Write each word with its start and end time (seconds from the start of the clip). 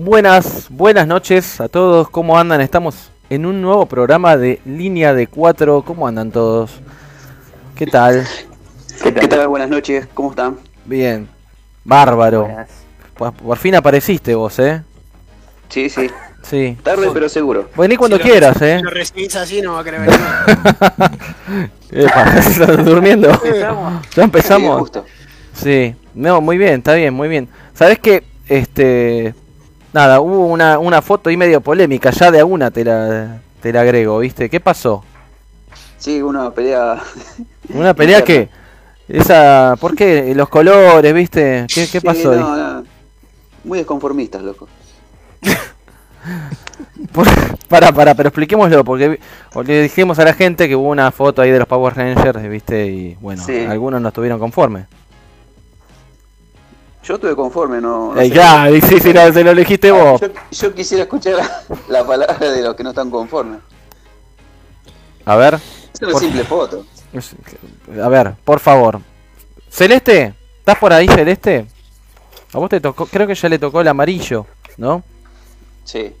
Buenas, 0.00 0.68
buenas 0.70 1.06
noches 1.08 1.60
a 1.60 1.68
todos, 1.68 2.08
¿cómo 2.08 2.38
andan? 2.38 2.60
Estamos 2.60 3.10
en 3.30 3.46
un 3.46 3.60
nuevo 3.60 3.86
programa 3.86 4.36
de 4.36 4.60
Línea 4.64 5.14
de 5.14 5.26
4, 5.26 5.82
¿cómo 5.82 6.06
andan 6.06 6.30
todos? 6.30 6.80
¿Qué 7.76 7.86
tal? 7.86 8.26
¿Qué 9.02 9.12
tal? 9.12 9.48
Buenas 9.48 9.68
noches, 9.68 10.06
¿cómo 10.14 10.30
están? 10.30 10.56
Bien, 10.84 11.28
bárbaro. 11.84 12.48
Por, 13.16 13.32
por 13.34 13.58
fin 13.58 13.74
apareciste 13.74 14.34
vos, 14.34 14.58
¿eh? 14.58 14.82
Sí, 15.68 15.90
sí, 15.90 16.08
Sí. 16.42 16.78
tarde 16.82 17.10
pero 17.12 17.28
seguro. 17.28 17.68
Vení 17.76 17.96
cuando 17.96 18.16
Si 18.16 18.22
lo- 18.22 18.28
quieras, 18.30 18.62
¿eh? 18.62 18.76
Si 18.78 18.84
lo 18.84 18.90
recibís 18.90 19.36
así, 19.36 19.60
no 19.60 19.74
va 19.74 19.80
a 19.80 19.84
querer 19.84 20.00
venir. 20.00 20.18
Epa, 22.06 22.22
¿estás 22.38 22.84
durmiendo? 22.84 23.30
Ya 23.44 24.00
Sí, 24.14 24.20
empezamos. 24.20 24.80
justo. 24.80 25.04
Sí, 25.52 25.94
no, 26.14 26.40
muy 26.40 26.56
bien, 26.56 26.74
está 26.74 26.94
bien, 26.94 27.12
muy 27.12 27.28
bien. 27.28 27.48
¿Sabes 27.74 27.98
qué? 27.98 28.22
Este. 28.48 29.34
Nada, 29.98 30.20
hubo 30.20 30.46
una, 30.46 30.78
una 30.78 31.02
foto 31.02 31.28
ahí 31.28 31.36
medio 31.36 31.60
polémica, 31.60 32.10
ya 32.10 32.30
de 32.30 32.38
a 32.38 32.44
una 32.44 32.70
te 32.70 32.84
la, 32.84 33.40
te 33.60 33.72
la 33.72 33.80
agrego, 33.80 34.20
¿viste? 34.20 34.48
¿Qué 34.48 34.60
pasó? 34.60 35.02
Sí, 35.96 36.22
una 36.22 36.52
pelea. 36.52 37.02
¿Una 37.74 37.92
pelea 37.94 38.22
que 38.22 38.48
Esa. 39.08 39.74
¿Por 39.80 39.96
qué? 39.96 40.32
Los 40.36 40.48
colores, 40.50 41.12
¿viste? 41.12 41.66
¿Qué, 41.66 42.00
pasó 42.00 42.30
ahí? 42.30 42.38
no, 42.38 42.56
no. 42.56 42.84
Muy 43.64 43.78
desconformistas, 43.78 44.40
loco. 44.40 44.68
Pará, 47.68 47.90
pará, 47.90 48.14
pero 48.14 48.28
expliquémoslo, 48.28 48.84
porque, 48.84 49.18
porque 49.52 49.82
dijimos 49.82 50.18
a 50.20 50.24
la 50.24 50.32
gente 50.34 50.68
que 50.68 50.76
hubo 50.76 50.90
una 50.90 51.10
foto 51.10 51.42
ahí 51.42 51.50
de 51.50 51.58
los 51.58 51.66
Power 51.66 51.96
Rangers, 51.96 52.48
¿viste? 52.48 52.86
Y 52.86 53.16
bueno, 53.20 53.42
Sí. 53.44 53.64
algunos 53.64 54.00
no 54.00 54.08
estuvieron 54.08 54.38
conformes. 54.38 54.86
Yo 57.08 57.14
estuve 57.14 57.34
conforme, 57.34 57.80
no. 57.80 58.14
no 58.14 58.20
Eh, 58.20 58.28
ya, 58.28 58.70
y 58.70 58.82
sí, 58.82 59.00
sí, 59.00 59.14
no, 59.14 59.32
se 59.32 59.42
lo 59.42 59.52
elegiste 59.52 59.90
vos. 59.90 60.20
Yo, 60.20 60.28
yo 60.50 60.74
quisiera 60.74 61.04
escuchar 61.04 61.36
la 61.88 62.06
palabra 62.06 62.50
de 62.50 62.60
los 62.62 62.74
que 62.74 62.82
no 62.82 62.90
están 62.90 63.10
conformes. 63.10 63.60
A 65.24 65.34
ver. 65.36 65.54
Es 65.54 66.02
una 66.02 66.10
Por- 66.12 66.20
simple 66.20 66.44
foto. 66.44 66.84
A 68.02 68.08
ver, 68.10 68.34
por 68.44 68.60
favor. 68.60 69.00
Celeste, 69.70 70.34
¿estás 70.58 70.76
por 70.76 70.92
ahí, 70.92 71.08
Celeste? 71.08 71.66
A 72.52 72.58
vos 72.58 72.68
te 72.68 72.78
tocó, 72.78 73.06
creo 73.06 73.26
que 73.26 73.34
ya 73.34 73.48
le 73.48 73.58
tocó 73.58 73.80
el 73.80 73.88
amarillo, 73.88 74.44
¿no? 74.76 75.02
Sí. 75.84 76.12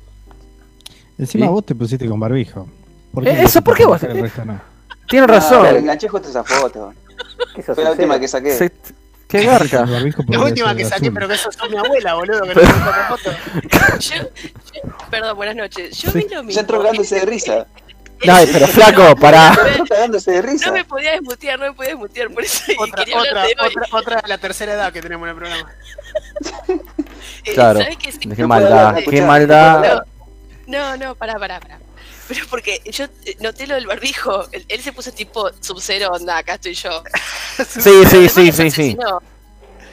Encima 1.18 1.46
¿Sí? 1.46 1.52
vos 1.52 1.66
te 1.66 1.74
pusiste 1.74 2.08
con 2.08 2.18
barbijo. 2.18 2.66
¿Por 3.12 3.28
Eh, 3.28 3.42
eso, 3.42 3.60
¿por 3.60 3.76
qué 3.76 3.84
vos? 3.84 4.02
El 4.04 4.22
resto 4.22 4.42
no. 4.46 4.58
Tienes 5.06 5.28
Ah, 5.28 5.32
razón. 5.34 5.66
enganché 5.76 6.08
justo 6.08 6.28
esa 6.30 6.44
foto. 6.44 6.94
Fue 7.74 7.84
la 7.84 7.90
última 7.90 8.18
que 8.18 8.28
saqué. 8.28 8.52
Se- 8.56 8.72
Qué 9.28 9.44
garca. 9.44 9.84
La 10.28 10.40
última 10.40 10.74
que 10.74 10.84
saqué, 10.86 11.12
pero 11.12 11.28
que 11.28 11.34
eso 11.34 11.50
es 11.50 11.70
mi 11.70 11.76
abuela, 11.76 12.14
boludo, 12.14 12.42
que 12.42 12.54
no 12.54 12.62
me 12.62 12.66
saca 12.66 13.06
foto. 13.08 13.30
Yo, 13.98 14.14
yo- 14.14 14.28
perdón, 15.10 15.36
buenas 15.36 15.54
noches. 15.56 15.98
Yo 15.98 16.10
vi 16.12 16.26
lo 16.30 16.42
mismo. 16.42 16.60
Ya 16.62 16.66
de 17.16 17.26
risa. 17.26 17.66
Ay, 18.26 18.48
pero 18.52 18.66
flaco, 18.66 19.14
pará. 19.16 19.56
De 20.24 20.42
risa. 20.42 20.66
No 20.68 20.72
me 20.72 20.84
podía 20.84 21.12
desmutear, 21.12 21.58
no 21.58 21.66
me 21.66 21.72
podía 21.74 21.90
desmutear, 21.90 22.30
por 22.30 22.42
eso 22.42 22.64
Otra, 22.78 23.04
quería 23.04 23.18
hablar 23.18 23.32
otra, 23.36 23.42
de 23.46 23.54
hoy. 23.60 23.68
otra, 23.68 23.98
otra 23.98 24.20
de 24.22 24.28
la 24.28 24.38
tercera 24.38 24.72
edad 24.72 24.92
que 24.92 25.02
tenemos 25.02 25.26
en 25.26 25.30
el 25.30 25.36
programa. 25.36 25.70
Eh, 27.44 27.52
Claro. 27.54 27.80
¿sabés 27.80 27.96
qué? 27.98 28.12
Sí, 28.12 28.18
Qué 28.18 28.42
No 28.42 28.48
maldad, 28.48 28.94
qué 28.94 29.00
escuchá, 29.00 29.26
maldad. 29.26 30.02
No, 30.66 30.96
no, 30.96 31.14
pará, 31.14 31.34
pará, 31.38 31.60
pará. 31.60 31.78
Pero 32.28 32.46
porque 32.50 32.80
yo 32.84 33.06
eh, 33.24 33.36
noté 33.40 33.66
lo 33.66 33.74
del 33.74 33.86
barbijo, 33.86 34.46
él, 34.52 34.64
él 34.68 34.82
se 34.82 34.92
puso 34.92 35.10
tipo 35.12 35.50
sub-zero, 35.60 36.10
onda, 36.10 36.38
acá 36.38 36.54
estoy 36.54 36.74
yo. 36.74 37.02
Sí, 37.66 37.90
sí, 38.10 38.28
sí, 38.28 38.52
sí, 38.52 38.70
sí. 38.70 38.96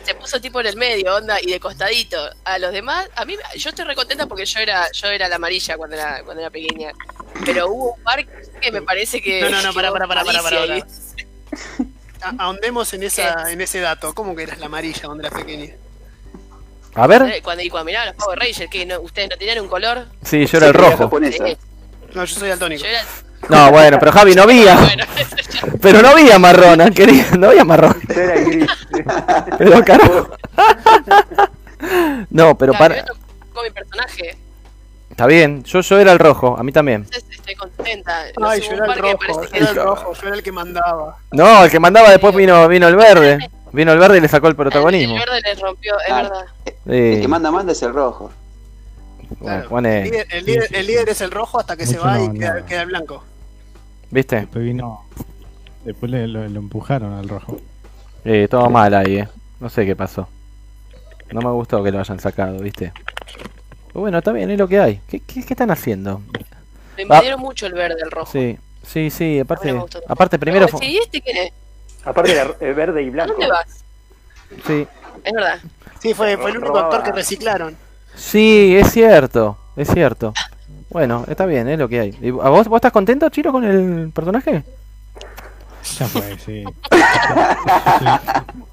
Se 0.05 0.13
puso 0.15 0.39
tipo 0.39 0.59
en 0.59 0.67
el 0.67 0.75
medio, 0.75 1.15
onda, 1.15 1.37
y 1.41 1.49
de 1.49 1.59
costadito. 1.59 2.17
A 2.43 2.59
los 2.59 2.71
demás, 2.71 3.09
a 3.15 3.25
mí, 3.25 3.35
yo 3.55 3.69
estoy 3.69 3.85
recontenta 3.85 4.27
porque 4.27 4.45
yo 4.45 4.59
era, 4.59 4.91
yo 4.91 5.07
era 5.07 5.27
la 5.29 5.37
amarilla 5.37 5.77
cuando 5.77 5.95
era, 5.95 6.21
cuando 6.23 6.41
era 6.41 6.51
pequeña. 6.51 6.91
Pero 7.43 7.69
hubo 7.71 7.93
un 7.93 8.03
par 8.03 8.23
que 8.61 8.71
me 8.71 8.81
parece 8.83 9.21
que. 9.21 9.41
No, 9.41 9.49
no, 9.49 9.61
no, 9.63 9.73
pará, 9.73 9.91
pará, 9.91 10.07
pará, 10.07 10.23
pará, 10.23 10.41
pará, 10.43 10.61
Alicia 10.63 10.85
A- 12.21 12.35
Ahondemos 12.37 12.93
en, 12.93 13.03
esa, 13.03 13.51
en 13.51 13.61
ese 13.61 13.79
dato. 13.79 14.13
¿Cómo 14.13 14.35
que 14.35 14.43
eras 14.43 14.59
la 14.59 14.65
amarilla 14.67 15.01
cuando 15.05 15.25
eras 15.27 15.39
pequeña? 15.39 15.73
A 16.93 17.07
ver. 17.07 17.41
Cuando, 17.43 17.63
y 17.63 17.69
cuando 17.69 17.85
miraba 17.85 18.05
los 18.07 18.15
Power 18.15 18.39
Rangers, 18.39 18.69
que 18.69 18.85
no, 18.85 18.99
ustedes 19.01 19.29
no 19.29 19.37
tenían 19.37 19.59
un 19.59 19.67
color. 19.67 20.05
Sí, 20.23 20.45
yo 20.45 20.57
era 20.57 20.67
el 20.67 20.73
rojo. 20.73 21.09
No, 22.15 22.25
yo 22.25 22.35
soy 22.39 22.49
daltónico. 22.49 22.83
yo 22.83 22.89
era. 22.89 23.01
No, 23.49 23.71
bueno, 23.71 23.97
pero 23.99 24.11
Javi 24.11 24.33
no 24.35 24.43
había. 24.43 24.75
Bueno, 24.85 25.03
Pero 25.81 26.01
no 26.01 26.09
había 26.09 26.37
marrón, 26.39 26.81
¿eh, 26.81 26.91
querido. 26.91 27.37
No 27.37 27.47
había 27.49 27.63
marrón. 27.63 27.95
Era 28.09 28.35
gris. 28.41 28.69
Pero 29.57 29.83
carajo. 29.85 30.29
No, 32.29 32.57
pero 32.57 32.73
Claro, 32.73 32.95
para. 32.95 33.05
tocó 33.05 33.63
mi 33.63 33.69
personaje. 33.71 34.37
Está 35.09 35.25
bien, 35.27 35.63
yo, 35.63 35.81
yo 35.81 35.99
era 35.99 36.11
el 36.11 36.19
rojo, 36.19 36.55
a 36.57 36.63
mí 36.63 36.71
también. 36.71 37.03
Entonces 37.03 37.23
estoy 37.31 37.55
contenta. 37.55 38.25
No 38.39 38.47
Ay, 38.49 38.61
yo 38.61 38.71
era 38.73 38.85
un 38.85 38.91
el 38.91 38.97
rojo, 38.99 39.17
parece 39.17 39.41
yo 39.41 39.49
que 39.51 39.57
era 39.57 39.69
el 39.69 39.75
rojo, 39.75 40.13
yo 40.13 40.27
era 40.27 40.35
el 40.35 40.43
que 40.43 40.51
mandaba. 40.51 41.17
No, 41.31 41.63
el 41.63 41.71
que 41.71 41.79
mandaba 41.79 42.09
después 42.09 42.35
vino, 42.35 42.67
vino 42.67 42.87
el 42.87 42.95
verde. 42.95 43.49
Vino 43.71 43.91
el 43.93 43.99
verde 43.99 44.17
y 44.17 44.21
le 44.21 44.27
sacó 44.27 44.47
el 44.47 44.55
protagonismo. 44.55 45.15
El 45.15 45.19
verde 45.19 45.41
le 45.41 45.55
rompió, 45.55 45.93
es 45.99 46.11
Ah. 46.11 46.21
verdad. 46.23 46.45
El 46.85 47.15
Sí. 47.15 47.21
que 47.21 47.27
manda 47.27 47.51
manda 47.51 47.71
es 47.71 47.81
el 47.83 47.93
rojo. 47.93 48.31
Bueno, 49.69 49.89
El 49.89 50.03
líder, 50.05 50.27
el, 50.31 50.45
líder, 50.45 50.67
el 50.75 50.87
líder 50.87 51.09
es 51.09 51.21
el 51.21 51.31
rojo 51.31 51.59
hasta 51.59 51.75
que 51.75 51.85
se 51.85 51.97
va 51.97 52.17
no, 52.17 52.33
y 52.33 52.39
queda, 52.39 52.59
no. 52.59 52.65
queda 52.65 52.81
el 52.81 52.87
blanco. 52.87 53.23
¿Viste? 54.11 54.37
Después 54.37 54.63
vino. 54.63 55.05
Después 55.83 56.11
le, 56.11 56.27
lo, 56.27 56.47
lo 56.47 56.59
empujaron 56.59 57.13
al 57.13 57.27
rojo. 57.29 57.57
Eh, 58.23 58.47
todo 58.49 58.69
mal 58.69 58.93
ahí, 58.93 59.17
eh. 59.17 59.27
No 59.59 59.69
sé 59.69 59.85
qué 59.85 59.95
pasó. 59.95 60.27
No 61.31 61.41
me 61.41 61.51
gustó 61.51 61.83
que 61.83 61.91
lo 61.91 61.99
hayan 61.99 62.19
sacado, 62.19 62.59
¿viste? 62.59 62.91
Pero 63.87 64.01
bueno, 64.01 64.17
está 64.19 64.31
bien, 64.31 64.49
es 64.51 64.57
lo 64.57 64.67
que 64.67 64.79
hay. 64.79 65.01
¿Qué, 65.07 65.19
qué, 65.19 65.43
qué 65.45 65.53
están 65.53 65.71
haciendo? 65.71 66.21
Me 66.97 67.03
invadieron 67.03 67.39
mucho 67.39 67.65
el 67.65 67.73
verde, 67.73 67.97
el 68.03 68.11
rojo. 68.11 68.31
Sí, 68.31 68.57
sí, 68.83 69.09
sí, 69.09 69.39
aparte, 69.39 69.71
no 69.73 69.85
aparte 70.07 70.39
primero 70.39 70.67
fue... 70.67 70.85
¿Y 70.85 70.97
este 70.97 71.21
quién 71.21 71.37
es? 71.37 71.51
Aparte 72.03 72.31
era 72.31 72.45
verde 72.73 73.03
y 73.03 73.07
¿A 73.07 73.11
blanco. 73.11 73.33
dónde 73.33 73.47
vas? 73.47 73.83
Sí, 74.65 74.87
Es 75.23 75.33
verdad. 75.33 75.59
Sí, 75.99 76.13
fue, 76.13 76.37
fue 76.37 76.51
el 76.51 76.57
único 76.59 76.77
actor 76.77 77.03
que 77.03 77.11
reciclaron. 77.11 77.75
Sí, 78.15 78.75
es 78.75 78.91
cierto, 78.91 79.57
es 79.75 79.89
cierto. 79.89 80.33
Bueno, 80.89 81.25
está 81.27 81.45
bien, 81.45 81.67
es 81.67 81.77
lo 81.77 81.89
que 81.89 81.99
hay. 81.99 82.17
¿Y 82.21 82.29
a 82.29 82.49
vos, 82.49 82.67
vos 82.67 82.77
estás 82.77 82.91
contento, 82.91 83.29
Chiro, 83.29 83.51
con 83.51 83.63
el 83.63 84.11
personaje? 84.11 84.63
Ya 85.99 86.07
fue, 86.07 86.37
sí. 86.43 86.63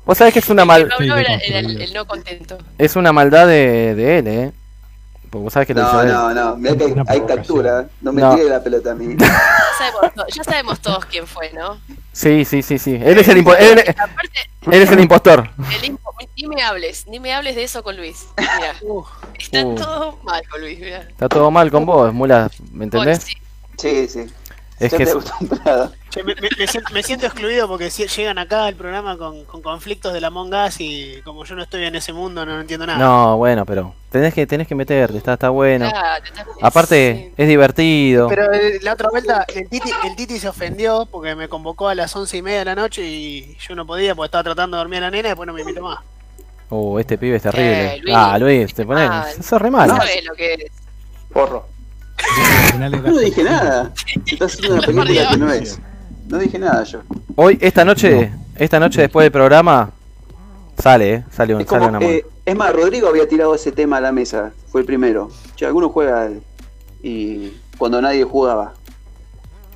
Vos 0.04 0.18
sabés 0.18 0.32
que 0.32 0.40
es 0.40 0.48
una 0.48 0.64
mal... 0.64 0.88
Pablo 0.88 1.16
era, 1.16 1.36
era 1.36 1.58
el, 1.58 1.66
deconstruido. 1.68 1.84
el 1.84 1.94
no 1.94 2.06
contento. 2.06 2.58
Es 2.78 2.96
una 2.96 3.12
maldad 3.12 3.46
de, 3.46 3.94
de 3.94 4.18
él, 4.18 4.26
eh. 4.26 4.52
Porque 5.32 5.44
vos 5.44 5.52
sabés 5.54 5.66
que 5.66 5.72
No, 5.74 6.04
no, 6.04 6.34
no. 6.34 6.56
Mirá 6.56 6.76
que 6.76 6.94
hay, 7.08 7.20
captura. 7.22 7.88
No 8.02 8.12
me 8.12 8.20
No. 8.20 8.34
tire 8.34 8.50
la 8.50 8.62
pelota 8.62 8.90
a 8.90 8.94
mí. 8.94 9.16
Ya 9.82 9.88
sabemos, 9.90 10.26
ya 10.36 10.44
sabemos 10.44 10.80
todos 10.80 11.06
quién 11.06 11.26
fue, 11.26 11.50
¿no? 11.54 11.80
Sí, 12.12 12.44
sí, 12.44 12.62
sí, 12.62 12.78
sí. 12.78 12.94
Él 13.02 13.18
es 13.18 13.26
el, 13.26 13.38
impo- 13.42 13.56
él, 13.58 13.80
Aparte, 13.98 14.38
él 14.70 14.82
es 14.82 14.90
el 14.92 15.00
impostor. 15.00 15.48
el 15.58 15.90
impo- 15.90 16.12
ni 16.36 16.46
me 16.46 16.62
hables, 16.62 17.06
ni 17.08 17.18
me 17.18 17.32
hables 17.32 17.56
de 17.56 17.64
eso 17.64 17.82
con 17.82 17.96
Luis. 17.96 18.26
Mira, 18.36 18.74
está 19.38 19.64
Uh. 19.66 19.74
todo 19.74 20.18
mal 20.22 20.42
con 20.48 20.60
Luis, 20.60 20.78
mira. 20.78 20.98
Está 21.08 21.28
todo 21.30 21.50
mal 21.50 21.70
con 21.70 21.86
vos, 21.86 22.12
mula, 22.12 22.50
¿me 22.70 22.84
entendés? 22.84 23.22
Sí, 23.24 23.36
Sí, 23.78 24.06
sí. 24.08 24.26
Es 24.84 24.92
que 24.94 25.02
es- 25.04 25.14
me, 26.24 26.34
me- 26.34 26.48
me 26.92 27.02
siento, 27.02 27.26
excluido 27.26 27.68
porque 27.68 27.90
si- 27.90 28.06
llegan 28.06 28.38
acá 28.38 28.64
al 28.66 28.74
programa 28.74 29.16
con, 29.16 29.44
con 29.44 29.62
conflictos 29.62 30.12
de 30.12 30.20
la 30.20 30.26
Among 30.28 30.52
Us 30.54 30.76
y 30.80 31.20
como 31.24 31.44
yo 31.44 31.54
no 31.54 31.62
estoy 31.62 31.84
en 31.84 31.94
ese 31.94 32.12
mundo 32.12 32.44
no 32.44 32.60
entiendo 32.60 32.86
nada. 32.86 32.98
No, 32.98 33.36
bueno, 33.36 33.64
pero 33.64 33.94
tenés 34.10 34.34
que, 34.34 34.46
tenés 34.46 34.66
que 34.68 34.74
meterte, 34.74 35.16
está, 35.18 35.34
está 35.34 35.48
bueno. 35.50 35.88
Claro, 35.88 36.24
Aparte, 36.60 37.28
sí. 37.28 37.34
es 37.36 37.48
divertido. 37.48 38.28
Pero 38.28 38.52
eh, 38.52 38.78
la 38.82 38.92
otra 38.94 39.08
vuelta, 39.10 39.46
el 39.54 39.68
Titi, 39.68 39.90
el 40.04 40.16
Titi 40.16 40.38
se 40.38 40.48
ofendió 40.48 41.06
porque 41.10 41.34
me 41.34 41.48
convocó 41.48 41.88
a 41.88 41.94
las 41.94 42.14
once 42.16 42.36
y 42.36 42.42
media 42.42 42.60
de 42.60 42.64
la 42.66 42.74
noche 42.74 43.02
y 43.06 43.56
yo 43.66 43.74
no 43.74 43.86
podía 43.86 44.14
porque 44.14 44.26
estaba 44.26 44.44
tratando 44.44 44.76
de 44.76 44.80
dormir 44.82 44.98
a 44.98 45.02
la 45.02 45.10
nena 45.10 45.28
y 45.28 45.30
después 45.30 45.46
no 45.46 45.52
me 45.52 45.60
invitó 45.62 45.82
más. 45.82 46.00
Uh, 46.70 46.98
este 46.98 47.18
pibe 47.18 47.36
es 47.36 47.42
terrible. 47.42 47.94
Eh, 47.96 47.98
Luis. 48.02 48.14
ah, 48.16 48.38
Luis, 48.38 48.74
te 48.74 48.84
pones. 48.86 49.08
Ah, 49.10 49.26
Sos 49.42 49.60
re 49.60 49.70
malo. 49.70 49.92
No 49.94 49.98
sabes 50.00 50.24
lo 50.24 50.34
que 50.34 50.54
es. 50.54 50.72
Porro. 51.32 51.66
No 52.78 53.18
dije 53.18 53.42
nada. 53.42 53.92
Estás 54.26 54.54
haciendo 54.54 54.74
una 54.76 54.82
película 54.86 55.28
que 55.30 55.36
no 55.36 55.52
es. 55.52 55.78
No 56.28 56.38
dije 56.38 56.58
nada 56.58 56.84
yo. 56.84 57.00
Hoy, 57.36 57.58
esta 57.60 57.84
noche, 57.84 58.32
esta 58.56 58.78
noche 58.80 59.02
después 59.02 59.24
del 59.24 59.32
programa, 59.32 59.90
sale, 60.78 61.14
eh. 61.14 61.24
Sale, 61.30 61.54
un, 61.54 61.60
Es, 61.62 61.68
sale 61.68 61.78
como, 61.80 61.88
una 61.90 61.98
mano. 62.00 62.10
eh, 62.10 62.24
es 62.44 62.56
más, 62.56 62.72
Rodrigo 62.72 63.08
había 63.08 63.28
tirado 63.28 63.54
ese 63.54 63.72
tema 63.72 63.98
a 63.98 64.00
la 64.00 64.12
mesa. 64.12 64.52
Fue 64.70 64.80
el 64.80 64.86
primero. 64.86 65.30
Che, 65.56 65.66
alguno 65.66 65.88
juega 65.90 66.30
y 67.02 67.52
cuando 67.78 68.00
nadie 68.00 68.24
jugaba. 68.24 68.74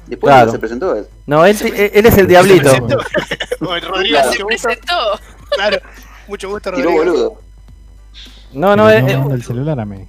Después 0.06 0.32
Claro. 0.32 0.52
se 0.52 0.58
presentó 0.58 0.94
él. 0.94 1.06
No, 1.26 1.44
él, 1.44 1.56
él- 1.60 1.90
él 1.94 2.06
es 2.06 2.16
el 2.19 2.26
diablito. 2.26 2.70
O 3.60 3.75
el 3.75 3.82
Rodrigo, 3.82 4.19
Claro. 4.19 4.32
Se 4.32 4.38
mucho 4.44 4.48
gusto. 4.54 4.69
presentó. 4.69 4.94
Claro, 5.56 5.78
mucho 6.28 6.48
gusto, 6.50 6.70
Tiró 6.72 6.90
Rodrigo. 6.90 7.04
boludo. 7.04 7.40
No, 8.52 8.76
no, 8.76 8.88
eh, 8.90 8.98
eh, 8.98 9.16
manda 9.16 9.34
el 9.34 9.43
celular 9.43 9.81
a 9.81 9.84
mí. 9.84 10.06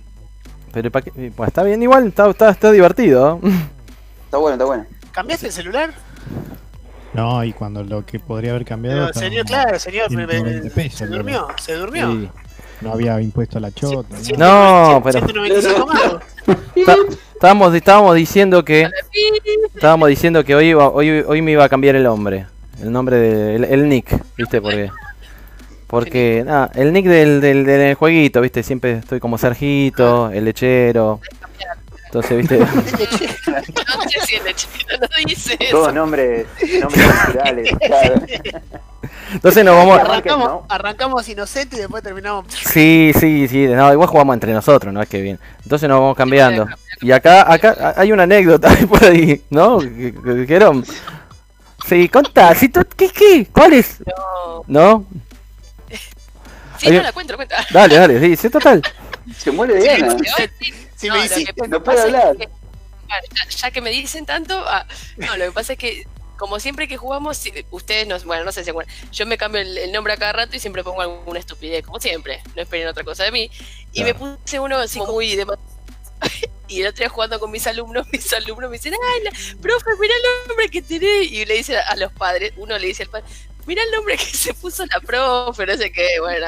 Pero 0.71 0.91
¿pa' 0.91 1.01
qué? 1.01 1.31
Pues 1.35 1.47
está 1.47 1.63
bien 1.63 1.81
igual, 1.83 2.07
está, 2.07 2.29
está, 2.29 2.49
está 2.49 2.71
divertido. 2.71 3.39
Está 4.25 4.37
bueno, 4.37 4.53
está 4.55 4.65
bueno. 4.65 4.85
¿Cambiaste 5.11 5.47
el 5.47 5.53
celular? 5.53 5.93
No, 7.13 7.43
y 7.43 7.53
cuando 7.53 7.83
lo 7.83 8.05
que 8.05 8.19
podría 8.19 8.51
haber 8.51 8.65
cambiado. 8.65 9.07
Pero, 9.07 9.19
señor, 9.19 9.45
claro, 9.45 9.79
señor, 9.79 10.11
me- 10.11 10.27
me- 10.27 10.33
120 10.33 10.69
pesos, 10.71 10.99
se 10.99 11.05
¿no? 11.07 11.15
durmió, 11.15 11.47
se 11.59 11.73
durmió. 11.75 12.11
Sí. 12.11 12.29
No 12.81 12.91
había 12.93 13.19
impuesto 13.21 13.57
a 13.57 13.61
la 13.61 13.71
chota. 13.71 14.15
Sí, 14.21 14.33
No, 14.33 15.01
cien- 15.01 15.03
pero- 15.03 15.25
195 15.25 15.85
más. 15.87 16.01
Está- 16.75 16.95
estábamos, 17.33 17.73
estábamos 17.73 18.15
diciendo 18.15 18.63
que 18.63 18.87
estábamos 19.73 20.09
diciendo 20.09 20.43
que 20.43 20.53
hoy, 20.55 20.67
iba- 20.67 20.89
hoy, 20.89 21.09
hoy 21.27 21.41
me 21.41 21.51
iba 21.53 21.63
a 21.63 21.69
cambiar 21.69 21.95
el 21.95 22.03
nombre. 22.03 22.45
El 22.79 22.91
nombre 22.91 23.15
de 23.17 23.55
el, 23.55 23.63
el 23.63 23.89
nick, 23.89 24.15
¿viste? 24.37 24.61
Porque 24.61 24.91
porque 25.87 26.43
nada, 26.45 26.69
el 26.75 26.91
nick 26.93 27.05
del, 27.07 27.41
del, 27.41 27.65
del 27.65 27.95
jueguito, 27.95 28.41
¿viste? 28.41 28.61
Siempre 28.63 28.93
estoy 28.99 29.19
como 29.19 29.37
Sergito, 29.37 30.29
el 30.31 30.45
lechero. 30.45 31.21
Entonces, 32.05 32.37
¿viste? 32.37 32.59
No 33.97 34.09
sé 34.09 34.19
si 34.25 34.35
el 34.35 34.43
lechero 34.43 34.97
no 35.01 35.07
dice 35.25 35.57
Todos 35.71 35.87
eso. 35.87 35.91
nombres, 35.93 36.45
nombres 36.81 37.07
naturales. 37.07 37.69
Claro. 37.85 38.21
Entonces 39.31 39.65
nos 39.65 39.75
vamos 39.75 39.99
Arrancamos, 39.99 40.47
¿no? 40.47 40.65
arrancamos 40.69 41.27
inocente 41.29 41.75
y 41.75 41.79
después 41.79 42.03
terminamos. 42.03 42.45
Sí, 42.53 43.11
sí, 43.19 43.47
sí, 43.47 43.67
no, 43.67 43.91
igual 43.91 44.07
jugamos 44.07 44.33
entre 44.35 44.53
nosotros, 44.53 44.93
no 44.93 45.01
es 45.01 45.09
que 45.09 45.21
bien. 45.21 45.39
Entonces 45.63 45.89
nos 45.89 45.99
vamos 45.99 46.15
cambiando. 46.15 46.67
Y 47.01 47.11
acá, 47.11 47.51
acá 47.51 47.93
hay 47.97 48.11
una 48.11 48.23
anécdota 48.23 48.69
por 48.89 49.03
ahí, 49.03 49.41
¿no? 49.49 49.79
Dijeron. 49.79 50.85
Sí, 51.85 52.09
contá, 52.09 52.53
si 52.53 52.67
tú, 52.69 52.81
¿qué, 52.97 53.09
qué? 53.09 53.47
¿Cuál 53.51 53.73
es? 53.73 53.97
No. 54.05 54.63
¿No? 54.67 55.05
Sí, 56.77 56.89
no 56.91 57.01
la 57.01 57.11
cuento, 57.11 57.33
la 57.33 57.37
cuento. 57.37 57.55
Dale, 57.71 57.95
dale, 57.95 58.19
sí, 58.19 58.35
sí, 58.35 58.49
total. 58.49 58.81
Se 59.37 59.51
muere 59.51 59.75
de 59.75 59.85
ganas. 59.85 60.15
Si 60.95 61.07
No, 61.07 61.15
me 61.15 61.27
que 61.29 61.67
no 61.67 61.91
es 61.91 61.99
hablar. 61.99 62.37
que- 62.37 62.49
ya, 63.09 63.49
ya 63.49 63.71
que 63.71 63.81
me 63.81 63.89
dicen 63.89 64.25
tanto, 64.25 64.57
ah, 64.67 64.85
no, 65.17 65.37
lo 65.37 65.45
que 65.45 65.51
pasa 65.51 65.73
es 65.73 65.79
que 65.79 66.07
como 66.37 66.59
siempre 66.59 66.87
que 66.87 66.97
jugamos, 66.97 67.41
ustedes 67.71 68.07
no, 68.07 68.19
bueno, 68.19 68.43
no 68.45 68.51
sé 68.51 68.61
si 68.61 68.65
se 68.65 68.71
acuerdan, 68.71 68.93
yo 69.11 69.25
me 69.25 69.37
cambio 69.37 69.61
el, 69.61 69.77
el 69.77 69.91
nombre 69.91 70.13
a 70.13 70.17
cada 70.17 70.33
rato 70.33 70.55
y 70.55 70.59
siempre 70.59 70.83
pongo 70.83 71.01
alguna 71.01 71.39
estupidez, 71.39 71.83
como 71.83 71.99
siempre, 71.99 72.41
no 72.55 72.61
esperen 72.61 72.87
otra 72.87 73.03
cosa 73.03 73.23
de 73.23 73.31
mí. 73.31 73.49
Y 73.91 74.03
me 74.03 74.13
puse 74.13 74.59
uno 74.59 74.77
así 74.77 74.99
como 74.99 75.13
muy 75.13 75.35
de 75.35 75.45
y 76.67 76.81
el 76.81 76.87
otro 76.87 76.99
día 76.99 77.09
jugando 77.09 77.39
con 77.39 77.51
mis 77.51 77.65
alumnos, 77.67 78.07
mis 78.11 78.31
alumnos 78.33 78.69
me 78.69 78.77
dicen, 78.77 78.93
ay, 78.93 79.23
la, 79.23 79.31
profe, 79.61 79.85
mirá 79.99 80.13
el 80.15 80.47
nombre 80.47 80.69
que 80.69 80.81
tenés. 80.81 81.31
Y 81.31 81.45
le 81.45 81.55
dice 81.55 81.77
a 81.77 81.95
los 81.95 82.11
padres, 82.13 82.53
uno 82.57 82.77
le 82.77 82.87
dice 82.87 83.03
al 83.03 83.09
padre, 83.09 83.25
mirá 83.67 83.83
el 83.83 83.91
nombre 83.91 84.17
que 84.17 84.25
se 84.25 84.53
puso 84.53 84.85
la 84.85 84.99
profe, 84.99 85.65
no 85.65 85.77
sé 85.77 85.91
qué, 85.91 86.07
bueno, 86.19 86.39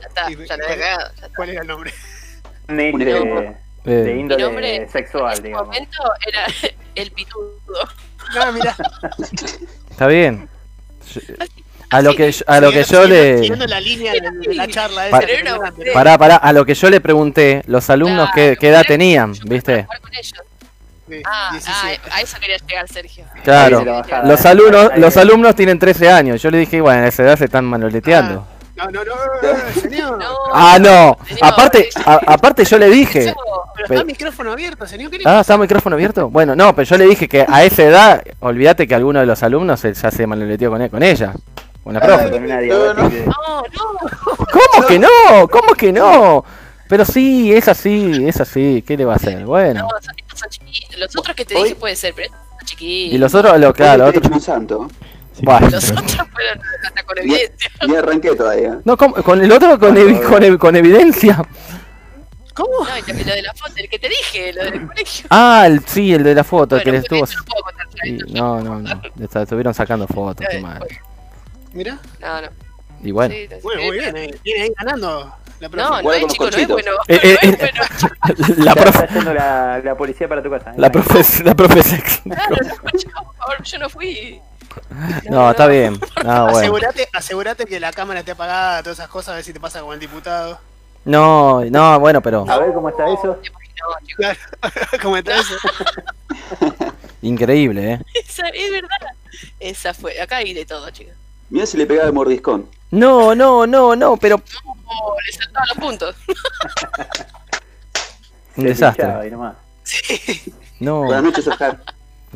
ya 0.00 0.06
está, 0.08 0.30
ya 0.30 0.56
la 0.56 0.64
he 0.64 0.68
cagado, 0.68 1.10
ya 1.14 1.26
está. 1.26 1.36
¿Cuál 1.36 1.50
era 1.50 1.60
el 1.62 1.68
nombre? 1.68 1.92
Nick 2.68 2.96
de, 2.98 3.04
de 3.04 3.56
Eh, 3.84 4.16
índole 4.18 4.42
nombre 4.42 4.76
en 4.76 4.90
sexual, 4.90 5.32
ese 5.34 5.42
digamos. 5.42 5.66
momento 5.68 6.02
era 6.26 6.46
el 6.94 7.10
pitudo. 7.12 7.60
No, 8.34 8.52
mira. 8.52 8.76
está 9.90 10.06
bien. 10.06 10.48
A 11.90 12.02
lo 12.02 12.14
que, 12.14 12.32
a 12.46 12.60
lo 12.60 12.70
que 12.70 12.84
yo 12.84 13.04
le. 13.06 13.38
Siguiendo 13.38 13.66
la 13.66 13.80
línea 13.80 14.12
de, 14.12 14.54
la 14.54 14.68
charla. 14.68 15.08
Pará, 15.92 16.16
pará, 16.16 16.36
a 16.36 16.52
lo 16.52 16.64
que 16.64 16.74
yo 16.74 16.88
le 16.88 17.00
pregunté, 17.00 17.62
los 17.66 17.90
alumnos 17.90 18.28
qué, 18.32 18.42
Claro, 18.42 18.60
qué 18.60 18.68
edad 18.68 18.84
tenían, 18.86 19.32
¿viste? 19.44 19.86
Ah, 21.26 21.48
ah, 21.48 21.52
17. 21.52 22.00
a 22.12 22.20
eso 22.20 22.36
quería 22.40 22.56
llegar, 22.58 22.88
Sergio. 22.88 23.24
Claro. 23.44 23.84
Los 24.24 24.44
alumnos, 24.46 24.90
los 24.96 25.16
alumnos 25.16 25.54
tienen 25.54 25.78
13 25.78 26.10
años. 26.10 26.42
Yo 26.42 26.50
le 26.50 26.58
dije, 26.58 26.80
bueno, 26.80 27.02
a 27.04 27.08
esa 27.08 27.22
edad 27.22 27.36
se 27.38 27.44
están 27.46 27.64
manoleteando. 27.64 28.46
No, 28.76 28.84
no, 28.86 29.04
no, 29.04 29.12
eh, 29.12 29.80
señor. 29.80 30.18
No, 30.18 30.34
Ah, 30.54 30.78
no. 30.80 31.18
señor, 31.28 31.44
Aparte, 31.52 31.90
a- 32.06 32.20
aparte 32.26 32.64
yo 32.64 32.78
le 32.78 32.88
dije. 32.88 33.18
eso- 33.28 33.34
Pero 33.74 33.84
está 33.86 34.00
el 34.00 34.06
micrófono 34.06 34.52
abierto, 34.52 34.86
señor. 34.86 35.10
¿qué 35.10 35.18
le 35.18 35.24
Ah, 35.26 35.40
¿está 35.40 35.54
el 35.54 35.60
micrófono 35.60 35.96
abierto? 35.96 36.30
Bueno, 36.30 36.56
no, 36.56 36.74
pero 36.74 36.86
yo 36.86 36.96
le 36.96 37.04
dije 37.04 37.28
que 37.28 37.44
a 37.46 37.62
esa 37.64 37.82
edad, 37.82 38.22
olvídate 38.40 38.88
que 38.88 38.94
alguno 38.94 39.20
de 39.20 39.26
los 39.26 39.42
alumnos 39.42 39.82
ya 39.82 40.10
se 40.10 40.26
manoleteó 40.26 40.70
con, 40.70 40.88
con 40.88 41.02
ella. 41.02 41.34
Con 41.84 41.92
la 41.94 42.00
profe. 42.00 42.24
No, 42.40 42.46
de- 42.56 42.66
No, 42.68 42.94
no. 42.94 43.10
¿Cómo 44.50 44.86
que 44.86 44.98
no? 44.98 45.08
¿Cómo 45.50 45.74
que 45.74 45.92
no? 45.92 46.44
Pero 46.88 47.04
sí, 47.04 47.52
es 47.54 47.68
así, 47.68 48.26
es 48.26 48.40
así. 48.40 48.82
¿Qué 48.86 48.96
le 48.96 49.04
va 49.04 49.12
a 49.12 49.16
hacer? 49.16 49.44
Bueno. 49.44 49.82
No, 49.82 49.88
Los 50.98 51.16
otros 51.16 51.36
que 51.36 51.44
te 51.44 51.54
Hoy- 51.56 51.62
dije 51.64 51.74
puede 51.76 51.96
ser, 51.96 52.14
pero 52.14 52.26
estos 52.26 52.40
son 52.58 52.66
chiquitos. 52.66 53.14
Y 53.14 53.18
los 53.18 53.34
otros, 53.34 53.58
lo, 53.60 53.72
claro, 53.72 54.06
los 54.06 54.16
otros. 54.16 54.44
santo. 54.44 54.90
Sí, 55.34 55.42
Bueno. 55.44 55.70
Los 55.70 55.90
otros 55.90 56.06
fueron 56.32 56.60
hasta 56.84 57.02
con 57.04 57.18
evidencia. 57.18 57.70
y 57.86 57.94
arranqué 57.94 58.34
todavía. 58.36 58.80
No, 58.84 58.96
¿cómo? 58.96 59.14
con 59.22 59.40
el 59.42 59.50
otro 59.52 59.78
con, 59.78 59.96
evi- 59.96 60.22
con, 60.22 60.42
evi- 60.42 60.58
con 60.58 60.76
evidencia. 60.76 61.42
¿Cómo? 62.54 62.84
No, 62.84 62.98
y 62.98 63.02
también 63.02 63.28
lo 63.28 63.34
de 63.34 63.42
la 63.42 63.54
foto, 63.54 63.72
el 63.76 63.88
que 63.88 63.98
te 63.98 64.08
dije, 64.08 64.52
lo 64.52 64.64
del 64.64 64.86
colegio. 64.88 65.26
Ah, 65.30 65.64
el, 65.66 65.80
sí, 65.86 66.12
el 66.12 66.22
de 66.24 66.34
la 66.34 66.44
foto, 66.44 66.76
el 66.76 66.82
que 66.82 66.92
le 66.92 67.00
Bueno, 67.00 67.24
estuvo. 67.24 67.38
no 67.40 67.44
puedo 67.46 67.62
contar, 67.64 67.86
Sí, 68.02 68.18
no, 68.32 68.60
no, 68.60 68.80
no. 68.80 69.02
está- 69.24 69.42
Estuvieron 69.42 69.72
sacando 69.72 70.06
fotos, 70.06 70.46
qué 70.50 70.58
mal. 70.60 70.84
Mira. 71.72 71.98
No, 72.20 72.42
no. 72.42 72.48
Y 73.02 73.12
bueno. 73.12 73.34
Sí. 73.34 73.48
Bueno, 73.62 73.82
muy 73.82 73.98
bien. 73.98 74.16
eh, 74.16 74.34
Viene 74.44 74.62
ahí 74.64 74.72
ganando 74.78 75.32
la 75.60 75.68
profe. 75.68 75.90
No, 75.90 76.02
no 76.02 76.12
es 76.12 76.26
chico, 76.26 76.50
no 76.50 76.56
es 76.56 76.68
bueno. 76.68 76.92
Eh, 77.06 77.20
eh, 77.22 77.38
no 77.42 77.48
es 77.48 77.54
eh. 77.54 77.58
bueno. 77.60 77.84
La 78.64 78.74
profe, 78.74 79.04
está 79.04 79.34
la, 79.34 79.80
la 79.84 79.94
policía 79.94 80.28
para 80.28 80.42
tu 80.42 80.50
casa. 80.50 80.70
¿eh? 80.70 80.74
la 80.78 80.90
profe, 80.90 81.44
la 81.44 81.54
profe 81.54 81.82
sex. 81.82 82.22
Claro, 82.24 82.56
no, 82.62 82.90
yo, 82.98 83.10
por 83.12 83.34
favor, 83.36 83.62
yo 83.62 83.78
no 83.78 83.90
fui. 83.90 84.40
No, 85.28 85.50
está 85.50 85.66
bien. 85.66 86.00
No, 86.24 86.44
bueno. 86.44 86.58
Asegurate, 86.58 87.08
asegurate 87.12 87.64
que 87.66 87.80
la 87.80 87.92
cámara 87.92 88.20
esté 88.20 88.32
apagada, 88.32 88.82
todas 88.82 88.98
esas 88.98 89.08
cosas, 89.08 89.30
a 89.30 89.34
ver 89.36 89.44
si 89.44 89.52
te 89.52 89.60
pasa 89.60 89.80
con 89.80 89.94
el 89.94 90.00
diputado. 90.00 90.58
No, 91.04 91.64
no, 91.64 91.98
bueno, 92.00 92.20
pero 92.20 92.44
A 92.48 92.58
ver 92.58 92.72
cómo 92.72 92.88
está 92.88 93.08
eso. 93.10 93.38
Claro, 94.16 94.38
¿cómo 95.02 95.16
está 95.16 95.38
eso? 95.38 95.54
increíble, 97.22 97.92
¿eh? 97.94 98.00
Esa, 98.14 98.48
es 98.48 98.70
verdad. 98.70 99.14
Esa 99.58 99.94
fue. 99.94 100.20
Acá 100.20 100.36
hay 100.36 100.52
de 100.52 100.66
todo, 100.66 100.90
chicos. 100.90 101.14
Mira 101.50 101.66
si 101.66 101.76
le 101.76 101.86
pegaba 101.86 102.06
el 102.08 102.14
mordiscón. 102.14 102.66
No, 102.90 103.34
no, 103.34 103.66
no, 103.66 103.94
no, 103.96 104.16
pero 104.16 104.40
Oh, 104.92 105.14
le 105.24 105.32
saltaban 105.32 105.68
los 105.68 105.78
puntos. 105.78 106.16
un 108.56 108.64
desastre. 108.64 109.06
No, 110.80 111.02
Buenas 111.04 111.22
noches, 111.24 111.46
Oscar. 111.46 111.78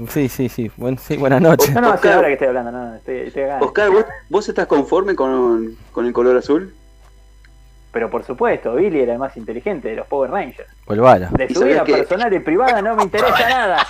sí, 0.09 0.28
sí, 0.28 0.49
sí. 0.49 0.71
Buen, 0.76 0.97
sí, 0.99 1.16
buenas 1.16 1.40
noches. 1.40 1.73
No, 1.75 1.80
no, 1.80 1.88
sí, 1.88 1.94
Oscar. 1.94 2.12
ahora 2.14 2.26
que 2.28 2.33
estoy 2.35 2.49
hablando, 2.49 2.71
no, 2.73 2.85
no, 2.90 2.94
estoy, 2.97 3.16
estoy 3.21 3.42
acá. 3.44 3.59
Oscar, 3.61 3.90
¿vos, 3.90 4.04
vos 4.28 4.49
estás 4.49 4.66
conforme 4.66 5.14
con, 5.16 5.76
con 5.92 6.06
el 6.06 6.12
color 6.12 6.37
azul? 6.37 6.75
Pero 7.92 8.11
por 8.11 8.25
supuesto, 8.25 8.75
Billy 8.75 9.00
era 9.00 9.12
el 9.14 9.18
más 9.21 9.37
inteligente 9.37 9.88
de 9.88 9.97
los 9.97 10.06
Power 10.09 10.30
Rangers. 10.30 10.68
Volvala. 10.87 11.28
De 11.33 11.47
¿Y 11.49 11.54
su 11.54 11.64
vida 11.64 11.83
que- 11.85 11.92
personal 11.94 12.33
y 12.35 12.38
privada 12.40 12.83
no 12.83 12.94
me 12.97 13.04
interesa 13.04 13.38
nada. 13.49 13.87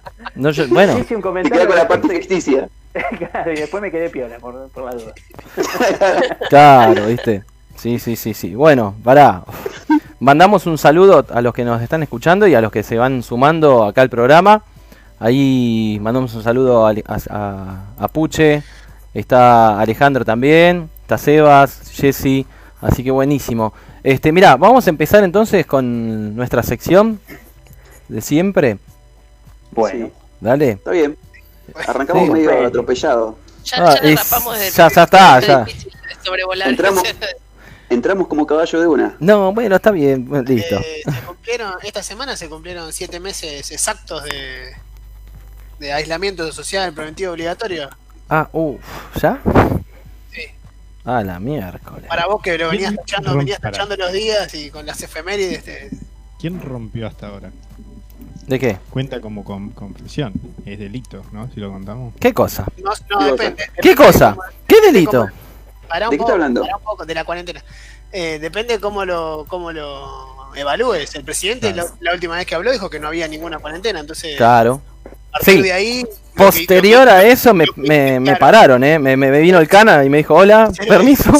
No, 0.34 0.50
yo- 0.50 0.68
bueno, 0.68 0.98
Hice 0.98 1.16
un 1.16 1.22
comentario. 1.22 1.66
con 1.66 1.76
la 1.76 1.88
parte 1.88 2.08
ficticia. 2.08 2.68
claro, 3.18 3.52
y 3.52 3.56
después 3.56 3.80
me 3.82 3.90
quedé 3.90 4.08
piola 4.10 4.38
por, 4.38 4.68
por 4.70 4.84
la 4.84 4.92
duda. 4.92 5.12
claro, 6.48 7.06
¿viste? 7.06 7.42
Sí, 7.76 7.98
sí, 7.98 8.16
sí, 8.16 8.34
sí. 8.34 8.54
Bueno, 8.54 8.94
pará. 9.04 9.42
Mandamos 10.20 10.66
un 10.66 10.78
saludo 10.78 11.24
a 11.32 11.40
los 11.42 11.54
que 11.54 11.64
nos 11.64 11.80
están 11.80 12.02
escuchando 12.02 12.46
y 12.48 12.54
a 12.54 12.60
los 12.60 12.72
que 12.72 12.82
se 12.82 12.96
van 12.98 13.22
sumando 13.22 13.84
acá 13.84 14.02
al 14.02 14.10
programa. 14.10 14.62
Ahí 15.20 15.98
mandamos 16.02 16.34
un 16.34 16.42
saludo 16.42 16.86
a, 16.86 16.90
a, 16.90 17.16
a- 17.30 17.84
a 17.98 18.08
Puche. 18.08 18.62
Está 19.14 19.78
Alejandro 19.80 20.24
también. 20.24 20.90
Está 21.02 21.18
Sebas, 21.18 21.90
Jesse. 21.92 22.46
Así 22.80 23.02
que 23.04 23.10
buenísimo. 23.10 23.72
Este, 24.02 24.32
mira, 24.32 24.56
vamos 24.56 24.86
a 24.86 24.90
empezar 24.90 25.22
entonces 25.24 25.66
con 25.66 26.34
nuestra 26.36 26.62
sección 26.62 27.20
de 28.08 28.20
siempre. 28.20 28.78
Bueno, 29.72 30.06
Sí, 30.06 30.12
Dale. 30.40 30.70
está 30.72 30.90
bien. 30.90 31.16
Arrancamos 31.86 32.24
Sí. 32.26 32.30
medio 32.32 32.66
atropellado. 32.66 33.38
Ya, 33.64 33.76
Ah, 33.76 33.78
ya 33.78 33.84
la 33.84 33.94
es- 33.94 34.04
desde 34.04 34.70
ya- 34.76 34.88
ya 34.88 35.02
está, 35.04 35.38
es 35.38 35.46
ya. 35.46 35.64
difícil 35.64 35.92
sobrevolar. 36.24 36.68
Entramos. 36.68 37.02
Entramos 37.90 38.26
como 38.28 38.46
caballo 38.46 38.80
de 38.80 38.86
una. 38.86 39.16
No, 39.18 39.52
bueno, 39.52 39.76
está 39.76 39.90
bien, 39.90 40.28
listo. 40.46 40.76
Eh, 40.78 41.02
se 41.04 41.20
cumplieron, 41.26 41.72
esta 41.82 42.02
semana 42.02 42.36
se 42.36 42.48
cumplieron 42.48 42.92
siete 42.92 43.18
meses 43.18 43.70
exactos 43.70 44.24
de, 44.24 44.74
de 45.78 45.92
aislamiento 45.94 46.50
social 46.52 46.92
preventivo 46.92 47.32
obligatorio. 47.32 47.88
Ah, 48.28 48.46
uff, 48.52 48.82
¿ya? 49.22 49.38
Sí. 50.30 50.42
Ah, 51.06 51.22
la 51.22 51.40
miércoles. 51.40 52.04
Para 52.08 52.26
vos 52.26 52.42
que 52.42 52.58
lo 52.58 52.68
venías 52.68 52.90
¿Quién 52.92 53.04
tachando, 53.06 53.36
venías 53.38 53.58
tachando 53.60 53.96
los 53.96 54.12
días 54.12 54.52
y 54.54 54.70
con 54.70 54.84
las 54.84 55.02
efemérides. 55.02 55.64
te- 55.64 55.90
¿Quién 56.38 56.60
rompió 56.60 57.06
hasta 57.06 57.28
ahora? 57.28 57.50
¿De 58.48 58.58
qué? 58.58 58.78
Cuenta 58.90 59.20
como 59.20 59.44
con 59.44 59.70
confesión. 59.70 60.32
Es 60.64 60.78
delito, 60.78 61.22
¿no? 61.32 61.48
Si 61.52 61.60
lo 61.60 61.70
contamos. 61.70 62.14
¿Qué 62.18 62.32
cosa? 62.32 62.64
No, 62.82 62.90
no, 63.10 63.18
¿Qué 63.18 63.24
depende. 63.32 63.56
¿Qué 63.80 63.88
depende 63.90 63.94
cosa? 63.96 64.30
cómo- 64.34 64.42
¿Qué 64.66 64.80
delito? 64.80 65.20
cómo- 65.20 65.32
pará 65.88 66.06
un 66.06 66.10
¿De 66.10 66.16
qué 66.16 66.18
poco, 66.18 66.28
está 66.30 66.34
hablando? 66.34 66.60
pará 66.62 66.76
un 66.76 66.82
poco 66.82 67.06
de 67.06 67.14
la 67.14 67.24
cuarentena. 67.24 67.62
Eh, 68.10 68.38
depende 68.40 68.80
cómo 68.80 69.04
lo, 69.04 69.44
cómo 69.48 69.70
lo 69.70 70.54
evalúes. 70.54 71.14
El 71.14 71.24
presidente 71.24 71.72
Claro. 71.72 71.90
la, 72.00 72.10
la 72.10 72.14
última 72.14 72.36
vez 72.36 72.46
que 72.46 72.54
habló 72.54 72.72
dijo 72.72 72.88
que 72.88 72.98
no 72.98 73.08
había 73.08 73.28
ninguna 73.28 73.58
cuarentena, 73.58 74.00
entonces 74.00 74.36
Claro. 74.38 74.80
a 75.04 75.30
partir 75.32 75.54
Sí. 75.56 75.62
de 75.62 75.72
ahí... 75.72 76.06
Posterior 76.34 77.04
que- 77.06 77.10
a 77.12 77.24
eso 77.24 77.52
me, 77.52 77.64
me, 77.76 78.20
me 78.20 78.36
pararon, 78.36 78.82
¿eh? 78.84 78.98
Me, 78.98 79.16
me 79.16 79.30
vino 79.40 79.58
el 79.58 79.66
cana 79.68 80.04
y 80.04 80.08
me 80.08 80.18
dijo, 80.18 80.34
hola, 80.34 80.70
permiso. 80.88 81.32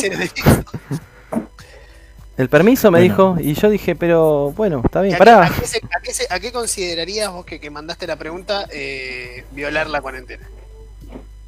El 2.38 2.49
permiso 2.49 2.90
me 2.92 3.00
Bueno. 3.00 3.35
dijo 3.35 3.37
y 3.50 3.54
yo 3.54 3.68
dije, 3.68 3.97
pero 3.97 4.52
bueno, 4.57 4.80
está 4.85 5.00
¿Y 5.00 5.04
bien, 5.09 5.16
¿A, 5.16 5.18
pará. 5.18 5.45
a 5.47 5.50
qué 5.50 5.66
se- 5.66 5.78
a 5.78 6.00
qué 6.02 6.12
se- 6.14 6.26
a 6.33 6.38
qué 6.40 6.52
considerarías 6.52 7.33
vos 7.33 7.45
que, 7.45 7.59
que 7.61 7.68
mandaste 7.68 8.07
la 8.07 8.14
pregunta 8.16 8.66
eh, 8.73 9.45
violar 9.50 9.88
la 9.90 10.00
cuarentena? 10.00 10.49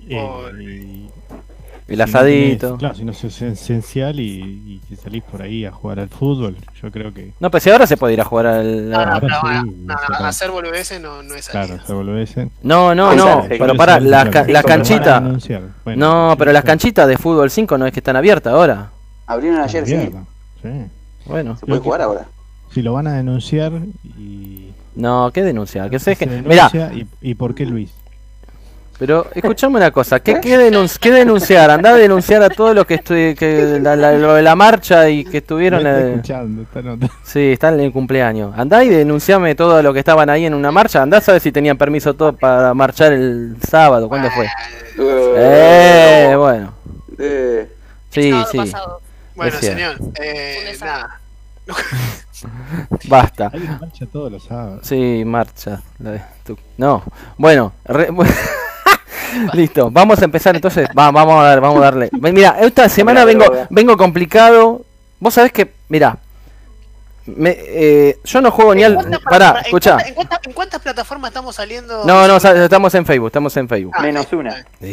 Eh, 0.08 0.50
y- 0.60 1.10
El 1.86 1.94
si 1.94 1.96
no 1.96 2.04
asadito. 2.04 2.76
claro, 2.76 2.94
si 2.96 3.04
no 3.04 3.12
es 3.12 3.22
esencial 3.24 4.18
y, 4.18 4.24
y 4.66 4.80
que 4.88 4.96
salís 4.96 5.22
por 5.22 5.42
ahí 5.42 5.64
a 5.64 5.70
jugar 5.70 6.00
al 6.00 6.08
fútbol, 6.08 6.56
yo 6.82 6.90
creo 6.90 7.14
que. 7.14 7.32
No, 7.38 7.50
pues 7.52 7.62
si 7.62 7.70
ahora 7.70 7.86
se 7.86 7.96
puede 7.96 8.14
ir 8.14 8.20
a 8.20 8.24
jugar 8.24 8.46
al... 8.46 8.90
No, 8.90 8.96
no, 9.06 9.12
ahora 9.12 9.20
pero 9.20 9.34
sí, 9.62 9.70
no, 9.76 9.94
no, 9.94 10.26
hacer 10.26 10.50
boludeces 10.50 11.00
no, 11.00 11.22
no 11.22 11.34
es 11.36 11.48
Claro, 11.48 11.68
salida. 11.68 11.86
se 11.86 11.92
volvés. 11.92 12.36
No, 12.62 12.94
no, 12.96 13.14
no, 13.14 13.42
sí, 13.42 13.48
pero 13.50 13.72
sí, 13.74 14.04
las, 14.06 14.64
canchitas... 14.64 15.22
Bueno, 15.84 16.30
No, 16.30 16.36
pero 16.36 16.50
las 16.52 16.62
claro. 16.62 16.72
canchitas 16.72 17.06
de 17.08 17.16
fútbol 17.16 17.48
5 17.50 17.78
no 17.78 17.86
es 17.86 17.92
que 17.92 18.00
están 18.00 18.16
abiertas 18.16 18.52
ahora. 18.52 18.90
Abrieron 19.26 19.60
ayer, 19.60 19.86
sí. 19.86 20.10
Sí. 20.62 20.68
Bueno. 21.26 21.56
Se 21.56 21.66
puede 21.66 21.80
jugar 21.80 22.02
ahora. 22.02 22.26
Si 22.72 22.82
lo 22.82 22.92
van 22.92 23.06
a 23.06 23.14
denunciar 23.14 23.72
y. 24.18 24.70
No, 24.94 25.30
¿qué 25.32 25.42
denuncia? 25.42 25.88
Que 25.88 25.98
se 25.98 26.16
Mirá, 26.44 26.68
denuncia 26.68 26.92
y, 26.92 27.06
y 27.30 27.34
por 27.34 27.54
qué 27.54 27.64
Luis. 27.66 27.90
pero 28.98 29.26
escuchame 29.34 29.76
una 29.76 29.90
cosa, 29.92 30.20
¿qué, 30.20 30.40
qué, 30.40 30.58
denun- 30.58 30.98
qué 30.98 31.10
denunciar? 31.10 31.70
Andá 31.70 31.90
a 31.90 31.96
denunciar 31.96 32.42
a 32.42 32.50
todos 32.50 32.74
los 32.74 32.84
que 32.86 32.94
estoy, 32.96 33.34
que 33.34 33.78
la, 33.80 33.96
la- 33.96 34.12
lo 34.12 34.34
de 34.34 34.42
la 34.42 34.54
marcha 34.56 35.08
y 35.08 35.24
que 35.24 35.38
estuvieron... 35.38 35.86
Está 35.86 36.00
eh, 36.00 36.10
escuchando, 36.10 36.62
está 36.62 36.82
notando. 36.82 37.14
Sí, 37.24 37.40
están 37.52 37.74
en 37.74 37.80
el 37.80 37.92
cumpleaños. 37.92 38.52
Andá 38.58 38.84
y 38.84 38.88
denunciame 38.90 39.54
todo 39.54 39.80
lo 39.82 39.92
que 39.94 40.00
estaban 40.00 40.28
ahí 40.28 40.44
en 40.44 40.52
una 40.54 40.70
marcha. 40.70 41.00
Andá 41.02 41.18
a 41.18 41.20
saber 41.22 41.40
si 41.40 41.50
tenían 41.52 41.78
permiso 41.78 42.14
todo 42.14 42.34
para 42.34 42.74
marchar 42.74 43.12
el 43.12 43.56
sábado. 43.68 44.08
¿Cuándo 44.08 44.28
fue? 44.32 44.46
Eh, 44.98 46.34
bueno. 46.36 46.72
Eh, 47.18 47.70
Sí, 48.10 48.32
sí. 48.50 48.56
pasado. 48.58 49.00
Bueno, 49.40 49.58
señor, 49.58 49.96
eh, 50.20 50.76
nada. 50.80 51.20
Basta. 53.08 53.50
Hay 53.52 53.60
marcha 53.60 54.06
todos 54.06 54.32
los 54.32 54.44
sábados. 54.44 54.80
Sí, 54.86 55.22
marcha. 55.24 55.80
No. 56.76 57.02
Bueno. 57.36 57.72
re- 57.84 58.08
Listo. 59.52 59.90
Vamos 59.90 60.20
a 60.20 60.24
empezar 60.24 60.54
entonces. 60.56 60.88
Va, 60.98 61.10
vamos 61.10 61.40
a 61.40 61.44
dar, 61.48 61.60
vamos 61.60 61.78
a 61.78 61.84
darle. 61.84 62.10
Mira, 62.12 62.56
esta 62.60 62.88
semana 62.88 63.24
vengo, 63.24 63.44
vengo 63.70 63.96
complicado. 63.96 64.82
Vos 65.20 65.34
sabés 65.34 65.52
que, 65.52 65.72
mira, 65.88 66.18
me, 67.36 67.56
eh, 67.58 68.18
yo 68.24 68.40
no 68.40 68.50
juego 68.50 68.74
ni 68.74 68.82
al. 68.84 68.92
¿En 68.92 68.98
cuántas 68.98 69.20
Pará, 69.22 69.38
plataformas- 69.38 69.60
en 69.60 69.66
escuchá. 69.66 69.90
cuántas- 69.92 70.08
¿En 70.08 70.14
cuántas, 70.14 70.40
en 70.46 70.52
cuántas 70.52 70.80
plataformas 70.82 71.28
estamos 71.30 71.56
saliendo? 71.56 72.04
No, 72.04 72.28
no, 72.28 72.36
estamos 72.36 72.94
en 72.94 73.06
Facebook, 73.06 73.26
estamos 73.28 73.56
en 73.56 73.68
Facebook. 73.68 73.94
Ah, 73.96 74.02
menos 74.02 74.26
sí. 74.28 74.36
una. 74.36 74.64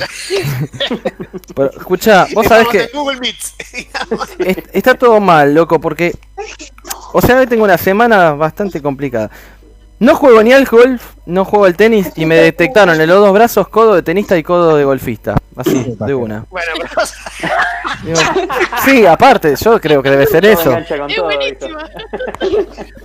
Pero, 1.56 1.72
escuchá, 1.77 2.27
vos 2.34 2.46
sabés 2.48 2.67
que 2.70 2.88
Google 2.94 3.20
Meets. 3.20 3.56
está 4.74 4.96
todo 4.96 5.20
mal, 5.20 5.53
loco, 5.53 5.79
porque. 5.79 6.15
O 7.13 7.22
sea, 7.22 7.38
hoy 7.39 7.48
tengo 7.48 7.63
una 7.63 7.77
semana 7.77 8.34
bastante 8.34 8.82
complicada. 8.82 9.29
No 10.00 10.16
juego 10.16 10.44
ni 10.44 10.54
al 10.54 10.66
golf, 10.66 11.16
no 11.25 11.44
juego 11.44 11.66
al 11.66 11.75
tenis 11.75 12.12
y 12.16 12.25
me 12.27 12.36
detectaron 12.36 13.01
en 13.01 13.08
los 13.08 13.20
dos 13.20 13.34
brazos 13.34 13.68
codo 13.68 13.96
de 13.96 14.04
tenista 14.04 14.38
y 14.38 14.44
codo 14.44 14.77
de 14.77 14.84
golfista. 14.84 15.36
Así, 15.56 15.96
de 16.00 16.13
una. 16.13 16.46
bueno, 16.51 16.72
pero 16.77 16.92
Digo, 18.04 18.20
sí, 18.86 19.08
aparte, 19.08 19.56
yo 19.56 19.82
creo 19.82 20.04
que 20.04 20.12
debe 20.12 20.27
ser 20.27 20.46
eso. 20.46 20.72
Es 20.77 20.88
todo, 20.88 21.24
buenísima. 21.24 21.89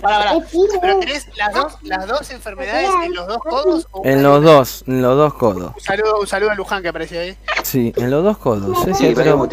pará, 0.01 0.19
pará. 0.19 0.33
Pero 0.81 0.99
tenés 0.99 1.27
las 1.35 1.51
dos, 1.53 1.77
las 1.81 2.07
dos 2.07 2.29
enfermedades 2.29 2.89
en 3.05 3.15
los 3.15 3.27
dos 3.27 3.37
codos. 3.39 3.87
o 3.91 4.01
En 4.05 4.21
los 4.21 4.43
dos, 4.43 4.83
en 4.85 5.01
los 5.01 5.17
dos 5.17 5.33
codos. 5.33 5.73
Un 5.75 5.81
saludo, 5.81 6.19
un 6.19 6.27
saludo 6.27 6.51
a 6.51 6.55
Luján 6.55 6.83
que 6.83 6.89
apareció 6.89 7.19
ahí. 7.21 7.35
Sí, 7.63 7.91
en 7.95 8.11
los 8.11 8.23
dos 8.23 8.37
codos. 8.37 8.77
Sí, 8.85 8.93
sí, 8.93 9.07
sí, 9.07 9.13
pero. 9.15 9.39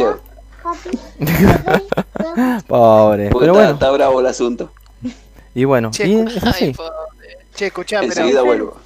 Pobre. 2.66 3.30
Porque 3.30 3.46
Pero 3.46 3.52
está, 3.52 3.52
bueno, 3.52 3.70
está 3.70 3.90
bravo 3.90 4.20
el 4.20 4.26
asunto. 4.26 4.72
y 5.54 5.64
bueno, 5.64 5.90
Che, 5.90 6.06
y 6.06 6.20
es 6.20 6.44
así. 6.44 6.64
Ay. 6.66 6.76
Che, 7.60 7.66
escuchá, 7.66 8.00
pero. 8.00 8.12
Enseguida 8.12 8.40
vuelvo. 8.42 8.80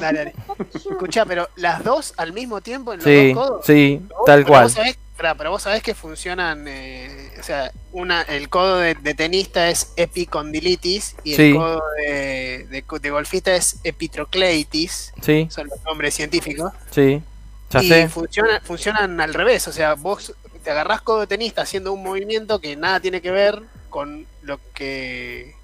Dale, 0.00 0.18
dale. 0.18 0.34
Escuchá, 0.74 1.26
pero 1.26 1.46
las 1.56 1.84
dos 1.84 2.14
al 2.16 2.32
mismo 2.32 2.62
tiempo 2.62 2.94
en 2.94 3.00
los 3.00 3.04
Sí, 3.04 3.32
dos 3.34 3.46
codos. 3.48 3.66
sí, 3.66 4.00
Pero 4.08 4.16
vos- 4.18 4.26
tal 4.26 4.38
pero 4.40 4.48
cual. 4.48 4.62
Vos 4.64 4.72
sabés, 4.72 4.98
pará, 5.14 5.34
pero 5.34 5.50
vos 5.50 5.62
sabés 5.62 5.82
que 5.82 5.94
funcionan, 5.94 6.64
eh, 6.66 7.30
o 7.38 7.42
sea, 7.42 7.70
una, 7.92 8.22
el 8.22 8.48
codo 8.48 8.78
de, 8.78 8.94
de 8.94 9.12
tenista 9.14 9.68
es 9.68 9.92
epicondilitis 9.96 11.16
y 11.22 11.34
Sí. 11.36 11.42
el 11.50 11.54
codo 11.56 11.82
de, 11.98 12.66
de, 12.70 12.84
de 13.00 13.10
golfista 13.10 13.54
es 13.54 13.76
epitrocleitis, 13.84 15.12
Sí, 15.20 15.46
son 15.50 15.68
los 15.68 15.80
nombres 15.84 16.14
científicos. 16.14 16.72
sí. 16.90 17.22
Ya 17.70 17.82
y 17.82 17.88
sé. 17.88 18.08
funciona- 18.08 18.60
funcionan 18.64 19.20
al 19.20 19.34
revés, 19.34 19.68
o 19.68 19.72
sea, 19.72 19.94
vos 19.94 20.32
te 20.62 20.70
agarrás 20.70 21.02
codo 21.02 21.20
de 21.20 21.26
tenista 21.26 21.62
haciendo 21.62 21.92
un 21.92 22.02
movimiento 22.02 22.58
que 22.60 22.74
nada 22.74 23.00
tiene 23.00 23.20
que 23.20 23.30
ver 23.30 23.60
con 23.90 24.26
lo 24.42 24.58
que 24.74 25.54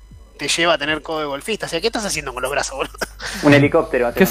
te 0.40 0.48
lleva 0.48 0.72
a 0.72 0.78
tener 0.78 1.02
codo 1.02 1.20
de 1.20 1.26
golfista. 1.26 1.66
O 1.66 1.68
sea, 1.68 1.82
¿qué 1.82 1.88
estás 1.88 2.06
haciendo 2.06 2.32
con 2.32 2.42
los 2.42 2.50
brazos, 2.50 2.74
boludo? 2.78 2.94
Un 3.42 3.52
helicóptero. 3.52 4.10
¿Qué? 4.14 4.26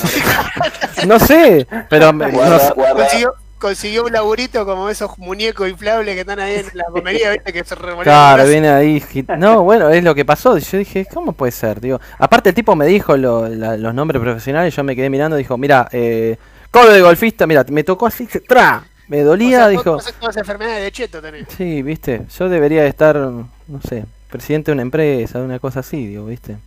No 1.06 1.20
sé, 1.20 1.68
pero 1.88 2.12
me- 2.12 2.32
no 2.32 2.38
Guarda, 2.40 2.60
sé. 2.60 2.74
guarda. 2.74 2.96
Consiguió, 2.96 3.34
consiguió 3.60 4.06
un 4.06 4.12
laburito 4.14 4.66
como 4.66 4.90
esos 4.90 5.16
muñecos 5.20 5.70
inflables 5.70 6.16
que 6.16 6.22
están 6.22 6.40
ahí 6.40 6.56
en 6.56 6.66
la 6.74 6.86
comería, 6.86 7.30
viste, 7.34 7.54
que 7.54 7.64
se 7.64 7.76
Claro, 7.76 8.46
viene 8.48 8.70
ahí. 8.70 9.04
No, 9.38 9.62
bueno, 9.64 9.90
es 9.92 10.04
lo 10.04 10.16
que 10.16 10.26
pasó. 10.26 10.58
Yo 10.58 10.78
dije, 10.80 11.06
¿cómo 11.14 11.34
puede 11.34 11.52
ser? 11.52 11.80
Digo, 11.80 12.00
aparte 12.18 12.50
el 12.50 12.56
tipo 12.56 12.76
me 12.76 12.88
dijo 12.88 13.16
lo- 13.16 13.48
la- 13.48 13.78
los 13.78 13.94
nombres 13.94 14.20
profesionales, 14.20 14.76
yo 14.76 14.84
me 14.84 14.96
quedé 14.96 15.12
mirando, 15.12 15.38
dijo, 15.38 15.58
mira, 15.60 15.88
eh, 15.92 16.38
codo 16.72 16.92
de 16.92 17.02
golfista, 17.02 17.46
mira, 17.46 17.64
me 17.70 17.84
tocó 17.84 18.08
así, 18.08 18.26
se- 18.26 18.40
tra, 18.40 18.84
me 19.08 19.22
O 19.22 19.26
dolía, 19.26 19.58
sea, 19.60 19.68
dijo. 19.68 19.84
todas, 20.20 20.38
enfermedades 20.38 20.82
de 20.84 20.92
cheto 20.92 21.22
tenés. 21.22 21.46
Sí, 21.56 21.84
viste, 21.84 22.24
yo 22.36 22.50
debería 22.50 22.84
estar, 22.88 23.16
no 23.16 23.50
sé, 23.88 24.06
presidente 24.30 24.72
de 24.72 24.74
una 24.74 24.82
empresa, 24.84 25.40
una 25.40 25.60
cosa 25.60 25.82
así, 25.82 26.08
digo, 26.08 26.26
viste. 26.26 26.58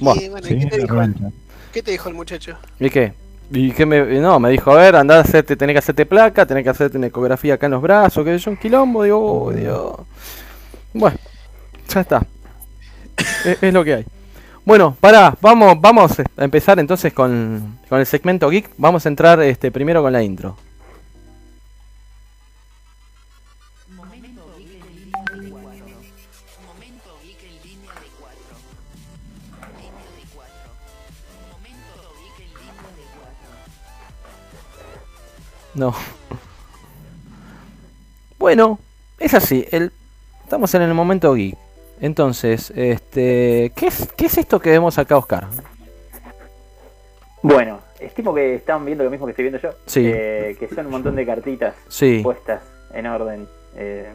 Bueno, 0.00 0.22
y 0.22 0.28
bueno, 0.28 0.46
¿y 0.46 0.50
Sí, 0.50 0.58
¿qué 0.58 0.66
te 0.66 0.78
dijo? 0.78 0.96
¿Qué 1.72 1.82
te 1.82 1.90
dijo 1.90 2.08
el 2.08 2.14
muchacho? 2.14 2.56
¿y 2.78 2.90
qué? 2.90 3.12
¿Y 3.50 3.72
qué 3.72 3.84
me.? 3.84 4.20
No, 4.20 4.38
me 4.38 4.50
dijo, 4.50 4.72
a 4.72 4.76
ver, 4.76 4.96
andá 4.96 5.18
a 5.18 5.20
hacerte, 5.20 5.56
tenés 5.56 5.74
que 5.74 5.78
hacerte 5.78 6.06
placa, 6.06 6.46
tenés 6.46 6.64
que 6.64 6.70
hacerte 6.70 6.96
una 6.96 7.08
ecografía 7.08 7.54
acá 7.54 7.66
en 7.66 7.72
los 7.72 7.82
brazos, 7.82 8.24
que 8.24 8.38
yo 8.38 8.50
un 8.50 8.56
quilombo, 8.56 9.02
digo, 9.02 9.44
oh, 9.44 9.52
Dios. 9.52 9.96
Bueno, 10.92 11.16
ya 11.88 12.00
está. 12.00 12.26
es, 13.44 13.62
es 13.62 13.72
lo 13.72 13.84
que 13.84 13.94
hay. 13.94 14.04
Bueno, 14.64 14.96
pará, 14.98 15.36
vamos, 15.42 15.78
vamos 15.78 16.18
a 16.18 16.44
empezar 16.44 16.78
entonces 16.78 17.12
con, 17.12 17.78
con 17.88 18.00
el 18.00 18.06
segmento 18.06 18.48
geek. 18.48 18.70
Vamos 18.78 19.04
a 19.04 19.08
entrar 19.10 19.40
este 19.42 19.70
primero 19.70 20.02
con 20.02 20.12
la 20.12 20.22
intro. 20.22 20.56
No. 35.74 35.94
Bueno, 38.38 38.78
es 39.18 39.34
así. 39.34 39.66
El, 39.70 39.92
estamos 40.42 40.74
en 40.74 40.82
el 40.82 40.94
momento 40.94 41.34
geek. 41.34 41.56
Entonces, 42.00 42.72
este, 42.74 43.72
¿qué 43.76 43.86
es, 43.86 44.08
qué 44.16 44.26
es 44.26 44.36
esto 44.38 44.60
que 44.60 44.70
vemos 44.70 44.98
acá, 44.98 45.16
Oscar? 45.16 45.46
Bueno, 47.42 47.80
estimo 48.00 48.34
que 48.34 48.54
están 48.56 48.84
viendo 48.84 49.04
lo 49.04 49.10
mismo 49.10 49.26
que 49.26 49.30
estoy 49.30 49.44
viendo 49.44 49.60
yo. 49.60 49.70
Sí. 49.86 50.02
eh, 50.12 50.56
que 50.58 50.68
son 50.68 50.86
un 50.86 50.92
montón 50.92 51.14
de 51.16 51.24
cartitas 51.24 51.74
Sí, 51.88 52.20
puestas 52.22 52.62
en 52.92 53.06
orden. 53.06 53.48
eh. 53.76 54.12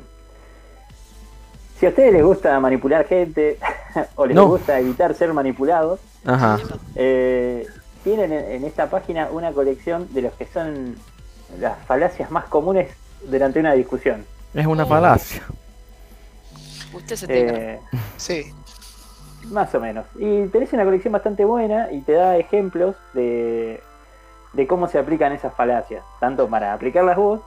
Si 1.80 1.86
a 1.86 1.90
ustedes 1.90 2.12
les 2.12 2.24
gusta 2.24 2.60
manipular 2.60 3.08
gente 3.08 3.58
o 4.16 4.26
les 4.26 4.36
No. 4.36 4.48
gusta 4.48 4.80
evitar 4.82 5.14
ser 5.14 5.32
manipulados, 5.34 6.02
Ajá. 6.26 6.60
Eh, 6.96 7.66
tienen 8.04 8.34
en, 8.34 8.52
en 8.52 8.64
esta 8.66 8.90
página 8.90 9.30
una 9.32 9.54
colección 9.54 10.14
de 10.14 10.24
los 10.24 10.34
que 10.34 10.46
son 10.46 10.98
las 11.60 11.78
falacias 11.86 12.30
más 12.32 12.46
comunes 12.46 12.90
durante 13.24 13.60
una 13.60 13.74
discusión. 13.74 14.26
Es 14.54 14.66
una 14.66 14.86
falacia. 14.86 15.44
Usted 16.94 17.16
se 17.16 17.28
tenga. 17.28 17.54
Eh, 17.54 17.80
Sí. 18.18 18.54
Más 19.52 19.74
o 19.74 19.80
menos. 19.80 20.06
Y 20.18 20.48
tenés 20.48 20.74
una 20.74 20.84
colección 20.84 21.14
bastante 21.14 21.46
buena 21.46 21.92
y 21.92 22.02
te 22.02 22.12
da 22.14 22.38
ejemplos 22.38 22.96
de, 23.14 23.82
de 24.54 24.68
cómo 24.68 24.88
se 24.88 25.00
aplican 25.00 25.32
esas 25.32 25.54
falacias. 25.54 26.04
Tanto 26.20 26.48
para 26.50 26.74
aplicarlas 26.74 27.16
vos, 27.18 27.42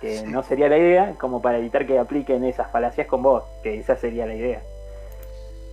que 0.00 0.18
Sí. 0.18 0.24
no 0.26 0.42
sería 0.44 0.68
la 0.68 0.78
idea, 0.78 1.14
como 1.18 1.42
para 1.42 1.58
evitar 1.58 1.86
que 1.86 1.98
apliquen 1.98 2.44
esas 2.44 2.70
falacias 2.70 3.06
con 3.06 3.22
vos, 3.22 3.44
que 3.62 3.78
esa 3.78 3.96
sería 3.96 4.24
la 4.26 4.34
idea. 4.34 4.62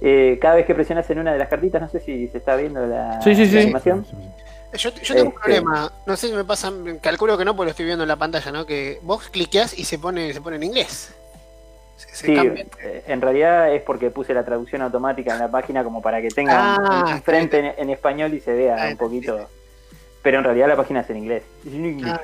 Eh, 0.02 0.38
cada 0.42 0.56
vez 0.56 0.66
que 0.66 0.74
presionas 0.74 1.10
en 1.10 1.20
una 1.20 1.34
de 1.34 1.40
las 1.40 1.50
cartitas, 1.50 1.82
no 1.82 1.90
sé 1.90 2.00
si 2.00 2.28
se 2.30 2.38
está 2.40 2.56
viendo 2.56 2.86
la, 2.88 3.22
Sí, 3.22 3.36
sí, 3.36 3.46
la 3.46 3.52
sí. 3.52 3.58
animación. 3.60 4.06
Yo, 4.74 4.90
yo 4.92 5.16
tengo 5.16 5.30
un 5.30 5.36
Este- 5.36 5.40
problema, 5.42 5.92
no 6.06 6.16
sé 6.16 6.28
si 6.28 6.34
me 6.34 6.44
pasa, 6.44 6.72
calculo 7.02 7.38
que 7.38 7.46
no, 7.46 7.56
porque 7.56 7.66
lo 7.66 7.72
estoy 7.72 7.86
viendo 7.86 8.04
en 8.04 8.08
la 8.08 8.18
pantalla, 8.18 8.52
¿no? 8.52 8.66
Que 8.68 9.00
vos 9.02 9.28
cliqueas 9.30 9.78
y 9.78 9.84
se 9.84 9.98
pone, 9.98 10.32
se 10.34 10.42
pone 10.42 10.58
en 10.58 10.64
inglés. 10.64 11.12
Se, 11.98 12.08
se 12.16 12.28
Sí, 12.28 12.36
cambia. 12.36 12.66
eh, 12.84 13.04
en 13.08 13.20
realidad 13.20 13.74
es 13.74 13.82
porque 13.82 14.12
puse 14.12 14.34
la 14.34 14.46
traducción 14.46 14.82
automática 14.84 15.34
en 15.34 15.40
la 15.40 15.50
página 15.50 15.84
como 15.84 16.02
para 16.02 16.22
que 16.22 16.30
tenga 16.30 16.76
Ah, 16.76 17.06
un 17.16 17.24
frente 17.24 17.60
en, 17.60 17.74
en 17.78 17.90
español 17.90 18.34
y 18.34 18.40
se 18.42 18.54
vea 18.54 18.76
Ah, 18.80 18.88
un 18.92 18.98
poquito. 18.98 19.50
Pero 20.22 20.38
en 20.38 20.44
realidad 20.44 20.68
la 20.68 20.76
página 20.78 21.00
es 21.02 21.10
en 21.10 21.18
inglés. 21.18 21.44
Es. 21.66 22.04
Ah, 22.06 22.22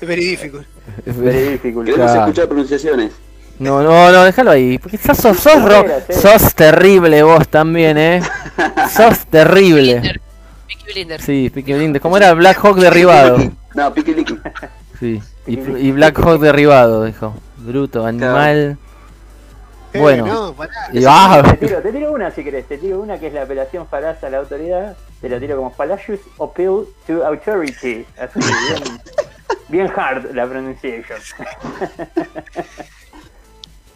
es 0.00 0.08
very 0.08 0.24
difficult. 0.24 0.66
Es 1.06 1.16
Very 1.16 1.36
ver- 1.38 1.50
difficult. 1.52 1.86
Queremos 1.86 2.10
Claro. 2.10 2.26
escuchar 2.28 2.48
pronunciaciones. 2.48 3.12
No, 3.58 3.82
no, 3.82 4.10
no, 4.10 4.24
déjalo 4.24 4.50
ahí. 4.50 4.78
Porque 4.78 4.98
sos, 4.98 5.18
sos, 5.18 5.36
sos 5.36 6.54
terrible 6.54 7.22
vos 7.22 7.46
también, 7.48 7.98
¿eh? 7.98 8.22
Sos 8.90 9.26
terrible. 9.26 10.20
Peaky 10.84 10.92
Blinders. 10.92 11.24
Sí, 11.24 11.50
Peaky 11.50 11.72
Blinders. 11.74 12.02
¿Cómo 12.02 12.16
era? 12.16 12.32
Black 12.34 12.58
Hawk 12.64 12.76
derribado. 12.78 13.38
No, 13.74 13.92
Piqui 13.94 14.14
Liqui. 14.14 14.38
Sí. 14.98 15.20
Y, 15.46 15.58
y 15.58 15.92
Black 15.92 16.18
Hawk 16.18 16.40
derribado, 16.40 17.04
dijo. 17.04 17.34
Bruto, 17.58 18.04
animal. 18.06 18.76
Eh, 19.92 19.98
Bueno. 19.98 20.26
no, 20.26 20.52
pará. 20.54 20.72
Y 20.92 21.04
ah, 21.06 21.42
Te 21.60 21.66
tiro, 21.66 21.82
te 21.82 21.92
tiro 21.92 22.12
una 22.12 22.30
si 22.30 22.42
querés, 22.42 22.66
te 22.66 22.78
tiro 22.78 23.00
una 23.00 23.18
que 23.18 23.26
es 23.26 23.34
la 23.34 23.42
apelación 23.42 23.86
falaz 23.86 24.24
a 24.24 24.30
la 24.30 24.38
autoridad, 24.38 24.96
te 25.20 25.28
la 25.28 25.38
tiro 25.38 25.56
como 25.56 25.70
fallacious 25.70 26.20
appeal 26.40 26.84
to 27.06 27.26
authority, 27.26 28.06
así 28.18 28.40
bien, 28.40 29.00
bien 29.68 29.92
hard 29.94 30.34
la 30.34 30.46
pronunciation. 30.46 31.18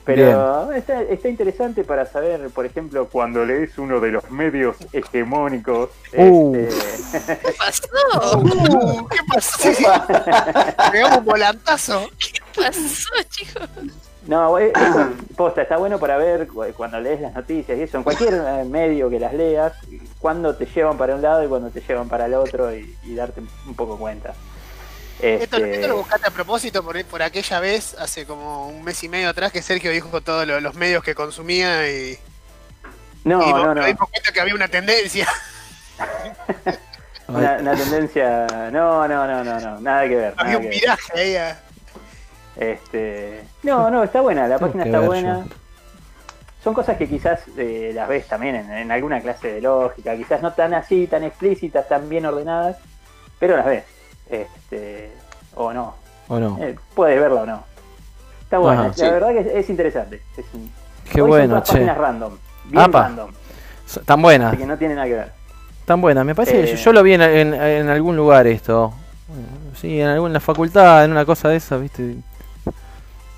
Pero 0.07 0.73
está, 0.73 1.03
está 1.03 1.29
interesante 1.29 1.83
para 1.85 2.07
saber, 2.07 2.49
por 2.51 2.65
ejemplo, 2.65 3.09
cuando 3.09 3.45
lees 3.45 3.77
uno 3.77 3.99
de 4.01 4.13
los 4.13 4.31
medios 4.31 4.77
hegemónicos. 4.93 5.91
Uh. 6.17 6.55
este, 6.57 7.37
¿Qué 7.39 7.53
pasó? 7.59 8.39
Uh, 8.39 9.09
¿Qué 9.09 9.19
pasó? 9.35 9.59
Pegamos 10.93 11.19
un 11.19 11.25
volantazo. 11.25 12.09
¿Qué 12.19 12.41
pasó, 12.63 13.09
chicos? 13.29 13.69
No, 14.27 14.59
eh, 14.59 14.73
eso, 14.75 15.11
posta, 15.37 15.63
está 15.63 15.77
bueno 15.77 15.99
para 16.01 16.17
ver 16.17 16.49
cu- 16.49 16.65
cuando 16.77 16.99
lees 16.99 17.21
las 17.21 17.33
noticias 17.33 17.79
y 17.79 17.83
eso, 17.83 17.99
en 17.99 18.03
cualquier 18.03 18.35
eh, 18.35 18.65
medio 18.65 19.09
que 19.09 19.21
las 19.21 19.33
leas, 19.33 19.73
cuando 20.19 20.57
te 20.57 20.67
llevan 20.67 20.99
para 20.99 21.15
un 21.15 21.23
lado 21.23 21.45
y 21.45 21.47
cuando 21.49 21.71
te 21.71 21.81
llevan 21.81 22.09
para 22.09 22.27
el 22.27 22.35
otro 22.35 22.75
y, 22.75 22.97
y 23.05 23.15
darte 23.15 23.41
un 23.41 23.75
poco 23.77 23.97
cuenta. 23.97 24.35
Esto, 25.21 25.57
Este, 25.57 25.75
esto 25.77 25.89
lo 25.89 25.97
buscaste 25.97 26.29
a 26.29 26.31
propósito 26.31 26.83
por, 26.83 27.03
por 27.07 27.23
aquella 27.23 27.59
vez, 27.61 27.95
hace 27.99 28.27
como 28.27 28.69
un 28.69 28.83
mes 28.85 29.03
y 29.03 29.09
medio 29.09 29.31
atrás, 29.31 29.51
que 29.51 29.63
Sergio 29.63 29.91
dijo 29.91 30.21
todos 30.21 30.47
lo- 30.47 30.61
los 30.61 30.75
medios 30.75 31.03
que 31.03 31.15
consumía 31.15 31.89
y, 31.91 32.19
no, 33.25 33.43
y 33.43 33.51
no, 33.53 33.65
no, 33.67 33.75
nos 33.77 33.87
dimos 33.87 34.09
cuenta 34.11 34.31
que 34.33 34.41
había 34.41 34.55
una 34.55 34.69
tendencia. 34.69 35.27
una, 37.29 37.57
una 37.57 37.75
tendencia, 37.75 38.47
no, 38.73 39.09
no, 39.09 39.27
no, 39.27 39.43
no, 39.45 39.61
no, 39.61 39.81
nada 39.81 40.03
que 40.09 40.17
ver. 40.17 40.35
había 40.37 40.45
nada 40.45 40.57
un 40.59 40.63
que 40.63 40.69
ver. 40.69 40.81
viraje 40.81 41.13
ahí. 41.19 41.37
a- 41.37 41.61
Este, 42.57 43.43
no, 43.63 43.91
no, 43.91 44.05
está 44.05 44.21
buena, 44.21 44.47
la 44.47 44.57
Tengo 44.59 44.67
página 44.73 44.85
está 44.85 44.99
ver 45.01 45.09
buena. 45.09 45.45
yo. 45.49 45.55
Son 46.63 46.75
cosas 46.75 46.97
que 46.99 47.09
quizás 47.09 47.41
eh, 47.57 47.93
las 47.95 48.09
ves 48.09 48.27
también 48.27 48.57
en, 48.57 48.71
en 48.73 48.91
alguna 48.93 49.21
clase 49.21 49.53
de 49.53 49.61
lógica, 49.61 50.17
quizás 50.17 50.43
no 50.43 50.53
tan 50.53 50.75
así, 50.75 51.07
tan 51.07 51.23
explícitas, 51.25 51.89
tan 51.89 52.09
bien 52.09 52.27
ordenadas, 52.27 52.77
pero 53.39 53.57
las 53.57 53.67
ves. 53.67 53.85
Este, 54.31 55.13
o 55.55 55.73
no, 55.73 55.95
¿O 56.29 56.39
no? 56.39 56.59
Eh, 56.61 56.77
puedes 56.95 57.21
verla 57.21 57.43
o 57.43 57.47
no. 57.47 57.63
Está 58.43 58.59
buena, 58.59 58.81
Ajá. 58.81 58.89
la 58.89 58.95
Sí. 58.95 59.03
verdad 59.03 59.29
que 59.31 59.41
es, 59.41 59.47
es 59.47 59.71
interesante. 59.71 60.23
Es 60.37 60.45
un- 60.55 60.71
Qué 61.05 61.21
hoy 61.23 61.27
son 61.27 61.29
bueno, 61.29 61.49
todas 61.55 61.69
che. 61.69 61.73
páginas 61.75 61.97
random, 61.99 62.39
bien 62.67 62.83
Apa. 62.85 63.03
random, 63.03 63.31
Tan 64.05 64.21
buenas, 64.23 64.49
así 64.49 64.57
que 64.59 64.67
no 64.67 64.77
tiene 64.77 64.95
nada 64.97 65.07
que 65.07 65.15
ver. 65.15 65.33
tan 65.85 66.01
buenas. 66.01 66.25
Me 66.25 66.35
parece 66.35 66.55
que 66.55 66.65
Eh. 66.73 66.77
yo, 66.77 66.83
yo 66.85 66.93
lo 66.93 67.03
vi 67.05 67.15
en, 67.15 67.23
en- 67.23 67.55
en 67.55 67.89
algún 67.89 68.17
lugar 68.17 68.47
esto. 68.49 68.93
Sí, 69.77 70.01
en 70.01 70.09
alguna 70.09 70.41
facultad, 70.41 71.05
en 71.05 71.11
una 71.13 71.25
cosa 71.25 71.49
de 71.49 71.57
esas, 71.57 71.81
¿viste? 71.81 72.03
Vi 72.03 72.23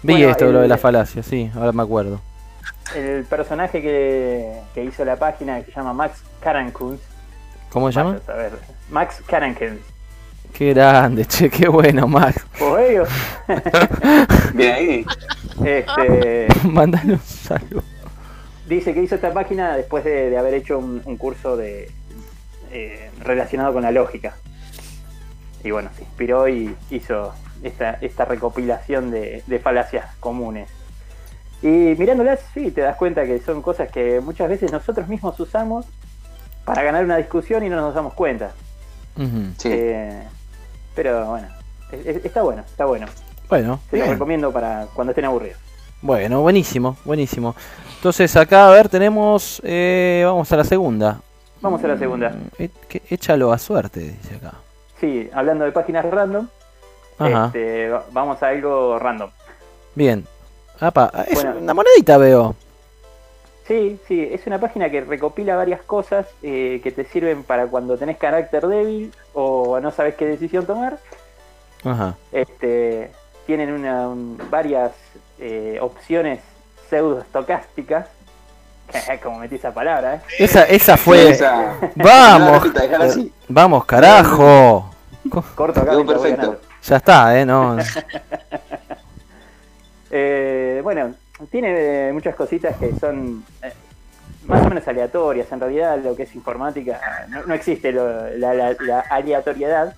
Bueno, 0.02 0.28
esto, 0.30 0.46
lo 0.52 0.60
de 0.60 0.68
la 0.68 0.78
falacia, 0.78 1.22
sí, 1.22 1.50
ahora 1.54 1.72
me 1.72 1.82
acuerdo. 1.82 2.20
El 2.94 3.24
personaje 3.24 3.82
que, 3.82 4.60
que 4.74 4.84
hizo 4.84 5.04
la 5.04 5.16
página, 5.16 5.58
que 5.60 5.66
se 5.72 5.76
llama 5.76 5.92
Max 5.92 6.22
Karankun, 6.40 6.98
¿Cómo 7.70 7.90
se 7.92 7.98
llama? 7.98 8.18
a 8.28 8.32
ver, 8.32 8.52
Max 8.90 9.20
Karankun, 9.26 9.78
Qué 10.52 10.74
grande, 10.74 11.24
che, 11.24 11.48
qué 11.50 11.68
bueno, 11.68 12.08
Max. 12.08 12.44
¿Vos 12.58 12.80
ellos? 12.80 13.08
Bien 14.54 14.74
ahí. 14.74 15.06
Este, 15.64 16.48
Mandale 16.64 17.12
un 17.14 17.20
saludo. 17.20 17.82
dice 18.68 18.92
que 18.92 19.02
hizo 19.02 19.14
esta 19.14 19.32
página 19.32 19.76
después 19.76 20.04
de, 20.04 20.30
de 20.30 20.38
haber 20.38 20.54
hecho 20.54 20.78
un, 20.78 21.00
un 21.04 21.16
curso 21.16 21.56
de 21.56 21.90
eh, 22.72 23.10
relacionado 23.20 23.72
con 23.72 23.82
la 23.82 23.92
lógica. 23.92 24.36
Y 25.62 25.70
bueno, 25.70 25.90
se 25.96 26.02
inspiró 26.02 26.48
y 26.48 26.74
hizo 26.90 27.34
esta, 27.62 27.92
esta 28.00 28.24
recopilación 28.24 29.10
de, 29.10 29.42
de 29.46 29.58
falacias 29.60 30.06
comunes. 30.18 30.68
Y 31.62 31.68
mirándolas, 31.68 32.40
sí, 32.54 32.70
te 32.70 32.80
das 32.80 32.96
cuenta 32.96 33.24
que 33.26 33.40
son 33.40 33.62
cosas 33.62 33.90
que 33.90 34.20
muchas 34.20 34.48
veces 34.48 34.70
nosotros 34.72 35.08
mismos 35.08 35.38
usamos 35.40 35.86
para 36.64 36.82
ganar 36.82 37.04
una 37.04 37.16
discusión 37.16 37.64
y 37.64 37.68
no 37.68 37.76
nos 37.76 37.94
damos 37.94 38.14
cuenta. 38.14 38.52
Ujú. 39.16 39.52
Sí. 39.56 39.68
Eh, 39.72 40.22
pero 40.98 41.26
bueno, 41.26 41.46
es- 41.92 42.06
es- 42.16 42.24
está 42.24 42.42
bueno, 42.42 42.62
está 42.66 42.84
bueno. 42.86 43.06
Bueno, 43.48 43.78
Se 43.88 43.96
lo 43.96 44.02
bien. 44.02 44.12
recomiendo 44.14 44.52
para 44.52 44.86
cuando 44.94 45.12
estén 45.12 45.26
aburridos. 45.26 45.56
Bueno, 46.02 46.40
buenísimo, 46.40 46.96
buenísimo. 47.04 47.54
Entonces 47.96 48.34
acá, 48.36 48.66
a 48.66 48.70
ver, 48.72 48.88
tenemos... 48.88 49.60
eh, 49.64 50.22
vamos 50.26 50.50
a 50.52 50.56
la 50.56 50.64
segunda. 50.64 51.20
Vamos 51.60 51.82
a 51.84 51.86
la 51.88 51.96
segunda. 51.98 52.30
Mm, 52.30 52.64
que- 52.88 53.02
échalo 53.10 53.52
a 53.52 53.58
suerte, 53.58 54.00
dice 54.00 54.34
acá. 54.36 54.54
Sí, 55.00 55.30
hablando 55.32 55.64
de 55.64 55.70
páginas 55.72 56.04
random, 56.04 56.48
Ajá, 57.18 57.46
este, 57.46 57.88
va- 57.90 58.04
vamos 58.10 58.42
a 58.42 58.48
algo 58.48 58.98
random. 58.98 59.30
bien. 59.94 60.26
Apa, 60.80 61.12
es 61.28 61.34
Bueno. 61.42 61.58
una 61.60 61.74
monedita 61.74 62.18
veo. 62.18 62.56
Sí, 63.68 64.00
sí, 64.08 64.26
es 64.32 64.46
una 64.46 64.58
página 64.58 64.88
que 64.90 65.02
recopila 65.02 65.54
varias 65.54 65.82
cosas 65.82 66.26
eh, 66.42 66.80
que 66.82 66.90
te 66.90 67.04
sirven 67.04 67.44
para 67.44 67.66
cuando 67.66 67.98
tenés 67.98 68.16
carácter 68.16 68.66
débil 68.66 69.12
o 69.34 69.78
no 69.80 69.90
sabes 69.90 70.14
qué 70.14 70.24
decisión 70.24 70.64
tomar. 70.64 70.98
Ajá. 71.84 72.16
Este, 72.32 73.10
tienen 73.46 73.70
una, 73.72 74.08
un- 74.08 74.40
varias 74.50 74.92
eh, 75.38 75.78
opciones 75.82 76.40
pseudo-estocásticas. 76.88 78.06
Como 79.22 79.38
metí 79.40 79.56
esa 79.56 79.72
palabra, 79.74 80.14
¿eh? 80.14 80.20
Esa, 80.38 80.64
esa 80.64 80.96
fue... 80.96 81.28
Esa- 81.30 81.74
Vamos, 81.94 82.62
así. 83.00 83.30
vamos, 83.48 83.84
carajo. 83.84 84.90
Corto 85.54 85.80
acá. 85.82 85.92
Perfecto. 86.06 86.58
Ya 86.84 86.96
está, 86.96 87.38
eh, 87.38 87.44
no. 87.44 87.76
Eh, 90.10 90.80
bueno, 90.82 91.12
tiene 91.46 92.08
eh, 92.08 92.12
muchas 92.12 92.34
cositas 92.34 92.76
que 92.76 92.92
son 92.98 93.44
eh, 93.62 93.72
más 94.46 94.64
o 94.66 94.68
menos 94.68 94.86
aleatorias. 94.88 95.50
En 95.52 95.60
realidad, 95.60 95.98
lo 96.02 96.14
que 96.16 96.24
es 96.24 96.34
informática, 96.34 97.00
no, 97.28 97.44
no 97.44 97.54
existe 97.54 97.92
lo- 97.92 98.28
la, 98.36 98.54
la- 98.54 98.76
la 98.80 99.00
aleatoriedad. 99.00 99.94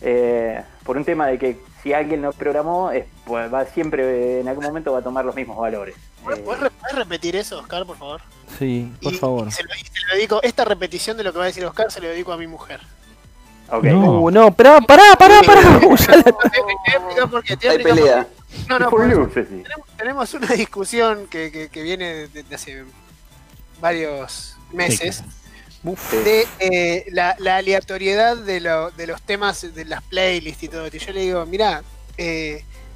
Eh, 0.00 0.62
por 0.84 0.96
un 0.96 1.04
tema 1.04 1.26
de 1.26 1.38
que 1.38 1.58
si 1.82 1.92
alguien 1.92 2.22
lo 2.22 2.32
programó, 2.32 2.90
es- 2.90 3.04
pues 3.26 3.52
va 3.52 3.64
siempre 3.66 4.40
en 4.40 4.48
algún 4.48 4.64
momento 4.64 4.92
va 4.92 5.00
a 5.00 5.02
tomar 5.02 5.24
los 5.24 5.34
mismos 5.34 5.58
valores. 5.58 5.94
¿Puedes, 6.22 6.40
Eh, 6.40 6.42
puedes 6.42 6.62
re- 6.62 6.70
puedes 6.70 6.96
repetir 6.96 7.36
eso, 7.36 7.58
Oscar, 7.58 7.84
por 7.84 7.96
favor? 7.98 8.22
Sí, 8.58 8.90
por 9.02 9.12
Y- 9.12 9.16
favor. 9.18 9.48
y 9.48 9.50
se, 9.50 9.62
lo, 9.64 9.68
se 9.74 10.06
lo 10.08 10.14
dedico, 10.14 10.42
esta 10.42 10.64
repetición 10.64 11.16
de 11.18 11.24
lo 11.24 11.32
que 11.32 11.38
va 11.38 11.44
a 11.44 11.48
decir 11.48 11.64
Oscar 11.66 11.90
se 11.90 12.00
lo 12.00 12.08
dedico 12.08 12.32
a 12.32 12.38
mi 12.38 12.46
mujer. 12.46 12.80
ok. 13.70 13.84
No. 13.84 14.20
Uh, 14.22 14.30
no, 14.30 14.50
pará, 14.54 14.80
pará, 14.80 15.02
pará, 15.18 15.42
pará. 15.42 15.60
Ya 16.08 16.16
la- 16.16 16.22
Te 16.22 16.30
voy 16.32 16.74
a 16.86 16.96
explicar 16.96 17.30
por 17.30 17.42
qué, 17.44 17.56
te 17.56 17.66
voy 17.66 17.68
a 17.68 17.70
Hay 17.70 17.76
explicar 17.76 17.78
por 17.82 17.94
pelea. 17.96 18.24
qué. 18.24 18.43
No, 18.68 18.78
no, 18.78 18.90
por- 18.90 19.00
Ceci. 19.32 19.62
tenemos, 19.62 19.88
tenemos 19.96 20.34
una 20.34 20.48
discusión 20.54 21.26
que, 21.28 21.50
que- 21.52 21.68
que 21.68 21.82
viene 21.82 22.28
desde 22.28 22.54
hace 22.54 22.84
varios 23.80 24.56
meses 24.72 25.22
de 26.24 26.46
eh, 26.60 27.04
la, 27.12 27.36
la 27.38 27.56
aleatoriedad 27.58 28.36
de, 28.36 28.60
lo- 28.60 28.90
de 28.92 29.06
los 29.06 29.20
temas 29.22 29.74
de 29.74 29.84
las 29.84 30.02
playlists 30.02 30.62
y 30.62 30.68
todo. 30.68 30.86
Y 30.86 30.98
yo 30.98 31.12
le 31.12 31.20
digo, 31.20 31.44
mira, 31.46 31.82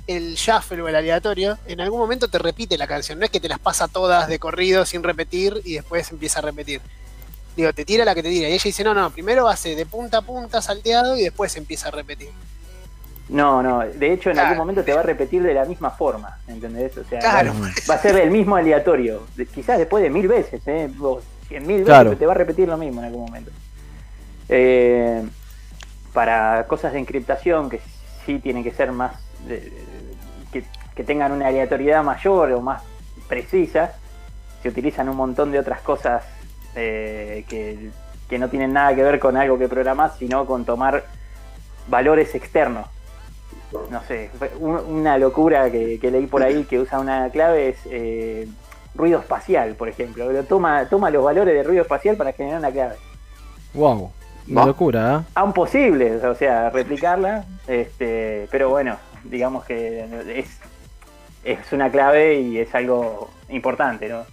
el 0.07 0.35
shuffle 0.37 0.81
o 0.81 0.89
el 0.89 0.97
aleatorio, 0.97 1.59
en 1.67 1.81
algún 1.83 2.01
momento 2.01 2.29
te 2.29 2.39
repite 2.39 2.79
la 2.79 2.87
canción. 2.87 3.19
No 3.19 3.27
es 3.27 3.31
que 3.31 3.41
te 3.41 3.49
las 3.49 3.59
pasa 3.59 3.89
todas 3.89 4.27
de 4.29 4.39
corrido 4.39 4.87
sin 4.87 5.03
repetir 5.03 5.61
y 5.65 5.75
después 5.75 6.11
empieza 6.11 6.39
a 6.39 6.43
repetir. 6.43 6.81
Digo, 7.57 7.73
te 7.75 7.85
tira 7.85 8.05
la 8.07 8.15
que 8.15 8.23
te 8.23 8.31
tira. 8.31 8.49
Y 8.49 8.53
ella 8.55 8.63
dice, 8.65 8.85
no, 8.85 8.95
no, 8.95 9.11
primero 9.11 9.49
hace 9.49 9.75
de 9.77 9.85
punta 9.85 10.19
a 10.19 10.23
punta 10.23 10.63
salteado 10.63 11.17
y 11.17 11.23
después 11.25 11.55
empieza 11.57 11.89
a 11.89 11.91
repetir. 11.91 12.31
No, 13.29 13.63
no, 13.63 13.81
de 13.81 14.13
hecho 14.13 14.31
en 14.31 14.35
Claro. 14.37 14.49
algún 14.49 14.59
momento 14.63 14.83
te 14.85 14.95
va 14.95 15.01
a 15.01 15.03
repetir 15.03 15.43
de 15.43 15.53
la 15.53 15.65
misma 15.67 15.91
forma, 15.91 16.39
¿entendés? 16.49 16.97
O 16.97 17.05
sea, 17.05 17.21
Claro. 17.21 17.53
va 17.89 17.95
a 17.95 17.99
ser 17.99 18.17
el 18.17 18.31
mismo 18.31 18.57
aleatorio, 18.57 19.27
quizás 19.55 19.79
después 19.79 20.03
de 20.03 20.09
mil 20.11 20.27
veces, 20.29 20.67
¿eh? 20.67 20.91
O 21.01 21.21
cien 21.47 21.67
mil 21.67 21.79
veces, 21.81 21.87
Claro. 21.87 22.17
te 22.17 22.25
va 22.27 22.33
a 22.33 22.37
repetir 22.37 22.69
lo 22.69 22.79
mismo 22.79 23.01
en 23.01 23.07
algún 23.07 23.27
momento. 23.27 23.51
Eh, 24.49 25.23
para 26.15 26.65
cosas 26.67 26.93
de 26.95 27.01
encriptación 27.01 27.69
que 27.69 27.81
sí 28.25 28.39
tienen 28.39 28.65
que 28.65 28.73
ser 28.73 28.93
más, 28.93 29.13
de- 29.47 29.61
de- 29.61 29.73
que, 30.53 30.65
que 30.95 31.05
tengan 31.05 31.33
una 31.33 31.49
aleatoriedad 31.49 32.03
mayor 32.03 32.53
o 32.53 32.61
más 32.63 32.83
precisa, 33.29 33.93
se 34.63 34.71
utilizan 34.71 35.09
un 35.09 35.17
montón 35.17 35.53
de 35.53 35.59
otras 35.59 35.81
cosas 35.83 36.25
eh, 36.75 37.45
que, 37.49 37.91
que 38.29 38.39
no 38.39 38.49
tienen 38.49 38.73
nada 38.73 38.95
que 38.95 39.03
ver 39.03 39.19
con 39.19 39.37
algo 39.37 39.59
que 39.59 39.69
programás, 39.69 40.17
sino 40.19 40.47
con 40.47 40.65
tomar 40.65 41.05
valores 41.89 42.35
externos 42.35 42.87
no 43.91 44.03
sé, 44.05 44.31
una 44.61 45.19
locura 45.19 45.71
que, 45.71 45.99
que 46.01 46.11
leí 46.11 46.27
por 46.27 46.43
ahí 46.43 46.65
que 46.69 46.79
usa 46.79 47.01
una 47.01 47.31
clave 47.31 47.71
es 47.71 47.79
eh, 47.87 48.49
ruido 48.95 49.21
espacial, 49.21 49.75
por 49.75 49.89
ejemplo. 49.89 50.29
Toma, 50.45 50.89
toma 50.89 51.11
los 51.11 51.25
valores 51.25 51.55
de 51.55 51.63
ruido 51.63 51.83
espacial 51.83 52.17
para 52.17 52.33
generar 52.33 52.59
una 52.59 52.71
clave. 52.71 52.97
Wow. 53.75 54.13
Una 54.51 54.65
locura, 54.65 55.19
¿eh? 55.19 55.33
Aún 55.35 55.53
posible, 55.53 56.17
o 56.27 56.35
sea, 56.35 56.71
replicarla, 56.71 57.45
este, 57.67 58.49
pero 58.51 58.71
bueno, 58.71 58.97
digamos 59.25 59.67
que 59.67 60.07
es, 60.35 60.59
es 61.45 61.73
una 61.73 61.91
clave 61.91 62.41
y 62.41 62.59
es 62.59 62.75
algo 62.75 63.29
importante, 63.51 64.09
¿no? 64.09 64.25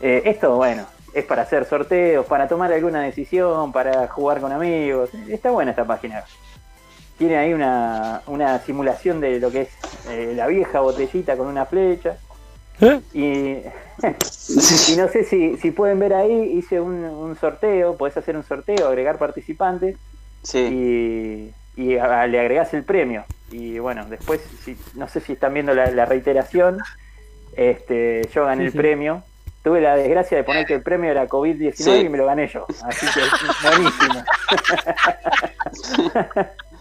Eh, 0.00 0.22
esto, 0.24 0.56
bueno, 0.56 0.86
es 1.12 1.24
para 1.24 1.42
hacer 1.42 1.64
sorteos, 1.66 2.26
para 2.26 2.48
tomar 2.48 2.72
alguna 2.72 3.02
decisión, 3.02 3.72
para 3.72 4.08
jugar 4.08 4.40
con 4.40 4.52
amigos. 4.52 5.10
Está 5.28 5.50
buena 5.50 5.72
esta 5.72 5.84
página. 5.84 6.24
Tiene 7.18 7.36
ahí 7.36 7.52
una, 7.52 8.22
una 8.26 8.58
simulación 8.60 9.20
de 9.20 9.38
lo 9.38 9.50
que 9.50 9.62
es 9.62 9.68
eh, 10.10 10.32
la 10.34 10.46
vieja 10.48 10.80
botellita 10.80 11.36
con 11.36 11.46
una 11.46 11.64
flecha. 11.66 12.16
¿Eh? 12.80 13.00
Y, 13.12 13.22
y 14.92 14.96
no 14.96 15.08
sé 15.08 15.22
si, 15.24 15.56
si 15.58 15.70
pueden 15.70 16.00
ver 16.00 16.12
ahí, 16.14 16.32
hice 16.58 16.80
un, 16.80 17.04
un 17.04 17.36
sorteo, 17.36 17.96
podés 17.96 18.16
hacer 18.16 18.36
un 18.36 18.42
sorteo, 18.42 18.88
agregar 18.88 19.16
participantes 19.18 19.96
Sí. 20.42 20.58
y, 21.76 21.80
y 21.82 21.96
a- 21.96 22.26
le 22.26 22.40
agregás 22.40 22.74
el 22.74 22.82
premio. 22.82 23.24
Y 23.52 23.78
bueno, 23.78 24.04
después, 24.06 24.40
si, 24.64 24.76
no 24.94 25.08
sé 25.08 25.20
si 25.20 25.34
están 25.34 25.54
viendo 25.54 25.72
la, 25.72 25.90
la 25.92 26.04
reiteración, 26.06 26.78
este, 27.56 28.28
yo 28.34 28.44
gané 28.44 28.62
Sí, 28.62 28.66
el 28.66 28.72
sí. 28.72 28.78
premio. 28.78 29.22
Tuve 29.62 29.80
la 29.80 29.96
desgracia 29.96 30.36
de 30.36 30.44
poner 30.44 30.66
que 30.66 30.74
el 30.74 30.82
premio 30.82 31.10
era 31.10 31.26
COVID-19 31.26 31.74
Sí. 31.76 31.90
y 31.92 32.08
me 32.10 32.18
lo 32.18 32.26
gané 32.26 32.48
yo. 32.48 32.66
Así 32.82 33.06
que 33.06 33.20
buenísimo. 33.68 34.24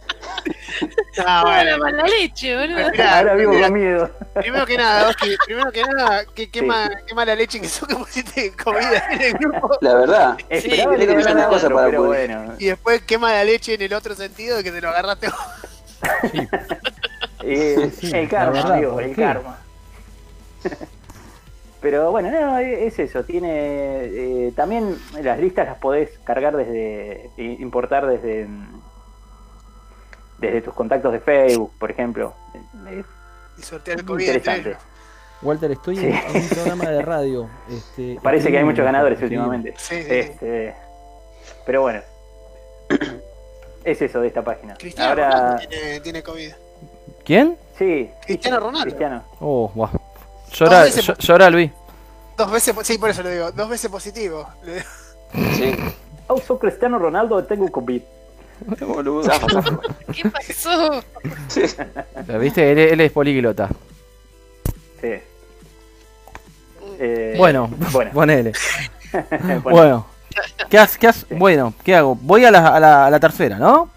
Ah, 1.26 1.44
la 1.64 1.78
bueno. 1.78 1.78
mala 1.80 2.04
leche, 2.08 2.56
boludo. 2.58 2.90
Mirá, 2.92 3.18
Ahora 3.20 3.36
vivo 3.36 3.52
mirá, 3.54 3.68
con 3.68 3.80
miedo. 3.80 4.12
Primero 4.34 4.66
que 4.66 4.78
nada, 4.78 5.10
Oski, 5.10 5.36
primero 5.46 5.72
que 5.72 5.84
nada, 5.84 6.26
qué, 6.34 6.50
qué, 6.50 6.60
Sí. 6.60 6.66
ma- 6.66 6.90
qué 7.08 7.14
mala 7.14 7.36
leche 7.36 7.62
que 7.62 7.68
sos 7.70 7.88
que 7.88 7.96
pusiste 7.96 8.52
comida 8.56 9.04
en 9.12 9.22
el 9.22 9.34
grupo. 9.34 9.78
La 9.82 9.94
verdad. 9.96 10.38
Esperaba 10.50 10.94
Sí, 10.98 11.06
que 11.06 11.22
ser 11.24 11.36
una 11.36 11.48
cosa 11.48 11.70
para 11.70 11.86
pero 11.88 12.04
poder. 12.06 12.36
bueno. 12.36 12.54
Y 12.58 12.66
después 12.66 13.02
qué 13.04 13.18
mala 13.18 13.44
leche 13.44 13.76
en 13.76 13.82
el 13.84 13.94
otro 13.94 14.16
sentido 14.16 14.58
de 14.58 14.64
que 14.64 14.72
te 14.72 14.82
lo 14.82 14.90
agarraste 14.90 15.28
vos. 15.30 16.44
Eh, 17.44 17.92
el 18.14 18.30
karma, 18.30 18.52
verdad, 18.54 18.72
amigo, 18.74 18.94
¿por 18.94 19.04
el 19.04 19.16
qué? 19.16 19.22
karma. 19.22 19.58
Pero 21.82 22.12
bueno, 22.12 22.32
no, 22.32 22.58
es 22.60 22.98
eso. 22.98 23.24
Tiene 23.24 23.50
eh, 24.06 24.54
también 24.56 24.98
las 25.22 25.38
listas 25.40 25.68
las 25.68 25.78
podés 25.78 26.18
cargar 26.24 26.56
desde, 26.56 27.30
importar 27.38 28.08
desde 28.08 28.46
mm, 28.46 28.73
desde 30.48 30.62
tus 30.62 30.74
contactos 30.74 31.12
de 31.14 31.20
Facebook, 31.20 31.72
por 31.80 31.92
ejemplo. 31.92 32.34
Eh, 32.88 33.04
Y 33.58 33.62
sortear 33.62 34.00
el 34.00 34.06
COVID 34.06 34.26
Interesante. 34.26 34.70
ellos. 34.72 34.82
Walter, 35.42 35.72
estoy 35.72 35.98
Sí. 35.98 36.06
en, 36.06 36.14
en 36.16 36.42
un 36.44 36.50
programa 36.50 36.86
de 36.90 37.02
radio. 37.02 37.50
Este, 37.70 38.18
Parece 38.24 38.50
que 38.52 38.58
hay 38.58 38.64
muchos 38.64 38.86
ganadores 38.86 39.22
últimamente. 39.22 39.74
Sí, 39.78 39.98
sí, 39.98 40.04
sí. 40.04 40.10
Este, 40.16 40.76
pero 41.66 41.82
bueno, 41.82 42.02
es 43.84 44.02
eso 44.02 44.22
de 44.22 44.28
esta 44.28 44.42
página. 44.44 44.76
Cristiano 44.76 45.10
Ahora, 45.10 45.30
Ronaldo 45.32 45.68
tiene, 45.68 46.00
tiene 46.00 46.24
COVID. 46.24 46.52
¿Quién? 47.26 47.58
sí, 47.78 48.10
Cristiano 48.26 48.60
Ronaldo. 48.60 48.82
Cristiano. 48.84 49.24
Oh, 49.40 49.72
wow. 49.76 49.90
Llora, 50.52 50.82
veces 50.84 51.52
Luis. 51.52 51.72
Dos 52.38 52.52
veces, 52.52 52.76
sí, 52.84 52.98
por 52.98 53.10
eso 53.10 53.24
lo 53.24 53.30
digo, 53.30 53.52
dos 53.52 53.70
veces 53.70 53.90
positivo. 53.90 54.48
Sí. 55.56 55.74
Oh, 56.28 56.38
soy 56.40 56.60
Cristiano 56.60 57.00
Ronaldo, 57.00 57.44
tengo 57.46 57.68
COVID. 57.72 58.04
Boludo. 58.86 59.30
¿Qué 60.14 60.30
pasó? 60.30 61.04
¿Viste? 62.40 62.72
Él, 62.72 62.80
él 62.80 63.02
es 63.02 63.12
políglota. 63.12 63.70
Sí. 65.02 65.14
Eh, 67.00 67.36
Bueno, 67.38 67.70
bueno. 67.92 68.12
ponele. 68.14 68.52
bueno. 69.42 69.62
Bueno. 69.64 70.06
¿Qué 70.70 70.78
haces? 70.80 70.98
¿Qué 70.98 71.08
haces? 71.08 71.26
Bueno, 71.30 71.74
¿qué 71.84 71.96
hago? 71.96 72.16
Voy 72.16 72.44
a 72.46 72.52
la, 72.52 72.68
a 72.76 72.80
la, 72.80 73.06
a 73.08 73.10
la 73.10 73.20
tercera, 73.20 73.58
¿no? 73.58 73.90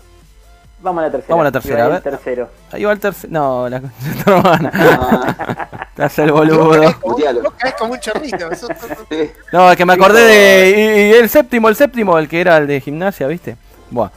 Vamos 0.81 1.01
a 1.03 1.07
la 1.07 1.11
tercera. 1.13 1.31
Vamos 1.35 1.43
a 1.43 1.45
la 1.45 1.53
tercera, 1.53 1.79
Iba 1.79 1.87
a 1.87 1.89
ver. 1.89 2.03
tercero. 2.03 2.51
Ahí 2.71 2.85
va 2.85 2.93
el 2.93 3.01
tercero. 3.01 3.33
No, 3.33 3.69
la 3.69 3.77
hermana. 4.27 4.71
Ah, 4.75 5.89
Te 5.97 6.03
hace 6.03 6.25
el 6.25 6.33
boludo. 6.33 6.67
vos 7.03 7.55
caes 7.57 7.75
como 7.79 7.95
un 7.95 8.01
chorrito. 8.01 8.51
No, 9.53 9.71
es 9.71 9.77
que 9.77 9.87
me 9.87 9.95
acordé 9.95 10.21
de. 10.23 10.71
Y, 10.71 11.17
y 11.17 11.19
el 11.19 11.31
séptimo, 11.31 11.71
el 11.71 11.77
séptimo, 11.77 12.19
el 12.19 12.29
que 12.29 12.41
era 12.43 12.59
el 12.59 12.67
de 12.67 12.81
gimnasia, 12.83 13.27
¿viste? 13.27 13.57
Buah. 13.91 14.11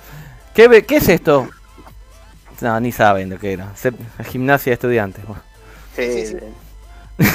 ¿Qué, 0.60 0.68
ve- 0.68 0.86
¿Qué 0.86 0.98
es 0.98 1.08
esto? 1.08 1.48
No, 2.60 2.78
ni 2.82 2.92
saben 2.92 3.30
lo 3.30 3.40
que 3.40 3.54
era. 3.54 3.72
Gimnasia 4.30 4.72
de 4.72 4.74
estudiantes. 4.74 5.24
Sí, 5.96 6.12
Sí, 6.12 6.26
sí, 6.28 6.38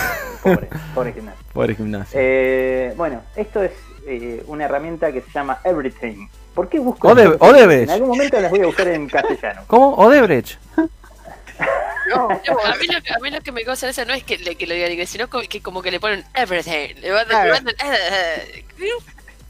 Pobre, 0.42 0.68
pobre 0.94 1.12
gimnasio. 1.14 1.40
pobre 1.54 1.74
gimnasia. 1.74 2.20
Eh, 2.22 2.92
bueno, 2.98 3.22
esto 3.34 3.62
es 3.62 3.72
eh, 4.06 4.42
una 4.46 4.66
herramienta 4.66 5.10
que 5.10 5.22
se 5.22 5.30
llama 5.30 5.58
Everything. 5.64 6.26
¿Por 6.54 6.68
qué 6.68 6.78
busco? 6.78 7.08
Odebrecht. 7.08 7.84
En 7.84 7.90
algún 7.92 8.08
momento 8.10 8.38
las 8.42 8.50
voy 8.50 8.60
a 8.60 8.66
buscar 8.66 8.88
en 8.88 9.08
castellano. 9.08 9.62
¿Cómo? 9.68 9.94
Odebrecht. 9.94 10.58
no, 10.76 12.28
No, 12.28 12.28
a, 12.28 12.76
mí 12.76 12.86
lo, 12.88 13.00
que- 13.02 13.14
a 13.14 13.18
mí 13.20 13.30
lo 13.30 13.40
que 13.40 13.52
me 13.52 13.64
causa 13.64 13.88
esa 13.88 14.04
no 14.04 14.12
es 14.12 14.22
que, 14.22 14.36
le- 14.36 14.56
que 14.56 14.66
lo 14.66 14.74
diga 14.74 14.84
en 14.84 14.92
inglés, 14.92 15.08
sino 15.08 15.28
que 15.30 15.62
como 15.62 15.80
que 15.80 15.90
le 15.90 15.98
ponen 15.98 16.26
everything. 16.34 16.94
Le 17.00 17.10
van, 17.10 17.26
Claro. 17.26 17.46
le 17.46 17.52
mandan, 17.62 17.74
eh, 17.90 18.64
eh. 18.78 18.90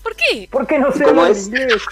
¿Por 0.05 0.15
qué? 0.15 0.49
¿Por 0.53 0.67
qué 0.69 0.79
no 0.79 0.93
sé 0.93 1.03
¿Cómo 1.03 1.23
hablar 1.23 1.33
es? 1.33 1.47
inglés? 1.49 1.83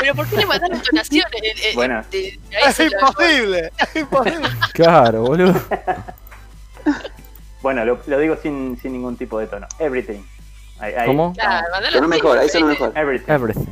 ¿Pero 0.00 0.14
por 0.14 0.26
qué 0.28 0.36
le 0.36 0.46
mandan 0.46 0.72
entonaciones? 0.72 1.42
Eh, 1.42 1.52
eh, 1.62 1.72
Bueno. 1.74 2.02
de- 2.10 2.38
de 2.48 2.56
ahí 2.56 2.70
es 2.70 2.80
imposible. 2.80 3.72
Es 3.78 3.96
imposible. 3.96 4.48
Claro, 4.72 5.22
boludo. 5.22 5.54
Bueno, 7.62 7.84
lo, 7.84 7.98
lo 8.06 8.18
digo 8.20 8.36
sin, 8.40 8.78
sin 8.80 8.92
ningún 8.92 9.16
tipo 9.16 9.38
de 9.40 9.48
tono. 9.48 9.66
Everything. 9.80 10.22
Ahí- 10.78 10.94
ahí 10.94 11.06
¿Cómo? 11.06 11.32
Claro, 11.32 11.66
así, 11.74 12.00
mejor, 12.06 12.38
ahí 12.38 12.48
eh, 12.52 12.64
mejor. 12.64 12.92
Everything. 12.96 13.32
Everything. 13.32 13.66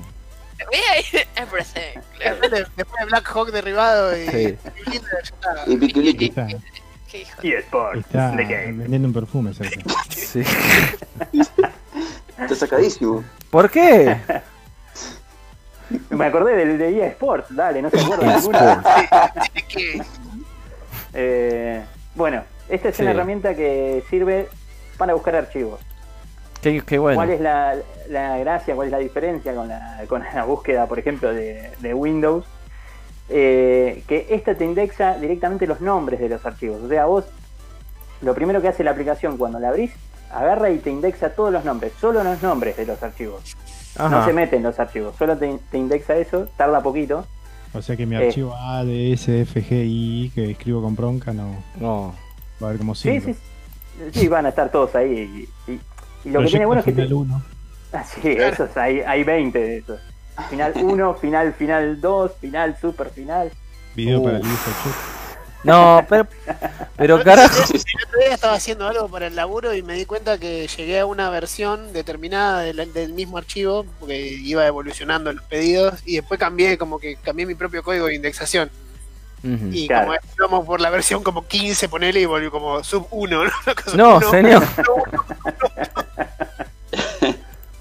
Everything. 1.36 2.64
Después 2.76 3.00
de, 3.00 3.06
Black 3.06 3.28
Hawk 3.32 3.50
derribado 3.52 4.16
y, 4.16 4.26
Sí. 4.28 4.56
y 4.92 4.96
está. 4.96 5.64
Y 5.66 5.76
Piquiliqui. 5.76 6.24
Está, 6.26 6.46
Qué 7.10 7.20
hijo. 7.20 7.38
Y 7.42 7.52
Sports. 7.52 8.00
está 8.00 8.34
The 8.36 8.44
game. 8.44 8.72
vendiendo 8.82 9.06
un 9.08 9.14
perfume 9.14 9.54
cerca. 9.54 9.80
Sí. 10.08 10.42
Está 12.38 12.54
sacadísimo. 12.56 13.22
¿Por 13.54 13.70
qué? 13.70 14.16
Me 16.10 16.24
acordé 16.24 16.56
del 16.56 16.76
de 16.76 16.88
EA 16.98 17.06
Sports, 17.06 17.54
dale, 17.54 17.82
no 17.82 17.88
se. 17.88 17.98
Tiene 18.02 19.68
que- 19.68 20.02
Eh, 21.16 21.80
bueno, 22.16 22.42
esta 22.68 22.88
es 22.88 22.96
Sí. 22.96 23.02
una 23.02 23.12
herramienta 23.12 23.54
que 23.54 24.02
sirve 24.10 24.48
para 24.98 25.14
buscar 25.14 25.36
archivos. 25.36 25.78
Qué, 26.60 26.82
qué 26.84 26.98
bueno. 26.98 27.14
¿Cuál 27.16 27.30
es 27.30 27.40
la, 27.40 27.76
la 28.08 28.38
gracia, 28.38 28.74
cuál 28.74 28.88
es 28.88 28.90
la 28.92 28.98
diferencia 28.98 29.54
con 29.54 29.68
la, 29.68 30.02
con 30.08 30.24
la 30.34 30.44
búsqueda, 30.44 30.86
por 30.88 30.98
ejemplo, 30.98 31.32
de, 31.32 31.70
de 31.78 31.94
Windows? 31.94 32.44
Eh, 33.28 34.02
que 34.08 34.26
esta 34.30 34.56
te 34.56 34.64
indexa 34.64 35.16
directamente 35.18 35.68
los 35.68 35.80
nombres 35.80 36.18
de 36.18 36.28
los 36.28 36.44
archivos. 36.44 36.82
O 36.82 36.88
sea, 36.88 37.04
vos, 37.06 37.24
lo 38.20 38.34
primero 38.34 38.60
que 38.60 38.66
hace 38.66 38.82
la 38.82 38.90
aplicación 38.90 39.36
cuando 39.38 39.60
la 39.60 39.68
abrís, 39.68 39.92
agarra 40.34 40.70
y 40.70 40.78
te 40.78 40.90
indexa 40.90 41.30
todos 41.30 41.52
los 41.52 41.64
nombres, 41.64 41.92
solo 42.00 42.22
los 42.24 42.42
nombres 42.42 42.76
de 42.76 42.86
los 42.86 43.02
archivos. 43.02 43.54
No 43.98 44.24
se 44.24 44.32
mete 44.32 44.56
en 44.56 44.62
los 44.64 44.78
archivos, 44.80 45.14
solo 45.16 45.36
te, 45.38 45.58
te 45.70 45.78
indexa 45.78 46.16
eso, 46.16 46.48
tarda 46.56 46.82
poquito. 46.82 47.24
O 47.72 47.82
sea 47.82 47.96
que 47.96 48.06
mi 48.06 48.16
Eh. 48.16 48.26
archivo 48.28 48.54
A, 48.56 48.84
D, 48.84 49.12
S, 49.12 49.40
F, 49.42 49.60
G, 49.62 49.84
I, 49.86 50.32
que 50.34 50.50
escribo 50.52 50.82
con 50.82 50.94
bronca, 50.96 51.32
no 51.32 51.56
No. 51.80 52.14
va 52.62 52.66
a 52.66 52.70
haber 52.70 52.78
como 52.78 52.94
Sí, 52.94 53.20
5. 53.20 53.38
sí, 54.12 54.20
sí, 54.20 54.28
van 54.28 54.46
a 54.46 54.48
estar 54.50 54.70
todos 54.70 54.94
ahí. 54.94 55.48
Y, 55.66 55.72
y- 55.72 55.80
y 56.24 56.30
lo 56.30 56.40
que 56.40 56.46
tiene 56.46 56.66
bueno 56.66 56.80
es 56.80 56.84
que 56.84 56.92
te, 56.92 57.02
final 57.02 57.12
1. 57.20 57.42
Ah, 57.92 58.02
sí, 58.04 58.28
esos 58.28 58.76
hay, 58.76 59.00
hay 59.00 59.22
20 59.24 59.58
de 59.58 59.76
esos. 59.78 60.00
Final 60.50 60.72
1, 60.82 61.14
final, 61.14 61.52
final 61.54 62.00
2, 62.00 62.32
final, 62.40 62.76
super 62.80 63.08
final. 63.10 63.50
Video 63.94 64.20
Uh. 64.20 64.24
para 64.24 64.36
el 64.38 64.42
18. 64.42 64.64
No, 65.64 66.04
pero, 66.08 66.26
pero 66.96 67.22
carajo. 67.24 67.56
El 67.72 68.04
otro 68.06 68.20
día 68.20 68.34
estaba 68.34 68.54
haciendo 68.54 68.86
algo 68.86 69.08
para 69.08 69.26
el 69.26 69.34
laburo 69.34 69.74
y 69.74 69.82
me 69.82 69.94
di 69.94 70.04
cuenta 70.04 70.38
que 70.38 70.68
llegué 70.68 71.00
a 71.00 71.06
una 71.06 71.30
versión 71.30 71.92
determinada 71.92 72.60
del, 72.60 72.92
del 72.92 73.12
mismo 73.14 73.38
archivo, 73.38 73.84
porque 73.98 74.18
iba 74.18 74.66
evolucionando 74.66 75.32
los 75.32 75.42
pedidos, 75.44 76.00
y 76.04 76.16
después 76.16 76.38
cambié 76.38 76.76
como 76.78 76.98
que 76.98 77.16
cambié 77.16 77.46
mi 77.46 77.54
propio 77.54 77.82
código 77.82 78.06
de 78.06 78.14
indexación. 78.14 78.70
Y 79.72 79.88
Claro. 79.88 80.06
como 80.06 80.18
íbamos 80.38 80.66
por 80.66 80.80
la 80.80 80.88
versión 80.88 81.22
como 81.22 81.46
15, 81.46 81.90
ponele 81.90 82.20
y 82.20 82.24
volvió 82.24 82.50
como 82.50 82.82
sub 82.82 83.06
1, 83.10 83.44
¿no? 83.44 83.50
No, 83.94 84.16
uno, 84.16 84.30
señor. 84.30 84.62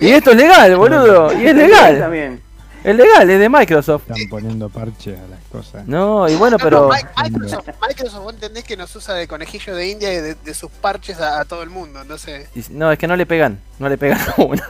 Y 0.00 0.10
esto 0.12 0.30
es 0.30 0.36
legal, 0.38 0.76
boludo. 0.76 1.38
Y 1.38 1.46
es 1.46 1.54
legal. 1.54 1.98
También. 1.98 2.40
Es 2.84 2.96
legal, 2.96 3.30
es 3.30 3.38
de 3.38 3.48
Microsoft. 3.48 4.10
Están 4.10 4.28
poniendo 4.28 4.68
parches 4.68 5.18
a 5.18 5.28
las 5.28 5.40
cosas. 5.50 5.86
No, 5.86 6.28
y 6.28 6.34
bueno, 6.36 6.56
No, 6.58 6.64
pero. 6.64 6.88
no, 6.88 6.94
Mi- 6.94 7.30
Microsoft, 7.30 7.68
Microsoft, 7.88 8.22
vos 8.22 8.34
entendés 8.34 8.64
que 8.64 8.76
nos 8.76 8.94
usa 8.96 9.14
de 9.14 9.28
conejillo 9.28 9.74
de 9.76 9.88
India 9.88 10.12
y 10.12 10.16
de, 10.16 10.34
de 10.34 10.54
sus 10.54 10.70
parches 10.70 11.20
a, 11.20 11.40
a 11.40 11.44
todo 11.44 11.62
el 11.62 11.70
mundo, 11.70 12.00
entonces... 12.02 12.48
No, 12.70 12.90
es 12.90 12.98
que 12.98 13.06
no 13.06 13.14
le 13.16 13.26
pegan. 13.26 13.60
No 13.78 13.88
le 13.88 13.96
pegan 13.98 14.18
a 14.36 14.42
una. 14.42 14.66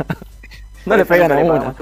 No 0.84 0.96
le 0.96 1.04
pegan 1.06 1.30
a 1.32 1.36
le 1.36 1.44
una. 1.44 1.74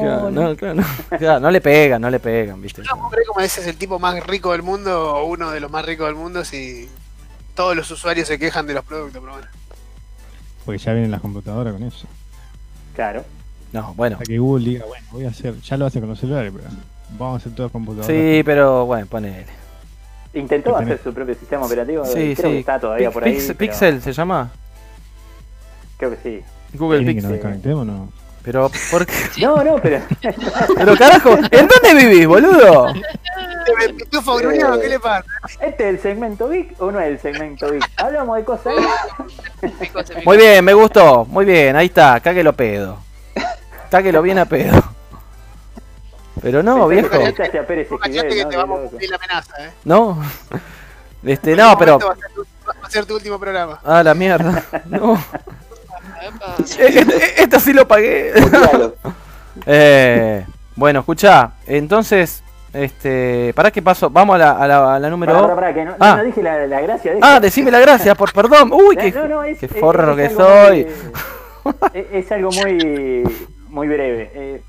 Claro, 0.00 0.30
no. 0.30 0.48
no, 0.50 0.56
claro, 0.56 0.74
no. 0.74 0.84
Claro, 1.18 1.40
no 1.40 1.50
le 1.50 1.60
pegan, 1.60 2.02
no 2.02 2.10
le 2.10 2.18
pegan, 2.20 2.60
viste. 2.60 2.82
No 2.82 2.96
como 3.26 3.40
ese 3.40 3.60
es 3.60 3.66
el 3.66 3.76
tipo 3.76 3.98
más 3.98 4.26
rico 4.26 4.52
del 4.52 4.62
mundo 4.62 5.14
o 5.14 5.24
uno 5.26 5.50
de 5.52 5.60
los 5.60 5.70
más 5.70 5.84
ricos 5.84 6.06
del 6.06 6.16
mundo 6.16 6.44
si 6.44 6.88
todos 7.54 7.74
los 7.76 7.90
usuarios 7.90 8.26
se 8.28 8.38
quejan 8.38 8.66
de 8.66 8.74
los 8.74 8.84
productos, 8.84 9.20
pero 9.20 9.32
bueno. 9.32 9.48
Porque 10.64 10.78
ya 10.78 10.92
vienen 10.92 11.12
las 11.12 11.20
computadoras 11.20 11.72
con 11.72 11.82
eso. 11.84 12.06
Claro. 12.94 13.24
No, 13.76 13.92
bueno. 13.94 14.16
Hasta 14.16 14.24
que 14.24 14.38
Google 14.38 14.64
diga, 14.64 14.86
bueno, 14.86 15.06
voy 15.12 15.24
a 15.26 15.28
hacer, 15.28 15.54
ya 15.60 15.76
lo 15.76 15.84
hace 15.84 16.00
con 16.00 16.08
los 16.08 16.18
celulares, 16.18 16.50
pero 16.56 16.64
vamos 17.18 17.34
a 17.34 17.36
hacer 17.36 17.54
todas 17.54 17.70
computadoras. 17.70 18.06
Sí, 18.06 18.42
pero 18.42 18.86
bueno, 18.86 19.06
ponele. 19.06 19.44
Intentó 20.32 20.70
Que 20.70 20.76
tenés- 20.80 20.84
hacer 20.94 21.00
su 21.04 21.12
propio 21.12 21.34
sistema 21.34 21.66
operativo. 21.66 22.04
Sí, 22.06 22.12
creo 22.12 22.34
que 22.36 22.42
sí. 22.42 22.56
está 22.58 22.80
todavía 22.80 23.08
Pix- 23.08 23.12
por 23.12 23.24
ahí. 23.24 23.34
Pix- 23.34 23.46
pero 23.48 23.58
Pixel 23.58 24.00
se 24.02 24.12
llama. 24.14 24.50
Creo 25.98 26.10
que 26.10 26.16
sí. 26.22 26.44
Google 26.78 26.98
¿Quieren 27.00 27.16
que 27.16 27.22
Pixel. 27.42 27.74
nos 27.76 27.86
no? 27.86 28.08
Pero, 28.42 28.70
¿por 28.90 29.04
qué? 29.04 29.12
No, 29.42 29.62
no, 29.62 29.76
pero. 29.76 30.00
Pero 30.76 30.96
carajo, 30.96 31.36
¿en 31.50 31.68
dónde 31.68 31.94
vivís, 32.06 32.26
boludo? 32.26 32.94
¿qué 34.80 34.88
le 34.88 35.00
pasa? 35.00 35.24
¿Este 35.60 35.88
es 35.88 35.94
el 35.96 36.00
segmento 36.00 36.48
Vic 36.48 36.74
o 36.80 36.90
no 36.90 37.00
es 37.00 37.08
el 37.08 37.18
segmento 37.18 37.70
Vic? 37.70 37.84
Hablamos 37.96 38.36
de 38.38 38.44
cosas. 38.44 38.74
Muy 40.24 40.36
bien, 40.38 40.64
me 40.64 40.72
gustó. 40.74 41.24
Muy 41.26 41.44
bien, 41.44 41.76
ahí 41.76 41.86
está, 41.86 42.20
cáguelo 42.20 42.52
pedo. 42.54 43.05
Cáguelo 43.90 44.22
bien 44.22 44.38
a 44.38 44.44
pedo. 44.44 44.82
Pero 46.42 46.62
no, 46.62 46.86
viejo. 46.88 47.08
Que 47.10 47.32
¿no? 47.32 48.48
te 48.48 48.56
vamos 48.56 48.78
a 48.80 48.82
cumplir 48.88 49.10
la 49.10 49.16
amenaza, 49.16 49.64
¿eh? 49.64 49.70
No. 49.84 50.22
Este, 51.24 51.56
no, 51.56 51.76
pero. 51.78 51.98
momento 51.98 52.08
Va 52.08 52.12
a, 52.12 52.16
ser 52.16 52.30
tu, 52.34 52.42
va 52.68 52.86
a 52.86 52.90
ser 52.90 53.06
tu 53.06 53.14
último 53.14 53.38
programa. 53.38 53.80
Ah, 53.84 54.02
la 54.02 54.14
mierda. 54.14 54.62
No. 54.86 55.14
Eh, 56.78 57.34
Esto 57.38 57.60
sí 57.60 57.72
lo 57.72 57.86
pagué. 57.86 58.32
Eh, 59.64 60.44
bueno, 60.76 61.00
escucha, 61.00 61.52
entonces, 61.66 62.42
este, 62.74 63.52
¿para 63.54 63.70
qué 63.70 63.80
paso? 63.80 64.10
Vamos 64.10 64.34
a 64.34 64.38
la, 64.38 64.50
a 64.52 64.66
la, 64.68 64.94
a 64.96 64.98
la 64.98 65.08
número 65.08 65.32
Pará, 65.32 65.46
2. 65.46 65.54
pará, 65.56 65.60
pará, 65.68 65.74
que 65.74 65.84
no, 65.86 65.94
Ah. 65.98 66.16
no 66.18 66.24
dije 66.24 66.42
la, 66.42 66.66
la 66.66 66.80
gracia 66.82 67.14
de 67.14 67.20
Ah, 67.22 67.40
decime 67.40 67.70
la 67.70 67.80
gracia, 67.80 68.14
por 68.14 68.34
perdón. 68.34 68.70
Uy, 68.70 68.96
qué, 68.98 69.10
No, 69.12 69.26
no, 69.26 69.42
es- 69.44 69.58
qué 69.58 69.64
es- 69.66 69.80
forro 69.80 70.12
es 70.18 70.28
que 70.28 70.34
soy. 70.36 70.86
muy- 71.64 71.74
es, 71.94 72.06
es 72.26 72.32
algo 72.32 72.50
muy, 72.52 73.22
muy 73.76 73.88
breve. 73.88 74.30
Eh, 74.34 74.62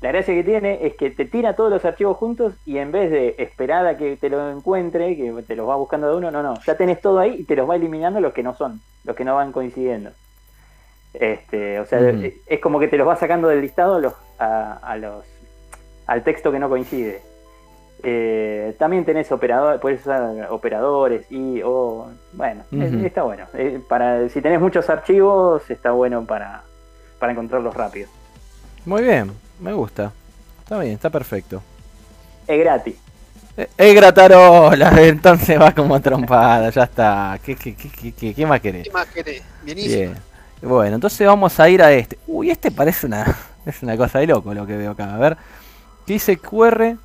la 0.00 0.08
gracia 0.10 0.32
que 0.34 0.42
tiene 0.42 0.86
es 0.86 0.94
que 0.96 1.10
te 1.10 1.26
tira 1.26 1.54
todos 1.54 1.70
los 1.70 1.84
archivos 1.84 2.16
juntos 2.16 2.54
y 2.64 2.78
en 2.78 2.92
vez 2.92 3.10
de 3.10 3.34
esperar 3.38 3.86
a 3.86 3.96
que 3.98 4.16
te 4.16 4.30
lo 4.30 4.50
encuentre, 4.50 5.16
que 5.16 5.32
te 5.46 5.54
los 5.54 5.68
va 5.68 5.76
buscando 5.76 6.08
de 6.10 6.16
uno, 6.16 6.30
no, 6.30 6.42
no. 6.42 6.54
Ya 6.66 6.74
tenés 6.74 7.00
todo 7.02 7.18
ahí 7.18 7.36
y 7.40 7.44
te 7.44 7.56
los 7.56 7.68
va 7.68 7.76
eliminando 7.76 8.20
los 8.20 8.32
que 8.32 8.42
no 8.42 8.54
son, 8.54 8.80
los 9.04 9.14
que 9.14 9.24
no 9.24 9.34
van 9.36 9.52
coincidiendo. 9.52 10.10
Este, 11.12 11.78
o 11.78 11.84
sea, 11.84 12.00
Ujú. 12.00 12.30
es- 12.46 12.60
como 12.60 12.80
que 12.80 12.88
te 12.88 12.96
los 12.96 13.06
va 13.06 13.16
sacando 13.16 13.48
del 13.48 13.60
listado 13.60 14.00
los, 14.00 14.14
a, 14.38 14.78
a 14.82 14.96
los, 14.96 15.24
al 16.06 16.22
texto 16.24 16.50
que 16.50 16.58
no 16.58 16.68
coincide. 16.70 17.20
Eh, 18.02 18.74
también 18.78 19.04
tenés 19.04 19.30
operadores, 19.30 19.80
puedes 19.80 20.00
usar 20.00 20.48
operadores 20.50 21.30
y 21.30 21.60
o 21.62 22.08
bueno, 22.32 22.64
es- 22.72 22.92
está 22.94 23.22
bueno. 23.24 23.44
Eh, 23.54 23.80
para 23.88 24.26
si 24.30 24.40
tenés 24.40 24.60
muchos 24.60 24.88
archivos 24.90 25.70
está 25.70 25.92
bueno 25.92 26.24
para, 26.26 26.62
para 27.18 27.32
encontrarlos 27.32 27.74
rápido. 27.74 28.08
Muy 28.84 29.02
bien, 29.02 29.32
me 29.60 29.72
gusta. 29.72 30.12
Está 30.62 30.78
bien, 30.78 30.92
está 30.94 31.10
perfecto. 31.10 31.62
Es 32.46 32.58
gratis. 32.58 32.96
Eh, 33.56 33.68
Es 33.76 33.94
gratarola, 33.94 34.92
entonces 35.02 35.60
va 35.60 35.72
como 35.72 36.00
trompada, 36.00 36.70
ya 36.70 36.84
está. 36.84 37.38
¿Qué, 37.42 37.54
qué, 37.56 37.74
qué, 37.74 37.88
qué, 37.90 38.12
qué- 38.12 38.34
qué 38.34 38.46
más 38.46 38.60
querés? 38.60 38.84
¿Qué 38.84 38.90
más 38.90 39.06
querés? 39.06 39.42
Bienísimo. 39.62 39.96
Bien. 39.96 40.18
Bueno, 40.62 40.94
entonces 40.96 41.26
vamos 41.26 41.58
a 41.60 41.68
ir 41.68 41.82
a 41.82 41.92
este. 41.92 42.18
Uy, 42.26 42.50
este 42.50 42.70
parece 42.70 43.06
una, 43.06 43.36
es 43.66 43.82
una 43.82 43.96
cosa 43.96 44.18
de 44.18 44.26
loco 44.26 44.52
lo 44.54 44.66
que 44.66 44.76
veo 44.76 44.92
acá. 44.92 45.14
A 45.14 45.18
ver. 45.18 45.36
¿Qué 46.06 46.14
dice 46.14 46.36
QR 46.38 46.96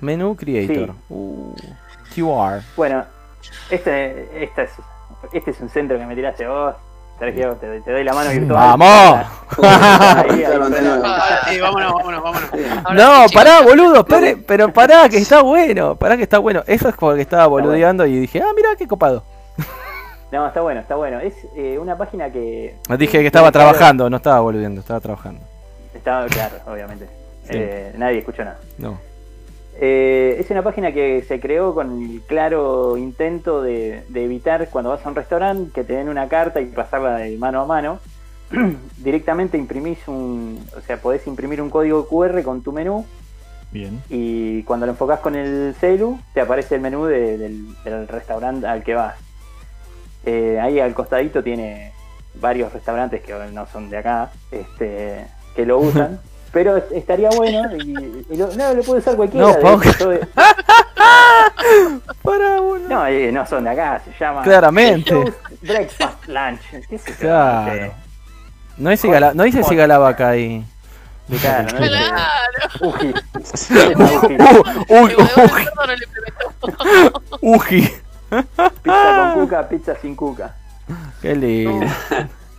Menú 0.00 0.36
Creator? 0.36 0.88
Sí. 0.88 0.94
Uh, 1.08 1.54
QR. 2.14 2.62
Bueno, 2.76 3.04
este, 3.70 4.42
esta 4.44 4.62
es, 4.62 4.70
este 5.32 5.50
es 5.52 5.60
un 5.60 5.70
centro 5.70 5.98
que 5.98 6.04
me 6.06 6.14
tiraste 6.14 6.46
vos. 6.46 6.74
Sergio, 7.18 7.54
te, 7.56 7.80
te 7.82 7.92
doy 7.92 8.04
la 8.04 8.14
mano 8.14 8.30
virtual. 8.30 8.78
¡Vamos! 8.78 9.26
Ahí, 9.62 10.30
ahí, 10.30 10.44
Claro, 10.44 10.64
ahí, 10.64 10.84
no, 10.84 10.96
no. 10.96 11.14
Sí, 11.48 11.60
vámonos, 11.60 11.92
vámonos, 11.92 12.22
vámonos. 12.22 12.50
Ahora 12.84 12.94
No, 12.94 13.28
sí, 13.28 13.34
pará, 13.34 13.60
boludo, 13.62 14.00
espere, 14.00 14.36
pero 14.36 14.72
pará, 14.72 15.08
que 15.08 15.18
está 15.18 15.42
bueno, 15.42 15.94
pará 15.96 16.16
que 16.16 16.24
está 16.24 16.38
bueno. 16.38 16.62
Eso 16.66 16.88
es 16.88 16.96
porque 16.96 17.22
estaba 17.22 17.46
boludeando 17.46 18.06
y 18.06 18.18
dije, 18.20 18.40
ah, 18.42 18.52
mira 18.56 18.70
qué 18.76 18.88
copado. 18.88 19.22
No, 20.32 20.46
está 20.46 20.62
bueno, 20.62 20.80
está 20.80 20.96
bueno. 20.96 21.20
Es 21.20 21.34
eh, 21.54 21.78
una 21.78 21.96
página 21.96 22.30
que. 22.32 22.74
Dije 22.98 23.20
que 23.20 23.26
estaba 23.26 23.52
trabajando, 23.52 24.08
no 24.08 24.16
estaba 24.16 24.40
boludeando, 24.40 24.80
estaba 24.80 24.98
trabajando. 24.98 25.42
Estaba 25.94 26.26
claro, 26.26 26.56
obviamente. 26.66 27.06
Sí. 27.44 27.52
Eh, 27.54 27.92
nadie 27.98 28.18
escuchó 28.20 28.42
nada. 28.42 28.56
No. 28.78 28.98
Eh, 29.80 30.36
es 30.38 30.50
una 30.50 30.62
página 30.62 30.92
que 30.92 31.22
se 31.26 31.40
creó 31.40 31.74
con 31.74 32.02
el 32.02 32.20
claro 32.22 32.96
intento 32.98 33.62
de, 33.62 34.04
de 34.08 34.24
evitar 34.24 34.68
cuando 34.70 34.90
vas 34.90 35.04
a 35.04 35.08
un 35.08 35.14
restaurante 35.14 35.72
que 35.72 35.82
te 35.84 35.94
den 35.94 36.08
una 36.08 36.28
carta 36.28 36.60
y 36.60 36.66
pasarla 36.66 37.16
de 37.16 37.36
mano 37.38 37.62
a 37.62 37.66
mano. 37.66 37.98
Directamente 38.98 39.56
imprimís 39.56 40.06
un. 40.08 40.62
O 40.76 40.80
sea, 40.82 40.98
podés 40.98 41.26
imprimir 41.26 41.62
un 41.62 41.70
código 41.70 42.06
QR 42.06 42.42
con 42.42 42.62
tu 42.62 42.70
menú 42.72 43.06
Bien. 43.70 44.02
y 44.10 44.62
cuando 44.64 44.84
lo 44.84 44.92
enfocás 44.92 45.20
con 45.20 45.34
el 45.36 45.74
celu 45.80 46.18
te 46.34 46.42
aparece 46.42 46.74
el 46.74 46.82
menú 46.82 47.06
de- 47.06 47.38
del, 47.38 47.64
del 47.82 48.06
restaurante 48.08 48.66
al 48.66 48.82
que 48.84 48.94
vas. 48.94 49.14
Eh, 50.26 50.60
ahí 50.60 50.78
al 50.80 50.92
costadito 50.94 51.42
tiene 51.42 51.92
varios 52.34 52.72
restaurantes 52.72 53.22
que 53.22 53.32
no 53.52 53.66
son 53.66 53.88
de 53.90 53.96
acá, 53.96 54.30
este, 54.50 55.24
que 55.56 55.64
lo 55.66 55.78
usan. 55.78 56.20
Pero 56.52 56.76
es- 56.76 56.84
estaría 56.92 57.30
bueno 57.30 57.74
y, 57.76 58.24
y 58.30 58.36
lo, 58.36 58.48
no, 58.54 58.74
lo 58.74 58.82
puede 58.82 59.00
usar 59.00 59.16
cualquiera. 59.16 59.46
No, 59.46 59.78
de 59.78 59.90
hecho, 59.90 60.10
de- 60.10 60.26
Para 62.22 62.60
uno. 62.60 62.88
no, 62.88 63.06
eh, 63.06 63.30
no 63.32 63.46
son 63.46 63.64
de 63.64 63.70
acá, 63.70 64.02
se 64.04 64.12
llama 64.22 64.42
Claramente. 64.42 65.14
Breakfast 65.62 66.26
Lunch. 66.26 66.60
¿Qué 66.88 66.98
yo? 66.98 67.14
Claro. 67.18 67.94
No 68.76 68.90
dice, 68.90 69.08
gala, 69.08 69.32
no 69.34 69.44
dice 69.44 69.62
si 69.62 69.74
Galavaca 69.76 70.30
ahí. 70.30 70.64
Claro, 71.40 71.68
no 71.72 71.78
Claro. 71.78 72.16
sé. 73.44 73.94
Uji. 73.96 74.36
Uh, 74.88 75.08
implementó. 75.08 75.52
uji. 77.40 77.88
Pizza 78.82 79.32
con 79.34 79.34
cuca, 79.46 79.68
pizza 79.68 79.94
sin 80.00 80.16
cuca. 80.16 80.54
Qué 81.20 81.34
lindo. 81.34 81.86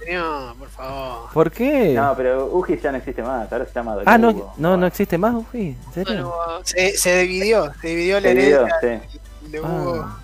Señor, 0.06 0.56
por 0.58 0.70
favor. 0.70 1.30
¿Por 1.34 1.52
qué? 1.52 1.94
No, 1.94 2.14
pero 2.16 2.48
Uji 2.48 2.78
ya 2.82 2.92
no 2.92 2.98
existe 2.98 3.22
más, 3.24 3.52
ahora 3.52 3.66
se 3.66 3.74
llama 3.74 3.98
ah, 4.06 4.18
no, 4.18 4.28
Dolugo. 4.34 4.54
no, 4.58 4.78
no 4.78 4.86
existe 4.88 5.18
más 5.18 5.34
uji. 5.36 5.78
¿En 5.88 5.94
serio? 5.94 6.34
Bueno, 6.36 6.60
Se, 6.64 6.98
se 6.98 7.18
dividió, 7.22 7.72
se 7.82 7.88
dividió 7.88 8.16
la 8.20 8.30
Se 8.30 8.36
dividió, 8.36 8.68
herencia 8.82 9.10
sí. 9.10 9.20
de 9.50 9.60
Hugo. 9.62 10.02
Ah. 10.06 10.20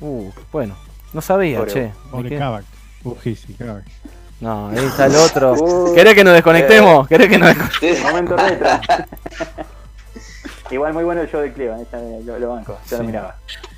Uh, 0.00 0.30
bueno, 0.52 0.76
no 1.12 1.20
sabía, 1.20 1.60
Pobre- 1.60 1.72
che. 1.72 1.80
¿De 1.80 1.92
Pobre? 2.10 2.38
Kavak. 2.38 2.64
Uji, 3.04 3.36
sí, 3.36 3.54
Kavak. 3.54 3.84
No, 4.40 4.68
ahí 4.68 4.84
está 4.84 5.06
el 5.06 5.16
otro. 5.16 5.54
Uh. 5.58 5.94
¿Querés 5.94 6.14
que 6.14 6.24
nos 6.24 6.34
desconectemos? 6.34 7.06
¿Querés 7.08 7.28
que 7.28 7.38
nos 7.38 7.48
desconectemos? 7.48 8.02
Momento 8.12 8.36
retro. 8.36 8.68
Igual 10.70 10.92
muy 10.94 11.04
bueno 11.04 11.20
el 11.20 11.30
show 11.30 11.40
de 11.40 11.52
Cleveland, 11.52 11.86
lo, 12.24 12.38
lo 12.38 12.48
banco, 12.54 12.78
yo 12.90 12.96
Sí. 12.96 13.02
lo 13.02 13.04
miraba. 13.04 13.36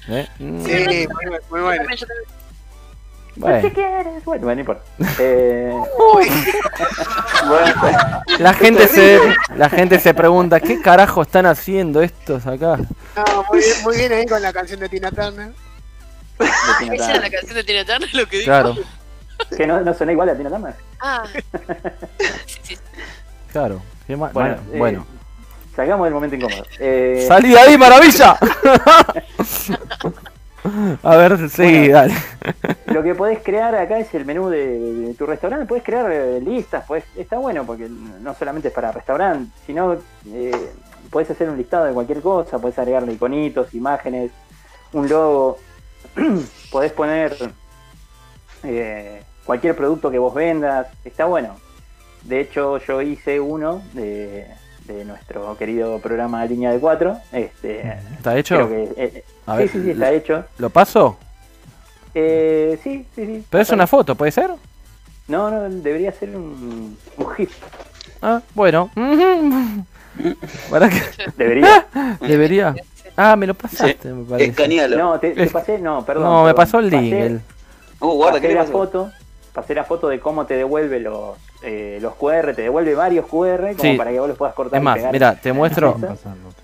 ¿Eh? 0.08 0.26
Mm, 0.38 0.64
Sí, 0.64 1.08
muy, 1.08 1.36
muy 1.50 1.60
bueno. 1.60 1.84
Bueno, 3.36 3.60
Si 3.60 3.70
quieres, 3.70 4.24
bueno, 4.24 4.44
bueno, 4.44 4.54
no 4.54 4.60
importa. 4.60 4.82
Eh, 5.18 5.72
Uy, 6.14 6.30
la 8.38 8.54
gente 8.54 8.88
se 8.88 9.20
la 9.56 9.68
gente 9.68 9.98
se 9.98 10.14
pregunta, 10.14 10.58
¿qué 10.60 10.80
carajo 10.80 11.22
están 11.22 11.46
haciendo 11.46 12.02
estos 12.02 12.46
acá? 12.46 12.76
no, 12.78 13.44
muy, 13.50 13.58
bien, 13.60 13.82
muy 13.84 13.96
bien 13.96 14.12
ahí 14.12 14.26
con 14.26 14.40
la 14.42 14.52
canción 14.52 14.80
de 14.80 14.88
Tina 14.88 15.10
Turner. 15.10 15.48
de 16.38 16.46
Tina 16.80 16.94
¿Esa 16.94 17.04
era 17.04 17.06
la 17.06 17.12
Turner. 17.14 17.30
canción 17.32 17.54
de 17.56 17.64
Tina 17.64 17.84
Turner 17.84 18.14
lo 18.14 18.26
que 18.26 18.36
dijo? 18.38 18.46
Claro, 18.46 18.74
que 19.56 19.66
no, 19.66 19.80
no 19.82 19.94
suena 19.94 20.12
igual 20.12 20.28
a 20.30 20.36
Tina 20.36 20.50
Turner. 20.50 20.74
Ah. 21.00 21.24
Sí, 22.46 22.58
sí. 22.62 22.78
claro. 23.52 23.82
Qué 24.06 24.16
ma- 24.16 24.30
Bueno, 24.32 24.56
bueno, 24.56 24.72
eh, 24.74 24.78
bueno. 24.78 25.06
Salgamos 25.74 26.06
del 26.06 26.14
momento 26.14 26.36
incómodo. 26.36 26.64
Eh, 26.78 27.24
¡Salí 27.28 27.50
de 27.50 27.58
ahí, 27.58 27.76
maravilla! 27.76 28.38
A 31.02 31.16
ver, 31.16 31.48
sí, 31.50 31.62
Bueno. 31.62 31.92
dale. 31.92 32.14
Lo 32.86 33.02
que 33.02 33.14
podés 33.14 33.40
crear 33.42 33.74
acá 33.74 33.98
es 33.98 34.12
el 34.14 34.24
menú 34.24 34.48
de, 34.48 34.78
de 34.78 35.14
tu 35.14 35.26
restaurante. 35.26 35.66
Podés 35.66 35.82
crear 35.82 36.10
eh, 36.10 36.40
listas, 36.40 36.84
pues 36.86 37.04
está 37.16 37.38
bueno 37.38 37.64
porque 37.64 37.88
no 37.88 38.34
solamente 38.34 38.68
es 38.68 38.74
para 38.74 38.92
restaurante, 38.92 39.50
sino 39.66 39.96
eh, 40.28 40.70
podés 41.10 41.30
hacer 41.30 41.48
un 41.48 41.56
listado 41.56 41.84
de 41.86 41.92
cualquier 41.92 42.20
cosa. 42.20 42.58
Podés 42.58 42.78
agregarle 42.78 43.12
iconitos, 43.12 43.74
imágenes, 43.74 44.30
un 44.92 45.08
logo. 45.08 45.58
podés 46.70 46.92
poner 46.92 47.36
eh, 48.62 49.22
cualquier 49.44 49.76
producto 49.76 50.10
que 50.10 50.18
vos 50.18 50.34
vendas. 50.34 50.88
Está 51.04 51.26
bueno. 51.26 51.56
De 52.22 52.40
hecho, 52.40 52.78
yo 52.78 53.02
hice 53.02 53.38
uno 53.38 53.82
de, 53.92 54.46
de 54.86 55.04
nuestro 55.04 55.56
querido 55.56 55.98
programa 55.98 56.44
Línea 56.46 56.70
de 56.72 56.78
Cuatro. 56.78 57.18
Este, 57.32 57.80
¿Está 58.16 58.36
hecho? 58.36 58.54
creo 58.56 58.68
que, 58.68 58.92
eh, 58.96 59.24
A 59.46 59.52
sí, 59.54 59.58
ver, 59.58 59.68
sí, 59.70 59.82
sí, 59.82 59.90
está 59.90 60.12
hecho. 60.12 60.44
¿Lo 60.58 60.70
paso? 60.70 61.16
Eh, 62.14 62.78
sí, 62.82 63.04
sí, 63.14 63.26
sí. 63.26 63.44
Pero 63.50 63.62
es 63.62 63.70
una 63.70 63.86
foto, 63.86 64.14
¿puede 64.14 64.32
ser? 64.32 64.50
No, 65.28 65.50
no, 65.50 65.68
debería 65.68 66.12
ser 66.12 66.30
un, 66.36 66.96
un 67.16 67.30
GIF. 67.34 67.52
Ah, 68.22 68.40
bueno. 68.54 68.90
¿Para 70.70 70.88
qué? 70.88 71.02
Debería. 71.36 71.86
Debería. 72.20 72.74
Ah, 73.16 73.34
me 73.36 73.46
lo 73.46 73.54
pasaste, 73.54 74.08
me 74.12 74.24
parece. 74.24 74.50
Escanealo. 74.50 74.96
No, 74.96 75.18
te, 75.20 75.30
te 75.32 75.46
pasé, 75.48 75.78
no, 75.78 76.04
perdón. 76.04 76.24
No, 76.24 76.44
me 76.44 76.54
pasó 76.54 76.78
el 76.78 76.90
link. 76.90 77.12
Pasé, 77.12 77.26
el- 77.26 77.40
Uh, 77.98 78.08
guarda, 78.12 78.40
¿qué 78.40 78.48
pasé 78.48 78.48
le 78.48 78.54
la 78.54 78.60
pasó? 78.60 78.72
foto, 78.72 79.10
pasé 79.56 79.74
la 79.74 79.84
foto 79.84 80.06
de 80.08 80.20
cómo 80.20 80.44
te 80.46 80.54
devuelve 80.54 81.00
los, 81.00 81.36
eh, 81.62 81.98
los 82.00 82.14
QR, 82.14 82.54
te 82.54 82.62
devuelve 82.62 82.94
varios 82.94 83.24
QR 83.26 83.74
como 83.76 83.90
Sí. 83.90 83.96
para 83.96 84.10
que 84.12 84.20
vos 84.20 84.28
los 84.28 84.36
puedas 84.38 84.54
cortar. 84.54 84.76
Es 84.78 84.84
más, 84.84 84.98
mira, 85.10 85.34
te 85.34 85.52
muestro. 85.52 85.96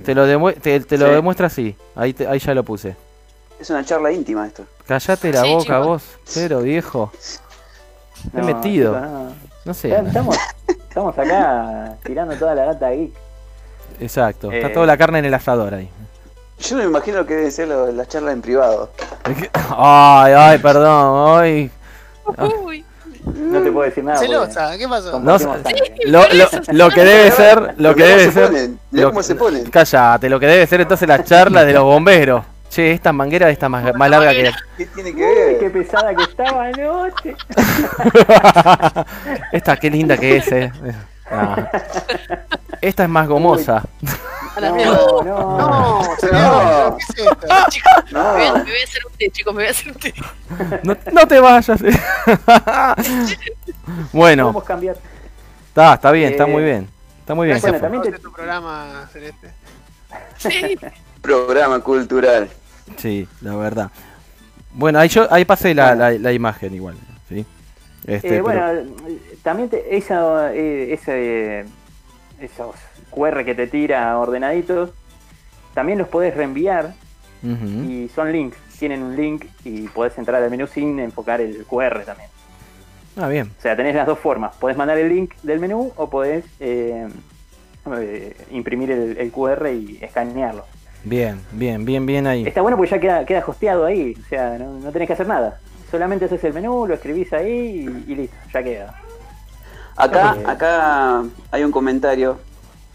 Te 0.05 0.15
lo, 0.15 0.27
demue- 0.29 0.61
te, 0.61 0.79
te 0.81 0.99
lo 0.99 1.07
Sí. 1.07 1.13
demuestra 1.13 1.47
así. 1.47 1.75
Ahí, 1.97 2.13
te- 2.13 2.27
ahí 2.29 2.39
ya 2.39 2.53
lo 2.55 2.63
puse. 2.63 2.95
Es 3.59 3.71
una 3.71 3.83
charla 3.85 4.13
íntima 4.13 4.47
esto. 4.47 4.65
Callate 4.87 5.33
la 5.33 5.43
Sí, 5.43 5.55
boca, 5.55 5.79
vos. 5.79 6.03
Cero, 6.25 6.61
viejo. 6.61 7.11
No, 8.33 8.43
he 8.43 8.45
metido. 8.55 9.01
no. 9.01 9.33
No 9.65 9.75
sé. 9.75 9.95
Estamos, 9.95 10.37
estamos 10.69 11.19
acá 11.19 11.97
tirando 12.05 12.35
toda 12.37 12.55
la 12.55 12.65
data 12.67 12.91
geek. 12.91 13.13
Exacto. 14.01 14.53
Está 14.53 14.69
Eh. 14.69 14.71
toda 14.71 14.87
la 14.87 14.97
carne 14.99 15.21
en 15.21 15.25
el 15.25 15.35
asador 15.35 15.75
ahí. 15.75 15.89
Yo 16.59 16.77
no 16.77 16.83
me 16.83 16.89
imagino 16.91 17.25
que 17.25 17.35
deben 17.37 17.51
ser 17.53 17.69
lo- 17.69 17.91
las 17.91 18.07
charlas 18.09 18.35
en 18.35 18.43
privado. 18.43 18.91
Ay, 19.77 20.33
ay, 20.37 20.59
perdón. 20.59 21.39
Ay. 21.41 21.71
Uy. 22.65 22.85
No 23.25 23.61
te 23.63 23.71
puedo 23.71 23.85
decir 23.89 24.03
nada. 24.05 24.19
Celosa, 24.19 24.77
¿qué 24.77 24.89
pasó? 24.89 25.21
No. 25.21 25.39
Lo, 26.07 26.27
lo, 26.33 26.49
lo 26.73 26.91
que 26.91 27.05
debe 27.05 27.31
ser, 27.31 27.75
lo 27.77 27.95
que 27.95 28.03
debe 28.05 28.33
ser. 28.33 28.47
ponen, 28.49 28.81
mirá 28.91 29.03
lo- 29.05 29.11
cómo 29.11 29.23
se 29.23 29.35
ponen. 29.37 29.65
Cállate, 29.71 30.29
lo 30.29 30.41
que 30.41 30.47
debe 30.47 30.67
ser 30.67 30.81
entonces 30.81 31.07
la 31.09 31.23
charla 31.23 31.65
de 31.65 31.73
los 31.73 31.85
bomberos. 31.85 32.45
Che, 32.69 32.91
esta 32.93 33.13
manguera 33.13 33.51
está 33.51 33.69
más, 33.69 33.95
más 33.95 34.09
larga 34.11 34.31
que. 34.33 34.51
¿Qué 34.79 34.87
tiene 34.87 35.15
que 35.15 35.23
Uy, 35.23 35.35
ver? 35.35 35.59
qué 35.59 35.71
pesada 35.71 36.15
que 36.15 36.23
estaba 36.23 36.65
anoche. 36.65 37.37
esta, 39.53 39.77
qué 39.77 39.91
linda 39.91 40.17
que 40.17 40.37
es, 40.39 40.51
eh. 40.53 40.73
Ah. 41.31 41.69
Esta 42.81 43.05
es 43.05 43.09
más 43.09 43.29
gomosa. 43.29 43.83
A 44.55 44.61
la 44.61 44.69
No, 44.69 44.75
mierda. 44.75 44.97
no. 44.97 45.23
No, 45.59 46.03
señor, 46.21 46.43
No. 46.43 46.97
¿qué 46.99 47.05
es 47.05 47.11
esto? 47.27 47.47
Chicos, 47.71 48.13
No. 48.13 48.23
me, 48.23 48.31
voy 48.39 48.47
a, 48.47 48.53
me 48.55 48.63
voy 48.63 48.81
a 48.81 48.85
hacer 48.85 49.03
un 49.07 49.13
té, 49.19 49.31
chicos, 49.31 49.55
me 49.55 49.63
voy 49.63 49.69
a 49.69 49.71
hacer 49.71 49.89
un 49.93 49.99
té. 49.99 50.15
No, 50.83 50.97
no 51.13 51.27
te 51.29 51.41
vayas. 51.41 51.81
eh. 51.83 51.93
bueno, 54.13 54.45
Podemos 54.45 54.65
cambiar. 54.65 54.97
está, 55.69 55.95
está 55.95 56.11
bien, 56.13 56.33
está 56.33 56.45
Eh, 56.45 56.49
muy 56.49 56.63
bien. 56.63 56.89
Está 57.21 57.35
muy 57.35 57.47
bien. 57.47 57.61
bueno, 57.61 57.81
también 57.81 58.03
te- 58.03 58.11
de 58.11 58.19
tu 58.19 58.33
programa, 58.33 59.09
Celeste. 59.13 59.51
Sí. 60.39 60.77
Programa 61.21 61.81
cultural. 61.81 62.49
Sí, 62.97 63.29
la 63.41 63.57
verdad. 63.57 63.91
Bueno, 64.75 64.99
ahí 64.99 65.09
yo 65.09 65.33
ahí 65.33 65.45
pasé 65.45 65.75
la, 65.75 65.95
la, 65.95 66.11
la 66.11 66.33
imagen 66.33 66.75
igual, 66.75 66.97
¿sí? 67.29 67.47
Este, 68.07 68.37
Eh, 68.37 68.41
pero- 68.43 68.43
bueno, 68.43 68.63
también 69.43 69.69
te- 69.69 69.97
esa, 69.97 70.53
eh, 70.53 70.93
ese, 70.95 71.65
esos 72.41 72.75
QR 73.13 73.45
que 73.45 73.55
te 73.55 73.67
tira 73.67 74.19
ordenaditos, 74.19 74.91
también 75.75 75.99
los 75.99 76.09
podés 76.09 76.37
reenviar 76.37 76.95
y 77.43 78.09
son 78.15 78.33
links. 78.33 78.57
Tienen 78.79 79.03
un 79.03 79.15
link 79.15 79.45
y 79.65 79.89
podés 79.89 80.19
entrar 80.19 80.43
al 80.43 80.51
menú 80.51 80.67
sin 80.67 80.99
enfocar 80.99 81.41
el 81.41 81.65
QR 81.67 82.03
también. 82.05 82.29
Ah, 83.17 83.29
bien. 83.29 83.53
O 83.57 83.63
sea, 83.63 83.77
tenés 83.77 83.95
las 83.95 84.07
dos 84.07 84.19
formas. 84.19 84.57
Podés 84.57 84.77
mandar 84.77 84.99
el 84.99 85.09
link 85.09 85.35
del 85.43 85.61
menú 85.61 85.93
o 85.97 86.11
podés 86.11 86.45
eh, 86.59 87.07
eh, 87.97 88.37
imprimir 88.51 88.91
el, 88.91 89.17
el 89.19 89.31
QR 89.31 89.69
y 89.69 89.99
escanearlo. 90.01 90.65
Bien, 91.05 91.41
bien, 91.53 91.85
bien, 91.85 92.07
bien 92.07 92.27
ahí. 92.27 92.47
Está 92.47 92.63
bueno 92.63 92.77
porque 92.77 92.91
ya 92.91 93.01
queda, 93.01 93.27
queda 93.27 93.45
hosteado 93.47 93.85
ahí. 93.85 94.17
O 94.21 94.29
sea, 94.29 94.59
no, 94.59 94.81
no 94.81 94.91
tenés 94.93 95.07
que 95.07 95.13
hacer 95.13 95.27
nada. 95.29 95.61
Solamente 95.91 96.25
haces 96.25 96.43
el 96.45 96.55
menú, 96.55 96.87
lo 96.87 96.95
escribís 96.95 97.33
ahí 97.33 97.87
y, 98.07 98.13
y 98.13 98.15
listo, 98.15 98.37
ya 98.53 98.63
queda. 98.63 98.95
Acá, 99.97 100.37
acá 100.47 101.23
hay 101.51 101.65
un 101.65 101.71
comentario 101.71 102.39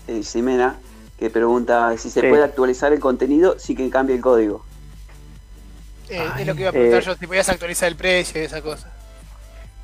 de 0.08 0.24
Ximena 0.24 0.76
que 1.20 1.30
pregunta 1.30 1.96
si 1.98 2.10
se 2.10 2.22
Sí. 2.22 2.28
puede 2.28 2.44
actualizar 2.44 2.94
el 2.94 3.00
contenido 3.00 3.58
sin 3.60 3.76
que 3.78 3.90
cambie 3.90 4.16
el 4.16 4.22
código. 4.22 4.64
Eh, 6.10 6.26
es 6.40 6.48
lo 6.48 6.56
que 6.56 6.62
iba 6.62 6.70
a 6.70 6.72
preguntar 6.74 7.02
Eh. 7.02 7.06
yo, 7.06 7.16
si 7.16 7.28
podías 7.28 7.50
actualizar 7.50 7.88
el 7.90 7.96
precio 7.96 8.42
y 8.42 8.46
esa 8.46 8.62
cosa. 8.62 8.90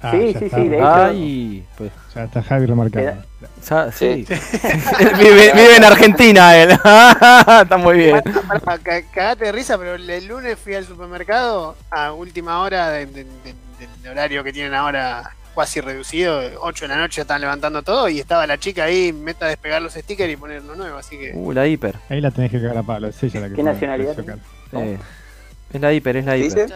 Ah, 0.01 0.11
Sí, 0.11 0.35
sí, 0.37 0.45
está, 0.45 0.57
sí, 0.57 0.67
de 0.67 0.77
hecho- 0.77 0.93
Ay, 0.95 1.65
pues. 1.77 1.91
Ya 2.13 2.23
está 2.25 2.43
Javi 2.43 2.67
ya- 2.67 3.91
sí. 3.91 4.25
Sí. 4.27 4.33
vive, 5.17 5.51
vive 5.53 5.75
en 5.77 5.83
Argentina 5.83 6.55
él. 6.57 6.71
Está 7.63 7.77
muy 7.77 7.97
bien. 7.97 8.21
Cagate 9.13 9.45
de 9.45 9.51
risa, 9.53 9.77
pero 9.77 9.95
el, 9.95 10.09
el 10.09 10.25
lunes 10.27 10.57
fui 10.59 10.75
al 10.75 10.85
supermercado 10.85 11.75
a 11.89 12.11
última 12.13 12.59
hora 12.59 12.89
de- 12.89 13.05
de- 13.05 13.23
de- 13.23 13.55
del 14.01 14.11
horario 14.11 14.43
que 14.43 14.51
tienen 14.53 14.73
ahora 14.73 15.33
casi 15.55 15.81
reducido, 15.81 16.41
8 16.61 16.85
de 16.85 16.89
la 16.89 16.97
noche 16.97 17.21
están 17.21 17.41
levantando 17.41 17.81
todo 17.81 18.09
y 18.09 18.19
estaba 18.19 18.45
la 18.47 18.57
chica 18.57 18.85
ahí, 18.85 19.13
meta 19.13 19.45
a 19.45 19.49
despegar 19.49 19.81
los 19.81 19.93
stickers 19.93 20.31
y 20.31 20.37
poner 20.37 20.61
uno 20.61 20.75
nuevo, 20.75 20.97
así 20.97 21.17
que... 21.17 21.31
Uh, 21.33 21.51
la 21.51 21.67
hiper. 21.67 21.95
Ahí 22.09 22.21
la 22.21 22.31
tenés 22.31 22.51
que 22.51 22.61
cagar 22.61 22.77
a 22.77 22.83
palo, 22.83 23.07
es 23.07 23.23
ella 23.23 23.41
la 23.41 23.49
que 23.49 23.55
¿Qué 23.55 23.63
nacionalidad? 23.63 24.15
Sí. 24.15 24.97
Es 25.73 25.81
la 25.81 25.93
hiper, 25.93 26.17
es 26.17 26.25
la 26.25 26.33
¿Qué 26.33 26.45
hiper. 26.45 26.65
dice? 26.65 26.75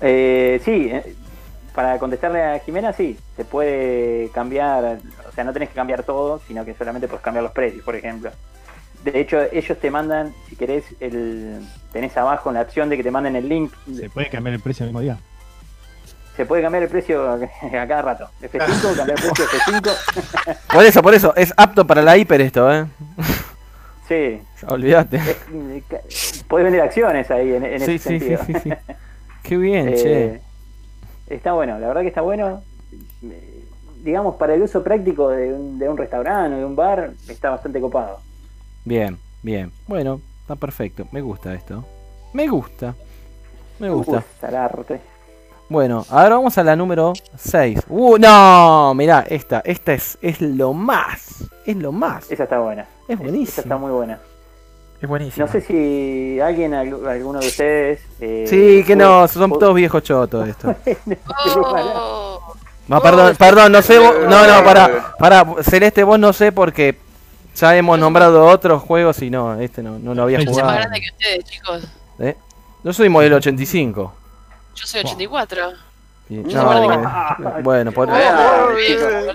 Eh, 0.00 0.60
sí, 0.64 0.90
eh, 0.92 1.14
para 1.74 1.98
contestarle 1.98 2.42
a 2.42 2.58
Jimena, 2.60 2.92
sí, 2.92 3.18
se 3.36 3.44
puede 3.44 4.28
cambiar, 4.30 4.98
o 5.28 5.32
sea, 5.32 5.44
no 5.44 5.52
tenés 5.52 5.70
que 5.70 5.74
cambiar 5.74 6.02
todo, 6.04 6.40
sino 6.46 6.64
que 6.64 6.74
solamente 6.74 7.08
puedes 7.08 7.22
cambiar 7.22 7.42
los 7.42 7.52
precios, 7.52 7.84
por 7.84 7.96
ejemplo. 7.96 8.30
De 9.02 9.20
hecho, 9.20 9.42
ellos 9.52 9.78
te 9.78 9.90
mandan, 9.90 10.32
si 10.48 10.56
querés, 10.56 10.84
el, 11.00 11.60
tenés 11.92 12.16
abajo 12.16 12.48
en 12.50 12.54
la 12.54 12.62
opción 12.62 12.88
de 12.88 12.96
que 12.96 13.02
te 13.02 13.10
manden 13.10 13.36
el 13.36 13.48
link. 13.48 13.72
¿Se 13.94 14.08
puede 14.08 14.30
cambiar 14.30 14.54
el 14.54 14.60
precio 14.60 14.84
el 14.84 14.90
mismo 14.90 15.00
día? 15.00 15.18
Se 16.36 16.46
puede 16.46 16.62
cambiar 16.62 16.82
el 16.84 16.88
precio 16.88 17.30
a 17.30 17.38
cada 17.70 18.02
rato. 18.02 18.28
F5, 18.42 18.96
cambiar 18.96 19.10
el 19.18 19.30
precio 19.32 19.46
F5. 19.46 20.56
Por 20.74 20.84
eso, 20.84 21.02
por 21.02 21.14
eso, 21.14 21.34
es 21.36 21.52
apto 21.56 21.86
para 21.86 22.02
la 22.02 22.16
hiper 22.16 22.40
esto, 22.40 22.72
¿eh? 22.72 22.86
Sí. 24.08 24.40
Olvídate. 24.66 25.16
Es- 26.08 26.44
Podés 26.48 26.64
vender 26.64 26.80
acciones 26.82 27.30
ahí 27.30 27.54
en, 27.54 27.64
en 27.64 27.80
Sí, 27.80 27.94
ese 27.94 28.18
sí, 28.18 28.20
sí, 28.20 28.36
sentido. 28.36 28.60
sí, 28.62 28.70
sí. 28.70 28.72
Qué 29.42 29.56
bien, 29.56 29.88
Eh, 29.88 29.94
che. 31.28 31.34
Está 31.34 31.52
bueno, 31.52 31.78
la 31.78 31.86
verdad 31.88 32.02
que 32.02 32.08
está 32.08 32.20
bueno. 32.20 32.62
Eh, 33.22 33.50
Digamos, 34.02 34.34
para 34.36 34.52
el 34.54 34.60
uso 34.62 34.82
práctico 34.82 35.30
de 35.30 35.54
un, 35.54 35.78
de 35.78 35.88
un 35.88 35.96
restaurante 35.96 36.54
o 36.56 36.58
de 36.58 36.64
un 36.66 36.76
bar, 36.76 37.12
está 37.26 37.48
bastante 37.50 37.80
copado. 37.80 38.20
Bien, 38.84 39.16
bien. 39.42 39.72
Bueno, 39.86 40.20
está 40.42 40.56
perfecto. 40.56 41.08
Me 41.10 41.22
gusta 41.22 41.54
esto. 41.54 41.86
Me 42.34 42.46
gusta. 42.48 42.94
Me 43.78 43.88
gusta. 43.88 44.18
Uf, 44.18 44.24
salarte. 44.40 45.00
Bueno, 45.68 46.04
ahora 46.10 46.36
vamos 46.36 46.56
a 46.58 46.62
la 46.64 46.76
número 46.76 47.14
6. 47.36 47.80
Uh, 47.88 48.18
no, 48.18 48.92
mirá, 48.94 49.24
esta, 49.28 49.60
esta 49.64 49.94
es, 49.94 50.18
es 50.20 50.40
lo 50.40 50.72
más. 50.74 51.44
Es 51.64 51.76
lo 51.76 51.90
más. 51.90 52.30
Esa 52.30 52.44
está 52.44 52.58
buena. 52.58 52.82
Es 52.82 52.88
Esa 53.08 53.12
está 53.12 53.24
buenísimo. 53.24 53.78
muy 53.78 53.90
buena. 53.90 54.18
Es 55.00 55.08
buenísimo. 55.08 55.46
No 55.46 55.52
sé 55.52 55.60
si 55.62 56.38
alguien, 56.40 56.74
al- 56.74 57.06
alguno 57.08 57.40
de 57.40 57.46
ustedes. 57.48 58.00
eh, 58.20 58.44
Sí, 58.48 58.84
que 58.86 58.94
no, 58.94 59.26
son 59.26 59.50
todos 59.58 59.74
viejos 59.74 60.02
chotos 60.02 60.48
esto. 60.48 60.74
Oh, 61.46 62.54
No, 62.86 63.00
perdón, 63.00 63.34
perdón, 63.36 63.72
no 63.72 63.80
sé, 63.82 63.98
vos- 63.98 64.14
no, 64.28 64.46
no, 64.46 64.64
para, 64.64 65.14
para, 65.18 65.62
Celeste, 65.62 66.04
vos 66.04 66.18
no 66.18 66.32
sé 66.34 66.52
porque 66.52 66.98
ya 67.56 67.74
hemos 67.76 67.98
nombrado 67.98 68.44
otros 68.46 68.82
juegos 68.82 69.22
y 69.22 69.30
no, 69.30 69.58
este 69.58 69.82
no, 69.82 69.98
no 69.98 70.14
lo 70.14 70.22
había 70.24 70.38
yo 70.40 70.44
soy 70.44 70.52
más 70.52 70.62
jugado. 70.62 70.78
grande 70.80 71.00
que 71.00 71.10
ustedes, 71.10 71.44
chicos. 71.44 71.88
¿Eh? 72.18 72.36
Yo 72.82 72.92
soy 72.92 73.08
modelo 73.08 73.36
85. 73.36 74.12
Yo 74.74 74.86
soy 74.86 75.00
84. 75.00 75.72
Y- 76.28 76.36
Yo 76.36 76.42
no, 76.62 76.72
soy 76.72 76.86
bueno, 76.86 77.12
bueno, 77.62 77.92
por- 77.92 78.08
Ah, 78.10 78.66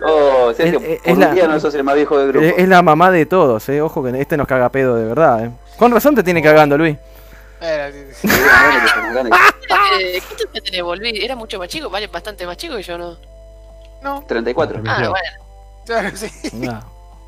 Oh. 0.03 0.47
Oh, 0.47 0.53
Sergio, 0.53 0.79
Es- 1.03 1.17
la- 1.17 1.33
día 1.33 1.47
no 1.47 1.59
sos 1.59 1.73
el 1.75 1.83
más 1.83 1.95
viejo 1.95 2.17
del 2.17 2.29
grupo. 2.29 2.45
es, 2.45 2.67
la 2.67 2.81
mamá 2.81 3.11
de 3.11 3.25
todos, 3.25 3.67
eh. 3.69 3.81
Ojo 3.81 4.03
que 4.03 4.19
este 4.19 4.37
nos 4.37 4.47
caga 4.47 4.69
pedo 4.69 4.95
de 4.95 5.05
verdad, 5.05 5.45
eh. 5.45 5.51
Con 5.77 5.91
razón 5.91 6.15
te 6.15 6.23
tiene 6.23 6.41
cagando, 6.41 6.77
Luis. 6.77 6.97
Era-. 7.61 7.89
Eh, 7.89 8.11
¿Qué 10.53 10.61
te? 10.71 10.81
Volví. 10.81 11.23
Era 11.23 11.35
mucho 11.35 11.59
más 11.59 11.67
chico, 11.67 11.89
vale, 11.89 12.07
bastante 12.07 12.45
más 12.45 12.57
chico 12.57 12.75
que 12.75 12.83
yo, 12.83 12.97
¿no? 12.97 13.17
No, 14.01 14.23
34. 14.27 14.81
Ah, 14.87 15.09
bueno. 15.09 15.13
claro, 15.85 16.09
sí. 16.15 16.27
Ah, 16.67 16.81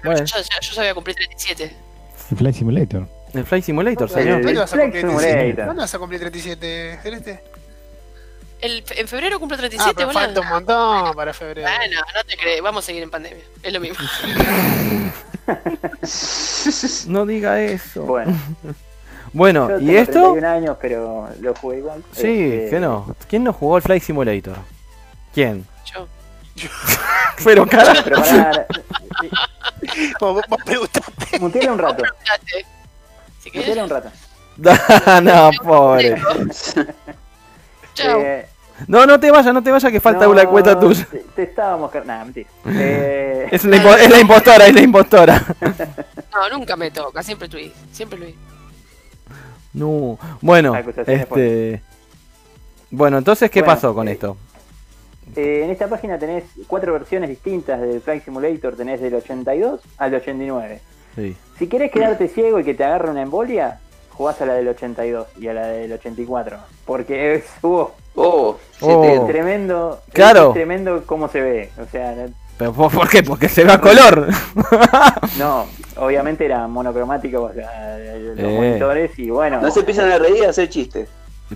bueno, 0.03 0.23
Yo, 0.25 0.37
yo, 0.37 0.43
yo 0.61 0.73
sabía 0.73 0.93
cumplir 0.93 1.15
37. 1.17 1.75
El 2.31 2.37
Flight 2.37 2.55
Simulator. 2.55 3.07
el 3.33 3.45
Flight 3.45 3.65
Simulator, 3.65 4.09
señor. 4.09 4.41
¿Cuándo 4.41 4.61
vas 4.61 4.73
a 4.73 4.77
cumplir 4.79 5.01
Simulator. 5.01 5.31
37? 5.31 5.63
¿Cuándo 5.65 5.81
vas 5.81 5.93
El, 8.61 8.83
en 8.95 9.07
febrero 9.07 9.39
cumplo 9.39 9.55
Ah, 9.55 9.59
37, 9.59 9.93
pero 9.95 10.07
boludo. 10.07 10.21
falta 10.21 10.41
un 10.41 10.47
montón 10.49 11.15
para 11.15 11.33
febrero. 11.33 11.67
Bueno, 11.67 12.01
no 12.15 12.23
te 12.23 12.37
crees, 12.37 12.61
vamos 12.61 12.83
a 12.83 12.85
seguir 12.85 13.01
en 13.03 13.09
pandemia. 13.09 13.43
Es 13.63 13.73
lo 13.73 13.79
mismo. 13.79 13.97
No 17.07 17.25
diga 17.25 17.59
eso. 17.61 18.03
Bueno, 18.03 18.37
Bueno, 19.33 19.69
yo 19.69 19.79
¿y 19.79 19.95
esto? 19.97 20.11
31 20.33 20.47
años, 20.49 20.77
pero 20.81 21.29
lo 21.39 21.55
jugué 21.55 21.77
igual. 21.77 22.03
Sí, 22.11 22.27
Este, 22.53 22.69
que 22.69 22.79
no. 22.79 23.15
¿Quién 23.29 23.43
no 23.45 23.53
jugó 23.53 23.77
el 23.77 23.83
Flight 23.83 24.03
Simulator? 24.03 24.57
¿Quién? 25.33 25.65
Yo. 25.93 26.07
Pero 27.43 27.65
cara. 27.65 28.01
Pero 28.03 28.17
pará, 28.21 28.67
Vos, 30.19 30.33
vos- 30.35 30.43
vos 30.49 30.59
preguntaste. 30.65 31.39
muteale 31.39 31.71
un 31.71 31.79
rato. 31.79 32.03
Si 33.39 33.49
un 33.79 33.89
rato. 33.89 34.11
no, 35.23 35.49
pobre. 35.63 36.21
Chao. 37.95 38.19
Eh, 38.21 38.47
No, 38.87 39.05
no 39.05 39.19
te 39.19 39.31
vayas, 39.31 39.53
no 39.53 39.61
te 39.63 39.71
vayas 39.71 39.91
que 39.91 39.99
falta 39.99 40.25
no, 40.25 40.31
una 40.31 40.45
cuenta 40.45 40.79
tuya. 40.79 41.07
Te, 41.09 41.19
te 41.19 41.43
estábamos. 41.43 41.91
Nah, 42.05 42.23
mentira. 42.23 42.49
Eh, 42.67 43.47
Es 43.51 43.63
la, 43.65 43.77
impo- 43.77 43.97
es 43.97 44.09
la 44.09 44.19
impostora, 44.19 44.65
es 44.67 44.73
la 44.73 44.81
impostora. 44.81 45.43
No, 46.33 46.57
nunca 46.57 46.75
me 46.77 46.89
toca, 46.91 47.21
siempre 47.21 47.47
Luis. 47.49 47.71
Siempre 47.91 48.17
Luis. 48.17 48.35
No. 49.73 50.17
Bueno, 50.41 50.73
este. 51.05 51.81
Bueno, 52.89 53.17
entonces, 53.17 53.49
¿qué 53.51 53.59
Bueno, 53.61 53.73
pasó 53.75 53.93
con 53.93 54.07
eh, 54.07 54.13
esto? 54.13 54.37
Eh, 55.35 55.61
en 55.65 55.69
esta 55.71 55.87
página 55.87 56.17
tenés 56.17 56.43
cuatro 56.67 56.93
versiones 56.93 57.29
distintas 57.29 57.79
del 57.81 58.01
Flight 58.01 58.23
Simulator. 58.25 58.75
Tenés 58.75 59.01
del 59.01 59.15
82 59.15 59.81
al 59.97 60.13
89. 60.15 60.81
Sí. 61.15 61.35
Si 61.59 61.67
querés 61.67 61.91
quedarte 61.91 62.27
ciego 62.29 62.59
y 62.59 62.63
que 62.63 62.73
te 62.73 62.83
agarre 62.85 63.11
una 63.11 63.21
embolia, 63.21 63.79
jugás 64.13 64.41
a 64.41 64.45
la 64.45 64.53
del 64.53 64.67
82 64.69 65.27
y 65.39 65.47
a 65.47 65.53
la 65.53 65.67
del 65.67 65.91
84. 65.93 66.57
Porque 66.85 67.35
es, 67.35 67.45
hubo 67.61 67.95
Oh, 68.15 68.57
Oh. 68.81 69.25
tremendo. 69.27 70.01
Claro. 70.11 70.47
es 70.49 70.53
tremendo 70.53 71.03
cómo 71.05 71.27
se 71.29 71.39
ve. 71.41 71.69
O 71.81 71.89
sea, 71.89 72.13
¿Pero 72.57 72.73
por, 72.73 72.91
por 72.91 73.09
qué? 73.09 73.23
Porque 73.23 73.47
se 73.49 73.63
ve 73.63 73.71
a 73.71 73.79
color. 73.79 74.27
no, 75.39 75.65
obviamente 75.97 76.45
era 76.45 76.67
monocromático 76.67 77.43
o 77.43 77.53
sea, 77.53 77.97
los 77.97 78.37
Eh. 78.39 78.55
monitores 78.55 79.17
y 79.17 79.29
bueno. 79.29 79.61
No 79.61 79.71
se 79.71 79.79
empiezan 79.79 80.11
a 80.11 80.17
reír 80.19 80.45
a 80.45 80.49
hacer 80.49 80.69
chistes. 80.69 81.07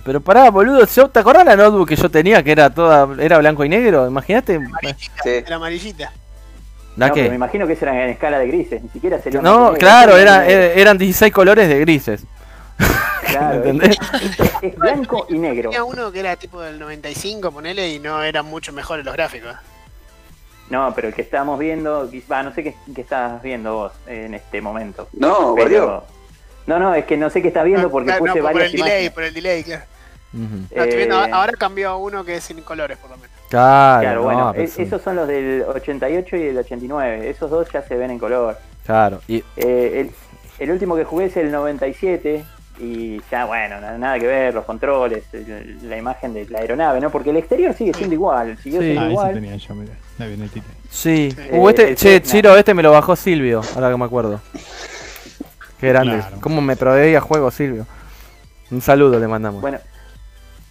Pero 0.04 0.20
pará, 0.20 0.50
boludo, 0.50 0.86
¿te 0.86 1.18
acordás 1.18 1.44
la 1.46 1.56
notebook 1.56 1.88
que 1.88 1.96
yo 1.96 2.10
tenía 2.10 2.42
que 2.42 2.52
era 2.52 2.68
toda 2.70 3.08
era 3.18 3.38
blanco 3.38 3.64
y 3.64 3.68
negro? 3.68 4.06
Imagínate. 4.06 4.56
Amarillita, 4.56 5.22
Sí. 5.22 5.28
Era 5.30 5.56
amarillita. 5.56 6.12
¿La 6.96 7.08
No, 7.08 7.14
pero 7.14 7.24
me 7.24 7.28
qué? 7.30 7.34
imagino 7.36 7.66
que 7.66 7.72
eso 7.74 7.84
era 7.84 8.04
en 8.04 8.10
escala 8.10 8.38
de 8.38 8.46
grises, 8.46 8.82
ni 8.82 8.88
siquiera 8.90 9.18
una 9.32 9.42
No, 9.42 9.72
claro, 9.74 10.16
era, 10.16 10.46
er- 10.46 10.72
eran 10.78 10.96
16 10.98 11.32
colores 11.32 11.68
de 11.68 11.78
grises. 11.80 12.24
Claro, 13.26 13.54
¿entendés? 13.64 13.96
es, 14.22 14.40
es- 14.40 14.52
es 14.62 14.76
blanco 14.76 15.26
y 15.28 15.38
negro. 15.38 15.70
Tenía 15.70 15.84
uno 15.84 16.10
que 16.12 16.20
era 16.20 16.36
tipo 16.36 16.60
del 16.60 16.78
95, 16.78 17.50
ponele, 17.52 17.88
y 17.88 17.98
no 17.98 18.22
eran 18.22 18.46
mucho 18.46 18.72
mejores 18.72 19.04
los 19.04 19.14
gráficos. 19.14 19.54
No, 20.70 20.92
pero 20.94 21.08
el 21.08 21.14
que 21.14 21.22
estábamos 21.22 21.58
viendo, 21.60 22.10
va, 22.30 22.42
no 22.42 22.52
sé 22.52 22.64
qué, 22.64 22.74
qué 22.94 23.00
estás 23.02 23.40
viendo 23.42 23.72
vos 23.74 23.92
en 24.06 24.34
este 24.34 24.60
momento. 24.60 25.08
No, 25.12 25.54
Pero-. 25.54 26.04
No, 26.66 26.80
no, 26.80 26.92
es 26.94 27.04
que 27.04 27.16
no 27.16 27.30
sé 27.30 27.40
qué 27.42 27.48
estás 27.48 27.64
viendo 27.64 27.88
porque 27.88 28.06
Claro, 28.06 28.18
puse 28.24 28.38
no, 28.40 28.44
por 28.44 28.54
varias 28.54 28.74
el 28.74 28.80
delay, 28.80 29.10
por 29.10 29.22
el 29.22 29.32
delay, 29.34 29.62
claro. 29.62 29.84
Ujú. 30.34 30.42
No, 30.74 30.82
estoy 30.82 30.96
viendo, 30.96 31.24
Eh, 31.24 31.30
ahora 31.32 31.52
cambió 31.52 31.90
a 31.90 31.96
uno 31.96 32.24
que 32.24 32.34
es 32.36 32.44
sin 32.44 32.60
colores, 32.62 32.98
por 32.98 33.10
lo 33.10 33.16
menos. 33.16 33.30
Claro, 33.48 34.00
Claro, 34.00 34.16
no, 34.16 34.22
bueno, 34.24 34.50
pero 34.52 34.64
es- 34.64 34.72
sí. 34.72 34.82
esos 34.82 35.00
son 35.00 35.14
los 35.14 35.28
del 35.28 35.62
88 35.62 36.36
y 36.36 36.42
el 36.48 36.58
89. 36.58 37.30
Esos 37.30 37.48
dos 37.48 37.68
ya 37.72 37.82
se 37.82 37.94
ven 37.96 38.10
en 38.10 38.18
color. 38.18 38.58
Claro, 38.84 39.20
y 39.28 39.44
Eh, 39.56 40.00
el, 40.00 40.10
el 40.58 40.70
último 40.72 40.96
que 40.96 41.04
jugué 41.04 41.26
es 41.26 41.36
el 41.36 41.52
97 41.52 42.44
y 42.78 43.20
ya, 43.30 43.44
bueno, 43.46 43.80
na- 43.80 43.96
nada 43.98 44.18
que 44.18 44.26
ver, 44.26 44.54
los 44.54 44.64
controles, 44.64 45.24
el- 45.32 45.78
la 45.88 45.96
imagen 45.96 46.34
de 46.34 46.46
la 46.48 46.58
aeronave, 46.60 47.00
¿no? 47.00 47.10
Porque 47.10 47.30
el 47.30 47.36
exterior 47.38 47.74
sigue 47.74 47.94
siendo 47.94 48.14
igual, 48.14 48.56
siguió 48.62 48.80
Sí. 48.80 48.86
siendo 48.86 49.00
Ah, 49.00 49.04
ese 49.04 49.12
igual. 49.12 49.34
tenía 49.34 49.56
yo, 49.56 49.74
mira. 49.74 49.92
La 50.18 50.24
avionetita. 50.24 50.66
sí. 50.90 51.30
Sí. 51.30 51.36
Uh, 51.52 51.68
este, 51.68 51.90
Eh, 51.90 51.94
che, 51.96 52.22
Chiro, 52.22 52.56
este 52.56 52.72
me 52.74 52.82
lo 52.82 52.90
bajó 52.92 53.16
Silvio, 53.16 53.60
ahora 53.74 53.90
que 53.90 53.96
me 53.96 54.04
acuerdo. 54.04 54.40
Qué 55.80 55.88
grande. 55.88 56.16
Claro. 56.18 56.36
¿Cómo 56.40 56.60
me 56.62 56.76
proveía 56.76 57.20
juego 57.20 57.50
Silvio? 57.50 57.86
Un 58.70 58.80
saludo 58.80 59.18
le 59.20 59.28
mandamos. 59.28 59.60
Bueno, 59.60 59.78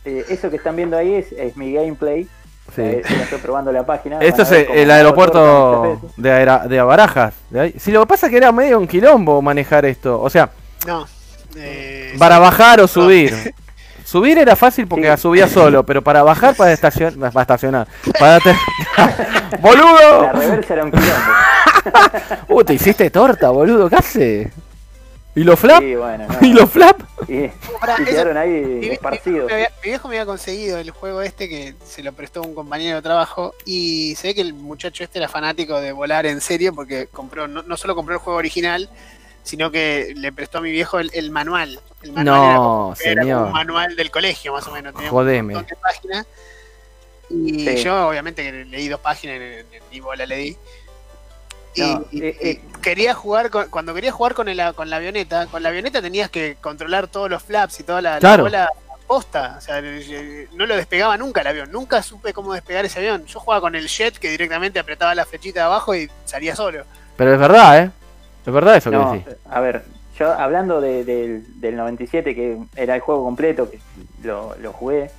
eh, 0.03 0.25
eso 0.29 0.49
que 0.49 0.55
están 0.57 0.75
viendo 0.75 0.97
ahí 0.97 1.13
es, 1.13 1.31
es 1.31 1.55
mi 1.55 1.73
gameplay. 1.73 2.27
Sí. 2.75 2.81
Eh, 2.81 3.03
estoy 3.21 3.37
probando 3.39 3.71
la 3.71 3.85
página. 3.85 4.19
Esto 4.19 4.41
es 4.41 4.51
el, 4.51 4.89
aeropuerto 4.89 6.01
de, 6.17 6.31
Aera- 6.31 6.67
de 6.67 6.81
Barajas. 6.81 7.35
de 7.51 7.59
ahí. 7.59 7.75
Sí, 7.77 7.91
lo 7.91 8.01
que 8.01 8.07
pasa 8.07 8.25
es 8.25 8.31
que 8.31 8.37
era 8.37 8.51
medio 8.51 8.79
un 8.79 8.87
quilombo 8.87 9.39
manejar 9.43 9.85
esto. 9.85 10.19
O 10.19 10.29
sea, 10.31 10.49
No. 10.87 11.05
Eh, 11.55 12.15
para 12.17 12.39
bajar 12.39 12.79
o 12.81 12.87
subir. 12.87 13.53
Subir 14.05 14.37
era 14.37 14.55
fácil 14.55 14.85
porque 14.87 15.09
Sí. 15.15 15.21
subía 15.23 15.47
solo, 15.47 15.83
pero 15.83 16.03
para 16.03 16.21
bajar 16.21 16.55
para 16.55 16.71
estacionar, 16.71 17.31
para 17.31 17.41
estacionar, 17.41 17.87
para 18.19 18.39
te- 18.39 18.53
La 19.51 19.57
boludo. 19.59 20.31
reversa 20.31 20.73
era 20.75 20.83
un. 20.85 20.91
Uh, 22.47 22.63
te 22.63 22.73
hiciste 22.75 23.09
torta, 23.09 23.49
boludo, 23.49 23.89
¿qué 23.89 23.95
hace? 23.95 24.51
¿Y 25.35 25.43
los 25.43 25.59
flap? 25.59 25.81
Sí, 25.81 25.95
bueno, 25.95 26.25
no. 26.27 26.47
¿Y 26.47 26.53
los 26.53 26.69
flap? 26.69 27.01
Y, 27.27 27.45
eso- 27.45 27.53
quedaron 28.05 28.37
ahí 28.37 28.49
mi- 28.49 28.87
esparcidos. 28.89 29.47
mi 29.47 29.53
había- 29.53 29.71
mi 29.83 29.89
viejo 29.89 30.07
me 30.07 30.15
había 30.15 30.25
conseguido 30.27 30.77
el 30.77 30.91
juego 30.91 31.21
este 31.23 31.49
que 31.49 31.73
se 31.83 32.03
lo 32.03 32.13
prestó 32.13 32.41
un 32.43 32.53
compañero 32.55 32.95
de 32.97 33.01
trabajo 33.01 33.53
y 33.65 34.15
se 34.15 34.27
ve 34.29 34.35
que 34.35 34.41
el 34.41 34.53
muchacho 34.53 35.03
este 35.03 35.17
era 35.19 35.27
fanático 35.27 35.81
de 35.81 35.91
volar 35.91 36.25
en 36.27 36.41
serio 36.41 36.73
porque 36.75 37.07
compró 37.11 37.47
no, 37.47 37.63
no 37.63 37.75
solo 37.75 37.95
compró 37.95 38.13
el 38.13 38.19
juego 38.19 38.37
original 38.39 38.87
sino 39.45 39.71
que 39.71 40.11
le 40.17 40.33
prestó 40.33 40.57
a 40.57 40.61
mi 40.61 40.71
viejo 40.71 40.99
el, 40.99 41.09
el 41.13 41.31
manual. 41.31 41.79
El 42.01 42.11
manual 42.11 42.43
era 42.43 42.55
como, 42.57 42.65
No, 42.89 42.95
era 43.05 43.21
como 43.21 43.25
señor. 43.31 43.45
un 43.47 43.51
manual 43.53 43.95
del 43.95 44.11
colegio 44.11 44.51
más 44.51 44.67
o 44.67 44.71
menos. 44.71 44.93
Tenía 44.93 45.09
Jodeme. 45.09 45.55
un 45.55 45.65
de 45.65 45.75
páginas. 45.77 46.25
Y 47.29 47.65
Sí. 47.65 47.83
yo 47.83 48.07
obviamente 48.09 48.43
que 48.43 48.65
leí 48.65 48.87
dos 48.87 48.99
páginas 48.99 49.39
ni- 49.39 49.77
ni 49.91 49.99
bola 50.01 50.25
le 50.25 50.35
di. 50.35 50.57
Y, 51.75 51.81
No, 51.81 52.05
y- 52.11 52.23
eh, 52.23 52.37
eh. 52.41 52.61
y 52.63 52.81
quería 52.81 53.13
jugar 53.13 53.49
con- 53.49 53.69
cuando 53.69 53.93
quería 53.93 54.11
jugar 54.11 54.33
con, 54.33 54.47
el, 54.49 54.61
con 54.75 54.89
la 54.89 54.97
avioneta, 54.97 55.47
con 55.47 55.61
la 55.63 55.69
avioneta 55.69 56.01
tenías 56.01 56.29
que 56.29 56.57
controlar 56.61 57.07
todos 57.07 57.29
los 57.29 57.41
flaps 57.43 57.79
y 57.79 57.83
toda 57.83 58.01
la, 58.01 58.19
la 58.19 58.37
bola 58.37 58.69
posta. 59.07 59.55
O 59.57 59.61
sea, 59.61 59.79
eh, 59.83 60.47
no 60.53 60.65
lo 60.65 60.75
despegaba 60.75 61.17
nunca 61.17 61.41
el 61.41 61.47
avión. 61.47 61.71
Nunca 61.71 62.01
supe 62.01 62.31
cómo 62.33 62.53
despegar 62.53 62.85
ese 62.85 62.99
avión. 62.99 63.25
Yo 63.25 63.39
jugaba 63.39 63.61
con 63.61 63.75
el 63.75 63.87
jet 63.87 64.17
que 64.17 64.29
directamente 64.29 64.79
apretaba 64.79 65.13
la 65.15 65.25
flechita 65.25 65.59
de 65.61 65.65
abajo 65.65 65.93
y 65.95 66.09
salía 66.25 66.55
solo. 66.55 66.85
Pero 67.17 67.33
es 67.33 67.39
verdad, 67.39 67.79
¿eh? 67.83 67.91
Es 68.45 68.53
verdad 68.53 68.77
eso 68.77 68.89
que 68.91 68.97
No, 68.97 69.11
decís. 69.11 69.35
a 69.49 69.59
ver, 69.59 69.83
yo 70.19 70.31
hablando 70.31 70.79
de- 70.81 71.03
del, 71.03 71.59
del 71.59 71.75
97, 71.75 72.35
que 72.35 72.57
era 72.75 72.95
el 72.95 73.01
juego 73.01 73.23
completo, 73.23 73.69
que 73.69 73.79
lo, 74.23 74.55
lo 74.57 74.71
jugué, 74.73 75.09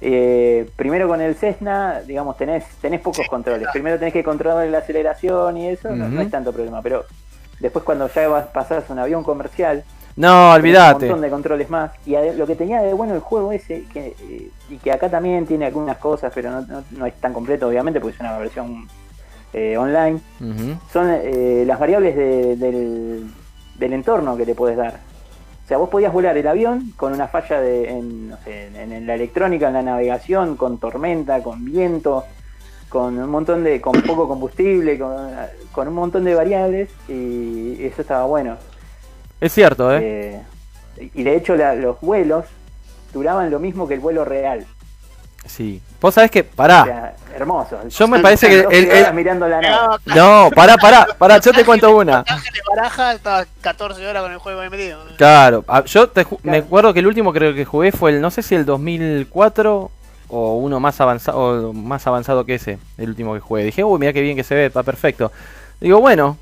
eh, 0.00 0.68
primero 0.76 1.08
con 1.08 1.20
el 1.20 1.34
Cessna, 1.34 2.00
digamos, 2.06 2.36
tenés, 2.36 2.64
tenés 2.80 3.00
pocos 3.00 3.26
controles. 3.28 3.68
Primero 3.72 3.98
tenés 3.98 4.12
que 4.12 4.22
controlar 4.24 4.66
la 4.68 4.78
aceleración 4.78 5.56
y 5.56 5.68
eso, 5.68 5.94
no, 5.96 6.08
no 6.08 6.20
es 6.20 6.30
tanto 6.30 6.52
problema. 6.52 6.82
Pero 6.82 7.04
después 7.60 7.84
cuando 7.84 8.08
ya 8.08 8.28
vas, 8.28 8.46
pasás 8.48 8.88
a 8.88 8.92
un 8.92 8.98
avión 8.98 9.22
comercial, 9.24 9.82
No, 10.16 10.28
tenés 10.28 10.48
un 10.48 10.54
olvídate. 10.60 11.06
montón 11.06 11.20
de 11.22 11.30
controles 11.30 11.70
más. 11.70 11.90
Y 12.06 12.14
lo 12.36 12.46
que 12.46 12.54
tenía 12.54 12.82
de 12.82 12.92
bueno 12.92 13.14
el 13.14 13.20
juego 13.20 13.50
ese, 13.52 13.84
que, 13.92 14.14
eh, 14.20 14.50
y 14.68 14.76
que 14.78 14.92
acá 14.92 15.08
también 15.08 15.46
tiene 15.46 15.66
algunas 15.66 15.96
cosas, 15.98 16.30
pero 16.34 16.50
no, 16.50 16.60
no- 16.62 16.84
no 16.90 17.06
es 17.06 17.14
tan 17.14 17.32
completo, 17.32 17.66
obviamente, 17.68 17.98
porque 18.00 18.14
es 18.14 18.20
una 18.20 18.36
versión 18.38 18.86
eh, 19.54 19.76
online, 19.78 20.20
son 20.92 21.08
eh, 21.10 21.64
las 21.66 21.78
variables 21.78 22.16
de- 22.16 22.56
del, 22.56 23.24
del 23.78 23.92
entorno 23.92 24.36
que 24.36 24.44
le 24.44 24.54
puedes 24.54 24.76
dar. 24.76 24.98
O 25.64 25.66
sea, 25.68 25.78
vos 25.78 25.88
podías 25.88 26.12
volar 26.12 26.36
el 26.36 26.46
avión 26.46 26.92
con 26.96 27.12
una 27.14 27.26
falla 27.28 27.60
de, 27.60 27.88
en, 27.88 28.28
no 28.30 28.36
sé, 28.44 28.66
en, 28.76 28.92
en 28.92 29.06
la 29.06 29.14
electrónica, 29.14 29.68
en 29.68 29.74
la 29.74 29.82
navegación, 29.82 30.56
con 30.56 30.76
tormenta, 30.78 31.42
con 31.42 31.64
viento, 31.64 32.24
con 32.90 33.18
un 33.18 33.30
montón 33.30 33.64
de, 33.64 33.80
con 33.80 33.94
poco 34.02 34.28
combustible, 34.28 34.98
con, 34.98 35.16
con 35.72 35.88
un 35.88 35.94
montón 35.94 36.24
de 36.24 36.34
variables 36.34 36.90
y 37.08 37.82
eso 37.82 38.02
estaba 38.02 38.26
bueno. 38.26 38.56
Es 39.40 39.52
cierto, 39.52 39.90
¿eh? 39.94 40.42
Eh, 40.98 41.10
y 41.14 41.22
de 41.22 41.34
hecho 41.36 41.56
la- 41.56 41.74
los 41.74 42.00
vuelos 42.00 42.44
duraban 43.12 43.50
lo 43.50 43.58
mismo 43.58 43.88
que 43.88 43.94
el 43.94 44.00
vuelo 44.00 44.24
real. 44.24 44.66
Sí. 45.46 45.80
Vos 46.00 46.14
sabés 46.14 46.30
que, 46.30 46.40
O 46.40 46.56
pará. 46.56 46.84
sea, 46.84 47.14
hermoso. 47.34 47.78
Yo 47.88 48.08
me 48.08 48.18
parece 48.20 48.48
que 48.48 48.62
12 48.62 49.08
el- 49.08 49.14
mirando 49.14 49.46
la 49.48 49.98
No, 50.06 50.50
pará, 50.54 50.76
pará, 50.76 51.06
pará, 51.18 51.38
yo 51.38 51.52
te 51.52 51.64
cuento 51.64 51.94
una. 51.96 52.24
Baraja, 52.68 53.12
estaba 53.14 53.44
14 53.60 54.06
horas 54.06 54.22
con 54.22 54.32
el 54.32 54.38
juego 54.38 54.60
ahí 54.60 54.70
metido. 54.70 55.00
Claro, 55.16 55.64
ah, 55.68 55.82
yo 55.84 56.08
te 56.08 56.24
ju- 56.24 56.38
me 56.42 56.58
acuerdo 56.58 56.92
que 56.92 57.00
el 57.00 57.06
último 57.06 57.32
creo 57.32 57.54
que 57.54 57.64
jugué 57.64 57.92
fue 57.92 58.10
el, 58.12 58.20
no 58.20 58.30
sé 58.30 58.42
si 58.42 58.54
el 58.54 58.64
2004 58.64 59.90
o 60.28 60.54
uno 60.58 60.80
más 60.80 61.00
avanzado, 61.00 61.72
más 61.72 62.06
avanzado 62.06 62.44
que 62.44 62.54
ese, 62.56 62.78
el 62.98 63.10
último 63.10 63.34
que 63.34 63.40
jugué. 63.40 63.64
Dije, 63.64 63.84
uy, 63.84 63.98
mira 63.98 64.12
qué 64.12 64.20
bien 64.22 64.36
que 64.36 64.44
se 64.44 64.54
ve, 64.54 64.66
está 64.66 64.82
perfecto. 64.82 65.30
Digo, 65.80 66.00
bueno, 66.00 66.36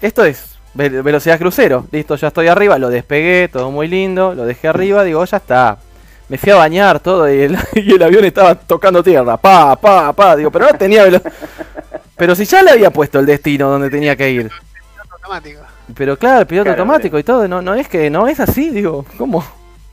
esto 0.00 0.24
es 0.24 0.56
ve- 0.74 1.02
velocidad 1.02 1.38
crucero, 1.38 1.86
listo, 1.90 2.14
ya 2.16 2.28
estoy 2.28 2.48
arriba, 2.48 2.78
lo 2.78 2.88
despegué, 2.90 3.48
todo 3.48 3.70
muy 3.70 3.88
lindo, 3.88 4.34
lo 4.34 4.44
dejé 4.44 4.68
arriba, 4.68 5.02
digo, 5.02 5.24
ya 5.24 5.38
está. 5.38 5.78
Me 6.28 6.38
fui 6.38 6.50
a 6.50 6.56
bañar 6.56 6.98
todo 7.00 7.32
y 7.32 7.40
el, 7.42 7.56
y 7.74 7.94
el 7.94 8.02
avión 8.02 8.24
estaba 8.24 8.54
tocando 8.56 9.02
tierra, 9.02 9.36
pa, 9.36 9.76
pa, 9.76 10.12
pa, 10.12 10.34
digo, 10.36 10.50
pero 10.50 10.66
no 10.70 10.76
tenía 10.78 11.04
velo- 11.04 11.22
Pero 12.16 12.34
si 12.34 12.44
ya 12.44 12.62
le 12.62 12.70
había 12.72 12.90
puesto 12.90 13.18
el 13.20 13.26
destino 13.26 13.70
donde 13.70 13.90
tenía 13.90 14.16
que 14.16 14.30
ir. 14.30 14.50
Automático. 15.10 15.60
Pero 15.94 16.18
claro, 16.18 16.40
el 16.40 16.46
piloto 16.46 16.64
Claro, 16.64 16.82
automático 16.82 17.18
y 17.18 17.22
todo, 17.22 17.46
no, 17.46 17.62
no 17.62 17.74
es 17.74 17.88
que 17.88 18.10
no 18.10 18.26
es 18.26 18.40
así, 18.40 18.70
digo, 18.70 19.04
¿cómo, 19.16 19.44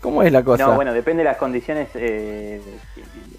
cómo 0.01 0.23
es 0.23 0.31
la 0.31 0.41
cosa? 0.43 0.65
No, 0.65 0.73
bueno, 0.75 0.91
depende 0.91 1.21
de 1.23 1.29
las 1.29 1.37
condiciones 1.37 1.89
eh, 1.93 2.59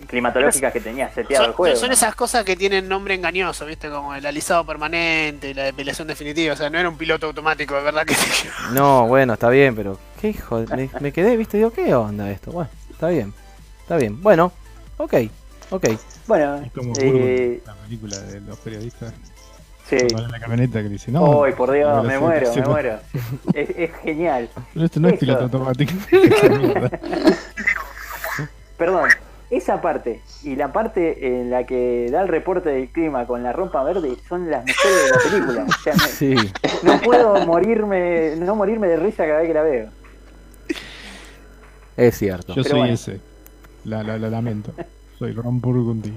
climatológicas 0.06 0.72
que 0.72 0.80
tenías 0.80 1.12
seteado 1.12 1.44
el 1.46 1.48
Son, 1.50 1.56
juego. 1.56 1.76
son 1.76 1.88
¿no? 1.88 1.94
esas 1.94 2.14
cosas 2.14 2.44
que 2.44 2.54
tienen 2.54 2.88
nombre 2.88 3.14
engañoso, 3.14 3.66
¿viste? 3.66 3.88
Como 3.90 4.14
el 4.14 4.24
alisado 4.24 4.64
permanente, 4.64 5.52
la 5.54 5.64
depilación 5.64 6.06
definitiva. 6.06 6.54
O 6.54 6.56
sea, 6.56 6.70
no 6.70 6.78
era 6.78 6.88
un 6.88 6.96
piloto 6.96 7.26
automático, 7.26 7.74
de 7.74 7.82
verdad 7.82 8.04
que 8.06 8.14
No, 8.72 9.08
bueno, 9.08 9.32
está 9.34 9.48
bien, 9.48 9.74
pero 9.74 9.98
qué 10.20 10.28
hijo, 10.28 10.60
de- 10.64 10.76
me, 10.76 10.90
me 11.00 11.12
quedé, 11.12 11.36
viste, 11.36 11.56
digo, 11.56 11.72
¿qué 11.72 11.92
onda 11.94 12.30
esto? 12.30 12.52
Bueno, 12.52 12.70
está 12.94 13.08
bien, 13.08 13.34
está 13.82 13.96
bien, 13.96 14.22
bueno, 14.22 14.52
ok, 14.96 15.14
ok. 15.70 15.86
Bueno, 16.26 16.56
Es 16.64 16.72
como 16.72 16.92
eh, 16.98 17.60
la 17.66 17.74
película 17.74 18.18
de 18.18 18.40
los 18.40 18.58
periodistas. 18.58 19.12
sí. 19.88 19.98
La 20.08 20.40
camioneta 20.40 20.82
que 20.82 20.88
dice, 20.88 21.12
no. 21.12 21.44
Ay, 21.44 21.52
por 21.52 21.70
Dios, 21.70 22.04
me 22.06 22.18
muero, 22.18 22.54
me 22.54 22.62
muero. 22.62 22.98
Es, 23.54 23.68
es 23.76 23.90
genial. 24.02 24.48
Pero 24.72 24.86
esto 24.86 25.00
no 25.00 25.08
es 25.08 25.18
piloto 25.18 25.42
automático. 25.44 25.92
Perdón, 28.78 29.08
esa 29.50 29.80
parte 29.80 30.20
y 30.42 30.56
la 30.56 30.72
parte 30.72 31.40
en 31.40 31.50
la 31.50 31.64
que 31.64 32.08
da 32.10 32.22
el 32.22 32.28
reporte 32.28 32.70
del 32.70 32.88
clima 32.88 33.26
con 33.26 33.42
la 33.42 33.52
ropa 33.52 33.84
verde 33.84 34.16
son 34.28 34.50
las 34.50 34.64
mejores 34.64 35.04
de 35.04 35.10
la 35.10 35.18
película. 35.30 35.64
O 35.68 35.72
sea, 35.82 35.94
me- 35.94 36.00
Sí, 36.00 36.34
no 36.82 37.00
puedo 37.00 37.46
morirme, 37.46 38.34
no 38.36 38.56
morirme 38.56 38.88
de 38.88 38.96
risa 38.96 39.24
cada 39.26 39.38
vez 39.40 39.48
que 39.48 39.54
la 39.54 39.62
veo. 39.62 39.88
Es 41.96 42.18
cierto. 42.18 42.48
Yo 42.54 42.62
Pero 42.62 42.68
soy 42.70 42.78
bueno. 42.80 42.94
ese. 42.94 43.20
La, 43.84 44.02
la, 44.02 44.18
la 44.18 44.28
lamento. 44.30 44.72
Soy 45.18 45.32
Ron 45.32 45.60
Burgundy. 45.60 46.12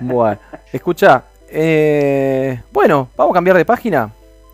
Bueno, 0.00 0.38
escucha, 0.72 1.24
eh, 1.48 2.60
bueno, 2.72 3.08
vamos 3.16 3.32
a 3.32 3.36
cambiar 3.36 3.56
de 3.56 3.64
página. 3.64 4.10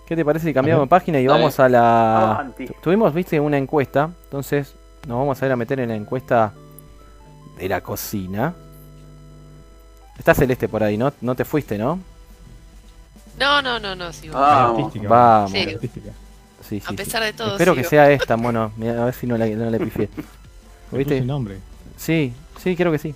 ¿Qué 0.07 0.17
te 0.17 0.25
parece 0.25 0.47
si 0.49 0.53
cambiamos 0.55 0.85
de 0.87 0.89
página 0.89 1.21
y 1.21 1.27
vamos 1.29 1.61
a 1.61 1.69
la... 1.69 2.33
Avanti. 2.33 2.67
Tu- 2.67 2.75
Tuvimos, 2.83 3.15
viste, 3.15 3.39
una 3.39 3.57
encuesta, 3.59 4.11
entonces 4.25 4.75
nos 5.07 5.19
vamos 5.19 5.41
a 5.41 5.47
ir 5.47 5.53
a 5.53 5.57
meter 5.57 5.79
en 5.79 5.91
la 5.91 5.95
encuesta 5.95 6.53
de 7.57 7.69
la 7.69 7.81
cocina. 7.81 8.53
Está 10.19 10.35
Celeste 10.35 10.69
por 10.69 10.83
ahí, 10.83 10.97
¿no? 10.99 11.13
No 11.21 11.37
te 11.37 11.45
fuiste, 11.45 11.79
¿no? 11.79 12.01
No, 13.39 13.63
no, 13.63 13.79
no, 13.79 13.95
no, 13.95 14.13
sigo. 14.13 14.35
Vamos. 14.35 14.79
Artística. 14.81 15.09
Vamos. 15.09 15.53
Sí. 15.53 15.61
Artística. 15.75 16.11
Sí, 16.71 16.79
sí, 16.81 16.87
A 16.87 16.91
sí. 16.91 16.97
pesar 16.97 17.23
de 17.25 17.33
todo, 17.33 17.53
Espero 17.53 17.75
que 17.75 17.81
sigo. 17.81 17.91
sea 17.91 18.11
esta, 18.13 18.37
mono. 18.37 18.73
Mira, 18.77 19.03
a 19.03 19.05
ver 19.07 19.15
si 19.15 19.27
no, 19.27 19.37
la, 19.37 19.47
no 19.47 19.69
le 19.71 19.79
pifié. 19.81 20.09
¿Viste? 20.93 21.17
puse 21.17 21.21
nombre. 21.27 21.59
Sí, 21.97 22.33
sí, 22.63 22.77
creo 22.77 22.91
que 22.93 22.99
sí. 22.99 23.13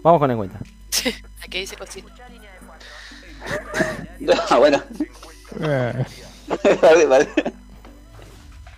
Vamos 0.00 0.18
con 0.20 0.28
la 0.28 0.34
encuesta. 0.34 0.58
Aquí 1.42 1.58
dice 1.58 1.76
cocina. 1.76 2.08
Ah, 4.50 4.58
bueno. 4.58 4.82
Eh, 5.60 6.04
vale, 6.82 7.06
vale. 7.06 7.28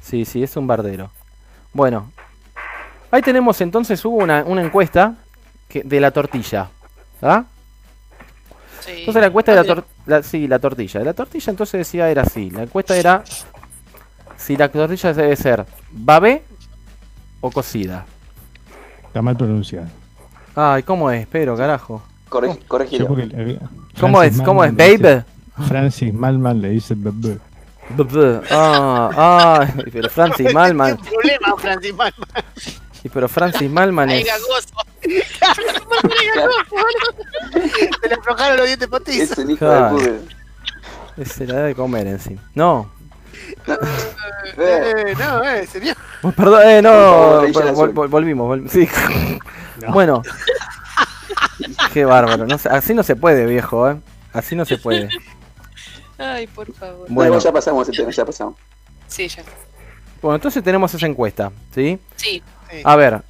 Sí, 0.03 0.25
sí, 0.25 0.43
es 0.43 0.57
un 0.57 0.67
bardero. 0.67 1.11
Bueno, 1.73 2.11
ahí 3.11 3.23
tenemos 3.23 3.61
entonces, 3.61 4.05
hubo 4.05 4.17
una, 4.17 4.45
una 4.45 4.63
encuesta 4.63 5.15
que, 5.69 5.83
de 5.83 6.01
la 6.01 6.11
tortilla. 6.11 6.69
¿Ah? 7.23 7.45
Sí. 8.85 8.93
Entonces 9.01 9.21
la 9.21 9.27
encuesta 9.29 9.53
de 9.55 9.63
la, 9.63 9.65
tor- 9.75 9.85
la- 10.07 10.23
sí, 10.23 10.49
la 10.49 10.59
tortilla. 10.59 11.01
La 11.01 11.15
tortilla 11.15 11.51
entonces 11.51 11.79
decía 11.79 12.11
era 12.11 12.23
así. 12.23 12.51
La 12.51 12.63
encuesta 12.65 12.97
era 12.97 13.23
si 14.49 14.57
la 14.57 14.71
tortilla 14.71 15.13
debe 15.13 15.37
ser 15.37 15.67
babé 15.93 16.43
o 17.43 17.51
cocida. 17.51 18.07
está 19.07 19.21
mal 19.21 19.37
pronunciado. 19.37 19.89
Ay, 20.57 20.83
¿cómo 20.85 21.11
es? 21.11 21.27
Pero, 21.31 21.55
carajo. 21.55 22.03
Corre- 22.31 22.55
Yo 22.55 22.67
corregilo. 22.67 23.15
eh, 23.19 23.59
¿Cómo 24.01 24.23
es? 24.23 24.41
¿Cómo 24.41 24.65
es? 24.65 24.75
¿Babe? 24.75 25.23
Francis 25.69 26.15
Malman 26.15 26.63
le 26.63 26.71
dice 26.71 26.95
bebé. 26.97 27.39
Ah, 28.51 29.59
ay, 29.77 29.85
pero 29.93 30.09
Francis 30.09 30.53
Malman. 30.55 30.97
¿Qué 30.97 31.11
problema, 31.11 31.57
Francis 31.59 31.95
Malman? 31.95 32.29
Y 33.05 33.09
pero 33.11 33.29
Francis 33.29 33.71
Malman 33.71 34.11
es. 34.11 34.27
es. 34.27 34.33
Se 38.03 38.09
le 38.09 38.15
aflojaron 38.15 38.57
los 38.57 38.67
dientes 38.67 38.89
postizos. 38.89 39.31
Es 39.33 39.39
un 39.45 39.51
hijo 39.51 39.59
Claro. 39.67 39.97
de. 39.99 41.25
Se 41.27 41.47
la 41.47 41.55
da 41.55 41.63
de 41.65 41.75
comer 41.75 42.07
encima. 42.07 42.41
No. 42.55 42.91
Eh, 44.57 44.93
Eh, 45.09 45.15
no, 45.19 45.45
eh. 45.45 45.69
Oh, 46.23 46.33
Perdón, 46.33 46.63
eh, 46.69 46.83
no. 46.83 47.43
Vol- 47.43 47.93
vol- 47.95 48.09
volvimos, 48.09 48.49
vol- 48.59 48.69
sí. 48.69 48.89
Bueno. 49.93 50.23
Qué 51.93 52.05
bárbaro. 52.05 52.47
No 52.47 52.59
se- 52.59 52.69
así 52.69 52.95
no 52.95 53.03
se 53.03 53.15
puede, 53.17 53.47
viejo, 53.47 53.89
¿eh? 53.91 53.97
Así 54.33 54.57
no 54.57 54.65
se 54.65 54.79
puede. 54.79 55.09
Ay, 56.19 56.47
por 56.49 56.73
favor. 56.73 57.07
Bueno. 57.09 57.15
Bueno, 57.15 57.39
ya 57.39 57.53
pasamos 57.53 57.89
el 57.89 57.97
tema, 57.97 58.11
ya 58.11 58.25
pasamos. 58.25 58.55
Sí, 59.07 59.29
ya. 59.29 59.43
Bueno, 60.21 60.37
entonces 60.37 60.63
tenemos 60.65 60.93
esa 60.95 61.07
encuesta, 61.07 61.53
¿sí? 61.75 61.99
Sí. 62.17 62.43
Sí. 62.71 62.81
A 62.85 62.97
ver, 62.97 63.23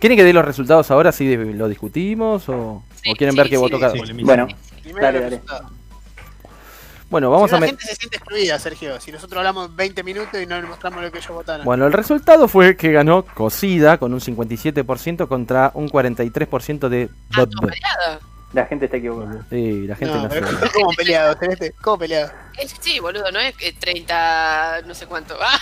¿quieren 0.00 0.16
que 0.18 0.24
dé 0.24 0.32
los 0.32 0.44
resultados 0.44 0.90
ahora 0.90 1.12
si 1.12 1.36
lo 1.36 1.68
discutimos 1.68 2.48
o, 2.48 2.82
Sí, 3.02 3.10
o 3.10 3.14
quieren 3.14 3.32
sí, 3.34 3.38
ver 3.38 3.48
qué 3.48 3.56
sí, 3.56 3.60
votó 3.62 3.76
sí, 3.76 3.80
cada 3.80 3.92
sí. 3.92 4.12
Bueno, 4.24 4.48
Primero 4.82 5.06
Dale, 5.06 5.20
dale. 5.20 5.40
Bueno, 7.12 7.30
vamos 7.30 7.50
Si 7.50 7.56
a 7.56 7.60
la 7.60 7.66
gente 7.66 7.84
se 7.84 7.94
siente 7.94 8.16
excluida, 8.16 8.58
Sergio. 8.58 8.98
Si 9.00 9.12
nosotros 9.12 9.38
hablamos 9.38 9.76
20 9.76 10.02
minutos 10.02 10.40
y 10.42 10.46
no 10.46 10.60
le 10.60 10.66
mostramos 10.66 11.02
lo 11.02 11.12
que 11.12 11.18
ellos 11.18 11.30
votaron. 11.30 11.64
Bueno, 11.64 11.86
el 11.86 11.92
resultado 11.92 12.48
fue 12.48 12.74
que 12.76 12.90
ganó 12.90 13.22
Cocida 13.24 13.98
con 13.98 14.12
un 14.14 14.20
57% 14.20 15.28
contra 15.28 15.70
un 15.74 15.88
43% 15.90 16.88
de 16.88 17.08
Ah, 17.34 17.44
Bob. 17.44 17.70
la 18.54 18.64
gente 18.66 18.86
está 18.86 18.96
equivocada. 18.96 19.44
Sí, 19.50 19.86
la 19.86 19.94
gente 19.96 20.14
no, 20.14 20.22
no, 20.22 20.28
pero 20.30 20.46
sé. 20.48 20.70
¿cómo 20.72 20.88
peleado, 20.96 21.36
Celeste? 21.40 21.72
¿Cómo 21.82 21.98
peleado? 21.98 22.32
Es- 22.58 22.74
Sí, 22.80 22.98
boludo, 22.98 23.30
no 23.30 23.38
es 23.40 23.54
eh, 23.60 23.74
30, 23.78 24.80
no 24.86 24.94
sé 24.94 25.06
cuánto. 25.06 25.36
Ah, 25.40 25.58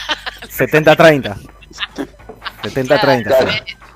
70-30. 0.49 1.37
70-30. 2.63 3.01
Claro. 3.01 3.51
estuvo 3.51 3.90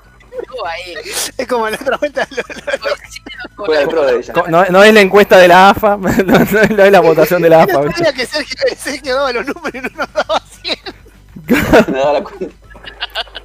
ahí. 0.67 0.93
Es 1.37 1.47
como 1.47 1.69
la 1.69 1.75
otra 1.77 1.97
vuelta. 1.97 2.27
lo- 2.31 2.37
lo-. 2.37 4.33
Co- 4.33 4.47
No, 4.49 4.65
no 4.65 4.83
es 4.83 4.93
la 4.93 5.01
encuesta 5.01 5.37
de 5.37 5.47
la 5.47 5.69
AFA, 5.69 5.97
no, 5.97 6.09
no 6.09 6.37
es- 6.61 6.69
no 6.71 6.83
es 6.83 6.91
la 6.91 6.99
votación 6.99 7.41
de 7.41 7.49
la 7.49 7.63
AFA. 7.63 7.81
No 7.83 7.91
sabía 7.91 8.13
que 8.13 8.25
Sergio, 8.25 8.55
Sergio 8.77 9.15
daba 9.15 9.31
los 9.31 9.45
números 9.47 9.73
y 9.75 9.81
no 9.81 9.89
nos 9.97 10.13
daba 10.13 10.41
100. 10.61 10.77
Me 11.91 11.99
daba 11.99 12.13
la 12.13 12.23
cuenta. 12.23 12.55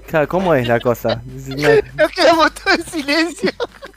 Claro, 0.06 0.28
¿Cómo 0.28 0.54
es 0.54 0.66
la 0.66 0.80
cosa? 0.80 1.22
No, 1.24 1.68
Nos 1.96 2.10
quedamos 2.12 2.52
todos 2.54 2.78
en 2.78 2.84
silencio. 2.86 3.50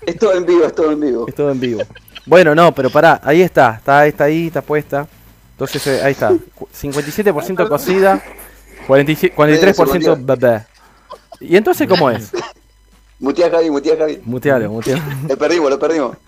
Es 0.06 0.18
todo 0.20 0.34
en 0.36 0.46
vivo, 0.46 0.66
es 0.66 0.76
todo 0.76 0.92
en 0.92 1.00
vivo. 1.00 1.26
es 1.28 1.34
todo 1.36 1.52
en 1.52 1.60
vivo. 1.60 1.82
Bueno, 2.26 2.54
no, 2.54 2.72
pero 2.74 2.90
pará, 2.90 3.20
ahí 3.24 3.42
está, 3.42 3.76
está, 3.78 4.06
está 4.06 4.26
ahí, 4.26 4.48
está 4.48 4.62
puesta. 4.62 5.08
Entonces, 5.52 5.86
eh, 5.88 6.02
ahí 6.04 6.12
está. 6.12 6.32
Cu- 6.56 6.68
57% 6.74 7.68
cocida, 7.68 8.22
47 8.88 9.36
43% 9.36 10.18
bebé. 10.26 10.66
¿Y 11.40 11.58
entonces 11.58 11.88
cómo 11.88 12.10
es? 12.12 12.32
Mutea 13.24 13.50
Javi, 13.50 13.70
mutea 13.70 13.96
Javi. 13.96 14.22
Mutealo, 14.26 14.70
mutealo. 14.70 15.02
Lo 15.30 15.38
perdimos, 15.38 15.70
lo 15.70 15.80
perdimos. 15.80 16.18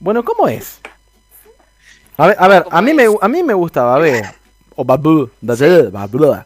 Bueno, 0.00 0.24
¿cómo 0.24 0.48
es? 0.48 0.80
A 2.16 2.26
ver, 2.26 2.36
a 2.36 2.48
ver, 2.48 2.64
a 2.68 2.82
mí 2.82 2.92
me, 2.92 3.06
a 3.20 3.28
mí 3.28 3.40
me 3.44 3.54
gustaba, 3.54 3.94
a 3.94 4.00
ver. 4.00 4.24
O 4.74 4.84
babu, 4.84 5.30
babu, 5.92 6.18
babu. 6.18 6.44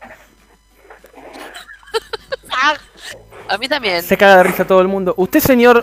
A 3.48 3.56
mí 3.56 3.66
también. 3.66 4.02
Se 4.02 4.14
caga 4.18 4.36
de 4.36 4.42
risa 4.42 4.66
todo 4.66 4.82
el 4.82 4.88
mundo. 4.88 5.14
Usted, 5.16 5.40
señor. 5.40 5.82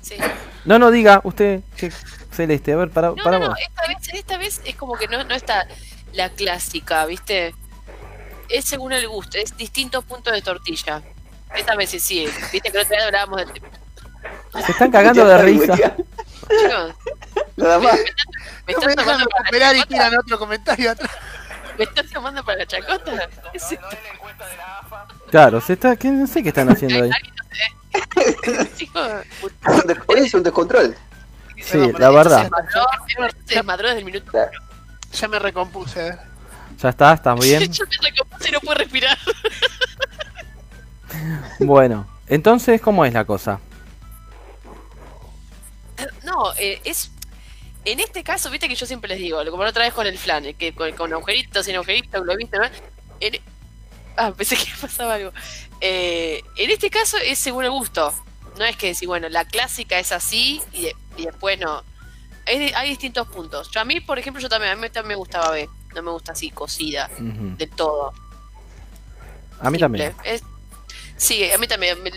Sí. 0.00 0.16
No, 0.64 0.78
no 0.78 0.90
diga, 0.90 1.20
usted. 1.22 1.60
che, 1.76 1.90
Celeste, 2.32 2.72
a 2.72 2.76
ver, 2.76 2.88
para, 2.88 3.08
No, 3.08 3.16
para 3.16 3.38
no, 3.38 3.48
no, 3.48 3.54
esta 3.56 3.86
vez, 3.86 3.98
esta 4.14 4.38
vez 4.38 4.62
es 4.64 4.74
como 4.74 4.94
que 4.94 5.06
no, 5.06 5.22
no 5.24 5.34
está 5.34 5.68
la 6.14 6.30
clásica, 6.30 7.04
¿viste? 7.04 7.54
Es 8.48 8.64
según 8.64 8.94
el 8.94 9.06
gusto, 9.06 9.36
es 9.36 9.54
distintos 9.54 10.02
puntos 10.06 10.32
de 10.32 10.40
tortilla. 10.40 11.02
Esta 11.56 11.76
vez 11.76 11.90
sí, 11.90 11.98
sí, 12.00 12.26
viste 12.52 12.70
que 12.70 12.78
el 12.78 12.84
otro 12.84 12.96
día 12.96 13.06
hablábamos 13.06 13.36
del 13.38 13.48
Se 14.64 14.72
están 14.72 14.90
cagando 14.90 15.24
de 15.26 15.38
risa. 15.42 15.74
Chicos, 15.76 16.94
Nada 17.56 17.78
más. 17.78 17.98
¿me 18.66 18.74
me 18.74 18.74
dejan 18.74 18.94
tomando 18.96 19.26
para 19.28 19.50
la 19.50 19.72
y 19.74 19.80
chacota? 19.80 19.86
tiran 19.88 20.18
otro 20.18 20.38
comentario 20.38 20.90
atrás. 20.92 21.10
¿Me 21.76 21.84
estás 21.84 22.06
tomando 22.10 22.44
para 22.44 22.58
la 22.58 22.66
chacota? 22.66 23.28
Claro, 25.30 25.60
se 25.60 25.74
está, 25.74 25.96
¿qué, 25.96 26.08
no 26.08 26.26
sé 26.26 26.42
qué 26.42 26.48
están 26.48 26.70
haciendo 26.70 27.04
ahí. 27.04 27.10
Chicos, 28.76 29.10
Es 30.16 30.34
un 30.34 30.42
descontrol. 30.42 30.96
Sí, 31.60 31.92
la 31.98 32.10
verdad. 32.10 32.48
se 33.46 33.54
desmadró 33.54 33.88
desde 33.88 34.00
el 34.00 34.04
minuto. 34.04 34.32
Ya 35.12 35.28
me 35.28 35.38
recompuse. 35.38 36.08
eh. 36.08 36.18
Ya 36.78 36.90
está, 36.90 37.12
¿estás 37.14 37.38
bien? 37.40 37.60
Yo 37.72 37.84
me 37.86 38.08
recompuse 38.10 38.48
y 38.48 38.52
no 38.52 38.60
puedo 38.60 38.78
respirar. 38.78 39.18
Bueno, 41.60 42.06
entonces, 42.28 42.80
¿cómo 42.80 43.04
es 43.04 43.12
la 43.12 43.24
cosa? 43.24 43.60
No, 46.24 46.52
eh, 46.58 46.80
es. 46.84 47.10
En 47.84 48.00
este 48.00 48.22
caso, 48.22 48.50
viste 48.50 48.68
que 48.68 48.74
yo 48.74 48.86
siempre 48.86 49.08
les 49.08 49.18
digo, 49.18 49.38
como 49.50 49.62
la 49.64 49.70
otra 49.70 49.84
vez 49.84 49.94
con 49.94 50.06
el 50.06 50.18
flan, 50.18 50.44
eh, 50.44 50.54
que 50.54 50.74
con, 50.74 50.92
con 50.92 51.12
agujeritos, 51.12 51.64
sin 51.64 51.74
agujeritos, 51.76 52.24
lo 52.24 52.36
viste, 52.36 52.58
¿no? 52.58 52.64
En- 53.20 53.40
ah, 54.16 54.32
pensé 54.36 54.56
que 54.56 54.66
pasaba 54.80 55.14
algo. 55.14 55.32
Eh, 55.80 56.42
en 56.56 56.70
este 56.70 56.90
caso 56.90 57.16
es 57.16 57.38
según 57.38 57.64
el 57.64 57.70
gusto. 57.70 58.12
No 58.58 58.64
es 58.64 58.76
que 58.76 58.88
decir, 58.88 59.08
bueno, 59.08 59.28
la 59.28 59.44
clásica 59.44 59.98
es 59.98 60.12
así 60.12 60.60
y, 60.72 60.82
de- 60.82 60.96
y 61.16 61.24
después 61.26 61.58
no. 61.58 61.82
Hay, 62.46 62.58
di- 62.58 62.72
hay 62.74 62.90
distintos 62.90 63.26
puntos. 63.28 63.70
Yo 63.70 63.80
a 63.80 63.84
mí, 63.84 64.00
por 64.00 64.18
ejemplo, 64.18 64.40
yo 64.42 64.48
también, 64.48 64.72
a 64.72 64.76
mí 64.76 64.88
también 64.90 65.08
me 65.08 65.14
gustaba 65.14 65.50
B. 65.50 65.68
No 65.94 66.02
me 66.02 66.10
gusta 66.10 66.32
así, 66.32 66.50
cocida, 66.50 67.08
Ujú. 67.14 67.56
del 67.56 67.70
todo. 67.70 68.12
A 69.60 69.70
mí 69.70 69.78
Simple. 69.78 70.10
también. 70.10 70.14
Es- 70.24 70.42
sí, 71.18 71.50
a 71.50 71.58
mí 71.58 71.66
también. 71.66 72.02
Me- 72.02 72.10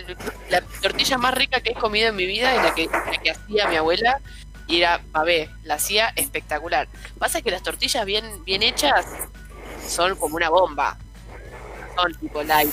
La 0.50 0.62
tortilla 0.82 1.18
más 1.18 1.34
rica 1.34 1.60
que 1.60 1.72
he 1.72 1.74
comido 1.76 2.08
en 2.10 2.16
mi 2.16 2.26
vida 2.26 2.56
es 2.56 2.64
la 2.64 2.74
que, 2.74 2.86
la 2.88 3.18
que 3.22 3.32
hacía 3.32 3.68
mi 3.68 3.76
abuela. 3.76 4.20
Y 4.68 4.78
era 4.78 5.02
babé, 5.12 5.50
la 5.64 5.74
hacía 5.74 6.14
espectacular. 6.16 6.88
Pasa 7.20 7.42
que 7.42 7.52
las 7.52 7.62
tortillas 7.62 8.06
bien, 8.06 8.24
bien 8.46 8.64
hechas 8.64 9.06
son 9.86 10.16
como 10.16 10.38
una 10.38 10.50
bomba. 10.50 10.98
Son 11.96 12.14
tipo 12.16 12.42
light. 12.44 12.72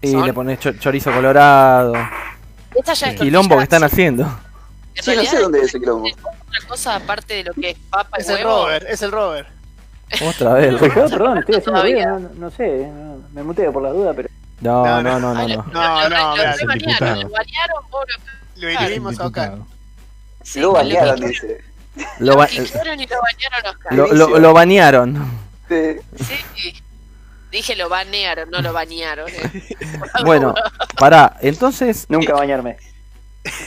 Y 0.00 0.12
Son- 0.12 0.24
le 0.26 0.32
pones 0.32 0.60
cho- 0.60 0.72
chorizo 0.78 1.10
colorado. 1.12 1.92
Esta 2.74 2.92
ya 2.94 3.08
es 3.08 3.20
Quilombo 3.20 3.54
tortilla, 3.54 3.58
que 3.58 3.62
están 3.64 3.80
sí. 3.80 3.86
haciendo. 3.86 4.40
En 4.94 5.02
Sí, 5.02 5.16
no 5.16 5.24
sé 5.24 5.38
dónde 5.40 5.58
es 5.60 5.64
ese 5.66 5.80
quilombo. 5.80 6.06
es 6.06 6.14
otra 6.14 6.68
cosa 6.68 6.94
aparte 6.96 7.34
de 7.34 7.44
lo 7.44 7.54
que 7.54 7.70
es 7.70 7.78
papa 7.90 8.18
y 8.18 8.20
Es 8.20 8.28
el 8.28 8.36
huevo. 8.36 8.66
Robert, 8.66 8.86
es 8.88 9.02
el 9.02 9.10
Robert. 9.10 9.48
Otra 10.28 10.52
vez. 10.54 10.74
Perdón, 11.10 11.38
estoy 11.38 11.54
haciendo 11.56 11.82
ruido, 11.82 12.18
no, 12.20 12.28
no 12.34 12.50
sé, 12.52 12.86
no- 12.86 13.24
me 13.32 13.42
muteo 13.42 13.72
por 13.72 13.82
la 13.82 13.90
duda, 13.90 14.12
pero 14.14 14.28
No, 14.60 15.02
no, 15.02 15.02
no, 15.02 15.18
no, 15.20 15.34
no. 15.34 15.48
lo- 15.48 15.62
No, 15.72 16.08
lo- 16.08 16.08
no, 16.08 16.36
lo- 16.36 16.36
mirá, 16.36 16.56
lo 20.56 20.74
picaron, 20.74 21.20
dice. 21.20 21.60
Lo, 22.18 22.36
ba- 22.36 22.48
y 22.50 22.58
lo 22.58 23.20
bañaron 23.22 23.66
a 23.66 23.70
Oscar. 23.70 23.92
lo, 23.94 24.06
lo- 24.12 24.38
lo 24.38 24.52
bañaron. 24.52 25.30
Sí. 25.68 25.96
Sí. 26.56 26.82
Dije 27.50 27.76
lo 27.76 27.88
banearon, 27.88 28.50
no 28.50 28.60
lo 28.62 28.72
bañaron. 28.72 29.28
eh. 29.30 29.76
Bueno, 30.24 30.54
pará, 30.98 31.36
entonces. 31.40 32.06
nunca 32.08 32.34
bañarme. 32.34 32.76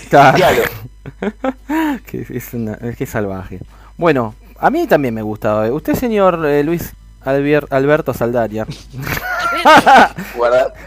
Claro, 0.09 0.37
que 2.05 2.25
es, 2.29 2.53
una, 2.53 2.73
es 2.75 2.97
que 2.97 3.03
es 3.05 3.09
salvaje. 3.09 3.59
Bueno, 3.95 4.35
a 4.59 4.69
mí 4.69 4.87
también 4.87 5.13
me 5.13 5.21
gustaba. 5.21 5.71
Usted, 5.71 5.93
señor 5.95 6.45
eh, 6.45 6.63
Luis 6.63 6.93
Albier- 7.23 7.67
Alberto 7.71 8.13
Saldaria. 8.13 8.65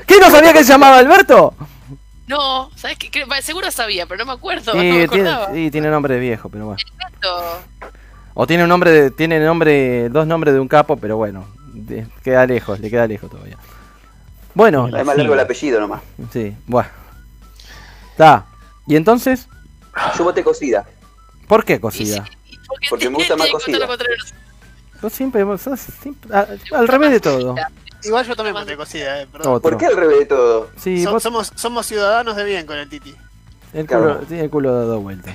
¿Qué 0.07 0.19
no 0.21 0.31
sabía 0.31 0.53
que 0.53 0.65
se 0.65 0.73
llamaba 0.73 0.99
Alberto? 0.99 1.55
No, 2.27 2.71
¿sabes 2.77 2.97
qué? 2.99 3.25
Bueno, 3.25 3.43
Seguro 3.43 3.71
sabía, 3.71 4.07
pero 4.07 4.19
no 4.25 4.27
me 4.27 4.33
acuerdo. 4.39 4.73
Sí, 4.79 4.79
no 4.91 4.99
me 4.99 5.09
tiene, 5.09 5.37
sí, 5.53 5.71
tiene 5.71 5.91
nombre 5.91 6.15
de 6.15 6.21
viejo, 6.21 6.49
pero 6.49 6.67
bueno. 6.67 6.81
Esto. 7.13 7.61
O 8.35 8.47
tiene 8.47 8.63
un 8.63 8.69
nombre, 8.69 8.91
de, 8.91 9.11
tiene 9.11 9.41
nombre, 9.41 10.09
dos 10.09 10.27
nombres 10.27 10.55
de 10.55 10.61
un 10.61 10.69
capo, 10.69 10.97
pero 10.97 11.17
bueno, 11.17 11.47
de- 11.75 12.07
queda 12.23 12.47
lejos, 12.47 12.79
le 12.81 12.89
queda 12.91 13.07
lejos 13.07 13.31
todavía. 13.31 13.59
Bueno, 14.55 14.87
Es 14.89 15.05
más 15.05 15.17
largo 15.17 15.35
el 15.35 15.41
apellido 15.41 15.81
nomás. 15.81 16.01
sí, 16.33 16.57
bueno. 16.67 16.89
Está. 18.13 18.47
¿Y 18.87 18.97
entonces? 18.97 19.49
Yo 20.17 20.25
voté 20.25 20.43
cocida. 20.45 20.85
¿Por 21.47 21.65
qué 21.65 21.75
sí, 21.75 21.81
cocida? 21.81 22.25
porque 22.67 22.87
Porque 22.91 23.11
me 23.11 23.17
gusta 23.17 23.37
más 23.37 23.47
que 23.49 23.53
cocida. 23.53 23.79
Vos 25.03 25.13
siempre, 25.13 25.43
vos 25.45 25.61
sos 25.63 25.81
siempre- 25.81 26.35
a- 26.35 26.47
al 26.73 26.89
revés 26.89 27.11
de 27.13 27.21
todo. 27.21 27.55
Igual 28.03 28.27
yo 28.27 28.35
también 28.37 28.55
voté 28.55 28.77
cocida, 28.77 29.21
eh, 29.23 29.27
perdón. 29.31 29.55
Otro. 29.55 29.71
¿Por 29.71 29.79
qué 29.79 29.87
al 29.87 29.97
revés 29.97 30.21
de 30.21 30.27
todo? 30.27 30.71
Sí, 30.79 31.03
So- 31.05 31.13
vos 31.13 31.23
somos, 31.23 31.53
somos 31.55 31.87
ciudadanos 31.87 32.35
de 32.37 32.45
bien 32.45 32.67
con 32.67 32.77
el 32.79 32.89
Titi. 32.89 33.15
el 33.73 33.87
culo, 33.87 34.01
Claro. 34.01 34.21
tiene 34.27 34.45
el 34.45 34.51
culo 34.51 34.75
dado 34.75 35.01
vuelta. 35.01 35.35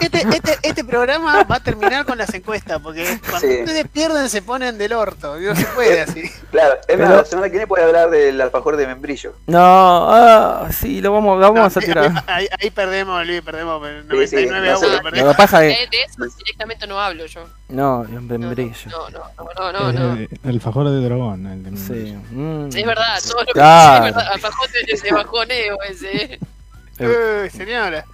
Este, 0.00 0.22
este, 0.34 0.58
este 0.62 0.84
programa 0.84 1.44
va 1.44 1.56
a 1.56 1.60
terminar 1.60 2.04
con 2.04 2.18
las 2.18 2.32
encuestas, 2.34 2.80
porque 2.80 3.04
cuando 3.28 3.46
Sí. 3.48 3.60
ustedes 3.60 3.86
pierden 3.88 4.28
se 4.28 4.42
ponen 4.42 4.78
del 4.78 4.92
orto. 4.92 5.36
No 5.38 5.54
se 5.54 5.64
puede 5.66 6.00
así. 6.02 6.22
Claro, 6.50 6.74
es 6.88 6.98
más, 6.98 7.08
Pero- 7.08 7.16
la 7.16 7.24
semana 7.24 7.46
que 7.48 7.52
viene 7.52 7.66
puede 7.66 7.84
hablar 7.84 8.10
del 8.10 8.40
alfajor 8.40 8.76
de 8.76 8.86
membrillo. 8.86 9.34
No, 9.46 9.58
ah, 10.12 10.68
sí, 10.72 11.00
lo 11.00 11.12
vamos, 11.12 11.38
lo 11.40 11.52
vamos 11.52 11.76
a 11.76 11.80
No, 11.80 11.86
tirar. 11.86 12.24
ahí, 12.26 12.48
ahí 12.60 12.70
perdemos, 12.70 13.24
Luis, 13.26 13.42
perdemos. 13.42 13.80
pero 14.08 14.20
Sí, 14.22 14.28
sí, 14.28 14.46
99 14.46 14.68
a 14.68 14.72
no 14.72 14.78
sé. 14.78 14.86
1 14.86 15.10
Lo 15.24 15.28
que 15.30 15.36
pasa 15.36 15.64
es 15.64 15.78
De, 15.90 15.96
de 15.96 16.02
eso 16.04 16.36
directamente 16.38 16.86
no 16.86 17.00
hablo 17.00 17.26
yo. 17.26 17.44
No, 17.68 18.04
No, 18.04 18.20
membrillo. 18.20 18.90
No, 18.90 19.10
no, 19.10 19.20
no, 19.36 19.72
no, 19.72 19.92
no. 19.92 20.14
no. 20.16 20.26
El 20.44 20.60
fajor 20.60 20.88
de 20.90 21.00
dragón. 21.02 21.46
El 21.46 21.62
de 21.62 21.76
Sí. 21.76 22.16
mm. 22.30 22.68
Es 22.76 22.86
verdad, 22.86 23.18
todo 23.26 23.40
lo 23.40 23.46
que 23.46 23.52
Claro. 23.52 24.06
es 24.06 24.14
verdad. 24.14 24.32
Alfajor 24.32 24.68
de 24.70 24.92
ese 24.92 25.12
bajoneo 25.12 25.78
ese. 25.88 26.38
Uy, 26.98 27.50
señora. 27.50 28.04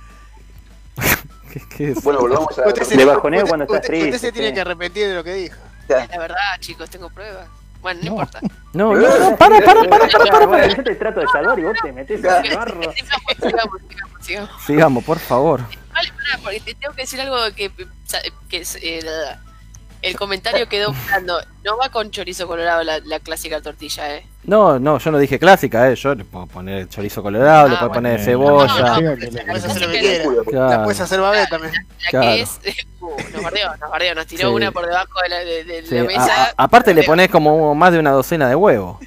¿Qué, 1.53 1.63
qué 1.77 1.91
es? 1.93 2.03
Bueno, 2.03 2.21
volvamos 2.21 2.59
a. 2.59 2.69
Usted 2.69 2.83
se, 2.83 2.97
Le 2.97 3.05
bajoneo 3.05 3.41
usted- 3.41 3.49
cuando 3.49 3.65
estás 3.65 3.81
usted- 3.81 3.95
usted 3.95 4.03
triste, 4.11 4.19
se 4.27 4.33
tiene 4.33 4.49
sí. 4.49 4.55
que 4.55 4.61
arrepentir 4.61 5.09
de 5.09 5.15
lo 5.15 5.25
que 5.25 5.35
dijo. 5.35 5.57
La 5.89 6.07
verdad, 6.19 6.37
chicos, 6.61 6.91
tengo 6.91 7.09
pruebas. 7.11 7.49
Bueno, 7.81 8.01
no, 8.03 8.07
No. 8.07 8.13
importa. 8.23 8.41
No, 8.75 8.95
no, 8.95 9.19
no, 9.31 9.37
para, 9.37 9.61
para, 9.61 9.85
para, 9.85 10.09
para, 10.09 10.25
para, 10.25 10.47
Bueno, 10.47 10.63
para. 10.65 10.77
yo 10.77 10.83
te 10.85 10.95
trato 10.97 11.21
de 11.21 11.27
salvar 11.29 11.59
y 11.59 11.63
vos 11.63 11.77
te 11.83 11.93
metes 11.93 12.23
en 12.23 12.27
el 12.45 12.57
barro. 12.57 12.81
Sigamos, 12.93 12.95
sigamos, 13.37 13.37
sigamos, 13.41 13.81
sigamos. 14.21 14.51
Sigamos, 14.67 15.05
por 15.05 15.19
favor. 15.19 15.61
Vale, 15.93 16.13
pará, 16.13 16.39
porque 16.43 16.61
te 16.61 16.75
tengo 16.75 16.93
que 16.95 17.03
decir 17.03 17.21
algo 17.21 17.37
que, 17.57 17.71
que 18.51 18.57
es, 18.59 18.77
eh, 18.83 19.01
el 20.03 20.17
comentario 20.17 20.69
quedó 20.69 20.93
volando. 20.93 21.41
No 21.65 21.77
va 21.77 21.89
con 21.91 22.11
chorizo 22.11 22.47
colorado 22.47 22.83
la, 22.83 22.99
la 23.01 23.21
clásica 23.21 23.61
tortilla, 23.61 24.17
eh. 24.17 24.27
No, 24.45 24.79
no, 24.79 24.99
yo 24.99 25.11
no 25.11 25.19
dije 25.19 25.39
clásica, 25.39 25.91
eh. 25.91 25.95
Yo 25.97 26.15
le 26.15 26.25
puedo 26.25 26.47
poner 26.47 26.89
chorizo 26.89 27.23
colorado, 27.23 27.69
le 27.69 27.75
Ah, 27.75 27.79
puedo 27.81 27.89
bueno. 27.91 28.03
poner 28.09 28.21
Eh, 28.21 28.25
cebolla. 28.25 29.01
no, 29.01 29.15
le- 29.17 29.27
Puedes 29.29 29.65
no 29.65 29.71
hacer 29.71 29.83
lo 29.83 29.89
que 29.93 30.01
qué-. 30.01 30.25
La 30.53 30.83
puedes 30.85 31.01
hacer 31.01 31.21
también. 31.51 31.73
La 32.05 32.11
Claro. 32.11 32.27
que 32.27 32.41
es. 32.43 32.61
Uh, 33.01 33.11
nos 33.33 33.43
bardeó, 33.43 33.77
nos 33.77 33.91
bardeó, 33.91 34.15
nos 34.15 34.27
tiró 34.27 34.49
Sí. 34.49 34.55
una 34.55 34.73
por 34.73 34.87
debajo 34.87 35.21
de 35.23 35.29
la, 35.29 35.39
de, 35.39 35.65
de 35.65 35.87
Sí, 35.87 35.95
la 35.95 36.01
a- 36.01 36.05
mesa. 36.05 36.45
a- 36.45 36.55
aparte 36.65 36.95
le 36.95 37.03
pones 37.05 37.29
como 37.31 37.75
más 37.75 37.93
de 37.93 37.99
una 37.99 38.11
docena 38.13 38.49
de 38.49 38.55
huevos. 38.55 38.99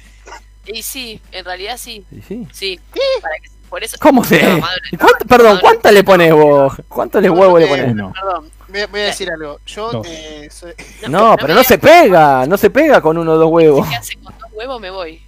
Y 0.66 0.82
sí, 0.82 1.20
en 1.32 1.44
realidad 1.44 1.76
sí. 1.76 2.04
Sí, 2.10 2.22
sí. 2.28 2.48
Sí. 2.52 2.80
Para 3.20 3.34
que, 3.42 3.50
por 3.68 3.82
eso. 3.82 3.96
¿Cómo 4.00 4.22
se? 4.22 4.40
No, 4.42 4.58
madre- 4.58 4.80
¿Y 4.92 4.96
cuánto- 4.96 5.24
perdón, 5.26 5.58
¿cuánta 5.60 5.90
le 5.90 6.04
pones 6.04 6.32
vos? 6.32 6.72
¿Cuánto 6.88 7.20
le 7.20 7.28
huevo 7.30 7.58
le 7.58 7.64
Eh, 7.64 7.68
pones? 7.68 7.86
Perdón, 8.12 8.50
voy 8.72 8.80
a, 8.80 8.86
voy 8.88 9.00
a 9.00 9.04
decir 9.04 9.30
algo. 9.30 9.60
Yo 9.66 10.02
eh, 10.04 10.48
soy- 10.50 10.74
No, 11.08 11.36
pero 11.40 11.54
no 11.54 11.62
se 11.62 11.78
pega, 11.78 12.46
no 12.46 12.56
se 12.56 12.70
pega 12.70 13.00
con 13.00 13.16
uno 13.18 13.32
o 13.32 13.36
dos 13.36 13.50
huevos. 13.50 13.86
¿Qué 13.88 13.94
hace 13.96 14.16
con 14.16 14.34
dos 14.38 14.50
huevos? 14.52 14.80
Me 14.80 14.90
voy. 14.90 15.22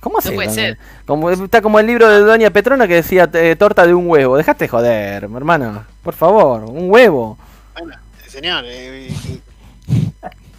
¿Cómo 0.00 0.18
hace? 0.18 0.32
puede 0.32 0.50
ser. 0.50 0.78
Como, 1.06 1.30
está 1.30 1.62
como 1.62 1.78
el 1.80 1.86
libro 1.86 2.08
de 2.08 2.20
Doña 2.20 2.50
Petrona 2.50 2.86
que 2.86 2.94
decía 2.96 3.28
eh, 3.32 3.56
torta 3.58 3.86
de 3.86 3.94
un 3.94 4.08
huevo. 4.08 4.36
Dejaste 4.36 4.68
joder, 4.68 5.28
mi 5.28 5.36
hermano. 5.36 5.84
Por 6.02 6.14
favor, 6.14 6.64
un 6.64 6.90
huevo. 6.90 7.38
Bueno, 7.72 7.96
señor, 8.28 8.64
eh, 8.66 9.08
eh, 9.08 9.40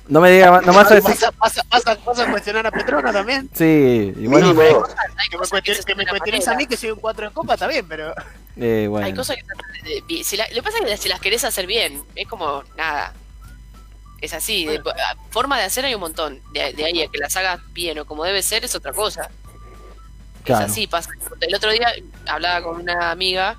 No 0.08 0.22
me 0.22 0.30
diga, 0.32 0.62
no 0.62 0.74
vas 0.74 0.91
a 0.91 0.95
decir. 0.95 1.10
¿vas, 1.12 1.24
a, 1.58 1.64
vas, 1.70 1.88
a, 1.88 1.95
vas 1.95 2.30
cuestionar 2.30 2.68
a 2.68 2.72
Petrona 2.72 3.12
también? 3.12 3.49
Sí, 3.53 4.14
y 4.16 4.28
bueno, 4.28 4.53
Mínimo 4.53 4.62
dos. 4.80 4.89
Hay 5.18 5.30
Que 5.30 5.38
me, 5.38 5.39
cosas 5.39 5.86
que 5.86 5.95
me 5.95 6.06
cuestiones 6.06 6.47
a 6.47 6.53
mí 6.56 6.68
que 6.68 6.78
soy 6.78 6.91
un 6.91 6.99
4 6.99 7.28
de 7.30 7.34
copa, 7.34 7.56
está 7.56 7.68
bien, 7.68 7.88
pero 7.88 8.12
eh, 8.58 8.82
Hay 8.82 8.88
bueno. 8.88 9.16
cosas 9.16 9.38
que 9.38 10.24
si 10.24 10.38
la- 10.38 10.47
lo 10.49 10.56
que 10.56 10.64
pasa 10.64 10.78
es 10.80 10.86
que 10.86 10.97
si 10.97 11.10
las 11.10 11.20
querés 11.20 11.43
hacer 11.43 11.66
bien, 11.66 12.03
es 12.16 12.28
como 12.28 12.64
nada. 12.78 13.14
Es 14.22 14.34
así, 14.34 14.66
de- 14.66 14.82
forma 15.32 15.58
de 15.58 15.64
hacer 15.66 15.86
hay 15.86 15.95
un 15.95 16.01
montón. 16.01 16.39
De, 16.53 16.74
de 16.74 16.86
ahí 16.86 17.01
a 17.01 17.08
que 17.08 17.18
las 17.18 17.36
hagas 17.36 17.60
bien 17.74 17.97
o 17.99 18.06
como 18.06 18.24
debe 18.24 18.43
ser 18.43 18.64
es 18.64 18.76
otra 18.76 18.93
cosa. 18.93 19.30
Claro. 20.43 20.66
Es 20.66 20.72
así, 20.72 20.86
pasa. 20.86 21.10
El 21.41 21.56
otro 21.56 21.72
día 21.72 21.91
hablaba 22.28 22.64
con 22.64 22.80
una 22.80 23.10
amiga, 23.10 23.58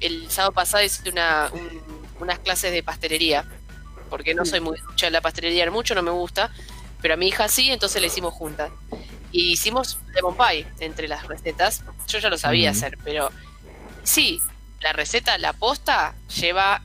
el 0.00 0.30
sábado 0.30 0.52
pasado 0.52 0.82
hice 0.82 1.08
una, 1.10 1.50
un- 1.52 2.00
unas 2.20 2.38
clases 2.38 2.72
de 2.72 2.82
pastelería, 2.82 3.44
porque 4.10 4.34
no 4.34 4.44
soy 4.44 4.60
muy 4.60 4.78
ducha 4.80 5.06
de 5.06 5.12
la 5.12 5.20
pastelería 5.20 5.70
mucho, 5.70 5.94
no 5.94 6.02
me 6.02 6.10
gusta, 6.10 6.50
pero 7.00 7.14
a 7.14 7.16
mi 7.16 7.28
hija 7.28 7.48
sí, 7.48 7.70
entonces 7.70 8.00
la 8.02 8.08
hicimos 8.08 8.34
juntas. 8.34 8.70
Y 9.32 9.52
hicimos 9.52 9.98
lemon 10.14 10.36
pie 10.36 10.66
entre 10.80 11.06
las 11.08 11.26
recetas. 11.26 11.84
Yo 12.08 12.18
ya 12.18 12.28
lo 12.28 12.36
sabía 12.36 12.70
hacer, 12.70 12.98
pero 13.04 13.30
sí, 14.02 14.40
la 14.80 14.92
receta, 14.92 15.38
la 15.38 15.52
posta, 15.52 16.14
lleva 16.40 16.82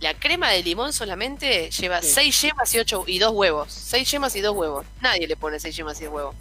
la 0.00 0.14
crema 0.14 0.50
de 0.50 0.62
limón 0.64 0.92
solamente 0.92 1.70
lleva 1.70 2.02
Sí. 2.02 2.08
seis 2.08 2.42
yemas 2.42 2.74
y 2.74 2.78
ocho 2.80 3.04
y 3.06 3.18
dos 3.20 3.32
huevos. 3.32 3.72
Seis 3.72 4.10
yemas 4.10 4.34
y 4.34 4.40
dos 4.40 4.56
huevos. 4.56 4.84
Nadie 5.00 5.26
le 5.28 5.36
pone 5.36 5.60
seis 5.60 5.76
yemas 5.76 6.00
y 6.00 6.04
dos 6.06 6.14
huevos. 6.14 6.34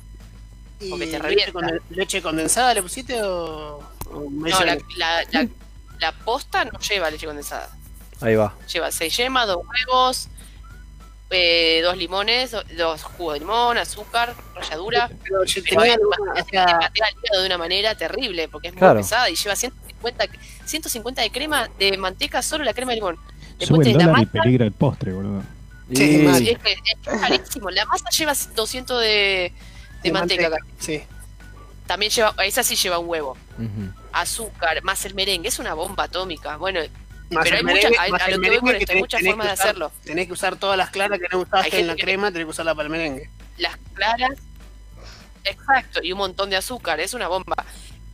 ¿Y 0.80 0.90
Porque 0.90 1.06
te 1.08 1.20
revienta. 1.20 1.52
conden- 1.52 1.80
leche 1.92 2.22
condensada 2.24 2.74
le 2.74 2.82
pusiste 2.82 3.22
o.? 3.22 3.78
o 4.10 4.30
No, 4.32 4.48
la, 4.50 4.58
mayonesa? 4.66 4.86
la, 4.98 5.24
la, 5.32 5.48
la 6.00 6.12
posta 6.12 6.66
no 6.66 6.80
lleva 6.80 7.12
leche 7.12 7.28
condensada. 7.28 7.70
Ahí 8.22 8.36
va. 8.36 8.54
Lleva 8.72 8.92
seis 8.92 9.16
yemas, 9.18 9.48
dos 9.48 9.58
huevos, 9.66 10.28
eh, 11.30 11.82
dos 11.84 11.96
limones, 11.98 12.52
do- 12.52 12.64
dos 12.78 13.04
jugos 13.04 13.36
de 13.36 13.40
limón, 13.40 13.78
azúcar, 13.78 14.36
ralladura. 14.56 15.10
Pero 15.24 15.44
yo 15.46 15.64
Pero 15.64 15.82
tenía 15.82 15.96
o 15.96 16.36
sea, 16.50 16.80
te 16.94 17.00
hígado 17.00 17.42
de 17.42 17.46
una 17.46 17.58
manera 17.58 17.96
terrible 17.96 18.48
porque 18.50 18.68
es 18.68 18.74
muy 18.74 18.80
Claro. 18.80 19.00
pesada 19.00 19.30
y 19.30 19.36
lleva 19.36 19.56
150, 19.56 20.26
150 20.66 21.22
de 21.22 21.32
crema 21.32 21.70
de 21.80 21.98
manteca, 21.98 22.42
solo 22.42 22.64
la 22.64 22.74
crema 22.74 22.92
de 22.92 22.96
limón. 22.98 23.16
Después 23.58 23.68
Sube 23.68 23.78
el 23.78 23.84
tenés 23.94 23.98
la 23.98 24.06
dólar 24.12 24.22
y 24.22 24.26
masa, 24.26 24.44
peligra 24.44 24.66
el 24.66 24.72
postre, 24.74 25.14
boludo. 25.14 25.44
Sí, 25.94 26.18
mal. 26.20 26.48
es, 26.48 26.58
es 26.58 27.20
carísimo. 27.20 27.70
La 27.70 27.86
masa 27.86 28.10
lleva 28.10 28.34
200 28.56 29.02
de, 29.02 29.54
de 30.04 30.12
manteca. 30.12 30.50
Sí. 30.80 31.04
También 31.88 32.12
lleva, 32.12 32.34
esa 32.46 32.64
sí 32.64 32.76
lleva 32.76 32.98
un 33.00 33.10
huevo. 33.10 33.38
Ujú. 33.58 33.94
Azúcar, 34.14 34.82
más 34.84 35.04
el 35.06 35.14
merengue, 35.14 35.50
es 35.50 35.60
una 35.60 35.74
bomba 35.74 36.06
atómica. 36.06 36.56
Bueno, 36.58 36.80
Más 37.32 37.44
pero 37.46 37.58
hay 37.58 37.64
merengue- 37.64 37.98
a, 37.98 38.08
más 38.10 38.22
a 38.22 38.30
lo 38.30 38.40
que 38.42 38.50
voy 38.50 38.60
con 38.60 38.76
esto, 38.76 38.92
hay 38.92 39.00
muchas 39.00 39.22
formas 39.22 39.48
de 39.48 39.54
usar- 39.54 39.64
hacerlo. 39.64 39.92
Tenés 40.04 40.28
que 40.28 40.34
usar 40.34 40.56
todas 40.58 40.78
las 40.78 40.90
claras 40.92 41.20
que 41.20 41.28
no 41.32 41.40
usaste 41.40 41.80
en 41.80 41.88
la 41.88 41.96
que- 41.96 42.02
crema, 42.04 42.32
tenés 42.32 42.46
que 42.46 42.52
usarla 42.52 42.76
para 42.76 42.86
el 42.88 42.92
merengue. 42.92 43.30
Las 43.58 43.78
claras, 43.94 44.32
exacto, 45.44 46.00
y 46.04 46.12
un 46.12 46.18
montón 46.20 46.50
de 46.50 46.58
azúcar, 46.58 47.00
es 47.00 47.14
una 47.14 47.28
bomba. 47.28 47.66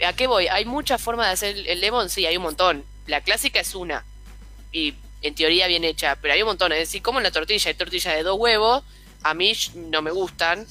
¿A 0.05 0.13
qué 0.13 0.27
voy? 0.27 0.47
Hay 0.47 0.65
muchas 0.65 1.01
formas 1.01 1.27
de 1.27 1.33
hacer 1.33 1.67
el 1.67 1.81
lemon, 1.81 2.09
sí, 2.09 2.25
hay 2.25 2.37
un 2.37 2.43
montón. 2.43 2.83
La 3.07 3.21
clásica 3.21 3.59
es 3.59 3.73
una, 3.75 4.03
y 4.71 4.93
en 5.21 5.33
teoría 5.33 5.67
bien 5.67 5.83
hecha, 5.83 6.15
pero 6.21 6.33
hay 6.33 6.41
un 6.41 6.47
montón. 6.49 6.71
Es 6.71 6.79
decir, 6.79 7.01
como 7.01 7.19
en 7.19 7.23
la 7.23 7.31
tortilla, 7.31 7.69
hay 7.69 7.75
tortilla 7.75 8.11
de 8.13 8.23
dos 8.23 8.37
huevos, 8.39 8.83
a 9.23 9.33
mí 9.33 9.53
no 9.75 10.01
me 10.01 10.11
gustan, 10.11 10.67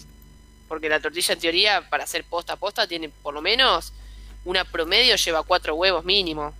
porque 0.68 0.88
la 0.88 1.00
tortilla 1.00 1.34
en 1.34 1.40
teoría, 1.40 1.88
para 1.90 2.04
hacer 2.04 2.24
posta 2.24 2.52
a 2.52 2.56
posta, 2.56 2.86
tiene 2.86 3.08
por 3.08 3.34
lo 3.34 3.42
menos 3.42 3.92
una 4.44 4.64
promedio, 4.64 5.16
lleva 5.16 5.42
cuatro 5.42 5.74
huevos 5.74 6.04
mínimo. 6.04 6.54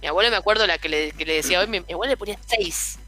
Mi 0.00 0.08
abuela 0.08 0.30
me 0.30 0.36
acuerdo 0.36 0.66
la 0.66 0.78
que 0.78 0.88
le, 0.88 1.12
que 1.12 1.24
le 1.26 1.34
decía 1.34 1.60
hoy, 1.60 1.66
mi, 1.66 1.80
mi 1.80 1.92
abuela 1.92 2.12
le 2.12 2.16
ponía 2.16 2.38
seis. 2.46 2.98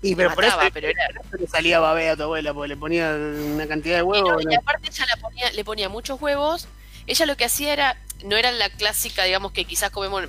Y 0.00 0.14
pero 0.14 0.32
por 0.34 0.44
eso, 0.44 0.56
pero 0.72 0.88
era- 0.88 1.06
por 1.16 1.26
eso 1.26 1.36
le 1.38 1.46
salía 1.48 1.80
babé 1.80 2.08
a 2.10 2.16
tu 2.16 2.22
abuela, 2.22 2.54
porque 2.54 2.68
le 2.68 2.76
ponía 2.76 3.12
una 3.14 3.66
cantidad 3.66 3.96
de 3.96 4.02
Y, 4.02 4.04
no, 4.04 4.08
huevos. 4.10 4.44
y 4.48 4.54
aparte 4.54 4.88
ella 4.88 5.06
la 5.06 5.20
ponía, 5.20 5.50
le 5.52 5.64
ponía 5.64 5.88
muchos 5.88 6.20
huevos. 6.22 6.68
Ella 7.06 7.26
lo 7.26 7.36
que 7.36 7.44
hacía 7.46 7.72
era, 7.72 7.96
no 8.24 8.36
era 8.36 8.52
la 8.52 8.70
clásica, 8.70 9.24
digamos, 9.24 9.52
que 9.52 9.64
quizás 9.64 9.90
comemos. 9.90 10.24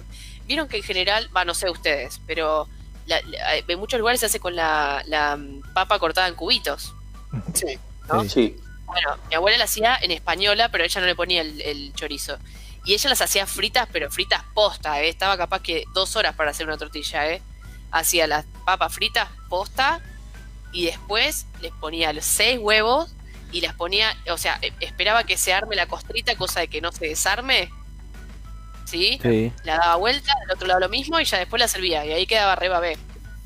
Vieron 0.45 0.67
que 0.67 0.78
en 0.78 0.84
general, 0.84 1.30
va, 1.36 1.45
no 1.45 1.53
sé 1.53 1.70
ustedes, 1.70 2.20
pero 2.26 2.67
la- 3.05 3.22
la- 3.22 3.57
en 3.57 3.80
muchos 3.80 3.99
lugares 3.99 4.20
se 4.20 4.26
hace 4.26 4.39
con 4.39 4.55
la, 4.55 5.03
la 5.05 5.38
mm, 5.38 5.74
papa 5.74 5.99
cortada 5.99 6.28
en 6.28 6.36
cubitos. 6.36 6.93
Sí. 7.53 7.78
¿no? 8.11 8.24
Sí. 8.24 8.30
Sí. 8.30 8.55
Bueno, 8.88 9.17
mi 9.30 9.36
abuela 9.36 9.59
la 9.59 9.65
hacía 9.65 9.99
en 10.01 10.09
española, 10.09 10.70
pero 10.70 10.84
ella 10.84 10.99
no 10.99 11.05
le 11.05 11.15
ponía 11.15 11.41
el, 11.41 11.61
el 11.61 11.93
chorizo. 11.93 12.39
Y 12.90 12.94
ella 12.96 13.12
las 13.12 13.22
hacía 13.22 13.46
fritas, 13.46 13.88
pero 13.92 14.10
fritas 14.10 14.44
posta, 14.56 15.00
¿eh? 15.00 15.10
Estaba 15.10 15.38
capaz 15.38 15.62
que 15.62 15.84
dos 15.94 16.16
horas 16.16 16.34
para 16.34 16.50
hacer 16.50 16.66
una 16.66 16.76
tortilla, 16.76 17.28
¿eh? 17.30 17.40
Hacía 17.92 18.26
las 18.26 18.46
papas 18.66 18.92
fritas 18.92 19.30
posta 19.48 20.02
y 20.72 20.86
después 20.86 21.46
les 21.62 21.72
ponía 21.74 22.12
los 22.14 22.26
seis 22.26 22.58
huevos 22.60 23.14
y 23.52 23.62
las 23.62 23.76
ponía, 23.76 24.18
o 24.32 24.40
sea, 24.40 24.58
e- 24.64 24.74
esperaba 24.80 25.24
que 25.24 25.38
se 25.38 25.54
arme 25.54 25.76
la 25.76 25.86
costrita, 25.86 26.36
cosa 26.36 26.62
de 26.62 26.68
que 26.68 26.82
no 26.82 26.92
se 26.92 27.06
desarme. 27.06 27.70
¿Sí? 28.86 29.20
Sí. 29.22 29.54
La 29.66 29.78
daba 29.78 29.96
vuelta, 29.98 30.34
del 30.42 30.56
otro 30.56 30.68
lado 30.68 30.80
lo 30.80 30.90
mismo 30.90 31.20
y 31.20 31.26
ya 31.26 31.38
después 31.38 31.60
la 31.60 31.68
servía. 31.68 32.04
Y 32.08 32.12
ahí 32.14 32.26
quedaba 32.26 32.56
re 32.56 32.70
babé. 32.70 32.98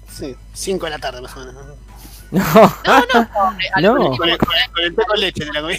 Sí, 0.10 0.38
5 0.54 0.86
de 0.86 0.90
la 0.90 1.00
tarde 1.00 1.20
más 1.20 1.36
o 1.36 1.40
menos. 1.42 1.56
¿no? 2.32 2.40
No. 2.42 3.30
Pobre, 3.34 3.70
No. 3.82 3.96
Con 3.98 4.14
el, 4.14 4.18
con 4.18 4.30
el- 4.30 4.38
con 4.38 4.84
el 4.86 4.96
té 4.96 5.02
con 5.06 5.20
leche 5.20 5.46
te 5.46 5.52
la 5.52 5.62
comí. 5.62 5.76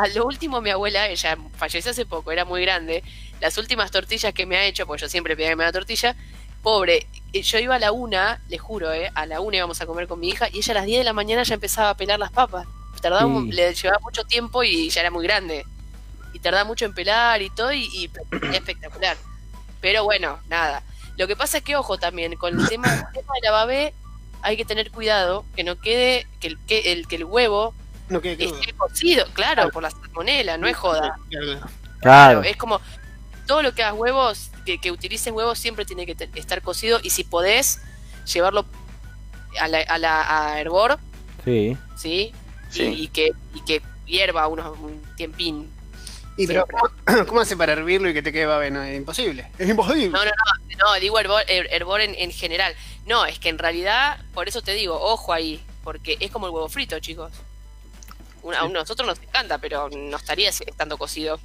A 0.00 0.06
lo 0.08 0.26
último, 0.26 0.60
mi 0.60 0.70
abuela, 0.70 1.08
ella 1.08 1.36
falleció 1.56 1.90
hace 1.90 2.06
poco, 2.06 2.30
era 2.30 2.44
muy 2.44 2.62
grande. 2.62 3.02
Las 3.40 3.58
últimas 3.58 3.90
tortillas 3.90 4.32
que 4.32 4.46
me 4.46 4.56
ha 4.56 4.64
hecho, 4.64 4.86
porque 4.86 5.02
yo 5.02 5.08
siempre 5.08 5.34
pedía 5.34 5.48
que 5.48 5.56
me 5.56 5.64
haga 5.64 5.72
tortilla, 5.72 6.14
pobre, 6.62 7.08
eh, 7.32 7.42
yo 7.42 7.58
iba 7.58 7.74
a 7.74 7.78
la 7.80 7.90
una, 7.90 8.40
le 8.48 8.58
juro, 8.58 8.92
eh, 8.92 9.10
a 9.14 9.26
la 9.26 9.40
una 9.40 9.56
íbamos 9.56 9.80
a 9.80 9.86
comer 9.86 10.06
con 10.06 10.20
mi 10.20 10.28
hija, 10.28 10.48
y 10.52 10.58
ella 10.58 10.70
a 10.72 10.74
las 10.74 10.86
10 10.86 10.98
de 11.00 11.04
la 11.04 11.12
mañana 11.12 11.42
ya 11.42 11.54
empezaba 11.54 11.90
a 11.90 11.96
pelar 11.96 12.18
las 12.20 12.30
papas. 12.30 12.66
Tardaba, 13.02 13.26
un- 13.26 13.50
le 13.50 13.74
llevaba 13.74 13.98
mucho 14.00 14.22
tiempo 14.24 14.62
y 14.62 14.88
ya 14.88 15.00
era 15.00 15.10
muy 15.10 15.24
grande. 15.24 15.64
Y 16.32 16.38
tardaba 16.38 16.64
mucho 16.64 16.84
en 16.84 16.94
pelar 16.94 17.42
y 17.42 17.50
todo, 17.50 17.72
y, 17.72 17.84
y 17.92 18.10
espectacular. 18.54 19.16
Pero 19.80 20.04
bueno, 20.04 20.38
nada. 20.48 20.82
Lo 21.16 21.26
que 21.26 21.34
pasa 21.34 21.58
es 21.58 21.64
que, 21.64 21.74
ojo 21.74 21.98
también, 21.98 22.36
con 22.36 22.56
el 22.60 22.68
tema, 22.68 22.86
el 22.92 23.12
tema 23.20 23.32
de 23.34 23.40
la 23.42 23.50
babé, 23.50 23.94
hay 24.42 24.56
que 24.56 24.64
tener 24.64 24.92
cuidado 24.92 25.44
que 25.56 25.64
no 25.64 25.80
quede, 25.80 26.28
que 26.38 26.46
el, 26.46 26.58
que 26.66 26.92
el, 26.92 27.08
que 27.08 27.16
el 27.16 27.24
huevo 27.24 27.74
No, 28.08 28.20
que, 28.20 28.32
esté 28.32 28.72
cocido, 28.76 29.26
claro, 29.34 29.70
por 29.70 29.82
la 29.82 29.90
salmonela, 29.90 30.56
no 30.58 30.66
es 30.66 30.76
joda. 30.76 31.18
Claro. 31.30 31.60
Claro. 32.00 32.42
Es 32.42 32.56
como 32.56 32.80
todo 33.46 33.62
lo 33.62 33.74
que 33.74 33.82
hagas 33.82 33.98
huevos, 33.98 34.50
que, 34.64 34.78
que 34.80 34.90
utilices 34.90 35.32
huevos 35.32 35.58
siempre 35.58 35.84
tiene 35.84 36.06
que 36.06 36.28
estar 36.34 36.62
cocido 36.62 37.00
y 37.02 37.10
si 37.10 37.24
podés 37.24 37.80
llevarlo 38.32 38.64
a 39.60 39.68
la, 39.68 39.80
a 39.80 39.98
la 39.98 40.52
a 40.52 40.60
hervor, 40.60 40.98
Sí. 41.44 41.76
¿sí? 41.96 42.32
Sí. 42.70 42.82
Y, 42.82 43.02
y 43.04 43.08
que, 43.08 43.32
y 43.54 43.60
que 43.62 43.82
hierva 44.06 44.46
unos, 44.48 44.78
un 44.78 45.02
tiempín. 45.16 45.70
Y 46.36 46.46
pero. 46.46 46.66
¿cómo, 46.66 47.24
cómo 47.26 47.40
hace 47.40 47.56
para 47.56 47.72
hervirlo 47.72 48.08
y 48.10 48.14
que 48.14 48.22
te 48.22 48.32
quede 48.32 48.46
babé? 48.46 48.70
No, 48.70 48.82
es 48.82 48.96
imposible. 48.96 49.50
Es 49.58 49.68
imposible. 49.68 50.10
No, 50.10 50.24
no, 50.24 50.30
no, 50.30 50.84
no, 50.84 51.00
digo 51.00 51.18
hervor, 51.18 51.42
her- 51.48 51.68
hervor 51.70 52.00
en, 52.00 52.14
en 52.14 52.30
general. 52.30 52.74
No, 53.06 53.24
es 53.26 53.38
que 53.38 53.48
en 53.48 53.58
realidad, 53.58 54.20
por 54.34 54.46
eso 54.48 54.60
te 54.62 54.72
digo, 54.74 54.94
ojo 55.00 55.32
ahí, 55.32 55.64
porque 55.82 56.16
es 56.20 56.30
como 56.30 56.46
el 56.46 56.52
huevo 56.52 56.68
frito, 56.68 56.98
chicos. 57.00 57.32
Una- 58.48 58.60
A 58.60 58.68
nosotros 58.68 59.06
nos 59.06 59.18
encanta, 59.22 59.58
pero 59.58 59.90
no 59.90 60.16
estaría 60.16 60.48
estando 60.48 60.96
cocido. 60.96 61.38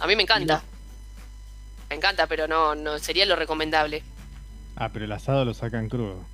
A 0.00 0.06
mí 0.06 0.16
me 0.16 0.22
encanta. 0.22 0.62
Me 1.90 1.96
encanta, 1.96 2.26
pero 2.26 2.48
no, 2.48 2.74
no 2.74 2.98
sería 2.98 3.26
lo 3.26 3.36
recomendable. 3.36 4.02
Ah, 4.76 4.88
pero 4.90 5.04
el 5.04 5.12
asado 5.12 5.44
lo 5.44 5.52
sacan 5.52 5.90
crudo. 5.90 6.24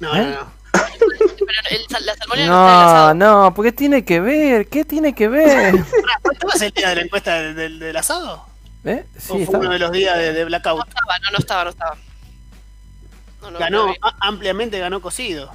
No, 0.00 0.16
¿Eh? 0.16 0.24
no, 0.24 0.30
no. 0.30 0.52
Pero 0.72 1.60
el 1.70 1.86
sal- 1.88 2.06
la 2.06 2.16
no, 2.26 2.34
el 2.34 2.46
No, 2.48 3.14
no, 3.14 3.54
porque 3.54 3.70
tiene 3.70 4.04
que 4.04 4.18
ver, 4.20 4.68
¿qué 4.68 4.84
tiene 4.84 5.14
que 5.14 5.28
ver? 5.28 5.74
¿Cuánto 6.22 6.48
vas 6.48 6.60
el 6.60 6.72
día 6.72 6.88
de 6.88 6.96
la 6.96 7.02
encuesta 7.02 7.34
del, 7.40 7.54
del- 7.54 7.78
del 7.78 7.96
asado? 7.96 8.46
¿Eh? 8.84 9.04
¿O 9.16 9.20
Sí, 9.20 9.28
fue 9.28 9.42
está. 9.44 9.58
uno 9.58 9.70
de 9.70 9.78
los 9.78 9.92
días 9.92 10.16
de, 10.18 10.32
de 10.32 10.40
No 10.40 10.46
blackout? 10.46 10.88
estaba, 10.88 11.18
no, 11.20 11.30
no 11.30 11.38
estaba, 11.38 11.64
no 11.64 11.70
estaba. 11.70 11.96
No, 13.42 13.50
no, 13.52 13.58
ganó, 13.60 13.94
ampliamente 14.18 14.78
ganó 14.80 15.00
cocido. 15.00 15.52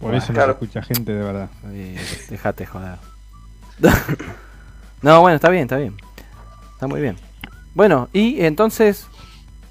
Por 0.00 0.14
eso 0.14 0.32
no 0.32 0.44
se 0.44 0.50
escucha 0.50 0.82
gente 0.82 1.12
de 1.12 1.22
verdad. 1.22 1.50
Ay, 1.66 1.96
Déjate 2.28 2.64
joder. 2.66 2.98
no, 5.02 5.20
bueno, 5.20 5.36
está 5.36 5.50
bien, 5.50 5.62
está 5.64 5.76
bien. 5.76 5.96
Está 6.72 6.86
muy 6.86 7.00
bien. 7.00 7.16
Bueno, 7.74 8.08
y 8.12 8.42
entonces, 8.44 9.06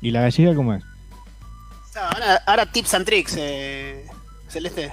¿Y 0.02 0.12
la 0.12 0.22
gallega 0.22 0.56
cómo 0.56 0.74
es? 0.74 0.84
Ahora, 1.96 2.42
ahora 2.46 2.66
tips 2.66 2.94
and 2.94 3.06
tricks, 3.06 3.36
eh, 3.38 4.06
Celeste. 4.48 4.92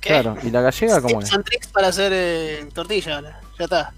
¿Qué? 0.00 0.08
claro, 0.08 0.36
¿y 0.42 0.50
la 0.50 0.62
gallega 0.62 1.00
cómo 1.00 1.18
tips 1.20 1.28
es? 1.28 1.34
and 1.34 1.44
tricks 1.44 1.68
para 1.68 1.88
hacer 1.88 2.12
eh, 2.14 2.68
tortilla. 2.72 3.16
ahora. 3.16 3.40
Ya 3.58 3.64
está. 3.64 3.92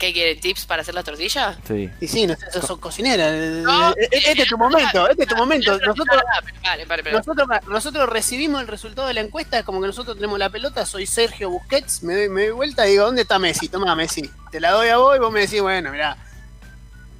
¿Qué 0.00 0.12
quiere? 0.14 0.34
¿Tips 0.34 0.64
para 0.64 0.80
hacer 0.82 0.94
la 0.94 1.02
tortilla? 1.04 1.58
Sí. 1.68 1.88
Y 2.00 2.08
sí, 2.08 2.26
no 2.26 2.34
sé, 2.34 2.50
sos, 2.50 2.64
sos 2.66 2.78
cocinera. 2.78 3.28
eh, 3.28 3.60
No, 3.62 3.94
este 4.10 4.32
es 4.42 4.48
tu 4.48 4.56
momento, 4.56 5.08
este 5.08 5.22
es 5.24 5.28
tu 5.28 5.36
momento. 5.36 5.72
No, 5.72 5.78
no, 5.78 5.86
Nosotros, 5.88 6.22
Vale, 6.62 6.84
vale, 6.86 7.12
nosotros, 7.12 7.46
nosotros 7.68 8.08
recibimos 8.08 8.62
el 8.62 8.66
resultado 8.68 9.06
de 9.08 9.14
la 9.14 9.20
encuesta, 9.20 9.58
es 9.58 9.64
como 9.64 9.80
que 9.80 9.86
nosotros 9.86 10.16
tenemos 10.16 10.38
la 10.38 10.48
pelota, 10.48 10.86
soy 10.86 11.06
Sergio 11.06 11.50
Busquets, 11.50 12.02
me 12.02 12.14
doy, 12.14 12.28
me 12.30 12.42
doy 12.46 12.50
vuelta 12.52 12.86
y 12.88 12.92
digo, 12.92 13.04
¿dónde 13.04 13.22
está 13.22 13.38
Messi? 13.38 13.68
Toma 13.68 13.94
Messi. 13.94 14.28
Te 14.50 14.58
la 14.58 14.70
doy 14.70 14.88
a 14.88 14.96
vos 14.96 15.14
y 15.14 15.18
vos 15.20 15.30
me 15.30 15.40
decís, 15.40 15.60
bueno, 15.60 15.92
mirá. 15.92 16.16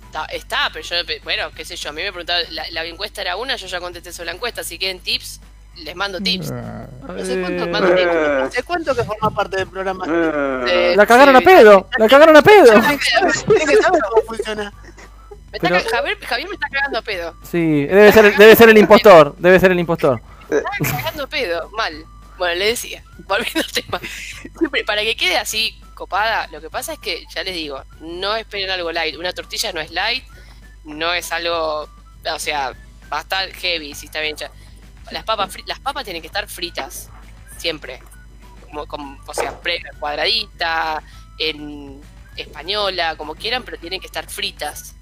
Está, 0.07 0.25
está, 0.25 0.71
pero 0.73 0.85
yo, 0.85 0.97
bueno, 1.23 1.51
qué 1.55 1.65
sé 1.65 1.77
yo, 1.77 1.91
a 1.91 1.93
mí 1.93 2.03
me 2.03 2.11
preguntaban, 2.13 2.43
la, 2.55 2.69
la 2.71 2.85
encuesta 2.85 3.21
era 3.21 3.37
una, 3.37 3.57
yo 3.57 3.67
ya 3.69 3.79
contesté 3.79 4.11
sobre 4.13 4.27
la 4.27 4.33
encuesta, 4.33 4.65
si 4.65 4.79
quieren 4.79 4.99
tips, 5.01 5.39
les 5.85 5.97
mando 5.97 6.21
tips. 6.21 6.51
Ah, 6.53 6.87
¿Hace 7.19 7.41
cuánto, 7.41 7.65
Eh, 7.65 7.67
mando 7.67 7.95
tips. 7.95 8.11
¿Hace 8.47 8.63
cuánto 8.63 8.95
que 8.95 9.05
formás 9.05 9.33
parte 9.35 9.57
del 9.59 9.67
programa? 9.69 10.05
Eh, 10.69 10.95
La 10.97 11.07
cagaron 11.07 11.37
a 11.37 11.41
pedo, 11.41 11.89
la 11.99 12.09
cagaron 12.09 12.37
a 12.37 12.43
pedo. 12.43 12.73
Tienes 12.73 13.01
que 13.69 13.77
saber 13.83 14.01
cómo 14.11 14.23
funciona. 14.27 14.73
Me 15.51 15.57
está 15.57 15.69
Pero- 15.69 15.83
ca- 15.85 15.97
Javier, 15.97 16.19
Javier 16.25 16.49
me 16.49 16.55
está 16.55 16.69
cagando 16.69 16.99
a 16.99 17.03
pedo. 17.03 17.35
Sí, 17.51 17.87
debe 17.87 18.13
ser, 18.13 18.37
debe 18.37 18.55
ser 18.57 18.69
el 18.69 18.79
impostor, 18.79 19.35
debe 19.39 19.59
ser 19.59 19.73
el 19.73 19.81
impostor. 19.81 20.21
Me 20.49 20.59
está 20.59 20.97
cagando 20.99 21.25
a 21.25 21.27
pedo, 21.27 21.69
mal. 21.71 22.05
Bueno, 22.39 22.55
le 22.55 22.67
decía, 22.67 23.03
volviendo 23.27 23.61
al 23.61 23.73
tema. 23.73 24.01
Siempre, 24.59 24.85
para 24.85 25.03
que 25.03 25.17
quede 25.17 25.37
así 25.37 25.79
copada. 25.95 26.47
Lo 26.53 26.61
que 26.61 26.71
pasa 26.71 26.93
es 26.95 26.99
que, 27.01 27.25
ya 27.35 27.43
les 27.43 27.55
digo, 27.55 27.83
no 28.01 28.35
esperen 28.37 28.71
algo 28.71 28.91
light. 28.93 29.17
Una 29.17 29.33
tortilla 29.33 29.73
no 29.73 29.81
es 29.81 29.91
light, 29.91 30.25
no 30.85 31.13
es 31.13 31.31
algo, 31.33 31.89
o 32.25 32.39
sea, 32.39 32.73
va 33.13 33.19
a 33.19 33.21
estar 33.23 33.51
heavy 33.53 33.95
si 33.95 34.07
está 34.07 34.21
bien 34.21 34.35
hecha. 34.37 34.51
Las 35.11 35.25
papas, 35.25 35.57
las 35.67 35.81
papas 35.81 36.05
tienen 36.05 36.23
que 36.23 36.29
estar 36.29 36.49
fritas, 36.49 37.09
siempre. 37.59 38.03
Como, 38.67 38.87
como, 38.87 39.19
o 39.27 39.35
sea, 39.35 39.59
cuadradita, 39.99 41.03
en 41.39 42.01
española, 42.37 43.17
como 43.17 43.35
quieran, 43.35 43.65
pero 43.65 43.79
tienen 43.79 44.01
que 44.01 44.07
estar 44.07 44.29
fritas. 44.29 44.95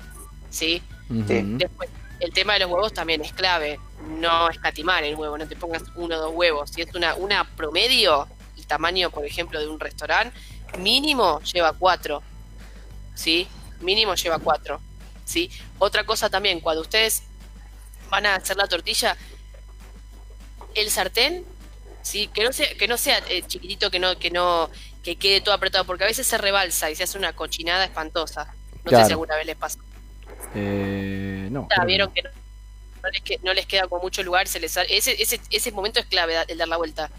¿Sí? 0.50 0.82
Después, 1.08 1.90
el 2.20 2.32
tema 2.32 2.54
de 2.54 2.60
los 2.60 2.70
huevos 2.70 2.92
también 2.92 3.22
es 3.22 3.32
clave. 3.32 3.78
No 4.18 4.48
escatimar 4.48 5.04
el 5.04 5.14
huevo, 5.14 5.36
no 5.36 5.46
te 5.46 5.56
pongas 5.56 5.82
uno 5.94 6.16
o 6.16 6.18
dos 6.18 6.34
huevos. 6.34 6.70
Si 6.70 6.82
es 6.82 6.94
una, 6.94 7.14
una 7.14 7.44
promedio, 7.44 8.26
el 8.56 8.66
tamaño, 8.66 9.10
por 9.10 9.24
ejemplo, 9.24 9.60
de 9.60 9.68
un 9.68 9.78
restaurante, 9.78 10.36
mínimo 10.78 11.40
lleva 11.42 11.72
cuatro. 11.72 12.22
¿Sí? 13.14 13.46
Mínimo 13.80 14.14
lleva 14.14 14.38
cuatro. 14.38 14.80
¿Sí? 15.24 15.50
Otra 15.78 16.04
cosa 16.04 16.30
también, 16.30 16.60
cuando 16.60 16.82
ustedes 16.82 17.22
van 18.10 18.24
a 18.26 18.36
hacer 18.36 18.56
la 18.56 18.66
tortilla, 18.66 19.16
el 20.80 20.90
sartén, 20.90 21.44
¿sí? 22.02 22.28
Que 22.28 22.44
no 22.44 22.52
sea, 22.52 22.72
que 22.74 22.88
no 22.88 22.96
sea 22.96 23.18
eh, 23.28 23.42
chiquitito, 23.46 23.90
que 23.90 23.98
no, 23.98 24.18
que 24.18 24.30
no, 24.30 24.70
que 25.02 25.16
quede 25.16 25.40
todo 25.40 25.54
apretado, 25.54 25.84
porque 25.84 26.04
a 26.04 26.06
veces 26.06 26.26
se 26.26 26.38
rebalsa 26.38 26.90
y 26.90 26.96
se 26.96 27.04
hace 27.04 27.18
una 27.18 27.32
cochinada 27.32 27.84
espantosa. 27.84 28.52
No 28.84 28.90
sé 28.98 29.04
si 29.06 29.12
alguna 29.12 29.36
vez 29.36 29.46
les 29.46 29.56
pasó. 29.56 29.78
Eh, 30.54 31.48
no. 31.50 31.68
Ya 31.76 31.84
vieron 31.84 32.08
no. 32.08 32.14
que 32.14 32.22
no, 32.22 32.30
no 33.02 33.10
les, 33.10 33.22
que- 33.22 33.38
no 33.42 33.52
les 33.54 33.66
queda 33.66 33.86
con 33.86 34.00
mucho 34.00 34.22
lugar, 34.22 34.46
se 34.48 34.60
les 34.60 34.72
sale- 34.72 34.96
ese, 34.96 35.20
ese, 35.22 35.40
ese 35.50 35.72
momento 35.72 36.00
es 36.00 36.06
clave, 36.06 36.34
el 36.48 36.58
dar 36.58 36.68
la 36.68 36.76
vuelta. 36.76 37.10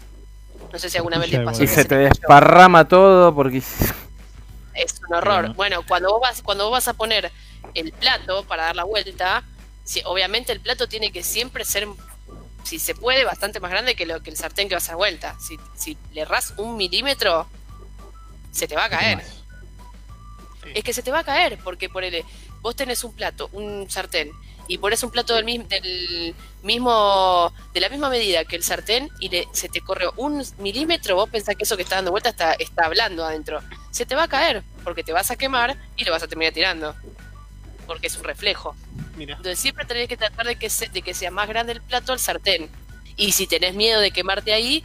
No 0.72 0.78
sé 0.78 0.90
si 0.90 0.96
alguna 0.98 1.18
vez 1.18 1.30
les 1.30 1.40
pasó. 1.44 1.62
Y 1.62 1.66
que 1.66 1.72
se 1.72 1.84
te 1.84 1.96
desparrama 1.96 2.86
todo 2.88 3.34
porque. 3.34 3.62
Es 4.72 5.00
un 5.08 5.14
horror. 5.14 5.40
Bueno. 5.40 5.54
Bueno, 5.54 5.82
cuando 5.86 6.10
vos 6.12 6.20
vas, 6.22 6.42
cuando 6.42 6.64
vos 6.64 6.72
vas 6.72 6.88
a 6.88 6.94
poner 6.94 7.30
el 7.74 7.92
plato 7.92 8.44
para 8.44 8.64
dar 8.64 8.76
la 8.76 8.84
vuelta, 8.84 9.42
obviamente 10.04 10.52
el 10.52 10.60
plato 10.60 10.88
tiene 10.88 11.10
que 11.12 11.22
siempre 11.22 11.64
ser, 11.64 11.86
si 12.64 12.78
se 12.78 12.94
puede, 12.94 13.24
bastante 13.24 13.60
más 13.60 13.70
grande 13.70 13.94
que 13.94 14.06
lo 14.06 14.22
que 14.22 14.30
el 14.30 14.36
sartén 14.36 14.68
que 14.68 14.74
vas 14.74 14.88
a 14.88 14.92
dar 14.92 14.96
vuelta. 14.96 15.36
Si, 15.40 15.58
si 15.76 15.96
le 16.12 16.22
errás 16.22 16.54
un 16.56 16.76
milímetro, 16.76 17.46
se 18.52 18.66
te 18.68 18.76
va 18.76 18.84
a 18.84 18.90
caer. 18.90 19.18
Es 20.74 20.84
que 20.84 20.92
se 20.92 21.02
te 21.02 21.10
va 21.10 21.20
a 21.20 21.24
caer, 21.24 21.58
porque 21.64 21.88
por 21.88 22.04
vos 22.60 22.76
tenés 22.76 23.02
un 23.04 23.14
plato, 23.14 23.48
un 23.52 23.88
sartén, 23.90 24.30
y 24.68 24.78
pones 24.78 25.02
un 25.02 25.10
plato 25.10 25.34
del, 25.34 25.44
mis- 25.44 25.66
del 25.68 26.34
mismo, 26.62 27.52
de 27.72 27.80
la 27.80 27.88
misma 27.88 28.08
medida 28.10 28.44
que 28.44 28.56
el 28.56 28.62
sartén, 28.62 29.08
y 29.18 29.28
le- 29.30 29.48
se 29.52 29.68
te 29.68 29.80
corre 29.80 30.06
un 30.16 30.44
milímetro, 30.58 31.16
vos 31.16 31.28
pensás 31.30 31.56
que 31.56 31.64
eso 31.64 31.76
que 31.76 31.82
está 31.82 31.96
dando 31.96 32.10
vuelta 32.10 32.28
está, 32.28 32.52
está 32.52 32.84
hablando 32.86 33.24
adentro. 33.24 33.60
Se 33.90 34.04
te 34.06 34.14
va 34.14 34.24
a 34.24 34.28
caer, 34.28 34.62
porque 34.84 35.02
te 35.02 35.12
vas 35.12 35.30
a 35.30 35.36
quemar 35.36 35.76
y 35.96 36.04
lo 36.04 36.12
vas 36.12 36.22
a 36.22 36.28
terminar 36.28 36.52
tirando. 36.52 36.94
Porque 37.90 38.06
es 38.06 38.16
un 38.16 38.22
reflejo. 38.22 38.76
Mira. 39.16 39.32
Entonces 39.34 39.58
siempre 39.58 39.84
tenés 39.84 40.06
que 40.06 40.16
tratar 40.16 40.46
de 40.46 40.54
que, 40.54 40.70
se- 40.70 40.88
de 40.90 41.02
que 41.02 41.12
sea 41.12 41.32
más 41.32 41.48
grande 41.48 41.72
el 41.72 41.82
plato 41.82 42.12
al 42.12 42.20
sartén. 42.20 42.70
Y 43.16 43.32
si 43.32 43.48
tenés 43.48 43.74
miedo 43.74 44.00
de 44.00 44.12
quemarte 44.12 44.52
ahí, 44.52 44.84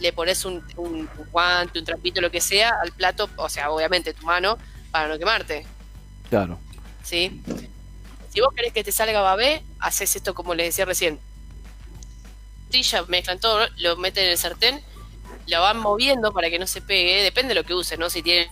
le 0.00 0.10
pones 0.14 0.42
un, 0.46 0.64
un- 0.78 1.00
un 1.18 1.30
guante, 1.30 1.78
un 1.78 1.84
trapito, 1.84 2.22
lo 2.22 2.30
que 2.30 2.40
sea, 2.40 2.70
al 2.82 2.92
plato, 2.92 3.28
o 3.36 3.50
sea, 3.50 3.70
obviamente 3.70 4.14
tu 4.14 4.24
mano, 4.24 4.56
para 4.90 5.06
no 5.06 5.18
quemarte. 5.18 5.66
Claro. 6.30 6.58
¿Sí? 7.04 7.42
Si 8.32 8.40
vos 8.40 8.54
querés 8.56 8.72
que 8.72 8.82
te 8.82 8.90
salga 8.90 9.20
babé, 9.20 9.62
haces 9.78 10.16
esto 10.16 10.34
como 10.34 10.54
les 10.54 10.68
decía 10.68 10.86
recién. 10.86 11.20
Tortilla, 12.64 13.04
mezclan 13.08 13.38
todo, 13.38 13.66
lo 13.76 13.96
meten 13.98 14.24
en 14.24 14.30
el 14.30 14.38
sartén, 14.38 14.80
lo 15.46 15.60
van 15.60 15.76
moviendo 15.78 16.32
para 16.32 16.48
que 16.48 16.58
no 16.58 16.66
se 16.66 16.80
pegue, 16.80 17.22
depende 17.22 17.50
de 17.52 17.60
lo 17.60 17.66
que 17.66 17.74
usen, 17.74 18.00
¿no? 18.00 18.08
Si 18.08 18.22
tienen 18.22 18.48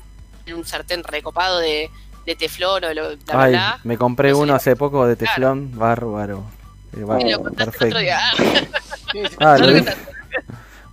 un 0.55 0.67
sartén 0.67 1.03
recopado 1.05 1.59
de, 1.59 1.91
de 2.27 2.37
teflón 2.37 2.85
o 2.85 2.89
de 2.89 2.95
lo 2.95 3.09
bla, 3.17 3.43
Ay, 3.43 3.53
bla, 3.53 3.79
me 3.85 3.97
compré 3.99 4.31
no 4.31 4.37
sé. 4.37 4.43
uno 4.43 4.55
hace 4.55 4.77
poco 4.77 5.07
de 5.07 5.17
Claro. 5.17 5.33
teflón, 5.35 5.79
bárbaro. 5.79 6.45
Eh, 6.93 6.99
y 7.01 7.03
bárbaro, 7.03 7.31
lo 7.31 7.43
contaste 7.43 7.63
el 7.63 7.71
perfecto. 7.71 7.87
otro 7.87 7.99
día. 8.01 8.19
Ah, 8.21 8.35
Sí, 9.13 9.21
sí. 9.29 9.37
Ah, 9.41 9.59
lo. 9.59 9.85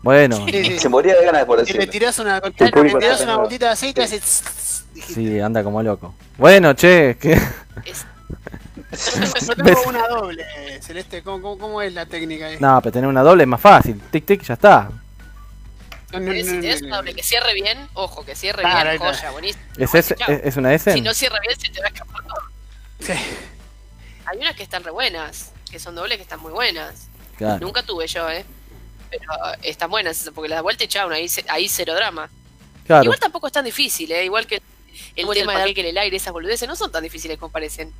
Bueno, 0.03 0.45
Sí, 0.47 0.63
sí. 0.65 0.79
Se 0.79 0.89
moría 0.89 1.15
de 1.15 1.25
ganas 1.25 1.45
por 1.45 1.59
Y 1.59 1.61
le 1.61 1.65
decirlo. 1.65 1.91
tirás 1.91 2.19
una, 2.19 2.39
le 2.39 2.51
tirás 2.51 3.21
una 3.21 3.35
gotita 3.35 3.65
de 3.67 3.71
aceite 3.71 4.01
y 4.01 4.03
hace 4.03 4.19
tss, 4.19 4.41
tss, 4.43 4.85
dijiste. 4.93 5.13
sí, 5.13 5.39
anda 5.39 5.63
como 5.63 5.81
loco. 5.83 6.13
Bueno, 6.37 6.73
che, 6.73 7.17
que 7.19 7.33
Es- 7.85 8.05
Yo 9.47 9.55
tengo 9.55 9.81
una 9.87 10.07
doble, 10.07 10.43
Celeste. 10.81 11.21
¿Cómo, 11.23 11.41
cómo, 11.41 11.57
cómo 11.59 11.81
es 11.81 11.93
la 11.93 12.05
técnica 12.05 12.47
ahí? 12.47 12.57
no, 12.59 12.81
pero 12.81 12.91
tener 12.91 13.07
una 13.09 13.21
doble 13.21 13.43
es 13.43 13.47
más 13.49 13.61
fácil. 13.61 14.01
Tic 14.11 14.25
tic, 14.25 14.41
ya 14.43 14.55
está. 14.55 14.89
No, 16.11 16.19
no, 16.19 16.31
si 16.33 16.43
no, 16.43 16.53
no, 16.53 16.61
tenés 16.61 16.81
no, 16.81 16.87
una 16.87 16.97
doble 16.97 17.13
que 17.15 17.23
cierre 17.23 17.53
bien, 17.53 17.87
ojo, 17.93 18.25
que 18.25 18.35
cierre 18.35 18.61
Claro, 18.61 18.89
bien, 18.89 19.01
claro. 19.01 19.15
joya, 19.17 19.31
buenísimo. 19.31 19.63
¿Es, 19.77 19.95
es, 19.95 20.15
es 20.17 20.57
una 20.57 20.73
S? 20.73 20.93
Si 20.93 21.01
no 21.01 21.13
cierra 21.13 21.39
bien, 21.39 21.59
se 21.59 21.69
te 21.69 21.79
va 21.79 21.87
a 21.87 21.89
escapar 21.89 22.23
todo. 22.23 22.41
Sí. 22.99 23.13
Hay 24.25 24.37
unas 24.37 24.55
que 24.55 24.63
están 24.63 24.83
re 24.83 24.91
buenas, 24.91 25.51
que 25.69 25.79
son 25.79 25.95
dobles 25.95 26.17
que 26.17 26.23
están 26.23 26.39
muy 26.39 26.51
buenas. 26.51 27.07
Claro. 27.37 27.59
Nunca 27.59 27.83
tuve 27.83 28.07
yo, 28.07 28.29
¿eh? 28.29 28.45
Pero 29.09 29.23
están 29.61 29.89
buenas, 29.89 30.29
porque 30.33 30.49
la 30.49 30.55
da 30.57 30.61
vuelta 30.61 30.83
y 30.83 30.87
chao, 30.87 31.09
ahí, 31.09 31.29
ahí 31.49 31.67
cero 31.67 31.95
drama. 31.95 32.29
Claro. 32.85 33.03
Igual 33.03 33.19
tampoco 33.19 33.47
es 33.47 33.53
tan 33.53 33.65
difícil, 33.65 34.11
¿eh? 34.11 34.25
Igual 34.25 34.47
que 34.47 34.61
el 35.15 35.27
tema 35.29 35.53
de 35.53 35.59
dar 35.59 35.73
que 35.73 35.89
el 35.89 35.97
aire, 35.97 36.15
esas 36.17 36.33
boludeces, 36.33 36.67
no 36.67 36.75
son 36.75 36.91
tan 36.91 37.03
difíciles 37.03 37.37
como 37.37 37.51
parecen. 37.51 37.93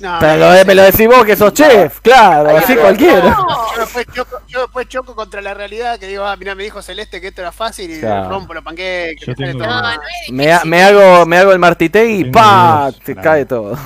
No, 0.00 0.16
Pero 0.20 0.64
me 0.66 0.74
lo 0.74 0.82
decís 0.82 1.06
vos 1.06 1.24
que 1.24 1.36
sos 1.36 1.52
chef, 1.52 2.00
claro, 2.00 2.56
así 2.56 2.74
cualquiera. 2.74 3.36
Yo 3.76 3.80
después, 3.80 4.06
choco, 4.12 4.38
yo 4.48 4.62
después 4.62 4.88
choco 4.88 5.14
contra 5.14 5.40
la 5.42 5.54
realidad 5.54 5.98
que 6.00 6.08
digo, 6.08 6.24
ah, 6.24 6.34
mira, 6.36 6.54
me 6.54 6.64
dijo 6.64 6.82
Celeste 6.82 7.20
que 7.20 7.28
esto 7.28 7.40
era 7.42 7.52
fácil 7.52 7.90
y 7.90 8.00
Claro. 8.00 8.28
rompo 8.30 8.52
los 8.54 8.64
panqueques. 8.64 9.20
Yo 9.26 9.32
me 9.32 9.36
sale 9.36 9.52
tengo- 9.52 9.64
todo 9.64 9.74
No, 9.76 9.82
mal. 9.82 9.96
no 9.96 10.02
es 10.02 10.32
Me, 10.32 10.44
ha- 10.44 10.54
difícil. 10.54 10.70
me 10.70 10.82
hago 10.82 11.26
me 11.26 11.36
hago 11.38 11.52
el 11.52 11.58
martitegui 11.58 12.20
y 12.20 12.24
pa, 12.30 12.86
videos, 12.88 12.98
te 13.04 13.12
claro. 13.14 13.22
cae 13.30 13.44
todo. 13.46 13.72
No, 13.74 13.78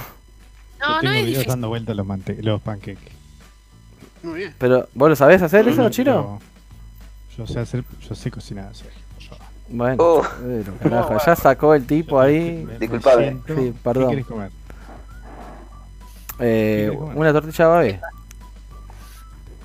Yo 0.88 0.88
no 0.94 1.00
tengo 1.00 1.14
es 1.14 1.26
videos 1.26 1.46
dando 1.46 1.68
vueltas 1.68 1.96
los, 1.96 2.06
mante- 2.06 2.42
los 2.42 2.60
panqueques. 2.62 3.12
Muy 4.22 4.34
bien. 4.38 4.54
Pero, 4.58 4.88
¿vos 4.94 5.08
lo 5.10 5.16
sabés 5.16 5.42
hacer 5.42 5.68
eso, 5.68 5.88
Chiro? 5.90 6.38
Yo 7.36 7.46
sé 7.46 7.60
hacer, 7.60 7.84
yo 8.08 8.14
sé 8.14 8.30
cocinar. 8.30 8.74
Sergio. 8.74 9.02
Bueno, 9.68 9.96
Oh. 9.98 10.22
pero, 10.40 10.72
carajo, 10.78 11.18
ya 11.26 11.34
sacó 11.36 11.74
el 11.74 11.84
tipo 11.86 12.20
ahí. 12.20 12.64
Me- 12.64 12.72
me 12.74 12.78
Disculpame. 12.78 13.36
Sí, 13.48 13.74
perdón. 13.82 14.04
¿Qué 14.04 14.10
querés 14.10 14.26
comer? 14.26 14.50
Eh, 16.38 16.90
una 17.14 17.32
tortilla 17.32 17.66
babé. 17.68 18.00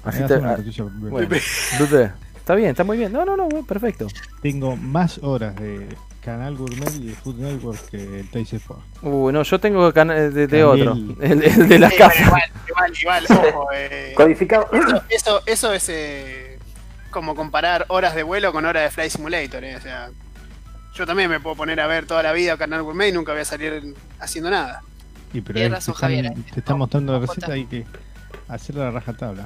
Así 0.03 0.23
te. 0.25 0.35
una 0.35 0.51
ah, 0.51 0.55
tortilla- 0.55 0.83
bueno, 0.83 2.11
Está 2.37 2.55
bien, 2.55 2.69
está 2.71 2.83
muy 2.83 2.97
bien. 2.97 3.13
No, 3.13 3.23
no, 3.23 3.37
no, 3.37 3.47
perfecto. 3.65 4.07
Tengo 4.41 4.75
más 4.75 5.19
horas 5.19 5.55
de 5.57 5.87
Canal 6.23 6.55
Gourmet 6.57 6.91
y 6.95 7.07
de 7.07 7.13
Food 7.15 7.35
Network 7.35 7.79
que 7.89 8.21
el 8.21 8.29
Taste 8.31 8.55
Sport. 8.57 8.81
Uh, 9.03 9.31
no, 9.31 9.43
yo 9.43 9.59
tengo 9.59 9.91
de, 9.91 10.31
de 10.31 10.47
También. 10.47 10.65
otro. 10.89 10.93
El, 11.23 11.43
el 11.43 11.69
de 11.69 11.79
las 11.79 11.91
Sí, 11.91 11.97
casas. 11.99 12.19
Igual, 12.27 12.41
igual, 12.67 12.93
igual, 12.99 13.25
ojo. 13.53 13.67
eh, 13.75 14.13
Codificado. 14.17 14.67
eso, 14.73 15.03
eso, 15.09 15.41
eso 15.45 15.73
es 15.73 15.87
eh, 15.89 16.57
como 17.11 17.35
comparar 17.35 17.85
horas 17.89 18.15
de 18.15 18.23
vuelo 18.23 18.51
con 18.51 18.65
horas 18.65 18.83
de 18.85 18.89
Flight 18.89 19.11
Simulator. 19.11 19.63
eh, 19.63 19.75
O 19.75 19.81
sea, 19.81 20.09
yo 20.95 21.05
también 21.05 21.29
me 21.29 21.39
puedo 21.39 21.55
poner 21.55 21.79
a 21.79 21.85
ver 21.87 22.07
toda 22.07 22.23
la 22.23 22.33
vida 22.33 22.57
Canal 22.57 22.81
Gourmet 22.81 23.09
y 23.09 23.11
nunca 23.11 23.33
voy 23.33 23.41
a 23.41 23.45
salir 23.45 23.93
haciendo 24.19 24.49
nada. 24.49 24.81
Y 25.33 25.41
pero 25.41 25.59
Tienes 25.59 25.71
razón, 25.71 25.93
te, 25.93 25.97
están, 25.97 26.09
Javier, 26.09 26.25
eh. 26.25 26.51
te 26.53 26.59
están 26.59 26.77
mostrando 26.77 27.13
la 27.13 27.19
receta 27.19 27.47
ojo, 27.47 27.55
y 27.55 27.65
que 27.65 27.85
hacerla 28.47 28.89
a 28.89 28.91
rajatabla. 28.91 29.45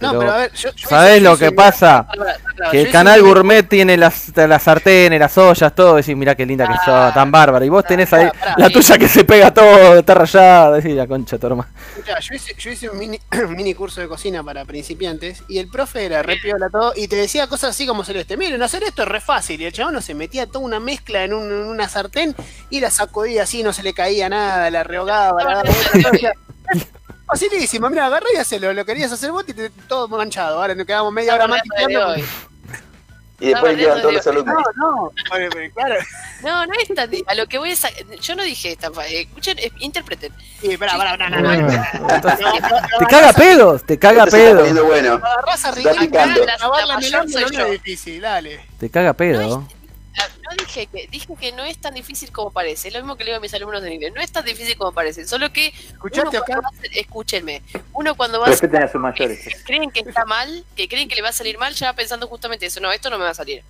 No, 0.00 0.08
Pero, 0.10 0.20
pero 0.20 0.32
a 0.32 0.36
ver, 0.38 0.52
yo, 0.52 0.70
yo 0.74 0.88
¿Sabés 0.88 1.12
hice- 1.16 1.22
yo 1.24 1.30
lo 1.30 1.38
que 1.38 1.52
pasa? 1.52 2.06
Claro, 2.12 2.70
Que 2.72 2.82
el 2.82 2.90
canal 2.90 3.22
un- 3.22 3.28
gourmet 3.28 3.66
tiene 3.66 3.96
las, 3.96 4.36
las 4.36 4.62
sartenes, 4.62 5.18
las 5.18 5.38
ollas, 5.38 5.74
todo. 5.74 5.96
Decís, 5.96 6.16
mirá 6.16 6.34
qué 6.34 6.44
linda 6.44 6.66
que 6.66 6.74
Ah, 6.74 6.84
sos, 7.06 7.14
tan 7.14 7.30
bárbara. 7.30 7.64
Y 7.64 7.68
vos 7.68 7.84
tenés 7.84 8.12
ahí 8.12 8.28
la 8.56 8.68
tuya 8.70 8.98
que 8.98 9.08
se 9.08 9.24
pega 9.24 9.54
todo, 9.54 9.96
está 9.98 10.14
rayada. 10.14 10.72
Decís, 10.76 10.94
la 10.94 11.06
concha, 11.06 11.38
tu 11.38 11.46
hermano. 11.46 11.68
Yo 12.04 12.34
hice, 12.34 12.54
yo 12.58 12.70
hice 12.70 12.90
un 12.90 12.98
mini, 12.98 13.18
un 13.46 13.54
mini 13.56 13.72
curso 13.72 14.00
de 14.00 14.08
cocina 14.08 14.42
para 14.42 14.64
principiantes 14.64 15.42
y 15.48 15.58
el 15.58 15.68
profe 15.68 16.04
era 16.04 16.22
re 16.22 16.36
piola 16.36 16.68
todo 16.70 16.92
y 16.96 17.08
te 17.08 17.16
decía 17.16 17.46
cosas 17.46 17.70
así 17.70 17.86
como 17.86 18.04
Celeste, 18.04 18.36
miren, 18.36 18.62
hacer 18.62 18.82
esto 18.82 19.02
es 19.02 19.08
re 19.08 19.20
fácil 19.20 19.60
y 19.62 19.64
el 19.64 19.72
chabón 19.72 19.94
no 19.94 20.02
se 20.02 20.14
metía 20.14 20.46
toda 20.46 20.64
una 20.64 20.80
mezcla 20.80 21.24
en, 21.24 21.32
un- 21.32 21.50
en 21.50 21.66
una 21.66 21.88
sartén 21.88 22.34
y 22.68 22.80
la 22.80 22.90
sacudía 22.90 23.44
así, 23.44 23.62
no 23.62 23.72
se 23.72 23.82
le 23.82 23.94
caía 23.94 24.28
nada, 24.28 24.70
la 24.70 24.82
rehogaba, 24.84 25.42
la 25.44 25.54
daba 25.62 26.32
Facilísimo, 27.26 27.88
mira, 27.88 28.06
agarré 28.06 28.26
y 28.34 28.36
hacelo, 28.36 28.72
lo 28.72 28.84
querías 28.84 29.10
hacer 29.10 29.30
vos 29.32 29.44
y 29.48 29.54
te, 29.54 29.70
todo 29.88 30.08
manchado, 30.08 30.60
ahora 30.60 30.74
nos 30.74 30.86
quedamos 30.86 31.12
media 31.12 31.34
hora 31.34 31.46
más 31.46 31.60
hoy. 32.06 32.24
Y 33.40 33.48
después 33.48 33.76
quedan 33.76 34.00
todos 34.00 34.14
los 34.14 34.26
alumnos. 34.28 34.54
No, 34.76 34.90
no, 34.92 35.12
pero 35.30 35.74
claro, 35.74 35.94
No, 36.42 36.66
no 36.66 36.72
es 36.80 36.94
tan. 36.94 37.10
A 37.26 37.34
lo 37.34 37.46
que 37.48 37.58
voy 37.58 37.72
es. 37.72 37.84
a- 37.84 37.90
Yo 38.20 38.36
no 38.36 38.44
dije 38.44 38.72
esta. 38.72 38.88
eh, 39.08 39.22
Escuchen, 39.22 39.58
eh, 39.58 39.72
interpreten. 39.80 40.32
sí, 40.60 40.76
pará, 40.76 40.96
pará, 40.96 41.16
no, 41.28 41.40
no, 41.40 41.52
no, 41.52 42.16
Te 42.98 43.06
caga 43.06 43.32
pedos, 43.32 43.84
te 43.84 43.98
caga 43.98 44.26
pedos. 44.26 44.72
bueno. 44.86 45.18
Lo 45.18 45.26
agarrás 45.26 45.64
a 45.64 45.70
Está 45.70 45.80
Ricardo, 45.92 46.00
picando. 46.00 46.44
La- 46.44 46.56
lavar 46.58 46.86
la 46.86 46.94
la 47.00 47.64
difícil, 47.64 48.20
dale. 48.20 48.60
Te 48.78 48.88
caga 48.88 49.08
No, 49.08 49.14
pedo. 49.16 49.68
Dije 50.54 50.86
que 50.86 51.06
dije 51.08 51.26
que 51.38 51.52
no 51.52 51.64
es 51.64 51.78
tan 51.78 51.94
difícil 51.94 52.30
como 52.32 52.50
parece. 52.50 52.88
Es 52.88 52.94
lo 52.94 53.00
mismo 53.00 53.16
que 53.16 53.24
le 53.24 53.30
digo 53.30 53.38
a 53.38 53.40
mis 53.40 53.52
alumnos 53.54 53.82
de 53.82 53.94
inglés. 53.94 54.12
No 54.14 54.20
es 54.20 54.30
tan 54.32 54.44
difícil 54.44 54.76
como 54.76 54.92
parece. 54.92 55.26
Solo 55.26 55.52
que. 55.52 55.68
¿Escuchaste 55.68 56.28
uno 56.30 56.38
acá? 56.38 56.44
cuando 56.46 56.62
va 56.62 56.68
a 56.68 56.78
hacer- 56.78 56.98
escúchenme. 56.98 57.62
Uno 57.92 58.14
cuando 58.14 58.40
va 58.40 58.46
a 58.46 58.50
Respeten 58.50 58.82
a 58.82 58.88
sus 58.88 59.00
mayores. 59.00 59.46
creen 59.64 59.90
que 59.90 60.00
está 60.00 60.24
mal, 60.24 60.64
que 60.76 60.88
creen 60.88 61.08
que 61.08 61.14
le 61.16 61.22
va 61.22 61.28
a 61.28 61.32
salir 61.32 61.58
mal, 61.58 61.74
ya 61.74 61.86
va 61.88 61.92
pensando 61.96 62.26
justamente 62.26 62.66
eso. 62.66 62.80
No, 62.80 62.90
esto 62.92 63.10
no 63.10 63.18
me 63.18 63.24
va 63.24 63.30
a 63.30 63.34
salir. 63.34 63.62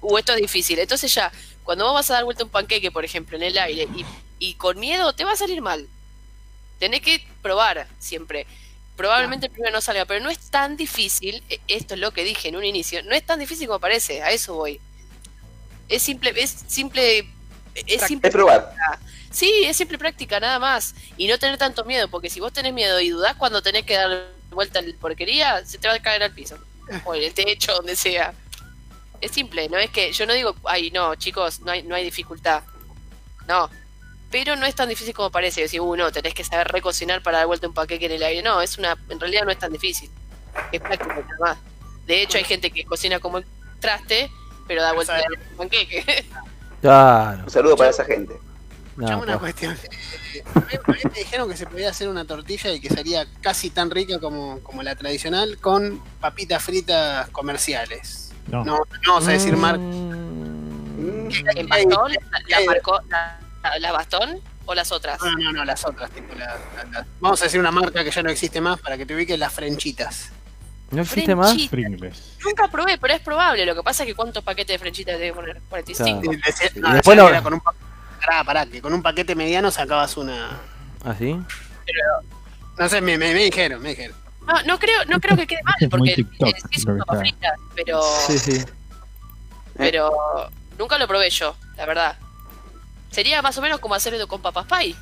uh, 0.00 0.18
esto 0.18 0.32
es 0.32 0.40
difícil. 0.40 0.78
Entonces 0.78 1.12
ya, 1.14 1.30
cuando 1.64 1.84
vos 1.84 1.94
vas 1.94 2.10
a 2.10 2.14
dar 2.14 2.24
vuelta 2.24 2.44
un 2.44 2.50
panqueque, 2.50 2.90
por 2.90 3.04
ejemplo, 3.04 3.36
en 3.36 3.42
el 3.42 3.58
aire, 3.58 3.88
y, 3.96 4.04
y 4.38 4.54
con 4.54 4.78
miedo, 4.78 5.12
te 5.14 5.24
va 5.24 5.32
a 5.32 5.36
salir 5.36 5.60
mal. 5.60 5.88
Tenés 6.78 7.00
que 7.00 7.26
probar 7.42 7.88
siempre. 7.98 8.46
Probablemente 8.96 9.46
el 9.46 9.52
primero 9.52 9.72
no 9.72 9.80
salga, 9.80 10.04
pero 10.06 10.20
no 10.24 10.28
es 10.30 10.38
tan 10.50 10.76
difícil, 10.76 11.42
e- 11.48 11.60
esto 11.68 11.94
es 11.94 12.00
lo 12.00 12.10
que 12.12 12.24
dije 12.24 12.48
en 12.48 12.56
un 12.56 12.64
inicio, 12.64 13.00
no 13.04 13.12
es 13.14 13.24
tan 13.24 13.38
difícil 13.38 13.66
como 13.68 13.78
parece, 13.78 14.22
a 14.22 14.30
eso 14.30 14.54
voy. 14.54 14.80
Es 15.88 16.02
simple, 16.02 16.32
es 16.36 16.64
simple, 16.66 17.28
es 17.74 18.02
simple 18.02 18.28
Es 18.28 18.32
probar. 18.32 18.72
Sí, 19.30 19.64
es 19.64 19.76
simple 19.76 19.98
práctica, 19.98 20.40
nada 20.40 20.58
más. 20.58 20.94
Y 21.16 21.28
no 21.28 21.38
tener 21.38 21.58
tanto 21.58 21.84
miedo, 21.84 22.08
porque 22.08 22.30
si 22.30 22.40
vos 22.40 22.52
tenés 22.52 22.72
miedo 22.72 23.00
y 23.00 23.10
dudás 23.10 23.34
cuando 23.36 23.62
tenés 23.62 23.84
que 23.84 23.94
dar 23.94 24.28
vuelta 24.50 24.80
la 24.80 24.94
porquería, 24.98 25.64
se 25.64 25.78
te 25.78 25.88
va 25.88 25.94
a 25.94 25.98
caer 26.00 26.22
al 26.22 26.32
piso. 26.32 26.58
O 27.04 27.14
en 27.14 27.22
el 27.22 27.34
techo, 27.34 27.74
donde 27.74 27.96
sea. 27.96 28.34
Es 29.20 29.32
simple, 29.32 29.68
no 29.68 29.78
es 29.78 29.90
que 29.90 30.12
yo 30.12 30.26
no 30.26 30.32
digo, 30.32 30.54
ay, 30.64 30.90
no, 30.90 31.14
chicos, 31.16 31.60
no 31.60 31.72
hay, 31.72 31.82
no 31.82 31.94
hay 31.94 32.04
dificultad. 32.04 32.62
No. 33.46 33.68
Pero 34.30 34.56
no 34.56 34.66
es 34.66 34.74
tan 34.74 34.88
difícil 34.88 35.14
como 35.14 35.30
parece. 35.30 35.62
Decir, 35.62 35.80
uh, 35.80 35.96
no, 35.96 36.12
tenés 36.12 36.34
que 36.34 36.44
saber 36.44 36.68
recocinar 36.68 37.22
para 37.22 37.38
dar 37.38 37.46
vuelta 37.46 37.66
un 37.66 37.74
paquete 37.74 38.06
en 38.06 38.12
el 38.12 38.22
aire. 38.22 38.42
No, 38.42 38.60
es 38.60 38.78
una, 38.78 38.96
en 39.08 39.18
realidad 39.18 39.44
no 39.44 39.50
es 39.50 39.58
tan 39.58 39.72
difícil. 39.72 40.10
Es 40.72 40.80
práctica 40.80 41.14
nada 41.14 41.36
más. 41.40 41.58
De 42.06 42.22
hecho, 42.22 42.38
hay 42.38 42.44
gente 42.44 42.70
que 42.70 42.84
cocina 42.84 43.18
como 43.20 43.38
el 43.38 43.46
traste, 43.80 44.30
pero 44.68 44.82
da 44.82 44.92
vuelta 44.92 45.20
un 45.52 45.56
panqueque. 45.56 46.26
Claro. 46.80 47.42
Un 47.42 47.50
saludo 47.50 47.76
para 47.76 47.90
esa 47.90 48.04
gente. 48.04 48.38
No, 48.96 49.18
una 49.18 49.32
po- 49.34 49.40
cuestión. 49.40 49.76
A 50.54 50.60
mí- 50.60 50.66
a 50.74 50.92
mí 50.92 50.98
me 51.12 51.18
dijeron 51.18 51.48
que 51.50 51.56
se 51.56 51.66
podía 51.66 51.90
hacer 51.90 52.08
una 52.08 52.24
tortilla 52.24 52.70
y 52.72 52.80
que 52.80 52.88
sería 52.88 53.26
casi 53.40 53.70
tan 53.70 53.90
rica 53.90 54.20
como, 54.20 54.60
como 54.60 54.84
la 54.84 54.94
tradicional 54.94 55.58
con 55.58 56.00
papitas 56.20 56.62
fritas 56.62 57.28
comerciales. 57.30 58.30
No. 58.46 58.64
No, 58.64 58.76
no 58.76 58.84
vamos 59.14 59.26
a 59.26 59.32
decir 59.32 59.56
marca. 59.56 59.80
Mm, 59.80 61.28
¿En 61.56 61.68
bastón? 61.68 62.12
¿La, 62.12 62.60
la 62.60 62.66
marcó, 62.66 63.00
la, 63.08 63.40
la- 63.62 63.78
la 63.80 63.92
bastón 63.92 64.40
o 64.66 64.74
las 64.74 64.92
otras? 64.92 65.20
No, 65.20 65.32
no, 65.32 65.52
no, 65.52 65.64
las 65.64 65.84
otras. 65.84 66.10
Tipo 66.12 66.34
la- 66.36 66.56
la- 66.76 66.84
la- 66.84 67.06
vamos 67.20 67.40
a 67.40 67.44
decir 67.44 67.58
una 67.58 67.72
marca 67.72 68.04
que 68.04 68.10
ya 68.12 68.22
no 68.22 68.30
existe 68.30 68.60
más 68.60 68.80
para 68.80 68.96
que 68.96 69.04
te 69.04 69.14
ubiques 69.14 69.38
las 69.38 69.52
frenchitas. 69.52 70.30
¿No 70.90 71.02
existe 71.02 71.34
más? 71.34 71.54
Pringles. 71.68 72.36
Nunca 72.44 72.68
probé, 72.68 72.96
pero 72.98 73.14
es 73.14 73.20
probable. 73.20 73.66
Lo 73.66 73.74
que 73.74 73.82
pasa 73.82 74.02
es 74.04 74.06
que 74.08 74.14
cuántos 74.14 74.42
paquetes 74.42 74.74
de 74.74 74.78
frenchitas 74.78 75.16
te 75.16 75.20
debe 75.22 75.34
poner. 75.34 75.60
45. 75.68 76.20
Claro. 76.20 76.32
Y 76.32 76.36
decía- 76.40 76.70
Y 76.74 76.80
no, 76.80 76.92
después 76.94 77.16
decía 77.16 77.36
lo- 77.38 77.42
con 77.42 77.54
un 77.54 77.60
pa- 77.60 77.74
pará, 78.24 78.44
pará, 78.44 78.66
que 78.66 78.80
con 78.80 78.92
un 78.94 79.02
paquete 79.02 79.34
mediano 79.34 79.70
sacabas 79.70 80.16
una. 80.16 80.58
¿Así? 81.04 81.38
No 82.78 82.88
sé, 82.88 83.00
me, 83.00 83.18
me, 83.18 83.34
me 83.34 83.44
dijeron, 83.44 83.82
me 83.82 83.90
dijeron. 83.90 84.16
No, 84.46 84.62
no 84.62 84.78
creo, 84.78 85.04
no 85.06 85.20
creo 85.20 85.36
que 85.36 85.46
quede 85.46 85.60
mal, 85.62 85.74
porque 85.90 86.14
TikTok, 86.14 86.56
sí 86.72 86.86
pero, 87.74 88.00
Sí, 88.26 88.38
sí. 88.38 88.64
pero 89.76 90.10
nunca 90.78 90.96
lo 90.98 91.06
probé 91.06 91.28
yo, 91.30 91.54
la 91.76 91.84
verdad. 91.86 92.16
Sería 93.10 93.42
más 93.42 93.56
o 93.58 93.62
menos 93.62 93.78
como 93.80 93.94
hacerlo 93.94 94.26
con 94.28 94.40
papas 94.40 94.66
pie, 94.66 94.94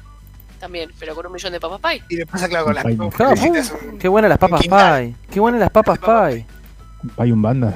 también, 0.59 0.91
pero 0.99 1.15
con 1.15 1.27
un 1.27 1.33
millón 1.33 1.53
de 1.53 1.61
papas 1.61 1.81
pie. 1.81 2.03
Y 2.09 2.17
después, 2.17 2.43
claro, 2.49 2.65
con 2.67 2.75
las 2.75 2.85
Ay, 2.85 2.97
papas 2.97 3.41
un- 3.43 3.99
qué 3.99 4.09
buenas 4.09 4.29
las 4.29 4.39
papas 4.39 4.61
pie. 4.63 5.15
Qué 5.31 5.41
buenas 5.41 5.61
las 5.61 5.71
papas 5.71 5.99
pie. 5.99 6.47
¿Hay 7.19 7.33
un 7.33 7.41
banda? 7.43 7.75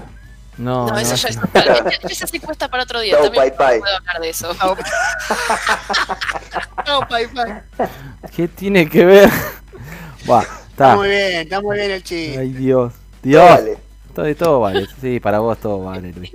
No, 0.59 0.87
No, 0.87 0.93
no, 0.93 0.99
eso 0.99 1.14
ya 1.14 1.33
sí. 1.33 1.39
es 1.55 1.64
ya- 2.03 2.09
ya 2.09 2.26
se 2.26 2.41
cuesta 2.41 2.68
para 2.68 2.83
otro 2.83 3.01
día. 3.01 3.14
Chau, 3.14 3.22
También 3.24 3.45
pie, 3.45 3.53
pie. 3.68 3.78
puedo 3.81 3.97
hablar 3.97 4.20
de 4.20 4.28
eso. 4.28 4.55
Chao, 6.85 7.01
pai, 7.09 7.26
pai. 7.28 7.62
¿Qué 8.35 8.49
tiene 8.49 8.89
que 8.89 9.05
ver? 9.05 9.31
Buah, 10.26 10.43
Está 10.43 10.55
está. 10.70 10.97
muy 10.97 11.09
bien, 11.09 11.33
está 11.43 11.61
muy 11.61 11.76
bien 11.78 11.91
el 11.93 12.03
chiste. 12.03 12.39
Ay, 12.39 12.53
Dios. 12.53 12.93
Dios. 13.22 13.49
Vale. 13.51 13.78
Todo, 14.14 14.24
de 14.26 14.35
todo 14.35 14.61
vale. 14.61 14.87
Sí, 15.01 15.20
para 15.20 15.39
vos 15.39 15.57
todo 15.59 15.85
vale, 15.85 16.12
Luis. 16.12 16.33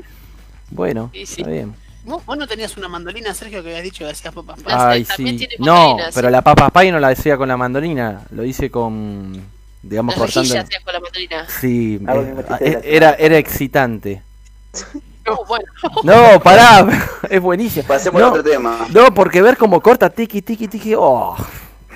Bueno, 0.71 1.09
Sí, 1.13 1.25
sí. 1.25 1.41
está 1.41 1.51
bien. 1.51 1.75
¿Vos, 2.05 2.23
vos 2.25 2.37
no 2.37 2.47
tenías 2.47 2.77
una 2.77 2.87
mandolina, 2.87 3.33
Sergio, 3.33 3.61
que 3.63 3.69
habías 3.69 3.83
dicho 3.83 4.05
que 4.05 4.11
hacías 4.11 4.33
papas? 4.33 4.59
Las- 4.63 4.81
Ay, 4.81 5.03
también 5.03 5.39
sí. 5.39 5.47
tiene 5.47 5.65
No, 5.65 5.97
pero 6.13 6.29
la 6.29 6.41
papa 6.41 6.69
pie 6.69 6.91
no 6.91 6.99
la 6.99 7.09
decía 7.09 7.35
con 7.37 7.47
la 7.47 7.57
mandolina. 7.57 8.21
Lo 8.31 8.43
hice 8.45 8.69
con, 8.69 9.41
digamos, 9.81 10.15
Las 10.15 10.19
cortando. 10.33 10.59
hacías 10.59 10.83
con 10.83 10.93
la 10.93 10.99
mandolina. 10.99 11.47
Sí, 11.59 11.99
Algo 12.05 12.43
eh, 12.59 12.81
era, 12.83 13.13
era 13.13 13.37
excitante. 13.37 14.21
No, 15.25 15.43
bueno, 15.47 15.65
No, 16.03 16.39
pará, 16.41 16.87
es 17.29 17.41
buenísimo. 17.41 17.87
Pasemos 17.87 18.21
no, 18.21 18.27
a 18.27 18.29
otro 18.31 18.43
tema. 18.43 18.87
no, 18.91 19.13
porque 19.13 19.41
ver 19.41 19.57
cómo 19.57 19.81
corta 19.81 20.09
tiki, 20.09 20.41
tiki, 20.43 20.67
tiki, 20.67 20.93
oh, 20.95 21.35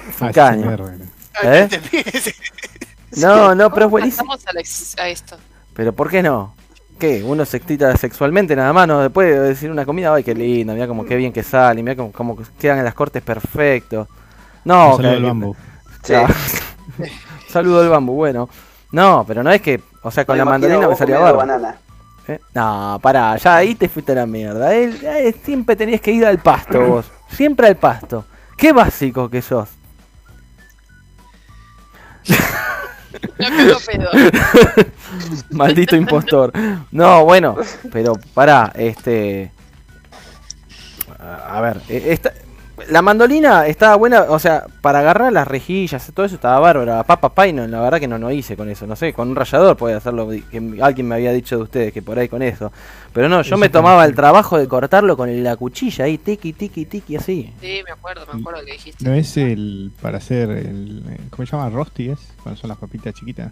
es 0.09 0.19
un 0.21 0.27
Ah, 0.29 0.31
caño. 0.31 0.75
¿Eh? 1.43 1.69
No, 3.17 3.53
no, 3.55 3.71
pero 3.71 3.85
es 3.85 3.91
buenísimo. 3.91 4.25
pasamos 4.25 4.47
a, 4.47 4.53
la 4.53 4.59
ex- 4.61 4.95
a 4.99 5.07
esto. 5.07 5.37
Pero 5.73 5.93
¿por 5.93 6.09
qué 6.09 6.21
no? 6.23 6.53
¿Qué? 6.99 7.23
Uno 7.23 7.45
se 7.45 7.57
excita 7.57 7.95
sexualmente 7.95 8.55
nada 8.55 8.73
más, 8.73 8.87
no 8.87 8.99
después 8.99 9.29
de 9.29 9.39
decir 9.39 9.71
una 9.71 9.85
comida, 9.85 10.13
ay, 10.13 10.23
qué 10.23 10.35
lindo, 10.35 10.73
mira 10.73 10.85
como 10.85 11.05
qué 11.05 11.15
bien 11.15 11.31
que 11.31 11.43
sale, 11.43 11.81
mira 11.81 11.95
como, 11.95 12.11
como 12.11 12.37
quedan 12.59 12.83
las 12.83 12.93
cortes 12.93 13.23
perfectos. 13.23 14.07
No, 14.65 14.91
Un 14.91 14.97
saludo 14.97 15.11
al 15.17 15.23
bambú. 15.23 15.55
Sí. 16.03 16.13
Saludo 17.49 17.81
al 17.81 17.89
bambú, 17.89 18.13
bueno. 18.15 18.49
No, 18.91 19.23
pero 19.27 19.41
no 19.43 19.51
es 19.51 19.61
que, 19.61 19.81
o 20.03 20.11
sea, 20.11 20.25
con 20.25 20.33
Me 20.35 20.39
la 20.39 20.45
mandolina 20.45 20.87
me 20.87 20.95
salía 20.95 21.19
barba. 21.19 21.37
banana. 21.45 21.75
¿Eh? 22.27 22.39
No, 22.53 22.99
pará, 23.01 23.37
ya 23.37 23.55
ahí 23.55 23.73
te 23.75 23.87
fuiste 23.89 24.11
a 24.11 24.15
la 24.15 24.25
mierda. 24.25 24.75
Él- 24.75 24.99
eh, 25.03 25.33
siempre 25.43 25.75
tenías 25.75 26.01
que 26.01 26.11
ir 26.11 26.25
al 26.25 26.39
pasto 26.39 26.79
vos. 26.85 27.05
Siempre 27.31 27.67
al 27.67 27.77
pasto. 27.77 28.25
Qué 28.57 28.71
básico 28.73 29.29
que 29.29 29.41
sos. 29.41 29.69
No 33.39 33.47
quedó 33.57 33.77
pedo. 33.79 34.09
Maldito 35.51 35.95
impostor. 35.95 36.51
No, 36.91 37.25
bueno, 37.25 37.55
pero 37.91 38.13
pará, 38.33 38.71
este. 38.75 39.51
A 41.19 41.59
ver, 41.61 41.81
eh, 41.89 42.05
esta- 42.09 42.31
la 42.87 43.01
mandolina 43.01 43.67
estaba 43.67 43.97
buena, 43.97 44.21
o 44.29 44.39
sea, 44.39 44.63
para 44.81 44.99
agarrar 44.99 45.33
las 45.33 45.45
rejillas, 45.45 46.09
todo 46.15 46.25
eso 46.25 46.35
estaba 46.35 46.59
bárbaro. 46.59 47.03
Papa 47.03 47.33
Pie, 47.35 47.51
no, 47.51 47.67
la 47.67 47.81
verdad 47.81 47.99
que 47.99 48.07
no, 48.07 48.17
no 48.17 48.31
hice 48.31 48.55
con 48.55 48.69
eso, 48.69 48.87
no 48.87 48.95
sé, 48.95 49.11
con 49.11 49.27
un 49.27 49.35
rallador 49.35 49.75
puede 49.75 49.95
hacerlo, 49.95 50.29
que 50.29 50.79
alguien 50.81 51.07
me 51.09 51.15
había 51.15 51.33
dicho 51.33 51.57
de 51.57 51.63
ustedes 51.63 51.91
que 51.93 52.01
por 52.01 52.17
ahí 52.17 52.29
con 52.29 52.41
eso. 52.41 52.71
Pero 53.11 53.27
no, 53.27 53.41
yo 53.41 53.57
me 53.57 53.67
tomaba 53.67 54.05
el 54.05 54.15
trabajo 54.15 54.57
de 54.57 54.67
cortarlo 54.69 55.17
con 55.17 55.43
la 55.43 55.57
cuchilla 55.57 56.05
ahí, 56.05 56.17
tiki, 56.17 56.53
tiki, 56.53 56.85
tiki, 56.85 57.17
así. 57.17 57.53
Sí, 57.59 57.81
me 57.85 57.91
acuerdo, 57.91 58.25
me 58.31 58.39
acuerdo 58.39 58.63
que 58.63 58.71
dijiste. 58.71 59.03
¿No 59.03 59.13
es 59.13 59.35
el 59.35 59.91
para 60.01 60.19
hacer 60.19 60.49
el. 60.49 61.03
eh, 61.09 61.17
¿Cómo 61.31 61.45
se 61.45 61.51
llama? 61.51 61.69
Rosti 61.69 62.11
es? 62.11 62.19
Cuando 62.41 62.61
son 62.61 62.69
las 62.69 62.77
papitas 62.77 63.13
chiquitas. 63.13 63.51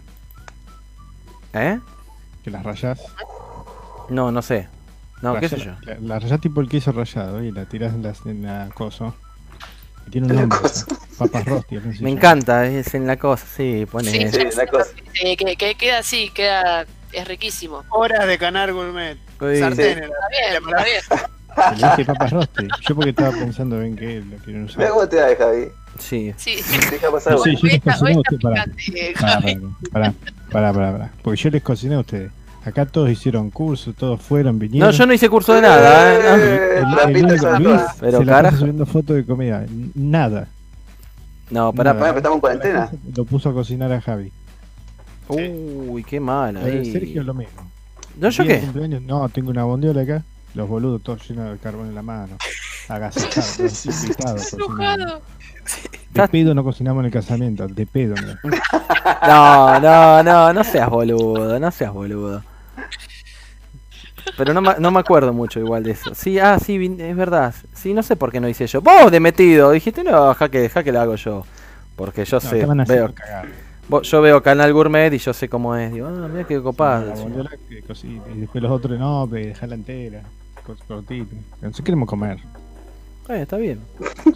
¿Eh? 1.52 1.78
Que 2.44 2.50
las 2.50 2.62
rayas. 2.62 3.00
No, 4.08 4.30
no 4.32 4.42
sé. 4.42 4.68
No, 5.22 5.38
qué 5.40 5.48
sé 5.48 5.58
yo. 5.58 5.72
La, 5.82 5.96
la 6.00 6.18
rayas 6.18 6.40
tipo 6.40 6.60
el 6.60 6.68
queso 6.68 6.92
rayado 6.92 7.42
y 7.42 7.50
la 7.50 7.64
tiras 7.66 7.92
en 7.94 8.02
la, 8.02 8.14
en 8.24 8.42
la 8.42 8.68
coso. 8.74 9.14
Y 10.06 10.10
tiene 10.10 10.28
un 10.28 10.36
nombre. 10.48 10.58
Papas 11.18 11.44
Rosti. 11.46 11.76
así 11.76 11.84
se 11.84 12.04
Me 12.04 12.10
llama. 12.10 12.10
encanta, 12.10 12.66
es 12.66 12.94
en 12.94 13.06
la 13.06 13.16
cosa, 13.16 13.44
sí, 13.56 13.84
pone. 13.90 14.10
Sí, 14.10 14.28
Sí, 14.30 14.56
la 14.56 14.66
cosa. 14.66 14.90
Sí, 15.12 15.36
que, 15.36 15.56
que 15.56 15.74
queda 15.74 15.98
así, 15.98 16.30
queda. 16.30 16.86
Es 17.12 17.26
riquísimo. 17.26 17.82
Horas 17.88 18.26
de 18.26 18.38
canar 18.38 18.72
gourmet. 18.72 19.16
Uy. 19.40 19.58
Sartenes. 19.58 20.04
Está 20.04 20.28
bien, 20.30 20.62
está 20.68 20.84
bien. 20.84 21.80
Le 21.80 21.88
dije 21.88 22.04
papas 22.04 22.30
Rosti. 22.32 22.68
Yo 22.88 22.94
porque 22.94 23.10
estaba 23.10 23.30
pensando 23.32 23.82
en 23.82 23.96
que 23.96 24.20
lo 24.20 24.36
quieren 24.44 24.64
usar. 24.64 24.88
cómo 24.90 25.08
te 25.08 25.16
da, 25.16 25.34
Javi. 25.36 25.68
Sí. 25.98 26.32
Sí. 26.36 26.60
Deja 26.90 27.10
pasar. 27.10 27.32
No, 27.32 27.38
sí, 27.42 27.56
yo 27.56 27.58
Hoy 27.62 27.62
les 27.64 27.74
está- 27.74 27.92
cociné 27.94 28.10
hoy 28.10 28.16
a 28.16 28.20
está 28.20 29.38
ustedes. 29.38 30.14
Pará, 30.50 30.72
pará, 30.72 30.72
pará, 30.72 30.72
pará, 30.72 30.72
pará, 30.72 30.92
pará. 30.92 31.12
Porque 31.22 31.40
yo 31.40 31.50
les 31.50 31.62
cociné 31.62 31.94
a 31.94 32.00
ustedes. 32.00 32.32
Acá 32.64 32.84
todos 32.86 33.08
hicieron 33.10 33.50
curso, 33.50 33.92
todos 33.94 34.20
fueron, 34.20 34.58
vinieron. 34.58 34.90
No, 34.90 34.94
yo 34.96 35.06
no 35.06 35.14
hice 35.14 35.28
curso 35.30 35.54
de 35.54 35.62
nada, 35.62 36.12
¿eh? 36.14 36.18
Eh, 36.20 36.82
El, 37.06 37.08
el 37.30 37.62
Luis. 37.62 37.80
Pero 38.00 38.18
se 38.18 38.24
la 38.24 38.32
pasa 38.32 38.42
carajo. 38.42 38.56
subiendo 38.58 38.84
fotos 38.86 39.16
de 39.16 39.24
comida. 39.24 39.64
Nada. 39.94 40.48
No, 41.50 41.72
pará, 41.72 41.94
nada. 41.94 42.06
Pero 42.06 42.16
estamos 42.18 42.36
en 42.36 42.40
cuarentena. 42.40 42.90
Lo 43.16 43.24
puso 43.24 43.48
a 43.48 43.54
cocinar 43.54 43.90
a 43.92 44.00
Javi. 44.00 44.30
Uy, 45.28 46.04
qué 46.04 46.20
mal 46.20 46.56
Eh, 46.58 46.60
ahí. 46.80 46.92
Sergio 46.92 47.22
lo 47.22 47.34
mismo. 47.34 47.70
¿No 48.18 48.28
yo 48.30 48.44
qué? 48.44 48.58
cumpleaños, 48.60 49.02
No, 49.02 49.28
tengo 49.28 49.50
una 49.50 49.64
bondiola 49.64 50.02
acá. 50.02 50.24
Los 50.54 50.68
boludos 50.68 51.02
todos 51.02 51.28
llenos 51.28 51.50
de 51.52 51.58
carbón 51.58 51.88
en 51.88 51.94
la 51.94 52.02
mano. 52.02 52.36
Agasajados, 52.88 53.86
De 56.14 56.28
pedo 56.28 56.54
no 56.54 56.64
cocinamos 56.64 57.00
en 57.02 57.06
el 57.06 57.12
casamiento, 57.12 57.66
de 57.68 57.86
pedo. 57.86 58.14
No, 59.26 59.80
no, 59.80 60.22
no, 60.22 60.52
no 60.52 60.64
seas 60.64 60.88
boludo, 60.90 61.58
no 61.58 61.70
seas 61.70 61.92
boludo. 61.92 62.42
Pero 64.36 64.52
no, 64.52 64.60
me- 64.60 64.76
no 64.78 64.90
me 64.90 65.00
acuerdo 65.00 65.32
mucho 65.32 65.58
igual 65.60 65.82
de 65.82 65.92
eso. 65.92 66.14
Sí, 66.14 66.38
ah, 66.38 66.58
sí, 66.58 66.96
es 66.98 67.16
verdad. 67.16 67.54
Sí, 67.72 67.94
no 67.94 68.02
sé 68.02 68.16
por 68.16 68.30
qué 68.30 68.40
no 68.40 68.48
hice 68.48 68.66
yo. 68.66 68.80
Vos 68.82 69.10
de 69.10 69.20
metido, 69.20 69.70
dijiste, 69.70 70.04
no, 70.04 70.28
deja 70.28 70.48
que, 70.50 70.60
deja 70.60 70.84
que 70.84 70.92
lo 70.92 71.00
hago 71.00 71.14
yo. 71.16 71.44
Porque 71.96 72.24
yo 72.24 72.36
No, 72.36 72.40
sé, 72.40 72.66
veo, 72.86 73.12
vos- 73.88 74.08
yo 74.08 74.20
veo 74.20 74.42
Canal 74.42 74.72
Gourmet 74.72 75.12
y 75.12 75.18
yo 75.18 75.32
sé 75.32 75.48
cómo 75.48 75.74
es. 75.74 75.92
Digo, 75.92 76.06
ah, 76.08 76.28
mira 76.30 76.46
qué 76.46 76.60
copado. 76.62 77.12
Y 78.04 78.40
después 78.40 78.62
los 78.62 78.70
otros, 78.70 78.98
no, 78.98 79.26
pero 79.30 79.46
dejala 79.48 79.74
entera. 79.74 80.22
cort- 80.66 80.84
Cortito. 80.86 81.34
Nosotros 81.62 81.84
queremos 81.84 82.08
comer. 82.08 82.38
Eh, 83.28 83.42
está 83.42 83.56
bien. 83.56 83.80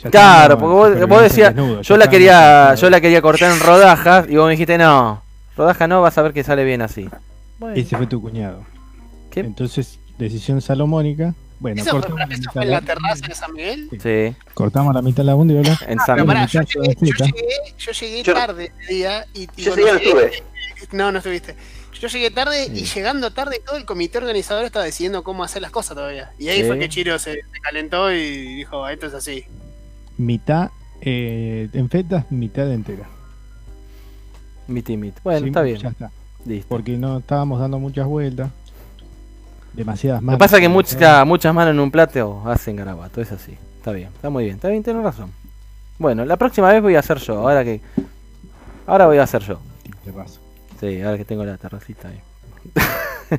Ya 0.03 0.11
Claro, 0.11 0.59
porque 0.59 0.97
vos, 0.99 1.09
vos 1.09 1.23
decías, 1.23 1.55
desnudo, 1.55 1.81
yo 1.83 1.97
la 1.97 2.09
quería, 2.11 2.75
yo 2.75 2.91
la 2.91 3.01
quería 3.01 3.23
cortar 3.23 3.51
en 3.53 3.61
rodajas 3.61 4.27
y 4.29 4.37
vos 4.37 4.47
me 4.47 4.53
dijiste, 4.53 4.77
no, 4.79 5.23
rodaja 5.57 5.87
no, 5.89 6.03
vas 6.03 6.19
a 6.19 6.23
ver 6.23 6.33
que 6.33 6.45
sale 6.45 6.65
bien 6.65 6.83
así. 6.83 7.09
Bueno, 7.59 7.75
Ese 7.77 7.97
fue 7.97 8.07
tu 8.07 8.21
cuñado. 8.21 8.65
¿qué? 9.31 9.41
Entonces 9.41 9.99
decisión 10.19 10.61
salomónica. 10.61 11.35
Bueno, 11.59 11.81
¿Eso 11.81 11.91
fue, 11.93 12.01
cortamos 12.01 12.19
la, 12.19 12.25
eso 12.35 12.41
mitad 12.41 12.53
fue 12.53 12.63
en 12.63 12.69
de 12.69 12.75
la 12.75 12.81
la, 12.81 12.87
terraza 12.87 13.27
de 13.29 13.35
San 13.37 13.53
Miguel? 13.53 13.89
Sí, 14.03 14.37
cortamos 14.53 14.95
la 14.95 15.01
mitad 15.03 15.19
de 15.19 15.25
la 15.25 15.35
bondiola. 15.35 15.79
en 15.87 16.01
Ah, 16.01 16.05
San 16.05 16.17
pero 16.17 16.27
pará, 16.27 16.47
yo 16.47 16.61
llegué, 16.63 16.97
yo 17.01 17.25
llegué, 17.25 17.49
yo 17.79 17.93
llegué 17.93 18.23
Yo- 18.25 18.35
tarde 18.35 18.73
ese 18.81 18.95
día 18.95 19.27
y, 19.33 19.47
Yo 19.57 19.75
estuve. 19.75 20.43
No, 20.91 21.13
no 21.13 21.19
estuviste. 21.19 21.55
Yo 22.01 22.09
llegué 22.09 22.31
tarde 22.33 22.67
y 22.67 22.85
llegando 22.85 23.31
tarde 23.33 23.61
todo 23.65 23.77
el 23.77 23.85
comité 23.85 24.19
organizador 24.19 24.65
estaba 24.65 24.85
decidiendo 24.85 25.23
cómo 25.23 25.45
hacer 25.45 25.63
las 25.63 25.71
cosas 25.71 25.95
todavía. 25.97 26.33
Y 26.39 26.49
ahí 26.49 26.63
Sí. 26.63 26.67
fue 26.67 26.79
que 26.79 26.89
Chiro 26.89 27.19
se, 27.19 27.35
se 27.35 27.61
calentó 27.63 28.11
y 28.13 28.57
dijo, 28.57 28.89
esto 28.89 29.07
es 29.07 29.15
así. 29.15 29.45
Mitad 30.19 30.71
eh, 31.01 31.69
en 31.73 31.89
fetas, 31.91 32.31
mitad 32.31 32.71
entera. 32.73 33.09
mit 34.67 34.89
y 34.91 34.97
mit. 34.97 35.15
Bueno, 35.23 35.41
Sí, 35.41 35.47
está 35.47 35.63
bien. 35.63 35.77
Ya 35.79 35.89
está. 35.91 36.11
Listo. 36.45 36.67
Porque 36.69 36.97
no 36.97 37.19
estábamos 37.19 37.61
dando 37.61 37.79
muchas 37.79 38.07
vueltas. 38.07 38.51
Demasiadas 39.73 40.21
Lo 40.23 40.27
más. 40.27 40.35
que 40.35 40.39
pasa 40.39 40.57
es 40.57 40.61
que 40.63 40.69
mucha- 40.69 41.25
muchas 41.25 41.55
manos 41.55 41.73
en 41.73 41.81
un 41.81 41.91
plato 41.91 42.43
hacen 42.47 42.77
garabato, 42.77 43.21
es 43.23 43.33
así. 43.33 43.57
Está 43.79 43.93
bien, 43.93 44.09
está 44.15 44.29
muy 44.29 44.45
bien, 44.45 44.57
está 44.57 44.69
bien, 44.69 44.83
tienes 44.83 45.03
razón. 45.03 45.33
Bueno, 45.99 46.25
la 46.25 46.37
próxima 46.37 46.71
vez 46.73 46.83
voy 46.83 46.95
a 46.95 46.99
hacer 46.99 47.19
yo, 47.19 47.39
ahora 47.39 47.65
que... 47.65 47.81
Ahora 48.87 49.07
voy 49.07 49.17
a 49.19 49.23
hacer 49.23 49.43
yo. 49.43 49.61
Te 50.05 50.13
paso. 50.13 50.41
Sí, 50.83 51.01
ahora 51.01 51.17
que 51.17 51.25
tengo 51.25 51.45
la 51.45 51.57
terracita 51.57 52.09
ahí. 52.09 52.21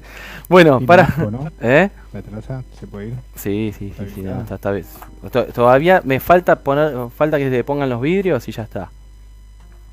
bueno, 0.50 0.80
para... 0.82 1.08
¿no? 1.30 1.52
¿Eh? 1.62 1.90
La 2.14 2.22
terraza 2.22 2.64
se 2.80 2.88
puede 2.88 3.08
ir. 3.10 3.14
Sí, 3.36 3.74
sí, 3.78 3.94
sí, 3.98 4.06
sí, 4.16 4.22
no, 4.22 4.32
Ah. 4.50 4.56
está, 4.56 4.76
está. 4.76 5.30
To- 5.30 5.46
Todavía 5.54 6.02
me 6.06 6.20
falta 6.20 6.56
poner, 6.60 6.94
falta 7.16 7.38
que 7.38 7.50
se 7.50 7.64
pongan 7.64 7.90
los 7.90 8.02
vidrios 8.02 8.48
y 8.48 8.52
ya 8.54 8.64
está. 8.64 8.90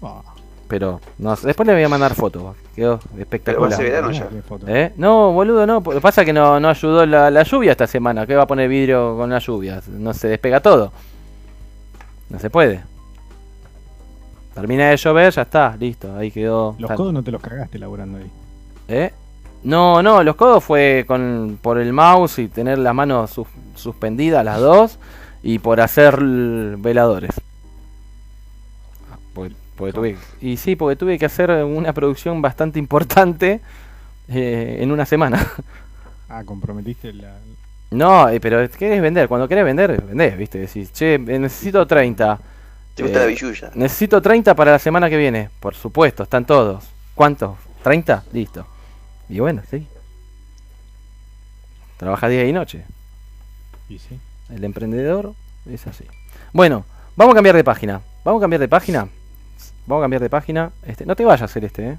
Ah, 0.03 0.23
Pero 0.69 1.01
no, 1.19 1.35
después 1.37 1.67
le 1.67 1.75
voy 1.75 1.83
a 1.83 1.89
mandar 1.89 2.15
fotos. 2.15 2.57
Quedó 2.75 2.99
Pero 3.11 3.23
espectacular. 3.23 3.79
verano 3.83 4.09
mirá 4.11 4.31
ya. 4.31 4.43
foto. 4.43 4.67
¿Eh? 4.69 4.93
No, 4.97 5.33
boludo, 5.33 5.67
no. 5.67 5.75
Lo 5.85 5.91
que 5.93 6.01
pasa 6.01 6.23
es 6.23 6.27
que 6.27 6.33
no, 6.33 6.59
no 6.61 6.69
ayudó 6.69 7.05
la, 7.05 7.31
la 7.31 7.43
lluvia 7.43 7.73
esta 7.73 7.87
semana. 7.89 8.27
¿Qué 8.27 8.35
va 8.37 8.45
a 8.45 8.47
poner 8.47 8.69
vidrio 8.69 9.17
con 9.17 9.29
la 9.29 9.41
lluvia? 9.41 9.83
No 9.89 10.15
se 10.15 10.29
despega 10.29 10.61
todo. 10.61 10.93
No 12.31 12.39
se 12.39 12.49
puede. 12.49 12.83
Termina 14.55 14.91
de 14.91 14.97
llover, 14.97 15.33
ya 15.33 15.43
está, 15.43 15.77
listo. 15.79 16.15
Ahí 16.17 16.31
quedó. 16.31 16.75
Los 16.79 16.91
codos 16.93 17.13
no 17.13 17.23
te 17.23 17.31
los 17.31 17.41
cagaste 17.41 17.79
laburando 17.79 18.19
ahí. 18.19 18.31
¿Eh? 18.89 19.13
No, 19.63 20.03
no, 20.03 20.23
los 20.23 20.37
codos 20.37 20.65
fue 20.65 21.05
con 21.07 21.59
por 21.61 21.79
el 21.79 21.93
mouse 21.93 22.39
y 22.39 22.49
tener 22.49 22.79
las 22.79 22.95
manos 22.95 23.31
sus- 23.31 23.47
suspendidas 23.77 24.45
las 24.45 24.59
dos 24.61 24.99
y 25.43 25.59
por 25.59 25.81
hacer 25.81 26.19
veladores. 26.79 27.31
Porque, 29.35 29.55
porque 29.77 29.93
tuve, 29.93 30.17
y 30.41 30.57
sí, 30.57 30.77
porque 30.77 30.97
tuve 30.97 31.19
que 31.19 31.27
hacer 31.27 31.51
una 31.65 31.93
producción 31.93 32.43
bastante 32.43 32.79
importante 32.79 33.61
eh, 34.29 34.79
en 34.81 34.91
una 34.93 35.07
semana. 35.07 35.47
Ah, 36.29 36.43
comprometiste 36.45 37.13
la. 37.13 37.37
No, 37.91 38.29
eh, 38.29 38.41
pero 38.41 38.69
querés 38.71 39.03
vender, 39.03 39.27
cuando 39.29 39.49
querés 39.49 39.65
vender, 39.65 40.01
vendés, 40.03 40.37
viste, 40.39 40.59
decís, 40.59 40.93
che, 40.93 41.19
necesito 41.19 41.85
30. 41.87 42.39
Te 42.95 43.03
gusta 43.03 43.19
Eh, 43.19 43.21
la 43.23 43.27
billulla. 43.27 43.71
Necesito 43.75 44.21
30 44.21 44.55
para 44.55 44.73
la 44.73 44.79
semana 44.79 45.09
que 45.09 45.17
viene. 45.17 45.51
Por 45.61 45.75
supuesto, 45.75 46.23
están 46.25 46.45
todos. 46.45 46.85
¿Cuántos? 47.15 47.57
¿30? 47.85 48.23
Listo. 48.33 48.67
Y 49.29 49.39
bueno, 49.41 49.63
sí. 49.71 49.87
Trabaja 51.97 52.29
día 52.29 52.47
y 52.47 52.53
noche. 52.53 52.85
Y 53.89 53.99
sí. 53.99 54.19
El 54.49 54.65
emprendedor 54.65 55.35
es 55.71 55.87
así. 55.87 56.05
Bueno, 56.53 56.85
vamos 57.17 57.33
a 57.33 57.37
cambiar 57.37 57.57
de 57.57 57.65
página. 57.65 58.01
Vamos 58.25 58.41
a 58.41 58.43
cambiar 58.43 58.61
de 58.61 58.69
página. 58.69 59.09
Vamos 59.87 60.03
a 60.03 60.05
cambiar 60.05 60.23
de 60.23 60.31
página. 60.31 60.73
Este, 60.85 61.07
no 61.07 61.15
te 61.17 61.25
vayas 61.25 61.43
a 61.43 61.45
hacer 61.47 61.65
este, 61.65 61.91
¿eh? 61.91 61.99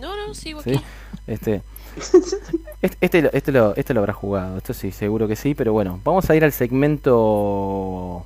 No, 0.00 0.16
no, 0.16 0.34
sigo 0.34 0.62
¿Sí? 0.62 0.70
aquí. 0.74 0.84
Este, 1.26 1.62
este, 2.82 2.96
este, 3.00 3.22
lo- 3.22 3.30
este 3.32 3.52
lo, 3.52 3.74
este 3.76 3.94
lo 3.94 4.00
habrá 4.00 4.12
jugado. 4.12 4.56
Esto 4.58 4.72
sí, 4.72 4.92
seguro 4.92 5.26
que 5.28 5.36
sí. 5.36 5.54
Pero 5.54 5.72
bueno, 5.72 6.00
vamos 6.04 6.28
a 6.30 6.36
ir 6.36 6.44
al 6.44 6.52
segmento 6.52 8.24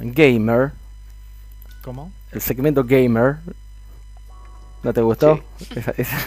gamer. 0.00 0.72
¿Cómo? 1.82 2.12
El 2.30 2.40
segmento 2.40 2.84
gamer. 2.84 3.36
¿No 4.82 4.92
te 4.92 5.00
gustó? 5.00 5.40
Esa- 5.74 5.94
esa- 5.96 6.26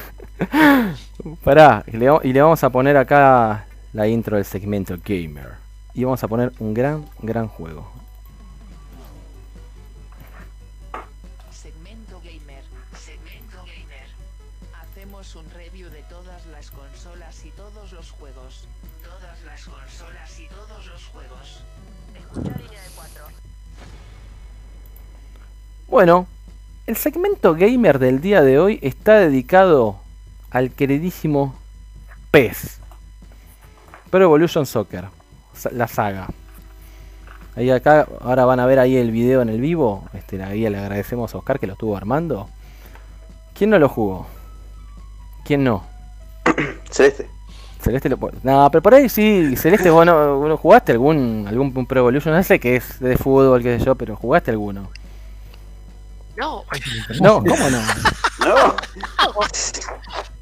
Pará, 1.43 1.83
y 1.87 1.97
le, 1.97 2.09
va- 2.09 2.19
y 2.23 2.33
le 2.33 2.41
vamos 2.41 2.63
a 2.63 2.69
poner 2.69 2.97
acá 2.97 3.65
la 3.93 4.07
intro 4.07 4.35
del 4.35 4.45
segmento 4.45 4.95
gamer. 5.03 5.53
Y 5.93 6.03
vamos 6.03 6.21
a 6.23 6.27
poner 6.27 6.51
un 6.59 6.73
gran, 6.73 7.05
gran 7.21 7.47
juego. 7.47 7.89
Bueno, 25.95 26.27
el 26.87 26.97
segmento 26.97 27.55
gamer 27.55 27.99
del 27.99 28.19
día 28.19 28.41
de 28.41 28.59
hoy 28.59 28.79
está 28.81 29.13
dedicado 29.13 29.95
al 30.51 30.71
queridísimo 30.71 31.55
PES. 32.31 32.81
Pro 34.09 34.25
Evolution 34.25 34.65
Soccer. 34.65 35.05
La 35.71 35.87
saga. 35.87 36.27
Ahí 37.55 37.71
acá, 37.71 38.09
ahora 38.19 38.43
van 38.43 38.59
a 38.59 38.65
ver 38.65 38.79
ahí 38.79 38.97
el 38.97 39.11
video 39.11 39.41
en 39.41 39.47
el 39.47 39.61
vivo. 39.61 40.03
Este, 40.11 40.43
ahí 40.43 40.69
le 40.69 40.77
agradecemos 40.77 41.33
a 41.33 41.37
Oscar 41.37 41.61
que 41.61 41.67
lo 41.67 41.71
estuvo 41.71 41.95
armando. 41.95 42.49
¿Quién 43.53 43.69
no 43.69 43.79
lo 43.79 43.87
jugó? 43.87 44.27
¿Quién 45.45 45.63
no? 45.63 45.85
Celeste. 46.91 47.29
Celeste 47.79 48.09
lo 48.09 48.19
No, 48.43 48.69
pero 48.69 48.81
por 48.81 48.95
ahí 48.95 49.07
sí, 49.07 49.55
Celeste, 49.55 49.89
vos 49.91 50.05
no, 50.05 50.39
vos 50.39 50.49
no 50.49 50.57
jugaste 50.57 50.91
algún, 50.91 51.45
algún 51.47 51.85
Pro 51.85 52.01
Evolution. 52.01 52.35
No 52.35 52.43
sé 52.43 52.59
que 52.59 52.75
es 52.75 52.99
de 52.99 53.15
fútbol, 53.15 53.63
qué 53.63 53.79
sé 53.79 53.85
yo, 53.85 53.95
pero 53.95 54.17
jugaste 54.17 54.51
alguno. 54.51 54.89
No, 56.38 56.63
No, 57.21 57.43
¿cómo 57.43 57.69
no? 57.69 57.79
No. 58.39 58.75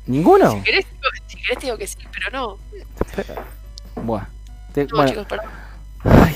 ¿Ninguno? 0.05 0.51
si 0.51 0.61
querés, 0.63 0.85
si 1.27 1.37
querés 1.37 1.57
te 1.59 1.65
digo 1.67 1.77
que 1.77 1.87
sí, 1.87 1.97
pero 2.13 2.29
no. 2.31 2.57
Buah. 4.03 4.25
Te- 4.73 4.85
No, 4.85 4.95
bueno, 4.97 5.09
chicos, 5.11 5.25
perdón. 5.27 5.45
ay, 6.03 6.35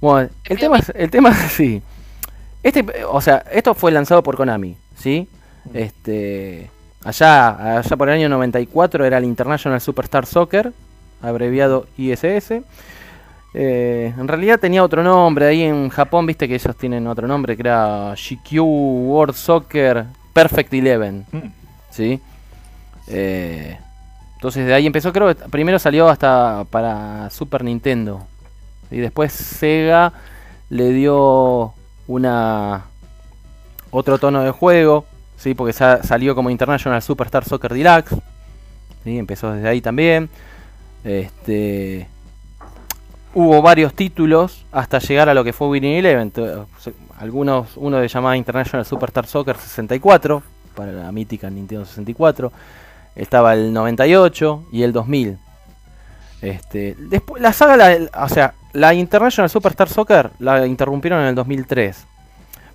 bueno, 0.00 0.30
el 0.44 0.58
tema 0.58 0.78
es, 0.78 0.92
el 0.94 1.10
tema 1.10 1.30
es 1.30 1.38
así. 1.40 1.82
Este, 2.62 2.84
o 3.04 3.20
sea, 3.20 3.44
esto 3.50 3.74
fue 3.74 3.90
lanzado 3.90 4.22
por 4.22 4.36
Konami, 4.36 4.76
¿sí? 4.96 5.28
Este, 5.74 6.70
allá, 7.04 7.78
allá 7.78 7.96
por 7.96 8.08
el 8.08 8.14
año 8.14 8.28
94 8.28 9.04
era 9.04 9.18
el 9.18 9.24
International 9.24 9.80
Superstar 9.80 10.26
Soccer, 10.26 10.72
abreviado 11.20 11.86
ISS. 11.98 12.62
Eh, 13.54 14.14
en 14.16 14.28
realidad 14.28 14.58
tenía 14.58 14.82
otro 14.82 15.02
nombre 15.02 15.46
ahí 15.46 15.62
en 15.62 15.88
Japón, 15.90 16.24
viste 16.26 16.48
que 16.48 16.54
ellos 16.54 16.74
tienen 16.76 17.06
otro 17.06 17.26
nombre 17.28 17.54
que 17.54 17.62
era 17.62 18.14
GQ 18.14 18.60
World 18.62 19.34
Soccer 19.34 20.06
Perfect 20.32 20.72
Eleven, 20.72 21.26
Mm. 21.30 21.38
¿sí? 21.90 22.20
Eh, 23.08 23.76
entonces 24.34 24.66
de 24.66 24.72
ahí 24.74 24.86
empezó, 24.86 25.12
creo 25.12 25.28
que 25.28 25.34
primero 25.50 25.78
salió 25.78 26.08
hasta 26.08 26.64
para 26.70 27.28
Super 27.30 27.62
Nintendo. 27.62 28.26
Y 28.90 28.98
después 28.98 29.32
Sega 29.32 30.12
le 30.70 30.90
dio 30.92 31.74
una 32.06 32.84
otro 33.90 34.18
tono 34.18 34.42
de 34.42 34.50
juego, 34.50 35.04
sí, 35.36 35.54
porque 35.54 35.72
sa- 35.74 36.02
salió 36.02 36.34
como 36.34 36.48
International 36.50 37.02
Superstar 37.02 37.44
Soccer 37.44 37.74
Deluxe. 37.74 38.16
¿sí? 39.04 39.18
Empezó 39.18 39.52
desde 39.52 39.68
ahí 39.68 39.80
también. 39.82 40.30
Este 41.04 42.06
hubo 43.34 43.62
varios 43.62 43.94
títulos 43.94 44.64
hasta 44.72 44.98
llegar 44.98 45.28
a 45.28 45.34
lo 45.34 45.44
que 45.44 45.52
fue 45.52 45.68
Winning 45.68 45.94
Eleven. 45.98 46.32
Algunos, 47.18 47.76
uno 47.76 48.00
se 48.00 48.08
llamaba 48.08 48.36
International 48.36 48.84
Superstar 48.84 49.26
Soccer 49.26 49.56
64 49.56 50.42
para 50.74 50.92
la 50.92 51.12
mítica 51.12 51.48
Nintendo 51.50 51.84
64. 51.84 52.52
Estaba 53.14 53.54
el 53.54 53.72
98 53.72 54.64
y 54.72 54.82
el 54.82 54.92
2000. 54.92 55.38
Este, 56.40 56.96
después 56.98 57.40
la 57.40 57.52
saga, 57.52 57.76
la- 57.76 58.24
o 58.24 58.28
sea, 58.28 58.54
la 58.72 58.94
International 58.94 59.48
Superstar 59.48 59.88
Soccer 59.88 60.30
la 60.38 60.66
interrumpieron 60.66 61.20
en 61.20 61.26
el 61.28 61.34
2003. 61.34 62.06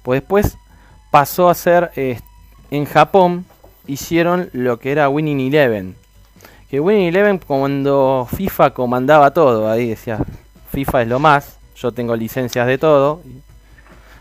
Pues 0.04 0.22
después 0.22 0.58
pasó 1.12 1.50
a 1.50 1.54
ser 1.54 1.92
en 2.72 2.86
Japón 2.86 3.46
hicieron 3.88 4.50
lo 4.54 4.80
que 4.80 4.92
era 4.92 5.10
Winning 5.10 5.40
Eleven. 5.48 5.96
Que 6.70 6.80
Winning 6.80 7.08
Eleven 7.08 7.40
cuando 7.40 8.28
FIFA 8.34 8.72
comandaba 8.74 9.32
todo, 9.32 9.70
ahí 9.70 9.90
decía 9.90 10.20
FIFA 10.72 11.04
es 11.04 11.08
lo 11.08 11.20
más, 11.20 11.58
yo 11.76 11.92
tengo 11.92 12.16
licencias 12.16 12.68
de 12.68 12.78
todo. 12.78 13.22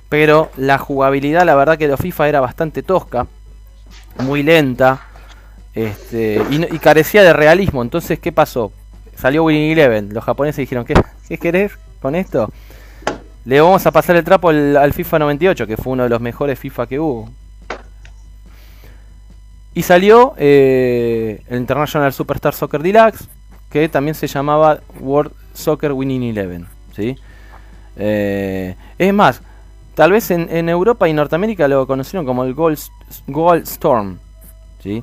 Pero 0.09 0.51
la 0.57 0.79
jugabilidad, 0.79 1.45
la 1.45 1.55
verdad 1.55 1.79
que 1.79 1.89
de 1.89 1.97
FIFA 1.97 2.29
era 2.29 2.41
bastante 2.41 2.83
tosca, 2.83 3.27
muy 4.23 4.43
lenta. 4.43 5.01
Este, 5.75 6.41
y, 6.51 6.79
carecía 6.79 7.23
de 7.23 7.33
realismo. 7.33 7.83
Entonces, 7.83 8.19
¿qué 8.19 8.33
pasó? 8.33 8.73
Salió 9.17 9.45
Winning 9.45 9.73
Eleven. 9.73 10.15
Los 10.15 10.25
japoneses 10.25 10.59
dijeron, 10.59 10.85
¿qué, 10.85 10.95
¿qué 11.29 11.39
querés 11.39 11.73
con 12.01 12.15
esto? 12.15 12.51
Le 13.45 13.61
vamos 13.61 13.85
a 13.87 13.91
pasar 13.93 14.17
el 14.17 14.25
trapo 14.25 14.49
al, 14.49 14.93
FIFA 14.93 15.21
98, 15.21 15.67
que 15.67 15.77
fue 15.77 15.93
uno 15.93 16.05
de 16.05 16.09
los 16.09 16.21
mejores 16.21 16.59
FIFA 16.59 16.87
que 16.87 16.99
hubo. 16.99 17.31
Y 19.75 19.83
salió 19.83 20.35
eh, 20.39 21.43
el 21.49 21.59
International 21.59 22.13
Superstar 22.13 22.55
Soccer 22.55 22.83
Deluxe, 22.83 23.29
que 23.71 23.89
también 23.89 24.15
se 24.15 24.27
llamaba 24.27 24.81
World 24.99 25.33
Soccer 25.57 25.93
Winning 25.93 26.23
Eleven, 26.23 26.67
¿sí? 26.95 27.17
Eh, 27.97 28.75
es 28.99 29.15
más, 29.15 29.43
tal 29.95 30.13
vez 30.13 30.31
en, 30.31 30.69
Europa 30.69 31.09
y 31.09 31.13
Norteamérica 31.13 31.67
lo 31.69 31.87
conocieron 31.87 32.27
como 32.27 32.45
el 32.45 32.55
Gold, 32.55 32.79
Gold 33.27 33.63
Storm, 33.65 34.19
¿sí? 34.83 35.03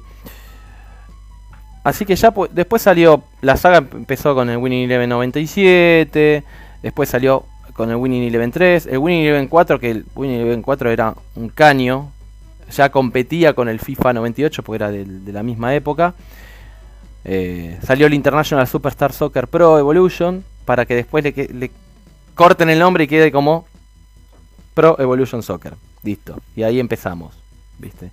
Así 1.83 2.05
que 2.05 2.15
ya 2.15 2.33
pu- 2.33 2.49
después 2.49 2.81
salió, 2.81 3.23
la 3.41 3.57
saga 3.57 3.77
empezó 3.77 4.33
con 4.35 4.49
el 4.49 4.57
Winning 4.57 4.85
Eleven 4.85 5.09
97, 5.09 6.43
después 6.81 7.09
salió 7.09 7.45
con 7.73 7.89
el 7.89 7.97
Winning 7.97 8.23
Eleven 8.23 8.51
3, 8.51 8.85
el 8.85 8.99
Winning 8.99 9.23
Eleven 9.23 9.47
4, 9.47 9.79
que 9.79 9.91
el 9.91 10.05
Winning 10.15 10.41
Eleven 10.41 10.61
4 10.61 10.91
era 10.91 11.15
un 11.35 11.49
caño, 11.49 12.11
ya 12.71 12.89
competía 12.89 13.53
con 13.53 13.67
el 13.67 13.79
FIFA 13.79 14.13
98 14.13 14.63
porque 14.63 14.75
era 14.77 14.91
de, 14.91 15.05
la 15.31 15.43
misma 15.43 15.75
época. 15.75 16.13
Eh, 17.25 17.79
salió 17.85 18.07
el 18.07 18.13
International 18.13 18.67
Superstar 18.67 19.13
Soccer 19.13 19.47
Pro 19.47 19.79
Evolution 19.79 20.43
para 20.65 20.85
que 20.85 20.95
después 20.95 21.23
le, 21.23 21.71
corten 22.35 22.69
el 22.69 22.79
nombre 22.79 23.05
y 23.05 23.07
quede 23.07 23.31
como 23.31 23.65
Pro 24.73 24.97
Evolution 24.99 25.43
Soccer. 25.43 25.75
Listo. 26.03 26.37
Y 26.55 26.63
ahí 26.63 26.79
empezamos. 26.79 27.37
¿Viste? 27.79 28.11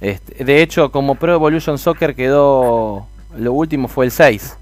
Este, 0.00 0.44
de 0.44 0.62
hecho, 0.62 0.90
como 0.90 1.14
Pro 1.14 1.34
Evolution 1.34 1.78
Soccer 1.78 2.14
quedó. 2.14 3.06
Lo 3.36 3.52
último 3.52 3.88
fue 3.88 4.06
el 4.06 4.10
6. 4.10 4.56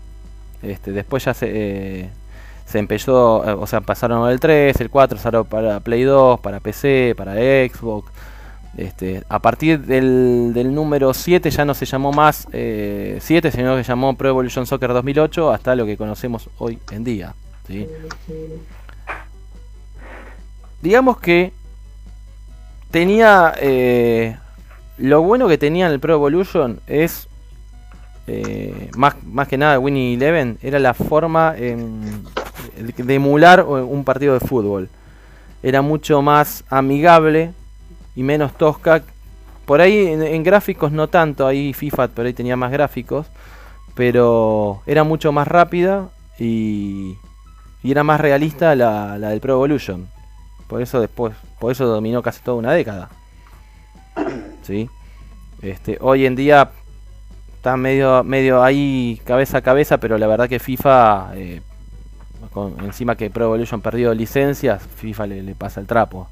Este, 0.62 0.92
después 0.92 1.24
ya 1.24 1.34
se, 1.34 1.50
eh, 1.52 2.10
se 2.66 2.78
empezó. 2.78 3.44
eh, 3.48 3.52
o 3.52 3.66
sea, 3.66 3.80
pasaron 3.80 4.28
el 4.30 4.40
3, 4.40 4.80
el 4.80 4.90
4 4.90 5.18
salió 5.18 5.44
para 5.44 5.80
Play 5.80 6.02
2, 6.02 6.40
para 6.40 6.60
PC, 6.60 7.14
para 7.16 7.34
Xbox. 7.34 8.10
Este, 8.76 9.24
a 9.30 9.38
partir 9.38 9.80
del, 9.80 10.52
número 10.74 11.14
7 11.14 11.50
ya 11.50 11.64
no 11.64 11.72
se 11.74 11.86
llamó 11.86 12.12
más 12.12 12.46
eh, 12.52 13.18
7, 13.22 13.50
sino 13.50 13.74
que 13.74 13.82
se 13.84 13.88
llamó 13.88 14.14
Pro 14.16 14.28
Evolution 14.28 14.66
Soccer 14.66 14.92
2008 14.92 15.50
hasta 15.50 15.74
lo 15.74 15.86
que 15.86 15.96
conocemos 15.96 16.50
hoy 16.58 16.78
en 16.90 17.02
día. 17.04 17.34
¿sí? 17.66 17.86
Digamos 20.82 21.18
que 21.18 21.52
tenía 22.90 23.54
eh, 23.60 24.36
lo 24.98 25.22
bueno 25.22 25.48
que 25.48 25.58
tenía 25.58 25.86
el 25.88 25.98
Pro 25.98 26.14
Evolution 26.14 26.80
es 26.86 27.28
eh, 28.26 28.90
más, 28.96 29.14
más 29.24 29.48
que 29.48 29.56
nada 29.56 29.78
Winnie 29.78 30.14
Eleven 30.14 30.58
era 30.62 30.78
la 30.78 30.94
forma 30.94 31.54
em, 31.56 32.00
de- 32.76 33.02
de 33.04 33.14
emular 33.14 33.62
un 33.64 34.04
partido 34.04 34.34
de 34.34 34.40
fútbol 34.40 34.88
era 35.62 35.80
mucho 35.82 36.22
más 36.22 36.64
amigable 36.68 37.52
y 38.16 38.22
menos 38.22 38.56
tosca 38.56 39.02
por 39.64 39.80
ahí 39.80 40.06
en, 40.06 40.42
gráficos 40.42 40.90
no 40.90 41.08
tanto 41.08 41.46
ahí 41.46 41.72
FIFA 41.72 42.08
por 42.08 42.26
ahí 42.26 42.32
tenía 42.32 42.56
más 42.56 42.72
gráficos 42.72 43.26
pero 43.94 44.82
era 44.86 45.04
mucho 45.04 45.30
más 45.30 45.46
rápida 45.46 46.08
y, 46.38 47.16
y 47.82 47.90
era 47.90 48.02
más 48.02 48.20
realista 48.20 48.74
la, 48.74 49.18
la 49.18 49.28
del 49.28 49.40
Pro 49.40 49.54
Evolution 49.54 50.08
por 50.66 50.82
eso 50.82 51.00
después 51.00 51.34
por 51.60 51.70
eso 51.70 51.86
dominó 51.86 52.22
casi 52.22 52.42
toda 52.42 52.56
una 52.56 52.72
década 52.72 53.10
¿sí? 54.62 54.90
Este, 55.62 55.98
hoy 56.00 56.26
en 56.26 56.36
día 56.36 56.70
está 57.56 57.76
medio, 57.76 58.22
medio 58.24 58.62
ahí 58.62 59.20
cabeza 59.24 59.58
a 59.58 59.62
cabeza, 59.62 59.98
pero 59.98 60.18
la 60.18 60.26
verdad 60.26 60.48
que 60.48 60.58
FIFA, 60.58 61.30
eh, 61.34 61.62
encima 62.82 63.16
que 63.16 63.30
Pro 63.30 63.46
Evolution 63.46 63.80
perdió 63.80 64.14
licencias, 64.14 64.82
FIFA 64.82 65.26
le 65.26 65.54
pasa 65.54 65.80
el 65.80 65.86
trapo. 65.86 66.28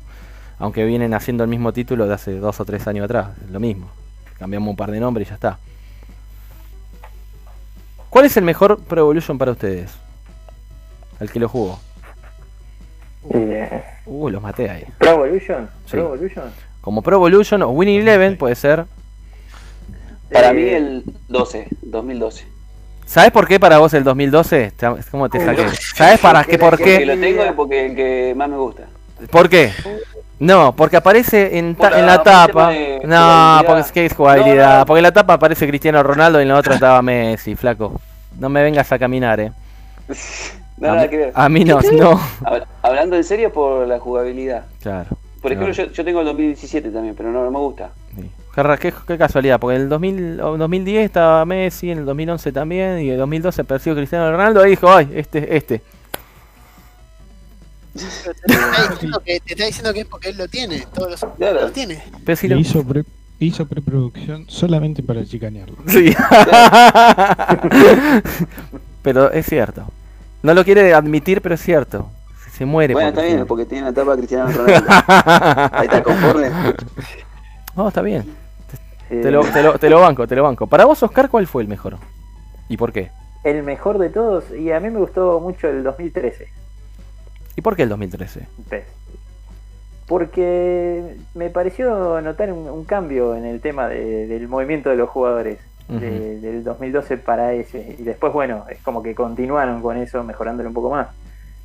Aunque 0.59 0.85
vienen 0.85 1.15
haciendo 1.15 1.43
el 1.45 1.51
mismo 1.51 1.73
título 1.73 2.07
de 2.07 2.15
hace 2.15 2.39
dos 2.39 2.61
o 2.61 2.65
tres 2.65 2.87
años 2.87 3.05
atrás, 3.05 3.31
es 3.45 3.51
lo 3.51 3.61
mismo. 3.61 3.91
Cambiamos 4.39 4.69
un 4.71 4.77
par 4.77 4.91
de 4.91 5.01
nombres 5.01 5.27
y 5.27 5.31
ya 5.31 5.35
está. 5.35 5.59
¿Cuál 8.11 8.27
es 8.27 8.37
el 8.37 8.45
mejor 8.45 8.79
Pro 8.81 9.01
Evolution 9.01 9.39
para 9.39 9.53
ustedes? 9.53 9.91
El 11.21 11.31
que 11.31 11.41
lo 11.41 11.49
jugó. 11.49 11.79
Eh, 13.31 13.83
Uh, 14.07 14.29
los 14.29 14.43
maté 14.43 14.69
ahí. 14.69 14.85
Pro 14.99 15.25
Evolution. 15.25 15.69
Sí. 15.87 15.93
Pro 15.93 16.15
Evolution. 16.15 16.45
Como 16.83 17.01
Pro 17.03 17.17
Evolution 17.17 17.63
o 17.63 17.71
Winning 17.71 18.01
Eleven 18.03 18.37
puede 18.37 18.55
ser. 18.55 18.85
Para 20.31 20.51
Eh, 20.51 20.55
mí 20.55 20.63
el 20.69 21.05
12, 21.29 21.69
2012. 21.83 22.45
¿Sabes 23.07 23.31
por 23.31 23.47
qué 23.49 23.59
para 23.59 23.79
vos 23.79 23.95
el 23.95 24.05
2012? 24.05 24.73
Te- 24.77 24.87
¿Cómo 25.11 25.29
te 25.31 25.43
saqué? 25.45 25.67
¿Sabes 25.97 26.21
para 26.21 26.45
qué? 26.45 26.59
¿Por 26.59 26.71
Porque 26.71 26.99
qué? 26.99 27.07
lo 27.07 27.19
tengo 27.19 27.45
y 27.47 27.53
porque 27.53 27.87
el 27.87 27.97
que 27.97 28.35
más 28.37 28.49
me 28.51 28.57
gusta. 28.59 28.85
¿Por 29.31 29.49
qué? 29.49 29.73
No, 30.41 30.75
porque 30.75 30.97
aparece 30.97 31.59
en, 31.59 31.75
ta- 31.77 31.91
Por 31.91 31.99
en 31.99 32.07
la- 32.07 32.23
tapa. 32.23 32.71
de 32.71 33.01
No, 33.05 33.61
porque 33.67 33.81
es 33.81 33.93
que 33.93 34.07
es 34.07 34.15
jugabilidad. 34.15 34.73
No, 34.73 34.79
no. 34.81 34.87
Porque 34.87 34.99
en 34.99 35.03
la 35.05 35.13
tapa 35.13 35.35
aparece 35.35 35.67
Cristiano 35.69 36.03
Ronaldo 36.03 36.41
y 36.41 36.43
en 36.43 36.49
la 36.49 36.57
otra 36.57 36.75
estaba 36.75 37.01
Messi, 37.03 37.55
flaco. 37.55 38.01
No 38.39 38.49
me 38.49 38.63
vengas 38.63 38.91
a 38.93 38.99
caminar, 38.99 39.41
eh. 39.41 39.53
No, 40.77 40.91
a, 40.91 40.95
nada 40.97 41.09
que 41.09 41.17
ver. 41.17 41.33
a 41.37 41.49
mí 41.49 41.65
no, 41.65 41.79
no. 41.93 42.19
Hab- 42.43 42.67
Hablando 42.83 43.15
en 43.15 43.23
serio 43.23 43.53
por 43.53 43.87
la 43.87 44.01
jugabilidad. 44.01 44.65
Claro. 44.83 45.09
Por 45.41 45.53
ejemplo, 45.53 45.73
claro. 45.73 45.89
yo, 45.91 45.95
yo 45.95 46.05
tengo 46.05 46.19
el 46.21 46.27
2017 46.27 46.91
también, 46.91 47.15
pero 47.15 47.31
no, 47.31 47.45
no 47.45 47.51
me 47.53 47.59
gusta. 47.59 47.91
Sí. 48.17 48.29
Qué, 48.81 48.93
qué- 49.07 49.17
casualidad, 49.19 49.61
porque 49.61 49.77
en 49.77 49.83
el 49.83 49.89
2000, 49.89 50.41
o 50.41 50.57
2010 50.59 51.05
estaba 51.05 51.45
Messi, 51.45 51.93
en 51.93 51.99
el 51.99 52.05
2011 52.05 52.51
también, 52.51 52.99
y 53.01 53.07
en 53.07 53.13
el 53.13 53.19
2012 53.19 53.61
apareció 53.63 53.95
Cristiano 53.95 54.29
Ronaldo 54.33 54.67
y 54.67 54.71
dijo, 54.71 54.91
ay, 54.91 55.11
este, 55.15 55.57
este. 55.57 55.81
Pero 57.95 58.35
te, 58.35 58.53
está 58.55 58.91
diciendo 58.91 59.21
que, 59.25 59.41
te 59.41 59.53
está 59.53 59.67
diciendo 59.67 59.93
que 59.95 60.01
es 60.01 60.07
porque 60.07 60.29
él 60.31 60.37
lo 60.37 60.49
tiene. 60.49 60.85
Todos 60.95 61.11
los 61.23 61.25
Claro. 61.37 61.61
los 61.63 61.73
tiene. 61.73 62.03
Pero 62.25 62.37
si 62.37 62.49
Le 62.49 62.55
lo- 62.57 62.61
hizo, 62.61 62.83
pre- 62.85 63.05
hizo 63.39 63.67
preproducción 63.67 64.47
solamente 64.49 65.03
para 65.03 65.25
chicanearlo. 65.25 65.77
Sí. 65.87 66.15
pero 69.03 69.31
es 69.33 69.47
cierto. 69.47 69.85
No 70.43 70.55
lo 70.55 70.65
quiere 70.65 70.93
admitir, 70.95 71.41
pero 71.41 71.55
es 71.55 71.61
cierto. 71.63 72.11
Se 72.53 72.65
muere. 72.65 72.95
Bueno, 72.95 73.09
está 73.09 73.23
bien, 73.23 73.47
porque 73.47 73.65
tiene 73.65 73.87
la 73.87 73.93
tapa 73.93 74.17
Cristiano 74.17 74.51
Ronaldo. 74.53 74.87
Ahí 75.09 75.87
está, 75.87 76.03
conforme. 76.03 76.51
No, 77.77 77.89
está 77.89 78.01
bien. 78.03 78.25
eh, 79.11 79.21
Te 79.23 79.31
lo, 79.31 79.43
te, 79.45 79.63
lo, 79.63 79.79
te 79.79 79.91
lo 79.91 80.01
banco, 80.01 80.27
te 80.29 80.37
lo 80.37 80.43
banco. 80.45 80.67
Para 80.67 80.85
vos, 80.85 81.03
Oscar, 81.03 81.29
¿cuál 81.29 81.47
fue 81.47 81.63
el 81.63 81.69
mejor? 81.69 81.97
¿Y 82.69 82.77
por 82.77 82.93
qué? 82.93 83.11
El 83.43 83.63
mejor 83.63 83.99
de 83.99 84.09
todos, 84.09 84.45
y 84.59 84.71
a 84.73 84.81
mí 84.81 84.89
me 84.91 84.99
gustó 85.01 85.39
mucho 85.41 85.69
el 85.69 85.83
2013. 85.83 86.49
¿Y 87.57 87.61
por 87.61 87.77
qué 87.77 87.83
el 87.85 87.89
2013? 87.89 88.47
PES. 88.69 88.85
Porque 90.07 91.17
me 91.35 91.49
pareció 91.51 92.21
notar 92.21 92.53
un, 92.53 92.69
un 92.69 92.85
cambio 92.85 93.35
en 93.37 93.47
el 93.47 93.61
tema 93.61 93.89
de- 93.89 94.27
del 94.27 94.49
movimiento 94.49 94.91
de 94.91 94.97
los 94.97 95.09
jugadores 95.09 95.59
de- 95.89 96.41
del 96.41 96.63
2012 96.65 97.17
para 97.17 97.53
ese. 97.55 97.97
Y 97.99 98.03
después, 98.03 98.33
bueno, 98.33 98.65
es 98.71 98.81
como 98.83 99.03
que 99.03 99.15
continuaron 99.15 99.81
con 99.81 99.97
eso, 99.97 100.23
mejorándolo 100.23 100.69
un 100.69 100.75
poco 100.75 100.91
más. 100.91 101.09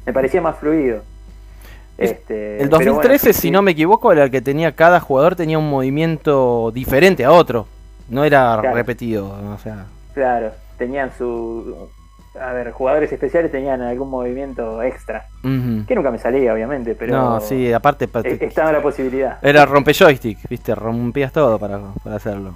Me 0.06 0.14
parecía 0.14 0.42
más 0.42 0.58
fluido. 0.58 1.04
Es- 1.98 2.12
Este, 2.12 2.54
El 2.64 2.70
pero 2.70 2.78
2013, 2.78 3.24
bueno, 3.28 3.34
sí, 3.34 3.42
si 3.42 3.52
no 3.52 3.62
me 3.62 3.72
equivoco, 3.72 4.12
era 4.14 4.24
el 4.24 4.32
que 4.32 4.42
tenía 4.42 4.74
cada 4.74 5.02
jugador 5.02 5.36
tenía 5.36 5.60
un 5.60 5.70
movimiento 5.70 6.72
diferente 6.74 7.26
a 7.26 7.32
otro. 7.34 7.68
No 8.08 8.24
era 8.24 8.58
Claro. 8.62 8.74
repetido, 8.76 9.30
o 9.54 9.58
sea. 9.60 9.86
Claro, 10.14 10.52
tenían 10.78 11.12
su. 11.18 11.90
A 12.40 12.54
ver, 12.54 12.72
jugadores 12.72 13.12
especiales 13.12 13.52
tenían 13.52 13.82
algún 13.82 14.10
movimiento 14.10 14.82
extra. 14.84 15.26
Que 15.42 15.96
nunca 15.96 16.12
me 16.12 16.20
salía, 16.20 16.54
obviamente, 16.54 16.94
pero. 16.96 17.16
No, 17.16 17.40
sí, 17.42 17.72
aparte 17.74 18.08
pa- 18.08 18.22
eh, 18.22 18.38
Estaba 18.42 18.72
la 18.72 18.82
posibilidad. 18.82 19.40
era 19.42 19.66
rompe 19.66 19.94
joystick, 19.94 20.38
viste, 20.50 20.76
rompías 20.76 21.32
todo 21.34 21.58
para, 21.58 21.80
para 22.04 22.16
hacerlo. 22.18 22.54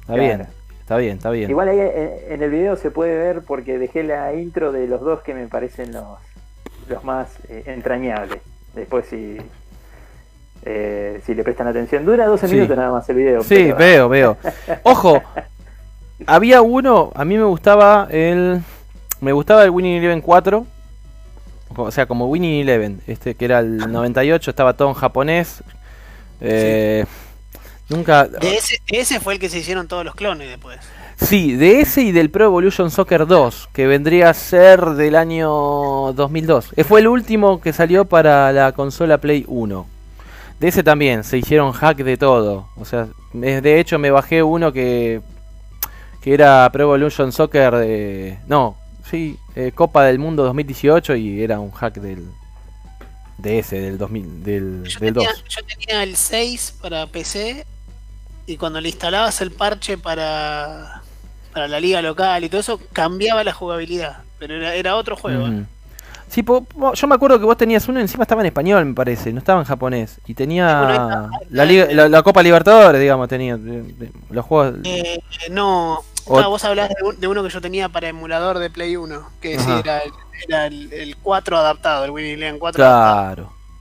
Está 0.00 0.12
Claro. 0.14 0.22
bien, 0.22 0.46
está 0.80 0.96
bien, 0.98 1.16
está 1.16 1.30
bien. 1.30 1.50
Igual 1.50 1.68
ahí 1.68 1.78
eh, 1.80 2.26
en 2.28 2.42
el 2.42 2.50
video 2.50 2.76
se 2.76 2.90
puede 2.90 3.16
ver 3.16 3.42
porque 3.42 3.78
dejé 3.78 4.02
la 4.02 4.34
intro 4.34 4.70
de 4.70 4.86
los 4.86 5.00
dos 5.00 5.22
que 5.22 5.32
me 5.34 5.46
parecen 5.48 5.92
los, 5.92 6.04
los 6.88 7.02
más 7.04 7.28
eh, 7.48 7.62
entrañables. 7.66 8.38
Después 8.74 9.06
si, 9.06 9.38
eh, 10.64 11.20
si 11.24 11.34
le 11.34 11.42
prestan 11.42 11.68
atención. 11.68 12.04
Dura 12.04 12.26
12 12.26 12.48
Sí. 12.48 12.54
minutos 12.54 12.76
nada 12.76 12.92
más 12.92 13.08
el 13.08 13.16
video. 13.16 13.42
Sí, 13.42 13.54
pero- 13.54 13.76
veo, 13.76 14.08
veo. 14.10 14.36
Ojo, 14.82 15.22
había 16.26 16.60
uno, 16.62 17.10
a 17.14 17.24
mí 17.24 17.36
me 17.38 17.44
gustaba 17.44 18.08
el. 18.10 18.60
Me 19.20 19.32
gustaba 19.32 19.64
el 19.64 19.70
Winning 19.70 19.96
Eleven 19.98 20.20
4. 20.20 20.66
O 21.76 21.90
sea, 21.90 22.06
como 22.06 22.26
Winning 22.26 22.62
Eleven, 22.62 23.00
este 23.06 23.34
que 23.34 23.44
era 23.46 23.60
el 23.60 23.90
98, 23.90 24.50
estaba 24.50 24.74
todo 24.74 24.88
en 24.88 24.94
japonés. 24.94 25.62
Eh, 26.40 27.04
Nunca. 27.88 28.26
De 28.26 28.56
ese, 28.56 28.80
de 28.90 29.00
ese 29.00 29.20
fue 29.20 29.34
el 29.34 29.38
que 29.38 29.48
se 29.48 29.58
hicieron 29.58 29.88
todos 29.88 30.04
los 30.04 30.14
clones 30.14 30.48
después. 30.48 30.78
Sí, 31.16 31.54
de 31.54 31.80
ese 31.80 32.02
y 32.02 32.12
del 32.12 32.30
Pro 32.30 32.46
Evolution 32.46 32.90
Soccer 32.90 33.26
2, 33.26 33.68
que 33.72 33.86
vendría 33.86 34.30
a 34.30 34.34
ser 34.34 34.84
del 34.90 35.14
año 35.14 35.48
2002. 36.12 36.72
Eh, 36.76 36.84
Fue 36.84 37.00
el 37.00 37.08
último 37.08 37.60
que 37.60 37.72
salió 37.72 38.04
para 38.04 38.52
la 38.52 38.72
consola 38.72 39.18
Play 39.18 39.44
1. 39.46 39.86
De 40.58 40.68
ese 40.68 40.82
también, 40.82 41.24
se 41.24 41.38
hicieron 41.38 41.72
hack 41.72 41.98
de 41.98 42.16
todo. 42.16 42.68
O 42.76 42.84
sea, 42.84 43.08
de 43.32 43.80
hecho 43.80 43.98
me 43.98 44.10
bajé 44.10 44.42
uno 44.42 44.72
que, 44.72 45.20
que 46.20 46.34
era 46.34 46.68
Pro 46.72 46.84
Evolution 46.84 47.32
Soccer 47.32 47.76
de... 47.76 48.38
No, 48.48 48.76
sí, 49.08 49.38
eh, 49.54 49.72
Copa 49.74 50.04
del 50.04 50.18
Mundo 50.18 50.42
2018 50.44 51.16
y 51.16 51.42
era 51.42 51.60
un 51.60 51.70
hack 51.72 51.94
del... 51.96 52.28
De 53.36 53.58
ese, 53.58 53.80
del 53.80 53.98
2000, 53.98 54.44
del, 54.44 54.84
Yo 54.84 55.00
del 55.00 55.14
2. 55.14 55.24
tenía, 55.24 55.44
yo 55.48 55.60
tenía 55.66 56.02
el 56.04 56.14
6 56.16 56.74
para 56.80 57.06
PC 57.08 57.66
y 58.46 58.56
cuando 58.56 58.80
le 58.80 58.88
instalabas 58.90 59.40
el 59.40 59.50
parche 59.50 59.98
para, 59.98 61.02
para 61.52 61.66
la 61.66 61.80
liga 61.80 62.00
local 62.00 62.44
y 62.44 62.48
todo 62.48 62.60
eso, 62.60 62.80
cambiaba 62.92 63.42
la 63.42 63.52
jugabilidad. 63.52 64.18
Pero 64.38 64.54
era, 64.54 64.74
era 64.76 64.94
otro 64.96 65.16
juego. 65.16 65.46
¿eh? 65.48 65.50
Ujú. 65.50 65.64
Sí, 66.28 66.42
po- 66.44 66.62
po- 66.62 66.94
yo 66.94 67.06
me 67.08 67.16
acuerdo 67.16 67.38
que 67.40 67.44
vos 67.44 67.56
tenías 67.56 67.86
uno, 67.88 67.98
encima 68.00 68.22
estaba 68.22 68.40
en 68.42 68.46
español, 68.46 68.84
me 68.86 68.94
parece, 68.94 69.32
no 69.32 69.40
estaba 69.40 69.60
en 69.60 69.66
japonés. 69.66 70.20
Y 70.26 70.34
tenía 70.34 70.82
Bueno, 70.82 71.30
la. 71.50 71.64
Liga- 71.64 71.88
la, 71.92 72.08
la 72.08 72.22
Copa 72.22 72.40
Libertadores, 72.42 73.00
digamos, 73.00 73.28
tenía. 73.28 73.58
los 74.30 74.44
juegos. 74.44 74.76
Eh, 74.84 75.20
no, 75.50 76.02
ah, 76.28 76.46
vos 76.48 76.64
hablás 76.64 76.88
de, 76.88 76.96
un- 77.04 77.18
de 77.20 77.28
uno 77.28 77.42
que 77.42 77.48
yo 77.50 77.60
tenía 77.60 77.88
para 77.88 78.08
emulador 78.08 78.58
de 78.58 78.70
Play 78.70 78.96
1, 78.96 79.30
que 79.40 79.58
sí 79.58 79.70
era, 79.70 79.98
el- 79.98 80.12
era 80.48 80.66
el, 80.66 80.92
el 80.92 81.16
4 81.16 81.56
adaptado, 81.56 82.04
el 82.04 82.10
Winning 82.10 82.34
Eleven 82.34 82.58
4 82.58 82.84
adaptado. 82.84 83.34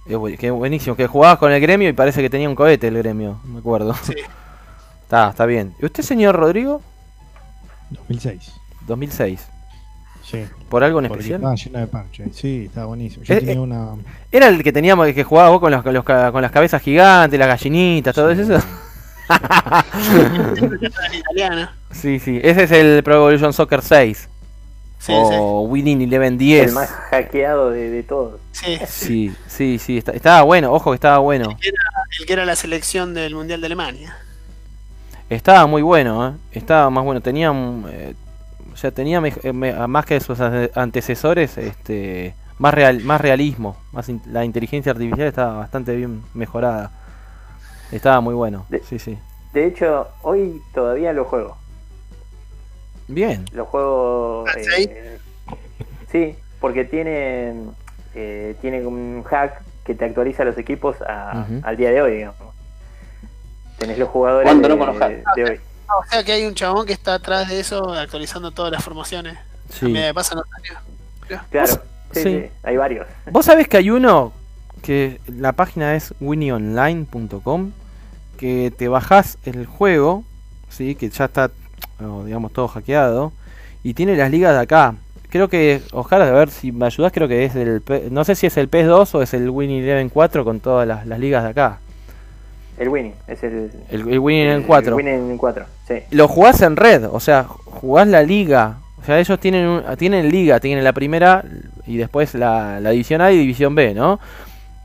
Claro. 0.05 0.37
Que 0.39 0.51
buenísimo, 0.51 0.95
que 0.97 1.07
jugabas 1.07 1.37
con 1.39 1.51
el 1.51 1.61
gremio 1.61 1.87
y 1.89 1.93
parece 1.93 2.21
que 2.21 2.29
tenía 2.29 2.49
un 2.49 2.55
cohete 2.55 2.87
el 2.89 2.97
gremio, 2.97 3.39
me 3.45 3.59
acuerdo. 3.59 3.93
Sí. 4.03 4.13
Está, 5.03 5.29
está 5.29 5.45
bien. 5.45 5.75
¿Y 5.79 5.85
usted, 5.85 6.01
señor 6.01 6.35
Rodrigo? 6.35 6.81
2006. 7.91 8.51
2006. 8.87 9.47
Sí. 10.23 10.45
¿Por 10.69 10.83
algo 10.83 10.99
en 10.99 11.07
Porque 11.07 11.19
especial? 11.19 11.39
estaba 11.41 11.55
lleno 11.55 11.79
de 11.79 11.87
parches. 11.87 12.35
Sí, 12.35 12.63
estaba 12.65 12.87
buenísimo. 12.87 13.23
Yo 13.23 13.35
Eh, 13.35 13.39
tenía 13.39 13.53
eh, 13.53 13.59
una. 13.59 13.89
¿Era 14.31 14.47
el 14.47 14.63
que 14.63 14.71
teníamos 14.73 15.05
que 15.13 15.23
jugabas 15.23 15.51
vos 15.51 15.59
con, 15.59 15.71
los, 15.71 15.83
con, 15.83 15.93
los 15.93 16.03
ca- 16.03 16.31
con 16.31 16.41
las 16.41 16.49
cabezas 16.51 16.81
gigantes, 16.81 17.37
las 17.37 17.47
gallinitas, 17.47 18.15
todo 18.15 18.33
Sí. 18.33 18.41
eso? 18.41 18.55
en 19.93 21.13
italiano. 21.13 21.69
Sí, 21.93 22.19
sí. 22.19 22.39
Ese 22.43 22.63
es 22.63 22.71
el 22.71 23.03
Pro 23.03 23.15
Evolution 23.15 23.53
Soccer 23.53 23.81
6. 23.81 24.29
Sí, 24.99 25.11
o 25.15 25.61
Winning 25.63 26.01
Eleven 26.01 26.33
El 26.33 26.37
10. 26.39 26.73
más 26.73 26.89
hackeado 26.89 27.69
de, 27.71 27.89
de 27.89 28.03
todos. 28.03 28.39
sí, 28.53 28.77
sí. 28.77 28.85
Sí, 28.87 29.35
sí, 29.47 29.79
sí. 29.79 29.97
está- 29.97 30.13
estaba 30.13 30.41
bueno, 30.43 30.71
ojo 30.71 30.91
que 30.91 30.95
estaba 30.95 31.17
bueno. 31.17 31.49
El 32.19 32.25
que 32.25 32.33
era 32.33 32.45
la 32.45 32.55
selección 32.55 33.13
del 33.13 33.35
Mundial 33.35 33.59
de 33.59 33.65
Alemania. 33.67 34.15
Estaba 35.29 35.65
muy 35.67 35.81
bueno, 35.81 36.29
¿eh? 36.29 36.33
Estaba 36.53 36.89
más 36.89 37.03
bueno. 37.03 37.19
Tenía, 37.21 37.51
un, 37.51 37.85
eh, 37.91 38.13
o 38.71 38.77
sea, 38.77 38.91
tenía 38.91 39.19
mej- 39.19 39.39
eh, 39.43 39.51
me- 39.51 39.73
más 39.87 40.05
que 40.05 40.19
sus 40.21 40.39
ante- 40.39 40.71
antecesores, 40.75 41.57
este, 41.57 42.33
más 42.59 42.73
real, 42.73 43.01
más 43.03 43.19
realismo. 43.19 43.75
Más 43.91 44.07
in- 44.09 44.21
la 44.27 44.45
inteligencia 44.45 44.91
artificial 44.93 45.27
estaba 45.27 45.57
bastante 45.59 45.95
bien 45.95 46.21
mejorada. 46.33 46.91
Estaba 47.91 48.21
muy 48.21 48.33
bueno. 48.35 48.65
De- 48.69 48.81
Sí, 48.83 48.99
sí. 48.99 49.17
De 49.53 49.67
hecho, 49.67 50.07
hoy 50.21 50.61
todavía 50.73 51.13
lo 51.13 51.25
juego. 51.25 51.57
Bien. 53.07 53.45
Lo 53.51 53.65
juego. 53.65 54.45
¿Ah, 54.47 54.51
sí? 54.53 54.87
eh, 54.89 55.17
sí, 56.11 56.35
porque 56.59 56.85
tiene, 56.85 57.53
eh, 58.15 58.55
tiene 58.61 58.85
un 58.85 59.23
hack 59.23 59.61
que 59.83 59.95
te 59.95 60.05
actualiza 60.05 60.45
los 60.45 60.57
equipos 60.57 60.95
a- 61.01 61.45
al 61.63 61.75
día 61.77 61.91
de 61.91 62.01
hoy, 62.01 62.11
digamos. 62.17 62.37
Tenés 63.77 63.97
los 63.97 64.09
jugadores 64.09 64.45
¿Cuándo 64.47 64.67
de, 64.69 64.75
no 64.77 64.85
los 64.85 64.99
de 65.35 65.43
hoy. 65.43 65.59
Ah, 65.89 65.97
o 65.97 66.05
sea 66.09 66.23
que 66.23 66.31
hay 66.31 66.45
un 66.45 66.55
chabón 66.55 66.85
que 66.85 66.93
está 66.93 67.15
atrás 67.15 67.49
de 67.49 67.59
eso 67.59 67.91
actualizando 67.93 68.51
todas 68.51 68.71
las 68.71 68.83
formaciones. 68.83 69.35
A 69.37 69.73
Sí. 69.73 69.93
pasan 70.13 70.37
los 70.39 70.47
años. 70.53 71.41
Claro, 71.49 71.73
sí, 72.13 72.21
sí. 72.21 72.23
sí, 72.23 72.45
hay 72.63 72.77
varios. 72.77 73.07
Vos 73.31 73.45
sabés 73.45 73.67
que 73.67 73.77
hay 73.77 73.89
uno 73.89 74.31
que 74.81 75.19
la 75.27 75.51
página 75.53 75.95
es 75.95 76.13
winionline.com 76.21 77.71
que 78.37 78.73
te 78.77 78.87
bajás 78.87 79.37
el 79.45 79.65
juego, 79.65 80.23
sí, 80.69 80.95
que 80.95 81.09
ya 81.09 81.25
está, 81.25 81.51
o 82.01 82.23
digamos, 82.23 82.51
todo 82.53 82.67
hackeado 82.67 83.31
y 83.83 83.93
tiene 83.93 84.15
las 84.15 84.31
ligas 84.31 84.53
de 84.55 84.61
acá. 84.61 84.95
Creo 85.29 85.47
que, 85.47 85.81
ojalá 85.93 86.27
a 86.27 86.31
ver 86.31 86.49
si 86.51 86.71
me 86.71 86.85
ayudás, 86.85 87.11
creo 87.11 87.27
que 87.27 87.43
es 87.45 87.55
el, 87.55 87.81
no 88.11 88.23
sé 88.23 88.35
si 88.35 88.45
es 88.47 88.55
el 88.57 88.69
PS2 88.69 89.15
o 89.15 89.21
es 89.23 89.33
el 89.33 89.49
Winning 89.49 89.81
Eleven 89.83 90.09
4 90.09 90.43
con 90.45 90.59
todas 90.59 90.87
las, 90.87 91.07
las 91.07 91.19
ligas 91.19 91.43
de 91.43 91.49
acá. 91.49 91.79
El 92.77 92.89
winning, 92.89 93.13
es 93.27 93.43
el, 93.43 93.71
El, 93.89 94.01
el 94.09 94.19
Winning 94.19 94.41
Eleven 94.43 94.61
el 94.61 94.67
4. 94.67 94.95
winning 94.95 95.37
4, 95.37 95.65
sí. 95.87 95.95
Lo 96.11 96.27
jugás 96.27 96.61
en 96.61 96.75
red, 96.75 97.05
o 97.11 97.19
sea, 97.19 97.43
jugás 97.45 98.07
la 98.07 98.21
liga. 98.23 98.77
O 99.01 99.05
sea, 99.05 99.19
ellos 99.19 99.39
tienen 99.39 99.67
un- 99.67 99.83
tienen 99.97 100.29
liga, 100.29 100.59
tienen 100.59 100.83
la 100.83 100.93
primera 100.93 101.43
y 101.85 101.97
después 101.97 102.33
la, 102.35 102.79
la 102.79 102.91
división 102.91 103.21
A 103.21 103.31
y 103.31 103.37
división 103.37 103.75
B, 103.75 103.93
¿no? 103.93 104.19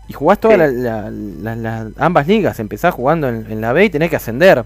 Y 0.08 0.12
jugás 0.14 0.40
todas 0.40 0.56
Sí. 0.70 0.76
la- 0.78 1.10
la- 1.10 1.10
la- 1.10 1.56
la- 1.56 1.90
ambas 1.98 2.26
ligas, 2.26 2.58
empezás 2.58 2.94
jugando 2.94 3.28
en, 3.28 3.46
en 3.50 3.60
la 3.60 3.72
B 3.72 3.84
y 3.84 3.90
tenés 3.90 4.10
que 4.10 4.16
ascender. 4.16 4.64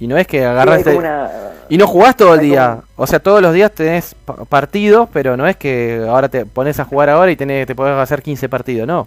Y 0.00 0.06
no 0.06 0.16
es 0.18 0.26
que 0.26 0.38
Sí, 0.38 0.44
agarraste... 0.44 0.96
una- 0.96 1.30
Y 1.68 1.78
no 1.78 1.86
jugás 1.86 2.16
todo 2.16 2.34
el 2.34 2.40
día. 2.40 2.70
como- 2.80 2.82
O 2.96 3.06
sea, 3.06 3.20
todos 3.20 3.40
los 3.40 3.54
días 3.54 3.72
tenés 3.72 4.14
pa- 4.14 4.44
partidos, 4.44 5.08
pero 5.12 5.36
no 5.36 5.46
es 5.46 5.56
que 5.56 6.04
ahora 6.08 6.28
te 6.28 6.44
pones 6.44 6.78
a 6.80 6.84
jugar 6.84 7.08
ahora 7.10 7.30
y 7.30 7.36
tenés, 7.36 7.66
te 7.66 7.74
podés 7.74 7.96
hacer 7.96 8.22
15 8.22 8.48
partidos, 8.48 8.86
no. 8.86 9.06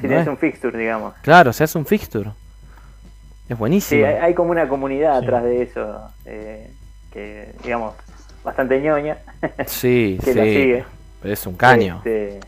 si 0.00 0.04
No 0.04 0.08
tenés 0.08 0.22
es- 0.22 0.28
un 0.28 0.38
fixture, 0.38 0.76
digamos. 0.76 1.14
Claro, 1.22 1.52
se 1.52 1.62
hace 1.64 1.78
un 1.78 1.86
fixture. 1.86 2.30
Es 2.30 3.48
Sí, 3.48 3.54
buenísimo. 3.54 4.06
hay, 4.06 4.14
hay 4.14 4.34
como 4.34 4.50
una 4.50 4.66
comunidad 4.68 5.20
Sí. 5.20 5.24
atrás 5.26 5.44
de 5.44 5.62
eso, 5.62 6.00
eh, 6.24 6.70
que, 7.12 7.54
digamos, 7.62 7.94
bastante 8.42 8.80
ñoña, 8.80 9.18
Sí, 9.66 10.18
que 10.24 10.32
sí. 10.32 10.38
la 10.38 10.44
sigue. 10.44 10.84
Pero 11.22 11.34
es 11.34 11.46
un 11.46 11.54
caño. 11.54 11.96
Este, 11.98 12.40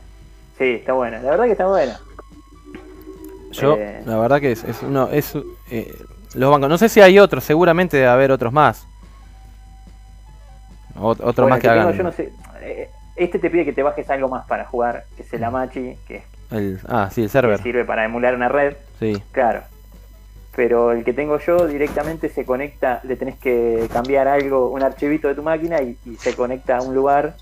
sí, 0.59 0.65
está 0.81 0.93
buena, 0.95 1.21
la 1.21 1.31
verdad 1.31 1.45
que 1.45 1.53
está 1.53 1.67
buena. 1.67 2.01
Yo, 3.53 3.77
Eh. 3.77 4.03
la 4.05 4.19
verdad 4.19 4.41
que 4.41 4.53
es, 4.53 4.65
es 4.65 4.83
uno, 4.83 5.09
es 5.11 5.35
eh, 5.71 5.95
los 6.35 6.51
bancos. 6.51 6.69
No 6.69 6.79
sé 6.79 6.89
si 6.89 7.01
hay 7.01 7.19
otros, 7.19 7.45
seguramente 7.45 7.97
debe 7.97 8.09
haber 8.09 8.31
otros 8.33 8.53
más. 8.53 8.87
Otro 10.99 11.33
Bueno, 11.45 11.49
más 11.51 11.61
que 11.61 11.69
tengo, 11.69 11.81
hagan. 11.83 11.97
yo 11.97 12.03
no 12.05 12.13
sé, 12.13 12.33
eh, 12.63 12.91
este 13.17 13.39
te 13.39 13.51
pide 13.51 13.65
que 13.67 13.73
te 13.73 13.83
bajes 13.83 14.09
algo 14.09 14.29
más 14.29 14.47
para 14.47 14.65
jugar, 14.65 15.05
que 15.17 15.23
es 15.23 15.33
el 15.35 15.45
Amachi, 15.45 15.97
que, 16.09 16.23
el, 16.51 16.81
ah, 16.89 17.11
sí, 17.13 17.23
el 17.23 17.27
que 17.27 17.33
server. 17.33 17.63
sirve 17.63 17.85
para 17.85 18.05
emular 18.05 18.35
una 18.35 18.49
red, 18.49 18.77
Sí. 18.99 19.23
claro. 19.33 19.63
Pero 20.55 20.93
el 20.93 21.05
que 21.05 21.13
tengo 21.13 21.39
yo 21.39 21.67
directamente 21.67 22.31
se 22.31 22.47
conecta, 22.47 23.01
le 23.03 23.17
tenés 23.17 23.37
que 23.37 23.89
cambiar 23.93 24.27
algo, 24.27 24.71
un 24.71 24.83
archivito 24.83 25.29
de 25.29 25.35
tu 25.35 25.43
máquina 25.43 25.83
y, 25.83 25.99
y 26.07 26.17
se 26.17 26.35
conecta 26.35 26.79
a 26.79 26.83
un 26.83 26.95
lugar 26.95 27.37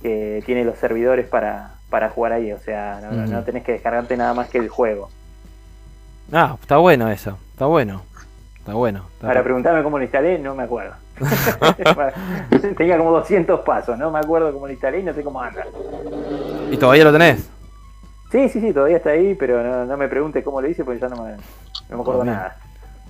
que 0.00 0.42
tiene 0.46 0.64
los 0.64 0.78
servidores 0.78 1.26
para, 1.28 1.74
para 1.90 2.08
jugar 2.08 2.32
ahí. 2.32 2.52
O 2.52 2.58
sea, 2.58 3.00
no, 3.02 3.10
no- 3.10 3.26
no 3.26 3.42
tenés 3.44 3.64
que 3.64 3.72
descargarte 3.72 4.16
nada 4.16 4.32
más 4.32 4.48
que 4.48 4.56
el 4.56 4.70
juego. 4.70 5.10
Ah, 6.32 6.56
está 6.58 6.78
bueno 6.78 7.10
eso. 7.10 7.36
Está 7.52 7.66
bueno. 7.66 8.02
Está 8.64 8.72
bueno. 8.72 9.04
está 9.12 9.26
Para 9.26 9.42
preguntarme 9.42 9.82
cómo 9.82 9.98
lo 9.98 10.04
instalé, 10.04 10.38
no 10.38 10.54
me 10.54 10.62
acuerdo. 10.62 10.94
Tenía 12.78 12.96
como 12.96 13.10
200 13.10 13.60
pasos, 13.60 13.98
no 13.98 14.10
me 14.10 14.20
acuerdo 14.20 14.54
cómo 14.54 14.66
lo 14.66 14.72
instalé 14.72 15.00
y 15.00 15.02
no 15.02 15.12
sé 15.12 15.22
cómo 15.22 15.42
anda. 15.42 15.66
¿Y 16.70 16.76
todavía 16.78 17.04
lo 17.04 17.12
tenés? 17.12 17.46
Sí, 18.32 18.48
sí, 18.48 18.62
sí, 18.62 18.72
todavía 18.72 18.96
está 18.96 19.10
ahí, 19.10 19.34
pero 19.34 19.62
no, 19.62 19.84
no 19.84 19.96
me 19.98 20.08
pregunte 20.08 20.42
cómo 20.42 20.62
lo 20.62 20.68
hice 20.68 20.82
porque 20.82 20.98
ya 20.98 21.08
no 21.10 21.16
me, 21.16 21.32
no 21.32 21.96
me 21.96 22.00
acuerdo 22.00 22.22
bien. 22.22 22.34
nada. 22.36 22.56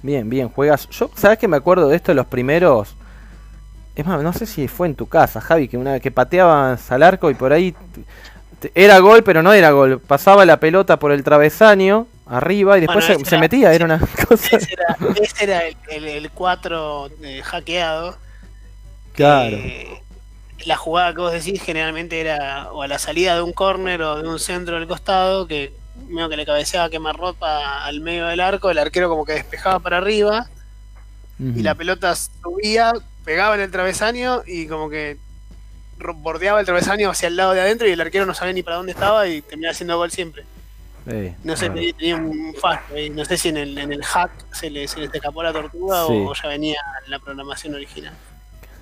Bien, 0.02 0.28
bien, 0.28 0.48
juegas. 0.48 0.88
Yo, 0.88 1.08
¿sabes 1.14 1.38
que 1.38 1.46
me 1.46 1.56
acuerdo 1.56 1.88
de 1.88 1.94
esto 1.94 2.10
de 2.10 2.16
los 2.16 2.26
primeros? 2.26 2.96
Es 3.94 4.04
más, 4.04 4.20
no 4.24 4.32
sé 4.32 4.46
si 4.46 4.66
fue 4.66 4.88
en 4.88 4.96
tu 4.96 5.06
casa, 5.06 5.40
Javi, 5.40 5.68
que 5.68 5.78
una 5.78 5.92
vez 5.92 6.02
que 6.02 6.10
pateabas 6.10 6.90
al 6.90 7.04
arco 7.04 7.30
y 7.30 7.34
por 7.34 7.52
ahí 7.52 7.76
era 8.74 8.98
gol, 8.98 9.22
pero 9.22 9.40
no 9.40 9.52
era 9.52 9.70
gol. 9.70 10.00
Pasaba 10.00 10.44
la 10.44 10.58
pelota 10.58 10.98
por 10.98 11.12
el 11.12 11.22
travesaño 11.22 12.08
arriba 12.26 12.78
y 12.78 12.80
después 12.82 13.06
Bueno, 13.06 13.18
se, 13.18 13.22
ese 13.22 13.30
se 13.30 13.34
era- 13.36 13.40
metía, 13.40 13.72
era 13.74 13.84
una 13.84 13.98
cosa. 14.28 14.56
Ese 14.56 14.72
era, 14.72 14.96
ese 15.20 15.44
era 15.44 15.66
el, 15.66 15.76
el, 15.90 16.04
el 16.08 16.30
4 16.30 17.10
eh, 17.22 17.42
hackeado. 17.42 18.16
Claro. 19.14 19.56
que 19.56 20.02
la 20.66 20.76
jugada 20.76 21.12
que 21.12 21.20
vos 21.20 21.32
decís 21.32 21.62
generalmente 21.62 22.20
era 22.20 22.72
o 22.72 22.82
a 22.82 22.88
la 22.88 22.98
salida 22.98 23.34
de 23.36 23.42
un 23.42 23.52
córner 23.52 24.02
o 24.02 24.20
de 24.22 24.28
un 24.28 24.38
centro 24.40 24.76
del 24.78 24.88
costado 24.88 25.46
que 25.46 25.72
medio 26.08 26.28
que 26.28 26.36
le 26.36 26.44
cabeceaba 26.46 26.90
quemarropa 26.90 27.84
al 27.84 28.00
medio 28.00 28.26
del 28.26 28.40
arco, 28.40 28.70
el 28.70 28.78
arquero 28.78 29.08
como 29.08 29.24
que 29.24 29.34
despejaba 29.34 29.78
para 29.78 29.98
arriba 29.98 30.48
y 31.38 31.62
la 31.62 31.74
pelota 31.74 32.14
subía, 32.16 32.92
pegaba 33.24 33.54
en 33.56 33.60
el 33.60 33.70
travesaño 33.70 34.42
y 34.46 34.66
como 34.66 34.88
que 34.88 35.16
bordeaba 36.16 36.60
el 36.60 36.66
travesaño 36.66 37.10
hacia 37.10 37.28
el 37.28 37.36
lado 37.36 37.52
de 37.52 37.60
adentro 37.60 37.86
y 37.88 37.92
el 37.92 38.00
arquero 38.00 38.24
no 38.26 38.34
sabía 38.34 38.52
ni 38.54 38.62
para 38.62 38.76
dónde 38.76 38.92
estaba 38.92 39.26
y 39.28 39.42
terminaba 39.42 39.72
haciendo 39.72 39.96
gol 39.96 40.10
siempre. 40.10 40.44
Eh, 41.06 41.34
No 41.44 41.56
sé, 41.56 41.66
ah. 41.66 41.74
tenía, 41.74 42.16
un 42.16 42.54
fallo 42.60 42.80
ahí. 42.94 43.10
No 43.10 43.24
sé 43.24 43.36
si 43.36 43.48
en 43.48 43.58
el, 43.58 43.76
en 43.76 43.92
el 43.92 44.02
hack 44.02 44.30
se 44.52 44.70
le, 44.70 44.88
se 44.88 45.00
le 45.00 45.06
escapó 45.06 45.42
la 45.42 45.52
tortuga 45.52 46.06
Sí. 46.06 46.12
o, 46.12 46.32
ya 46.34 46.48
venía 46.48 46.80
en 47.04 47.10
la 47.10 47.18
programación 47.18 47.74
original. 47.74 48.14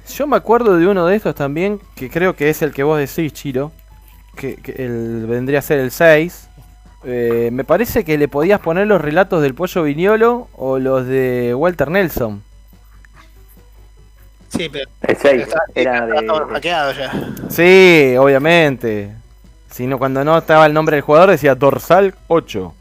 Yo 0.08 0.26
me 0.26 0.36
acuerdo 0.36 0.76
de 0.76 0.86
uno 0.86 1.06
de 1.06 1.16
estos 1.16 1.34
también, 1.34 1.80
que 1.94 2.10
creo 2.10 2.34
que 2.34 2.50
es 2.50 2.62
el 2.62 2.72
que 2.72 2.82
vos 2.82 2.98
decís, 2.98 3.32
Chiro, 3.32 3.72
que, 4.36 4.56
que 4.56 4.72
el, 4.84 5.26
vendría 5.26 5.60
a 5.60 5.62
ser 5.62 5.78
el 5.78 5.90
6. 5.90 6.48
Eh, 7.04 7.50
me 7.52 7.64
parece 7.64 8.04
que 8.04 8.16
le 8.16 8.28
podías 8.28 8.60
poner 8.60 8.86
los 8.86 9.00
relatos 9.00 9.42
del 9.42 9.54
Pollo 9.54 9.82
Viñolo 9.82 10.48
o 10.54 10.78
los 10.78 11.06
de 11.06 11.54
Walter 11.54 11.90
Nelson. 11.90 12.42
Sí, 14.48 14.68
pero 14.70 14.88
El 15.00 15.16
6 15.16 15.42
estaba, 15.42 15.64
era 15.74 16.06
de, 16.06 16.26
todo 16.26 16.60
ya. 16.60 17.12
Sí, 17.48 18.14
obviamente. 18.18 19.21
Si 19.72 19.86
no, 19.86 19.98
cuando 19.98 20.22
no 20.24 20.36
estaba 20.38 20.66
el 20.66 20.74
nombre 20.74 20.96
del 20.96 21.02
jugador 21.02 21.30
decía 21.30 21.54
dorsal 21.54 22.14
8. 22.28 22.74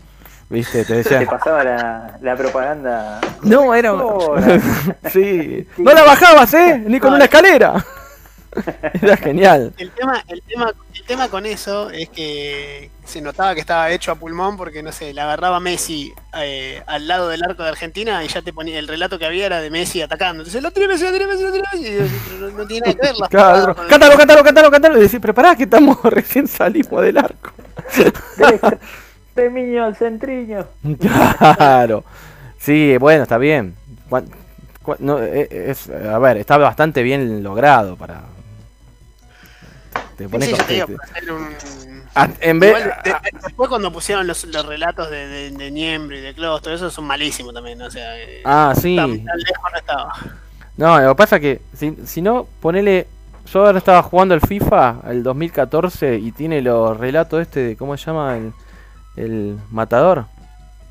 ¿Viste? 0.50 0.80
Te 0.80 0.86
te 0.86 0.94
decía. 0.96 1.26
pasaba 1.26 1.64
la, 1.64 2.18
la 2.22 2.36
propaganda. 2.36 3.22
No, 3.44 3.74
era. 3.74 3.94
Sí. 5.12 5.66
No 5.78 5.94
la 5.94 6.04
bajabas, 6.04 6.54
¿eh? 6.54 6.84
Ni 6.86 7.00
con 7.00 7.14
una 7.14 7.24
escalera. 7.24 7.74
Era 9.02 9.18
genial. 9.18 9.74
El 9.78 9.92
tema, 9.92 10.24
el, 10.28 10.42
tema, 10.42 10.74
el 10.94 11.04
tema 11.04 11.30
con 11.30 11.46
eso 11.46 11.90
es 11.90 12.10
que 12.10 12.92
se 13.06 13.22
notaba 13.22 13.54
que 13.54 13.62
estaba 13.62 13.90
hecho 13.92 14.12
a 14.12 14.16
pulmón 14.16 14.58
porque, 14.58 14.84
no 14.84 14.92
sé, 14.92 15.14
le 15.14 15.22
agarraba 15.22 15.60
Messi 15.60 16.14
eh, 16.38 16.82
al 16.86 17.08
lado 17.08 17.30
del 17.30 17.44
arco 17.44 17.64
de 17.64 17.70
Argentina 17.70 18.24
y 18.24 18.28
ya 18.28 18.42
te 18.42 18.54
ponía 18.54 18.78
el 18.80 18.88
relato 18.88 19.18
que 19.18 19.26
había 19.26 19.46
era 19.46 19.62
de 19.62 19.70
Messi 19.70 20.02
atacando. 20.02 20.44
Entonces, 20.44 20.62
lo 20.62 20.72
tiene 20.72 20.90
Messi, 20.90 21.06
lo 21.06 21.12
tiene 21.12 21.28
Messi, 21.28 21.44
lo 21.44 21.52
tiene 21.52 21.68
Messi. 21.74 21.88
Y 21.88 22.40
no, 22.40 22.50
no 22.50 22.68
tiene 22.68 22.88
nada 22.88 22.94
que 22.94 23.08
ver. 23.08 23.16
las 23.18 23.30
Claro, 23.30 23.76
cántalo, 23.76 24.18
cántalo, 24.18 24.44
cántalo, 24.44 24.72
cántalo. 24.72 24.98
Y 24.98 25.02
decís, 25.04 25.20
pero 25.22 25.34
pará, 25.34 25.56
que 25.56 25.64
estamos 25.64 25.98
recién 26.04 26.48
salimos 26.48 27.02
del 27.02 27.18
arco. 27.18 27.52
Tremiño, 29.34 29.94
centriño. 29.96 30.68
Claro. 31.00 32.04
Sí, 32.60 32.98
bueno, 32.98 33.24
está 33.24 33.38
bien. 33.38 33.76
No, 35.00 35.22
eh, 35.22 35.48
es, 35.52 35.90
a 35.90 36.20
ver, 36.20 36.38
está 36.38 36.58
bastante 36.58 37.04
bien 37.04 37.44
logrado 37.44 37.96
para. 37.96 38.22
Te 40.24 40.30
pones 40.30 40.48
Sí, 40.50 40.54
hacer 40.56 41.32
un... 41.32 41.48
Ah, 42.14 42.28
en 42.42 42.60
vez, 42.60 42.72
Igual, 42.78 42.94
de- 43.06 43.10
de- 43.12 43.40
después 43.46 43.70
cuando 43.70 43.92
pusieron 43.92 44.28
los, 44.28 44.44
los 44.46 44.66
relatos 44.66 45.10
de, 45.10 45.28
de, 45.28 45.52
de 45.52 45.72
Niembro 45.72 46.18
y 46.18 46.22
de 46.22 46.34
Klaus, 46.34 46.62
todo 46.62 46.74
eso 46.74 46.90
son 46.92 47.06
malísimos 47.06 47.54
también, 47.54 47.82
o 47.82 47.90
sea, 47.90 48.18
eh, 48.20 48.42
ah, 48.44 48.74
sí. 48.76 48.96
tan, 48.98 49.24
tan 49.24 49.38
lejos 49.38 49.72
no 49.72 49.78
estaba. 49.78 50.14
No, 50.78 51.00
lo 51.00 51.10
que 51.10 51.16
pasa 51.16 51.36
es 51.38 51.42
que 51.42 51.62
si, 51.76 51.96
si 52.06 52.22
no, 52.22 52.48
ponele. 52.60 53.08
Yo 53.52 53.66
ahora 53.66 53.78
estaba 53.80 54.02
jugando 54.04 54.34
el 54.36 54.42
FIFA, 54.42 54.98
el 55.10 55.24
2014, 55.24 56.16
y 56.18 56.32
tiene 56.32 56.62
los 56.62 56.98
relatos 56.98 57.42
este 57.42 57.60
de. 57.62 57.76
¿Cómo 57.78 57.96
se 57.98 58.06
llama? 58.06 58.38
El, 58.38 58.54
el 59.16 59.58
matador. 59.72 60.26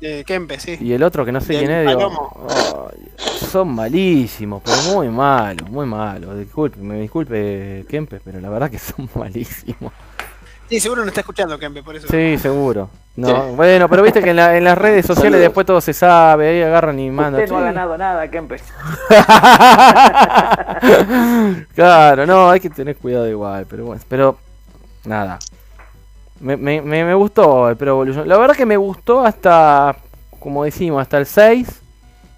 De 0.01 0.23
Kempe, 0.25 0.59
sí. 0.59 0.77
Y 0.81 0.91
el 0.93 1.03
otro 1.03 1.23
que 1.23 1.31
no 1.31 1.39
sé 1.39 1.57
quién 1.59 1.69
es. 1.71 1.87
digo, 1.87 1.99
Palomo. 1.99 2.47
"Ay, 2.91 3.07
son 3.49 3.69
malísimos, 3.73 4.61
pero 4.65 4.77
muy 4.95 5.07
malos, 5.09 5.69
muy 5.69 5.85
malos. 5.85 6.37
Disculpe, 6.39 6.79
me 6.79 6.99
disculpe 7.01 7.85
Kempe, 7.87 8.19
pero 8.23 8.39
la 8.41 8.49
verdad 8.49 8.69
que 8.71 8.79
son 8.79 9.07
malísimos. 9.15 9.93
Sí, 10.67 10.79
seguro 10.79 11.03
no 11.03 11.09
está 11.09 11.19
escuchando 11.21 11.59
Kempe, 11.59 11.83
por 11.83 11.95
eso. 11.95 12.07
Sí, 12.09 12.37
seguro. 12.39 12.89
No, 13.15 13.27
Sí. 13.27 13.33
Bueno, 13.57 13.89
pero 13.89 14.01
viste 14.03 14.23
que 14.23 14.29
en, 14.29 14.37
la- 14.37 14.55
en 14.57 14.63
las 14.63 14.77
redes 14.77 15.05
sociales 15.05 15.33
Saludos. 15.33 15.41
después 15.49 15.67
todo 15.67 15.81
se 15.81 15.93
sabe, 15.93 16.47
ahí 16.49 16.61
agarran 16.63 16.97
y 16.97 17.09
mandan. 17.11 17.41
Usted 17.43 17.51
no 17.53 17.59
ha 17.59 17.63
ganado 17.63 17.97
nada, 17.97 18.25
Kempe. 18.29 18.55
claro, 21.75 22.25
no, 22.25 22.49
hay 22.49 22.59
que 22.59 22.69
tener 22.69 22.95
cuidado 22.95 23.27
igual, 23.29 23.65
pero 23.69 23.85
bueno, 23.85 24.01
pero 24.07 24.37
nada. 25.05 25.37
Me, 26.41 26.57
me, 26.57 26.81
me, 26.81 27.13
gustó 27.13 27.69
el 27.69 27.77
Pro 27.77 27.89
Evolution. 27.91 28.27
La 28.27 28.37
verdad 28.37 28.55
que 28.55 28.65
me 28.65 28.77
gustó 28.77 29.21
hasta, 29.25 29.95
como 30.39 30.63
decimos, 30.63 31.01
hasta 31.01 31.17
el 31.19 31.25
6. 31.25 31.67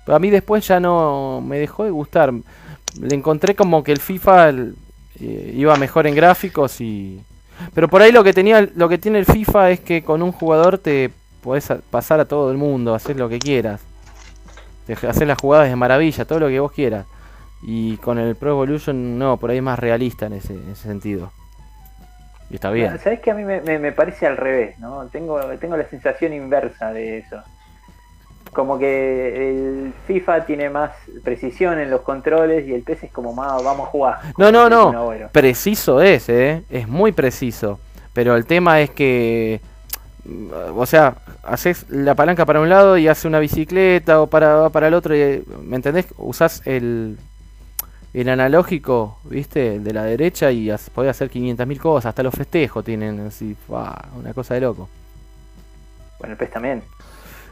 Pero 0.06 0.16
a 0.16 0.20
mí 0.20 0.30
después 0.30 0.68
ya 0.68 0.80
no 0.80 1.42
me 1.46 1.58
dejó 1.60 1.86
de 1.86 1.92
gustar. 1.92 2.34
Le 3.00 3.16
encontré 3.16 3.56
como 3.56 3.84
que 3.84 3.94
el 3.94 4.00
FIFA 4.00 4.50
eh, 4.50 5.54
iba 5.56 5.76
mejor 5.78 6.06
en 6.08 6.16
gráficos 6.16 6.82
y... 6.82 7.22
Pero 7.74 7.88
por 7.88 8.02
ahí 8.02 8.12
lo 8.12 8.24
que 8.24 8.34
tenía 8.34 8.68
lo 8.76 8.90
que 8.90 8.98
tiene 8.98 9.20
el 9.20 9.26
FIFA 9.26 9.72
es 9.72 9.80
que 9.80 10.04
con 10.04 10.22
un 10.22 10.32
jugador 10.34 10.78
te 10.80 11.12
podés 11.42 11.72
a- 11.72 11.80
pasar 11.90 12.20
a 12.20 12.26
todo 12.26 12.52
el 12.52 12.58
mundo, 12.58 12.94
hacer 12.94 13.16
lo 13.18 13.30
que 13.30 13.40
quieras. 13.40 13.80
Te- 14.86 15.08
Hacer 15.08 15.28
las 15.28 15.40
jugadas 15.40 15.70
de 15.70 15.76
maravilla, 15.78 16.26
todo 16.26 16.40
lo 16.42 16.48
que 16.50 16.60
vos 16.60 16.72
quieras. 16.74 17.06
Y 17.62 17.96
con 17.98 18.18
el 18.20 18.36
Pro 18.36 18.50
Evolution 18.52 19.18
no, 19.18 19.38
por 19.38 19.52
ahí 19.52 19.58
es 19.58 19.64
más 19.64 19.80
realista 19.80 20.26
en 20.26 20.34
ese, 20.34 20.54
en 20.54 20.72
ese 20.72 20.84
sentido. 20.84 21.32
Y 22.50 22.56
está 22.56 22.70
bien. 22.72 22.98
Sabes 23.00 23.20
que 23.22 23.32
a 23.32 23.36
mí 23.36 23.44
me, 23.44 23.62
me- 23.62 23.80
me 23.80 23.92
parece 23.92 24.28
al 24.28 24.38
revés, 24.38 24.78
¿no? 24.80 25.06
Tengo, 25.08 25.40
tengo 25.60 25.76
la 25.78 25.86
sensación 25.90 26.34
inversa 26.34 26.92
de 26.94 27.20
eso. 27.20 27.42
Como 28.52 28.78
que 28.78 29.50
el 29.50 29.94
FIFA 30.06 30.46
tiene 30.46 30.70
más 30.70 30.92
precisión 31.24 31.80
en 31.80 31.90
los 31.90 32.02
controles 32.02 32.68
y 32.68 32.74
el 32.74 32.84
PES 32.84 33.06
es 33.06 33.12
como 33.12 33.34
más, 33.34 33.64
vamos 33.64 33.88
a 33.88 33.92
jugar. 33.92 34.20
No, 34.38 34.52
no, 34.52 34.70
no. 34.70 34.92
Preciso 35.32 36.02
es, 36.02 36.30
¿eh? 36.30 36.62
Es 36.70 36.88
muy 36.88 37.12
preciso. 37.14 37.80
Pero 38.14 38.36
el 38.36 38.46
tema 38.46 38.80
es 38.82 38.92
que... 38.92 39.60
mm, 40.26 40.50
O 40.78 40.86
sea, 40.86 41.16
haces 41.42 41.90
la 41.90 42.14
palanca 42.14 42.46
para 42.46 42.60
un 42.60 42.70
lado 42.70 42.96
y 43.00 43.08
hace 43.08 43.28
una 43.28 43.40
bicicleta 43.40 44.22
o 44.22 44.28
para, 44.28 44.70
para 44.70 44.88
el 44.88 44.94
otro. 44.94 45.16
Y, 45.16 45.44
¿Me 45.64 45.78
entendés? 45.78 46.06
Usás 46.18 46.62
el, 46.66 47.18
el 48.14 48.30
analógico, 48.30 49.18
¿viste? 49.24 49.76
El 49.76 49.84
de 49.84 49.94
la 49.94 50.04
derecha 50.04 50.52
y 50.52 50.72
podés 50.94 51.12
hacer 51.12 51.30
500.000 51.32 51.80
cosas. 51.80 52.10
Hasta 52.10 52.24
los 52.24 52.34
festejos 52.34 52.84
tienen 52.86 53.28
así. 53.28 53.56
¡fua! 53.68 54.06
una 54.16 54.34
cosa 54.34 54.54
de 54.54 54.62
loco. 54.62 54.88
Bueno, 56.20 56.34
el 56.34 56.38
PES 56.38 56.52
también. 56.52 56.84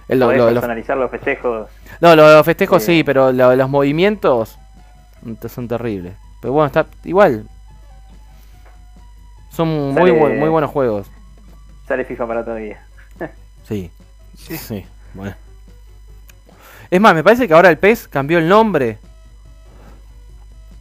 El- 0.08 0.20
lo- 0.20 0.26
Podés 0.28 0.38
lo- 0.40 0.46
los- 0.46 0.54
personalizar 0.56 0.98
los 0.98 1.10
festejos. 1.12 1.70
no, 2.00 2.16
lo- 2.16 2.34
los 2.34 2.46
festejos 2.46 2.82
Eh. 2.84 2.86
sí, 2.86 3.04
pero 3.04 3.32
lo- 3.32 3.56
los 3.56 3.70
movimientos 3.70 4.58
son 5.50 5.68
terribles. 5.68 6.14
Pero 6.42 6.54
bueno, 6.54 6.68
está 6.68 6.86
igual. 7.06 7.48
Son 9.52 9.68
muy, 9.94 10.12
buen- 10.12 10.40
muy 10.40 10.50
buenos 10.50 10.70
juegos. 10.72 11.08
Sale 11.88 12.06
FIFA 12.06 12.28
para 12.28 12.44
todavía. 12.46 12.82
Sí. 13.68 13.90
Sí. 14.36 14.86
bueno. 15.14 15.36
Es 16.90 17.00
más, 17.00 17.14
me 17.16 17.24
parece 17.24 17.48
que 17.48 17.54
ahora 17.54 17.70
el 17.70 17.78
PES 17.78 18.08
cambió 18.08 18.38
el 18.38 18.48
nombre. 18.50 18.98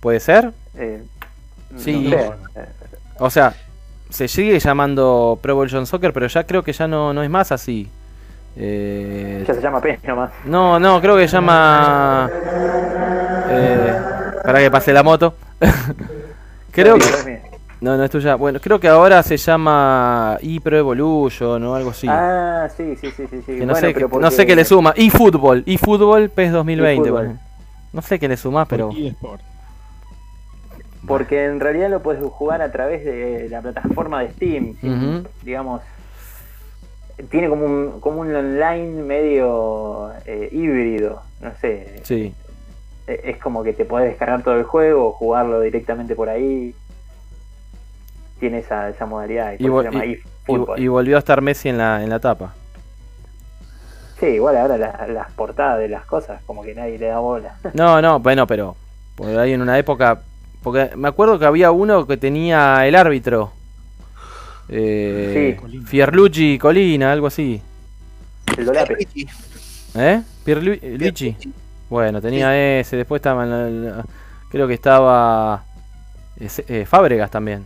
¿Puede 0.01 0.20
ser? 0.20 0.52
Eh, 0.77 1.02
Sí. 1.77 2.10
no 2.10 2.10
sé. 2.10 2.31
O 3.18 3.31
sea, 3.31 3.55
se 4.09 4.27
sigue 4.28 4.59
llamando 4.59 5.39
Pro 5.40 5.52
Evolution 5.52 5.86
Soccer, 5.86 6.12
pero 6.12 6.27
ya 6.27 6.44
creo 6.44 6.62
que 6.64 6.72
ya 6.72 6.89
no, 6.89 7.12
no 7.12 7.22
es 7.22 7.31
más 7.31 7.52
así. 7.52 7.89
Eh, 8.56 9.44
Ya 9.47 9.55
se 9.55 9.60
llama 9.60 9.81
PES 9.81 10.02
nomás. 10.05 10.31
no, 10.44 10.81
no, 10.81 11.01
creo 11.01 11.16
que 11.16 11.28
se 11.28 11.35
llama... 11.36 12.28
Eh, 13.48 13.93
para 14.44 14.59
que 14.59 14.70
pase 14.70 14.93
la 14.93 15.02
moto. 15.02 15.35
creo 16.72 16.97
que... 16.98 17.51
No, 17.81 17.97
no 17.97 18.05
es 18.05 18.10
tuya. 18.10 18.35
Bueno, 18.35 18.59
creo 18.60 18.78
que 18.78 18.89
ahora 18.89 19.22
se 19.22 19.36
llama 19.39 20.36
ePro 20.43 20.77
Evolution 20.77 21.64
o 21.64 21.74
algo 21.74 21.90
así. 21.90 22.06
Ah, 22.10 22.68
sí, 22.77 22.94
sí, 23.01 23.10
sí, 23.16 23.24
sí. 23.31 23.36
sí. 23.39 23.43
Que 23.47 23.60
no, 23.64 23.72
Bueno, 23.72 23.74
sé, 23.77 23.86
pero 23.94 23.94
qué- 23.94 24.02
no 24.16 24.20
porque- 24.20 24.31
sé 24.32 24.47
qué 24.47 24.55
le 24.56 24.64
suma. 24.66 24.93
eFootball, 24.97 25.62
eFootball 25.66 26.28
PES 26.31 26.52
2020. 26.52 26.93
eFootball. 27.09 27.27
bueno. 27.27 27.40
No 27.93 28.02
sé 28.02 28.18
qué 28.18 28.28
le 28.28 28.36
suma, 28.36 28.66
pero. 28.66 28.89
Por 28.89 28.98
eSport. 28.98 29.40
Porque 31.06 31.44
en 31.47 31.60
realidad 31.60 31.89
lo 31.90 32.02
puedes 32.02 32.22
jugar 32.22 32.60
a 32.62 32.70
través 32.70 33.05
de 33.05 33.48
la 33.51 33.60
plataforma 33.62 34.20
de 34.22 34.31
Steam. 34.32 34.77
Ujú. 34.82 35.28
Digamos, 35.43 35.81
tiene 37.31 37.48
como 37.48 37.64
un, 37.64 38.01
como 38.01 38.20
un 38.20 38.35
online 38.35 39.02
medio 39.02 40.12
eh, 40.27 40.48
híbrido. 40.52 41.22
No 41.40 41.52
sé. 41.60 42.01
Sí. 42.05 42.35
Eh, 43.06 43.20
Es 43.24 43.39
como 43.39 43.62
que 43.62 43.72
te 43.72 43.85
podés 43.85 44.10
descargar 44.10 44.43
todo 44.43 44.56
el 44.56 44.64
juego 44.64 45.09
o 45.09 45.12
jugarlo 45.12 45.60
directamente 45.60 46.14
por 46.14 46.28
ahí. 46.28 46.74
Tiene 48.39 48.59
esa, 48.59 48.89
esa 48.89 49.06
modalidad. 49.06 49.55
Y, 49.59 49.64
vol- 49.64 49.82
eso 49.82 49.90
se 49.93 49.98
llama 49.98 50.05
y- 50.06 50.82
y- 50.82 50.89
volvió 50.89 51.16
a 51.16 51.18
estar 51.18 51.40
Messi 51.43 51.68
en 51.68 51.78
la, 51.78 52.02
en 52.02 52.10
la 52.10 52.18
tapa. 52.20 52.55
Sí, 54.18 54.27
igual 54.27 54.56
ahora 54.59 54.77
la- 54.77 55.06
las 55.09 55.31
portadas 55.32 55.78
de 55.78 55.89
las 55.89 56.05
cosas, 56.05 56.43
como 56.44 56.62
que 56.62 56.74
nadie 56.74 56.98
le 56.98 57.06
da 57.06 57.18
bola. 57.20 57.56
No, 57.74 58.01
no, 58.02 58.18
bueno, 58.20 58.47
pero. 58.47 58.77
Por 59.16 59.28
ahí 59.39 59.52
en 59.52 59.60
una 59.62 59.78
época. 59.78 60.20
Porque 60.62 60.91
me 60.97 61.09
acuerdo 61.09 61.39
que 61.39 61.47
había 61.47 61.70
uno 61.70 62.07
que 62.07 62.16
tenía 62.16 62.87
el 62.87 62.95
árbitro. 62.95 63.53
Eh, 64.69 65.57
Sí. 65.70 65.81
Fierluigi 65.87 66.59
Colina, 66.59 67.12
algo 67.12 67.27
así. 67.27 67.61
El 68.57 68.66
dolape. 68.66 69.07
¿Eh? 69.97 70.23
Pierluigi. 70.45 71.37
Bueno, 71.89 72.20
tenía 72.20 72.78
ese. 72.81 72.97
Después 72.97 73.19
estaba. 73.20 73.45
en 73.45 73.51
la- 73.51 73.97
la- 73.97 74.05
creo 74.51 74.69
que 74.69 74.74
estaba. 74.74 75.65
ese- 76.39 76.65
eh, 76.69 76.87
Fábregas 76.87 77.31
también. 77.31 77.65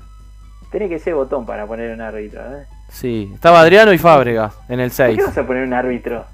Tiene 0.71 0.89
que 0.89 0.99
ser 0.99 1.15
botón 1.15 1.45
para 1.47 1.67
poner 1.67 1.93
un 1.93 2.01
árbitro. 2.01 2.41
¿eh? 2.41 2.65
Sí, 2.95 3.29
estaba 3.35 3.61
Adriano 3.61 3.93
y 3.93 3.99
Fábregas 3.99 4.55
en 4.69 4.79
el 4.79 4.91
¿Por 4.91 4.97
6. 4.97 5.17
qué 5.19 5.25
vas 5.25 5.37
a 5.39 5.45
poner 5.45 5.65
un 5.65 5.73
árbitro? 5.75 6.27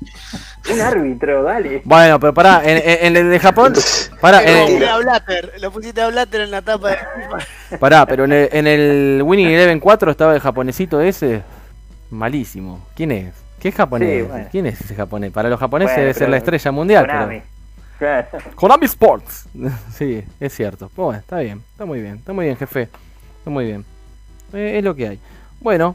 Un 0.71 0.81
árbitro, 0.81 1.43
dale. 1.43 1.81
Bueno, 1.85 2.21
pero 2.21 2.35
pará, 2.35 2.61
en, 2.63 2.77
en- 2.77 3.07
en 3.07 3.17
el 3.17 3.31
de 3.31 3.39
Japón. 3.41 3.73
Pará, 4.21 4.43
Lo 4.43 4.49
en 4.49 4.59
pusiste 4.67 4.85
el, 4.85 4.89
a 4.91 4.99
Blatter, 4.99 5.53
lo 5.61 5.71
pusiste 5.73 6.01
a 6.03 6.09
Blatter 6.09 6.41
en 6.43 6.51
la 6.51 6.61
tapa 6.63 6.91
de 7.71 7.79
pará, 7.79 8.05
pero 8.05 8.25
en 8.27 8.33
el, 8.33 8.49
en 8.53 8.67
el 8.67 9.23
Winning 9.25 9.49
Eleven 9.49 9.81
4 9.81 10.11
estaba 10.11 10.35
el 10.35 10.41
japonesito 10.41 11.01
ese. 11.01 11.43
Malísimo. 12.11 12.87
¿Quién 12.95 13.13
es? 13.13 13.33
¿Qué 13.59 13.69
es 13.71 13.75
japonés? 13.75 14.23
Sí, 14.25 14.29
bueno. 14.29 14.49
¿Quién 14.51 14.67
es 14.67 14.81
ese 14.83 14.95
japonés? 14.95 15.33
Para 15.33 15.49
los 15.49 15.59
japoneses 15.59 15.93
Bueno, 15.95 16.03
debe 16.03 16.13
ser 16.15 16.21
pero 16.23 16.31
la 16.33 16.37
estrella 16.37 16.73
mundial. 16.73 17.07
pero- 17.07 17.19
Konami. 17.21 17.43
Konami 18.55 18.85
Sports. 18.87 19.47
sí, 19.95 20.23
es 20.39 20.55
cierto. 20.55 20.91
Pues 20.95 21.05
bueno, 21.07 21.21
está 21.21 21.39
bien, 21.39 21.63
está 21.73 21.87
muy 21.87 22.01
bien, 22.03 22.17
está 22.17 22.33
muy 22.35 22.45
bien, 22.47 22.57
jefe. 22.59 22.83
Está 23.39 23.51
muy 23.51 23.65
bien. 23.65 23.85
Eh, 24.53 24.77
es 24.79 24.85
lo 24.85 24.95
que 24.95 25.09
hay. 25.09 25.21
Bueno, 25.61 25.95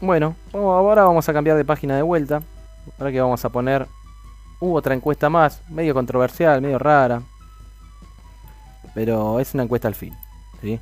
bueno, 0.00 0.36
ahora 0.52 1.04
vamos 1.04 1.28
a 1.28 1.32
cambiar 1.32 1.56
de 1.56 1.64
página 1.64 1.96
de 1.96 2.02
vuelta. 2.02 2.42
Ahora 2.98 3.12
que 3.12 3.20
vamos 3.20 3.44
a 3.44 3.48
poner. 3.48 3.86
Hubo 4.60 4.74
otra 4.74 4.94
encuesta 4.94 5.28
más, 5.28 5.62
medio 5.68 5.94
controversial, 5.94 6.62
medio 6.62 6.78
rara. 6.78 7.22
Pero 8.94 9.40
es 9.40 9.52
una 9.54 9.64
encuesta 9.64 9.88
al 9.88 9.94
fin. 9.94 10.14
¿sí? 10.60 10.80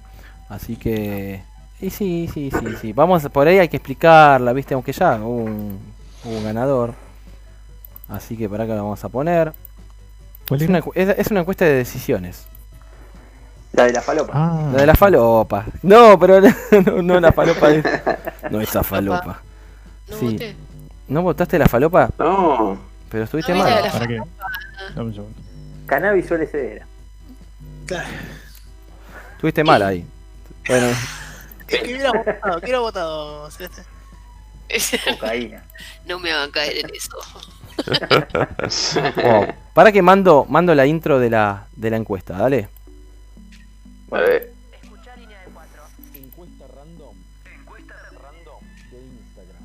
Así 0.49 0.77
que. 0.77 1.43
Y 1.81 1.91
sí, 1.91 2.29
sí, 2.33 2.51
sí, 2.51 2.67
sí. 2.81 2.93
Vamos, 2.93 3.29
por 3.31 3.49
ahí 3.49 3.59
hay 3.59 3.69
que 3.69 3.79
explicarla, 3.79 4.53
¿viste? 4.53 4.75
Aunque 4.75 4.93
ya 4.93 5.17
hubo 5.17 5.45
un, 5.45 5.79
hubo 6.25 6.39
un 6.39 6.45
ganador. 6.45 6.95
Así 8.09 8.37
que 8.37 8.49
para 8.49 8.65
acá 8.65 8.75
la 8.75 8.83
vamos 8.83 9.05
a 9.05 9.09
poner. 9.09 9.53
¿Cuál 10.47 10.63
Es 10.63 10.69
una, 10.69 10.83
es 10.95 11.31
una 11.31 11.41
encuesta 11.41 11.65
de 11.65 11.75
decisiones. 11.75 12.47
La 13.77 13.85
de 13.85 13.93
la 13.93 14.01
falopa. 14.03 14.33
Ah, 14.35 14.71
La 14.73 14.81
de 14.81 14.87
la 14.87 14.95
falopa. 14.95 15.65
No, 15.83 16.19
pero 16.19 16.41
no, 16.87 17.03
no 17.03 17.21
la 17.21 17.33
falopa. 17.33 17.71
es- 17.71 17.85
No 18.51 18.61
esa 18.61 18.83
falopa. 18.83 19.41
No 20.09 20.17
Sí. 20.17 20.27
voté. 20.33 20.57
¿No 21.09 21.23
votaste 21.23 21.59
la 21.59 21.67
falopa? 21.67 22.09
No. 22.19 22.79
Pero 23.11 23.25
estuviste 23.25 23.53
No, 23.53 23.59
mal. 23.65 23.83
la- 23.85 23.91
¿Para 23.93 24.07
qué? 24.07 24.21
Dame 24.95 25.09
un 25.09 25.15
segundo. 25.15 25.39
Cannabis 25.87 26.27
suele 26.27 26.47
ser. 26.47 26.83
Claro. 27.87 28.09
Estuviste 29.33 29.65
mal 29.65 29.83
ahí. 29.83 30.07
Bueno, 30.69 30.87
Es 31.69 31.83
que 31.83 31.95
hubiera 31.95 32.13
votado, 32.13 32.61
quiero 32.61 32.81
votado, 32.83 33.51
Celeste. 33.51 33.83
Cocaína. 35.11 35.63
no 36.07 36.19
me 36.19 36.31
hagan 36.33 36.51
caer 36.51 36.79
en 36.79 36.91
eso. 36.95 37.17
oh, 39.25 39.47
para 39.73 39.93
que 39.93 40.03
mando, 40.03 40.47
mando 40.49 40.75
la 40.75 40.87
intro 40.87 41.19
de 41.19 41.31
la, 41.31 41.67
de 41.77 41.91
la 41.91 41.97
encuesta, 41.97 42.35
dale. 42.39 42.69
A 44.15 44.21
ver. 44.21 44.53
Escuchar 44.81 45.19
línea 45.19 45.41
de 45.41 45.51
4. 45.53 45.83
Encuesta 46.15 46.67
random. 46.69 47.17
Encuesta 47.61 47.95
random 48.13 48.61
de 48.93 48.99
Instagram. 49.01 49.65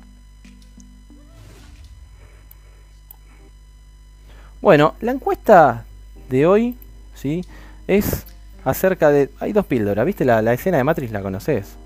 Bueno, 4.60 4.96
la 5.00 5.12
encuesta 5.12 5.84
de 6.28 6.46
hoy, 6.46 6.76
¿sí? 7.14 7.44
Es 7.86 8.26
acerca 8.64 9.10
de... 9.10 9.30
Hay 9.38 9.52
dos 9.52 9.66
píldoras, 9.66 10.04
¿viste? 10.04 10.24
La, 10.24 10.42
la 10.42 10.52
escena 10.52 10.78
de 10.78 10.84
Matrix 10.84 11.12
la 11.12 11.22
conoces. 11.22 11.76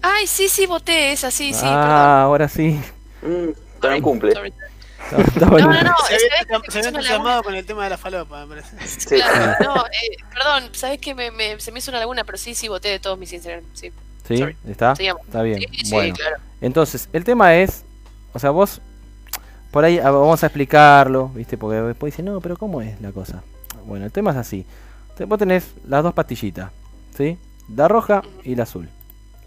Ay, 0.00 0.28
sí, 0.28 0.48
sí, 0.48 0.66
voté 0.66 1.10
esa, 1.10 1.32
sí, 1.32 1.52
sí. 1.52 1.64
ah, 1.64 2.22
ahora 2.22 2.48
sí. 2.48 2.80
Mm, 3.22 3.80
también 3.80 4.02
cumple. 4.04 4.32
Sorry. 4.34 4.52
No, 5.40 5.46
bueno. 5.48 5.72
no, 5.72 5.82
no, 5.82 5.94
Se 6.08 6.14
había, 6.86 7.00
laguna. 7.00 7.42
con 7.42 7.54
el 7.54 7.64
tema 7.64 7.84
de 7.84 7.90
la 7.90 7.98
falopa, 7.98 8.44
me 8.44 8.56
parece. 8.56 8.76
Sí. 8.86 9.16
Claro, 9.16 9.54
no, 9.64 9.86
eh, 9.86 10.16
perdón, 10.34 10.70
¿sabes 10.72 10.98
qué? 11.00 11.14
Me, 11.14 11.30
me- 11.30 11.58
se 11.60 11.72
me 11.72 11.78
hizo 11.78 11.90
una 11.90 12.00
laguna, 12.00 12.24
pero 12.24 12.36
sí, 12.36 12.54
sí, 12.54 12.68
voté 12.68 12.88
de 12.88 12.98
todos 12.98 13.18
mis 13.18 13.32
Instagram, 13.32 13.64
sí. 13.72 13.90
¿Sí? 14.26 14.44
¿Está? 14.68 14.94
Sigamos. 14.96 15.22
Está 15.26 15.40
bien. 15.42 15.60
Sí, 15.60 15.84
sí, 15.86 15.92
bueno. 15.94 16.14
claro. 16.14 16.36
Entonces, 16.60 17.08
el 17.14 17.24
tema 17.24 17.54
es, 17.56 17.84
o 18.34 18.38
sea, 18.38 18.50
vos, 18.50 18.80
por 19.70 19.84
ahí 19.84 19.98
ah, 19.98 20.10
vamos 20.10 20.42
a 20.42 20.46
explicarlo, 20.46 21.28
¿viste? 21.28 21.56
Porque 21.56 21.80
después 21.80 22.12
dicen, 22.12 22.26
no, 22.26 22.40
pero 22.42 22.56
¿cómo 22.58 22.82
es 22.82 23.00
la 23.00 23.12
cosa? 23.12 23.42
Bueno, 23.86 24.04
el 24.04 24.12
tema 24.12 24.32
es 24.32 24.36
así. 24.36 24.66
Te- 25.16 25.24
Vos 25.24 25.38
tenés 25.38 25.72
las 25.86 26.02
dos 26.02 26.12
pastillitas, 26.12 26.70
¿sí? 27.16 27.38
La 27.74 27.88
roja 27.88 28.22
y 28.44 28.54
la 28.56 28.64
azul, 28.64 28.88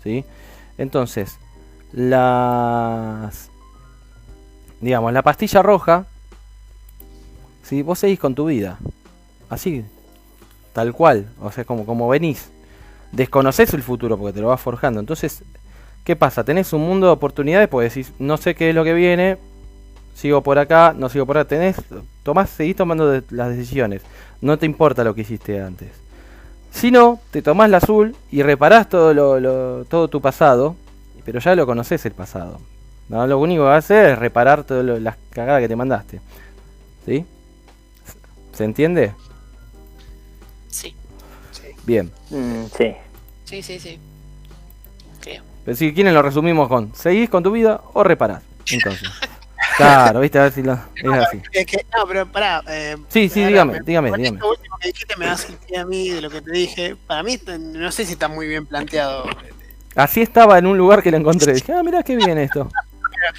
¿sí? 0.03 0.25
Entonces, 0.79 1.37
las... 1.91 3.50
Digamos, 4.81 5.13
la 5.13 5.21
pastilla 5.21 5.61
roja, 5.61 6.05
¿sí? 7.63 7.81
Vos 7.81 7.99
seguís 7.99 8.19
con 8.19 8.35
tu 8.35 8.45
vida, 8.45 8.77
así, 9.49 9.85
tal 10.73 10.93
cual, 10.93 11.27
o 11.41 11.51
sea, 11.51 11.63
como, 11.65 11.85
como 11.85 12.07
venís. 12.09 12.49
Desconoces 13.11 13.73
el 13.73 13.83
futuro 13.83 14.17
porque 14.17 14.33
te 14.33 14.41
lo 14.41 14.47
vas 14.49 14.61
forjando. 14.61 14.99
Entonces, 14.99 15.43
¿Qué 16.03 16.15
pasa? 16.15 16.43
Tenés 16.43 16.73
un 16.73 16.81
mundo 16.81 17.07
de 17.07 17.13
oportunidades, 17.13 17.69
pues 17.69 17.93
decís, 17.93 18.11
no 18.17 18.37
sé 18.37 18.55
qué 18.55 18.69
es 18.69 18.75
lo 18.75 18.83
que 18.83 18.93
viene, 18.93 19.37
sigo 20.15 20.41
por 20.41 20.57
acá, 20.57 20.95
no 20.97 21.09
sigo 21.09 21.27
por 21.27 21.37
acá, 21.37 21.49
tenés, 21.49 21.77
tomás, 22.23 22.49
seguís 22.49 22.75
tomando 22.75 23.07
de- 23.09 23.23
las 23.29 23.49
decisiones, 23.49 24.01
no 24.41 24.57
te 24.57 24.65
importa 24.65 25.03
lo 25.03 25.13
que 25.13 25.21
hiciste 25.21 25.61
antes. 25.61 25.89
Si 26.71 26.89
no, 26.89 27.19
te 27.31 27.41
tomás 27.43 27.69
la 27.69 27.77
azul 27.77 28.15
y 28.31 28.41
reparás 28.43 28.89
todo, 28.89 29.13
lo- 29.13 29.85
todo 29.85 30.07
tu 30.07 30.21
pasado, 30.21 30.75
pero 31.25 31.39
ya 31.39 31.55
lo 31.55 31.67
conoces 31.67 32.03
el 32.05 32.13
pasado. 32.13 32.59
No, 33.11 33.27
lo 33.27 33.39
único 33.39 33.63
que 33.63 33.67
vas 33.67 33.75
a 33.75 33.77
hacer 33.79 34.05
es 34.11 34.17
reparar 34.19 34.63
todas 34.63 34.85
lo- 34.85 34.97
las 34.97 35.17
cagadas 35.31 35.61
que 35.61 35.67
te 35.67 35.75
mandaste. 35.75 36.21
¿Sí? 37.05 37.25
¿Se 38.53 38.63
entiende? 38.63 39.11
Sí, 40.69 40.95
Bien. 41.83 42.09
Mm, 42.29 42.65
sí. 42.77 42.95
sí, 43.43 43.61
sí, 43.61 43.79
sí. 43.81 43.99
Creo. 45.19 45.43
Pero 45.65 45.75
si 45.75 45.93
quieren 45.93 46.13
lo 46.13 46.21
resumimos 46.21 46.69
con, 46.69 46.95
¿seguís 46.95 47.29
con 47.29 47.43
tu 47.43 47.51
vida 47.51 47.81
o 47.93 48.01
reparás? 48.03 48.43
Entonces. 48.71 49.09
Claro, 49.77 50.19
viste, 50.19 50.37
a 50.37 50.43
ver 50.43 50.51
si 50.51 50.63
lo... 50.63 50.73
Es 50.73 51.11
así. 51.13 51.41
Es 51.53 51.65
que, 51.65 51.85
no, 51.95 52.05
pero 52.05 52.25
pará. 52.29 52.61
Eh, 52.67 52.97
Sí, 53.09 53.29
sí, 53.29 53.43
dígame, 53.45 53.73
me- 53.73 53.79
dígame, 53.81 54.09
con 54.09 54.19
dígame. 54.19 54.37
Esto 54.37 54.49
último 54.49 54.77
que 54.79 54.87
dijiste 54.89 55.15
me 55.17 55.27
a 55.77 55.85
mí 55.85 56.09
de 56.09 56.21
lo 56.21 56.29
que 56.29 56.41
te 56.41 56.51
dije. 56.51 56.95
Para 57.07 57.23
mí, 57.23 57.39
no 57.57 57.91
sé 57.91 58.05
si 58.05 58.13
está 58.13 58.27
muy 58.27 58.47
bien 58.47 58.65
planteado. 58.65 59.23
Así 59.95 60.21
estaba 60.21 60.57
en 60.59 60.65
un 60.65 60.77
lugar 60.77 61.01
que 61.01 61.09
lo 61.11 61.17
encontré. 61.17 61.53
Dije, 61.53 61.73
ah, 61.73 61.83
mirá 61.83 62.03
qué 62.03 62.15
bien 62.15 62.37
esto. 62.37 62.69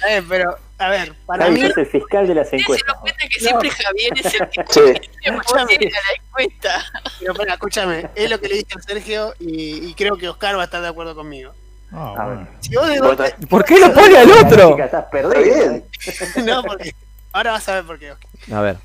Eh, 0.09 0.23
pero, 0.27 0.57
a 0.77 0.89
ver, 0.89 1.13
para 1.25 1.45
Javi 1.45 1.59
mí. 1.61 1.65
es 1.67 1.77
el 1.77 1.85
fiscal 1.85 2.27
de 2.27 2.35
las 2.35 2.45
¿Ustedes 2.45 2.61
se 2.63 2.63
encuestas. 2.63 2.87
dan 2.93 3.01
cuenta 3.01 3.27
que 3.27 3.39
siempre 3.39 3.69
Javier 3.69 4.13
es 4.17 4.25
el 4.33 4.49
que 4.49 4.63
Sí. 4.69 4.79
a 5.27 5.31
la 5.31 6.13
encuesta? 6.15 6.85
Pero, 7.19 7.33
pará, 7.35 7.53
escúchame, 7.53 8.09
es 8.15 8.29
lo 8.29 8.39
que 8.39 8.47
le 8.47 8.55
dije 8.55 8.67
a 8.77 8.81
Sergio 8.81 9.33
y, 9.39 9.87
y 9.89 9.93
creo 9.93 10.17
que 10.17 10.29
Oscar 10.29 10.57
va 10.57 10.61
a 10.61 10.65
estar 10.65 10.81
de 10.81 10.87
acuerdo 10.87 11.15
conmigo. 11.15 11.53
A 11.91 12.11
bueno. 12.25 12.35
ver. 12.39 12.47
Si 12.61 12.75
vos 12.75 12.87
de 12.89 12.99
Vos 12.99 13.09
golpe- 13.09 13.25
estás- 13.27 13.45
¿Por 13.47 13.65
qué 13.65 13.79
lo 13.79 13.93
pone 13.93 14.17
al 14.17 14.31
otro? 14.31 14.69
Estás 14.71 14.85
Está 14.85 15.09
perdido. 15.09 15.43
bien. 15.43 15.85
no, 16.45 16.63
porque. 16.63 16.93
Ahora 17.31 17.51
vas 17.51 17.67
a 17.69 17.75
ver 17.75 17.83
por 17.85 17.99
qué, 17.99 18.11
Oscar. 18.11 18.29
A 18.53 18.61
ver, 18.61 18.77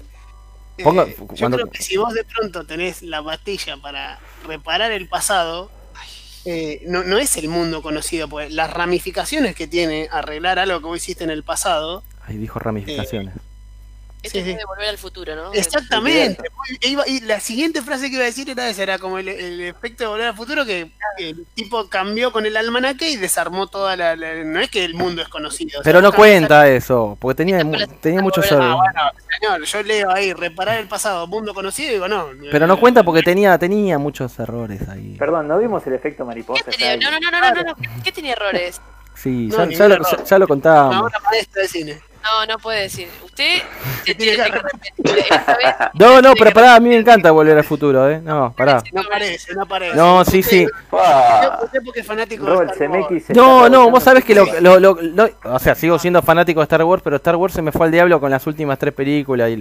Ponga- 0.79 1.07
Eh, 1.09 1.17
yo 1.35 1.51
creo 1.51 1.67
que 1.71 1.83
si 1.83 1.97
vos 1.97 2.15
de 2.15 2.23
pronto 2.25 2.65
tenés 2.67 3.03
la 3.03 3.23
pastilla 3.23 3.77
para 3.79 4.19
reparar 4.47 4.93
el 4.93 5.09
pasado, 5.09 5.71
eh, 6.45 6.83
no, 6.87 7.05
no 7.05 7.19
es 7.19 7.37
el 7.37 7.49
mundo 7.49 7.83
conocido, 7.83 8.29
pues 8.29 8.53
las 8.53 8.73
ramificaciones 8.73 9.55
que 9.55 9.67
tiene 9.67 10.09
arreglar 10.11 10.59
algo 10.59 10.81
que 10.81 10.87
vos 10.87 10.97
hiciste 10.97 11.25
en 11.25 11.31
el 11.31 11.43
pasado. 11.43 12.03
ahí 12.27 12.37
dijo 12.37 12.59
ramificaciones. 12.59 13.35
Este 13.35 13.48
Sí, 14.31 14.43
sí. 14.43 14.51
es 14.51 14.57
de 14.59 14.65
volver 14.65 14.89
al 14.89 14.99
futuro, 14.99 15.35
¿no? 15.35 15.53
Exactamente. 15.53 16.43
Iba- 16.83 17.07
y 17.07 17.21
la 17.21 17.41
siguiente 17.41 17.83
frase 17.83 18.09
que 18.09 18.15
iba 18.17 18.23
a 18.23 18.27
decir 18.27 18.49
era 18.51 18.69
esa, 18.69 18.83
era 18.83 18.99
como 18.99 19.19
el, 19.19 19.29
el 19.29 19.61
efecto 19.63 20.05
de 20.05 20.09
volver 20.11 20.27
al 20.29 20.35
futuro 20.37 20.65
que, 20.67 20.91
que 21.17 21.31
el 21.31 21.47
tipo 21.55 21.89
cambió 21.89 22.31
con 22.33 22.47
el 22.47 22.57
almanaque 22.57 23.09
y 23.11 23.17
desarmó 23.17 23.67
toda 23.67 23.97
la, 23.97 24.17
la- 24.17 24.45
No 24.45 24.61
es 24.61 24.71
que 24.71 24.85
el 24.85 24.95
mundo 24.95 25.23
es 25.23 25.29
conocido. 25.29 25.81
o 25.81 25.83
sea, 25.83 25.93
Pero 25.93 26.01
no 26.03 26.13
cuenta 26.13 26.69
eso, 26.69 27.17
porque 27.21 27.37
tenía, 27.37 27.65
mu- 27.65 27.77
tenía 28.01 28.21
muchos 28.23 28.45
Ah, 28.51 28.55
errores. 28.55 28.75
bueno, 28.77 29.11
señor, 29.41 29.63
yo 29.65 29.83
leo 29.83 30.11
ahí, 30.11 30.33
reparar 30.33 30.79
el 30.79 30.89
pasado, 30.89 31.27
mundo 31.27 31.55
conocido, 31.55 31.91
y 31.91 31.93
digo, 31.95 32.09
no. 32.09 32.29
Pero 32.51 32.67
no 32.67 32.79
cuenta 32.79 33.03
porque 33.03 33.23
tenía, 33.23 33.57
tenía 33.59 33.99
muchos 33.99 34.39
errores 34.39 34.89
ahí. 34.89 35.17
Perdón, 35.19 35.49
¿no 35.49 35.59
vimos 35.59 35.87
el 35.87 35.95
efecto 35.95 36.25
¿Qué 36.25 36.29
mariposa? 36.29 36.65
tenía? 36.65 36.89
Javi? 36.91 37.05
No, 37.05 37.11
no, 37.11 37.19
no, 37.21 37.31
no, 37.31 37.41
no, 37.41 37.63
no, 37.63 37.63
no. 37.97 38.03
¿Qué 38.03 38.13
tenía 38.13 38.33
errores? 38.33 38.81
Sí, 39.15 39.49
No, 39.51 39.69
ya, 39.69 39.77
ya 39.79 39.89
lo, 39.89 39.97
ya- 40.03 40.25
ya 40.25 40.39
lo 40.39 40.45
Una 40.45 40.47
contábamos. 40.47 41.03
obra 41.03 41.19
maestra 41.29 41.63
de 41.63 41.69
cine. 41.69 42.01
No, 42.31 42.47
no 42.47 42.59
puede 42.59 42.83
decir. 42.83 43.09
Usted 43.25 43.59
se 44.05 44.15
tiene 44.15 44.37
que 44.37 44.53
No, 45.95 46.21
no, 46.21 46.35
pero 46.35 46.51
pará, 46.53 46.75
a 46.77 46.81
mí 46.81 46.89
me 46.89 46.97
encanta 46.97 47.31
volver 47.31 47.57
al 47.57 47.65
futuro, 47.65 48.09
¿eh? 48.11 48.21
No, 48.23 48.53
pará. 48.57 48.83
No 48.93 49.03
parece, 49.09 49.55
no 49.55 49.67
parece. 49.67 49.97
No, 49.97 50.25
sí, 50.25 50.43
sí. 50.43 50.67
Usted 51.65 51.81
porque 51.85 52.01
es 52.01 52.07
fanático 52.07 52.45
de 52.45 52.51
Robert 52.51 52.73
Star 52.73 52.89
Wars. 52.91 53.07
Zemeckis 53.07 53.27
se 53.27 53.33
No, 53.35 53.69
no, 53.69 53.91
vos 53.91 54.03
sabés 54.03 54.25
que 54.25 54.35
lo, 54.35 54.47
su- 54.47 54.61
lo, 54.61 54.79
lo- 54.81 54.99
lo- 55.01 55.31
O 55.45 55.59
sea, 55.59 55.75
sigo 55.75 55.99
siendo 55.99 56.21
fanático 56.23 56.61
de 56.61 56.65
Star 56.65 56.85
Wars, 56.85 57.03
pero 57.03 57.17
Star 57.17 57.37
Wars 57.37 57.55
se 57.55 57.63
me 57.63 57.73
fue 57.73 57.87
al 57.87 57.93
diablo 57.93 58.21
con 58.21 58.31
las 58.31 58.47
últimas 58.47 58.79
tres 58.79 58.93
películas 58.95 59.51
y, 59.51 59.55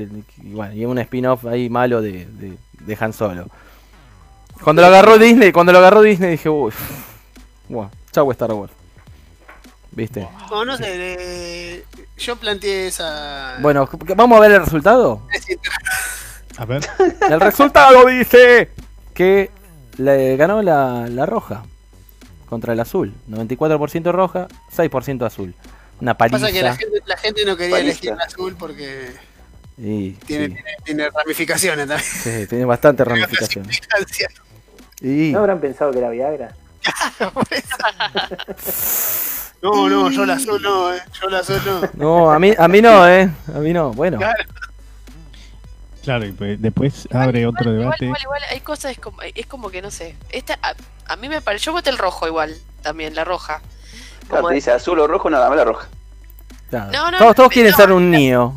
y 0.43 0.53
bueno, 0.53 0.73
y 0.73 0.85
un 0.85 0.97
spin-off 0.99 1.45
ahí 1.45 1.69
malo 1.69 2.01
de, 2.01 2.25
de, 2.25 2.57
de 2.79 2.97
Han 2.99 3.13
Solo. 3.13 3.47
Cuando 4.63 4.81
lo 4.81 4.87
agarró 4.87 5.17
Disney, 5.17 5.51
cuando 5.51 5.71
lo 5.71 5.77
agarró 5.77 6.01
Disney 6.01 6.31
dije, 6.31 6.49
uy, 6.49 6.71
bueno, 7.69 7.91
chau 8.11 8.29
Star 8.31 8.51
Wars. 8.53 8.71
¿Viste? 9.91 10.27
No, 10.51 10.63
no 10.65 10.77
sé, 10.77 10.85
eh, 10.87 11.85
yo 12.17 12.35
planteé 12.35 12.87
esa... 12.87 13.57
Bueno, 13.59 13.89
vamos 14.15 14.37
a 14.37 14.41
ver 14.41 14.51
el 14.51 14.63
resultado. 14.63 15.23
A 16.57 16.65
ver. 16.65 16.87
El 17.29 17.39
resultado 17.39 18.05
dice 18.05 18.71
que 19.13 19.51
le 19.97 20.35
ganó 20.37 20.61
la, 20.61 21.07
la 21.07 21.25
roja 21.25 21.63
contra 22.47 22.73
el 22.73 22.79
azul. 22.79 23.13
94% 23.29 24.11
roja, 24.11 24.47
6% 24.75 25.25
azul. 25.25 25.53
Una 26.01 26.15
paliza. 26.15 26.39
Pasa 26.39 26.51
que 26.51 26.61
la 26.63 26.75
gente, 26.75 27.01
la 27.05 27.17
gente 27.17 27.45
no 27.45 27.57
quería 27.57 27.75
Paliza. 27.77 27.91
elegir 27.91 28.11
el 28.11 28.21
azul 28.21 28.55
porque 28.57 29.13
Y, 29.77 30.11
tiene, 30.11 30.47
sí, 30.47 30.53
tiene, 30.53 30.63
tiene 30.83 31.09
ramificaciones 31.09 31.87
también. 31.87 32.09
sí, 32.11 32.47
tiene 32.47 32.65
bastante 32.65 33.03
ramificaciones. 33.03 33.79
Y, 35.01 35.31
¿No 35.31 35.39
habrán 35.39 35.59
pensado 35.59 35.91
que 35.91 35.99
era 35.99 36.09
Viagra? 36.09 36.55
No, 39.61 39.89
no, 39.89 40.09
yo 40.11 40.25
la 40.25 40.33
azul 40.35 40.61
no, 40.61 40.93
eh, 40.93 41.01
yo 41.21 41.29
la 41.29 41.39
azul 41.39 41.59
no. 41.65 41.81
no, 41.93 42.31
a 42.31 42.37
mí, 42.39 42.53
a 42.57 42.67
mí 42.67 42.81
no, 42.81 43.07
eh. 43.07 43.29
A 43.55 43.57
mí 43.59 43.73
no. 43.73 43.91
Bueno, 43.91 44.17
Claro. 44.17 44.43
Claro, 46.03 46.25
y 46.25 46.31
pues 46.31 46.61
después 46.61 47.07
abre 47.11 47.45
otro 47.45 47.63
igual, 47.71 47.79
debate. 47.79 48.05
igual, 48.05 48.21
igual, 48.21 48.41
hay 48.49 48.61
cosas, 48.61 48.91
es 48.93 48.99
como, 48.99 49.21
es 49.21 49.45
como 49.45 49.69
que 49.69 49.81
no 49.81 49.91
sé. 49.91 50.15
Esta, 50.29 50.57
a, 50.61 50.73
a 51.11 51.15
mí 51.17 51.27
me 51.27 51.41
parece. 51.41 51.65
Yo 51.65 51.73
voté 51.73 51.89
el 51.89 51.97
rojo 51.97 52.25
igual, 52.27 52.55
también, 52.81 53.13
la 53.13 53.25
roja. 53.25 53.61
claro, 54.27 54.43
Como- 54.43 54.47
te 54.49 54.55
dice 54.55 54.71
azul 54.71 54.99
o 55.01 55.07
rojo, 55.07 55.29
nada 55.29 55.49
más 55.49 55.57
la 55.57 55.65
roja. 55.65 55.89
claro. 56.69 56.91
No, 56.93 57.11
no, 57.11 57.33
todos, 57.33 57.49
quieren 57.51 57.71
no. 57.71 57.77
ser 57.77 57.91
un 57.91 58.09
niño. 58.09 58.53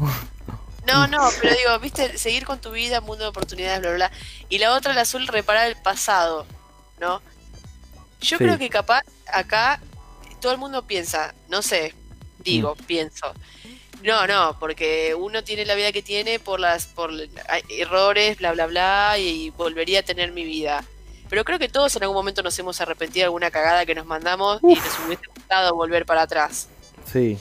No, 0.86 1.06
no, 1.08 1.28
pero 1.42 1.54
digo, 1.56 1.78
viste, 1.80 2.16
seguir 2.18 2.44
con 2.46 2.60
tu 2.60 2.70
vida, 2.70 3.00
mundo 3.00 3.24
de 3.24 3.30
oportunidades, 3.30 3.80
bla, 3.80 3.90
bla, 3.94 4.08
bla. 4.08 4.18
Y 4.48 4.58
la 4.58 4.72
otra, 4.72 4.92
el 4.92 4.98
azul, 4.98 5.26
reparar 5.26 5.66
el 5.68 5.76
pasado, 5.76 6.46
¿no? 7.00 7.20
Yo 8.20 8.36
Sí. 8.38 8.44
creo 8.44 8.58
que 8.58 8.68
capaz 8.70 9.02
acá 9.32 9.80
todo 10.40 10.52
el 10.52 10.58
mundo 10.58 10.86
piensa, 10.86 11.34
no 11.48 11.62
sé, 11.62 11.94
digo, 12.38 12.74
pienso, 12.86 13.32
No, 14.02 14.26
no, 14.26 14.56
porque 14.58 15.14
uno 15.14 15.44
tiene 15.44 15.66
la 15.66 15.74
vida 15.74 15.92
que 15.92 16.02
tiene 16.02 16.38
por 16.38 16.58
las 16.58 16.86
por 16.86 17.10
errores, 17.68 18.38
bla 18.38 18.52
bla 18.52 18.66
bla, 18.66 19.18
y 19.18 19.50
volvería 19.50 20.00
a 20.00 20.02
tener 20.02 20.32
mi 20.32 20.44
vida. 20.44 20.84
Pero 21.28 21.44
creo 21.44 21.58
que 21.58 21.68
todos 21.68 21.94
en 21.96 22.02
algún 22.02 22.16
momento 22.16 22.42
nos 22.42 22.58
hemos 22.58 22.80
arrepentido 22.80 23.22
de 23.22 23.26
alguna 23.26 23.50
cagada 23.50 23.84
que 23.86 23.94
nos 23.94 24.06
mandamos 24.06 24.60
y 24.62 24.74
nos 24.74 24.98
hubiese 25.06 25.26
gustado 25.34 25.74
volver 25.74 26.06
para 26.06 26.22
atrás. 26.22 26.68
Sí. 27.04 27.38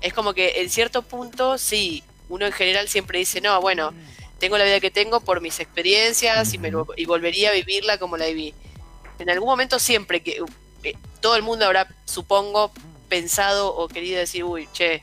Es 0.00 0.12
como 0.12 0.34
que 0.34 0.60
en 0.60 0.70
cierto 0.70 1.02
punto, 1.02 1.58
sí, 1.58 2.04
uno 2.28 2.46
en 2.46 2.52
general 2.52 2.88
siempre 2.88 3.18
dice, 3.18 3.40
no, 3.40 3.60
bueno, 3.60 3.92
tengo 4.38 4.56
la 4.56 4.64
vida 4.64 4.78
que 4.78 4.90
tengo 4.90 5.20
por 5.20 5.40
mis 5.40 5.58
experiencias 5.58 6.54
y, 6.54 6.58
me, 6.58 6.70
y 6.96 7.04
volvería 7.06 7.50
a 7.50 7.52
vivirla 7.52 7.98
como 7.98 8.16
la 8.16 8.26
viví. 8.26 8.54
En 9.18 9.30
algún 9.30 9.48
momento 9.48 9.78
siempre 9.78 10.22
que 10.22 10.42
eh, 10.82 10.94
todo 11.20 11.36
el 11.36 11.42
mundo 11.42 11.64
habrá, 11.66 11.88
supongo, 12.04 12.72
pensado 13.08 13.74
o 13.74 13.88
querido 13.88 14.18
decir, 14.18 14.44
uy, 14.44 14.68
che, 14.72 15.02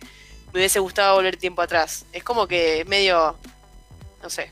me 0.53 0.59
hubiese 0.59 0.79
gustado 0.79 1.15
volver 1.15 1.37
tiempo 1.37 1.61
atrás. 1.61 2.05
Es 2.13 2.23
como 2.23 2.47
que 2.47 2.81
es 2.81 2.87
medio, 2.87 3.37
no 4.21 4.29
sé. 4.29 4.51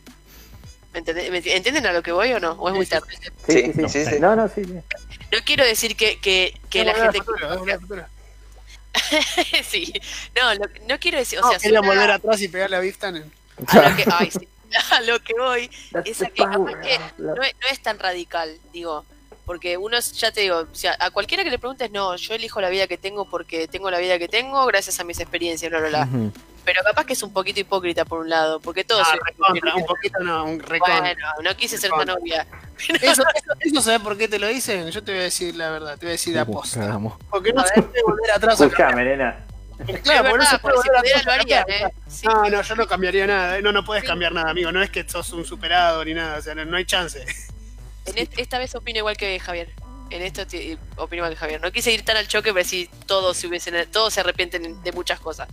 ¿Me 0.94 1.00
entendé- 1.04 1.30
me 1.30 1.42
enti- 1.44 1.52
¿Entienden 1.52 1.86
a 1.88 1.92
lo 1.94 2.02
que 2.04 2.12
voy 2.12 2.32
o 2.34 2.40
no? 2.40 2.52
¿O 2.54 2.70
es 2.70 2.76
muy 2.76 2.86
tarde? 2.86 3.08
Sí, 3.48 3.72
sí, 3.90 4.06
sí. 4.06 4.20
No, 4.20 4.36
no, 4.36 4.48
sí. 4.48 4.62
No 4.62 5.40
quiero 5.46 5.66
decir 5.66 5.96
que, 5.98 6.20
que, 6.20 6.58
que 6.70 6.82
Es 6.82 6.86
la 6.86 6.94
gente... 6.94 7.20
al 7.20 7.26
futuro. 7.26 8.06
sí, 9.70 9.94
no, 10.36 10.54
lo- 10.56 10.70
no 10.88 11.00
quiero 11.00 11.18
decir, 11.18 11.40
o 11.40 11.42
No, 11.42 11.50
sea, 11.50 11.60
quería 11.60 11.80
suena- 11.80 11.94
volver 11.94 12.12
atrás 12.12 12.42
y 12.42 12.48
pegarle 12.48 12.78
a 12.78 12.80
Biff 12.80 12.98
Tannen. 12.98 13.30
a 13.68 13.90
lo 13.90 13.96
que, 13.98 14.06
ay, 14.12 14.32
sí, 14.32 14.48
a 14.92 15.02
lo 15.02 15.20
que 15.22 15.34
voy 15.38 15.70
es 16.06 16.22
a 16.22 16.28
que 16.28 16.34
capaz 16.44 16.56
power 16.58 16.80
que 16.82 16.96
of 16.96 17.02
love. 17.20 17.38
no 17.38 17.44
es, 17.44 17.54
no 17.62 17.68
es 17.72 17.82
tan 17.82 18.00
radical, 18.00 18.58
digo, 18.72 19.06
porque 19.46 19.78
uno, 19.78 19.98
ya 20.00 20.32
te 20.32 20.42
digo, 20.42 20.68
o 20.72 20.76
sea, 20.76 20.96
a 21.00 21.12
cualquiera 21.12 21.44
que 21.44 21.50
le 21.50 21.60
preguntes, 21.60 21.92
no, 21.92 22.16
yo 22.16 22.34
elijo 22.34 22.60
la 22.62 22.70
vida 22.70 22.88
que 22.88 22.98
tengo 22.98 23.30
porque 23.30 23.68
tengo 23.68 23.90
la 23.92 24.00
vida 24.00 24.18
que 24.20 24.28
tengo 24.28 24.66
gracias 24.66 25.00
a 25.00 25.04
mis 25.04 25.20
experiencias, 25.20 25.70
bla, 25.72 25.80
bla. 25.80 26.08
Pero 26.64 26.82
capaz 26.84 27.06
que 27.06 27.14
es 27.14 27.22
un 27.22 27.32
poquito 27.32 27.60
hipócrita 27.60 28.06
por 28.06 28.22
un 28.22 28.30
lado, 28.30 28.60
porque 28.60 28.84
todos... 28.84 29.08
Ah, 29.08 29.16
recontra, 29.24 29.76
un 29.76 29.86
poquito 29.86 30.20
no, 30.20 30.46
un 30.46 30.60
recontra. 30.60 31.00
Bueno, 31.00 31.28
no 31.44 31.56
quise 31.56 31.78
ser 31.78 31.92
tan 31.92 32.10
obvia. 32.10 32.48
Eso, 33.02 33.24
eso, 33.24 33.24
eso 33.60 33.82
¿sabes 33.82 34.00
por 34.02 34.18
qué 34.18 34.28
te 34.28 34.40
lo 34.40 34.48
dicen? 34.48 34.90
Yo 34.90 35.04
te 35.04 35.12
voy 35.12 35.22
a 35.22 35.24
decir 35.26 35.56
la 35.56 35.70
verdad, 35.70 35.94
te 36.00 36.08
voy 36.08 36.10
a 36.10 36.12
decir 36.14 36.34
de 36.34 36.40
aposta. 36.40 37.00
Porque 37.30 37.54
no 37.54 37.62
A 37.62 37.68
se 37.68 37.80
ver. 37.80 37.90
puede 37.90 38.04
volver 38.04 38.32
atrás. 38.32 38.60
Escuchame, 38.60 39.04
es 39.14 40.02
Claro. 40.04 40.30
¿eh? 41.68 41.94
Sí. 42.08 42.26
No, 42.28 42.50
no, 42.50 42.62
yo 42.62 42.76
no 42.76 42.88
cambiaría 42.88 43.28
nada. 43.28 43.58
eh, 43.58 43.62
No, 43.62 43.72
no 43.72 43.84
puedes 43.86 44.02
Sí. 44.04 44.08
cambiar 44.08 44.32
nada, 44.32 44.50
amigo. 44.50 44.72
No 44.72 44.82
es 44.82 44.90
que 44.90 45.08
sos 45.08 45.32
un 45.34 45.46
superado 45.46 46.04
ni 46.04 46.14
nada. 46.14 46.40
O 46.40 46.42
sea, 46.42 46.56
no, 46.56 46.66
no 46.66 46.78
hay 46.78 46.86
chance. 46.86 47.24
En 48.06 48.18
est- 48.18 48.38
esta 48.38 48.58
vez 48.60 48.74
opino 48.76 49.00
igual 49.00 49.18
que 49.18 49.40
Javier. 49.40 49.74
En 50.12 50.22
esto 50.22 50.44
opino 50.98 51.20
igual 51.22 51.32
que 51.34 51.38
Javier. 51.40 51.62
No 51.62 51.72
quise 51.72 51.92
ir 51.92 52.04
tan 52.06 52.18
al 52.18 52.28
choque, 52.28 52.54
pero 52.54 52.68
si 52.68 52.88
todos 53.08 53.38
se 53.38 53.48
hubiesen, 53.48 53.90
todos 53.92 54.14
se 54.14 54.20
arrepienten 54.20 54.82
de 54.84 54.92
muchas 54.92 55.20
cosas. 55.20 55.48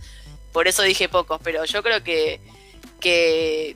Por 0.51 0.67
eso 0.67 0.83
dije 0.83 1.09
pocos, 1.09 1.39
pero 1.43 1.65
yo 1.65 1.81
creo 1.81 2.03
que, 2.03 2.39
que 2.99 3.75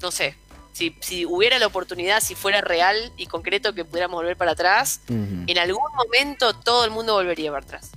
no 0.00 0.10
sé, 0.10 0.34
si, 0.72 0.96
si 1.00 1.26
hubiera 1.26 1.58
la 1.58 1.66
oportunidad, 1.66 2.22
si 2.22 2.34
fuera 2.34 2.62
real 2.62 3.12
y 3.18 3.26
concreto 3.26 3.74
que 3.74 3.84
pudiéramos 3.84 4.16
volver 4.16 4.36
para 4.38 4.52
atrás, 4.52 5.00
en 5.46 5.58
algún 5.58 5.84
momento 5.94 6.54
todo 6.54 6.84
el 6.86 6.90
mundo 6.90 7.12
volvería 7.14 7.50
para 7.52 7.64
atrás. 7.64 7.90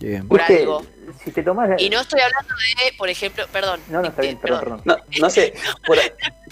Bien. 0.00 0.26
Por 0.28 0.40
algo. 0.42 0.84
Si 1.24 1.30
te 1.32 1.42
tomas. 1.42 1.70
Y 1.80 1.88
no 1.88 2.00
estoy 2.00 2.20
hablando 2.20 2.54
de, 2.54 2.92
por 2.98 3.08
ejemplo, 3.08 3.46
perdón. 3.52 3.80
No, 3.88 4.02
no, 4.02 4.08
está 4.08 4.22
bien, 4.22 4.34
eh, 4.36 4.38
perdón, 4.42 4.60
perdón. 4.60 4.82
No, 4.84 4.96
no 5.20 5.30
sé, 5.30 5.54
por, 5.86 5.96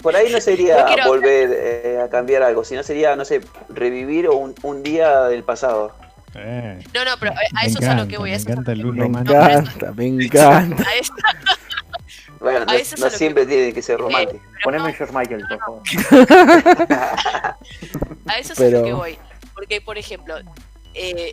por 0.01 0.15
ahí 0.15 0.31
no 0.31 0.39
sería 0.41 0.85
No 0.97 1.07
volver 1.09 1.49
eh, 1.53 2.01
a 2.03 2.09
cambiar 2.09 2.41
algo, 2.43 2.63
sino 2.63 2.81
sería, 2.83 3.15
no 3.15 3.25
sé, 3.25 3.41
revivir 3.69 4.29
un, 4.29 4.55
un 4.63 4.81
día 4.83 5.23
del 5.25 5.43
pasado. 5.43 5.93
Eh, 6.33 6.79
No, 6.93 7.05
no, 7.05 7.11
pero 7.19 7.31
a, 7.31 7.35
a 7.35 7.61
me 7.63 7.67
eso 7.69 7.79
es 7.79 7.85
a 7.87 7.95
lo 7.95 8.07
que 8.07 8.15
encanta, 8.15 8.19
voy. 8.19 8.29
me 8.29 8.33
a 8.33 8.37
eso 8.37 8.47
a 8.49 8.51
encanta 8.51 8.71
el 8.71 8.79
luz 8.79 8.95
Me 8.95 9.01
romántico. 9.03 9.35
encanta, 9.39 9.91
me 9.93 10.05
encanta. 10.07 10.83
a 10.89 10.95
eso- 10.95 11.13
Bueno, 12.39 12.59
no, 12.59 12.65
no 12.65 12.77
que- 12.77 12.83
siempre 13.17 13.45
tiene 13.45 13.73
que 13.73 13.81
ser 13.81 13.99
romántico. 13.99 14.41
Poneme 14.63 14.91
George 14.93 15.13
Michael, 15.15 15.43
por 15.47 15.59
favor. 15.59 15.81
A 18.27 18.39
eso 18.39 18.53
es 18.53 18.59
Pero- 18.59 18.77
a 18.77 18.81
lo 18.81 18.85
que 18.87 18.93
voy. 18.93 19.17
Porque, 19.53 19.81
por 19.81 19.97
ejemplo, 19.97 20.35
eh, 20.93 21.31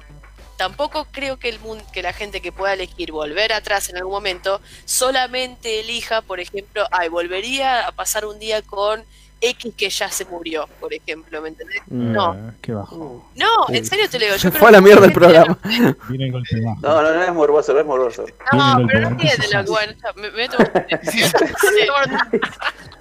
tampoco 0.62 1.08
creo 1.10 1.40
que 1.40 1.48
el 1.48 1.58
mundo, 1.58 1.84
que 1.92 2.02
la 2.02 2.12
gente 2.12 2.40
que 2.40 2.52
pueda 2.52 2.74
elegir 2.74 3.10
volver 3.10 3.52
atrás 3.52 3.88
en 3.88 3.96
algún 3.96 4.12
momento 4.12 4.60
solamente 4.84 5.80
elija, 5.80 6.22
por 6.22 6.38
ejemplo, 6.38 6.84
ay, 6.92 7.08
volvería 7.08 7.88
a 7.88 7.90
pasar 7.90 8.26
un 8.26 8.38
día 8.38 8.62
con 8.62 9.02
X 9.40 9.74
que 9.76 9.90
ya 9.90 10.08
se 10.08 10.24
murió, 10.24 10.68
por 10.78 10.94
ejemplo, 10.94 11.42
¿me 11.42 11.48
entendés? 11.48 11.82
Mm. 11.88 12.12
No. 12.12 12.52
qué 12.60 12.70
bajo. 12.74 13.28
No, 13.34 13.48
en 13.70 13.84
serio 13.84 14.08
te 14.08 14.20
lo 14.20 14.26
digo. 14.26 14.38
Se 14.38 14.44
Yo 14.44 14.50
creo 14.50 14.60
fue 14.60 14.68
a 14.68 14.72
la 14.72 14.80
mierda 14.80 15.04
el 15.04 15.12
programa. 15.12 15.58
golpe 16.08 16.60
bajo. 16.64 16.80
No, 16.80 17.02
no, 17.02 17.12
no 17.12 17.22
es 17.24 17.34
morboso, 17.34 17.72
no 17.72 17.80
es 17.80 17.86
morboso. 17.86 18.24
No, 18.52 18.86
pero 18.86 19.00
no 19.00 19.08
golpe 19.08 19.24
entiende 19.26 19.46
lo 19.48 19.58
bajo. 19.58 19.64
que 19.64 19.70
bueno, 19.72 19.92
me, 20.14 20.22
me 20.22 20.30
meto 20.30 20.58
Sí, 21.10 21.22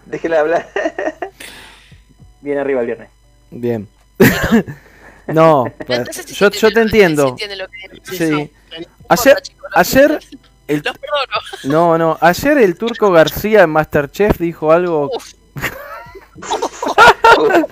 Déjela 0.07 0.39
hablar. 0.39 0.67
Bien 2.41 2.57
arriba 2.57 2.79
el 2.79 2.87
viernes. 2.87 3.09
Bien. 3.51 3.87
No, 5.27 5.65
no 5.87 6.05
sé 6.11 6.23
si 6.23 6.33
yo, 6.33 6.49
yo 6.49 6.69
te 6.69 6.75
lo- 6.75 6.81
entiendo. 6.81 7.27
entiende 7.29 7.55
lo 7.55 7.67
que- 7.67 8.15
Sí. 8.17 8.29
no, 8.29 8.85
Ayer, 9.09 9.37
importa, 9.51 10.19
el, 10.67 10.83
no, 11.65 11.97
no, 11.97 12.17
ayer 12.21 12.57
el 12.57 12.77
turco 12.77 13.11
García 13.11 13.63
en 13.63 13.69
Masterchef 13.71 14.37
dijo 14.39 14.71
algo. 14.71 15.09
Uf, 15.13 15.33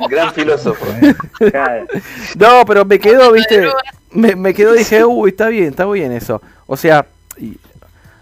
Gran 0.09 0.33
filósofo. 0.33 0.85
Claro. 1.37 1.85
No, 2.35 2.65
pero 2.65 2.85
me 2.85 2.99
quedó, 2.99 3.31
de 3.31 3.37
viste, 3.39 3.69
me, 4.11 4.35
me 4.35 4.53
quedó, 4.53 4.73
dije, 4.73 5.03
uy, 5.05 5.29
está 5.31 5.47
bien, 5.47 5.69
está 5.69 5.85
bien 5.85 6.11
eso. 6.11 6.41
O 6.67 6.75
sea, 6.77 7.05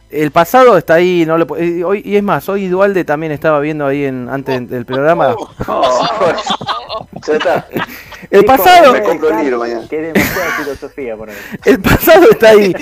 el 0.10 0.32
pasado 0.32 0.78
está 0.78 0.96
ahí, 0.96 1.26
no 1.26 1.38
lo 1.38 1.46
hoy, 1.86 2.02
y 2.06 2.16
es 2.16 2.24
más, 2.24 2.48
hoy 2.50 2.68
Dualde 2.68 3.04
también 3.04 3.32
estaba 3.32 3.60
viendo 3.60 3.86
ahí 3.86 4.06
en 4.06 4.30
antes 4.30 4.70
del 4.70 4.86
programa. 4.86 5.36
Oh, 5.68 6.08
ya 7.26 7.34
está. 7.34 7.68
El 8.32 8.42
Dijo, 8.42 8.58
pasado, 8.58 8.94
Me 8.94 9.04
compro 9.04 9.30
el 9.30 9.38
libro 9.44 9.60
mañana. 9.60 9.88
Que 9.88 10.08
es 10.08 10.14
demasiada 10.14 10.52
filosofía 10.58 11.16
por 11.16 11.30
ahí. 11.30 11.36
el 11.66 11.80
pasado 11.80 12.32
está 12.32 12.50
ahí. 12.50 12.74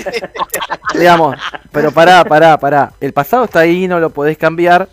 Digamos, 0.94 1.36
pero 1.70 1.92
pará, 1.92 2.24
pará, 2.24 2.58
pará. 2.58 2.92
El 3.00 3.12
pasado 3.12 3.44
está 3.44 3.60
ahí, 3.60 3.86
no 3.86 4.00
lo 4.00 4.10
podés 4.10 4.38
cambiar. 4.38 4.88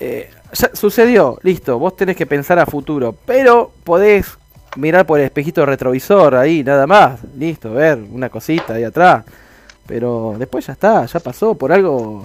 Eh, 0.00 0.30
ya 0.52 0.70
sucedió, 0.74 1.38
listo, 1.42 1.78
vos 1.78 1.96
tenés 1.96 2.16
que 2.16 2.26
pensar 2.26 2.58
a 2.58 2.66
futuro, 2.66 3.14
pero 3.26 3.72
podés 3.84 4.38
mirar 4.76 5.06
por 5.06 5.18
el 5.18 5.26
espejito 5.26 5.64
retrovisor 5.66 6.36
ahí, 6.36 6.62
nada 6.62 6.86
más, 6.86 7.20
listo, 7.36 7.72
ver 7.72 7.98
una 7.98 8.28
cosita 8.28 8.74
ahí 8.74 8.84
atrás. 8.84 9.24
Pero 9.86 10.34
después 10.38 10.66
ya 10.66 10.74
está, 10.74 11.04
ya 11.06 11.20
pasó, 11.20 11.54
por 11.54 11.72
algo... 11.72 12.24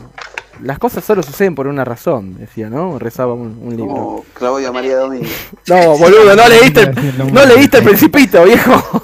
Las 0.62 0.80
cosas 0.80 1.04
solo 1.04 1.24
suceden 1.24 1.56
por 1.56 1.68
una 1.68 1.84
razón, 1.84 2.38
decía, 2.38 2.70
¿no? 2.70 3.00
Rezaba 3.00 3.34
un, 3.34 3.58
un 3.62 3.70
libro. 3.76 3.88
Como 3.94 4.26
Claudia 4.34 4.72
María 4.72 4.98
Domínguez. 4.98 5.32
No, 5.68 5.98
boludo, 5.98 6.36
no 6.36 6.48
leíste, 6.48 6.82
el- 6.84 7.34
no 7.34 7.46
leíste 7.46 7.78
el 7.80 7.84
principito, 7.84 8.44
viejo. 8.44 9.04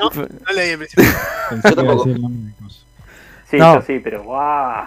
No 0.00 0.52
leí 0.54 0.70
el 0.70 0.80
iba 0.80 0.84
a 1.68 1.74
tampoco. 1.74 2.04
Sí, 3.50 3.56
No. 3.58 3.74
yo 3.80 3.82
sí, 3.86 3.98
pero 4.02 4.22
guau. 4.22 4.84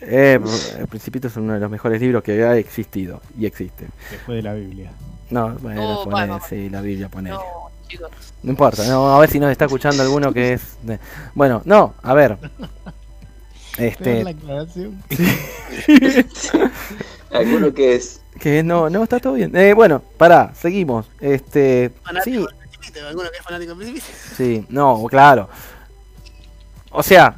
Eh, 0.00 0.38
el 0.78 0.86
Principito 0.86 1.26
es 1.28 1.36
uno 1.36 1.54
de 1.54 1.60
los 1.60 1.70
mejores 1.70 2.00
libros 2.00 2.22
que 2.22 2.42
ha 2.44 2.56
existido 2.56 3.20
y 3.38 3.46
existe. 3.46 3.86
Después 4.10 4.36
de 4.36 4.42
la 4.42 4.54
Biblia. 4.54 4.92
No, 5.30 5.54
bueno, 5.60 6.00
Oh, 6.06 6.40
sí, 6.48 6.70
la 6.70 6.80
Biblia 6.80 7.08
ponele. 7.08 7.34
No. 7.36 7.68
Importa, 8.44 8.86
no, 8.86 9.14
a 9.14 9.18
ver 9.18 9.30
si 9.30 9.40
nos 9.40 9.50
está 9.50 9.64
escuchando 9.64 10.02
alguno 10.02 10.32
que 10.32 10.52
es... 10.52 10.76
de- 10.82 11.00
Bueno, 11.34 11.62
no, 11.64 11.94
a 12.02 12.14
ver. 12.14 12.36
Este... 13.78 14.24
La 14.24 14.30
aclaración. 14.30 15.02
Alguno 17.32 17.72
que 17.74 17.94
es. 17.94 18.20
que 18.40 18.62
no, 18.62 18.88
no, 18.90 19.02
está 19.04 19.20
todo 19.20 19.34
bien. 19.34 19.54
Eh, 19.56 19.74
bueno, 19.74 20.02
pará, 20.16 20.52
seguimos. 20.54 21.06
Este, 21.20 21.90
sí, 21.90 21.94
Fanático 22.04 22.46
del 22.46 22.56
Principito, 22.56 23.06
alguno 23.06 23.30
que 23.30 23.36
es 23.36 23.42
fanático 23.44 23.74
del 23.74 23.78
Principito. 23.78 24.06
sí, 24.36 24.66
no, 24.68 25.04
claro. 25.08 25.48
O 26.90 27.02
sea, 27.02 27.36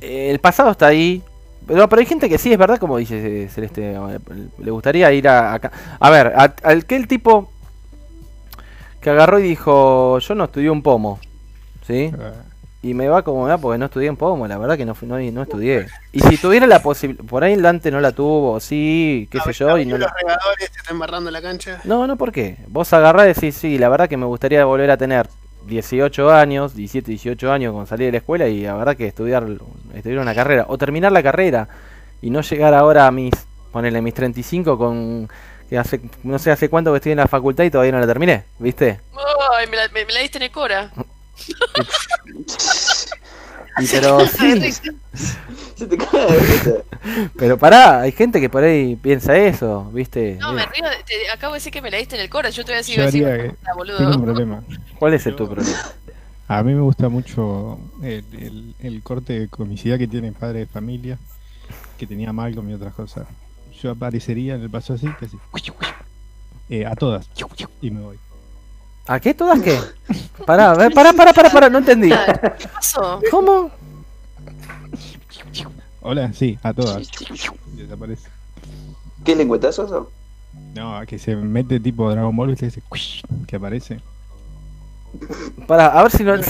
el 0.00 0.38
pasado 0.38 0.70
está 0.72 0.86
ahí. 0.88 1.22
Pero, 1.66 1.88
pero 1.88 1.98
hay 2.00 2.06
gente 2.06 2.28
que 2.28 2.38
sí, 2.38 2.52
es 2.52 2.58
verdad, 2.58 2.78
como 2.78 2.96
dice 2.98 3.44
eh, 3.44 3.48
Celeste, 3.48 3.94
eh, 3.94 4.18
le 4.58 4.70
gustaría 4.70 5.10
ir 5.12 5.26
a, 5.26 5.54
acá. 5.54 5.72
A 5.98 6.10
ver, 6.10 6.28
a- 6.36 6.54
al 6.62 6.84
que 6.86 6.94
el 6.94 7.08
tipo 7.08 7.50
que 9.00 9.10
agarró 9.10 9.40
y 9.40 9.42
dijo, 9.42 10.18
yo 10.20 10.34
no 10.36 10.44
estudié 10.44 10.70
un 10.70 10.82
pomo, 10.82 11.18
¿sí? 11.86 12.12
Eh, 12.16 12.32
Y 12.86 12.94
me 12.94 13.08
va 13.08 13.22
como 13.22 13.42
me 13.44 13.50
va 13.50 13.58
porque 13.58 13.78
no 13.78 13.86
estudié 13.86 14.08
un 14.08 14.16
pomo, 14.16 14.46
la 14.46 14.58
verdad 14.58 14.76
que 14.76 14.84
no, 14.86 14.94
fui- 14.94 15.08
no, 15.08 15.18
no 15.18 15.42
estudié. 15.42 15.88
Y 16.12 16.20
si 16.20 16.36
tuviera 16.38 16.68
la 16.68 16.80
posibilidad, 16.80 17.24
por 17.24 17.42
ahí 17.42 17.54
el 17.54 17.62
Dante 17.62 17.90
no 17.90 18.00
la 18.00 18.12
tuvo, 18.12 18.60
sí, 18.60 19.28
qué 19.28 19.40
sé 19.40 19.52
yo, 19.54 19.76
y 19.76 19.84
no... 19.86 19.98
Los 19.98 20.08
regadores 20.12 20.70
te 20.70 20.78
están 20.78 20.94
embarrando 20.94 21.32
la 21.32 21.42
cancha. 21.42 21.80
No, 21.82 22.06
no, 22.06 22.16
¿por 22.16 22.30
qué? 22.30 22.58
Vos 22.68 22.92
agarrás 22.92 23.24
y 23.24 23.34
decís, 23.34 23.56
sí, 23.56 23.76
la 23.76 23.88
verdad 23.88 24.08
que 24.08 24.16
me 24.16 24.26
gustaría 24.26 24.64
volver 24.64 24.92
a 24.92 24.96
tener 24.96 25.26
18 25.66 26.30
años, 26.30 26.76
17, 26.76 27.10
18 27.10 27.50
años 27.50 27.72
cuando 27.72 27.88
salí 27.88 28.04
de 28.04 28.12
la 28.12 28.18
escuela 28.18 28.46
y 28.46 28.60
la 28.62 28.74
verdad 28.76 28.96
que 28.96 29.08
estudiar, 29.08 29.44
estudiar 29.92 30.20
una 30.20 30.34
carrera, 30.36 30.66
o 30.68 30.78
terminar 30.78 31.10
la 31.10 31.24
carrera 31.24 31.68
y 32.22 32.30
no 32.30 32.40
llegar 32.42 32.72
ahora 32.72 33.08
a 33.08 33.10
mis, 33.10 33.32
ponerle 33.72 34.00
mis 34.00 34.14
35 34.14 34.78
con, 34.78 35.28
que 35.68 35.76
hace, 35.76 36.00
no 36.22 36.38
sé 36.38 36.52
hace 36.52 36.68
cuánto 36.68 36.92
que 36.92 36.98
estoy 36.98 37.12
en 37.12 37.18
la 37.18 37.26
facultad 37.26 37.64
y 37.64 37.70
todavía 37.70 37.90
no 37.90 37.98
la 37.98 38.06
terminé, 38.06 38.44
¿viste? 38.60 39.00
Ay, 39.58 39.66
me 39.66 39.76
la, 39.76 39.88
me, 39.88 40.04
me 40.04 40.12
la 40.12 40.20
diste 40.20 40.38
en 40.38 40.44
el 40.44 40.52
Cora. 40.52 40.92
Y 43.78 43.86
pero 43.88 44.26
sí, 44.26 44.72
Se 45.76 45.86
te 45.86 45.98
cae 45.98 46.26
de 46.32 46.38
risa. 46.38 46.70
pero 47.36 47.58
pará, 47.58 48.00
hay 48.00 48.12
gente 48.12 48.40
que 48.40 48.48
por 48.48 48.64
ahí 48.64 48.96
piensa 48.96 49.36
eso, 49.36 49.90
¿viste? 49.92 50.36
No, 50.40 50.54
me 50.54 50.64
río. 50.64 50.84
de- 50.88 51.02
te- 51.04 51.30
acabo 51.30 51.52
de 51.52 51.58
decir 51.58 51.72
que 51.72 51.82
me 51.82 51.90
la 51.90 51.98
diste 51.98 52.16
en 52.16 52.22
el 52.22 52.30
cora. 52.30 52.48
Yo 52.48 52.64
te 52.64 52.70
voy 52.70 52.74
a 52.76 52.78
decir, 52.78 52.96
Yo 52.96 53.04
decir, 53.04 53.26
haría 53.26 53.42
que- 53.44 53.50
"Puta, 53.50 53.74
boludo. 53.74 53.98
Tengo 53.98 54.16
un 54.16 54.22
problema. 54.24 54.62
¿Cuál 54.98 55.12
es 55.12 55.26
el 55.26 55.36
tu 55.36 55.46
problema? 55.46 55.78
A 56.48 56.62
mí 56.62 56.72
me 56.72 56.80
gusta 56.80 57.10
mucho 57.10 57.78
el, 58.02 58.24
el- 58.32 58.74
el 58.78 59.02
corte 59.02 59.40
de 59.40 59.48
comicidad 59.48 59.98
que 59.98 60.08
tiene 60.08 60.32
Padre 60.32 60.60
de 60.60 60.66
Familia, 60.66 61.18
que 61.98 62.06
tenía 62.06 62.32
Malcolm 62.32 62.70
y 62.70 62.74
otras 62.74 62.94
cosas. 62.94 63.26
Yo 63.82 63.90
aparecería 63.90 64.54
en 64.54 64.62
el 64.62 64.70
paso 64.70 64.94
así, 64.94 65.06
que 65.18 65.26
así. 65.26 65.36
eh, 66.70 66.86
a 66.86 66.94
todas. 66.94 67.28
Y 67.82 67.90
me 67.90 68.00
voy. 68.00 68.16
¿A 69.06 69.20
qué 69.20 69.34
todas 69.34 69.60
qué? 69.60 69.78
Pará, 70.44 70.74
pará, 70.94 71.12
pará, 71.12 71.32
pará, 71.32 71.50
pará, 71.50 71.70
no 71.70 71.78
entendí. 71.78 72.10
¿Qué 72.58 72.68
pasó? 72.68 73.20
¿Cómo? 73.30 73.70
Hola, 76.00 76.32
sí, 76.32 76.58
a 76.62 76.72
todas. 76.72 77.08
Desaparece. 77.74 78.28
¿Qué 79.24 79.34
lengüetazo 79.36 79.86
eso? 79.86 80.12
No, 80.74 81.00
que 81.06 81.18
se 81.18 81.34
mete 81.36 81.80
tipo 81.80 82.10
Dragon 82.10 82.34
Ball 82.34 82.50
y 82.52 82.56
se 82.56 82.66
dice 82.66 82.82
que 83.46 83.56
aparece. 83.56 84.00
Pará, 85.66 85.86
a 85.86 86.02
ver 86.02 86.12
si 86.12 86.22
no. 86.22 86.36
No 86.36 86.42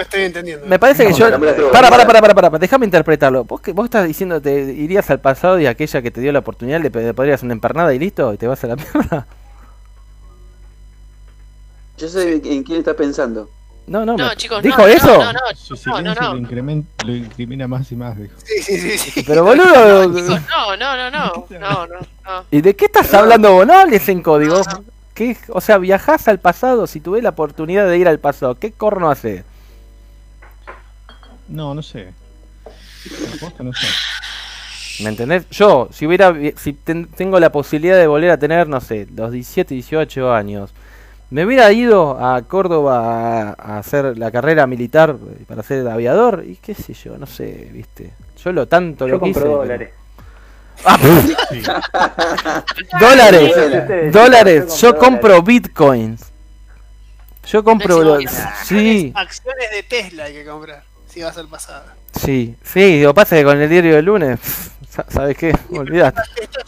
estoy 0.00 0.22
entendiendo. 0.22 0.66
Me 0.66 0.78
parece 0.78 1.04
que 1.04 1.10
No, 1.10 1.16
yo. 1.16 1.30
Para, 1.72 1.88
para, 1.88 2.06
para, 2.06 2.20
para, 2.20 2.34
para, 2.34 2.58
déjame 2.58 2.84
interpretarlo. 2.84 3.44
¿Vos, 3.44 3.60
que, 3.60 3.72
vos 3.72 3.86
estás 3.86 4.06
diciendo 4.06 4.40
te 4.40 4.72
irías 4.72 5.08
al 5.10 5.20
pasado 5.20 5.58
y 5.58 5.66
aquella 5.66 6.02
que 6.02 6.10
te 6.10 6.20
dio 6.20 6.30
la 6.32 6.40
oportunidad 6.40 6.80
le 6.80 6.90
pe- 6.90 7.14
podrías 7.14 7.42
una 7.42 7.54
empernada 7.54 7.94
y 7.94 7.98
listo, 7.98 8.34
y 8.34 8.36
te 8.36 8.46
vas 8.46 8.62
a 8.64 8.66
la 8.68 8.76
mierda. 8.76 9.26
Yo 12.00 12.08
sé 12.08 12.40
en 12.44 12.62
quién 12.62 12.78
estás 12.78 12.94
pensando. 12.94 13.50
No, 13.86 14.06
no, 14.06 14.16
No, 14.16 14.28
me- 14.28 14.36
chicos, 14.36 14.62
¿Dijo 14.62 14.78
no, 14.82 14.86
no, 14.86 14.92
eso? 14.92 15.18
No, 15.18 15.32
no, 15.32 15.38
Su 15.56 15.76
silencio 15.76 16.14
no, 16.14 16.14
Lo, 16.14 16.32
no. 16.34 16.36
incrementa, 16.38 17.04
lo 17.06 17.14
incrimina 17.16 17.66
más 17.66 17.90
y 17.90 17.96
más, 17.96 18.16
dijo. 18.16 18.34
Sí, 18.44 18.62
sí, 18.62 18.78
sí, 18.78 19.10
sí. 19.10 19.24
Pero 19.26 19.42
boludo. 19.44 20.04
Chicos, 20.14 20.40
no, 20.48 20.76
no, 20.76 20.96
no, 20.96 21.10
no, 21.10 21.46
no, 21.50 21.86
no, 21.86 21.98
no. 22.24 22.44
¿Y 22.50 22.60
de 22.60 22.76
qué 22.76 22.84
estás 22.84 23.12
hablando 23.14 23.52
vos? 23.52 23.66
No 23.66 23.74
hables 23.78 24.08
en 24.08 24.22
código. 24.22 24.60
¿Qué? 25.14 25.36
O 25.48 25.60
sea, 25.60 25.78
viajás 25.78 26.28
al 26.28 26.38
pasado 26.38 26.86
si 26.86 27.00
tuve 27.00 27.20
la 27.20 27.30
oportunidad 27.30 27.86
de 27.88 27.98
ir 27.98 28.06
al 28.06 28.20
pasado. 28.20 28.54
¿Qué 28.54 28.70
corno 28.72 29.10
hace? 29.10 29.44
No, 31.48 31.74
no 31.74 31.82
sé. 31.82 32.12
No 33.58 33.72
sé. 33.72 33.86
¿Me 35.02 35.08
entendés? 35.10 35.48
Yo, 35.50 35.88
si 35.92 36.06
hubiera, 36.06 36.32
si 36.56 36.74
ten- 36.74 37.06
tengo 37.08 37.40
la 37.40 37.50
posibilidad 37.50 37.96
de 37.96 38.06
volver 38.06 38.30
a 38.30 38.38
tener, 38.38 38.68
no 38.68 38.80
sé, 38.80 39.08
los 39.14 39.32
17, 39.32 39.74
18 39.74 40.32
años, 40.32 40.70
me 41.30 41.44
hubiera 41.44 41.70
ido 41.72 42.22
a 42.24 42.42
Córdoba 42.42 43.54
a, 43.58 43.78
hacer 43.78 44.18
la 44.18 44.30
carrera 44.30 44.66
militar 44.66 45.16
eh, 45.18 45.44
para 45.46 45.62
ser 45.62 45.86
aviador 45.88 46.44
y 46.46 46.56
qué 46.56 46.74
sé 46.74 46.92
yo, 46.94 47.16
no 47.18 47.26
sé, 47.26 47.68
viste. 47.72 48.12
Yo 48.42 48.52
lo 48.52 48.66
tanto 48.66 49.06
Yo 49.06 49.14
lo 49.14 49.20
quise. 49.20 49.40
pero- 49.40 49.56
dólares. 49.58 49.90
Ah, 50.84 50.98
Sí. 51.50 51.62
dólares, 52.98 53.50
Ustedes, 53.56 54.12
dólares. 54.12 54.80
Yo 54.80 54.96
compro 54.96 55.42
bitcoins. 55.42 56.22
Yo 57.46 57.62
compro, 57.64 57.96
No 57.98 58.02
lo- 58.04 58.18
es 58.18 58.30
sí, 58.64 59.12
Acciones 59.14 59.70
de 59.72 59.82
Tesla 59.82 60.24
hay 60.24 60.32
que 60.34 60.44
comprar. 60.44 60.82
Si 61.08 61.20
vas 61.22 61.36
al 61.36 61.48
pasado. 61.48 61.84
sí, 62.14 62.54
sí. 62.62 63.02
Lo 63.02 63.12
pasa 63.12 63.36
que 63.36 63.44
con 63.44 63.60
el 63.60 63.68
diario 63.68 63.96
del 63.96 64.04
lunes, 64.04 64.38
sa- 64.88 65.04
¿sabes 65.08 65.36
qué? 65.36 65.52
Olvidate. 65.76 66.20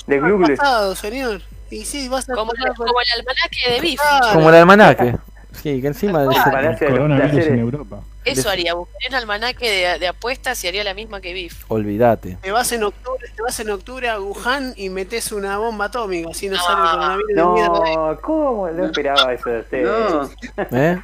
De 0.06 0.20
Google. 0.20 0.56
pasado, 0.56 0.94
señor. 0.96 1.40
Y 1.72 1.84
sí, 1.84 2.08
vas 2.08 2.26
Como, 2.26 2.52
el- 2.52 2.58
pasado. 2.58 2.74
como 2.76 3.00
el 3.00 3.20
almanaque 3.20 3.70
de 3.74 3.80
Biff. 3.80 4.00
Claro. 4.00 4.34
Como 4.34 4.48
el 4.50 4.54
almanaque. 4.56 5.16
Sí, 5.62 5.80
que 5.80 5.86
encima 5.86 6.22
de 6.22 6.28
Ah, 6.34 6.62
los 6.62 6.78
Coronavirus 6.78 7.46
en. 7.46 7.58
Europa. 7.58 8.00
Eso 8.24 8.48
haría, 8.50 8.74
buscaría 8.74 9.08
un 9.10 9.14
almanaque 9.16 9.68
de, 9.70 9.98
de 9.98 10.06
apuestas 10.08 10.62
y 10.64 10.68
haría 10.68 10.84
la 10.84 10.94
misma 10.94 11.20
que 11.20 11.32
Biff. 11.32 11.64
Olvídate. 11.68 12.38
Te 12.40 12.52
vas 12.52 12.70
en 12.72 12.84
octubre, 12.84 13.26
te 13.34 13.42
vas 13.42 13.58
en 13.60 13.70
octubre 13.70 14.08
a 14.08 14.20
Wuhan 14.20 14.72
y 14.76 14.88
metes 14.90 15.32
una 15.32 15.58
bomba 15.58 15.86
atómica, 15.86 16.28
así 16.30 16.48
no 16.48 16.56
No. 16.56 16.62
sale 16.62 16.80
el 16.80 16.86
coronavirus 16.88 17.28
de 17.28 17.44
mierda. 17.44 17.94
No, 18.12 18.20
¿cómo? 18.20 18.68
No 18.70 18.84
esperaba 18.86 19.32
eso 19.32 19.50
de 19.50 19.60
ustedes. 19.60 19.86
No, 19.86 20.30
¿Eh? 20.78 21.02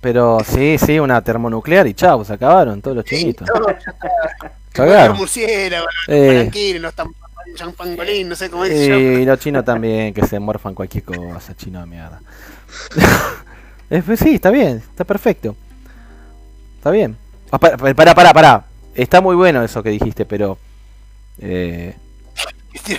Pero 0.00 0.38
sí, 0.44 0.78
sí, 0.78 0.98
una 0.98 1.20
termonuclear 1.22 1.86
y 1.86 1.94
chau, 1.94 2.24
se 2.24 2.32
acabaron 2.32 2.80
todos 2.80 2.96
los 2.96 3.04
chinitos. 3.06 3.48
Cagaron. 4.72 5.16
Eh, 5.36 5.70
palanquines, 6.08 6.80
los 6.82 6.94
tam- 6.94 7.12
champangolín, 7.56 8.28
no 8.28 8.36
sé 8.36 8.48
cómo 8.48 8.64
es 8.64 8.72
y 8.72 9.24
los 9.24 9.38
chinos 9.40 9.64
también, 9.64 10.14
que 10.14 10.24
se 10.26 10.38
morfan 10.38 10.74
cualquier 10.74 11.04
cosa, 11.04 11.56
chino 11.56 11.80
de 11.80 11.86
mierda. 11.86 12.20
Sí, 14.16 14.34
está 14.34 14.50
bien, 14.50 14.78
está 14.78 15.04
perfecto. 15.04 15.54
Está 16.76 16.90
bien. 16.90 17.16
Ah, 17.52 17.58
para, 17.58 17.76
para, 18.14 18.32
para. 18.34 18.64
Está 18.96 19.20
muy 19.20 19.36
bueno 19.36 19.62
eso 19.62 19.80
que 19.80 19.90
dijiste, 19.90 20.24
pero... 20.24 20.58
eh, 21.38 21.94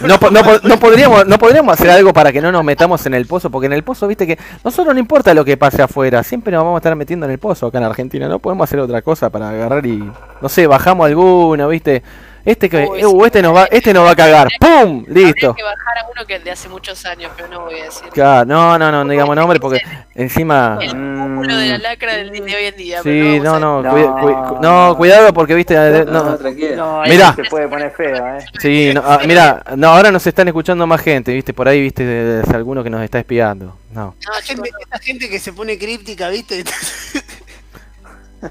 no, 0.02 0.18
no 0.64 0.80
podríamos, 0.80 1.28
no 1.28 1.38
podríamos 1.38 1.74
hacer 1.74 1.90
algo 1.90 2.14
para 2.14 2.32
que 2.32 2.42
no 2.42 2.52
nos 2.52 2.64
metamos 2.64 3.06
en 3.06 3.14
el 3.14 3.26
pozo, 3.26 3.50
porque 3.50 3.68
en 3.68 3.74
el 3.74 3.84
pozo, 3.84 4.08
viste 4.08 4.26
que 4.26 4.38
nosotros 4.64 4.94
no 4.94 5.00
importa 5.00 5.34
lo 5.34 5.46
que 5.46 5.58
pase 5.58 5.82
afuera, 5.82 6.24
siempre 6.24 6.52
nos 6.52 6.64
vamos 6.64 6.78
a 6.78 6.80
estar 6.80 6.96
metiendo 6.96 7.26
en 7.26 7.34
el 7.34 7.38
pozo 7.40 7.68
acá 7.68 7.78
en 7.78 7.84
Argentina, 7.84 8.28
no 8.28 8.40
podemos 8.40 8.68
hacer 8.68 8.80
otra 8.80 9.02
cosa 9.02 9.30
para 9.30 9.50
agarrar 9.50 9.86
y, 9.86 9.98
no 10.42 10.50
sé, 10.50 10.68
bajamos 10.68 11.06
alguno, 11.06 11.68
viste, 11.68 12.02
este 12.48 12.70
que, 12.70 12.78
Uy, 12.86 13.06
uh, 13.06 13.20
sí. 13.20 13.26
este 13.26 13.42
nos 13.42 13.56
va, 13.56 13.66
este 13.66 13.94
nos 13.94 14.06
va 14.06 14.12
a 14.12 14.16
cagar, 14.16 14.48
¡pum! 14.60 15.04
Listo. 15.08 15.54
Que 15.54 15.64
bajar 15.64 15.98
a 16.00 16.06
uno 16.12 16.26
que 16.26 16.40
de 16.40 16.52
hace 16.52 16.70
muchos 16.70 17.06
años, 17.06 17.32
pero 17.36 17.48
no 17.50 17.62
voy 17.66 17.80
a 17.80 17.84
decir. 17.84 18.08
Claro, 18.10 18.46
no, 18.46 18.78
no, 18.80 18.92
no, 18.92 19.04
no 19.04 19.12
digamos 19.12 19.36
nombre 19.36 19.60
porque 19.60 19.82
encima... 20.16 20.80
El 20.82 20.96
Mm. 20.96 21.22
cúmulo 21.22 21.58
de 21.58 21.68
la 21.68 21.78
lacra 21.78 22.16
del 22.16 22.32
de 22.32 22.42
hoy 22.42 22.64
en 22.66 22.76
día. 22.78 22.98
Sí, 23.04 23.10
pero 23.40 23.44
no, 23.44 23.60
no, 23.60 23.82
no, 23.82 23.84
No. 23.84 23.92
cuida- 23.92 24.48
cu- 24.48 24.58
no, 24.62 24.96
cuidado 24.98 25.34
porque, 25.34 25.54
viste, 25.56 25.76
no, 26.06 26.38
no, 26.38 27.02
Mirá. 27.04 27.36
se 27.36 27.44
puede 27.44 27.68
poner 27.68 27.92
feo, 27.92 28.16
¿eh? 28.38 28.46
sí, 28.60 28.92
no, 28.94 29.04
ah, 29.06 29.20
mira, 29.28 29.64
no, 29.76 29.90
ahora 29.90 30.10
nos 30.12 30.26
están 30.26 30.48
escuchando 30.48 30.88
más 30.88 31.02
gente, 31.02 31.34
viste, 31.34 31.54
por 31.54 31.68
ahí, 31.68 31.82
viste, 31.82 32.40
es 32.42 32.50
alguno 32.50 32.84
que 32.84 32.90
nos 32.90 33.04
está 33.04 33.20
espiando, 33.20 33.78
no. 33.92 34.16
Esta 34.20 34.42
gente, 34.42 34.70
esta 34.80 35.00
gente 35.00 35.30
que 35.30 35.40
se 35.40 35.52
pone 35.54 35.78
críptica, 35.78 36.30
¿viste? 36.30 36.64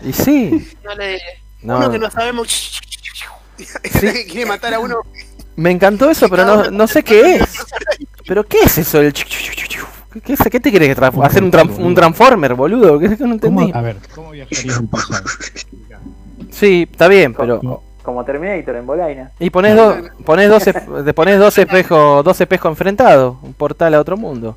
Y 0.02 0.12
sí, 0.12 0.68
No 0.84 0.94
le 0.94 1.18
no, 1.62 1.78
Uno 1.78 1.90
que 1.90 1.98
no 1.98 2.10
sabemos. 2.10 2.75
Que 3.56 4.26
quiere 4.26 4.46
matar 4.46 4.74
a 4.74 4.80
uno. 4.80 4.96
me 5.56 5.70
encantó 5.70 6.10
eso, 6.10 6.28
pero 6.28 6.44
no, 6.44 6.70
no 6.70 6.86
sé 6.86 7.02
qué 7.02 7.36
es. 7.36 7.42
¿Pero 8.26 8.44
qué 8.44 8.58
es 8.64 8.78
eso? 8.78 9.00
El? 9.00 9.12
¿Qué, 9.12 10.32
es- 10.32 10.40
qué 10.50 10.60
te 10.60 10.72
querés 10.72 10.96
tra- 10.96 11.24
hacer 11.24 11.42
un, 11.42 11.52
tran- 11.52 11.78
un 11.78 11.94
transformer, 11.94 12.54
boludo? 12.54 12.98
¿Qué 12.98 13.06
es 13.06 13.18
que 13.18 13.24
no 13.24 13.38
¿Cómo, 13.38 13.60
entendí? 13.62 13.72
a 13.74 13.80
ver, 13.82 13.96
¿cómo 14.14 14.32
pasado? 14.90 15.24
Sí, 16.50 16.88
está 16.90 17.06
bien, 17.08 17.34
pero 17.34 17.82
Como 18.02 18.24
Terminator 18.24 18.76
en 18.76 18.86
Bolaina. 18.86 19.30
y 19.38 19.50
pones 19.50 19.76
dos 19.76 19.96
pones 20.24 20.48
dos 20.48 20.62
pones 21.14 21.38
dos 21.38 21.58
espejos, 21.58 22.24
dos 22.24 22.40
espejos 22.40 22.70
enfrentados, 22.70 23.36
un 23.42 23.52
portal 23.52 23.94
a 23.94 24.00
otro 24.00 24.16
mundo. 24.16 24.56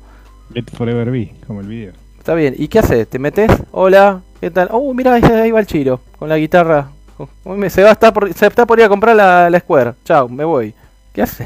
Let 0.54 0.64
Forever 0.76 1.10
Be, 1.10 1.34
como 1.46 1.60
el 1.60 1.66
video. 1.66 1.92
Está 2.18 2.34
bien, 2.34 2.54
¿y 2.56 2.68
qué 2.68 2.78
haces? 2.78 3.08
¿Te 3.08 3.18
metes? 3.18 3.50
Hola, 3.72 4.20
¿qué 4.40 4.50
tal? 4.50 4.68
Oh, 4.72 4.92
mira, 4.94 5.14
ahí 5.14 5.50
va 5.50 5.60
el 5.60 5.66
Chiro, 5.66 6.00
con 6.18 6.28
la 6.28 6.36
guitarra. 6.38 6.88
Uy, 7.44 7.56
me- 7.56 7.70
Se 7.70 7.82
va 7.82 7.90
a 7.90 7.92
estar 7.92 8.12
por, 8.12 8.32
se 8.32 8.46
está 8.46 8.66
por 8.66 8.78
ir 8.78 8.84
a 8.84 8.88
comprar 8.88 9.14
la, 9.16 9.50
la 9.50 9.58
Square. 9.60 9.94
Chao, 10.04 10.28
me 10.28 10.44
voy. 10.44 10.74
¿Qué 11.12 11.22
hace? 11.22 11.44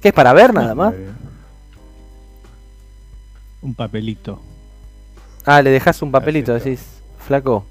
¿Qué 0.00 0.08
es 0.08 0.14
para 0.14 0.32
ver 0.32 0.52
nada 0.54 0.74
más? 0.74 0.94
Un 3.62 3.74
papelito. 3.74 4.40
Ah, 5.44 5.62
le 5.62 5.70
dejas 5.70 6.00
un 6.02 6.12
papelito, 6.12 6.52
decís, 6.54 6.80
flaco. 7.26 7.64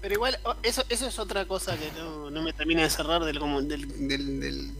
Pero 0.00 0.14
igual, 0.14 0.36
eso, 0.64 0.82
eso 0.88 1.06
es 1.06 1.18
otra 1.18 1.46
cosa 1.46 1.76
que 1.76 1.88
no, 1.96 2.28
no 2.28 2.42
me 2.42 2.52
termina 2.52 2.82
de 2.82 2.90
cerrar 2.90 3.22
del, 3.24 3.38
como, 3.38 3.62
del, 3.62 4.08
del, 4.08 4.40
del, 4.40 4.72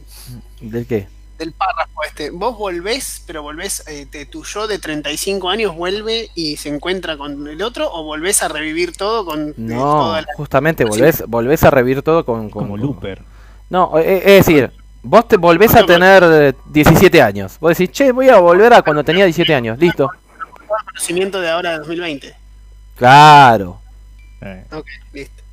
¿Del 0.59 0.85
qué? 0.85 1.07
Del 1.37 1.51
párrafo 1.53 2.03
este. 2.07 2.29
Vos 2.29 2.57
volvés, 2.57 3.23
pero 3.27 3.41
volvés, 3.41 3.83
eh, 3.87 4.05
te- 4.09 4.25
tu 4.25 4.43
yo 4.43 4.67
de 4.67 4.79
35 4.79 5.49
años 5.49 5.75
vuelve 5.75 6.29
y 6.35 6.57
se 6.57 6.69
encuentra 6.69 7.17
con 7.17 7.47
el 7.47 7.61
otro, 7.61 7.91
o 7.91 8.03
volvés 8.03 8.43
a 8.43 8.47
revivir 8.47 8.95
todo 8.95 9.25
con 9.25 9.49
eh, 9.49 9.53
No, 9.57 9.81
toda 9.81 10.21
la- 10.21 10.27
justamente 10.37 10.85
volvés, 10.85 11.23
volvés 11.27 11.63
a 11.63 11.69
revivir 11.71 12.01
todo 12.03 12.23
con... 12.25 12.49
con- 12.49 12.63
Como 12.63 12.73
con- 12.73 12.81
Looper. 12.81 13.21
No, 13.69 13.97
eh, 13.97 14.17
es 14.37 14.45
decir, 14.45 14.71
vos 15.01 15.27
te 15.27 15.37
volvés 15.37 15.73
a 15.75 15.85
tener 15.85 16.23
eh, 16.23 16.53
17 16.67 17.21
años. 17.21 17.57
Vos 17.59 17.75
decís, 17.77 17.91
che, 17.95 18.11
voy 18.11 18.29
a 18.29 18.37
volver 18.37 18.73
a 18.73 18.81
cuando 18.83 19.03
tenía 19.03 19.25
17 19.25 19.53
años. 19.55 19.79
Listo. 19.79 20.09
conocimiento 20.87 21.41
de 21.41 21.49
ahora 21.49 21.71
de 21.71 21.77
2020. 21.79 22.35
Claro. 22.95 23.79
Eh, 24.41 24.63
Ok, 24.71 24.85
listo. 25.13 25.43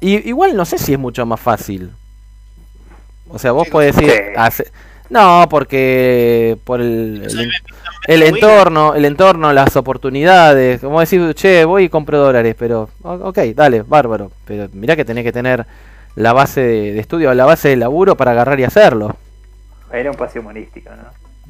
Y, 0.00 0.28
igual 0.28 0.54
no 0.56 0.64
sé 0.64 0.78
si 0.78 0.92
es 0.92 0.98
mucho 0.98 1.24
más 1.26 1.40
fácil. 1.40 1.90
O 3.28 3.38
sea, 3.38 3.52
vos 3.52 3.68
podés 3.68 3.94
decir... 3.96 4.12
hace- 4.36 4.70
No, 5.10 5.46
porque 5.50 6.56
por 6.64 6.80
el, 6.80 7.22
el, 7.28 7.50
el 8.08 8.22
entorno, 8.22 8.94
el 8.94 9.04
entorno, 9.04 9.52
las 9.52 9.76
oportunidades. 9.76 10.80
Como 10.80 11.00
decir, 11.00 11.34
che, 11.34 11.64
voy 11.64 11.84
y 11.84 11.88
compro 11.88 12.18
dólares, 12.18 12.54
pero... 12.58 12.88
Ok, 13.02 13.38
dale, 13.54 13.82
bárbaro. 13.82 14.30
Pero 14.44 14.68
mirá 14.72 14.96
que 14.96 15.04
tenés 15.04 15.24
que 15.24 15.32
tener 15.32 15.66
la 16.16 16.32
base 16.32 16.60
de, 16.60 16.92
de 16.92 17.00
estudio, 17.00 17.32
la 17.34 17.44
base 17.44 17.68
de 17.68 17.76
laburo 17.76 18.16
para 18.16 18.30
agarrar 18.32 18.58
y 18.60 18.64
hacerlo. 18.64 19.16
Era 19.92 20.10
un 20.10 20.16
paseo 20.16 20.40
humorístico, 20.42 20.90
¿no? 20.90 21.02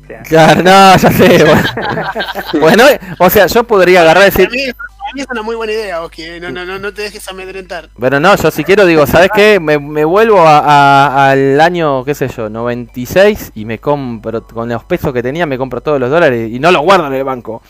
O 0.02 0.06
sea, 0.06 0.22
Claro, 0.22 0.62
no, 0.62 0.96
ya 0.96 1.10
sé. 1.12 1.44
Bueno, 2.60 2.60
Bueno, 2.60 2.84
o 3.18 3.30
sea, 3.30 3.46
yo 3.46 3.64
podría 3.64 4.02
agarrar 4.02 4.28
y 4.28 4.30
Para 4.32 4.44
decir, 4.48 4.76
mí, 5.06 5.12
para 5.12 5.14
mí 5.14 5.20
es 5.22 5.26
una 5.30 5.42
muy 5.42 5.56
buena 5.56 5.72
idea, 5.72 6.02
Oski. 6.02 6.22
eh. 6.24 6.40
No, 6.40 6.50
no, 6.50 6.64
no, 6.64 6.78
no 6.78 6.92
te 6.92 7.02
dejes 7.02 7.26
amedrentar. 7.28 7.90
pero 7.98 8.20
no, 8.20 8.34
yo 8.36 8.50
si 8.50 8.64
quiero 8.64 8.84
digo, 8.86 9.06
¿sabes 9.06 9.30
qué? 9.34 9.58
Me, 9.60 9.78
me 9.78 10.04
vuelvo 10.04 10.40
a- 10.40 10.58
a- 10.58 11.30
al 11.30 11.60
año, 11.60 12.04
qué 12.04 12.14
sé 12.14 12.28
yo, 12.28 12.48
96 12.48 13.52
y 13.54 13.64
me 13.64 13.78
compro, 13.78 14.46
con 14.46 14.68
los 14.68 14.84
pesos 14.84 15.12
que 15.12 15.22
tenía, 15.22 15.46
me 15.46 15.58
compro 15.58 15.80
todos 15.80 15.98
los 16.00 16.10
dólares 16.10 16.50
y 16.52 16.58
no 16.58 16.70
los 16.70 16.82
guardo 16.82 17.06
en 17.06 17.14
el 17.14 17.24
banco. 17.24 17.62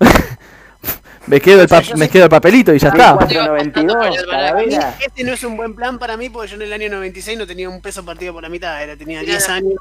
me, 1.26 1.40
quedo 1.40 1.62
el 1.62 1.68
pa- 1.68 1.82
me 1.96 2.08
quedo 2.08 2.24
el 2.24 2.30
papelito 2.30 2.74
y 2.74 2.78
ya 2.78 2.88
está. 2.88 3.14
492, 3.14 4.26
Calavera. 4.30 4.94
Este 5.04 5.24
no 5.24 5.32
es 5.32 5.42
un 5.44 5.56
buen 5.56 5.74
plan 5.74 5.98
para 5.98 6.16
mí 6.16 6.28
porque 6.30 6.48
yo 6.50 6.56
en 6.56 6.62
el 6.62 6.72
año 6.72 6.90
96 6.90 7.38
no 7.38 7.46
tenía 7.46 7.68
un 7.68 7.80
peso 7.80 8.04
partido 8.04 8.32
por 8.34 8.42
la 8.42 8.48
mitad. 8.48 8.82
Era, 8.82 8.96
tenía 8.96 9.20
Mirá. 9.20 9.32
10 9.32 9.48
años. 9.48 9.74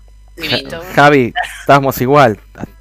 Javi, 0.95 1.33
estábamos 1.61 1.99
igual. 2.01 2.39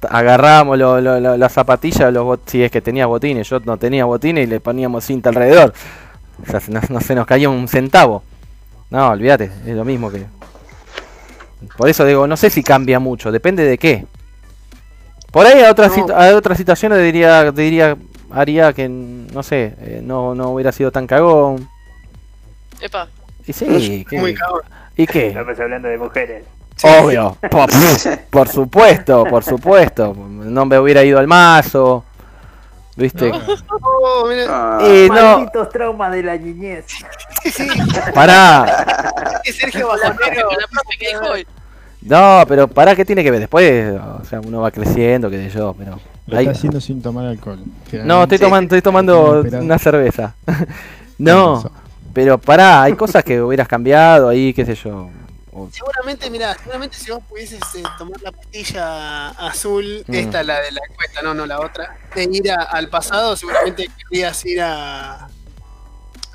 Agarrábamos 0.09 0.77
lo- 0.77 0.99
lo- 0.99 1.19
lo- 1.19 1.37
las 1.37 1.51
zapatillas, 1.53 2.11
los 2.11 2.23
bot- 2.25 2.41
si 2.47 2.63
es 2.63 2.71
que 2.71 2.81
tenías 2.81 3.07
botines. 3.07 3.47
Yo 3.47 3.59
no 3.59 3.77
tenía 3.77 4.05
botines 4.05 4.45
y 4.45 4.49
le 4.49 4.59
poníamos 4.59 5.03
cinta 5.05 5.29
alrededor. 5.29 5.73
O 6.41 6.45
sea, 6.49 6.59
no 6.89 6.99
se 6.99 7.13
nos 7.15 7.25
caía 7.27 7.49
un 7.49 7.67
centavo. 7.67 8.23
No, 8.89 9.09
olvídate, 9.09 9.51
es 9.65 9.75
lo 9.75 9.85
mismo 9.85 10.11
que. 10.11 10.25
Por 11.77 11.89
eso 11.89 12.05
digo, 12.05 12.27
no 12.27 12.35
sé 12.37 12.49
si 12.49 12.63
cambia 12.63 12.99
mucho, 12.99 13.31
depende 13.31 13.63
de 13.63 13.77
qué. 13.77 14.05
Por 15.31 15.45
ahí 15.45 15.61
a 15.63 15.71
otras, 15.71 15.89
No. 15.89 15.95
situ- 16.07 16.13
a 16.13 16.35
otras 16.35 16.57
situaciones 16.57 17.01
diría, 17.01 17.51
diría, 17.51 17.97
haría 18.31 18.73
que, 18.73 18.89
no 18.89 19.41
sé, 19.43 19.73
eh, 19.79 20.01
no, 20.03 20.35
no 20.35 20.49
hubiera 20.49 20.71
sido 20.71 20.91
tan 20.91 21.07
cagón. 21.07 21.67
Epa. 22.81 23.07
Y 23.45 23.53
sí, 23.53 24.05
¿qué? 24.09 24.19
Muy 24.19 24.33
cagón. 24.33 24.61
¿y 24.97 25.07
qué? 25.07 25.27
Estamos 25.29 25.59
hablando 25.59 25.87
de 25.87 25.97
mujeres. 25.97 26.43
Obvio, 26.83 27.37
por, 27.51 27.69
por 28.29 28.47
supuesto, 28.49 29.23
por 29.25 29.43
supuesto. 29.43 30.13
No 30.15 30.65
me 30.65 30.77
hubiera 30.79 31.03
ido 31.03 31.19
al 31.19 31.27
mazo. 31.27 32.03
¿Viste? 32.95 33.31
Oh, 33.81 34.25
mira. 34.29 34.45
Ah, 34.49 34.77
Eh, 34.81 35.07
no, 35.09 35.37
Malditos 35.37 35.69
traumas 35.69 36.11
de 36.11 36.21
la 36.23 36.37
niñez. 36.37 36.85
Sí, 37.43 37.67
pará. 38.13 39.41
es 39.43 39.55
Sergio 39.55 39.87
Bajonero. 39.87 40.15
profe, 40.17 40.35
la 40.61 40.67
profe 40.67 40.97
que 40.99 41.07
dijo 41.07 41.21
hoy. 41.33 41.47
No, 42.01 42.43
pero 42.47 42.67
pará, 42.67 42.95
¿qué 42.95 43.03
tiene 43.05 43.23
que 43.23 43.31
ver? 43.31 43.39
Después, 43.39 43.95
o 43.99 44.25
sea, 44.25 44.41
uno 44.41 44.61
va 44.61 44.69
creciendo, 44.71 45.29
qué 45.29 45.49
sé 45.49 45.57
yo, 45.57 45.73
pero. 45.77 45.99
Lo 46.27 46.37
ahí- 46.37 46.45
está 46.45 46.57
haciendo 46.57 46.79
sin 46.81 47.01
tomar 47.01 47.25
alcohol. 47.25 47.63
No, 48.03 48.23
estoy 48.23 48.37
tomando, 48.37 48.75
estoy 48.75 48.81
tomando 48.81 49.41
una 49.59 49.77
cerveza. 49.79 50.35
No, 51.17 51.63
pero 52.11 52.37
pará, 52.39 52.81
hay 52.83 52.93
cosas 52.93 53.23
que 53.23 53.39
hubieras 53.41 53.67
cambiado 53.67 54.29
ahí, 54.29 54.51
qué 54.53 54.65
sé 54.65 54.75
yo. 54.75 55.09
O- 55.55 55.69
Seguramente, 55.71 56.29
mira, 56.29 56.53
seguramente 56.55 56.97
si 56.97 57.11
vos 57.11 57.21
pudieses 57.29 57.59
eh, 57.75 57.83
tomar 57.97 58.21
la 58.21 58.31
pastilla 58.31 59.29
azul, 59.29 60.03
Mm. 60.07 60.13
esta 60.15 60.43
la 60.43 60.59
de 60.61 60.71
la 60.71 60.79
encuesta, 60.89 61.21
no, 61.21 61.33
no 61.33 61.45
la 61.45 61.59
otra, 61.59 61.95
de 62.15 62.23
ir 62.31 62.51
a- 62.51 62.63
al 62.63 62.89
pasado, 62.89 63.35
seguramente 63.35 63.87
querías 64.09 64.45
ir 64.45 64.61
a 64.61 65.27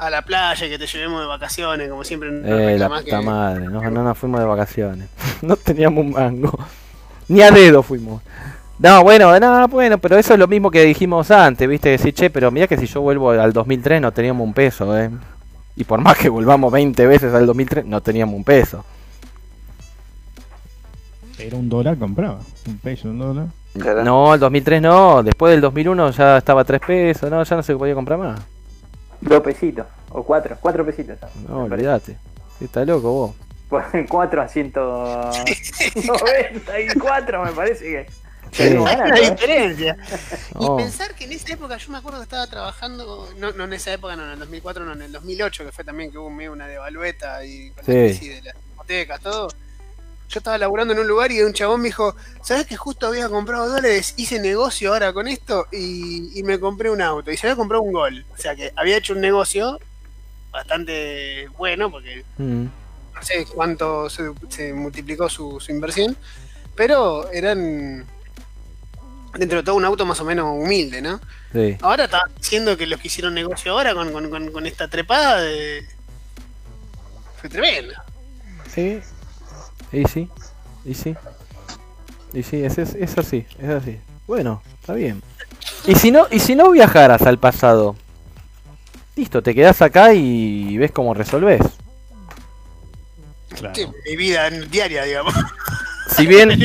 a 0.00 0.10
la 0.10 0.22
playa, 0.22 0.68
que 0.68 0.78
te 0.78 0.86
llevemos 0.86 1.20
de 1.20 1.26
vacaciones, 1.26 1.90
como 1.90 2.04
siempre. 2.04 2.28
Eh, 2.44 2.78
la 2.78 2.88
puta 2.88 3.02
que- 3.02 3.16
madre, 3.20 3.64
no, 3.66 3.82
no 3.90 4.04
nos 4.04 4.16
fuimos 4.16 4.38
de 4.40 4.46
vacaciones. 4.46 5.08
No 5.42 5.56
teníamos 5.56 6.04
un 6.04 6.12
mango. 6.12 6.56
Ni 7.26 7.42
a 7.42 7.50
dedo 7.50 7.82
fuimos. 7.82 8.22
No, 8.78 9.02
bueno, 9.02 9.38
no, 9.40 9.66
bueno, 9.66 9.98
pero 9.98 10.16
eso 10.16 10.34
es 10.34 10.38
lo 10.38 10.46
mismo 10.46 10.70
que 10.70 10.84
dijimos 10.84 11.32
antes, 11.32 11.68
viste, 11.68 11.88
decir, 11.88 12.14
che, 12.14 12.30
pero 12.30 12.52
mira 12.52 12.68
que 12.68 12.76
si 12.76 12.86
yo 12.86 13.00
vuelvo 13.00 13.30
al 13.32 13.52
2003 13.52 14.00
no 14.00 14.12
teníamos 14.12 14.44
un 14.46 14.54
peso, 14.54 14.96
eh. 14.96 15.10
Y 15.74 15.82
por 15.82 16.00
más 16.00 16.16
que 16.16 16.28
volvamos 16.28 16.70
20 16.72 17.04
veces 17.06 17.34
al 17.34 17.44
2003, 17.46 17.84
no 17.84 18.00
teníamos 18.00 18.36
un 18.36 18.44
peso. 18.44 18.84
Era 21.38 21.56
un 21.56 21.68
dólar, 21.68 21.96
compraba. 21.98 22.40
Un 22.66 22.78
peso, 22.78 23.08
un 23.08 23.18
dólar. 23.18 23.46
No, 24.04 24.34
el 24.34 24.40
2003 24.40 24.82
no, 24.82 25.22
después 25.22 25.52
del 25.52 25.60
2001 25.60 26.10
ya 26.10 26.38
estaba 26.38 26.62
a 26.62 26.64
3 26.64 26.80
pesos, 26.80 27.30
no, 27.30 27.42
ya 27.44 27.56
no 27.56 27.62
se 27.62 27.76
podía 27.76 27.94
comprar 27.94 28.18
más. 28.18 28.40
Dos 29.20 29.40
pesitos. 29.42 29.86
O 30.10 30.22
cuatro. 30.22 30.56
Cuatro 30.60 30.86
pesitos. 30.86 31.18
No, 31.48 31.64
olvídate. 31.64 32.16
Está 32.60 32.84
loco 32.84 33.12
vos. 33.12 33.34
Por 33.68 33.84
4 34.08 34.42
a 34.42 34.48
194 34.48 37.44
me 37.44 37.52
parece 37.52 37.84
que. 37.84 38.06
Sí. 38.50 38.62
Tengo 38.70 38.86
Hay 38.86 38.96
una 38.96 39.18
¿eh? 39.18 39.30
diferencia. 39.30 39.94
Y 40.58 40.66
pensar 40.78 41.14
que 41.14 41.24
en 41.24 41.32
esa 41.32 41.52
época, 41.52 41.76
yo 41.76 41.92
me 41.92 41.98
acuerdo 41.98 42.20
que 42.20 42.24
estaba 42.24 42.46
trabajando, 42.46 43.28
no, 43.36 43.52
no 43.52 43.64
en 43.64 43.74
esa 43.74 43.92
época, 43.92 44.16
no, 44.16 44.24
en 44.24 44.30
el 44.30 44.38
2004, 44.38 44.86
no, 44.86 44.92
en 44.94 45.02
el 45.02 45.12
2008, 45.12 45.66
que 45.66 45.72
fue 45.72 45.84
también 45.84 46.10
que 46.10 46.16
hubo 46.16 46.30
medio 46.30 46.52
una 46.52 46.66
devalueta 46.66 47.44
y 47.44 47.70
con 47.72 47.84
Sí. 47.84 47.92
la 47.92 47.98
crisis 48.06 48.36
de 48.36 48.42
las 48.42 48.54
hipotecas, 48.72 49.20
todo. 49.20 49.48
Yo 50.28 50.40
estaba 50.40 50.58
laburando 50.58 50.92
en 50.92 51.00
un 51.00 51.08
lugar 51.08 51.32
y 51.32 51.40
un 51.42 51.52
chabón 51.54 51.80
me 51.80 51.88
dijo, 51.88 52.14
¿sabes 52.42 52.66
que 52.66 52.76
justo 52.76 53.06
había 53.06 53.28
comprado 53.30 53.68
dólares? 53.68 54.12
Hice 54.18 54.38
negocio 54.40 54.92
ahora 54.92 55.12
con 55.12 55.26
esto 55.26 55.66
y, 55.72 56.38
y 56.38 56.42
me 56.42 56.60
compré 56.60 56.90
un 56.90 57.00
auto. 57.00 57.30
Y 57.32 57.36
se 57.38 57.46
había 57.46 57.56
comprado 57.56 57.82
un 57.82 57.92
gol. 57.92 58.26
O 58.32 58.36
sea 58.36 58.54
que 58.54 58.72
había 58.76 58.98
hecho 58.98 59.14
un 59.14 59.20
negocio 59.22 59.78
bastante 60.50 61.48
bueno 61.56 61.90
porque 61.90 62.24
Mm. 62.38 62.64
no 63.14 63.22
sé 63.22 63.46
cuánto 63.46 64.08
se, 64.10 64.30
se 64.50 64.72
multiplicó 64.72 65.28
su, 65.28 65.60
su 65.60 65.72
inversión, 65.72 66.16
pero 66.74 67.30
eran 67.32 68.04
dentro 69.38 69.58
de 69.58 69.64
todo 69.64 69.76
un 69.76 69.84
auto 69.84 70.04
más 70.06 70.20
o 70.20 70.24
menos 70.24 70.46
humilde, 70.58 71.00
¿no? 71.02 71.20
Sí. 71.52 71.76
Ahora 71.80 72.04
estaban 72.04 72.30
diciendo 72.36 72.76
que 72.76 72.86
los 72.86 73.00
que 73.00 73.08
hicieron 73.08 73.34
negocio 73.34 73.72
ahora 73.72 73.94
con, 73.94 74.12
con- 74.12 74.30
con- 74.30 74.52
con 74.52 74.66
esta 74.66 74.88
trepada 74.88 75.40
de... 75.42 75.86
fue 77.40 77.48
tremendo. 77.48 77.94
Sí. 78.74 79.00
Y 79.92 80.04
sí. 80.04 80.28
Y 80.84 80.94
sí. 80.94 81.14
Y 82.32 82.42
sí, 82.42 82.62
es, 82.62 82.78
es, 82.78 82.94
es 82.94 83.18
así, 83.18 83.46
es 83.58 83.68
así. 83.68 83.98
Bueno, 84.26 84.62
está 84.80 84.94
bien. 84.94 85.22
Y 85.86 85.94
si 85.94 86.10
no, 86.10 86.26
y 86.30 86.40
si 86.40 86.54
no 86.54 86.70
viajaras 86.70 87.22
al 87.22 87.38
pasado, 87.38 87.96
listo, 89.16 89.42
te 89.42 89.54
quedás 89.54 89.80
acá 89.80 90.12
y 90.12 90.76
ves 90.76 90.92
cómo 90.92 91.14
resolvés. 91.14 91.62
Claro. 93.56 93.74
Sí, 93.74 93.86
mi 94.06 94.16
vida 94.16 94.50
diaria, 94.50 95.04
digamos. 95.04 95.34
Si 96.14 96.26
bien 96.26 96.50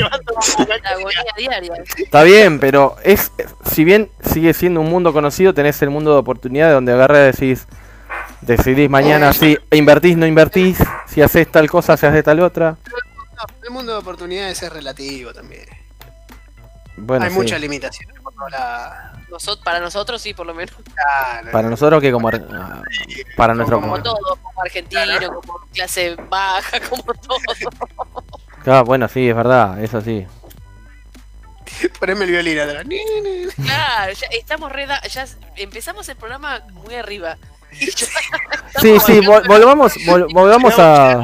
está 1.98 2.24
bien, 2.24 2.60
pero 2.60 2.96
es 3.04 3.32
si 3.72 3.84
bien 3.84 4.10
sigue 4.32 4.54
siendo 4.54 4.82
un 4.82 4.90
mundo 4.90 5.14
conocido, 5.14 5.54
tenés 5.54 5.82
el 5.82 5.90
mundo 5.90 6.14
de 6.14 6.20
oportunidades 6.20 6.74
donde 6.74 6.94
agarras 6.94 7.42
y 7.42 7.48
decís 7.48 7.68
decidís 8.42 8.90
mañana 8.90 9.34
si 9.34 9.58
invertís, 9.72 10.18
no 10.18 10.28
invertís, 10.28 10.78
si 11.08 11.22
haces 11.22 11.50
tal 11.50 11.70
cosa, 11.70 11.98
si 11.98 12.06
haces 12.06 12.24
tal 12.24 12.42
otra. 12.42 12.78
El 13.64 13.70
mundo 13.72 13.92
de 13.94 13.98
oportunidades 14.00 14.62
es 14.64 14.72
relativo 14.72 15.34
también. 15.34 15.66
Bueno, 16.96 17.26
Hay 17.26 17.32
sí. 17.32 17.38
muchas 17.38 17.60
limitaciones 17.60 18.22
por 18.22 18.34
toda 18.34 18.50
la... 18.52 19.14
Nosot- 19.30 19.64
para 19.64 19.80
nosotros 19.80 20.22
sí, 20.22 20.34
por 20.36 20.46
lo 20.46 20.54
menos. 20.54 20.76
Claro. 20.94 21.52
para 21.52 21.68
nosotros 21.70 22.00
que 22.02 22.12
como 22.12 22.28
ar- 22.28 22.46
ah, 22.52 22.82
para 23.36 23.56
nuestro 23.56 23.82
Como 23.82 24.02
todo, 24.04 24.38
como 24.44 24.62
argentino, 24.62 25.34
como 25.42 25.60
clase 25.74 26.16
baja, 26.30 26.80
como 26.90 27.02
todo. 27.04 27.38
Ah, 28.68 28.84
bueno, 28.84 29.08
sí, 29.08 29.28
es 29.28 29.36
verdad, 29.36 29.84
eso 29.84 30.02
sí. 30.02 30.28
Poneme 32.00 32.26
el 32.26 32.32
violín 32.32 32.60
atrás. 32.60 32.86
Claro, 33.64 34.14
ya 34.14 34.28
estamos 34.32 34.72
re 34.72 34.86
da- 34.86 35.02
ya 35.04 35.26
empezamos 35.56 36.08
el 36.10 36.16
programa 36.16 36.62
muy 36.74 36.94
arriba. 36.96 37.38
Sí, 37.72 39.00
sí, 39.00 39.20
vol- 39.22 39.48
volvamos, 39.48 39.96
vol- 40.06 40.32
volvamos 40.32 40.76
a... 40.78 41.22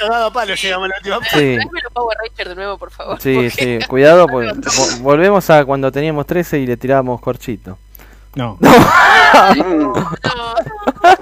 Cagado 0.00 0.26
a 0.26 0.32
palo 0.32 0.54
llegamos 0.54 0.86
a 0.86 0.88
la 0.88 0.96
última 0.96 1.20
parte. 1.20 1.36
Sí, 1.38 1.54
Tráeme 1.56 1.80
los 1.84 1.92
Power 1.92 2.16
Rangers 2.22 2.48
de 2.50 2.54
nuevo, 2.56 2.78
por 2.78 2.90
favor. 2.90 3.20
sí, 3.20 3.34
porque- 3.34 3.78
sí, 3.80 3.86
cuidado, 3.88 4.26
pues, 4.26 4.52
vo- 4.54 5.00
volvemos 5.02 5.48
a 5.50 5.64
cuando 5.64 5.92
teníamos 5.92 6.26
13 6.26 6.58
y 6.58 6.66
le 6.66 6.76
tirábamos 6.76 7.20
corchito. 7.20 7.78
No, 8.34 8.58
Mm, 9.56 9.92
No, 9.92 10.54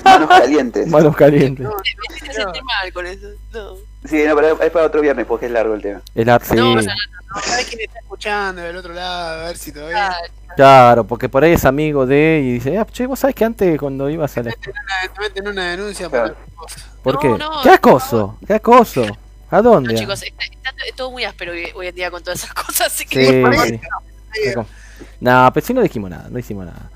manos 0.04 0.28
calientes. 0.28 0.86
Manos 0.88 1.16
calientes. 1.16 1.66
me 1.66 2.14
hiciste 2.16 2.32
sentir 2.34 2.62
mal 2.64 2.92
con 2.92 3.06
eso. 3.06 3.26
No. 3.52 3.76
Sí, 4.04 4.24
no, 4.24 4.34
pero 4.34 4.62
es 4.62 4.70
para 4.70 4.86
otro 4.86 5.00
viernes 5.00 5.26
porque 5.26 5.46
es 5.46 5.52
largo 5.52 5.74
el 5.74 5.82
tema. 5.82 6.00
El 6.14 6.28
ar- 6.28 6.42
sí, 6.44 6.54
No, 6.56 6.74
No 6.74 6.80
quién 6.80 7.80
está 7.82 7.98
escuchando 8.00 8.62
del 8.62 8.76
otro 8.76 8.92
lado, 8.94 9.40
a 9.42 9.46
ver 9.48 9.56
si 9.58 9.72
todavía. 9.72 10.08
Ah, 10.08 10.16
claro, 10.56 11.04
porque 11.04 11.28
por 11.28 11.44
ahí 11.44 11.52
es 11.52 11.64
amigo 11.64 12.06
de 12.06 12.42
y 12.44 12.52
dice, 12.54 12.78
ah, 12.78 12.86
che, 12.90 13.06
vos 13.06 13.18
sabés 13.18 13.34
que 13.36 13.44
antes 13.44 13.78
cuando 13.78 14.08
ibas 14.08 14.36
a 14.38 14.42
la... 14.44 14.50
Te 14.52 14.72
meten 15.20 15.48
una 15.48 15.70
denuncia 15.72 16.08
por 16.08 16.18
Claro. 16.20 16.36
¿Por 17.12 17.14
No, 17.14 17.20
qué? 17.20 17.28
no, 17.44 17.62
¿Qué 17.62 17.70
acoso? 17.70 18.38
¿Qué 18.46 18.54
acoso? 18.54 19.02
¿A 19.50 19.56
No, 19.56 19.62
dónde? 19.70 19.94
chicos, 19.94 20.22
está, 20.22 20.44
está- 20.44 20.84
es 20.86 20.94
todo 20.94 21.10
muy 21.10 21.24
áspero 21.24 21.52
hoy, 21.52 21.86
en 21.86 21.94
día 21.94 22.10
con 22.10 22.22
todas 22.22 22.40
esas 22.44 22.52
cosas, 22.66 22.88
así 22.88 23.04
Sí, 23.04 23.08
que 23.08 23.40
por 23.42 23.54
sí. 23.56 23.80
Sí, 24.34 24.54
como- 24.54 24.66
No, 25.20 25.50
pero 25.54 25.66
sí 25.66 25.72
no 25.74 25.80
dijimos 25.82 26.10
nada, 26.10 26.28
no 26.30 26.38
hicimos 26.38 26.66
nada. 26.66 26.90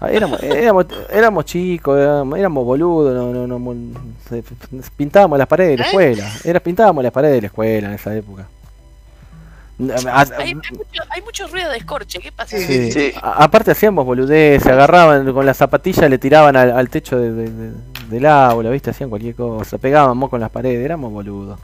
Ah, 0.00 0.10
Éramos, 0.10 0.42
éramos, 0.42 0.86
éramos 1.10 1.44
chicos, 1.44 1.98
éramos, 1.98 2.38
éramos 2.38 2.64
boludos, 2.64 3.14
no, 3.14 3.46
no, 3.46 3.58
no, 3.58 3.74
pintábamos 4.96 5.38
las 5.38 5.46
paredes 5.46 5.70
de 5.72 5.76
la 5.78 5.84
¿Eh? 5.84 5.86
escuela. 5.86 6.32
Era, 6.44 6.60
pintábamos 6.60 7.04
las 7.04 7.12
paredes 7.12 7.36
de 7.36 7.40
la 7.42 7.46
escuela 7.46 7.88
en 7.88 7.94
esa 7.94 8.14
época. 8.14 8.46
A- 10.08 10.20
hay, 10.20 10.28
hay 10.38 10.54
mucho, 10.54 11.02
hay 11.10 11.22
mucho 11.22 11.46
ruido 11.48 11.68
de 11.70 11.78
escorche, 11.78 12.20
¿qué 12.20 12.30
pasa? 12.30 12.56
sí. 12.56 12.92
Sí. 12.92 13.12
A- 13.20 13.42
aparte 13.44 13.72
hacíamos 13.72 14.06
boludez, 14.06 14.62
se 14.62 14.70
agarraban 14.70 15.32
con 15.32 15.44
las 15.44 15.56
zapatillas, 15.56 16.08
le 16.08 16.18
tiraban 16.18 16.54
al, 16.56 16.70
al 16.70 16.88
techo 16.88 17.18
de- 17.18 17.32
de- 17.32 17.50
de- 17.50 17.72
del 18.08 18.26
aula, 18.26 18.70
¿viste? 18.70 18.90
Hacían 18.90 19.10
cualquier 19.10 19.34
cosa, 19.34 19.76
pegábamos 19.78 20.30
con 20.30 20.40
las 20.40 20.50
paredes, 20.50 20.84
éramos 20.84 21.10
boludos. 21.12 21.58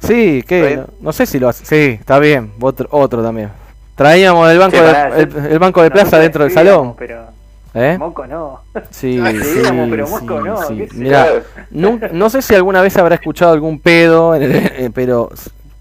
Sí, 0.00 0.42
que 0.46 0.76
no, 0.76 0.86
no 1.00 1.12
sé 1.12 1.24
si 1.24 1.38
lo 1.38 1.48
hace. 1.48 1.64
Sí, 1.64 1.96
está 1.98 2.18
bien. 2.18 2.52
Otro, 2.60 2.86
otro 2.90 3.22
también. 3.22 3.50
Traíamos 3.94 4.50
el 4.50 4.58
banco, 4.58 4.76
Sí, 4.76 4.82
de, 4.82 5.52
el, 5.52 5.58
banco 5.58 5.82
de 5.82 5.90
plaza 5.90 6.18
dentro 6.18 6.44
del 6.44 6.52
salón. 6.52 6.94
Pero 6.98 7.28
¿Eh? 7.74 7.98
Moco 7.98 8.26
no. 8.26 8.60
Sí, 8.90 9.18
sí, 9.20 9.26
escribíamos, 9.26 9.90
pero 9.90 10.08
Mosco 10.08 10.38
sí, 10.40 10.44
no, 10.48 10.56
sí. 10.62 10.76
qué 10.90 10.96
Mirá, 10.96 11.26
no, 11.70 11.98
no 12.12 12.30
sé 12.30 12.40
si 12.40 12.54
alguna 12.54 12.80
vez 12.80 12.96
habrá 12.96 13.16
escuchado 13.16 13.52
algún 13.52 13.80
pedo, 13.80 14.34
eh, 14.36 14.90
pero 14.94 15.28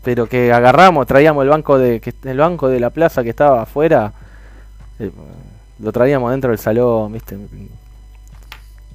pero 0.04 0.28
que 0.28 0.52
agarramos, 0.52 1.08
traíamos 1.08 1.44
el 1.44 1.50
banco 1.50 1.78
de 1.78 2.02
que 2.02 2.14
el 2.26 2.38
banco 2.38 2.68
de 2.68 2.80
la 2.80 2.90
plaza 2.90 3.24
que 3.24 3.30
estaba 3.30 3.62
afuera, 3.62 4.12
eh, 5.00 5.12
lo 5.80 5.92
traíamos 5.94 6.32
dentro 6.32 6.50
del 6.50 6.60
salón, 6.60 7.14
¿viste? 7.14 7.38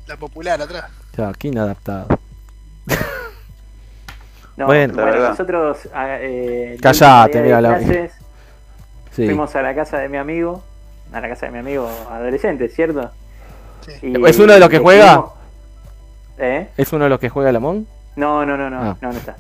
La 0.07 0.17
popular 0.17 0.61
atrás. 0.61 0.91
Ya, 1.17 1.29
aquí 1.29 1.49
inadaptado. 1.49 2.09
No, 4.57 4.67
Bueno. 4.67 4.95
bueno, 4.95 5.07
La 5.07 5.13
verdad. 5.13 5.29
nosotros. 5.31 5.79
ah, 5.95 6.19
Eh, 6.21 6.77
Callate, 6.83 7.43
mira 7.43 7.61
la- 7.61 7.79
clases, 7.79 8.13
Sí. 9.13 9.25
Fuimos 9.25 9.55
a 9.57 9.63
la 9.63 9.75
casa 9.75 9.99
de 9.99 10.09
mi 10.09 10.17
amigo, 10.17 10.63
a 11.13 11.21
la 11.21 11.29
casa 11.29 11.47
de 11.47 11.53
mi 11.53 11.59
amigo 11.59 11.89
adolescente, 12.11 12.69
¿cierto? 12.69 13.11
Sí. 13.87 13.93
Y- 14.15 14.27
¿Es 14.29 14.39
uno 14.39 14.53
de 14.53 14.61
los 14.61 14.69
que 14.69 14.79
juega? 14.79 15.25
¿Eh? 16.39 16.69
¿Es 16.77 16.93
uno 16.93 17.05
de 17.05 17.11
los 17.11 17.19
que 17.19 17.29
juega 17.29 17.51
el 17.51 17.57
Among? 17.57 17.85
No, 18.17 18.45
no, 18.47 18.57
no, 18.57 18.71
no, 18.71 18.81
Ah. 18.83 18.97
no, 19.01 19.13
no 19.13 19.19
está. 19.19 19.37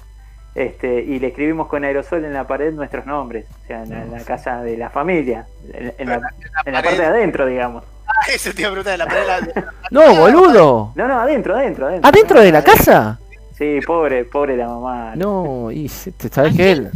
Este, 0.55 1.03
y 1.03 1.21
le 1.21 1.29
escribimos 1.29 1.69
con 1.69 1.85
aerosol 1.85 2.25
en 2.25 2.33
la 2.33 2.45
pared 2.47 2.73
nuestros 2.73 3.07
nombres, 3.07 3.47
o 3.65 3.67
sea, 3.67 3.83
en, 3.85 3.91
la- 3.91 4.03
en 4.03 4.11
la 4.13 4.21
casa 4.25 4.63
de 4.63 4.77
la 4.77 4.91
familia, 4.91 5.47
en, 5.73 5.95
en 5.99 6.09
la, 6.09 6.21
en 6.65 6.73
la 6.73 6.83
parte 6.83 6.99
de 7.01 7.07
adentro, 7.07 7.47
digamos. 7.47 7.85
Ah, 8.07 8.13
eso 8.35 8.51
te 8.53 8.63
iba 8.63 8.71
a 8.71 8.73
preguntar 8.73 8.93
de 8.93 8.99
la 8.99 9.07
pared. 9.07 9.21
de 9.55 9.61
la- 9.61 9.73
No, 9.91 10.15
boludo. 10.17 10.93
No, 10.97 11.07
no, 11.07 11.21
adentro, 11.21 11.55
adentro, 11.57 11.87
adentro. 11.87 12.09
¿Adentro 12.09 12.41
de 12.41 12.51
la 12.53 12.59
Adentro. 12.59 12.77
casa? 12.77 13.19
Sí, 13.57 13.81
pobre, 13.87 14.25
pobre 14.25 14.57
la 14.57 14.67
mamá. 14.69 15.13
No, 15.15 15.71
y 15.71 15.89
sabes 15.89 16.57
que 16.57 16.73
él. 16.73 16.91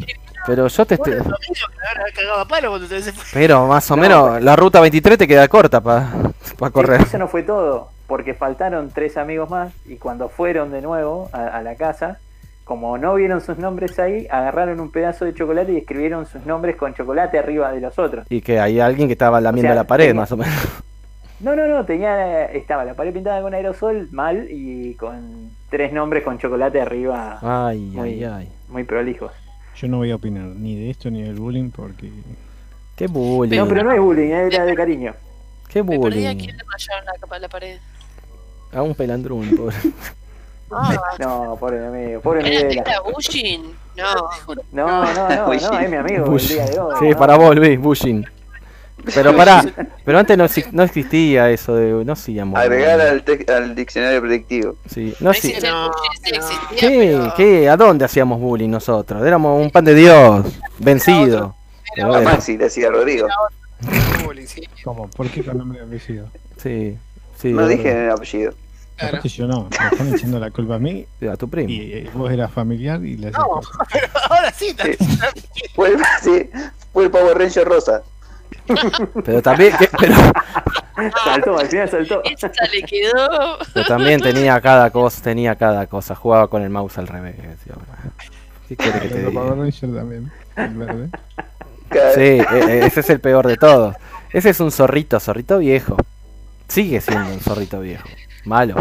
Pero 0.47 0.67
yo 0.67 0.87
te 0.87 0.95
estoy. 0.95 1.15
Pero 3.33 3.67
más 3.67 3.91
o 3.91 3.97
No, 3.97 4.03
menos, 4.03 4.43
la 4.43 4.57
ruta 4.57 4.81
23 4.81 5.19
te 5.19 5.29
queda 5.29 5.49
corta 5.49 5.81
para 5.81 6.11
correr. 6.73 7.01
Eso 7.03 7.19
no 7.19 7.29
fue 7.29 7.43
todo, 7.43 7.89
porque 8.07 8.35
faltaron 8.35 8.91
tres 8.93 9.17
amigos 9.17 9.49
más 9.51 9.73
y 9.87 9.97
cuando 9.97 10.29
fueron 10.29 10.71
de 10.73 10.83
nuevo 10.83 11.29
a, 11.33 11.47
a 11.47 11.63
la 11.63 11.75
casa, 11.77 12.19
como 12.65 12.99
no 12.99 13.15
vieron 13.15 13.41
sus 13.41 13.59
nombres 13.59 13.99
ahí, 13.99 14.27
agarraron 14.31 14.81
un 14.81 14.91
pedazo 14.91 15.25
de 15.25 15.35
chocolate 15.35 15.73
y 15.73 15.79
escribieron 15.79 16.27
sus 16.27 16.45
nombres 16.47 16.77
con 16.77 16.95
chocolate 16.95 17.39
arriba 17.39 17.73
de 17.73 17.81
los 17.81 17.99
otros. 17.99 18.27
Y 18.31 18.41
que 18.41 18.59
hay 18.61 18.81
alguien 18.81 19.09
que 19.09 19.13
estaba 19.13 19.41
lamiendo 19.41 19.69
O 19.71 19.75
sea, 19.75 19.83
la 19.83 19.87
pared, 19.87 20.15
más 20.15 20.31
o 20.33 20.37
menos. 20.37 20.55
No, 21.41 21.57
no, 21.57 21.67
no, 21.67 21.85
tenía 21.85 22.45
estaba 22.47 22.85
la 22.85 22.95
pared 22.95 23.13
pintada 23.13 23.43
con 23.43 23.53
aerosol 23.53 24.09
mal 24.13 24.47
y 24.49 24.95
con 24.95 25.51
tres 25.71 25.93
nombres 25.93 26.23
con 26.23 26.39
chocolate 26.39 26.81
arriba, 26.81 27.39
Ay, 27.43 27.81
Muy 27.81 28.11
ay, 28.11 28.25
ay. 28.25 28.53
muy 28.69 28.85
prolijos. 28.85 29.33
Yo 29.77 29.89
no 29.89 29.99
voy 29.99 30.11
a 30.11 30.17
opinar 30.17 30.45
ni 30.47 30.77
de 30.77 30.91
esto 30.91 31.11
ni 31.11 31.23
del 31.23 31.35
bullying 31.37 31.71
porque 31.71 32.11
Qué 32.97 33.07
bullying. 33.07 33.59
No, 33.59 33.67
pero 33.67 33.83
no 33.85 33.93
es 33.93 34.01
bullying, 34.01 34.29
era 34.31 34.65
de 34.65 34.75
cariño. 34.75 35.15
Qué 35.69 35.83
Me 35.83 35.99
perdí 35.99 36.27
a 36.27 36.31
bullying. 36.33 36.45
quién 36.45 36.57
le 36.57 36.63
rayaron 36.71 37.05
la 37.07 37.13
capa 37.19 37.35
de 37.37 37.41
la 37.41 37.49
pared. 37.49 37.79
A 38.73 38.83
un 38.83 38.95
pelandrún, 38.95 39.57
pobre. 39.57 39.77
Ah, 40.75 40.97
No, 41.19 41.57
pobre 41.61 41.87
amigo, 41.87 42.21
pobre 42.23 42.43
Miguel. 42.45 42.79
era. 42.79 42.85
No, 43.95 44.15
No, 44.73 44.87
no, 45.13 45.15
no, 45.15 45.47
no, 45.47 45.53
es 45.53 45.91
mi 45.91 45.97
amigo 45.97 46.35
el 46.35 46.49
día 46.49 46.65
de 46.67 46.81
hoy. 46.81 46.95
Sí, 46.99 47.11
¿no? 47.11 47.19
para 47.19 47.37
vos, 47.37 47.55
Luis, 47.55 47.79
bullying. 47.79 48.23
Pero 49.15 49.37
pará, 49.37 49.65
pero 50.05 50.19
antes 50.19 50.37
no, 50.39 50.47
no 50.73 50.83
existía 50.83 51.51
eso 51.51 51.75
de. 51.75 52.05
No 52.05 52.13
hacíamos. 52.13 52.59
Agregar 52.59 53.01
al, 53.01 53.23
te- 53.25 53.45
al 53.53 53.75
diccionario 53.75 54.21
predictivo. 54.21 54.77
Sí, 54.89 55.15
no 55.21 55.33
sí. 55.35 55.55
No, 55.63 55.91
¿Qué? 56.79 57.33
¿Qué? 57.37 57.69
¿A 57.69 57.77
dónde 57.77 58.05
hacíamos 58.05 58.41
bullying 58.41 58.69
nosotros? 58.71 59.25
Éramos 59.27 59.61
un 59.61 59.71
pan 59.71 59.85
de 59.85 59.95
Dios, 59.95 60.47
vencido. 60.79 61.55
Pero 61.95 62.07
A 62.07 62.11
bueno, 62.11 62.31
Maxi 62.31 62.57
le 62.57 62.67
hacía 62.67 62.91
Rodrigo. 62.91 63.27
Sí. 64.47 64.63
¿cómo? 64.85 65.09
¿Por 65.09 65.29
qué 65.29 65.45
con 65.45 65.59
nombre 65.59 65.81
y 65.81 65.83
apellido? 65.85 66.29
sí, 66.57 66.97
sí. 67.41 67.53
No 67.53 67.67
dije 67.67 67.85
verdad. 67.85 68.05
el 68.05 68.11
apellido. 68.13 68.55
Claro. 68.97 69.23
Yo 69.25 69.47
no, 69.49 69.69
me 69.69 69.87
están 69.91 70.15
echando 70.15 70.39
la 70.39 70.51
culpa 70.51 70.77
a 70.77 70.79
mí 70.79 71.07
A 71.31 71.37
tu 71.37 71.49
primo. 71.49 71.69
y 71.69 71.93
eh, 71.93 72.11
vos 72.15 72.31
eras 72.31 72.53
familiar 72.53 73.05
y 73.05 73.17
le 73.17 73.29
hacías 73.29 73.41
No, 73.43 73.49
cosas. 73.49 73.73
pero 73.93 74.07
ahora 74.31 74.53
sí. 74.53 74.77
Fue 75.75 75.89
el, 75.89 75.99
sí, 76.23 76.51
fue 76.93 77.05
el 77.05 77.11
Power 77.11 77.37
Ranger 77.37 77.67
rosa. 77.67 78.03
Pero 79.25 79.43
también, 79.43 79.77
que- 79.77 79.89
pero, 79.99 80.15
Saltó, 81.25 81.59
al 81.59 81.67
final 81.69 81.89
saltó. 81.89 82.23
Esa 82.25 82.51
le 82.73 82.83
quedó. 82.83 83.59
pero 83.75 83.87
también 83.87 84.21
tenía 84.21 84.61
cada 84.61 84.91
cosa, 84.91 85.23
tenía 85.23 85.57
cada 85.57 85.87
cosa. 85.87 86.15
Jugaba 86.15 86.49
con 86.49 86.63
el 86.63 86.71
mouse 86.71 86.99
al 86.99 87.09
revés. 87.09 87.37
tío. 87.65 87.75
¿Qué 88.69 88.77
quieres 88.77 89.03
que 89.03 89.09
te 89.09 89.31
diga? 89.31 89.41
También, 90.55 91.11
Sí, 92.15 92.21
e- 92.21 92.47
e- 92.53 92.87
ese 92.87 93.01
es 93.01 93.11
el 93.11 93.21
peor 93.21 93.47
de 93.47 93.57
todos. 93.57 93.95
Ese 94.33 94.51
es 94.51 94.61
un 94.61 94.71
zorrito, 94.71 95.19
zorrito 95.21 95.59
viejo. 95.59 95.97
Sigue 96.69 97.01
siendo 97.01 97.29
un 97.31 97.41
zorrito 97.41 97.81
viejo. 97.81 98.09
Malo. 98.45 98.77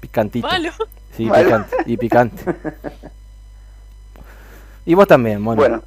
Picantito. 0.00 0.46
Malo. 0.46 0.70
Sí, 1.16 1.24
Malo. 1.26 1.44
picante. 1.44 1.76
Y 1.86 1.96
picante. 1.96 2.42
Y 4.84 4.94
vos 4.94 5.06
también, 5.06 5.40
mono. 5.40 5.56
Bueno, 5.62 5.82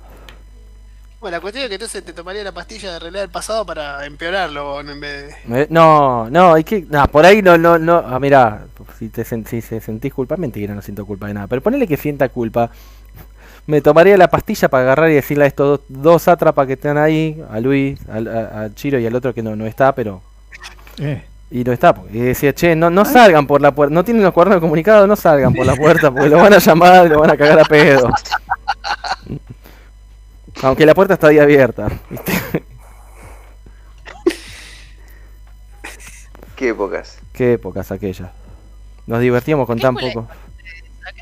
Bueno, 1.20 1.38
la 1.38 1.42
cuestión 1.42 1.64
es 1.64 1.70
que 1.70 1.76
entonces 1.76 2.04
te 2.06 2.14
tomaría 2.14 2.44
la 2.44 2.52
pastilla 2.52 2.94
de 2.94 3.00
realidad 3.00 3.22
del 3.24 3.32
pasado 3.32 3.66
para 3.66 4.06
empeorarlo 4.06 4.80
en 4.82 5.00
vez 5.00 5.36
de. 5.48 5.62
Eh, 5.64 5.68
No, 5.72 6.30
no, 6.30 6.54
hay 6.54 6.64
que. 6.64 6.86
No, 6.88 7.08
por 7.08 7.26
ahí 7.26 7.42
no, 7.42 7.58
no, 7.58 7.80
no. 7.80 8.04
Ah, 8.06 8.20
mirá, 8.20 8.66
si 9.00 9.10
te 9.10 9.24
sen- 9.26 9.46
si 9.48 9.62
se 9.62 9.82
sentís 9.82 10.14
culpa, 10.14 10.38
mentira, 10.38 10.76
no 10.76 10.82
siento 10.84 11.06
culpa 11.08 11.26
de 11.28 11.34
nada. 11.34 11.48
Pero 11.48 11.62
ponele 11.62 11.88
que 11.88 11.98
sienta 11.98 12.30
culpa. 12.30 12.70
Me 13.66 13.82
tomaría 13.82 14.16
la 14.16 14.30
pastilla 14.30 14.70
para 14.70 14.84
agarrar 14.84 15.10
y 15.10 15.16
decirle 15.16 15.46
a 15.46 15.48
estos 15.48 15.80
dos, 15.90 16.02
dos 16.04 16.28
átrapas 16.28 16.68
que 16.68 16.74
están 16.74 16.98
ahí, 17.00 17.44
a 17.50 17.60
Luis, 17.60 18.00
al- 18.10 18.28
a, 18.28 18.62
a 18.66 18.74
Chiro 18.76 19.00
y 19.00 19.06
al 19.08 19.16
otro 19.16 19.34
que 19.34 19.42
no, 19.42 19.56
no 19.56 19.66
está, 19.66 19.94
pero. 19.96 20.22
Eh, 21.00 21.24
Y 21.50 21.64
no 21.64 21.72
está, 21.72 21.96
porque- 21.96 22.16
y 22.16 22.22
decía, 22.22 22.54
che, 22.54 22.76
no, 22.76 22.90
no 22.92 23.06
salgan 23.06 23.48
por 23.48 23.60
la 23.62 23.72
puerta, 23.72 23.94
no 23.94 24.04
tienen 24.04 24.22
los 24.22 24.34
cuadernos 24.34 24.62
comunicados, 24.62 25.08
no 25.08 25.16
salgan 25.16 25.54
por 25.54 25.66
la 25.66 25.76
puerta, 25.76 26.12
porque 26.12 26.30
lo 26.30 26.38
van 26.38 26.54
a 26.54 26.60
llamar 26.60 27.08
y 27.08 27.10
lo 27.10 27.20
van 27.22 27.32
a 27.32 27.38
cagar 27.38 27.60
a 27.60 27.64
pedo. 27.66 28.08
Aunque 30.64 30.86
la 30.86 30.94
puerta 30.96 31.14
está 31.16 31.28
ahí 31.28 31.40
abierta. 31.40 31.88
¿viste? 32.10 32.34
qué 36.56 36.70
épocas. 36.70 37.20
Qué 37.34 37.54
épocas 37.54 37.92
aquellas. 37.92 38.30
Nos 39.06 39.20
divertíamos 39.22 39.68
con 39.68 39.78
¿Qué 39.78 39.82
tan 39.84 39.96
poco. 39.96 40.28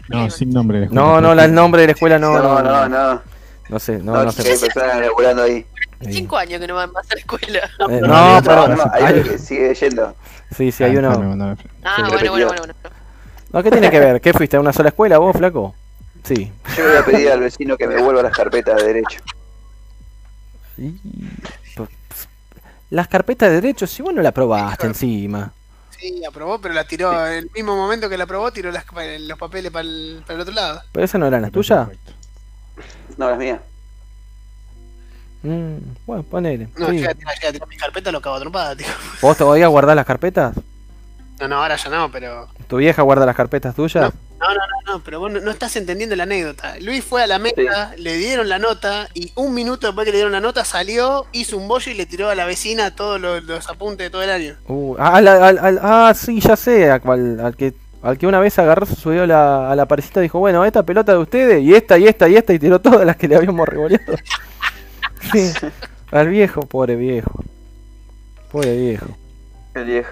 no, 0.10 0.30
sin 0.30 0.50
nombre. 0.52 0.80
de 0.82 0.86
No, 0.88 1.08
escuela. 1.18 1.22
no, 1.22 1.36
la- 1.36 1.46
el 1.46 1.54
nombre 1.54 1.82
de 1.82 1.88
la 1.88 1.94
escuela 1.94 2.18
no. 2.20 2.38
No, 2.40 2.62
no, 2.62 2.88
no. 2.90 3.22
No 3.68 3.80
sé, 3.80 3.98
no, 3.98 4.14
No, 4.14 4.26
no 4.26 4.32
sé. 4.32 4.44
personas 4.44 5.00
laburando 5.02 5.44
ahí. 5.44 5.66
Sí. 6.02 6.14
Cinco 6.14 6.38
años 6.38 6.60
que 6.60 6.68
no 6.68 6.76
van 6.76 6.92
más 6.92 7.10
a 7.10 7.16
la 7.16 7.20
escuela. 7.20 7.60
Eh, 7.90 8.02
No, 8.02 8.08
no, 8.08 8.36
No, 8.36 8.42
pero. 8.44 8.68
no, 8.76 8.84
hay 8.94 9.04
hay- 9.04 9.20
uno 9.22 9.30
que 9.32 9.38
sigue 9.40 9.74
yendo. 9.74 10.16
Sí, 10.56 10.72
sí, 10.72 10.84
hay 10.84 10.96
Ah, 10.98 11.00
uno. 11.00 11.10
Ah, 11.12 11.16
Sí, 11.18 12.02
bueno, 12.02 12.32
bueno, 12.32 12.32
bueno, 12.32 12.56
bueno. 12.60 12.74
No, 13.52 13.64
¿qué 13.64 13.72
tiene 13.72 13.90
que 13.90 14.00
ver? 14.00 14.22
¿Qué 14.22 14.34
fuiste 14.34 14.58
a 14.58 14.60
una 14.60 14.72
sola 14.74 14.90
escuela 14.90 15.18
vos, 15.18 15.36
flaco? 15.36 15.74
Sí. 16.26 16.52
Yo 16.76 16.84
le 16.84 16.90
voy 16.90 16.98
a 16.98 17.06
pedir 17.06 17.30
al 17.32 17.40
vecino 17.40 17.78
que 17.78 17.88
me 17.88 18.02
vuelva 18.02 18.24
las 18.24 18.36
carpetas 18.36 18.78
de 18.78 18.84
derecho. 18.88 19.20
Y- 20.78 20.92
pues, 21.76 21.90
Las 22.90 23.08
carpetas 23.08 23.50
de 23.50 23.56
derechos, 23.62 23.90
si 23.92 24.02
vos 24.02 24.14
no 24.14 24.22
la 24.22 24.32
probaste 24.32 24.88
encima. 24.88 25.52
Sí, 25.98 26.24
aprobó, 26.26 26.60
pero 26.60 26.74
la 26.74 26.86
tiró. 26.86 27.26
En 27.28 27.34
el 27.46 27.52
mismo 27.54 27.76
momento 27.76 28.10
que 28.10 28.18
la 28.18 28.26
aprobó, 28.26 28.52
tiró 28.52 28.72
las- 28.72 28.86
los 29.22 29.40
papeles 29.40 29.72
para 29.72 29.88
el, 29.88 30.22
para 30.26 30.36
el 30.36 30.42
otro 30.42 30.54
lado. 30.54 30.82
¿Pero 30.92 31.06
esas 31.06 31.20
no 31.20 31.28
eran 31.28 31.42
las 31.42 31.52
tuyas? 31.52 31.88
No, 33.18 33.30
las 33.30 33.38
mías. 33.40 33.60
Mm, 35.44 35.78
bueno, 36.06 36.24
ponele. 36.24 36.68
No, 36.78 36.90
sí. 36.90 36.98
llega 36.98 37.12
a 37.12 37.14
tirar, 37.14 37.36
llega 37.36 37.50
a 37.50 37.52
tirar 37.54 37.68
mis 37.68 37.80
carpetas, 37.80 38.12
lo 38.12 38.22
cago 38.22 38.36
a 38.36 38.40
trompada, 38.40 38.76
tío. 38.76 38.88
¿Vos 39.22 39.38
todavía 39.38 39.68
guardás 39.68 39.96
las 39.96 40.06
carpetas? 40.06 40.56
No, 41.40 41.48
no, 41.48 41.62
ahora 41.62 41.76
ya 41.76 41.90
no, 41.90 42.12
pero. 42.12 42.48
¿Tu 42.68 42.78
vieja 42.78 43.02
guarda 43.04 43.26
las 43.26 43.36
carpetas 43.36 43.76
tuyas? 43.76 44.12
No, 44.14 44.20
no, 44.40 44.54
no, 44.54 44.94
no, 44.94 45.04
pero 45.04 45.20
vos 45.20 45.32
no, 45.32 45.40
no 45.40 45.52
estás 45.52 45.76
entendiendo 45.76 46.16
la 46.16 46.24
anécdota. 46.24 46.76
Luis 46.82 47.04
fue 47.04 47.24
a 47.24 47.28
la 47.28 47.40
mesa, 47.40 47.94
le 47.98 48.18
dieron 48.18 48.50
la 48.50 48.60
nota 48.60 49.08
y 49.14 49.32
un 49.36 49.54
minuto 49.54 49.88
después 49.88 50.06
que 50.06 50.12
le 50.12 50.18
dieron 50.18 50.34
la 50.34 50.42
nota 50.42 50.64
salió, 50.66 51.26
hizo 51.32 51.58
un 51.58 51.68
bollo 51.68 51.92
y 51.92 51.96
le 51.96 52.06
tiró 52.06 52.30
a 52.30 52.36
la 52.36 52.46
vecina 52.46 52.96
todos 52.96 53.20
los, 53.20 53.44
los 53.46 53.68
apuntes 53.70 54.06
de 54.06 54.10
todo 54.10 54.24
el 54.24 54.30
año. 54.30 54.56
Uh, 54.68 54.96
ah, 55.00 55.16
al- 55.16 55.28
al- 55.28 55.58
al- 55.60 55.80
ah, 55.82 56.14
sí, 56.16 56.40
ya 56.42 56.56
sé. 56.56 56.90
Al, 56.92 57.56
que, 57.58 57.74
al 58.04 58.18
que 58.18 58.28
una 58.28 58.40
vez 58.40 58.60
agarró, 58.60 58.86
se 58.86 58.96
subió 58.96 59.26
la, 59.26 59.72
a 59.72 59.76
la 59.76 59.86
parecita 59.88 60.20
y 60.20 60.24
dijo, 60.24 60.40
bueno, 60.40 60.64
esta 60.66 60.84
pelota 60.84 61.14
de 61.14 61.18
ustedes, 61.20 61.64
y 61.64 61.74
esta, 61.74 61.98
y 61.98 62.08
esta, 62.08 62.28
y 62.30 62.36
esta, 62.36 62.54
y 62.54 62.60
tiró 62.60 62.80
todas 62.80 63.06
las 63.06 63.16
que 63.16 63.28
le 63.28 63.36
habíamos 63.38 63.68
revoleado. 63.68 64.16
Sí, 65.32 65.52
al 66.12 66.28
viejo, 66.30 66.62
pobre 66.62 66.96
viejo. 66.96 67.44
Pobre 68.52 68.78
viejo. 68.78 69.08
El 69.74 69.86
viejo. 69.86 70.12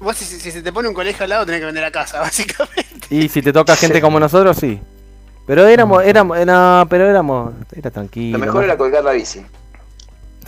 Vos 0.00 0.16
si, 0.16 0.24
si- 0.24 0.38
si 0.38 0.50
se 0.50 0.62
te 0.62 0.72
pone 0.72 0.88
un 0.88 0.94
colegio 0.94 1.24
al 1.24 1.30
lado 1.30 1.46
tenés 1.46 1.60
que 1.60 1.66
vender 1.66 1.82
la 1.82 1.90
casa, 1.90 2.20
básicamente. 2.20 3.06
Y 3.10 3.28
si 3.28 3.40
te 3.42 3.52
toca 3.52 3.76
gente 3.76 4.00
como 4.00 4.20
nosotros, 4.20 4.56
sí. 4.56 4.80
Pero 5.46 5.66
éramos, 5.66 6.02
éramos, 6.04 6.38
no, 6.44 6.86
pero 6.90 7.08
éramos, 7.08 7.52
era 7.72 7.90
tranquilo. 7.90 8.36
Lo 8.38 8.44
mejor 8.44 8.60
¿no? 8.60 8.64
era 8.64 8.76
colgar 8.76 9.04
la 9.04 9.12
bici. 9.12 9.44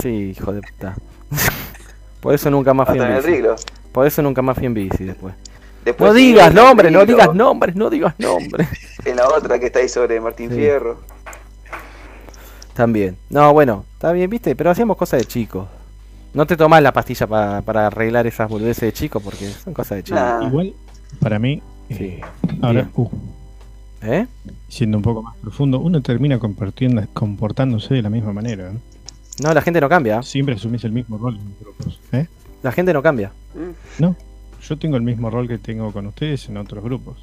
Sí, 0.03 0.35
hijo 0.37 0.53
de 0.53 0.61
puta. 0.61 0.95
Por 2.21 2.35
eso 2.35 2.51
nunca 2.51 2.75
más 2.75 2.89
fui 2.89 2.99
en 2.99 3.17
bici. 3.17 3.43
Por 3.93 4.07
eso 4.07 4.23
nunca 4.23 4.43
más 4.43 4.57
fui 4.57 4.67
en 4.67 4.75
bici 4.75 5.05
después. 5.05 5.35
Después 5.85 6.11
No 6.11 6.15
digas 6.15 6.53
nombres, 6.53 6.91
no 6.93 7.07
digas 7.07 7.33
nombres, 7.33 7.77
no 7.77 7.89
digas 7.89 8.15
nombres. 8.19 8.69
En 9.05 9.17
la 9.17 9.29
otra 9.29 9.59
que 9.61 9.67
está 9.67 9.79
ahí 9.79 9.89
sobre 9.89 10.21
Martín 10.21 10.51
Sí. 10.51 10.57
Fierro. 10.57 11.01
También. 12.75 13.17
No, 13.31 13.53
bueno, 13.53 13.85
está 13.95 14.13
bien, 14.13 14.29
viste, 14.29 14.55
pero 14.55 14.71
hacíamos 14.71 14.97
cosas 14.97 15.21
de 15.21 15.27
chicos. 15.27 15.69
No 16.39 16.47
te 16.47 16.57
tomás 16.57 16.81
la 16.81 16.93
pastilla 16.93 17.27
pa- 17.27 17.63
para 17.63 17.89
arreglar 17.89 18.25
esas 18.29 18.49
boludeces 18.49 18.81
de 18.83 18.93
chicos 18.93 19.21
porque 19.21 19.49
son 19.51 19.75
cosas 19.75 19.97
de 19.97 20.05
chicos. 20.05 20.21
Nah. 20.21 20.47
Igual, 20.47 20.73
para 21.19 21.41
mí, 21.41 21.61
Sí. 21.89 21.95
eh, 22.05 22.21
ahora, 22.63 22.89
uh, 22.95 23.09
¿Eh? 24.03 24.25
siendo 24.69 24.99
un 24.99 25.03
poco 25.03 25.21
más 25.21 25.35
profundo, 25.39 25.81
uno 25.81 26.01
termina 26.01 26.39
compartiendo, 26.39 27.03
comportándose 27.13 27.95
de 27.95 28.03
la 28.03 28.09
misma 28.11 28.33
manera. 28.33 28.71
¿no? 28.71 28.79
No, 29.43 29.53
la 29.53 29.63
gente 29.63 29.81
no 29.81 29.89
cambia. 29.89 30.23
Siempre 30.23 30.55
asumís 30.55 30.85
el 30.85 30.93
mismo 30.93 31.19
rol 31.19 31.39
en 31.39 31.45
los 31.49 31.59
grupos. 31.59 32.01
¿eh? 32.13 32.29
La 32.63 32.71
gente 32.71 32.93
no 32.93 33.03
cambia. 33.03 33.33
Mm. 33.57 34.01
No, 34.03 34.15
yo 34.63 34.79
tengo 34.79 34.97
el 34.97 35.03
mismo 35.03 35.31
rol 35.31 35.49
que 35.49 35.59
tengo 35.59 35.91
con 35.93 36.07
ustedes 36.07 36.49
en 36.49 36.57
otros 36.59 36.85
grupos. 36.85 37.17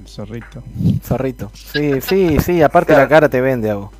El 0.00 0.08
zorrito. 0.08 0.62
Zorrito. 1.02 1.50
Sí, 1.52 2.00
sí, 2.00 2.38
sí, 2.40 2.62
aparte 2.62 2.94
la 2.94 3.06
cara 3.06 3.28
te 3.28 3.42
vende 3.42 3.68
a 3.68 3.74
vos. 3.74 3.90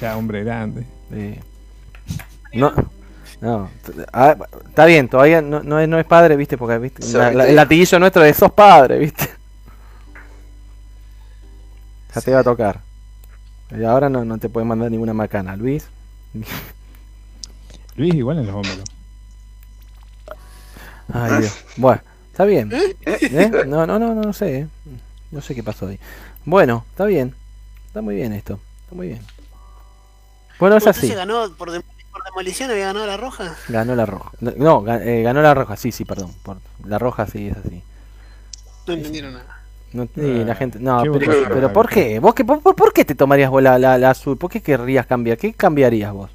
Ya 0.00 0.16
hombre 0.16 0.44
grande. 0.44 0.84
Sí. 1.12 1.34
No, 2.54 2.72
no. 3.40 3.70
ah, 4.12 4.36
está 4.68 4.84
bien, 4.86 5.08
todavía 5.08 5.42
no, 5.42 5.62
no, 5.62 5.80
es, 5.80 5.88
no 5.88 5.98
es 5.98 6.04
padre, 6.06 6.36
viste, 6.36 6.56
porque 6.56 6.78
¿viste? 6.78 7.02
La- 7.02 7.08
Zorrito. 7.10 7.38
la- 7.38 7.48
el 7.48 7.56
latiguillo 7.56 7.98
nuestro 7.98 8.22
de 8.22 8.34
sos 8.34 8.52
padre, 8.52 8.98
viste. 8.98 9.28
Ya 12.14 12.20
te 12.20 12.32
va 12.32 12.40
a 12.40 12.44
tocar. 12.44 12.80
Y 13.76 13.82
ahora 13.84 14.08
no, 14.08 14.24
no 14.24 14.38
te 14.38 14.48
puede 14.48 14.64
mandar 14.66 14.90
ninguna 14.90 15.12
macana, 15.14 15.56
Luis. 15.56 15.86
Luis 17.96 18.14
igual 18.14 18.38
en 18.38 18.46
los 18.46 18.54
hombros. 18.54 18.82
Ay, 21.12 21.40
Dios. 21.40 21.64
Bueno, 21.76 22.00
está 22.30 22.44
bien. 22.44 22.70
¿Eh? 23.04 23.50
No, 23.66 23.86
no, 23.86 23.98
no, 23.98 24.14
no, 24.14 24.22
no 24.22 24.32
sé. 24.32 24.58
eh. 24.60 24.66
No 25.30 25.40
sé 25.40 25.54
qué 25.54 25.62
pasó 25.62 25.88
ahí. 25.88 25.98
Bueno, 26.44 26.84
está 26.90 27.04
bien. 27.04 27.34
Está 27.86 28.00
muy 28.00 28.14
bien 28.14 28.32
esto. 28.32 28.60
Está 28.84 28.94
muy 28.94 29.08
bien. 29.08 29.20
Bueno, 30.60 30.76
es 30.76 30.86
así. 30.86 31.08
Ganó 31.12 31.50
por, 31.54 31.70
por 32.14 32.24
demolición, 32.24 32.70
había 32.70 32.86
ganado 32.86 33.06
la 33.06 33.16
roja. 33.16 33.56
Ganó 33.68 33.94
la 33.96 34.06
roja. 34.06 34.30
No, 34.40 34.84
eh, 34.88 35.22
ganó 35.22 35.42
la 35.42 35.52
roja, 35.52 35.76
sí, 35.76 35.90
sí, 35.92 36.04
perdón. 36.04 36.32
Por, 36.44 36.58
la 36.86 36.98
roja 36.98 37.26
sí 37.26 37.48
es 37.48 37.56
así. 37.56 37.82
No 38.86 38.94
entendieron 38.94 39.32
nada. 39.34 39.60
No, 39.92 40.04
sí, 40.14 40.44
la 40.44 40.54
gente. 40.54 40.78
No, 40.78 41.02
Qué 41.02 41.10
pero. 41.48 41.72
¿por 41.72 41.88
qué? 41.88 42.18
¿Vos 42.20 42.34
qué, 42.34 42.44
por, 42.44 42.60
por- 42.62 42.76
por 42.76 42.92
qué 42.92 43.04
te 43.04 43.14
tomarías 43.14 43.50
vos 43.50 43.62
la, 43.62 43.78
la, 43.78 43.98
la 43.98 44.10
azul? 44.10 44.38
¿Por 44.38 44.50
qué 44.50 44.60
querrías 44.62 45.06
cambiar? 45.06 45.38
¿Qué 45.38 45.52
cambiarías 45.54 46.12
vos? 46.12 46.30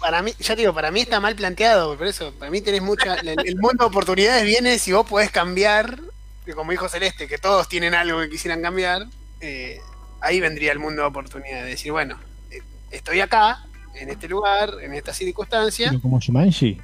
Para 0.00 0.22
mí, 0.22 0.32
ya 0.38 0.54
digo, 0.54 0.74
para 0.74 0.90
mí 0.90 1.00
está 1.00 1.20
mal 1.20 1.34
planteado, 1.34 1.96
por 1.96 2.06
eso, 2.06 2.32
para 2.38 2.50
mí 2.50 2.60
tenés 2.60 2.82
mucha. 2.82 3.14
El, 3.16 3.28
el 3.44 3.56
mundo 3.56 3.84
de 3.84 3.88
oportunidades 3.88 4.44
viene 4.44 4.78
si 4.78 4.92
vos 4.92 5.06
podés 5.06 5.30
cambiar, 5.30 5.98
que 6.44 6.52
como 6.54 6.70
dijo 6.70 6.88
Celeste, 6.88 7.26
que 7.28 7.38
todos 7.38 7.68
tienen 7.68 7.94
algo 7.94 8.20
que 8.20 8.28
quisieran 8.28 8.60
cambiar, 8.62 9.06
eh, 9.40 9.80
ahí 10.20 10.40
vendría 10.40 10.72
el 10.72 10.78
mundo 10.78 11.02
de 11.02 11.08
oportunidades. 11.08 11.64
Decir, 11.66 11.92
bueno, 11.92 12.18
eh, 12.50 12.60
estoy 12.90 13.20
acá, 13.20 13.64
en 13.98 14.10
este 14.10 14.28
lugar, 14.28 14.74
en 14.82 14.94
esta 14.94 15.12
circunstancia. 15.12 15.88
Pero 15.88 16.00
como 16.02 16.20
Shumanji. 16.20 16.80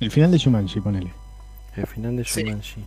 El 0.00 0.10
final 0.10 0.30
de 0.32 0.38
Shumanji, 0.38 0.80
ponele. 0.80 1.12
El 1.76 1.86
final 1.86 2.16
de 2.16 2.24
Sí. 2.24 2.42
Shumanji. 2.42 2.84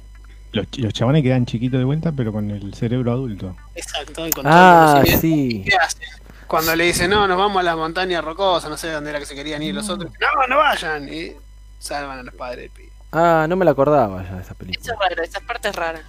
Los, 0.51 0.67
los 0.77 0.93
chabones 0.93 1.21
quedan 1.23 1.45
chiquitos 1.45 1.79
de 1.79 1.83
vuelta, 1.85 2.11
pero 2.13 2.31
con 2.31 2.49
el 2.51 2.73
cerebro 2.73 3.11
adulto. 3.11 3.55
Exacto, 3.75 4.25
y 4.27 4.31
con 4.31 4.43
todo 4.43 4.53
el 4.53 4.57
Ah, 4.59 5.03
sí. 5.19 5.63
¿Qué 5.67 5.75
hacen? 5.75 6.01
Cuando 6.47 6.75
le 6.75 6.85
dicen, 6.85 7.09
no, 7.09 7.27
nos 7.27 7.37
vamos 7.37 7.59
a 7.59 7.63
las 7.63 7.75
montañas 7.75 8.23
rocosas, 8.23 8.69
no 8.69 8.77
sé 8.77 8.89
dónde 8.91 9.09
era 9.09 9.19
que 9.19 9.25
se 9.25 9.35
querían 9.35 9.61
ir 9.63 9.73
los 9.75 9.89
otros. 9.89 10.11
No, 10.21 10.47
no 10.47 10.57
vayan. 10.57 11.11
Y 11.11 11.31
salvan 11.79 12.19
a 12.19 12.23
los 12.23 12.33
padres 12.35 12.59
del 12.61 12.69
pibe. 12.69 12.91
Ah, 13.11 13.45
no 13.49 13.55
me 13.55 13.65
la 13.65 13.71
acordaba 13.71 14.23
ya 14.23 14.35
de 14.35 14.41
esa 14.41 14.53
Eso 14.53 14.55
película. 14.55 14.93
es 14.93 14.99
raro, 15.09 15.23
esa 15.23 15.39
parte 15.41 15.69
es 15.69 15.75
rara. 15.75 16.01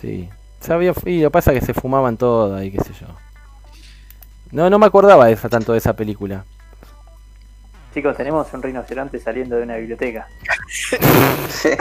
Sí. 0.00 0.28
Sabía, 0.60 0.92
y 1.04 1.20
lo 1.20 1.28
que 1.28 1.32
pasa 1.32 1.52
es 1.52 1.60
que 1.60 1.66
se 1.66 1.74
fumaban 1.74 2.16
todas 2.16 2.64
y 2.64 2.70
qué 2.70 2.78
sé 2.82 2.92
yo. 3.00 3.06
No, 4.56 4.70
no 4.70 4.78
me 4.78 4.86
acordaba 4.86 5.26
de 5.26 5.32
esa, 5.34 5.50
tanto 5.50 5.72
de 5.72 5.78
esa 5.78 5.92
película. 5.94 6.42
Chicos, 7.92 8.16
tenemos 8.16 8.50
un 8.54 8.62
rinoceronte 8.62 9.20
saliendo 9.20 9.56
de 9.56 9.64
una 9.64 9.76
biblioteca. 9.76 10.26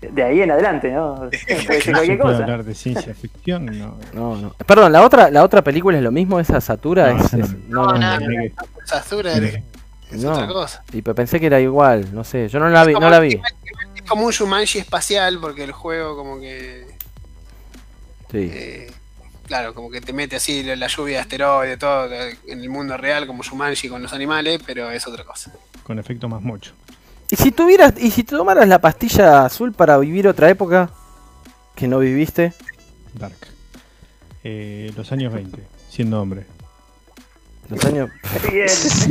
de 0.00 0.22
ahí 0.22 0.40
en 0.40 0.50
adelante, 0.50 0.90
¿no? 0.92 1.16
Puede 1.66 1.80
ser 1.82 1.92
cualquier 1.94 2.18
cosa. 2.18 2.38
hablar 2.38 2.64
de 2.64 2.74
ciencia 2.74 3.14
ficción, 3.14 3.66
no. 3.66 3.98
No, 4.14 4.36
no. 4.36 4.54
Perdón, 4.66 4.92
la 4.92 5.02
otra, 5.04 5.30
la 5.30 5.44
otra 5.44 5.60
película 5.60 5.98
es 5.98 6.02
lo 6.02 6.10
mismo, 6.10 6.40
esa 6.40 6.58
Satura. 6.62 7.12
No, 7.12 7.22
es, 7.22 7.32
no. 7.34 7.44
es- 7.44 7.52
no, 7.68 7.84
no, 7.84 7.92
No, 7.92 7.98
no. 7.98 8.20
no. 8.20 8.26
Negue. 8.26 8.54
Esa 8.82 8.96
Azura 8.96 9.32
es, 9.34 9.58
es 10.10 10.22
No. 10.24 10.32
otra 10.32 10.46
cosa. 10.46 10.82
Y 10.90 11.02
pero 11.02 11.14
pensé 11.14 11.38
que 11.38 11.46
era 11.46 11.60
igual, 11.60 12.14
no 12.14 12.24
sé, 12.24 12.48
yo 12.48 12.58
no 12.60 12.70
la 12.70 12.82
vi, 12.84 12.94
no 12.94 13.10
la 13.10 13.20
vi. 13.20 13.38
Es 13.94 14.02
como 14.08 14.24
un 14.24 14.32
Shumanji 14.32 14.78
espacial, 14.78 15.38
porque 15.38 15.64
el 15.64 15.72
juego 15.72 16.16
como 16.16 16.40
que... 16.40 16.86
Sí. 18.30 18.50
eh, 18.52 18.90
claro, 19.46 19.74
como 19.74 19.90
que 19.90 20.00
te 20.00 20.12
mete 20.12 20.36
así 20.36 20.62
la, 20.62 20.76
la 20.76 20.86
lluvia 20.88 21.16
de 21.16 21.20
asteroides, 21.20 21.78
todo 21.78 22.12
en 22.12 22.60
el 22.60 22.68
mundo 22.68 22.96
real, 22.96 23.26
como 23.26 23.42
Shumanji 23.42 23.88
con 23.88 24.02
los 24.02 24.12
animales, 24.12 24.60
pero 24.66 24.90
es 24.90 25.06
otra 25.06 25.24
cosa. 25.24 25.52
Con 25.82 25.98
efecto 25.98 26.28
más 26.28 26.42
mocho. 26.42 26.72
Y 27.30 27.36
si 27.36 27.50
tuvieras, 27.50 27.94
y 27.98 28.10
si 28.10 28.22
te 28.22 28.36
tomaras 28.36 28.68
la 28.68 28.80
pastilla 28.80 29.44
azul 29.44 29.72
para 29.72 29.98
vivir 29.98 30.28
otra 30.28 30.48
época 30.48 30.90
que 31.74 31.88
no 31.88 31.98
viviste, 31.98 32.52
Dark. 33.14 33.36
Eh, 34.44 34.92
los 34.96 35.10
años 35.10 35.32
20, 35.32 35.60
siendo 35.90 36.20
hombre. 36.20 36.46
Los 37.70 37.84
años. 37.84 38.10
Bien, 38.50 38.66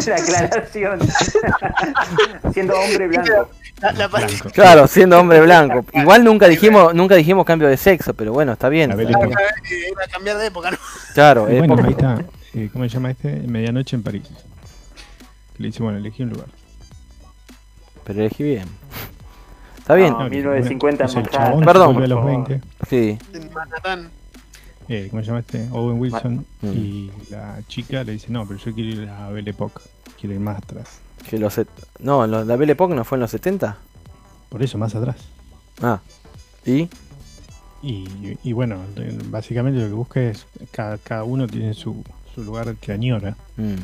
la 0.07 0.15
aclaración. 0.15 0.99
Siendo 2.53 2.73
hombre 2.79 3.07
blanco. 3.07 3.49
La, 3.81 3.91
la 3.91 4.07
Blanco. 4.07 4.49
Claro, 4.53 4.87
siendo 4.87 5.19
hombre 5.19 5.41
blanco. 5.41 5.85
Igual 5.93 6.23
nunca 6.23 6.47
dijimos, 6.47 6.93
nunca 6.95 7.15
dijimos 7.15 7.45
cambio 7.45 7.67
de 7.67 7.75
sexo, 7.75 8.13
pero 8.13 8.31
bueno, 8.31 8.53
está 8.53 8.69
bien. 8.69 8.95
Belle 8.95 9.11
la- 9.11 9.19
Époque. 9.19 9.35
eh, 9.69 9.91
era 9.91 10.07
cambiar 10.11 10.37
de 10.37 10.45
época, 10.47 10.71
¿no? 10.71 10.77
Claro, 11.13 11.45
bueno, 11.45 11.75
por- 11.75 11.85
ahí 11.85 11.91
está. 11.91 12.17
eh, 12.53 12.69
¿Cómo 12.71 12.85
se 12.85 12.89
llama 12.91 13.11
este? 13.11 13.33
Medianoche 13.47 13.97
en 13.97 14.03
París. 14.03 14.23
Le 15.57 15.67
dice, 15.67 15.83
bueno, 15.83 15.97
elegí 15.97 16.23
un 16.23 16.29
lugar. 16.29 16.47
pero 18.05 18.19
elegí 18.21 18.43
bien. 18.43 18.65
Está 19.77 19.95
bien, 19.95 20.13
No, 20.13 20.19
que, 20.29 20.29
1950 20.37 21.05
bueno, 21.05 21.19
en 21.53 21.59
se 21.59 21.65
Perdón. 21.65 21.93
vuelve 21.95 22.05
a 22.05 22.07
los 22.07 22.19
por 22.19 22.31
favor. 22.31 22.47
20. 22.49 22.67
sí. 22.89 23.17
En 23.33 23.53
Manhattan. 23.53 24.09
Eh, 24.89 25.07
¿Cómo 25.09 25.21
se 25.21 25.27
llama 25.27 25.39
este? 25.39 25.67
Owen 25.71 25.99
Wilson. 25.99 26.45
Mm. 26.61 26.67
Y 26.73 27.11
la 27.29 27.59
chica 27.67 28.03
le 28.03 28.13
dice, 28.13 28.27
no, 28.29 28.47
pero 28.47 28.59
yo 28.59 28.73
quiero 28.73 29.01
ir 29.01 29.09
a 29.09 29.29
Belle 29.29 29.51
Époque. 29.51 29.81
Quiero 30.19 30.35
ir 30.35 30.41
más 30.41 30.57
atrás. 30.57 30.99
Que 31.29 31.37
los 31.39 31.59
No, 31.99 32.27
la 32.27 32.55
Belle 32.55 32.73
Époque 32.73 32.93
no 32.95 33.03
fue 33.03 33.17
en 33.17 33.21
los 33.21 33.31
70. 33.31 33.77
Por 34.49 34.61
eso, 34.63 34.77
más 34.77 34.93
atrás. 34.95 35.17
Ah. 35.81 35.99
¿Y? 36.65 36.89
Y, 37.81 38.37
y 38.43 38.53
bueno, 38.53 38.79
básicamente 39.25 39.79
lo 39.79 39.87
que 39.87 39.93
busca 39.93 40.21
es, 40.21 40.45
cada, 40.71 40.97
cada 40.97 41.23
uno 41.23 41.47
tiene 41.47 41.73
su, 41.73 42.03
su 42.33 42.43
lugar 42.43 42.75
que 42.77 42.91
añora. 42.91 43.35
Mm. 43.57 43.75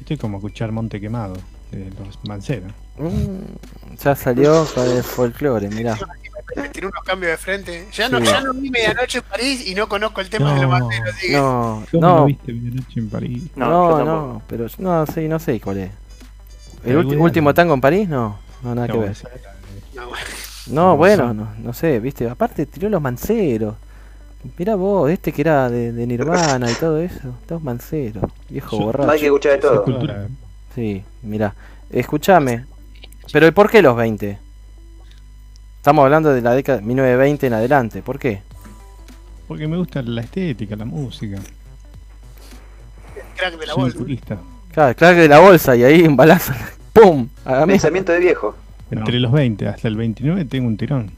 Esto 0.00 0.14
es 0.14 0.20
como 0.20 0.38
escuchar 0.38 0.72
Monte 0.72 1.00
Quemado, 1.00 1.36
de 1.70 1.90
los 2.04 2.18
Manceros. 2.26 2.72
Mm, 2.98 3.96
Ya 4.02 4.14
salió 4.16 4.66
con 4.74 4.88
el 4.88 5.02
folclore, 5.02 5.68
mirá. 5.70 5.96
Tiene 6.72 6.88
unos 6.88 7.02
cambios 7.04 7.30
de 7.32 7.36
frente. 7.38 7.86
Ya 7.92 8.08
no, 8.08 8.18
Sí. 8.20 8.26
ya 8.26 8.40
no 8.40 8.52
vi 8.54 8.70
medianoche 8.70 9.18
en 9.18 9.24
París 9.24 9.66
y 9.66 9.74
no 9.74 9.88
conozco 9.88 10.20
el 10.20 10.28
tema 10.30 10.54
de 10.54 10.60
los 10.62 10.64
No. 10.64 10.68
banderos, 10.70 11.14
No, 11.30 11.84
¿Cómo 11.90 12.00
no 12.06 12.16
no, 12.18 12.24
viste 12.26 12.52
Medianoche 12.52 13.00
en 13.00 13.10
París? 13.10 13.42
No, 13.56 13.66
no, 13.68 13.98
yo 13.98 14.04
no, 14.04 14.42
pero 14.46 14.66
yo- 14.66 14.76
no, 14.78 15.06
sí, 15.06 15.28
no 15.28 15.38
sé 15.38 15.60
cuál 15.60 15.78
es. 15.78 15.90
¿El 16.84 16.96
último 16.98 17.54
tango 17.54 17.74
en 17.74 17.80
París? 17.80 18.08
No, 18.08 18.38
no, 18.62 18.74
nada 18.74 18.86
que 18.88 18.92
No, 18.94 19.00
ver. 19.00 19.16
no, 20.66 20.96
bueno. 20.96 21.34
No, 21.34 21.54
no 21.62 21.72
sé. 21.72 21.88
no, 21.88 21.94
no 21.96 22.00
viste, 22.02 22.28
aparte 22.28 22.66
tiró 22.66 22.88
los 22.88 23.00
manceros. 23.00 23.74
Mirá 24.58 24.74
vos, 24.74 25.10
este 25.10 25.32
que 25.32 25.40
era 25.40 25.70
de, 25.70 25.92
de 25.92 26.06
Nirvana 26.06 26.70
y 26.70 26.74
todo 26.74 26.98
eso, 27.00 27.34
dos 27.48 27.62
manceros, 27.62 28.24
viejo 28.50 28.78
Yo- 28.78 28.92
No 29.04 29.10
hay 29.10 29.20
que 29.20 29.30
borracho. 29.30 29.48
escuchar 29.48 29.52
de 29.52 29.58
todo. 29.58 30.28
Sí, 30.74 31.02
mirá, 31.22 31.54
escúchame, 31.90 32.66
pero 33.32 33.46
¿y 33.46 33.52
por 33.52 33.70
qué 33.70 33.80
los 33.80 33.96
20? 33.96 34.38
Estamos 35.84 36.02
hablando 36.02 36.32
de 36.32 36.40
la 36.40 36.54
década 36.54 36.80
1920 36.80 37.46
en 37.46 37.52
adelante, 37.52 38.00
¿por 38.00 38.18
qué? 38.18 38.40
Porque 39.46 39.68
me 39.68 39.76
gusta 39.76 40.00
la 40.00 40.22
estética, 40.22 40.76
la 40.76 40.86
música. 40.86 41.38
crack 43.36 43.58
de 43.58 43.66
la 43.66 43.74
Soy 43.74 43.82
bolsa. 43.82 43.98
turista. 43.98 44.38
Claro, 44.72 44.96
que 44.96 45.04
de 45.04 45.28
la 45.28 45.40
bolsa 45.40 45.76
y 45.76 45.84
ahí 45.84 46.00
un 46.04 46.16
balazo, 46.16 46.54
¡pum! 46.94 47.28
A. 47.44 47.66
Pensamiento 47.66 48.12
de 48.12 48.20
viejo. 48.20 48.56
Entre 48.90 49.20
los 49.20 49.30
20 49.30 49.68
hasta 49.68 49.88
el 49.88 49.96
29 49.96 50.46
tengo 50.46 50.68
un 50.68 50.78
tirón. 50.78 51.10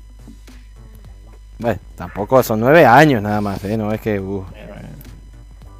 Bueno, 1.60 1.78
tampoco 1.94 2.42
son 2.42 2.58
nueve 2.58 2.84
años 2.84 3.22
nada 3.22 3.40
más, 3.40 3.62
¿eh? 3.62 3.76
No 3.76 3.92
es 3.92 4.00
que... 4.00 4.18
uh, 4.18 4.44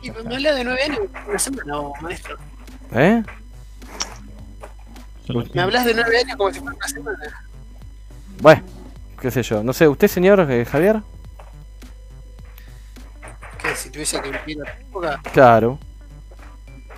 Y 0.01 0.13
me 0.13 0.33
habla 0.37 0.55
de 0.55 0.63
nueve 0.63 0.83
años, 0.85 1.01
una 1.29 1.39
semana, 1.41 1.73
maestro. 2.03 2.37
¿Eh? 2.93 3.21
Me 5.55 5.61
hablas 5.61 5.85
de 5.87 5.93
nueve 5.93 6.19
años 6.19 6.37
como 6.37 6.53
si 6.53 6.61
fuera 6.61 6.77
una 6.77 6.87
semana. 6.87 7.19
Bueno, 8.41 8.63
qué 9.21 9.31
sé 9.31 9.43
yo. 9.43 9.63
No 9.63 9.73
sé, 9.73 9.89
¿usted, 9.89 10.09
señor 10.09 10.41
eh, 10.51 10.65
Javier? 10.65 11.01
Que 13.59 13.75
si 13.75 13.91
tuviese 13.91 14.21
que 14.21 14.31
vivir 14.31 14.61
otra 14.63 14.79
época. 14.81 15.21
Claro. 15.33 15.79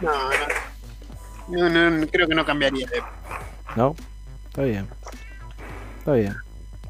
No, 0.01 0.11
no. 0.13 1.69
No, 1.69 1.91
no, 1.91 2.07
creo 2.09 2.29
que 2.29 2.35
no 2.35 2.45
cambiaría 2.45 2.87
de 2.87 2.99
época. 2.99 3.13
¿No? 3.77 3.95
Está 4.49 4.63
bien. 4.63 4.89
Está 5.99 6.13
bien. 6.13 6.37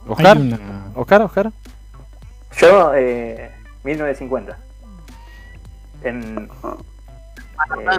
¿Oscar? 0.07 0.37
una, 0.39 0.87
Oscar, 0.95 1.23
Oscar. 1.23 1.53
Yo, 2.59 2.93
eh, 2.95 3.53
1950. 3.85 4.59
En, 6.03 6.49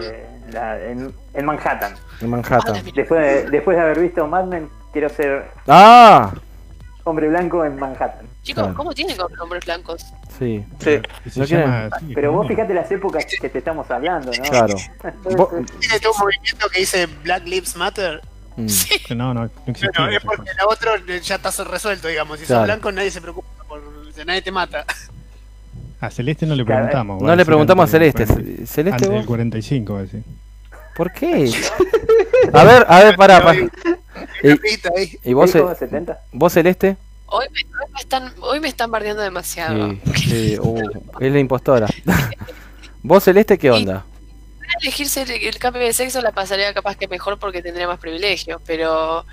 eh, 0.01 0.27
la- 0.51 0.81
en, 0.83 1.13
en 1.33 1.45
Manhattan. 1.45 1.93
En 2.21 2.29
Manhattan. 2.29 2.83
Después 2.95 3.21
de, 3.21 3.49
después 3.51 3.77
de 3.77 3.83
haber 3.83 3.99
visto 3.99 4.25
Mad 4.27 4.45
Men, 4.45 4.69
quiero 4.91 5.07
ser 5.09 5.51
Ah, 5.67 6.33
hombre 7.03 7.27
blanco 7.29 7.65
en 7.65 7.75
Manhattan. 7.77 8.27
Chicos, 8.43 8.63
Claro. 8.63 8.77
¿cómo 8.77 8.93
tienen 8.93 9.17
con 9.17 9.39
hombres 9.39 9.65
blancos? 9.65 10.05
sí. 10.37 10.63
Sí. 10.79 10.99
Pero 12.13 12.31
vos 12.31 12.41
¿cómo? 12.41 12.47
fíjate 12.49 12.73
las 12.73 12.91
épocas 12.91 13.25
que 13.25 13.49
te 13.49 13.57
estamos 13.59 13.89
hablando, 13.91 14.31
¿no? 14.31 14.43
Claro. 14.43 14.75
Tiene 15.79 15.99
todo 16.01 16.13
un 16.13 16.19
movimiento 16.19 16.67
que 16.69 16.79
dice 16.79 17.07
Black 17.23 17.45
Lives 17.45 17.75
Matter. 17.75 18.21
mm, 18.55 18.67
No, 19.15 19.33
no, 19.33 19.45
no. 19.45 19.49
Bueno, 19.65 20.09
es 20.11 20.23
porque 20.23 20.49
el 20.51 20.57
otro 20.67 20.91
ya 21.21 21.35
está 21.35 21.63
resuelto, 21.63 22.07
digamos. 22.07 22.39
Si 22.39 22.45
Claro. 22.45 22.61
sos 22.61 22.67
blanco, 22.67 22.91
nadie 22.91 23.11
se 23.11 23.21
preocupa. 23.21 23.47
Por, 23.67 23.81
nadie 24.25 24.41
te 24.41 24.51
mata. 24.51 24.85
A 26.01 26.09
Celeste 26.09 26.45
no 26.45 26.55
le 26.55 26.63
Claro, 26.65 26.83
preguntamos. 26.85 27.21
va 27.23 27.27
No 27.27 27.35
le 27.35 27.45
preguntamos 27.45 27.83
a 27.85 27.87
Celeste. 27.91 28.25
40. 28.25 28.65
Celeste, 28.65 28.91
Antes 28.91 29.09
del 29.09 29.17
vos. 29.17 29.25
45, 29.27 29.93
va 29.93 29.99
a 29.99 30.01
decir. 30.03 30.23
¿Por 30.99 31.13
qué? 31.13 31.49
A 32.53 32.63
ver, 32.65 32.85
a 32.89 33.03
ver, 33.03 33.15
pará. 33.15 33.41
pará. 33.41 33.57
¿Y, 34.43 35.29
y 35.29 35.33
vos, 35.33 35.53
¿Dijo 35.53 35.69
Ce- 35.69 35.79
70? 35.79 36.19
vos, 36.33 36.51
Celeste? 36.51 36.97
Hoy 37.27 37.45
me, 37.53 37.61
hoy 37.61 37.91
me 37.93 37.99
están, 37.99 38.33
hoy 38.41 38.59
me 38.59 38.67
están 38.67 38.91
bardeando 38.91 39.21
demasiado. 39.21 39.91
Sí, 40.15 40.55
sí, 40.55 40.57
uh, 40.59 40.81
es 41.21 41.31
la 41.31 41.39
impostora. 41.39 41.87
¿Vos, 43.03 43.23
Celeste, 43.23 43.57
qué 43.57 43.71
onda? 43.71 44.03
elegirse 44.81 45.21
el, 45.21 45.31
el 45.31 45.57
cambio 45.57 45.81
de 45.83 45.93
sexo 45.93 46.21
la 46.21 46.31
pasaría 46.33 46.73
capaz 46.73 46.97
que 46.97 47.07
mejor 47.07 47.39
porque 47.39 47.61
tendría 47.61 47.87
más 47.87 47.99
privilegios, 47.99 48.61
pero 48.65 49.25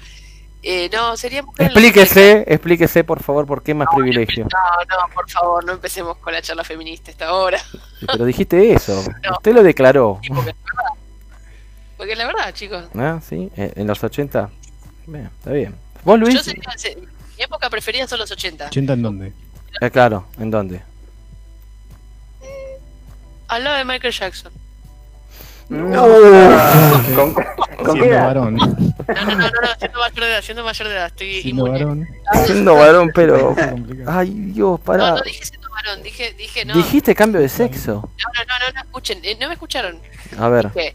eh, 0.62 0.88
no, 0.93 1.16
sería 1.16 1.43
mujer 1.43 1.66
Explíquese, 1.66 2.44
explíquese, 2.48 3.05
por 3.05 3.22
favor, 3.22 3.47
por 3.47 3.62
qué 3.62 3.72
más 3.74 3.88
privilegio. 3.94 4.47
80. 4.47 4.56
No, 4.56 4.97
no, 5.09 5.14
por 5.14 5.30
favor, 5.30 5.64
no 5.64 5.72
empecemos 5.72 6.16
con 6.18 6.32
la 6.32 6.43
charla 6.43 6.64
feminista 6.64 7.10
esta 7.10 7.32
hora. 7.32 7.60
Pero 8.06 8.24
dijiste 8.24 8.72
eso. 8.72 9.02
No. 9.22 9.32
Usted 9.36 9.52
lo 9.55 9.62
declaró. 9.62 10.18
Y 10.22 10.28
porque 10.30 10.47
verdad. 10.52 10.95
Porque 11.97 12.12
es 12.12 12.18
la 12.18 12.27
verdad, 12.27 12.52
chicos. 12.55 12.85
¿Ah? 12.94 13.20
¿Sí? 13.27 13.51
Eh, 13.56 13.73
En 13.77 13.86
los 13.86 14.02
80. 14.02 14.51
Bien, 15.06 15.31
está 15.39 15.52
bien. 15.52 15.74
¿Vos, 16.05 16.18
Yo 16.20 16.27
Luis? 16.27 16.43
sería, 16.43 16.62
se- 16.77 16.97
mi 16.97 17.43
época 17.43 17.70
preferida 17.70 18.06
son 18.06 18.18
los 18.18 18.31
80. 18.31 18.70
¿80 18.70 18.93
en 18.93 19.02
dónde? 19.02 19.32
Eh, 19.81 19.90
claro, 19.90 20.27
¿en 20.39 20.51
dónde? 20.51 20.82
Al 23.48 23.62
lado 23.64 23.77
de 23.77 23.85
Michael 23.85 24.12
Jackson. 24.12 24.52
No. 25.68 26.02
¿Con, 27.14 27.35
con 27.35 27.94
qué 27.97 28.02
Siendo 28.02 28.16
varón. 28.24 28.55
No, 28.56 28.66
no, 28.66 28.74
no, 29.24 29.35
no, 29.36 29.48
no, 29.51 29.68
siendo 29.78 29.98
mayor 29.98 30.20
de 30.20 30.31
edad, 30.31 30.43
siendo 30.43 30.64
mayor 30.64 30.89
de 30.89 30.94
edad, 30.94 31.06
estoy 31.06 31.43
Siendo 31.43 31.66
inmune. 31.66 31.85
varón. 31.85 32.09
Siendo 32.47 32.74
varón, 32.74 33.10
pero. 33.14 33.55
Ay, 34.06 34.31
Dios, 34.31 34.78
No, 34.78 34.85
pará. 34.85 35.10
no 35.10 35.20
dije 35.23 35.44
siendo 35.44 35.68
varón, 35.70 36.02
dije, 36.05 36.32
dije 36.35 36.64
no. 36.64 36.74
Dijiste 36.74 37.14
cambio 37.16 37.40
de 37.40 37.48
sexo. 37.48 37.94
No, 37.94 38.01
no, 38.05 38.44
no, 38.44 38.66
no, 38.66 38.73
no 38.74 38.81
escuchen, 38.81 39.18
eh, 39.24 39.36
no 39.40 39.48
me 39.48 39.55
escucharon. 39.55 39.98
A 40.39 40.48
ver. 40.48 40.73
Dije, 40.73 40.94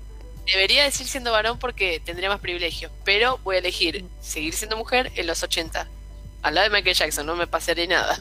debería 0.54 0.84
decir 0.84 1.08
siendo 1.08 1.32
varón 1.32 1.58
porque 1.60 2.02
tendría 2.04 2.30
más 2.30 2.40
privilegios, 2.40 2.92
pero 3.04 3.38
voy 3.44 3.56
a 3.58 3.60
elegir 3.60 4.06
seguir 4.22 4.54
siendo 4.54 4.78
mujer 4.78 5.12
en 5.16 5.28
los 5.28 5.42
80. 5.44 5.88
Al 6.44 6.56
lado 6.56 6.70
de 6.70 6.76
Michael 6.76 6.96
Jackson, 6.96 7.26
no 7.26 7.36
me 7.36 7.48
pasaré 7.48 7.88
nada. 7.88 8.20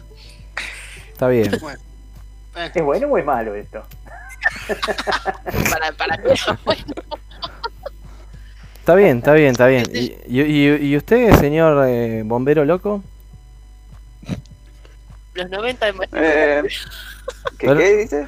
Está 1.13 1.29
bien. 1.29 1.53
¿Es 1.55 2.83
bueno 2.83 3.07
o 3.09 3.19
es 3.19 3.25
malo 3.25 3.55
esto? 3.55 3.85
Para, 5.71 5.93
para 5.93 6.17
mí, 6.19 6.31
bueno, 6.65 6.85
Está 8.81 8.95
bien, 8.95 9.19
está 9.19 9.33
bien, 9.35 9.51
está 9.53 9.67
bien. 9.67 9.85
¿Y, 9.93 10.17
y, 10.27 10.41
y- 10.41 10.87
y 10.93 10.97
usted, 10.97 11.39
señor 11.39 11.87
eh, 11.89 12.23
bombero 12.25 12.65
loco? 12.65 13.03
los 15.35 15.49
90 15.49 15.93
de 15.93 16.09
Eh, 16.13 16.63
¿Qué, 17.59 17.67
qué 17.67 17.97
dice? 17.99 18.27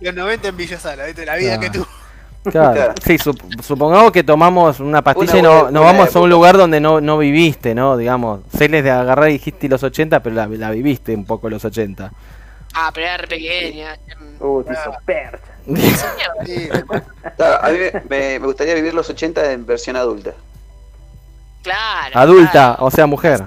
Los 0.00 0.14
90 0.14 0.48
en 0.48 0.56
Villa 0.56 0.78
Sala, 0.78 1.06
¿viste? 1.06 1.24
La 1.24 1.36
vida 1.36 1.54
Ah. 1.54 1.60
que 1.60 1.70
tuvo. 1.70 1.88
Claro. 2.50 2.94
Sí, 3.04 3.14
sup- 3.18 3.62
supongamos 3.62 4.12
que 4.12 4.22
tomamos 4.22 4.78
una 4.80 5.02
pastilla 5.02 5.32
Una 5.32 5.38
y 5.38 5.42
no, 5.42 5.48
buena- 5.50 5.70
no 5.70 5.80
buena 5.82 5.98
vamos 5.98 6.16
a 6.16 6.20
un 6.20 6.30
lugar 6.30 6.56
donde 6.58 6.78
no, 6.80 7.00
no 7.00 7.16
viviste, 7.18 7.74
¿no? 7.74 7.96
Digamos, 7.96 8.40
Celes 8.56 8.84
de 8.84 8.90
agarrar 8.90 9.30
y 9.30 9.34
dijiste 9.34 9.68
los 9.68 9.82
80, 9.82 10.20
pero 10.20 10.36
la, 10.36 10.46
la 10.46 10.70
viviste 10.70 11.14
un 11.14 11.24
poco 11.24 11.48
los 11.48 11.64
80. 11.64 12.12
Ah, 12.74 12.90
pero 12.92 13.06
era 13.06 13.16
re 13.18 13.26
pequeña. 13.28 13.96
Uh, 14.40 14.62
te 14.62 14.72
hizo 14.72 14.92
percha. 15.06 15.38
Sí, 16.44 16.68
a 17.38 17.68
mí 17.70 17.78
me, 17.78 18.02
me- 18.10 18.38
me 18.38 18.46
gustaría 18.46 18.74
vivir 18.74 18.92
los 18.92 19.08
80 19.08 19.52
en 19.52 19.64
versión 19.64 19.96
adulta. 19.96 20.32
Claro. 21.62 22.10
Adulta, 22.18 22.50
claro. 22.52 22.84
o 22.84 22.90
sea, 22.90 23.06
mujer. 23.06 23.42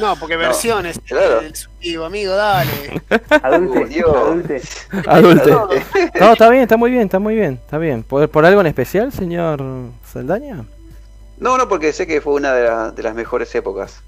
No, 0.00 0.16
porque 0.16 0.36
versiones. 0.36 1.00
claro. 1.04 1.40
El 1.40 1.54
subtivo, 1.56 2.04
amigo, 2.04 2.34
dale. 2.34 3.02
Adulte, 3.42 3.78
Uh, 3.80 3.86
Dios. 3.86 4.66
adulte. 5.06 5.82
No, 6.20 6.32
está 6.32 6.48
bien, 6.50 6.62
está 6.62 6.76
muy 6.76 6.90
bien, 6.90 7.02
está 7.04 7.18
muy 7.18 7.34
bien, 7.34 7.54
está 7.54 7.78
bien. 7.78 8.02
¿Por, 8.02 8.28
por 8.28 8.44
algo 8.44 8.60
en 8.60 8.68
especial, 8.68 9.12
señor 9.12 9.62
Saldaña? 10.10 10.64
No, 11.38 11.58
no, 11.58 11.68
porque 11.68 11.92
sé 11.92 12.06
que 12.06 12.20
fue 12.20 12.34
una 12.34 12.52
de, 12.54 12.64
la- 12.68 12.90
de 12.92 13.02
las 13.02 13.14
mejores 13.14 13.52
épocas. 13.54 14.00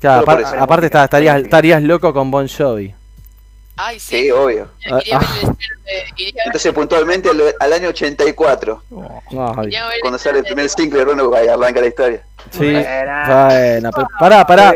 Claro, 0.00 0.24
aparte 0.58 0.86
está- 0.86 1.04
estarías, 1.04 1.40
estarías 1.42 1.82
loco 1.82 2.12
con 2.12 2.30
Bon 2.30 2.46
Jovi. 2.48 2.94
Ay, 3.76 3.98
sí. 3.98 4.18
Sí, 4.20 4.30
obvio. 4.30 4.68
Iría 4.78 5.16
a 5.16 5.18
ver 5.18 5.28
el 5.42 5.50
estreno 5.50 5.56
de- 5.84 6.04
iría 6.16 6.28
a 6.28 6.34
ver- 6.34 6.46
Entonces, 6.46 6.72
puntualmente 6.72 7.28
al, 7.30 7.42
al 7.58 7.72
año 7.72 7.88
84, 7.88 8.82
Ay, 8.90 9.66
iría 9.66 9.84
a 9.84 9.88
ver 9.88 9.98
cuando 10.00 10.18
sale 10.18 10.38
el 10.38 10.44
primer 10.44 10.68
single 10.68 11.04
de 11.04 11.38
ahí 11.38 11.48
arranca 11.48 11.80
la 11.80 11.86
historia. 11.88 12.22
sí. 12.52 12.58
Buena. 12.72 13.46
Bueno, 13.48 13.90
pero, 13.94 14.08
pará, 14.18 14.46
pará. 14.46 14.72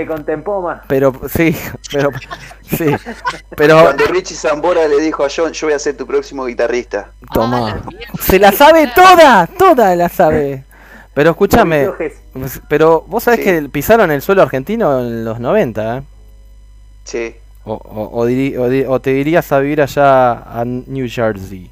Pero, 0.89 1.13
sí, 1.33 1.57
pero, 1.93 2.11
sí. 2.77 2.87
Pero, 3.57 3.83
Cuando 3.83 4.05
Richie 4.07 4.35
Zambora 4.37 4.89
le 4.89 5.01
dijo 5.01 5.25
a 5.25 5.29
John, 5.35 5.53
yo 5.53 5.67
voy 5.69 5.75
a 5.75 5.79
ser 5.79 5.97
tu 5.97 6.05
próximo 6.07 6.45
guitarrista. 6.47 7.11
Ah, 7.23 7.27
toma. 7.35 7.75
mierda. 7.89 8.13
Se 8.21 8.39
la 8.41 8.51
sabe 8.53 8.91
toda, 8.95 9.47
toda 9.47 9.95
la 9.95 10.09
sabe. 10.09 10.65
Pero 11.15 11.31
escúchame, 11.31 11.89
pero 12.69 13.05
vos 13.07 13.23
sabés 13.25 13.41
Sí. 13.41 13.45
que 13.47 13.69
pisaron 13.69 14.11
el 14.11 14.23
suelo 14.23 14.43
argentino 14.43 15.01
en 15.01 15.25
los 15.25 15.39
90, 15.41 15.99
¿eh? 15.99 16.03
Sí. 17.05 17.37
O, 17.69 17.75
o, 17.75 18.21
o 18.21 18.27
diri- 18.27 18.57
o 18.57 18.69
di- 18.69 18.85
o 18.87 18.99
te 19.01 19.13
irías 19.13 19.53
a 19.53 19.59
vivir 19.61 19.83
allá 19.83 20.33
a 20.59 20.65
New 20.65 21.07
Jersey. 21.09 21.71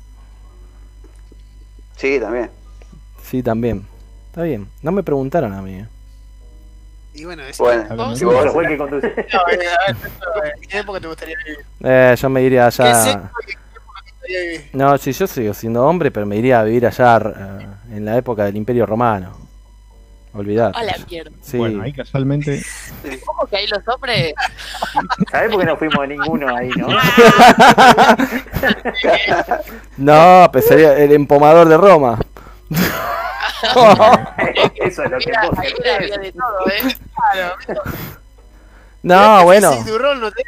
Sí, 1.96 2.20
también. 2.20 2.50
Sí, 3.24 3.42
también. 3.42 3.86
Está 4.28 4.42
bien. 4.42 4.68
No 4.82 4.92
me 4.92 5.02
preguntaron 5.02 5.52
a 5.54 5.62
mí. 5.62 5.74
¿eh? 5.76 5.86
Y 7.14 7.24
bueno, 7.24 7.42
es. 7.44 7.56
Bueno, 7.56 7.86
Hablando 7.88 8.14
si 8.16 8.24
de- 8.26 8.30
vos- 8.34 8.52
fue 8.52 8.66
que 8.68 8.76
conduce. 8.76 9.06
Eh, 9.16 9.26
a 9.36 10.40
ver, 10.40 10.52
¿en 10.60 10.68
¿Qué 10.68 10.78
época 10.78 11.00
te 11.00 11.06
gustaría 11.08 11.36
vivir? 11.44 11.64
Eh, 11.82 12.14
yo 12.20 12.28
me 12.28 12.42
iría 12.42 12.68
¿Qué 12.70 12.82
allá. 12.82 13.30
qué 13.46 13.48
época 13.48 14.02
te 14.04 14.10
gustaría 14.12 14.40
vivir? 14.42 14.70
No, 14.74 14.98
sí, 14.98 15.12
yo 15.12 15.26
sigo 15.26 15.54
siendo 15.54 15.86
hombre, 15.86 16.10
pero 16.10 16.26
me 16.26 16.36
iría 16.36 16.60
a 16.60 16.64
vivir 16.64 16.86
allá 16.86 17.16
eh, 17.16 17.66
en 17.96 18.04
la 18.04 18.18
época 18.18 18.44
del 18.44 18.56
Imperio 18.56 18.84
Romano. 18.84 19.32
Olvidate. 20.36 20.78
A 20.78 20.82
la 20.82 20.94
mierda. 21.08 21.30
Sí. 21.40 21.56
Bueno, 21.56 21.82
ahí 21.82 21.92
casualmente. 21.92 22.62
¿Cómo 23.24 23.46
que 23.46 23.56
ahí 23.56 23.66
los 23.68 23.86
hombres? 23.88 24.34
¿Sabés 25.30 25.50
por 25.50 25.60
qué 25.60 25.66
no 25.66 25.76
fuimos 25.76 26.08
ninguno 26.08 26.54
ahí, 26.54 26.70
no? 26.76 26.88
No, 29.96 30.48
pues 30.52 30.66
sería 30.66 30.96
el 30.98 31.12
empomador 31.12 31.68
de 31.68 31.76
Roma. 31.78 32.18
Eso 34.76 35.02
es 35.04 35.10
lo 35.10 35.18
que 35.18 35.26
Mira, 35.26 35.48
vos 35.48 35.58
ahí 35.58 35.72
había 35.94 36.18
de 36.18 36.32
todo, 36.32 36.66
¿eh? 36.68 36.96
Claro. 37.32 37.82
No, 39.02 39.44
bueno. 39.44 39.72
Sí, 39.72 39.84
tu 39.86 39.98
rol 39.98 40.20
no 40.20 40.30
te. 40.30 40.42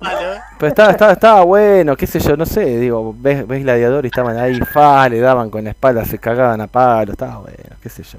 Malo, 0.00 0.34
¿eh? 0.34 0.40
Pero 0.58 0.68
estaba, 0.68 0.90
estaba, 0.90 1.12
estaba 1.12 1.42
bueno, 1.44 1.96
qué 1.96 2.06
sé 2.06 2.20
yo, 2.20 2.36
no 2.36 2.44
sé, 2.44 2.64
digo, 2.78 3.14
ves, 3.16 3.46
ves 3.46 3.62
gladiador 3.62 4.04
y 4.04 4.08
estaban 4.08 4.36
ahí, 4.36 4.60
fa, 4.60 5.08
le 5.08 5.18
daban 5.20 5.48
con 5.50 5.64
la 5.64 5.70
espalda, 5.70 6.04
se 6.04 6.18
cagaban 6.18 6.60
a 6.60 6.66
palo, 6.66 7.12
estaba 7.12 7.38
bueno, 7.38 7.76
qué 7.82 7.88
sé 7.88 8.02
yo. 8.02 8.18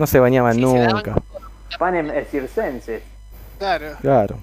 No 0.00 0.06
se 0.06 0.18
bañaban 0.18 0.54
Sí, 0.54 0.62
se 0.62 0.66
daban 0.78 0.92
nunca, 0.96 1.14
Panem 1.78 2.10
es 2.10 2.28
circense. 2.30 3.02
Claro. 3.58 3.86
claro. 4.00 4.36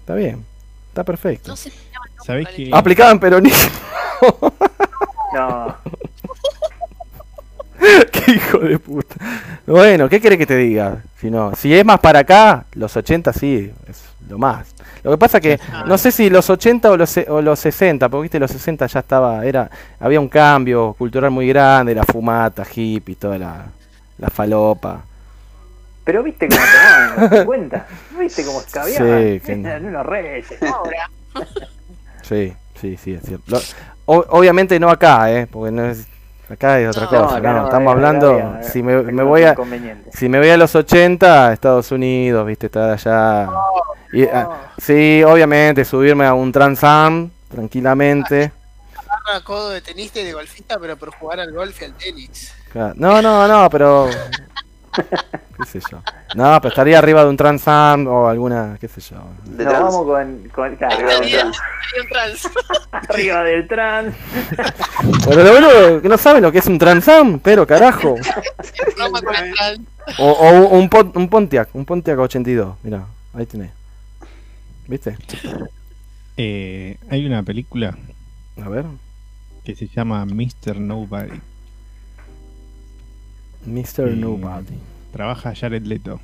Está 0.00 0.14
bien, 0.14 0.42
está 0.88 1.04
perfecto. 1.04 1.50
No 1.50 1.56
se 1.56 1.68
pillaban 1.70 2.08
nunca, 2.10 2.24
¿Sabés 2.24 2.44
Valeria. 2.46 2.70
que- 2.72 2.78
Aplicaban 2.78 3.20
peronismo. 3.20 3.70
No, 5.34 5.76
qué 8.12 8.32
hijo 8.32 8.58
de 8.58 8.78
puta. 8.78 9.16
Bueno, 9.66 10.08
¿qué 10.08 10.18
querés 10.20 10.38
que 10.38 10.46
te 10.46 10.56
diga? 10.56 11.02
Si 11.20 11.30
no, 11.30 11.54
si 11.54 11.74
es 11.74 11.84
más 11.84 12.00
para 12.00 12.20
acá, 12.20 12.64
los 12.72 12.96
80 12.96 13.32
sí, 13.34 13.70
es 13.86 14.02
lo 14.30 14.38
más. 14.38 14.66
Lo 15.02 15.10
que 15.10 15.18
pasa 15.18 15.40
que 15.40 15.60
no 15.86 15.98
sé 15.98 16.10
si 16.10 16.30
los 16.30 16.48
80 16.48 16.90
o 16.90 16.96
los, 16.96 17.10
se- 17.10 17.30
o 17.30 17.42
los 17.42 17.58
60, 17.60 18.08
porque 18.08 18.22
viste 18.22 18.38
los 18.40 18.50
60 18.50 18.86
ya 18.86 19.00
estaba, 19.00 19.44
era, 19.44 19.70
había 20.00 20.18
un 20.20 20.28
cambio 20.28 20.94
cultural 20.94 21.30
muy 21.30 21.46
grande, 21.48 21.94
la 21.94 22.04
fumata, 22.04 22.64
hippie, 22.74 23.14
toda 23.16 23.38
la, 23.38 23.66
la 24.18 24.28
falopa. 24.30 25.04
pero 26.04 26.22
viste 26.22 26.48
cómo 26.48 26.60
tomaban 26.60 27.14
en 27.16 27.20
los 27.30 27.30
50. 27.40 27.86
¿Viste 28.18 28.44
cómo 28.44 28.60
escabeaban? 28.60 29.22
Sí, 29.22 29.40
que. 29.40 29.52
Eran 29.52 29.86
unos 29.86 30.06
reyes. 30.06 30.46
Ahora. 30.62 31.10
Sí, 32.22 32.54
sí, 32.80 32.96
sí, 32.96 33.14
es 33.14 33.22
cierto. 33.22 33.44
Lo- 33.46 33.60
o- 34.06 34.26
obviamente 34.38 34.78
no 34.80 34.88
acá, 34.90 35.30
¿eh? 35.32 35.46
Porque 35.46 35.70
no 35.72 35.84
es, 35.86 36.06
Acá 36.48 36.78
es 36.78 36.88
otra 36.96 37.02
No, 37.10 37.24
cosa, 37.24 37.36
acá 37.38 37.52
no, 37.52 37.58
no, 37.58 37.64
estamos 37.64 37.90
acá 37.90 37.96
hablando, 37.96 38.30
había- 38.34 38.62
si 38.62 38.80
me, 38.80 39.00
voy 39.24 39.42
a 39.42 39.56
si 40.12 40.28
me 40.28 40.38
voy 40.38 40.48
a 40.50 40.56
los 40.56 40.76
80, 40.76 41.52
Estados 41.52 41.90
Unidos, 41.90 42.46
viste, 42.46 42.66
estar 42.66 42.88
allá. 42.90 43.50
Y, 44.12 44.22
ah, 44.26 44.70
sí, 44.78 45.24
obviamente, 45.26 45.84
subirme 45.84 46.24
a 46.24 46.34
un 46.34 46.52
Trans 46.52 46.84
Am 46.84 47.30
tranquilamente. 47.48 48.52
Agarra 48.94 49.42
codo 49.44 49.70
de 49.70 49.80
tenista 49.80 50.20
y 50.20 50.24
de 50.24 50.34
golfista, 50.34 50.78
pero 50.78 50.96
por 50.96 51.10
jugar 51.16 51.40
al 51.40 51.52
golf 51.52 51.82
y 51.82 51.84
al 51.86 51.94
tenis. 51.94 52.54
No, 52.96 53.22
no, 53.22 53.48
no, 53.48 53.70
pero 53.70 54.08
qué 54.94 55.64
sé 55.66 55.80
yo. 55.90 56.02
No, 56.34 56.60
pero 56.60 56.68
estaría 56.68 56.98
arriba 56.98 57.22
de 57.22 57.30
un 57.30 57.36
Trans 57.36 57.66
Am 57.68 58.06
o 58.06 58.28
alguna, 58.28 58.76
qué 58.80 58.88
sé 58.88 59.00
yo. 59.00 59.16
De 59.44 59.64
vamos 59.64 60.04
con, 60.04 60.48
con 60.54 60.76
claro, 60.76 60.94
Arriba 60.96 61.14
de 61.20 61.42
un 62.02 62.08
trans. 62.08 62.50
arriba 62.92 63.42
del 63.44 63.68
trans. 63.68 64.14
Pero 65.28 65.44
lo 65.44 65.50
bueno 65.52 66.02
que 66.02 66.08
no 66.08 66.18
saben 66.18 66.42
lo 66.42 66.52
que 66.52 66.58
es 66.58 66.66
un 66.66 66.78
Trans 66.78 67.08
Am, 67.08 67.38
pero 67.40 67.66
carajo. 67.66 68.16
O, 70.18 70.30
o 70.30 70.50
un, 70.70 70.82
un 70.82 70.88
Pon- 70.88 71.12
un 71.14 71.28
Pontiac, 71.28 71.68
un 71.74 71.84
Pontiac 71.84 72.18
82, 72.18 72.76
mira, 72.82 73.04
ahí 73.34 73.46
tenés. 73.46 73.70
¿Viste? 74.88 75.16
Eh, 76.36 76.98
hay 77.10 77.26
una 77.26 77.42
película 77.42 77.96
A 78.62 78.68
ver. 78.68 78.84
que 79.64 79.74
se 79.74 79.88
llama 79.88 80.24
Mr. 80.26 80.76
Nobody. 80.78 81.40
Mr. 83.66 84.16
Nobody. 84.16 84.78
Trabaja 85.12 85.54
Jared 85.54 85.82
Leto. 85.84 86.20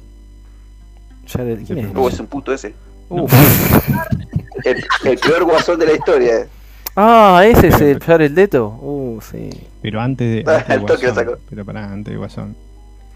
Jared, 1.26 1.64
¿quién 1.66 1.78
es? 1.78 1.96
Uh, 1.96 2.08
es 2.08 2.20
un 2.20 2.26
puto 2.26 2.52
ese. 2.52 2.74
Uf. 3.08 3.32
El, 4.64 4.84
el 5.04 5.18
peor 5.18 5.44
guasón 5.44 5.78
de 5.78 5.86
la 5.86 5.92
historia. 5.92 6.36
eh. 6.42 6.48
Ah, 6.94 7.42
ese 7.44 7.68
es 7.68 7.80
el 7.80 7.98
Jared 8.00 8.30
Leto. 8.30 8.68
Uh, 8.80 9.20
sí. 9.20 9.50
Pero 9.80 10.00
antes 10.00 10.44
de, 10.44 10.52
antes 10.52 10.68
de 10.68 10.74
el 10.74 10.80
toque 10.84 11.06
lo 11.08 11.12
Guasón. 11.14 11.14
sacó. 11.32 11.38
Pero 11.50 11.64
pará, 11.64 11.90
antes 11.92 12.12
de 12.12 12.18
Guasón. 12.18 12.56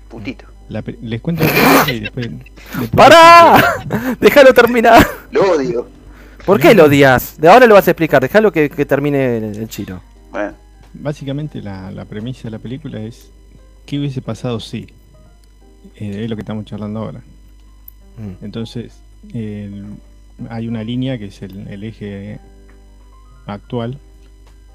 Putito. 0.08 0.46
La 0.68 0.82
les 1.02 1.20
cuento 1.20 1.44
y 1.44 2.00
después. 2.00 2.30
después- 2.30 2.90
¡Para! 2.96 3.62
Déjalo 4.20 4.52
terminar. 4.54 5.06
Lo 5.30 5.52
odio. 5.52 5.86
¿Por 6.44 6.58
qué 6.58 6.74
lo 6.74 6.84
odias? 6.86 7.36
De 7.38 7.48
ahora 7.48 7.66
lo 7.66 7.74
vas 7.74 7.86
a 7.86 7.90
explicar. 7.92 8.20
Déjalo 8.22 8.50
que, 8.50 8.68
que 8.70 8.84
termine 8.86 9.36
el, 9.38 9.44
el 9.56 9.68
chiro. 9.68 10.00
Bueno, 10.32 10.52
Básicamente 10.94 11.60
la, 11.62 11.90
la 11.92 12.06
premisa 12.06 12.44
de 12.44 12.50
la 12.52 12.58
película 12.58 12.98
es 13.00 13.30
¿qué 13.86 13.98
hubiese 13.98 14.20
pasado 14.22 14.60
si? 14.60 14.86
Eh, 15.96 16.24
es 16.24 16.30
lo 16.30 16.36
que 16.36 16.42
estamos 16.42 16.64
charlando 16.64 17.00
ahora. 17.00 17.20
Mm. 18.18 18.44
Entonces, 18.44 19.00
hay 20.50 20.68
una 20.68 20.84
línea 20.84 21.18
que 21.18 21.26
es 21.26 21.42
el, 21.42 21.66
el 21.68 21.84
eje 21.84 22.38
actual 23.46 23.98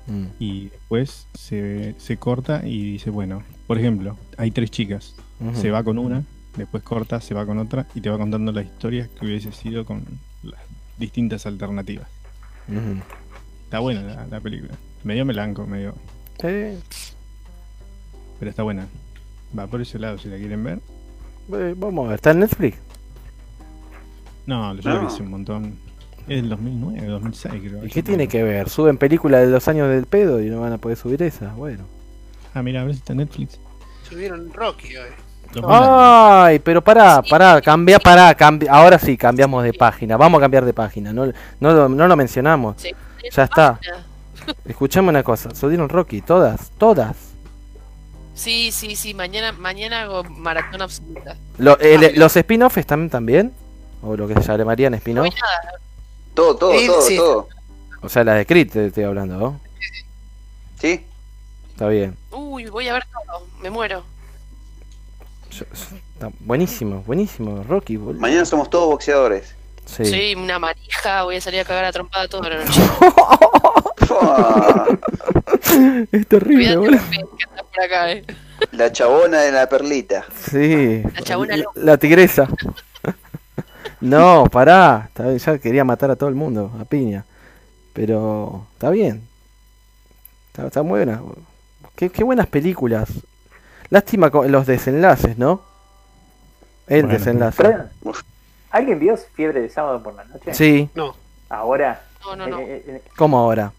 Mm. 0.08 0.26
y 0.40 0.70
después 0.70 1.28
se, 1.36 1.96
se 2.00 2.18
corta 2.18 2.66
y 2.66 2.94
dice, 2.94 3.10
bueno, 3.10 3.44
por 3.68 3.78
ejemplo, 3.78 4.18
hay 4.38 4.52
tres 4.52 4.72
chicas, 4.72 5.16
se 5.54 5.72
va 5.72 5.84
con 5.84 5.98
una, 5.98 6.24
después 6.58 6.84
corta, 6.84 7.22
se 7.22 7.34
va 7.34 7.46
con 7.46 7.58
otra 7.58 7.88
y 7.96 8.02
te 8.02 8.10
va 8.10 8.18
contando 8.18 8.52
las 8.52 8.66
historias 8.66 9.10
que 9.10 9.26
hubiese 9.26 9.52
sido 9.52 9.86
con 9.86 10.04
las 10.44 10.60
distintas 10.98 11.46
alternativas. 11.46 12.08
Está 13.64 13.80
buena 13.80 14.02
la, 14.02 14.28
la 14.28 14.40
película. 14.40 14.74
Medio 15.04 15.26
melanco, 15.26 15.66
medio... 15.66 15.96
Eh, 16.44 16.78
Pero 18.42 18.50
está 18.50 18.64
buena. 18.64 18.88
Va 19.58 19.68
por 19.68 19.82
ese 19.82 20.00
lado 20.00 20.18
si 20.18 20.28
la 20.30 20.38
quieren 20.38 20.64
ver. 20.64 20.80
eh, 21.54 21.76
vamos 21.78 22.06
a 22.06 22.10
ver. 22.10 22.16
¿Está 22.16 22.32
en 22.32 22.40
Netflix? 22.40 22.78
No, 24.48 24.74
yo 24.76 24.90
la 24.90 25.02
No. 25.02 25.08
hace 25.08 25.22
un 25.22 25.30
montón. 25.30 25.76
Es 26.28 26.38
del 26.42 26.50
2009, 26.50 27.08
2006 27.08 27.54
creo. 27.62 27.86
¿Y 27.86 27.90
qué 27.90 28.02
tiene 28.02 28.28
que 28.28 28.42
ver? 28.44 28.68
Suben 28.68 28.98
películas 28.98 29.42
de 29.42 29.48
los 29.52 29.68
años 29.68 29.90
del 29.90 30.08
pedo 30.08 30.42
y 30.42 30.50
no 30.50 30.62
van 30.62 30.74
a 30.74 30.78
poder 30.80 30.98
subir 30.98 31.22
esas. 31.22 31.56
Bueno. 31.56 31.84
Ah, 32.56 32.64
mira, 32.64 32.82
a 32.82 32.84
ver 32.86 32.94
si 32.96 33.00
está 33.00 33.14
en 33.14 33.18
Netflix. 33.20 33.60
Subieron 34.10 34.52
Rocky 34.52 34.96
hoy. 34.98 35.10
2000. 35.54 35.70
Ay, 35.72 36.60
pero 36.60 36.82
pará, 36.84 37.22
pará, 37.22 37.62
cambia, 37.62 38.00
pará, 38.00 38.34
cambia. 38.34 38.72
Ahora 38.72 38.98
sí, 38.98 39.18
cambiamos 39.18 39.64
de 39.64 39.74
página. 39.74 40.18
Vamos 40.18 40.40
a 40.40 40.42
cambiar 40.42 40.66
de 40.66 40.74
página. 40.74 41.14
No, 41.14 41.28
no, 41.28 41.74
lo- 41.74 41.90
no 41.90 42.08
lo 42.08 42.16
mencionamos. 42.16 42.82
Sí. 42.82 42.92
Ya 43.32 43.44
está. 43.44 43.80
Escuchame 44.66 45.10
una 45.10 45.22
cosa. 45.24 45.54
Subieron 45.54 45.90
Rocky, 45.90 46.22
todas, 46.22 46.72
todas. 46.78 47.31
Sí, 48.42 48.72
sí, 48.72 48.96
sí. 48.96 49.14
Mañana, 49.14 49.52
mañana 49.52 50.02
hago 50.02 50.24
maratón 50.24 50.82
absoluta. 50.82 51.38
Lo- 51.60 51.78
el- 51.80 52.18
¿Los 52.20 52.36
spin-offs 52.36 52.78
están 52.78 53.08
también? 53.10 53.54
¿O 54.02 54.18
lo 54.18 54.28
que 54.28 54.34
se 54.42 54.58
llamarían 54.58 54.92
No 54.94 54.98
spin-off? 54.98 55.28
nada. 55.28 55.80
todo, 56.34 56.56
todo, 56.56 56.80
Sí, 56.80 56.88
todo, 56.88 57.02
sí. 57.04 57.18
todo. 57.18 57.48
O 58.02 58.10
sea, 58.10 58.24
la 58.24 58.34
de 58.34 58.46
Creed 58.48 58.72
te 58.72 58.88
estoy 58.88 59.04
hablando, 59.04 59.38
¿no? 59.38 59.60
¿Sí? 60.80 61.06
Está 61.70 61.88
bien. 61.88 62.18
Uy, 62.32 62.66
voy 62.66 62.88
a 62.88 62.94
ver 62.94 63.04
todo. 63.06 63.46
Me 63.62 63.70
muero. 63.70 64.04
Yo- 65.52 65.66
está 65.74 66.32
buenísimo, 66.40 67.04
buenísimo. 67.06 67.64
Rocky, 67.64 67.98
boludo. 67.98 68.22
Mañana 68.22 68.46
somos 68.46 68.70
todos 68.72 68.88
boxeadores. 68.88 69.54
Sí. 69.86 70.06
Soy 70.06 70.34
una 70.36 70.58
manija. 70.58 71.24
Voy 71.24 71.36
a 71.36 71.42
salir 71.42 71.60
a 71.60 71.66
cagar 71.66 71.86
a 71.86 71.92
trompada 71.92 72.28
toda 72.28 72.50
la 72.50 72.66
noche. 72.66 72.82
Es 76.12 76.28
terrible, 76.28 76.76
boludo. 76.78 77.00
Por 77.74 77.84
acá, 77.84 78.12
eh. 78.12 78.26
La 78.72 78.92
chabona 78.92 79.42
de 79.42 79.52
la 79.52 79.68
perlita. 79.68 80.26
Sí. 80.36 81.02
La 81.16 81.22
chabona 81.22 81.56
La, 81.76 81.98
tigresa. 81.98 82.48
No, 84.02 84.46
pará. 84.52 85.12
Ya 85.38 85.60
quería 85.60 85.84
matar 85.84 86.10
a 86.10 86.16
todo 86.16 86.28
el 86.28 86.34
mundo, 86.34 86.72
a 86.80 86.86
piña. 86.86 87.24
Pero 87.94 88.66
está 88.74 88.90
bien. 88.90 89.28
Está, 90.48 90.66
está 90.68 90.82
buena. 90.82 91.22
Qué, 91.96 92.10
qué 92.10 92.24
buenas 92.24 92.48
películas. 92.48 93.10
Lástima 93.92 94.32
con 94.32 94.52
los 94.52 94.66
desenlaces, 94.66 95.38
¿no? 95.38 95.62
El 96.88 97.04
Bueno, 97.04 97.20
desenlace. 97.20 97.64
¿Alguien 98.72 99.00
vio 99.00 99.18
Fiebre 99.18 99.62
de 99.62 99.70
Sábado 99.70 100.02
por 100.02 100.16
la 100.16 100.24
noche? 100.24 100.54
Sí, 100.54 100.90
No. 100.96 101.16
Ahora. 101.50 102.02
No, 102.22 102.36
no, 102.36 102.48
no. 102.48 102.60
Eh, 102.60 102.66
eh, 102.70 102.84
eh, 102.88 103.02
¿cómo 103.18 103.38
ahora? 103.38 103.74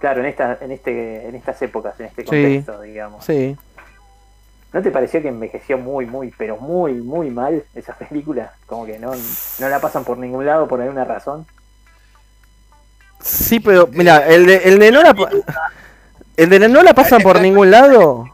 Claro, 0.00 0.20
en, 0.20 0.26
esta, 0.26 0.58
en, 0.60 0.70
este, 0.70 1.28
en 1.28 1.34
estas 1.34 1.60
épocas, 1.62 1.98
en 2.00 2.06
este 2.06 2.22
Sí. 2.22 2.26
contexto, 2.26 2.80
digamos. 2.82 3.24
Sí. 3.24 3.56
¿No 4.72 4.82
te 4.82 4.90
pareció 4.90 5.22
que 5.22 5.28
envejeció 5.28 5.78
muy, 5.78 6.04
muy, 6.04 6.34
pero 6.36 6.56
muy, 6.56 6.94
muy 6.94 7.30
mal 7.30 7.64
esa 7.74 7.94
película? 7.94 8.52
Como 8.66 8.86
que 8.86 8.98
no, 8.98 9.12
no 9.60 9.68
la 9.68 9.78
pasan 9.80 10.04
por 10.04 10.18
ningún 10.18 10.46
lado 10.46 10.66
por 10.66 10.80
alguna 10.80 11.04
razón. 11.04 11.46
Sí, 13.20 13.60
pero 13.60 13.88
mira, 13.92 14.26
el 14.26 14.46
de, 14.46 14.56
el 14.64 14.78
de 14.78 14.90
no 14.90 15.02
la 15.02 15.14
el 16.36 16.50
de 16.50 16.68
no 16.68 16.82
la 16.82 16.92
pasan 16.92 17.22
por 17.22 17.40
ningún 17.40 17.70
lado. 17.70 18.28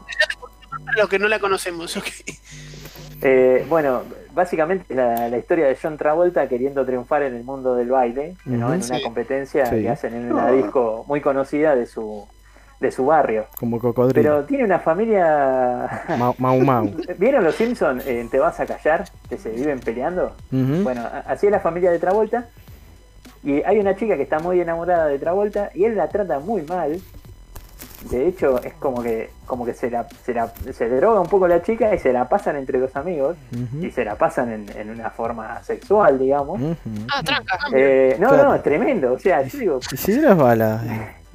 Los 0.97 1.07
que 1.07 1.19
no 1.19 1.27
la 1.27 1.39
conocemos, 1.39 1.95
ok. 1.95 2.05
Eh, 3.21 3.65
bueno, 3.69 4.03
básicamente 4.33 4.85
es 4.89 4.95
la, 4.95 5.27
la 5.29 5.37
historia 5.37 5.67
de 5.67 5.77
John 5.81 5.97
Travolta 5.97 6.47
queriendo 6.47 6.85
triunfar 6.85 7.23
en 7.23 7.35
el 7.35 7.43
mundo 7.43 7.75
del 7.75 7.89
baile, 7.89 8.35
en 8.45 8.63
una 8.63 8.79
competencia 9.03 9.65
Sí. 9.65 9.81
que 9.81 9.89
hacen 9.89 10.13
en 10.13 10.31
una 10.31 10.51
disco 10.51 11.03
muy 11.07 11.21
conocida 11.21 11.75
de 11.75 11.85
su, 11.85 12.27
de 12.79 12.91
su 12.91 13.05
barrio. 13.05 13.45
Como 13.59 13.79
cocodrilo. 13.79 14.13
Pero 14.29 14.43
tiene 14.45 14.63
una 14.63 14.79
familia... 14.79 16.03
Mau 16.17 16.33
Mau. 16.37 16.59
Mau. 16.61 16.91
¿Vieron 17.17 17.43
los 17.43 17.55
Simpsons? 17.55 18.05
en 18.07 18.29
Te 18.29 18.39
vas 18.39 18.59
a 18.59 18.65
callar, 18.65 19.05
que 19.29 19.37
se 19.37 19.49
viven 19.51 19.79
peleando. 19.79 20.33
Bueno, 20.49 21.07
así 21.27 21.45
es 21.47 21.51
la 21.51 21.59
familia 21.59 21.91
de 21.91 21.99
Travolta. 21.99 22.47
Y 23.43 23.61
hay 23.63 23.79
una 23.79 23.95
chica 23.95 24.15
que 24.17 24.23
está 24.23 24.39
muy 24.39 24.61
enamorada 24.61 25.07
de 25.07 25.17
Travolta 25.17 25.71
y 25.73 25.85
él 25.85 25.95
la 25.95 26.07
trata 26.09 26.39
muy 26.39 26.61
mal. 26.63 26.99
De 28.09 28.27
hecho, 28.27 28.59
es 28.63 28.73
como 28.73 29.03
que 29.03 29.29
como 29.45 29.63
que 29.65 29.73
se 29.73 29.89
la, 29.91 30.07
se 30.25 30.33
la 30.33 30.51
se 30.73 30.89
droga 30.89 31.19
un 31.21 31.27
poco 31.27 31.47
la 31.47 31.61
chica 31.61 31.93
y 31.93 31.99
se 31.99 32.11
la 32.11 32.27
pasan 32.27 32.55
entre 32.55 32.79
los 32.79 32.95
amigos 32.95 33.35
y 33.79 33.91
se 33.91 34.03
la 34.03 34.15
pasan 34.15 34.51
en, 34.51 34.65
en 34.77 34.89
una 34.89 35.09
forma 35.11 35.61
sexual, 35.63 36.17
digamos. 36.17 36.59
Ah, 37.13 37.21
tranca. 37.23 37.59
Eh, 37.73 38.15
no, 38.19 38.29
Claro. 38.29 38.43
no, 38.49 38.55
es 38.55 38.63
tremendo. 38.63 39.13
O 39.13 39.19
sea, 39.19 39.43
yo 39.43 39.59
digo, 39.59 39.79
si 39.81 40.13
eres 40.13 40.35
bala, 40.35 40.81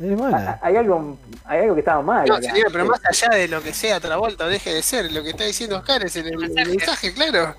eres 0.01 0.21
a- 0.21 0.23
bala. 0.23 0.59
hay 0.61 0.77
algo, 0.77 1.17
hay 1.45 1.61
algo 1.63 1.75
que 1.75 1.81
estaba 1.81 2.03
mal. 2.03 2.27
No, 2.29 2.37
señor, 2.43 2.67
pero 2.73 2.85
más 2.87 3.01
allá 3.09 3.29
de 3.37 3.47
lo 3.49 3.63
que 3.63 3.73
sea 3.73 4.01
Travolta 4.01 4.47
o 4.47 4.49
deje 4.49 4.75
de 4.75 4.83
ser, 4.83 5.13
lo 5.13 5.23
que 5.23 5.31
está 5.31 5.45
diciendo 5.45 5.77
Oscar 5.77 6.03
es 6.05 6.17
el, 6.17 6.27
el 6.29 6.69
mensaje, 6.69 7.13
claro. 7.15 7.55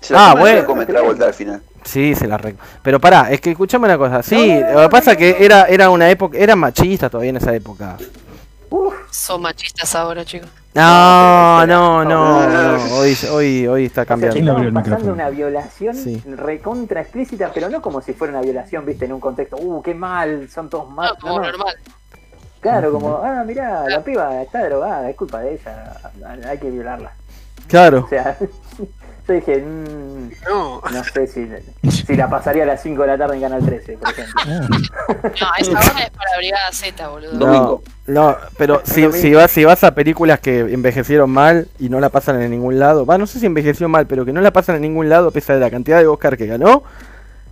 Se 0.00 0.12
la 0.14 0.30
Ah, 0.30 0.32
come- 0.34 0.42
se 0.42 0.46
la 0.46 0.52
bueno. 0.62 0.66
come 0.66 0.86
Travolta 0.86 1.24
al 1.26 1.34
final. 1.34 1.62
Sí, 1.84 2.14
se 2.14 2.28
la 2.28 2.36
re... 2.38 2.54
Pero 2.80 3.00
pará, 3.00 3.28
es 3.32 3.40
que 3.40 3.50
escuchame 3.50 3.86
una 3.86 3.98
cosa. 3.98 4.22
Sí, 4.22 4.60
lo 4.72 4.82
que 4.82 4.88
pasa 4.88 5.12
es 5.12 5.16
que 5.18 5.44
era, 5.44 5.64
era 5.64 5.90
una 5.90 6.08
época, 6.08 6.38
era 6.38 6.54
machista 6.54 7.10
todavía 7.10 7.30
en 7.30 7.36
esa 7.38 7.52
época. 7.54 7.96
Uf, 8.72 8.94
Son 9.10 9.42
machistas 9.42 9.94
ahora, 9.94 10.24
chicos. 10.24 10.48
No, 10.74 11.66
no, 11.66 12.02
no. 12.04 12.38
Hoy, 12.96 13.14
hoy, 13.30 13.66
hoy 13.66 13.84
está 13.84 14.00
o 14.00 14.04
sea, 14.04 14.06
cambiando. 14.06 14.32
¿Quién 14.34 14.44
le 14.46 14.50
abrió 14.52 14.68
estaban 14.68 14.84
el 14.86 14.90
pasando 14.90 15.12
micrófono? 15.12 15.12
una 15.12 15.28
violación 15.30 15.94
Sí. 15.94 16.22
recontra 16.26 17.02
explícita, 17.02 17.50
pero 17.52 17.68
no 17.68 17.82
como 17.82 18.00
si 18.00 18.14
fuera 18.14 18.32
una 18.32 18.40
violación, 18.40 18.86
viste, 18.86 19.04
en 19.04 19.12
un 19.12 19.20
contexto, 19.20 19.56
uh, 19.58 19.82
qué 19.82 19.94
mal, 19.94 20.48
son 20.48 20.70
todos 20.70 20.88
No, 20.88 20.94
mal. 20.94 21.14
como 21.20 21.34
No, 21.34 21.40
no. 21.42 21.48
normal. 21.50 21.74
Claro, 22.60 22.92
como, 22.92 23.16
ah, 23.22 23.42
mirá, 23.44 23.84
la 23.88 24.02
piba 24.02 24.40
está 24.40 24.64
drogada, 24.64 25.10
es 25.10 25.16
culpa 25.16 25.40
de 25.40 25.54
ella, 25.54 25.94
hay 26.48 26.58
que 26.58 26.70
violarla. 26.70 27.12
Claro. 27.66 28.04
O 28.04 28.08
sea, 28.08 28.36
yo 29.28 29.34
dije, 29.34 29.58
mm, 29.58 30.30
No. 30.48 30.80
no 30.90 31.04
sé 31.04 31.26
si, 31.26 31.46
si 31.90 32.16
la 32.16 32.30
pasaría 32.30 32.62
a 32.62 32.66
las 32.66 32.82
5 32.82 33.02
de 33.02 33.08
la 33.08 33.18
tarde 33.18 33.34
en 33.36 33.42
Canal 33.42 33.64
13, 33.66 33.98
por 33.98 34.08
ejemplo. 34.10 34.42
Ah, 34.46 34.68
No, 35.22 35.48
esa 35.58 35.70
hora 35.72 36.02
es 36.04 36.10
para 36.10 36.36
Brigada 36.38 36.72
Z, 36.72 37.08
boludo. 37.08 37.32
No. 37.34 37.46
Domingo. 37.46 37.82
No, 38.06 38.36
pero 38.58 38.82
Es 38.84 38.92
si, 38.92 39.12
si, 39.12 39.32
vas, 39.32 39.50
si 39.50 39.64
vas 39.64 39.84
a 39.84 39.94
películas 39.94 40.40
que 40.40 40.60
envejecieron 40.60 41.30
mal 41.30 41.68
y 41.78 41.88
no 41.88 42.00
la 42.00 42.08
pasan 42.08 42.42
en 42.42 42.50
ningún 42.50 42.78
lado, 42.78 43.06
va, 43.06 43.16
no 43.16 43.26
sé 43.26 43.38
si 43.38 43.46
envejeció 43.46 43.88
mal, 43.88 44.06
pero 44.06 44.24
que 44.24 44.32
no 44.32 44.40
la 44.40 44.52
pasan 44.52 44.76
en 44.76 44.82
ningún 44.82 45.08
lado 45.08 45.28
a 45.28 45.30
pesar 45.30 45.56
de 45.56 45.60
la 45.60 45.70
cantidad 45.70 45.98
de 45.98 46.06
Oscar 46.08 46.36
que 46.36 46.46
ganó, 46.46 46.82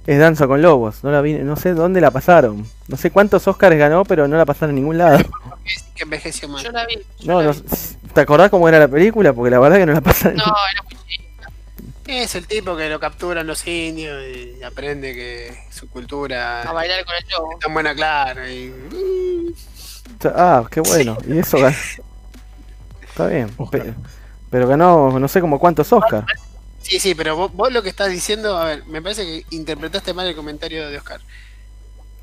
es 0.06 0.18
Danza 0.18 0.48
con 0.48 0.60
Lobos. 0.60 1.04
No 1.04 1.12
la 1.12 1.20
vi, 1.20 1.34
no 1.34 1.54
sé 1.54 1.72
dónde 1.74 2.00
la 2.00 2.10
pasaron. 2.10 2.66
No 2.88 2.96
sé 2.96 3.12
cuántos 3.12 3.46
Oscars 3.46 3.76
ganó, 3.76 4.04
pero 4.04 4.26
no 4.26 4.36
la 4.36 4.44
pasaron 4.44 4.70
en 4.70 4.76
ningún 4.76 4.98
lado. 4.98 5.18
Que 5.94 6.02
envejeció 6.02 6.48
mal. 6.48 6.64
Yo 6.64 6.72
la 6.72 6.84
vi. 6.86 6.96
yo 7.20 7.32
No, 7.32 7.40
la 7.42 7.46
no, 7.48 7.52
vi. 7.52 7.60
¿Te 8.12 8.20
acordás 8.22 8.50
cómo 8.50 8.68
era 8.68 8.78
la 8.80 8.88
película? 8.88 9.32
Porque 9.32 9.50
la 9.50 9.60
verdad 9.60 9.76
que 9.76 9.86
no 9.86 9.92
la 9.92 10.00
pasan 10.00 10.32
en 10.32 10.38
No, 10.38 10.44
era 10.72 10.82
muy 10.82 10.96
chica. 11.06 11.50
Es 12.08 12.34
el 12.34 12.48
tipo 12.48 12.76
que 12.76 12.88
lo 12.88 12.98
capturan 12.98 13.46
los 13.46 13.64
indios 13.68 14.20
y 14.24 14.60
aprende 14.64 15.14
que 15.14 15.56
su 15.70 15.88
cultura 15.88 16.62
A 16.62 16.72
bailar 16.72 17.04
con 17.04 17.14
el 17.14 17.24
lobo. 17.30 17.52
es 17.52 17.58
tan 17.60 17.72
buena, 17.72 17.94
claro. 17.94 18.48
Y... 18.48 18.74
Ah, 20.24 20.64
qué 20.70 20.80
bueno. 20.80 21.16
Y 21.26 21.38
eso 21.38 21.58
ganó. 21.58 21.76
Está 23.02 23.26
bien. 23.26 23.50
Oscar. 23.56 23.82
pe- 23.82 23.94
Pero 24.50 24.66
ganó 24.68 25.18
no 25.18 25.28
sé 25.28 25.40
como 25.40 25.58
cuántos 25.58 25.92
Oscars. 25.92 26.26
Sí, 26.82 26.98
sí, 26.98 27.14
pero 27.14 27.36
vos, 27.36 27.52
vos 27.54 27.72
lo 27.72 27.82
que 27.82 27.88
estás 27.90 28.10
diciendo, 28.10 28.56
a 28.56 28.64
ver, 28.64 28.84
me 28.86 29.02
parece 29.02 29.24
que 29.24 29.44
interpretaste 29.54 30.14
mal 30.14 30.26
el 30.26 30.34
comentario 30.34 30.88
de 30.88 30.96
Oscar. 30.96 31.20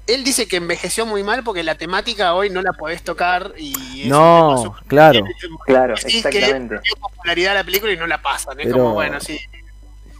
Él 0.08 0.24
dice 0.24 0.48
que 0.48 0.56
envejeció 0.58 1.06
muy 1.06 1.22
mal 1.22 1.44
porque 1.44 1.64
la 1.64 1.76
temática 1.76 2.34
hoy 2.34 2.50
no 2.50 2.62
la 2.62 2.72
podés 2.74 3.04
tocar 3.04 3.54
y 3.58 4.06
No, 4.08 4.76
claro. 4.88 5.20
Claro, 5.66 5.96
que 5.96 6.08
exactamente. 6.18 6.80
dio 6.84 6.96
popularidad 7.00 7.52
a 7.52 7.56
la 7.56 7.64
película 7.66 7.92
y 7.92 7.98
no 7.98 8.08
la 8.08 8.22
pasan. 8.22 8.60
Es 8.60 8.68
Pero- 8.68 8.78
como, 8.80 8.94
bueno, 8.94 9.20
sí. 9.20 9.38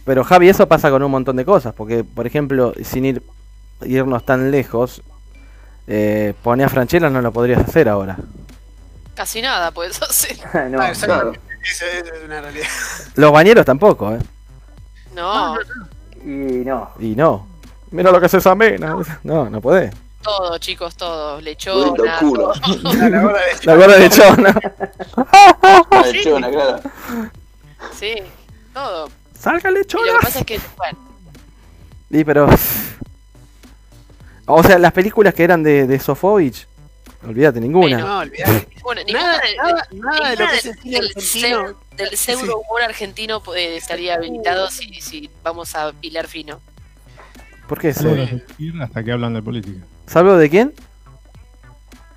Pero 0.04 0.24
Javi, 0.24 0.48
eso 0.48 0.66
pasa 0.68 0.90
con 0.90 1.02
un 1.02 1.10
montón 1.10 1.36
de 1.36 1.44
cosas, 1.44 1.74
porque 1.74 2.04
por 2.04 2.26
ejemplo, 2.26 2.72
sin 2.84 3.04
ir 3.06 3.22
irnos 3.82 4.24
tan 4.24 4.50
lejos, 4.50 5.02
eh, 5.88 6.34
poner 6.42 6.66
a 6.66 6.68
Franchella 6.68 7.08
no 7.10 7.20
lo 7.22 7.32
podrías 7.32 7.66
hacer 7.66 7.88
ahora. 7.88 8.16
Casi 9.14 9.42
nada, 9.42 9.70
pues 9.72 10.00
hacer. 10.08 10.36
no, 10.70 10.80
Ah, 10.80 10.92
claro. 10.92 11.32
Eso, 11.62 11.84
eso 11.86 12.14
es 12.14 12.24
una 12.24 12.40
realidad. 12.40 12.66
Los 13.16 13.32
bañeros 13.32 13.64
tampoco, 13.66 14.14
¿eh? 14.14 14.18
No, 15.14 15.56
y 16.24 16.28
no. 16.64 16.90
Y 17.00 17.16
no. 17.16 17.46
Mira 17.90 18.12
lo 18.12 18.20
que 18.20 18.28
se 18.28 18.36
examina. 18.36 18.94
No, 19.24 19.48
no 19.50 19.60
podés. 19.60 19.92
todo, 20.22 20.58
chicos, 20.58 20.94
todo. 20.94 21.40
Lechona. 21.40 22.18
todo. 22.20 22.52
La 23.08 23.24
hora 23.24 23.40
de- 23.40 23.64
La 23.66 23.74
gorda 23.76 23.96
de 23.96 24.10
chona. 24.10 24.54
Ah, 25.16 26.02
de 26.04 26.22
chona, 26.22 26.50
claro. 26.50 26.80
Sí, 27.98 28.14
todo. 28.74 29.08
Salga 29.38 29.70
Y 29.70 29.74
lechona. 29.74 30.12
lo 30.12 30.18
que 30.18 30.24
pasa 30.26 30.38
es 30.40 30.44
que, 30.46 30.60
bueno, 30.76 30.98
Y 32.10 32.24
pero. 32.24 32.48
O 34.50 34.62
sea, 34.62 34.78
las 34.78 34.92
películas 34.92 35.34
que 35.34 35.44
eran 35.44 35.62
de, 35.62 35.86
de 35.86 35.98
Sofovich, 35.98 36.66
olvídate 37.26 37.60
ninguna. 37.60 37.98
No, 37.98 38.22
bueno 38.82 39.00
Nada, 39.12 39.40
ninguna 39.46 39.72
nada, 39.72 39.88
nada 39.92 40.30
de 40.30 40.36
lo 40.36 40.50
que 40.50 40.56
es 40.56 40.66
el 40.66 40.72
del, 40.74 40.82
cine 40.82 40.96
del 40.96 41.06
argentino. 41.08 41.58
pseu- 41.68 41.76
del 41.96 42.16
pseudo 42.16 42.58
humor 42.60 42.82
argentino 42.82 43.42
eh, 43.56 43.76
estaría 43.76 44.14
habilitado 44.14 44.70
si, 44.70 45.00
si 45.00 45.28
vamos 45.42 45.74
a 45.74 45.92
pilar 45.92 46.26
fino. 46.26 46.60
¿Por 47.68 47.78
qué 47.78 47.90
eso? 47.90 48.08
de 48.08 48.42
hasta 48.80 49.04
que 49.04 49.12
hablan 49.12 49.34
de 49.34 49.42
política. 49.42 49.84
¿Salvo 50.06 50.36
de 50.36 50.48
quién? 50.48 50.72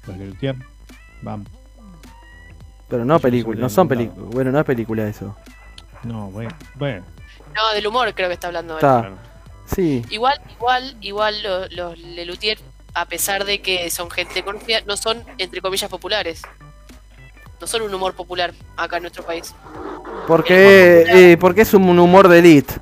Los 0.08 0.18
de 0.18 0.26
Lutier, 0.28 0.56
vamos. 1.22 1.48
Pero 2.88 3.04
no 3.06 3.20
película, 3.20 3.60
no 3.60 3.70
son 3.70 3.88
el 3.92 3.98
películas. 3.98 4.30
Bueno, 4.32 4.52
no 4.52 4.60
es 4.60 4.66
película 4.66 5.08
eso. 5.08 5.36
No, 6.04 6.30
bueno, 6.32 6.52
bueno. 6.76 7.06
No, 7.54 7.74
del 7.74 7.88
humor 7.88 8.14
creo 8.16 8.28
que 8.30 8.34
está 8.36 8.48
hablando 8.48 8.76
él. 8.76 8.78
Está. 8.80 9.31
Sí. 9.76 10.04
Igual, 10.10 10.40
igual, 10.58 10.98
igual 11.02 11.44
lo- 11.44 11.68
los 11.70 11.98
Lelutier, 12.00 12.58
a 12.94 13.06
pesar 13.06 13.46
de 13.46 13.62
que 13.62 13.90
son 13.90 14.10
gente 14.12 14.44
conocida, 14.44 14.82
no 14.86 14.98
son, 14.98 15.24
entre 15.38 15.62
comillas, 15.62 15.90
populares. 15.90 16.42
No 17.60 17.68
son 17.68 17.84
un 17.84 17.94
humor 17.94 18.14
popular 18.16 18.54
acá 18.76 18.98
en 18.98 19.04
nuestro 19.04 19.24
país. 19.24 19.54
Porque, 20.28 21.06
eh, 21.08 21.38
porque 21.40 21.62
es 21.62 21.74
un 21.74 21.98
humor 22.00 22.28
de 22.28 22.40
elite. 22.40 22.74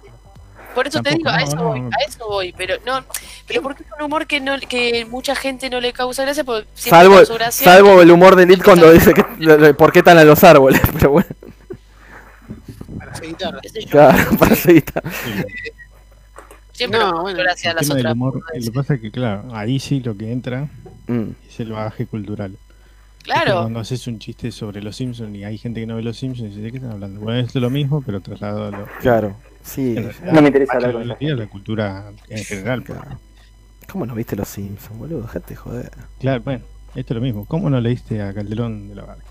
Por 0.74 0.88
eso 0.88 1.02
te 1.02 1.10
digo, 1.10 1.30
a 1.30 1.41
eso 1.41 1.56
no. 1.57 1.64
voy, 1.66 1.80
a 1.82 2.07
eso 2.07 2.28
voy, 2.28 2.53
pero 2.56 2.76
no, 2.86 3.03
pero 3.48 3.61
porque 3.61 3.84
es 3.84 3.90
un 3.98 4.06
humor 4.06 4.26
que 4.28 4.40
no, 4.40 4.57
que 4.60 5.03
mucha 5.06 5.36
gente 5.36 5.70
no 5.70 5.82
le 5.82 5.91
causa 5.91 6.24
gracia, 6.24 6.44
porque 6.45 6.68
siempre 6.76 6.99
Salvo, 6.99 7.34
gracia. 7.36 7.66
salvo 7.66 8.02
el 8.02 8.11
humor 8.11 8.36
de 8.38 8.44
elite 8.44 8.64
cuando 8.64 8.90
dice 8.91 9.14
que 9.14 9.74
por 9.74 9.91
qué 9.91 10.02
talan 10.03 10.26
los 10.28 10.41
árboles. 10.44 10.80
Pero 10.94 11.10
bueno, 11.11 11.28
Para 12.98 13.20
guitarra. 13.20 13.60
claro, 13.90 14.38
para 14.38 14.56
seguir. 14.56 14.86
Siempre 16.80 16.98
No, 16.98 17.08
causó 17.08 17.22
bueno, 17.24 17.40
gracia 17.40 17.70
a 17.70 17.74
El 17.74 17.76
las 17.76 17.90
otras. 17.90 18.14
humor, 18.14 18.32
por 18.32 18.56
lo 18.56 18.62
que 18.64 18.72
pasa 18.72 18.94
es 18.94 19.02
que, 19.02 19.12
claro, 19.12 19.54
ahí 19.54 19.80
sí 19.82 20.00
lo 20.00 20.16
que 20.16 20.32
entra 20.32 20.70
Mm, 21.08 21.32
es 21.46 21.60
el 21.60 21.72
bagaje 21.74 22.06
cultural. 22.08 22.54
Es 22.54 23.24
Claro, 23.26 23.60
Cuando 23.64 23.80
haces 23.82 24.08
un 24.08 24.18
chiste 24.18 24.50
sobre 24.54 24.82
los 24.82 24.96
Simpsons 24.96 25.36
y 25.36 25.44
hay 25.44 25.58
gente 25.58 25.82
que 25.82 25.86
no 25.88 25.98
ve 25.98 26.04
los 26.04 26.18
Simpsons 26.18 26.46
y 26.48 26.50
dice, 26.52 26.62
¿de 26.62 26.72
qué 26.72 26.78
están 26.78 26.94
hablando? 26.94 27.20
Bueno, 27.20 27.40
esto 27.42 27.60
es 27.60 27.62
lo 27.62 27.70
mismo, 27.70 28.02
pero 28.02 28.22
trasladado 28.22 28.68
a 28.68 28.72
lo. 28.72 28.88
claro, 29.02 29.36
sí. 29.62 29.96
realidad, 29.96 30.32
No 30.32 30.42
me 30.42 30.48
interesa 30.48 30.74
hablar 30.76 30.88
la 30.92 30.94
con 30.94 31.04
biología, 31.04 31.36
la 31.36 31.48
cultura 31.48 32.14
en 32.30 32.44
general. 32.46 32.84
pues. 32.84 32.98
Claro. 32.98 33.20
¿Cómo 33.92 34.06
no 34.06 34.16
viste 34.16 34.38
los 34.38 34.48
Simpsons, 34.48 34.98
boludo? 34.98 35.24
Dejate 35.24 35.50
de 35.50 35.56
joder. 35.58 35.92
Claro, 36.20 36.42
bueno, 36.44 36.64
esto 36.96 37.14
es 37.14 37.16
lo 37.16 37.22
mismo. 37.22 37.44
¿Cómo 37.46 37.70
no 37.70 37.82
leíste 37.82 38.22
a 38.22 38.34
Calderón 38.34 38.88
de 38.88 38.96
la 38.96 39.04
Barca? 39.04 39.26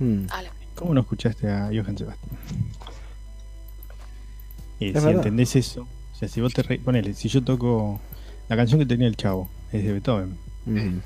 Mm, 0.00 0.24
la- 0.26 0.50
¿Cómo 0.74 0.92
no 0.94 1.02
escuchaste 1.02 1.48
a 1.48 1.66
Johann 1.68 1.96
Sebastián? 1.96 2.36
Y 4.80 4.86
Es 4.86 4.90
si 4.90 4.94
verdad. 4.94 5.10
entendés 5.12 5.54
eso, 5.56 5.86
sea, 6.22 6.28
si 6.28 6.40
vos 6.40 6.54
te 6.54 6.62
re... 6.62 6.78
ponele, 6.78 7.14
si 7.14 7.28
yo 7.28 7.42
toco 7.42 8.00
la 8.48 8.56
canción 8.56 8.78
que 8.80 8.86
tenía 8.86 9.08
el 9.08 9.16
chavo, 9.16 9.48
es 9.72 9.84
de 9.84 9.92
Beethoven, 9.92 10.36
mm. 10.66 10.98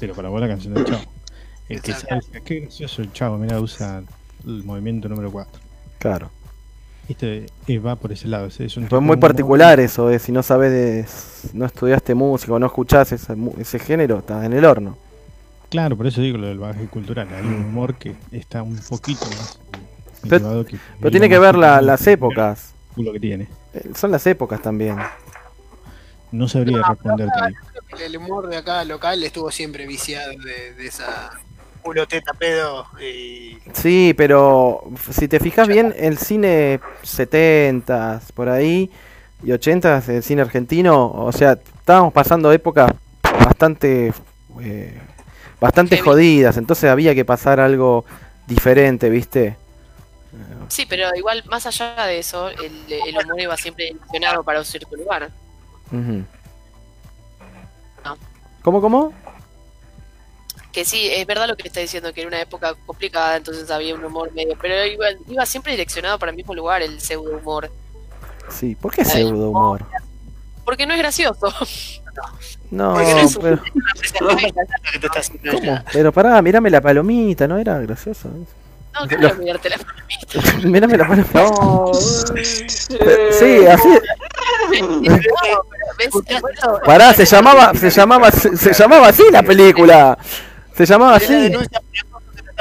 pero 0.00 0.14
para 0.14 0.28
vos 0.28 0.40
la 0.40 0.48
canción 0.48 0.74
del 0.74 0.84
chavo. 0.84 1.02
El 1.68 1.82
que 1.82 1.92
sabe, 1.92 2.20
qué 2.44 2.60
gracioso 2.60 3.02
el 3.02 3.12
chavo, 3.12 3.38
mira, 3.38 3.60
usa 3.60 4.02
el 4.46 4.64
movimiento 4.64 5.08
número 5.08 5.30
4. 5.32 5.60
Claro. 5.98 6.30
Este 7.08 7.46
eh, 7.68 7.78
va 7.78 7.96
por 7.96 8.12
ese 8.12 8.28
lado. 8.28 8.46
Es, 8.46 8.58
es 8.60 8.76
un 8.76 8.88
muy 9.02 9.16
particular 9.16 9.78
eso, 9.78 10.08
de 10.08 10.18
si 10.18 10.32
no 10.32 10.42
sabes 10.42 10.72
de. 10.72 11.06
no 11.52 11.64
estudiaste 11.66 12.14
música 12.14 12.52
o 12.52 12.58
no 12.58 12.66
escuchás 12.66 13.12
ese, 13.12 13.78
género, 13.78 14.18
estás 14.18 14.44
en 14.44 14.52
el 14.52 14.64
horno. 14.64 14.96
Claro, 15.68 15.96
por 15.96 16.06
eso 16.06 16.20
digo 16.20 16.38
lo 16.38 16.46
del 16.46 16.58
bagaje 16.58 16.86
cultural. 16.86 17.28
Hay 17.32 17.44
un 17.44 17.64
humor 17.64 17.96
que 17.96 18.14
está 18.32 18.62
un 18.62 18.76
poquito 18.88 19.26
más. 19.26 19.58
Pero- 20.28 20.64
que 20.64 20.78
Pero 21.00 21.10
tiene 21.10 21.28
que 21.28 21.38
ver 21.38 21.56
la- 21.56 21.80
las 21.80 22.06
épocas. 22.06 22.75
Que 22.96 23.20
tiene. 23.20 23.48
Eh, 23.74 23.90
Son 23.94 24.10
las 24.10 24.26
épocas 24.26 24.60
también. 24.62 24.96
No 26.32 26.48
sabría 26.48 26.82
responderte 26.82 27.34
ahí. 27.40 27.54
El, 27.92 28.02
el 28.02 28.16
humor 28.16 28.48
de 28.48 28.56
acá 28.56 28.84
local 28.84 29.22
estuvo 29.22 29.50
siempre 29.50 29.86
viciado 29.86 30.32
de, 30.32 30.74
de 30.74 30.86
esa 30.86 31.30
culo 31.82 32.06
teta 32.08 32.32
pedo 32.34 32.84
y 33.00 33.58
Sí, 33.72 34.12
pero 34.16 34.82
si 35.10 35.28
te 35.28 35.38
fijas 35.38 35.68
bien, 35.68 35.94
el 35.96 36.18
cine 36.18 36.80
70s, 37.04 38.32
por 38.34 38.48
ahí, 38.48 38.90
y 39.44 39.50
80s, 39.50 40.08
el 40.08 40.22
cine 40.24 40.42
argentino, 40.42 41.12
o 41.12 41.30
sea, 41.30 41.52
estábamos 41.52 42.12
pasando 42.12 42.50
épocas 42.52 42.90
bastante, 43.44 44.12
eh, 44.62 44.98
bastante 45.60 45.98
jodidas, 45.98 46.56
entonces 46.56 46.90
había 46.90 47.14
que 47.14 47.24
pasar 47.24 47.60
algo 47.60 48.04
diferente, 48.48 49.08
¿viste? 49.08 49.56
Sí, 50.68 50.84
pero 50.86 51.08
igual, 51.16 51.44
más 51.46 51.66
allá 51.66 52.06
de 52.06 52.18
eso, 52.18 52.48
el, 52.48 52.72
el 52.88 53.16
humor 53.24 53.40
iba 53.40 53.56
siempre 53.56 53.86
direccionado 53.86 54.42
para 54.42 54.58
un 54.58 54.64
cierto 54.64 54.94
lugar. 54.96 55.30
No. 55.90 56.26
¿Cómo, 58.62 58.80
cómo? 58.80 59.12
Que 60.72 60.84
sí, 60.84 61.08
es 61.10 61.26
verdad 61.26 61.48
lo 61.48 61.56
que 61.56 61.68
está 61.68 61.80
diciendo, 61.80 62.12
que 62.12 62.20
era 62.20 62.28
una 62.28 62.40
época 62.40 62.74
complicada, 62.84 63.36
entonces 63.36 63.70
había 63.70 63.94
un 63.94 64.04
humor 64.04 64.32
medio, 64.32 64.56
pero 64.60 64.84
iba, 64.84 65.06
iba 65.28 65.46
siempre 65.46 65.72
direccionado 65.72 66.18
para 66.18 66.30
el 66.30 66.36
mismo 66.36 66.54
lugar, 66.54 66.82
el 66.82 67.00
pseudo 67.00 67.36
humor. 67.38 67.70
Sí, 68.50 68.74
¿por 68.74 68.92
qué 68.92 69.04
pseudo 69.04 69.50
humor? 69.50 69.84
Porque 70.64 70.84
no 70.86 70.92
es 70.94 70.98
gracioso. 70.98 71.46
No, 72.70 72.94
Porque 72.94 73.14
no 73.14 73.20
es 73.20 73.36
un- 73.36 73.42
pero, 73.42 73.56
lo 74.20 74.36
que 74.36 74.52
te 74.98 75.06
está 75.06 75.20
haciendo 75.20 75.52
¿cómo? 75.52 75.78
pero 75.92 76.12
pará, 76.12 76.42
mírame 76.42 76.68
la 76.70 76.80
palomita, 76.80 77.46
¿no 77.48 77.56
era 77.56 77.78
gracioso? 77.78 78.28
No, 79.00 79.06
quiero 79.08 79.34
mirarte 79.36 79.68
la 79.70 79.76
palomita. 79.78 80.68
mírame 80.68 80.96
la 80.96 81.06
palomita. 81.08 81.42
No, 81.44 81.92
Sí, 83.32 83.66
así, 83.66 83.88
No, 85.02 86.78
Pará, 86.84 87.12
se 87.14 87.24
llamaba, 87.24 87.72
se 87.74 87.90
llamaba, 87.90 88.30
se, 88.30 88.56
se 88.56 88.72
llamaba 88.72 89.08
así 89.08 89.22
la 89.30 89.42
película. 89.42 90.18
Se 90.76 90.84
llamaba 90.86 91.12
La 91.12 91.16
así. 91.16 91.52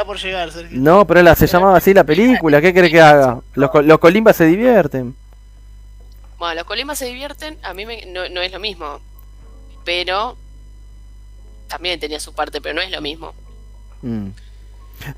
por 0.06 0.18
llegar. 0.18 0.50
No, 0.72 1.06
pero 1.06 1.22
la, 1.24 1.36
se 1.36 1.48
llamaba 1.48 1.78
así 1.78 1.94
la 1.94 2.04
película. 2.04 2.62
¿Qué 2.62 2.74
cree 2.74 2.90
que 2.92 3.02
haga? 3.02 3.40
Los, 3.56 3.70
los 3.86 4.00
colimbas 4.00 4.36
se 4.36 4.46
divierten. 4.46 5.16
Bueno, 6.38 6.56
los 6.56 6.64
colimas 6.66 6.98
se 7.00 7.06
divierten, 7.06 7.58
a 7.64 7.74
mí 7.74 7.86
me- 7.86 8.06
no, 8.08 8.28
no 8.30 8.42
es 8.42 8.52
lo 8.52 8.60
mismo. 8.60 9.00
Pero 9.84 10.38
también 11.68 12.00
tenía 12.00 12.20
su 12.20 12.34
parte, 12.34 12.62
pero 12.62 12.76
no 12.76 12.82
es 12.82 12.92
lo 12.92 13.02
mismo. 13.02 13.34
Mm. 14.02 14.28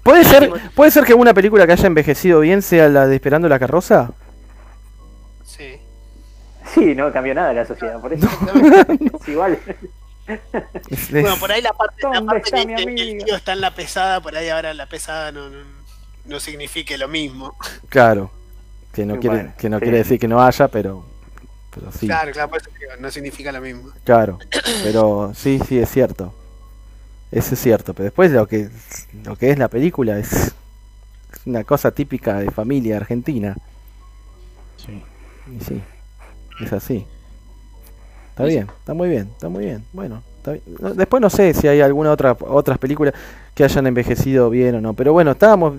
¿Puede 0.03 0.23
ser, 0.23 0.51
¿Puede 0.75 0.91
ser 0.91 1.03
que 1.05 1.13
una 1.13 1.33
película 1.33 1.65
que 1.65 1.73
haya 1.73 1.87
envejecido 1.87 2.39
bien 2.41 2.61
sea 2.61 2.89
la 2.89 3.07
de 3.07 3.15
Esperando 3.15 3.47
la 3.49 3.59
carroza? 3.59 4.11
Sí. 5.45 5.77
Sí, 6.73 6.93
no 6.95 7.11
cambió 7.11 7.33
nada 7.33 7.53
la 7.53 7.65
sociedad, 7.65 7.99
por 8.01 8.13
eso. 8.13 8.27
es 9.21 9.27
igual. 9.27 9.57
Es- 10.27 10.39
es- 10.91 11.11
Bueno, 11.11 11.37
por 11.39 11.51
ahí 11.51 11.61
la 11.61 11.71
parte, 11.73 12.01
la 12.03 12.09
¿Dónde 12.09 12.25
parte 12.25 12.51
que 12.51 12.73
el- 12.83 12.99
el 12.99 13.23
tío 13.23 13.35
está 13.35 13.53
en 13.53 13.61
la 13.61 13.73
pesada, 13.73 14.19
por 14.21 14.35
ahí 14.35 14.49
ahora 14.49 14.73
la 14.73 14.85
pesada 14.87 15.31
no, 15.31 15.49
no, 15.49 15.59
no 16.25 16.39
signifique 16.39 16.97
lo 16.97 17.07
mismo. 17.07 17.55
Claro. 17.89 18.29
Que 18.93 19.05
no, 19.05 19.19
quiere, 19.19 19.35
bueno, 19.37 19.53
que 19.57 19.69
no 19.69 19.77
sí. 19.77 19.83
quiere 19.83 19.97
decir 19.99 20.19
que 20.19 20.27
no 20.27 20.41
haya, 20.43 20.67
pero, 20.67 21.05
pero 21.73 21.91
sí. 21.91 22.07
Claro, 22.07 22.31
claro, 22.31 22.49
por 22.49 22.59
eso 22.61 22.69
digo, 22.77 22.91
no 22.99 23.09
significa 23.11 23.51
lo 23.51 23.61
mismo. 23.61 23.91
Claro, 24.03 24.39
pero 24.83 25.31
sí, 25.35 25.61
sí, 25.67 25.79
es 25.79 25.89
cierto. 25.89 26.33
Eso 27.31 27.55
es 27.55 27.61
cierto, 27.61 27.93
pero 27.93 28.05
después 28.05 28.31
lo 28.31 28.47
que, 28.47 28.69
lo 29.25 29.35
que 29.35 29.51
es 29.51 29.57
la 29.57 29.67
película 29.67 30.17
es, 30.17 30.31
es 30.33 30.53
una 31.45 31.63
cosa 31.63 31.91
típica 31.91 32.39
de 32.39 32.51
familia 32.51 32.97
argentina. 32.97 33.55
Sí. 34.77 35.03
Y 35.51 35.63
sí, 35.63 35.81
es 36.61 36.73
así. 36.73 37.05
Está 38.29 38.45
bien, 38.45 38.67
está 38.79 38.93
muy 38.93 39.09
bien, 39.09 39.29
está 39.31 39.49
muy 39.49 39.65
bien. 39.65 39.83
Bueno, 39.93 40.21
está 40.37 40.51
bien. 40.51 40.63
No, 40.79 40.93
Después 40.93 41.21
no 41.21 41.29
sé 41.29 41.53
si 41.53 41.67
hay 41.67 41.81
alguna 41.81 42.11
otra 42.11 42.37
otras 42.39 42.77
películas 42.77 43.13
que 43.55 43.63
hayan 43.63 43.87
envejecido 43.87 44.49
bien 44.49 44.75
o 44.75 44.81
no, 44.81 44.93
pero 44.93 45.11
bueno, 45.11 45.31
estábamos 45.31 45.73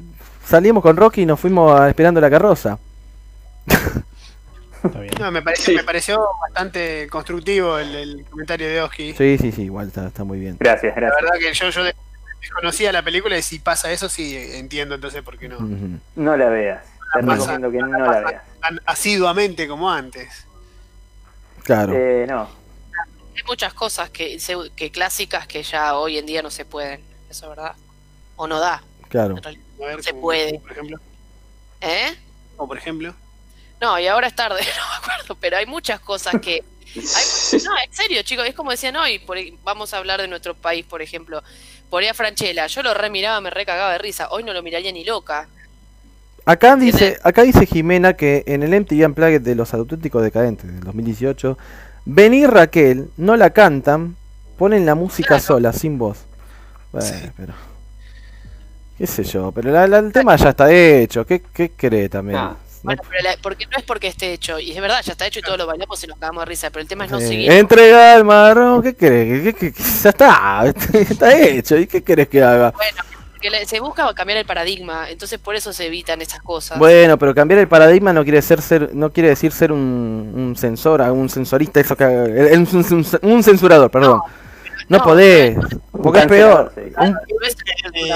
salimos 0.45 0.83
con 0.83 0.97
Rocky 0.97 1.23
y 1.23 1.27
nos 1.27 1.39
fuimos 1.39 1.79
a 1.79 1.89
esperando 1.89 2.21
la 2.21 2.31
carroza. 2.31 2.79
Está 4.85 5.01
bien. 5.01 5.13
No, 5.19 5.31
me 5.31 5.43
pareció, 5.43 5.65
Sí. 5.67 5.75
me 5.75 5.85
pareció 5.85 6.25
bastante 6.49 7.09
constructivo 7.11 7.79
el, 7.79 7.95
el 7.95 8.25
comentario 8.31 8.69
de 8.69 8.81
Oski. 8.83 9.15
Sí, 9.15 9.39
sí, 9.39 9.53
sí, 9.53 9.63
igual 9.63 9.89
está, 9.89 10.07
está 10.07 10.25
muy 10.25 10.39
bien. 10.39 10.57
Gracias, 10.61 10.95
La 10.95 11.01
gracias. 11.01 11.23
verdad 11.23 11.39
que 11.41 11.53
yo, 11.55 11.71
yo 11.71 11.85
de- 11.85 11.95
desconocía 12.41 12.93
la 12.93 13.03
película 13.03 13.37
y 13.37 13.43
si 13.43 13.59
pasa 13.59 13.91
eso 13.91 14.09
sí 14.09 14.37
entiendo 14.37 14.95
entonces 14.95 15.23
por 15.23 15.39
qué 15.39 15.49
no. 15.49 15.59
No 16.17 16.37
la 16.37 16.49
veas. 16.49 16.85
Te 17.15 17.21
recomiendo 17.23 17.71
que 17.71 17.79
no 17.79 17.87
la 17.99 18.21
veas. 18.21 18.43
Tan 18.61 18.81
asiduamente 18.87 19.67
como 19.67 19.91
antes. 19.91 20.47
Claro. 21.65 21.93
Eh, 21.95 22.27
no. 22.29 22.49
Hay 23.37 23.43
muchas 23.47 23.73
cosas 23.75 24.11
que, 24.11 24.39
que 24.77 24.91
clásicas 24.91 25.47
que 25.47 25.63
ya 25.63 25.97
hoy 25.97 26.19
en 26.19 26.27
día 26.27 26.43
no 26.43 26.51
se 26.51 26.65
pueden. 26.65 27.01
Eso 27.31 27.45
es 27.47 27.49
verdad. 27.57 27.75
O 28.37 28.47
no 28.47 28.59
da, 28.61 28.83
Claro. 29.09 29.37
realidad. 29.37 29.63
Se 30.01 30.11
como- 30.11 30.23
puede. 30.23 30.51
como 30.51 30.63
por 30.63 30.73
ejemplo. 30.73 30.99
¿Eh? 31.81 32.15
O 32.57 32.67
por 32.69 32.79
ejemplo. 32.79 33.15
No, 33.81 33.99
y 33.99 34.07
ahora 34.07 34.27
es 34.27 34.35
tarde, 34.35 34.61
no 34.77 34.83
me 34.91 34.97
acuerdo, 35.13 35.35
pero 35.41 35.57
hay 35.57 35.67
muchas 35.67 36.01
cosas 36.01 36.35
que... 36.41 36.63
hay- 36.95 37.61
no, 37.65 37.71
en 37.85 37.93
serio, 37.93 38.23
chicos, 38.23 38.47
es 38.47 38.55
como 38.55 38.71
decían 38.71 38.97
hoy, 38.97 39.19
por, 39.21 39.37
vamos 39.63 39.95
a 39.95 39.99
hablar 39.99 40.21
de 40.21 40.29
nuestro 40.29 40.55
país, 40.55 40.85
por 40.85 41.01
ejemplo. 41.03 41.43
Por 41.91 42.03
ahí 42.03 42.09
a 42.09 42.15
Franchella, 42.15 42.67
yo 42.67 42.83
lo 42.83 42.93
remiraba, 42.93 43.41
me 43.41 43.51
recagaba 43.51 43.93
de 43.93 43.99
risa, 43.99 44.29
hoy 44.31 44.43
no 44.45 44.53
lo 44.53 44.63
miraría 44.63 44.93
ni 44.93 45.05
loca. 45.05 45.49
Acá 46.45 46.77
dice, 46.77 47.19
acá 47.23 47.43
dice 47.43 47.67
Jimena 47.67 48.15
que 48.15 48.43
en 48.47 48.63
el 48.63 48.71
MTV 48.81 49.05
Unplugged 49.07 49.43
de 49.43 49.55
los 49.55 49.75
auténticos 49.75 50.23
decadentes 50.23 50.67
del 50.67 50.81
2018, 50.81 51.59
Vení 52.07 52.47
Raquel, 52.47 53.11
no 53.19 53.37
la 53.37 53.51
cantan, 53.51 54.17
ponen 54.57 54.87
la 54.87 54.95
música 54.95 55.29
Claro. 55.29 55.43
sola, 55.45 55.73
sin 55.75 55.99
voz. 55.99 56.19
Bueno, 56.91 57.07
Sí. 57.07 57.31
pero. 57.37 57.53
¿Qué 58.97 59.07
sé 59.07 59.25
yo? 59.25 59.53
Pero 59.53 59.71
la- 59.71 59.87
la- 59.87 59.99
el 59.99 60.11
tema 60.11 60.35
ya 60.37 60.49
está 60.51 60.73
hecho. 60.73 61.27
¿Qué, 61.27 61.43
qué 61.53 61.71
cree 61.71 62.09
también? 62.09 62.39
Ah. 62.39 62.57
No- 62.95 63.03
Bueno, 63.03 63.03
pero 63.11 63.23
la- 63.31 63.37
porque 63.43 63.67
no 63.67 63.77
es 63.79 63.85
porque 63.85 64.09
esté 64.09 64.33
hecho, 64.33 64.59
y 64.59 64.73
es 64.73 64.81
verdad, 64.81 65.01
ya 65.05 65.13
está 65.13 65.27
hecho 65.27 65.39
y 65.41 65.43
todos 65.43 65.59
lo 65.59 65.67
bailamos 65.67 66.03
y 66.03 66.07
nos 66.07 66.19
cagamos 66.19 66.43
de 66.43 66.47
risa, 66.47 66.71
pero 66.71 66.83
el 66.83 66.89
tema 66.89 67.05
es 67.05 67.11
no 67.11 67.19
Eh, 67.19 67.27
seguir. 67.29 67.51
entrega 67.53 68.15
el 68.17 68.25
marrón, 68.25 68.83
¿qué 68.83 68.95
crees? 68.97 69.43
¿Qué, 69.43 69.55
qué- 69.55 69.73
qué- 69.73 69.83
ya 70.03 70.11
está, 70.11 70.63
está 70.95 71.39
hecho. 71.39 71.77
¿Y 71.77 71.87
qué 71.87 72.03
querés 72.03 72.29
que 72.29 72.43
haga? 72.43 72.73
Bueno, 72.73 73.03
se 73.67 73.79
busca 73.79 74.13
cambiar 74.15 74.39
el 74.39 74.47
paradigma, 74.47 75.09
entonces 75.09 75.39
por 75.39 75.55
eso 75.55 75.73
se 75.73 75.87
evitan 75.87 76.21
estas 76.21 76.41
cosas. 76.41 76.77
Bueno, 76.77 77.17
pero 77.19 77.35
cambiar 77.35 77.61
el 77.61 77.69
paradigma 77.69 78.13
no 78.13 78.25
quiere 78.25 78.43
ser, 78.43 78.61
ser 78.61 78.95
no 78.95 79.13
quiere 79.13 79.29
decir 79.29 79.53
ser 79.53 79.71
un, 79.71 80.33
un 80.35 80.57
censor, 80.57 81.01
un 81.03 81.29
sensorista, 81.29 81.79
eso 81.79 81.95
que 81.97 82.05
un, 82.05 82.67
un- 82.91 83.07
un 83.31 83.43
censurador, 83.45 83.91
perdón. 83.91 84.21
No, 84.89 84.99
no, 84.99 85.05
podés, 85.05 85.57
porque 86.03 86.21
es 86.21 86.27
peor. 86.27 86.73
sí. 86.75 86.81
Eh. 87.95 88.15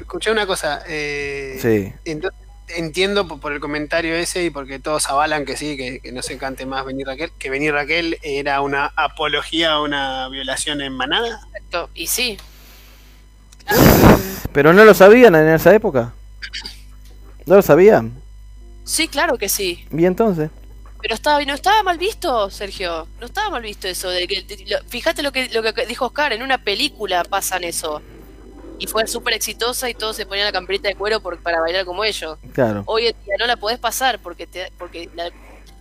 Escuché 0.00 0.30
una 0.30 0.46
cosa. 0.46 0.82
Eh, 0.86 1.58
sí, 1.60 1.92
entonces, 2.04 2.38
entiendo 2.68 3.26
por, 3.28 3.40
por 3.40 3.52
el 3.52 3.60
comentario 3.60 4.14
ese 4.14 4.44
y 4.44 4.50
porque 4.50 4.78
todos 4.78 5.08
avalan 5.08 5.44
que 5.44 5.56
sí, 5.56 5.76
que, 5.76 6.00
que 6.00 6.12
no 6.12 6.22
se 6.22 6.38
cante 6.38 6.66
más 6.66 6.84
Venir 6.84 7.06
Raquel, 7.06 7.30
que 7.38 7.50
Venir 7.50 7.72
Raquel 7.72 8.18
era 8.22 8.60
una 8.60 8.92
apología 8.96 9.72
a 9.72 9.80
una 9.82 10.28
violación 10.28 10.80
en 10.80 10.92
manada. 10.94 11.40
Exacto, 11.54 11.90
Y 11.94 12.06
sí, 12.06 12.38
pero 14.52 14.72
no 14.72 14.84
lo 14.84 14.94
sabían 14.94 15.34
en 15.34 15.48
esa 15.48 15.74
época. 15.74 16.12
¿No 17.46 17.56
lo 17.56 17.62
sabían? 17.62 18.12
sí, 18.84 19.08
claro 19.08 19.36
que 19.38 19.48
sí. 19.48 19.86
¿Y 19.90 20.04
entonces? 20.04 20.50
Pero 21.00 21.14
estaba, 21.14 21.42
no 21.44 21.52
estaba 21.54 21.82
mal 21.82 21.98
visto, 21.98 22.48
Sergio. 22.50 23.06
No 23.20 23.26
estaba 23.26 23.50
mal 23.50 23.62
visto 23.62 23.86
eso. 23.88 24.08
De 24.08 24.26
que, 24.26 24.42
de- 24.42 24.64
lo- 24.66 24.82
fíjate 24.88 25.22
lo 25.22 25.32
que, 25.32 25.48
lo 25.50 25.62
que 25.62 25.84
dijo 25.86 26.06
Oscar, 26.06 26.32
en 26.32 26.42
una 26.42 26.58
película 26.58 27.24
pasan 27.24 27.62
eso. 27.64 28.00
Y 28.84 28.86
fue 28.86 29.06
súper 29.06 29.32
exitosa 29.34 29.88
y 29.88 29.94
todos 29.94 30.14
se 30.14 30.26
ponían 30.26 30.44
la 30.46 30.52
camperita 30.52 30.88
de 30.88 30.94
cuero 30.94 31.20
por- 31.20 31.38
para 31.38 31.60
bailar 31.60 31.84
como 31.86 32.04
ellos. 32.04 32.38
Claro. 32.52 32.82
Hoy 32.86 33.06
en 33.06 33.14
día 33.24 33.34
no 33.38 33.46
la 33.46 33.56
podés 33.56 33.78
pasar 33.78 34.18
porque 34.22 34.46
te, 34.46 34.70
porque 34.78 35.08
la- 35.14 35.30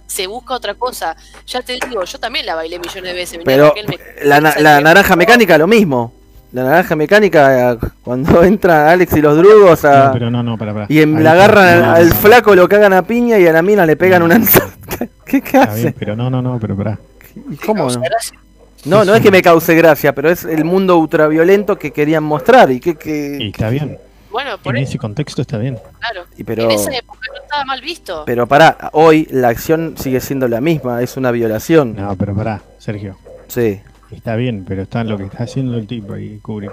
se 0.08 0.28
busca 0.28 0.54
otra 0.54 0.76
cosa. 0.76 1.16
Ya 1.48 1.62
te 1.62 1.74
digo, 1.74 2.04
yo 2.04 2.20
también 2.20 2.46
la 2.46 2.56
bailé 2.56 2.80
millones 2.80 3.04
de 3.04 3.14
veces. 3.14 3.40
Pero 3.44 3.74
me- 3.88 4.00
la, 4.26 4.40
na- 4.40 4.56
la 4.60 4.80
naranja 4.80 5.16
mecánica 5.16 5.58
lo 5.58 5.68
mismo. 5.68 6.14
La 6.54 6.64
naranja 6.64 6.96
mecánica 6.96 7.78
cuando 8.04 8.44
entra 8.44 8.92
Alex 8.92 9.12
y 9.18 9.22
los 9.22 9.36
drugos 9.38 9.84
a, 9.86 10.06
No, 10.06 10.14
pero 10.14 10.30
no, 10.32 10.44
no, 10.44 10.58
para, 10.58 10.74
para. 10.74 10.86
y 10.88 11.02
en- 11.02 11.22
le 11.24 11.28
agarran 11.30 11.68
al, 11.68 11.82
No, 11.82 11.92
al 11.94 12.10
no, 12.10 12.16
flaco, 12.16 12.56
lo 12.56 12.70
cagan 12.70 12.94
a 12.94 13.02
piña 13.06 13.38
y 13.40 13.48
a 13.48 13.52
la 13.52 13.62
mina 13.62 13.86
le 13.86 13.96
pegan 13.98 14.20
No. 14.20 14.26
una 14.26 14.40
¿Qué, 15.26 15.42
qué 15.42 15.58
hace? 15.58 15.82
bien, 15.82 15.96
pero 15.98 16.16
no, 16.16 16.30
no, 16.30 16.42
no, 16.42 16.60
pero 16.60 16.78
pará. 16.78 17.00
¿Y 17.36 17.56
¿Cómo 17.58 17.90
no? 17.90 18.00
Gracias. 18.02 18.40
No, 18.86 19.06
no 19.06 19.16
es 19.16 19.22
que 19.22 19.32
me 19.32 19.42
cause 19.42 19.74
gracia, 19.76 20.14
pero 20.14 20.30
es 20.30 20.44
el 20.44 20.66
mundo 20.66 20.98
ultraviolento 20.98 21.78
que 21.78 21.92
querían 21.92 22.24
mostrar 22.24 22.70
y 22.72 22.80
que, 22.80 22.96
que- 22.96 23.38
Y 23.40 23.48
está 23.50 23.70
bien. 23.70 23.98
Bueno, 24.32 24.58
por 24.58 24.76
En 24.76 24.84
eso, 24.84 24.90
ese 24.92 24.98
contexto 24.98 25.42
está 25.44 25.58
bien. 25.58 25.78
claro. 26.00 26.26
y 26.38 26.44
pero 26.44 26.64
En 26.64 26.72
esa 26.72 26.92
época 26.92 27.20
no 27.34 27.42
estaba 27.44 27.66
mal 27.66 27.82
visto. 27.82 28.24
pero 28.26 28.48
para 28.48 28.90
hoy 28.94 29.28
la 29.32 29.50
acción 29.50 29.94
sigue 29.98 30.20
siendo 30.20 30.48
la 30.48 30.60
misma, 30.60 31.02
es 31.04 31.16
una 31.18 31.32
violación. 31.32 31.96
No, 31.96 32.16
pero 32.18 32.36
pará, 32.36 32.62
Sergio. 32.80 33.16
Sí. 33.48 33.80
Está 34.12 34.36
bien, 34.36 34.66
pero 34.68 34.82
está 34.84 35.04
lo 35.04 35.18
que 35.18 35.26
está 35.26 35.44
haciendo 35.44 35.78
el 35.78 35.88
tipo 35.88 36.14
ahí, 36.14 36.40
Kubrick. 36.40 36.72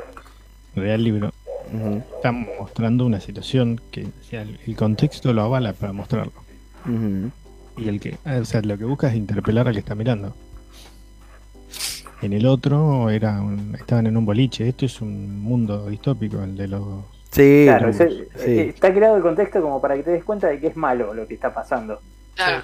Real 0.74 1.02
libro. 1.04 1.32
Ujú, 1.72 2.02
Está 2.16 2.32
mostrando 2.32 3.04
una 3.06 3.20
situación 3.20 3.80
que 3.90 4.04
o 4.04 4.24
sea, 4.28 4.42
el, 4.42 4.74
contexto 4.76 5.32
lo 5.32 5.42
avala 5.42 5.72
para 5.72 5.92
mostrarlo. 5.92 6.32
ujú. 6.86 7.30
Y 7.76 7.88
el 7.88 8.00
que, 8.00 8.16
o 8.24 8.44
sea, 8.44 8.60
lo 8.62 8.76
que 8.76 8.84
busca 8.84 9.08
es 9.08 9.14
interpelar 9.14 9.68
al 9.68 9.74
que 9.74 9.78
está 9.80 9.94
mirando. 9.94 10.34
En 12.22 12.32
el 12.32 12.46
otro 12.46 13.08
era 13.10 13.40
un- 13.40 13.74
estaban 13.78 14.06
en 14.06 14.16
un 14.16 14.24
boliche. 14.26 14.68
Esto 14.68 14.84
es 14.86 15.00
un 15.00 15.40
mundo 15.40 15.86
distópico, 15.88 16.42
el 16.42 16.56
de 16.56 16.68
los. 16.68 16.82
Sí, 17.30 17.62
Claro, 17.66 17.92
sí. 17.92 18.02
eh, 18.40 18.66
está 18.74 18.92
creado 18.92 19.16
el 19.16 19.22
contexto 19.22 19.62
como 19.62 19.80
para 19.80 19.94
que 19.94 20.02
te 20.02 20.10
des 20.10 20.24
cuenta 20.24 20.48
de 20.48 20.58
que 20.60 20.66
es 20.68 20.76
malo 20.76 21.14
lo 21.14 21.26
que 21.26 21.34
está 21.34 21.54
pasando. 21.54 22.00
Claro. 22.34 22.62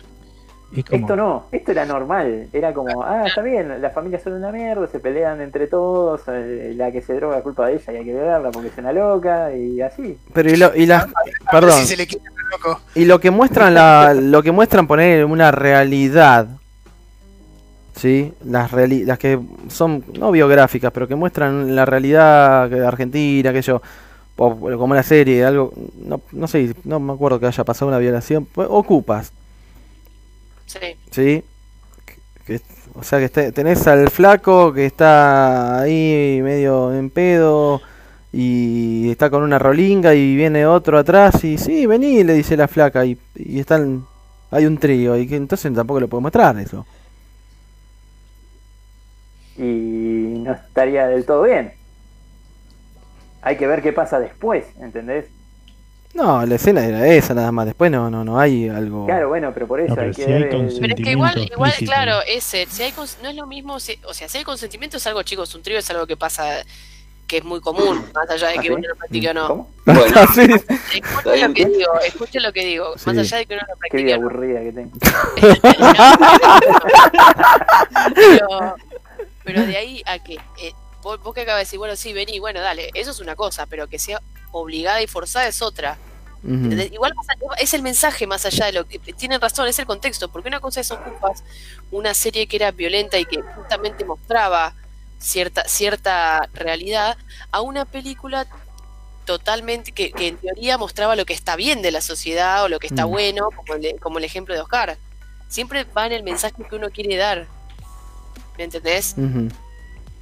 Es 0.76 0.84
como, 0.84 1.00
Esto 1.00 1.16
no, 1.16 1.44
esto 1.52 1.70
era 1.70 1.86
normal. 1.86 2.48
Era 2.52 2.74
como, 2.74 3.02
ah, 3.04 3.22
está 3.26 3.40
bien, 3.40 3.80
las 3.80 3.94
familias 3.94 4.22
son 4.24 4.32
una 4.32 4.50
mierda, 4.50 4.88
se 4.88 4.98
pelean 4.98 5.40
entre 5.40 5.68
todos, 5.68 6.22
eh, 6.26 6.74
la 6.76 6.90
que 6.90 7.00
se 7.00 7.14
droga 7.14 7.40
culpa 7.42 7.68
de 7.68 7.74
ella 7.76 7.92
y 7.92 7.96
hay 7.98 8.04
que 8.04 8.12
verla 8.14 8.50
porque 8.50 8.68
es 8.68 8.76
una 8.78 8.92
loca 8.92 9.54
y 9.54 9.80
así. 9.80 10.18
Pero 10.34 10.50
y, 10.50 10.56
lo, 10.56 10.74
y 10.74 10.86
las 10.86 11.04
A 11.04 11.06
ver 11.06 11.34
perdón, 11.52 11.72
si 11.78 11.86
se 11.86 11.96
le 11.96 12.06
quita 12.08 12.28
el 12.28 12.50
loco. 12.50 12.80
y 12.96 13.04
lo 13.04 13.20
que 13.20 13.30
muestran 13.30 13.72
la 13.74 14.12
lo 14.12 14.42
que 14.42 14.50
muestran 14.50 14.88
poner 14.88 15.24
una 15.24 15.52
realidad 15.52 16.48
¿sí? 17.96 18.32
Las, 18.44 18.70
reali- 18.72 19.04
las 19.04 19.18
que 19.18 19.38
son 19.68 20.04
no 20.18 20.30
biográficas, 20.30 20.92
pero 20.92 21.08
que 21.08 21.14
muestran 21.16 21.74
la 21.74 21.84
realidad 21.84 22.68
que- 22.70 22.80
argentina, 22.80 23.52
que 23.52 23.62
yo, 23.62 23.82
o 24.36 24.54
como 24.78 24.94
la 24.94 25.02
serie, 25.02 25.44
algo, 25.44 25.72
no, 26.04 26.20
no 26.32 26.46
sé, 26.46 26.74
no 26.84 27.00
me 27.00 27.12
acuerdo 27.14 27.40
que 27.40 27.46
haya 27.46 27.64
pasado 27.64 27.88
una 27.88 27.98
violación, 27.98 28.46
pues, 28.46 28.68
ocupas, 28.70 29.32
Sí. 30.66 30.78
¿sí? 31.10 31.44
Que- 32.46 32.60
o 32.94 33.02
sea, 33.02 33.18
que 33.18 33.28
tenés 33.52 33.86
al 33.86 34.08
flaco 34.10 34.72
que 34.72 34.86
está 34.86 35.80
ahí 35.80 36.40
medio 36.42 36.94
en 36.94 37.10
pedo 37.10 37.80
y 38.32 39.10
está 39.10 39.30
con 39.30 39.42
una 39.42 39.58
rolinga 39.58 40.14
y 40.14 40.34
viene 40.36 40.66
otro 40.66 40.98
atrás 40.98 41.42
y 41.44 41.58
sí, 41.58 41.86
vení, 41.86 42.24
le 42.24 42.34
dice 42.34 42.56
la 42.56 42.68
flaca 42.68 43.04
y, 43.04 43.18
y 43.34 43.60
están, 43.60 44.04
hay 44.50 44.66
un 44.66 44.78
trío 44.78 45.16
y 45.16 45.26
que 45.26 45.36
entonces 45.36 45.72
tampoco 45.74 46.00
lo 46.00 46.08
puedo 46.08 46.20
mostrar 46.22 46.58
eso. 46.58 46.86
Y 49.58 49.62
no 50.42 50.52
estaría 50.52 51.06
del 51.08 51.24
todo 51.24 51.42
bien. 51.44 51.72
Hay 53.42 53.56
que 53.56 53.66
ver 53.66 53.82
qué 53.82 53.92
pasa 53.92 54.18
después, 54.18 54.64
¿entendés? 54.80 55.26
No, 56.14 56.44
la 56.46 56.54
escena 56.54 56.84
era 56.84 57.06
esa 57.08 57.34
nada 57.34 57.52
más, 57.52 57.66
después 57.66 57.90
no, 57.90 58.10
no, 58.10 58.24
no 58.24 58.40
hay 58.40 58.68
algo... 58.70 59.04
Claro, 59.06 59.28
bueno, 59.28 59.52
pero 59.52 59.66
por 59.66 59.80
eso 59.80 59.94
pero 59.94 60.08
hay 60.08 60.14
que 60.14 60.24
si 60.24 60.32
hay 60.32 60.42
ver. 60.44 60.54
el- 60.54 60.76
Pero 60.80 60.94
es 60.94 61.00
que 61.04 61.10
igual, 61.10 61.38
igual, 61.38 61.70
explícito. 61.70 61.92
claro, 61.92 62.18
ese, 62.26 62.66
si 62.70 62.82
hay 62.84 62.92
cons- 62.92 63.18
no 63.22 63.28
es 63.28 63.36
lo 63.36 63.46
mismo, 63.46 63.78
si- 63.78 64.00
o 64.08 64.14
sea, 64.14 64.26
si 64.28 64.38
hay 64.38 64.44
consentimiento 64.44 64.96
es 64.96 65.06
algo, 65.06 65.22
chicos, 65.22 65.54
un 65.54 65.62
trío 65.62 65.78
es 65.78 65.90
algo 65.90 66.06
que 66.06 66.16
pasa, 66.16 66.44
que 67.26 67.36
es 67.38 67.44
muy 67.44 67.60
común, 67.60 68.02
más 68.14 68.30
allá 68.30 68.48
de 68.48 68.54
¿Ah, 68.58 68.62
que 68.62 68.68
sí? 68.68 68.72
uno 68.74 68.88
lo 68.88 68.94
practique 68.96 69.28
o 69.28 69.34
no. 69.34 69.46
¿Cómo? 69.48 69.70
Bueno, 69.84 70.02
Sí. 70.34 70.46
Escuchen 70.94 71.42
lo 71.48 71.54
que 71.54 71.64
digo, 71.66 72.00
escuchen 72.06 72.42
lo 72.42 72.52
que 72.52 72.64
digo, 72.64 72.94
Sí. 72.96 73.02
más 73.10 73.18
allá 73.18 73.36
de 73.36 73.46
que 73.46 73.54
uno 73.54 73.62
lo 73.68 73.74
Qué 73.74 73.78
practique 73.80 74.04
vida 74.04 74.16
o 74.16 74.20
no. 74.20 74.26
aburrida 74.28 74.60
que 74.60 74.72
tengo. 74.72 74.90
Pero, 78.14 78.76
Pero 79.46 79.64
de 79.64 79.76
ahí 79.76 80.02
a 80.04 80.18
que 80.18 80.34
eh, 80.58 80.72
vos, 81.02 81.22
vos 81.22 81.32
que 81.34 81.42
acabas 81.42 81.60
de 81.60 81.64
decir, 81.64 81.78
bueno, 81.78 81.96
sí, 81.96 82.12
vení, 82.12 82.38
bueno, 82.40 82.60
dale, 82.60 82.90
eso 82.94 83.12
es 83.12 83.20
una 83.20 83.36
cosa, 83.36 83.64
pero 83.66 83.86
que 83.88 83.98
sea 83.98 84.20
obligada 84.50 85.00
y 85.00 85.06
forzada 85.06 85.46
es 85.46 85.62
otra. 85.62 85.96
Ujú. 86.42 86.52
¿Entendés? 86.54 86.92
Igual 86.92 87.14
es 87.58 87.72
el 87.74 87.82
mensaje 87.82 88.26
más 88.26 88.44
allá 88.44 88.66
de 88.66 88.72
lo 88.72 88.86
que 88.86 88.98
tienen 88.98 89.40
razón, 89.40 89.66
es 89.68 89.78
el 89.78 89.86
contexto, 89.86 90.28
porque 90.30 90.48
una 90.48 90.60
cosa 90.60 90.80
es 90.80 90.90
ocupas 90.90 91.42
una 91.90 92.12
serie 92.12 92.46
que 92.46 92.56
era 92.56 92.72
violenta 92.72 93.18
y 93.18 93.24
que 93.24 93.40
justamente 93.40 94.04
mostraba 94.04 94.74
cierta, 95.18 95.64
cierta 95.66 96.48
realidad 96.52 97.16
a 97.52 97.60
una 97.62 97.84
película 97.84 98.46
totalmente 99.24 99.92
que, 99.92 100.12
que 100.12 100.28
en 100.28 100.36
teoría 100.36 100.78
mostraba 100.78 101.16
lo 101.16 101.24
que 101.24 101.32
está 101.32 101.56
bien 101.56 101.82
de 101.82 101.90
la 101.90 102.00
sociedad 102.00 102.62
o 102.64 102.68
lo 102.68 102.78
que 102.78 102.86
está 102.88 103.06
Mm. 103.06 103.10
bueno, 103.10 103.48
como 103.54 103.74
el, 103.74 103.98
como 104.00 104.18
el 104.18 104.24
ejemplo 104.24 104.54
de 104.54 104.60
Oscar. 104.60 104.98
Siempre 105.48 105.84
va 105.84 106.06
en 106.06 106.12
el 106.12 106.22
mensaje 106.22 106.54
que 106.68 106.76
uno 106.76 106.90
quiere 106.90 107.16
dar. 107.16 107.46
¿Me 108.58 108.64
entendés? 108.64 109.14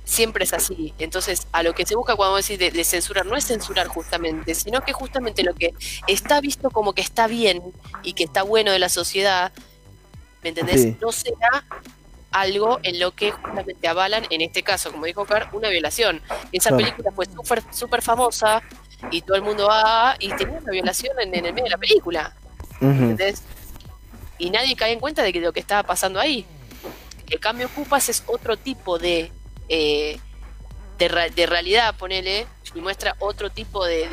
Siempre 0.04 0.44
es 0.44 0.52
así. 0.52 0.92
Entonces, 0.98 1.46
a 1.52 1.62
lo 1.62 1.74
que 1.74 1.86
se 1.86 1.94
busca 1.96 2.14
cuando 2.14 2.36
decís 2.36 2.58
de, 2.58 2.70
de 2.70 2.84
censurar, 2.84 3.24
no 3.24 3.36
es 3.36 3.46
censurar 3.46 3.86
justamente, 3.86 4.54
sino 4.54 4.82
que 4.82 4.92
justamente 4.92 5.42
lo 5.42 5.54
que 5.54 5.72
está 6.06 6.40
visto 6.42 6.70
como 6.70 6.92
que 6.92 7.00
está 7.00 7.26
bien 7.26 7.62
y 8.02 8.12
que 8.12 8.24
está 8.24 8.42
bueno 8.42 8.70
de 8.72 8.78
la 8.78 8.90
sociedad, 8.90 9.50
¿me 10.42 10.50
entendés? 10.50 10.82
Sí. 10.82 10.96
No 11.00 11.10
será 11.10 11.64
algo 12.32 12.80
en 12.82 12.98
lo 13.00 13.12
que 13.12 13.30
justamente 13.30 13.88
avalan, 13.88 14.26
en 14.28 14.42
este 14.42 14.62
caso, 14.62 14.90
como 14.92 15.06
dijo 15.06 15.24
Car, 15.24 15.48
una 15.52 15.70
violación. 15.70 16.20
Esa 16.52 16.68
Claro. 16.70 16.84
película 16.84 17.10
fue 17.12 17.24
súper 17.26 17.62
súper 17.72 18.02
famosa 18.02 18.60
y 19.10 19.22
todo 19.22 19.36
el 19.36 19.42
mundo 19.42 19.68
va 19.68 20.16
y 20.18 20.28
tenía 20.34 20.58
una 20.58 20.70
violación 20.72 21.18
en, 21.20 21.34
en 21.34 21.46
el 21.46 21.52
medio 21.54 21.64
de 21.64 21.70
la 21.70 21.78
película. 21.78 22.34
Ujú. 22.80 22.86
¿entendés? 22.90 23.42
Y 24.36 24.50
nadie 24.50 24.76
cae 24.76 24.92
en 24.92 25.00
cuenta 25.00 25.22
de 25.22 25.32
que 25.32 25.40
lo 25.40 25.52
que 25.54 25.60
estaba 25.60 25.82
pasando 25.84 26.20
ahí. 26.20 26.44
El 27.30 27.40
cambio 27.40 27.66
Ocupas 27.66 28.08
es 28.08 28.22
otro 28.26 28.56
tipo 28.56 28.98
de, 28.98 29.32
eh, 29.68 30.18
de, 30.98 31.08
realidad, 31.46 31.94
ponele, 31.96 32.46
y 32.74 32.80
muestra 32.80 33.16
otro 33.18 33.50
tipo 33.50 33.84
de, 33.84 34.08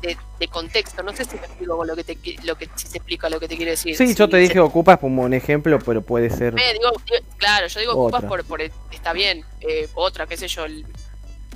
de, 0.00 0.16
contexto. 0.48 1.02
No 1.02 1.14
sé 1.14 1.24
si 1.24 1.36
me 1.36 1.46
explico 1.46 1.84
lo 1.84 1.94
que 1.96 2.04
te 2.04 2.18
lo 2.44 2.56
que 2.56 2.68
si 2.76 2.86
se 2.88 2.98
explica 2.98 3.28
lo 3.30 3.38
que 3.40 3.48
te 3.48 3.56
quiero 3.56 3.70
decir. 3.70 3.96
Sí, 3.96 4.08
Si 4.08 4.14
yo 4.14 4.28
te 4.28 4.36
se- 4.36 4.42
dije 4.42 4.60
ocupas 4.60 4.98
como 4.98 5.22
un 5.22 5.34
ejemplo, 5.34 5.78
pero 5.78 6.02
puede 6.02 6.30
ser. 6.30 6.54
digo, 6.54 6.90
digo- 7.06 7.26
claro, 7.36 7.66
yo 7.68 7.80
digo. 7.80 7.92
Ocupas 7.92 8.24
por, 8.24 8.44
por 8.44 8.60
está 8.60 9.12
bien, 9.12 9.44
eh, 9.60 9.88
otra, 9.94 10.26
qué 10.26 10.36
sé 10.36 10.48
yo, 10.48 10.64
el- 10.64 10.86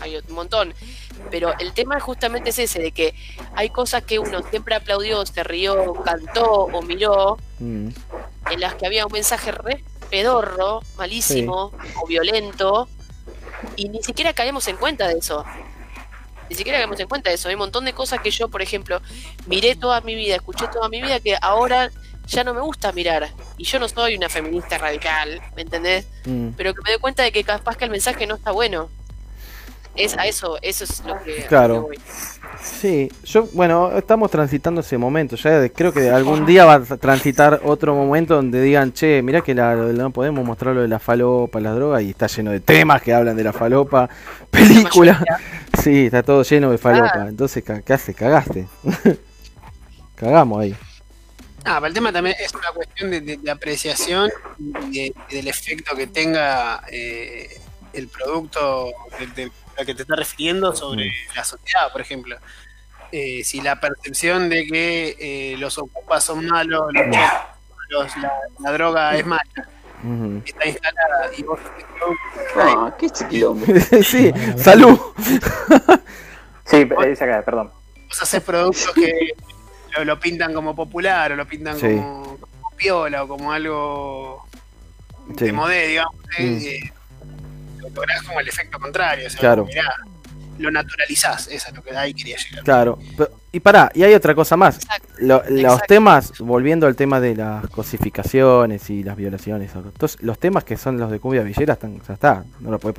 hay 0.00 0.16
un 0.16 0.34
montón. 0.34 0.74
Pero 1.30 1.54
el 1.58 1.72
tema 1.72 1.98
justamente 2.00 2.50
es 2.50 2.58
ese, 2.58 2.80
de 2.80 2.92
que 2.92 3.14
hay 3.54 3.70
cosas 3.70 4.02
que 4.04 4.18
uno 4.18 4.42
siempre 4.50 4.74
aplaudió, 4.74 5.24
se 5.26 5.42
rió, 5.42 5.94
cantó 6.04 6.44
o 6.44 6.82
miró, 6.82 7.38
Mm, 7.58 7.88
en 8.50 8.60
las 8.60 8.74
que 8.74 8.86
había 8.86 9.06
un 9.06 9.12
mensaje 9.12 9.50
re 9.50 9.82
pedorro, 10.06 10.82
malísimo 10.96 11.72
o 12.02 12.06
violento, 12.06 12.88
y 13.76 13.88
ni 13.88 14.02
siquiera 14.02 14.32
caemos 14.32 14.66
en 14.68 14.76
cuenta 14.76 15.08
de 15.08 15.18
eso. 15.18 15.44
Ni 16.48 16.54
siquiera 16.56 16.78
caemos 16.78 17.00
en 17.00 17.08
cuenta 17.08 17.30
de 17.30 17.34
eso. 17.36 17.48
Hay 17.48 17.54
un 17.54 17.60
montón 17.60 17.84
de 17.84 17.92
cosas 17.92 18.20
que 18.20 18.30
yo, 18.30 18.48
por 18.48 18.62
ejemplo, 18.62 19.00
miré 19.46 19.74
toda 19.74 20.00
mi 20.00 20.14
vida, 20.14 20.36
escuché 20.36 20.68
toda 20.68 20.88
mi 20.88 21.02
vida, 21.02 21.18
que 21.20 21.36
ahora 21.40 21.90
ya 22.26 22.44
no 22.44 22.54
me 22.54 22.60
gusta 22.60 22.92
mirar. 22.92 23.30
Y 23.56 23.64
yo 23.64 23.78
no 23.78 23.88
soy 23.88 24.16
una 24.16 24.28
feminista 24.28 24.78
radical, 24.78 25.40
¿me 25.56 25.62
entendés? 25.62 26.06
mm. 26.24 26.50
Pero 26.56 26.74
que 26.74 26.82
me 26.82 26.90
doy 26.90 27.00
cuenta 27.00 27.22
de 27.22 27.32
que 27.32 27.42
capaz 27.44 27.76
que 27.76 27.84
el 27.84 27.90
mensaje 27.90 28.26
no 28.26 28.36
está 28.36 28.52
bueno. 28.52 28.88
Es 29.96 30.16
a 30.18 30.26
eso, 30.26 30.58
eso 30.62 30.84
es 30.84 31.00
lo 31.04 31.20
que... 31.22 31.40
lo 31.40 31.46
Claro. 31.46 31.74
que 31.74 31.80
voy. 31.80 31.98
Sí, 32.62 33.10
yo, 33.24 33.48
bueno, 33.52 33.96
estamos 33.96 34.30
transitando 34.30 34.80
ese 34.80 34.96
momento. 34.98 35.36
Ya 35.36 35.68
creo 35.68 35.92
que 35.92 36.10
algún 36.10 36.46
día 36.46 36.64
va 36.64 36.74
a 36.74 36.80
transitar 36.96 37.60
otro 37.64 37.94
momento 37.94 38.34
donde 38.34 38.62
digan, 38.62 38.92
che, 38.92 39.22
mirá 39.22 39.40
que 39.42 39.54
la, 39.54 39.74
no 39.74 40.10
podemos 40.10 40.44
mostrar 40.44 40.74
lo 40.74 40.82
de 40.82 40.88
la 40.88 40.98
falopa, 40.98 41.60
la 41.60 41.72
droga, 41.72 42.00
y 42.02 42.10
está 42.10 42.26
lleno 42.26 42.50
de 42.50 42.60
temas 42.60 43.02
que 43.02 43.12
hablan 43.12 43.36
de 43.36 43.44
la 43.44 43.52
falopa, 43.52 44.08
película. 44.50 45.22
Sí, 45.82 46.06
está 46.06 46.22
todo 46.22 46.42
lleno 46.42 46.70
de 46.70 46.78
falopa. 46.78 47.26
Entonces, 47.28 47.62
ca- 47.62 47.82
¿qué 47.82 47.92
haces? 47.92 48.16
Cagaste. 48.16 48.66
Cagamos 50.16 50.60
ahí. 50.62 50.74
Ah, 51.64 51.74
pero 51.76 51.86
el 51.88 51.94
tema 51.94 52.12
también 52.12 52.36
es 52.42 52.54
una 52.54 52.70
cuestión 52.74 53.10
de, 53.10 53.20
de- 53.20 53.36
de 53.36 53.50
apreciación 53.50 54.30
y, 54.90 55.10
de- 55.10 55.14
del 55.30 55.48
efecto 55.48 55.94
que 55.94 56.06
tenga 56.06 56.82
eh, 56.90 57.60
el 57.92 58.08
producto 58.08 58.90
del, 59.34 59.52
al 59.78 59.86
que 59.86 59.94
te 59.94 60.03
estás 60.03 60.19
refiriendo 60.19 60.74
sobre 60.74 61.11
la 61.35 61.44
sociedad, 61.44 61.90
por 61.93 62.01
ejemplo. 62.01 62.36
Eh, 63.12 63.43
si 63.44 63.61
la 63.61 63.78
percepción 63.81 64.48
de 64.48 64.66
que 64.66 65.16
eh, 65.19 65.57
los 65.59 65.78
ocupas 65.78 66.24
son 66.24 66.47
malos, 66.47 66.82
los, 66.93 67.07
los- 67.90 68.16
la, 68.16 68.32
la 68.61 68.73
droga 68.73 69.16
es 69.16 69.24
mala, 69.24 69.43
Ujú. 70.03 70.43
está 70.45 70.66
instalada 70.66 71.30
y 71.37 71.43
vos 71.45 71.59
haces 71.61 71.85
productos 71.96 72.16
Ah, 72.56 72.95
qué 72.98 73.09
sí, 74.03 74.32
salud. 74.59 74.98
Sí, 76.64 76.82
acá, 76.82 77.43
perdón. 77.45 77.71
vos 78.09 78.22
haces 78.22 78.43
productos 78.43 78.90
que 78.95 79.13
lo, 79.96 80.05
lo 80.05 80.19
pintan 80.19 80.53
como 80.53 80.74
popular 80.74 81.32
o 81.32 81.37
lo 81.37 81.46
pintan 81.46 81.79
Sí. 81.79 81.87
como, 81.87 82.38
como 82.40 82.71
piola 82.77 83.22
o 83.24 83.29
como 83.29 83.53
algo 83.53 84.45
Sí. 85.38 85.45
de 85.46 85.53
modé, 85.53 85.87
digamos, 85.88 86.14
¿eh? 86.38 86.80
Mm. 86.93 86.95
Lo 87.89 87.95
lográs 88.03 88.23
como 88.23 88.40
el 88.40 88.48
efecto 88.48 88.79
contrario. 88.79 89.27
O 89.27 89.31
sea, 89.31 89.40
Claro. 89.40 89.65
mirá, 89.65 89.95
lo 90.59 90.70
naturalizás, 90.70 91.48
eso 91.48 91.68
es 91.68 91.74
lo 91.74 91.82
que 91.82 91.96
ahí 91.96 92.14
quería 92.14 92.36
llegar. 92.36 92.64
Claro. 92.64 92.98
Pero- 93.16 93.30
y 93.52 93.60
pará, 93.60 93.90
y 93.94 94.02
hay 94.02 94.12
otra 94.12 94.35
cosa 94.35 94.54
más. 94.54 94.76
Exacto. 94.76 95.09
Lo- 95.18 95.43
los 95.48 95.60
Exacto. 95.60 95.85
temas, 95.88 96.32
volviendo 96.40 96.86
al 96.86 96.94
tema 96.94 97.20
de 97.20 97.35
las 97.36 97.66
cosificaciones 97.70 98.90
y 98.90 99.02
las 99.02 99.16
violaciones, 99.16 99.70
entonces, 99.74 100.20
los 100.22 100.38
temas 100.38 100.62
que 100.64 100.76
son 100.76 100.98
los 100.98 101.10
de 101.10 101.20
Cumbia 101.20 101.43
Villera 101.43 101.72
están, 101.72 102.01
ya 102.06 102.12
está, 102.14 102.44
no 102.60 102.70
lo 102.70 102.78
puede 102.78 102.96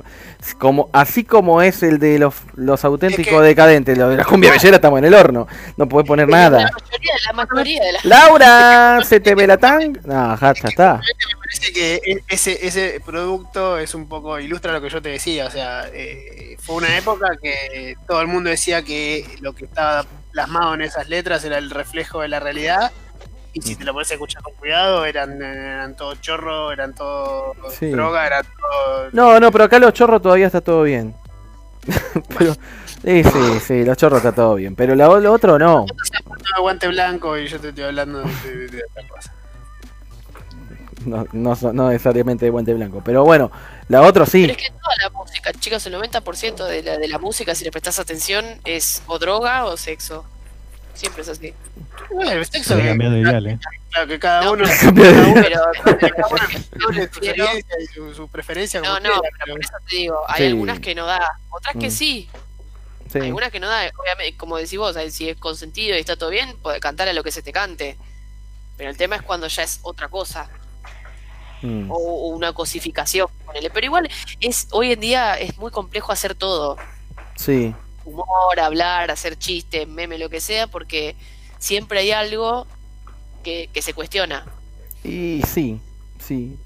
como 0.58 0.90
Así 0.94 1.24
como 1.26 1.62
es 1.62 1.84
el 1.84 2.00
de 2.00 2.18
los, 2.18 2.34
los 2.56 2.84
auténticos 2.86 3.42
que- 3.42 3.48
decadentes, 3.48 3.96
lo 3.98 4.10
de 4.10 4.18
la 4.18 4.26
Cumbia 4.26 4.52
Villera 4.52 4.78
estamos 4.78 4.98
en 4.98 5.06
el 5.06 5.14
horno, 5.14 5.48
no 5.76 5.88
puede 5.88 6.06
poner 6.08 6.28
La 6.28 6.50
nada. 6.50 6.58
mayoría, 6.72 7.14
la 7.28 7.34
mayoría 7.34 7.84
de 7.84 7.92
las 7.94 8.06
Laura, 8.06 9.00
¿se 9.04 9.20
te 9.20 9.36
ve 9.36 9.46
la 9.46 9.58
tan? 9.58 9.94
No, 10.06 10.40
ya 10.40 10.52
está. 10.52 10.96
Me 10.96 11.38
parece 11.38 11.74
que 11.74 11.96
e- 11.96 12.24
ese, 12.30 12.66
ese 12.66 13.00
producto 13.06 13.78
es 13.78 13.94
un 13.94 14.08
poco, 14.10 14.40
ilustra 14.40 14.74
lo 14.74 14.82
que 14.82 14.90
yo 14.90 15.02
te 15.02 15.10
decía, 15.10 15.46
o 15.46 15.52
sea, 15.52 15.88
eh, 15.94 16.56
fue 16.60 16.76
una 16.78 16.98
época 16.98 17.28
que 17.42 17.47
todo 18.08 18.22
el 18.22 18.28
mundo 18.28 18.50
decía 18.50 18.84
que 18.84 19.38
lo 19.42 19.54
que 19.54 19.66
estaba 19.66 20.06
plasmado 20.32 20.74
en 20.76 20.82
esas 20.82 21.08
letras 21.10 21.44
era 21.44 21.58
el 21.58 21.70
reflejo 21.70 22.22
de 22.22 22.28
la 22.28 22.40
realidad. 22.40 22.92
Y 23.54 23.62
si 23.62 23.76
te 23.76 23.84
lo 23.86 23.94
pones 23.94 24.12
a 24.12 24.14
escuchar 24.14 24.44
con 24.44 24.54
cuidado, 24.54 25.04
eran, 25.06 25.42
eran 25.42 25.96
todo 25.96 26.14
chorro, 26.16 26.72
eran 26.72 26.94
todo 26.94 27.54
Sí. 27.72 27.90
droga, 27.90 28.28
eran 28.28 28.46
todo 28.46 29.10
No, 29.14 29.40
no, 29.40 29.52
pero 29.52 29.64
acá 29.64 29.80
los 29.80 29.94
chorros 29.94 30.22
todavía 30.22 30.46
está 30.46 30.62
todo 30.62 30.84
bien. 30.84 31.16
pero, 32.38 32.54
sí, 33.04 33.24
sí, 33.24 33.60
sí, 33.66 33.86
los 33.86 33.98
chorros 33.98 34.18
está 34.18 34.32
todo 34.34 34.56
bien, 34.56 34.76
pero 34.76 34.94
lo, 34.94 35.20
lo 35.20 35.32
otro 35.34 35.58
no. 35.58 35.86
todo 35.88 36.62
guante 36.62 36.88
blanco 36.90 37.38
y 37.38 37.48
yo 37.48 37.60
te 37.60 37.70
estoy 37.70 37.86
hablando 37.86 38.20
de, 38.20 38.28
de- 38.58 38.68
de 38.68 38.84
otra 38.92 39.08
cosa. 39.08 39.34
No, 41.08 41.26
no, 41.32 41.56
no 41.74 41.90
necesariamente 41.90 42.46
de 42.46 42.52
guante 42.52 42.74
blanco, 42.74 43.02
pero 43.04 43.24
bueno, 43.24 43.52
la 43.88 44.02
otra 44.02 44.26
sí. 44.26 44.42
Pero 44.42 44.54
es 44.54 44.58
que 44.58 44.70
toda 44.72 44.96
la 45.04 45.10
música, 45.10 45.52
chicos, 45.54 45.86
el 45.88 45.94
90% 45.96 46.66
de 46.66 46.84
la, 46.84 46.98
de 46.98 47.08
la 47.08 47.18
música, 47.20 47.56
si 47.56 47.64
le 47.64 47.72
prestas 47.72 47.98
atención, 48.00 48.46
es 48.66 49.02
o 49.08 49.18
droga 49.20 49.66
o 49.66 49.78
sexo. 49.78 50.26
Siempre 50.94 51.22
es 51.22 51.30
así. 51.30 51.54
Bueno, 52.12 52.32
el 52.32 52.46
sexo 52.46 52.74
Se 52.76 52.80
ha 52.80 52.84
que, 52.84 52.90
cambiado 52.90 53.14
de 53.14 53.20
dial, 53.24 53.48
eh. 53.48 53.60
claro, 53.92 54.08
que 54.08 54.20
cada 54.20 54.42
No, 54.46 54.52
uno, 54.54 54.66
su 54.68 54.94
Pero- 54.94 55.72
experiencia 57.04 57.76
y 57.82 57.86
su, 57.94 58.14
su 58.14 58.28
preferencia 58.28 58.80
como 58.82 58.94
no, 58.94 59.00
no, 59.00 59.22
quiera, 59.22 59.22
pero 59.22 59.32
pero- 59.40 59.54
por 59.56 59.64
eso 59.64 59.74
te 59.90 59.96
digo, 59.96 60.24
hay 60.28 60.38
Sí. 60.38 60.46
algunas 60.48 60.80
que 60.80 60.96
no 60.96 61.06
da, 61.06 61.40
otras 61.50 61.76
que 61.80 61.88
Mm. 61.88 61.92
sí, 61.92 62.30
sí. 63.12 63.20
algunas 63.20 63.52
que 63.52 63.60
no 63.60 63.68
da, 63.68 63.90
obviamente, 63.98 64.36
como 64.38 64.58
decís 64.58 64.78
vos, 64.78 64.96
ahí 64.98 65.12
si 65.12 65.30
es 65.30 65.38
consentido 65.38 65.96
y 65.96 66.00
está 66.00 66.16
todo 66.16 66.30
bien, 66.30 66.58
puede 66.62 66.80
cantar 66.80 67.08
a 67.08 67.14
lo 67.14 67.24
que 67.24 67.32
se 67.32 67.42
te 67.42 67.52
cante. 67.52 67.98
Pero 68.78 68.90
el 68.90 68.98
tema 68.98 69.16
es 69.16 69.22
cuando 69.24 69.48
ya 69.48 69.64
es 69.64 69.80
otra 69.84 70.08
cosa, 70.08 70.50
Mm, 71.62 71.90
o, 71.92 71.96
o 71.96 72.28
una 72.36 72.54
cosificación, 72.54 73.28
ponele. 73.46 73.70
Pero 73.70 73.86
igual 73.86 74.10
es 74.40 74.68
hoy 74.72 74.92
en 74.92 75.00
día 75.00 75.34
es 75.40 75.58
muy 75.58 75.72
complejo 75.72 76.12
hacer 76.12 76.36
todo. 76.36 76.78
Sí, 77.36 77.74
humor, 78.06 78.60
hablar, 78.60 79.12
hacer 79.12 79.38
chistes, 79.38 79.88
meme, 79.88 80.18
lo 80.18 80.30
que 80.30 80.40
sea, 80.40 80.68
porque 80.68 81.16
siempre 81.60 82.00
hay 82.00 82.12
algo 82.12 82.66
que, 83.44 83.70
que 83.74 83.82
se 83.82 83.94
cuestiona. 83.94 84.46
y 85.04 85.42
sí, 85.48 85.80
sí, 86.26 86.58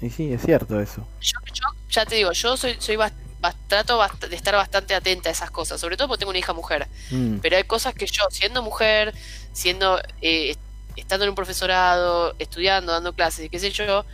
y 0.00 0.10
sí, 0.10 0.32
es 0.32 0.42
cierto 0.42 0.80
eso. 0.80 1.06
Yo, 1.20 1.38
yo 1.52 1.64
ya 1.90 2.06
te 2.06 2.14
digo, 2.16 2.32
yo 2.32 2.56
soy, 2.56 2.76
soy 2.78 2.96
bast- 2.96 3.14
bast- 3.40 3.56
trato 3.66 4.00
de 4.28 4.36
estar 4.36 4.54
bastante 4.54 4.94
atenta 4.94 5.28
a 5.28 5.32
esas 5.32 5.50
cosas, 5.50 5.80
sobre 5.80 5.96
todo 5.96 6.08
porque 6.08 6.20
tengo 6.20 6.30
una 6.30 6.38
hija 6.38 6.52
mujer. 6.52 6.86
Mm, 7.10 7.38
Pero 7.38 7.56
hay 7.56 7.64
cosas 7.64 7.94
que 7.94 8.06
yo, 8.06 8.24
siendo 8.30 8.62
mujer, 8.62 9.14
siendo 9.52 10.00
eh, 10.22 10.54
estando 10.96 11.24
en 11.24 11.30
un 11.30 11.34
profesorado, 11.36 12.34
estudiando, 12.38 12.92
dando 12.92 13.12
clases 13.14 13.46
y 13.46 13.48
qué 13.50 13.58
sé 13.58 13.70
yo, 13.70 14.04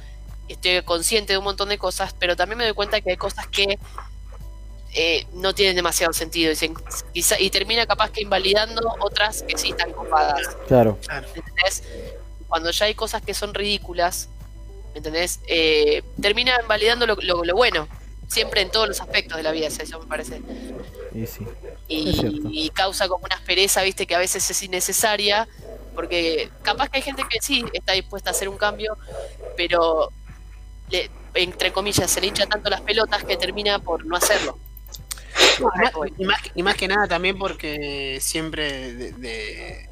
estoy 0.48 0.82
consciente 0.82 1.32
de 1.32 1.38
un 1.38 1.44
montón 1.44 1.68
de 1.68 1.78
cosas, 1.78 2.14
pero 2.18 2.36
también 2.36 2.58
me 2.58 2.64
doy 2.64 2.74
cuenta 2.74 3.00
que 3.00 3.10
hay 3.10 3.16
cosas 3.16 3.46
que 3.46 3.78
eh, 4.96 5.26
no 5.32 5.54
tienen 5.54 5.74
demasiado 5.74 6.12
sentido 6.12 6.52
y, 6.52 6.56
se- 6.56 6.72
quizá- 7.12 7.40
y 7.40 7.50
termina 7.50 7.84
capaz 7.86 8.10
que 8.10 8.22
invalidando 8.22 8.94
otras 9.00 9.42
que 9.42 9.58
sí 9.58 9.70
están 9.70 9.92
copadas. 9.92 10.40
claro, 10.68 10.98
¿entendés? 11.34 11.82
Cuando 12.48 12.70
ya 12.70 12.86
hay 12.86 12.94
cosas 12.94 13.20
que 13.22 13.34
son 13.34 13.54
ridículas, 13.54 14.28
¿entendés? 14.94 15.40
Eh, 15.48 16.02
termina 16.22 16.56
validando 16.68 17.06
lo, 17.06 17.16
lo- 17.16 17.44
lo 17.44 17.54
bueno. 17.56 17.88
siempre 18.28 18.62
en 18.62 18.70
todos 18.70 18.88
los 18.88 19.00
aspectos 19.00 19.36
de 19.36 19.42
la 19.42 19.52
vida, 19.52 19.66
eso 19.66 19.98
me 20.00 20.06
parece. 20.06 20.40
Y 21.14 21.26
sí. 21.26 21.46
Y, 21.88 22.10
Es 22.10 22.16
cierto. 22.16 22.48
y 22.50 22.70
causa 22.70 23.06
como 23.08 23.24
una 23.24 23.34
aspereza, 23.36 23.82
viste, 23.82 24.06
que 24.06 24.14
a 24.14 24.18
veces 24.18 24.48
es 24.50 24.62
innecesaria, 24.62 25.46
porque 25.94 26.50
capaz 26.62 26.88
que 26.88 26.96
hay 26.98 27.02
gente 27.02 27.22
que 27.28 27.40
sí 27.42 27.64
está 27.72 27.92
dispuesta 27.92 28.30
a 28.30 28.32
hacer 28.32 28.48
un 28.48 28.56
cambio, 28.56 28.96
pero 29.56 30.10
le- 30.90 31.10
entre 31.34 31.72
comillas 31.72 32.10
se 32.10 32.20
le 32.20 32.28
hincha 32.28 32.46
tanto 32.46 32.70
las 32.70 32.80
pelotas 32.82 33.24
que 33.24 33.36
termina 33.36 33.78
por 33.80 34.04
no 34.06 34.16
hacerlo. 34.16 34.58
Y 35.58 35.62
más, 35.62 35.92
y 36.18 36.24
más 36.24 36.42
que- 36.42 36.50
y 36.54 36.62
más 36.62 36.74
que 36.76 36.88
nada 36.88 37.06
también 37.08 37.38
porque 37.38 38.18
siempre 38.20 38.92
de- 38.94 39.12
de- 39.12 39.88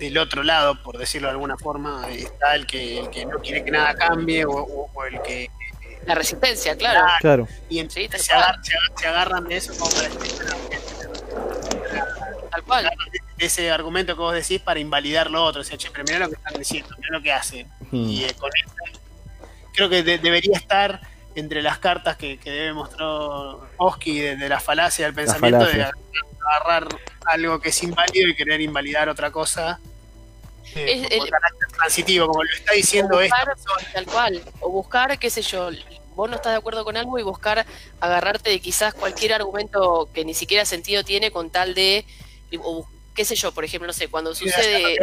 del 0.00 0.18
otro 0.18 0.42
lado, 0.42 0.82
por 0.82 0.98
decirlo 0.98 1.28
de 1.28 1.32
alguna 1.32 1.56
forma, 1.58 2.08
está 2.10 2.54
el 2.54 2.66
que, 2.66 2.98
el 3.00 3.10
que 3.10 3.26
no 3.26 3.38
quiere 3.38 3.62
que 3.64 3.70
nada 3.70 3.94
cambie 3.94 4.44
o, 4.46 4.52
o- 4.52 4.90
o 4.92 5.04
el 5.04 5.20
que... 5.22 5.50
La 6.06 6.14
resistencia, 6.14 6.74
claro. 6.76 7.02
Claro. 7.20 7.48
Y 7.68 7.78
en- 7.80 7.90
Sí, 7.90 8.08
se, 8.10 8.30
cual. 8.32 8.42
agar- 8.42 8.64
se 8.64 8.72
agar- 8.74 8.92
se 8.98 9.06
agarran 9.06 9.44
de 9.48 9.56
eso 9.58 9.74
como 9.78 9.90
para 9.92 10.08
Tal 12.50 12.62
cual. 12.64 12.90
de 13.36 13.46
ese 13.46 13.70
argumento 13.70 14.14
que 14.14 14.20
vos 14.20 14.34
decís 14.34 14.60
para 14.60 14.80
invalidar 14.80 15.30
lo 15.30 15.44
otro. 15.44 15.60
O 15.60 15.64
sea, 15.64 15.76
che, 15.76 15.90
pero 15.90 16.04
mirá 16.04 16.18
lo 16.18 16.28
que 16.28 16.34
están 16.36 16.54
diciendo, 16.54 16.88
mirá 16.98 17.10
lo 17.18 17.22
que 17.22 17.32
hacen. 17.32 17.66
Mm. 17.90 17.96
Y 18.08 18.24
eh, 18.24 18.34
con 18.38 18.50
eso, 18.56 18.99
creo 19.80 19.88
que 19.88 20.02
de- 20.02 20.18
debería 20.18 20.58
estar 20.58 21.00
entre 21.34 21.62
las 21.62 21.78
cartas 21.78 22.16
que, 22.16 22.38
que 22.38 22.50
debe 22.50 22.74
mostrar 22.74 23.08
Oski 23.78 24.18
de, 24.20 24.36
de 24.36 24.48
la 24.48 24.60
falacia 24.60 25.06
del 25.06 25.14
pensamiento 25.14 25.64
de 25.64 25.84
agarrar 26.50 26.88
algo 27.24 27.58
que 27.60 27.70
es 27.70 27.82
inválido 27.82 28.28
y 28.28 28.34
querer 28.34 28.60
invalidar 28.60 29.08
otra 29.08 29.30
cosa. 29.30 29.80
eh, 30.74 31.00
Es 31.02 31.08
como 31.08 31.24
el- 31.24 31.30
carácter 31.30 31.68
transitivo, 31.68 32.26
como 32.26 32.42
lo 32.44 32.50
está 32.52 32.72
O 32.72 32.74
diciendo 32.76 33.20
esta 33.22 33.36
buscar, 33.54 33.92
tal 33.94 34.06
cual. 34.06 34.42
O 34.60 34.68
buscar, 34.70 35.18
qué 35.18 35.30
sé 35.30 35.40
yo, 35.42 35.70
vos 36.14 36.28
no 36.28 36.36
estás 36.36 36.52
de 36.52 36.58
acuerdo 36.58 36.84
con 36.84 36.96
algo 36.98 37.18
y 37.18 37.22
buscar 37.22 37.64
agarrarte 38.00 38.50
de 38.50 38.60
quizás 38.60 38.92
cualquier 38.92 39.32
argumento 39.32 40.10
que 40.12 40.24
ni 40.26 40.34
siquiera 40.34 40.66
sentido 40.66 41.04
tiene 41.04 41.30
con 41.30 41.48
tal 41.50 41.74
de, 41.74 42.04
o, 42.62 42.86
qué 43.14 43.24
sé 43.24 43.34
yo, 43.34 43.52
por 43.52 43.64
ejemplo, 43.64 43.86
no 43.86 43.92
sé, 43.92 44.08
cuando 44.08 44.34
sucede... 44.34 44.96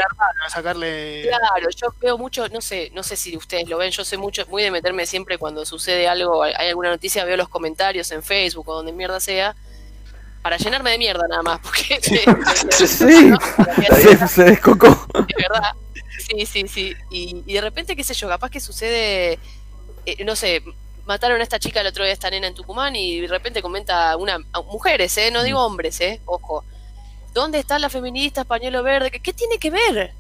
a 0.46 0.50
sacarle 0.50 1.24
Claro, 1.28 1.70
yo 1.76 1.94
veo 2.00 2.18
mucho, 2.18 2.48
no 2.50 2.62
sé, 2.62 2.92
no 2.94 3.04
sé 3.04 3.16
si 3.16 3.36
ustedes 3.36 3.68
lo 3.68 3.78
ven, 3.78 3.92
yo 3.92 4.06
sé 4.06 4.18
mucho, 4.18 4.46
muy 4.48 4.64
de 4.64 4.72
meterme 4.72 5.06
siempre 5.06 5.38
cuando 5.38 5.66
sucede 5.66 6.08
algo, 6.08 6.44
hay 6.44 6.70
alguna 6.70 6.90
noticia, 6.90 7.26
veo 7.26 7.38
los 7.38 7.50
comentarios 7.50 8.12
en 8.12 8.24
Facebook 8.24 8.68
o 8.70 8.76
donde 8.76 8.92
mierda 8.92 9.20
sea, 9.20 9.56
para 10.42 10.58
llenarme 10.58 10.92
de 10.92 10.98
mierda 10.98 11.28
nada 11.28 11.44
más, 11.44 11.60
porque 11.64 12.00
Sí, 12.72 12.88
se 14.28 14.44
descocó. 14.44 14.88
de 15.14 15.36
verdad. 15.38 15.74
Sí, 16.20 16.46
sí, 16.46 16.68
sí. 16.68 16.96
Y, 17.12 17.44
y 17.46 17.54
de 17.54 17.62
repente, 17.62 17.96
qué 17.96 18.04
sé 18.04 18.14
yo, 18.14 18.28
capaz 18.28 18.50
que 18.50 18.60
sucede, 18.60 19.40
eh, 20.06 20.24
no 20.24 20.36
sé, 20.36 20.64
mataron 21.06 21.40
a 21.40 21.44
esta 21.44 21.60
chica 21.60 21.82
el 21.82 21.88
otro 21.88 22.04
día, 22.04 22.14
esta 22.14 22.30
nena 22.30 22.48
en 22.48 22.56
Tucumán, 22.56 22.96
y 22.96 23.22
de 23.22 23.28
repente 23.28 23.62
comenta 23.62 24.16
una, 24.18 24.40
mujeres, 24.66 25.18
¿eh? 25.18 25.32
No 25.32 25.44
digo 25.44 25.64
hombres, 25.64 26.00
¿eh? 26.02 26.22
Ojo. 26.26 26.64
¿Dónde 27.38 27.60
está 27.60 27.78
la 27.78 27.90
feminista 27.90 28.44
pañuelo 28.46 28.82
verde? 28.82 29.12
¿Qué, 29.12 29.20
qué 29.20 29.32
tiene 29.32 29.60
que 29.60 29.70
ver? 29.70 30.14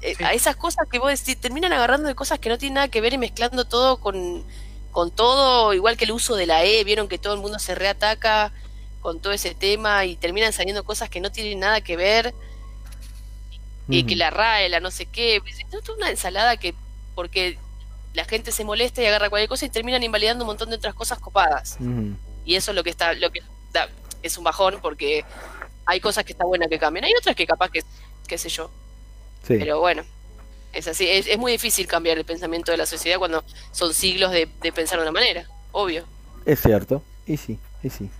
Eh, 0.00 0.14
Sí. 0.16 0.24
A 0.24 0.32
esas 0.32 0.56
cosas 0.56 0.86
que 0.90 0.98
vos 0.98 1.10
decís, 1.10 1.38
terminan 1.40 1.72
agarrando 1.72 2.08
de 2.08 2.14
cosas 2.14 2.38
que 2.38 2.48
no 2.48 2.56
tienen 2.56 2.74
nada 2.76 2.88
que 2.88 3.00
ver 3.02 3.12
y 3.12 3.18
mezclando 3.18 3.66
todo 3.66 3.98
con, 3.98 4.42
con 4.90 5.10
todo, 5.10 5.72
igual 5.74 5.96
que 5.98 6.04
el 6.04 6.12
uso 6.12 6.34
de 6.34 6.46
la 6.46 6.64
E, 6.64 6.82
vieron 6.84 7.08
que 7.08 7.18
todo 7.18 7.34
el 7.34 7.40
mundo 7.40 7.58
se 7.58 7.74
reataca 7.74 8.52
con 9.00 9.20
todo 9.20 9.32
ese 9.34 9.54
tema 9.54 10.04
y 10.06 10.16
terminan 10.16 10.52
saliendo 10.54 10.82
cosas 10.84 11.10
que 11.10 11.20
no 11.20 11.30
tienen 11.30 11.60
nada 11.60 11.80
que 11.82 11.96
ver 11.96 12.34
y 13.88 14.04
que 14.04 14.16
la 14.16 14.30
RAE, 14.30 14.68
la 14.70 14.80
no 14.80 14.90
sé 14.90 15.06
qué, 15.06 15.36
es 15.36 15.88
una 15.96 16.08
ensalada 16.08 16.56
que 16.56 16.74
porque 17.14 17.58
la 18.14 18.24
gente 18.24 18.50
se 18.52 18.64
molesta 18.64 19.02
y 19.02 19.06
agarra 19.06 19.28
cualquier 19.28 19.48
cosa 19.48 19.66
y 19.66 19.70
terminan 19.70 20.02
invalidando 20.02 20.44
un 20.44 20.48
montón 20.48 20.70
de 20.70 20.76
otras 20.76 20.94
cosas 20.94 21.18
copadas. 21.18 21.76
Ujú. 21.80 22.16
Y 22.46 22.54
eso 22.54 22.70
es 22.70 22.74
lo 22.74 22.82
que 22.84 22.90
está, 22.90 23.12
lo 23.14 23.30
que 23.30 23.40
da- 23.72 23.88
es 24.22 24.38
un 24.38 24.44
bajón 24.44 24.78
porque 24.80 25.24
hay 25.86 26.00
cosas 26.00 26.24
que 26.24 26.32
está 26.32 26.44
buena 26.44 26.66
que 26.68 26.78
cambien, 26.78 27.04
hay 27.04 27.12
otras 27.18 27.34
que 27.36 27.46
capaz 27.46 27.70
que, 27.70 27.80
qué 28.26 28.38
sé 28.38 28.48
yo, 28.48 28.70
Sí. 29.46 29.56
pero 29.58 29.80
bueno, 29.80 30.02
es 30.72 30.86
así, 30.88 31.06
es, 31.08 31.26
es 31.26 31.38
muy 31.38 31.52
difícil 31.52 31.86
cambiar 31.86 32.18
el 32.18 32.24
pensamiento 32.24 32.70
de 32.72 32.78
la 32.78 32.86
sociedad 32.86 33.18
cuando 33.18 33.44
son 33.72 33.92
siglos 33.92 34.30
de, 34.30 34.48
de 34.62 34.72
pensar 34.72 34.98
de 34.98 35.02
una 35.02 35.12
manera, 35.12 35.46
obvio. 35.72 36.04
Es 36.46 36.60
cierto. 36.60 37.02
Y 37.26 37.36
sí, 37.36 37.58
y 37.82 37.90
sí. 37.90 38.10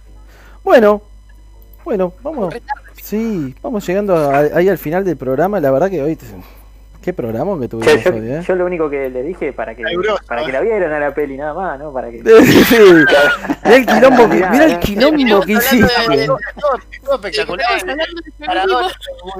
Bueno, 0.63 1.03
bueno, 1.85 2.13
vamos. 2.23 2.55
Sí, 3.03 3.55
vamos 3.63 3.85
llegando 3.87 4.15
a- 4.17 4.39
ahí 4.57 4.69
al 4.69 4.79
final 4.79 5.05
del 5.05 5.17
programa. 5.17 5.59
La 5.59 5.71
verdad 5.73 5.91
que 5.91 6.01
hoy. 6.03 6.15
te- 6.15 6.27
Qué 7.03 7.13
programa 7.13 7.59
que 7.61 7.69
tuvimos 7.69 8.05
yo- 8.05 8.13
hoy, 8.15 8.31
¿eh? 8.31 8.43
yo 8.47 8.55
lo 8.55 8.65
único 8.67 8.89
que 8.89 9.11
le 9.11 9.23
dije 9.23 9.53
para 9.53 9.75
que, 9.75 9.83
para 10.27 10.45
que 10.45 10.53
la 10.53 10.61
vieran 10.61 10.93
a 10.93 11.01
la 11.01 11.13
peli, 11.15 11.37
nada 11.37 11.53
más, 11.53 11.79
¿no? 11.79 11.93
Para 11.93 12.11
que... 12.11 12.19
Sí. 12.23 12.77
Mirá 13.65 13.77
el 13.77 13.87
quilombo 13.87 14.29
que, 14.31 14.37
mirá 14.37 14.65
el 14.65 14.79
quilombo 14.79 15.41
que 15.43 15.53
hiciste. 15.53 16.27
todo, 17.05 17.15
espectacular. 17.17 17.67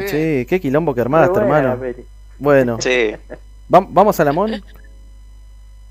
Sí, 0.07 0.47
qué 0.49 0.61
quilombo 0.61 0.95
que 0.95 1.01
armaste, 1.01 1.39
hermano. 1.39 1.79
Bueno, 2.39 2.77
Sí, 2.81 3.15
¿vam- 3.71 3.87
¿vamos 3.91 4.19
a 4.19 4.25
la 4.25 4.33
Mon? 4.33 4.51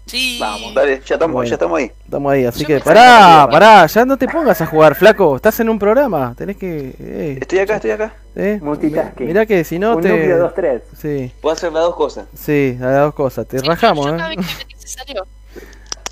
Sí. 0.05 0.37
Vamos, 0.41 0.73
dale, 0.73 1.01
ya 1.05 1.15
estamos, 1.15 1.33
Bueno. 1.33 1.47
ya 1.49 1.55
estamos 1.55 1.79
ahí. 1.79 1.91
Estamos 2.03 2.31
ahí, 2.33 2.45
así 2.45 2.61
Yo 2.61 2.67
que 2.67 2.79
pará, 2.79 3.47
pará, 3.49 3.85
ya 3.85 4.03
no 4.03 4.17
te 4.17 4.27
pongas 4.27 4.59
a 4.61 4.65
jugar, 4.65 4.95
flaco. 4.95 5.35
Estás 5.37 5.59
en 5.61 5.69
un 5.69 5.79
programa, 5.79 6.33
tenés 6.37 6.57
que. 6.57 6.93
eh, 6.99 7.37
Estoy 7.39 7.59
acá, 7.59 7.75
estoy 7.75 7.91
acá. 7.91 8.13
eh. 8.35 8.59
Multitasking. 8.61 9.27
Mirá 9.27 9.45
que 9.45 9.63
si 9.63 9.79
no 9.79 9.95
Un 9.95 10.01
te. 10.01 10.09
núcleo 10.09 10.53
2-3. 10.53 10.81
Sí, 10.97 11.31
Puedo 11.41 11.53
hacer 11.53 11.71
las 11.71 11.83
dos 11.83 11.95
cosas. 11.95 12.25
sí, 12.35 12.77
a 12.81 12.85
las 12.85 13.01
dos 13.03 13.13
cosas. 13.13 13.47
Te 13.47 13.59
Sí, 13.59 13.65
rajamos, 13.65 14.05
yo 14.07 14.15
¿eh? 14.15 14.29
que 14.31 14.37
metí 14.37 14.75
se 14.79 14.87
salió. 14.87 15.25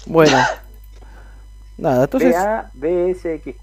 Bueno. 0.05 0.37
Nada, 1.77 2.03
entonces. 2.05 2.33
BA, 2.35 2.71
BSXQ. 2.73 3.55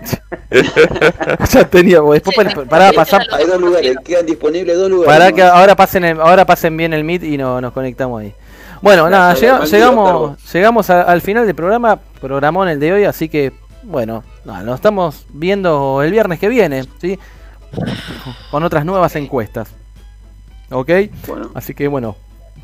ya 1.50 1.64
teníamos. 1.68 2.14
Después 2.14 2.54
pa- 2.54 2.64
pará, 2.64 2.92
pasá. 2.92 3.20
Hay 3.32 3.46
dos 3.46 3.60
lugares, 3.60 3.96
quedan 4.04 4.26
disponibles 4.26 4.76
dos 4.76 4.90
lugares. 4.90 5.14
Pará 5.14 5.32
que 5.32 5.42
ahora 5.42 5.74
pasen, 5.76 6.04
el- 6.04 6.20
ahora 6.20 6.44
pasen 6.44 6.76
bien 6.76 6.92
el 6.92 7.04
meet 7.04 7.22
y 7.22 7.36
no, 7.36 7.60
nos 7.60 7.72
conectamos 7.72 8.20
ahí. 8.20 8.34
Bueno, 8.84 9.08
nada, 9.08 9.32
llegamos, 9.34 10.52
llegamos 10.52 10.90
a- 10.90 11.02
al 11.04 11.22
final 11.22 11.46
del 11.46 11.54
programa, 11.54 11.98
programón 12.20 12.68
el 12.68 12.78
de 12.78 12.92
hoy, 12.92 13.04
así 13.04 13.30
que, 13.30 13.52
bueno, 13.82 14.22
nada, 14.44 14.62
nos 14.62 14.74
estamos 14.74 15.24
viendo 15.30 16.02
el 16.02 16.10
viernes 16.12 16.38
que 16.38 16.48
viene, 16.50 16.84
¿sí? 17.00 17.18
Con 18.50 18.62
otras 18.62 18.84
nuevas 18.84 19.16
encuestas. 19.16 19.70
¿Ok? 20.70 20.90
Bueno, 21.26 21.50
Así 21.54 21.72
que, 21.72 21.88
bueno, 21.88 22.14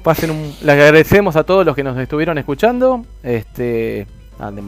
pasen 0.02 0.30
un... 0.30 0.54
Les 0.60 0.68
agradecemos 0.74 1.36
a 1.36 1.44
todos 1.44 1.64
los 1.64 1.74
que 1.74 1.82
nos 1.84 1.96
estuvieron 1.96 2.36
escuchando. 2.36 3.02
Este... 3.22 4.06
le 4.54 4.62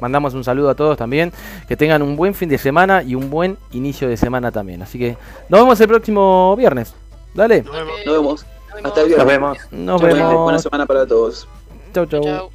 mandamos, 0.00 0.32
un 0.32 0.44
saludo 0.44 0.70
a 0.70 0.74
todos 0.74 0.96
también. 0.96 1.30
Que 1.68 1.76
tengan 1.76 2.00
un 2.00 2.16
buen 2.16 2.34
fin 2.34 2.48
de 2.48 2.56
semana 2.56 3.02
y 3.02 3.14
un 3.14 3.28
buen 3.28 3.58
inicio 3.72 4.08
de 4.08 4.16
semana 4.16 4.50
también. 4.50 4.80
Así 4.82 4.98
que 4.98 5.16
nos 5.50 5.60
vemos 5.60 5.78
el 5.80 5.88
próximo 5.88 6.54
viernes. 6.56 6.94
Dale. 7.34 7.62
Nos 7.62 7.74
vemos. 7.74 7.92
nos 8.06 8.14
vemos. 8.16 8.46
Hasta 8.82 9.00
el 9.02 9.08
viernes. 9.08 9.18
Nos 9.18 9.26
vemos. 9.26 9.58
Nos 9.70 10.02
vemos. 10.02 10.42
Buena 10.42 10.58
semana 10.58 10.86
para 10.86 11.06
todos. 11.06 11.46
Chau, 11.92 12.06
chau. 12.06 12.22
Chau. 12.22 12.50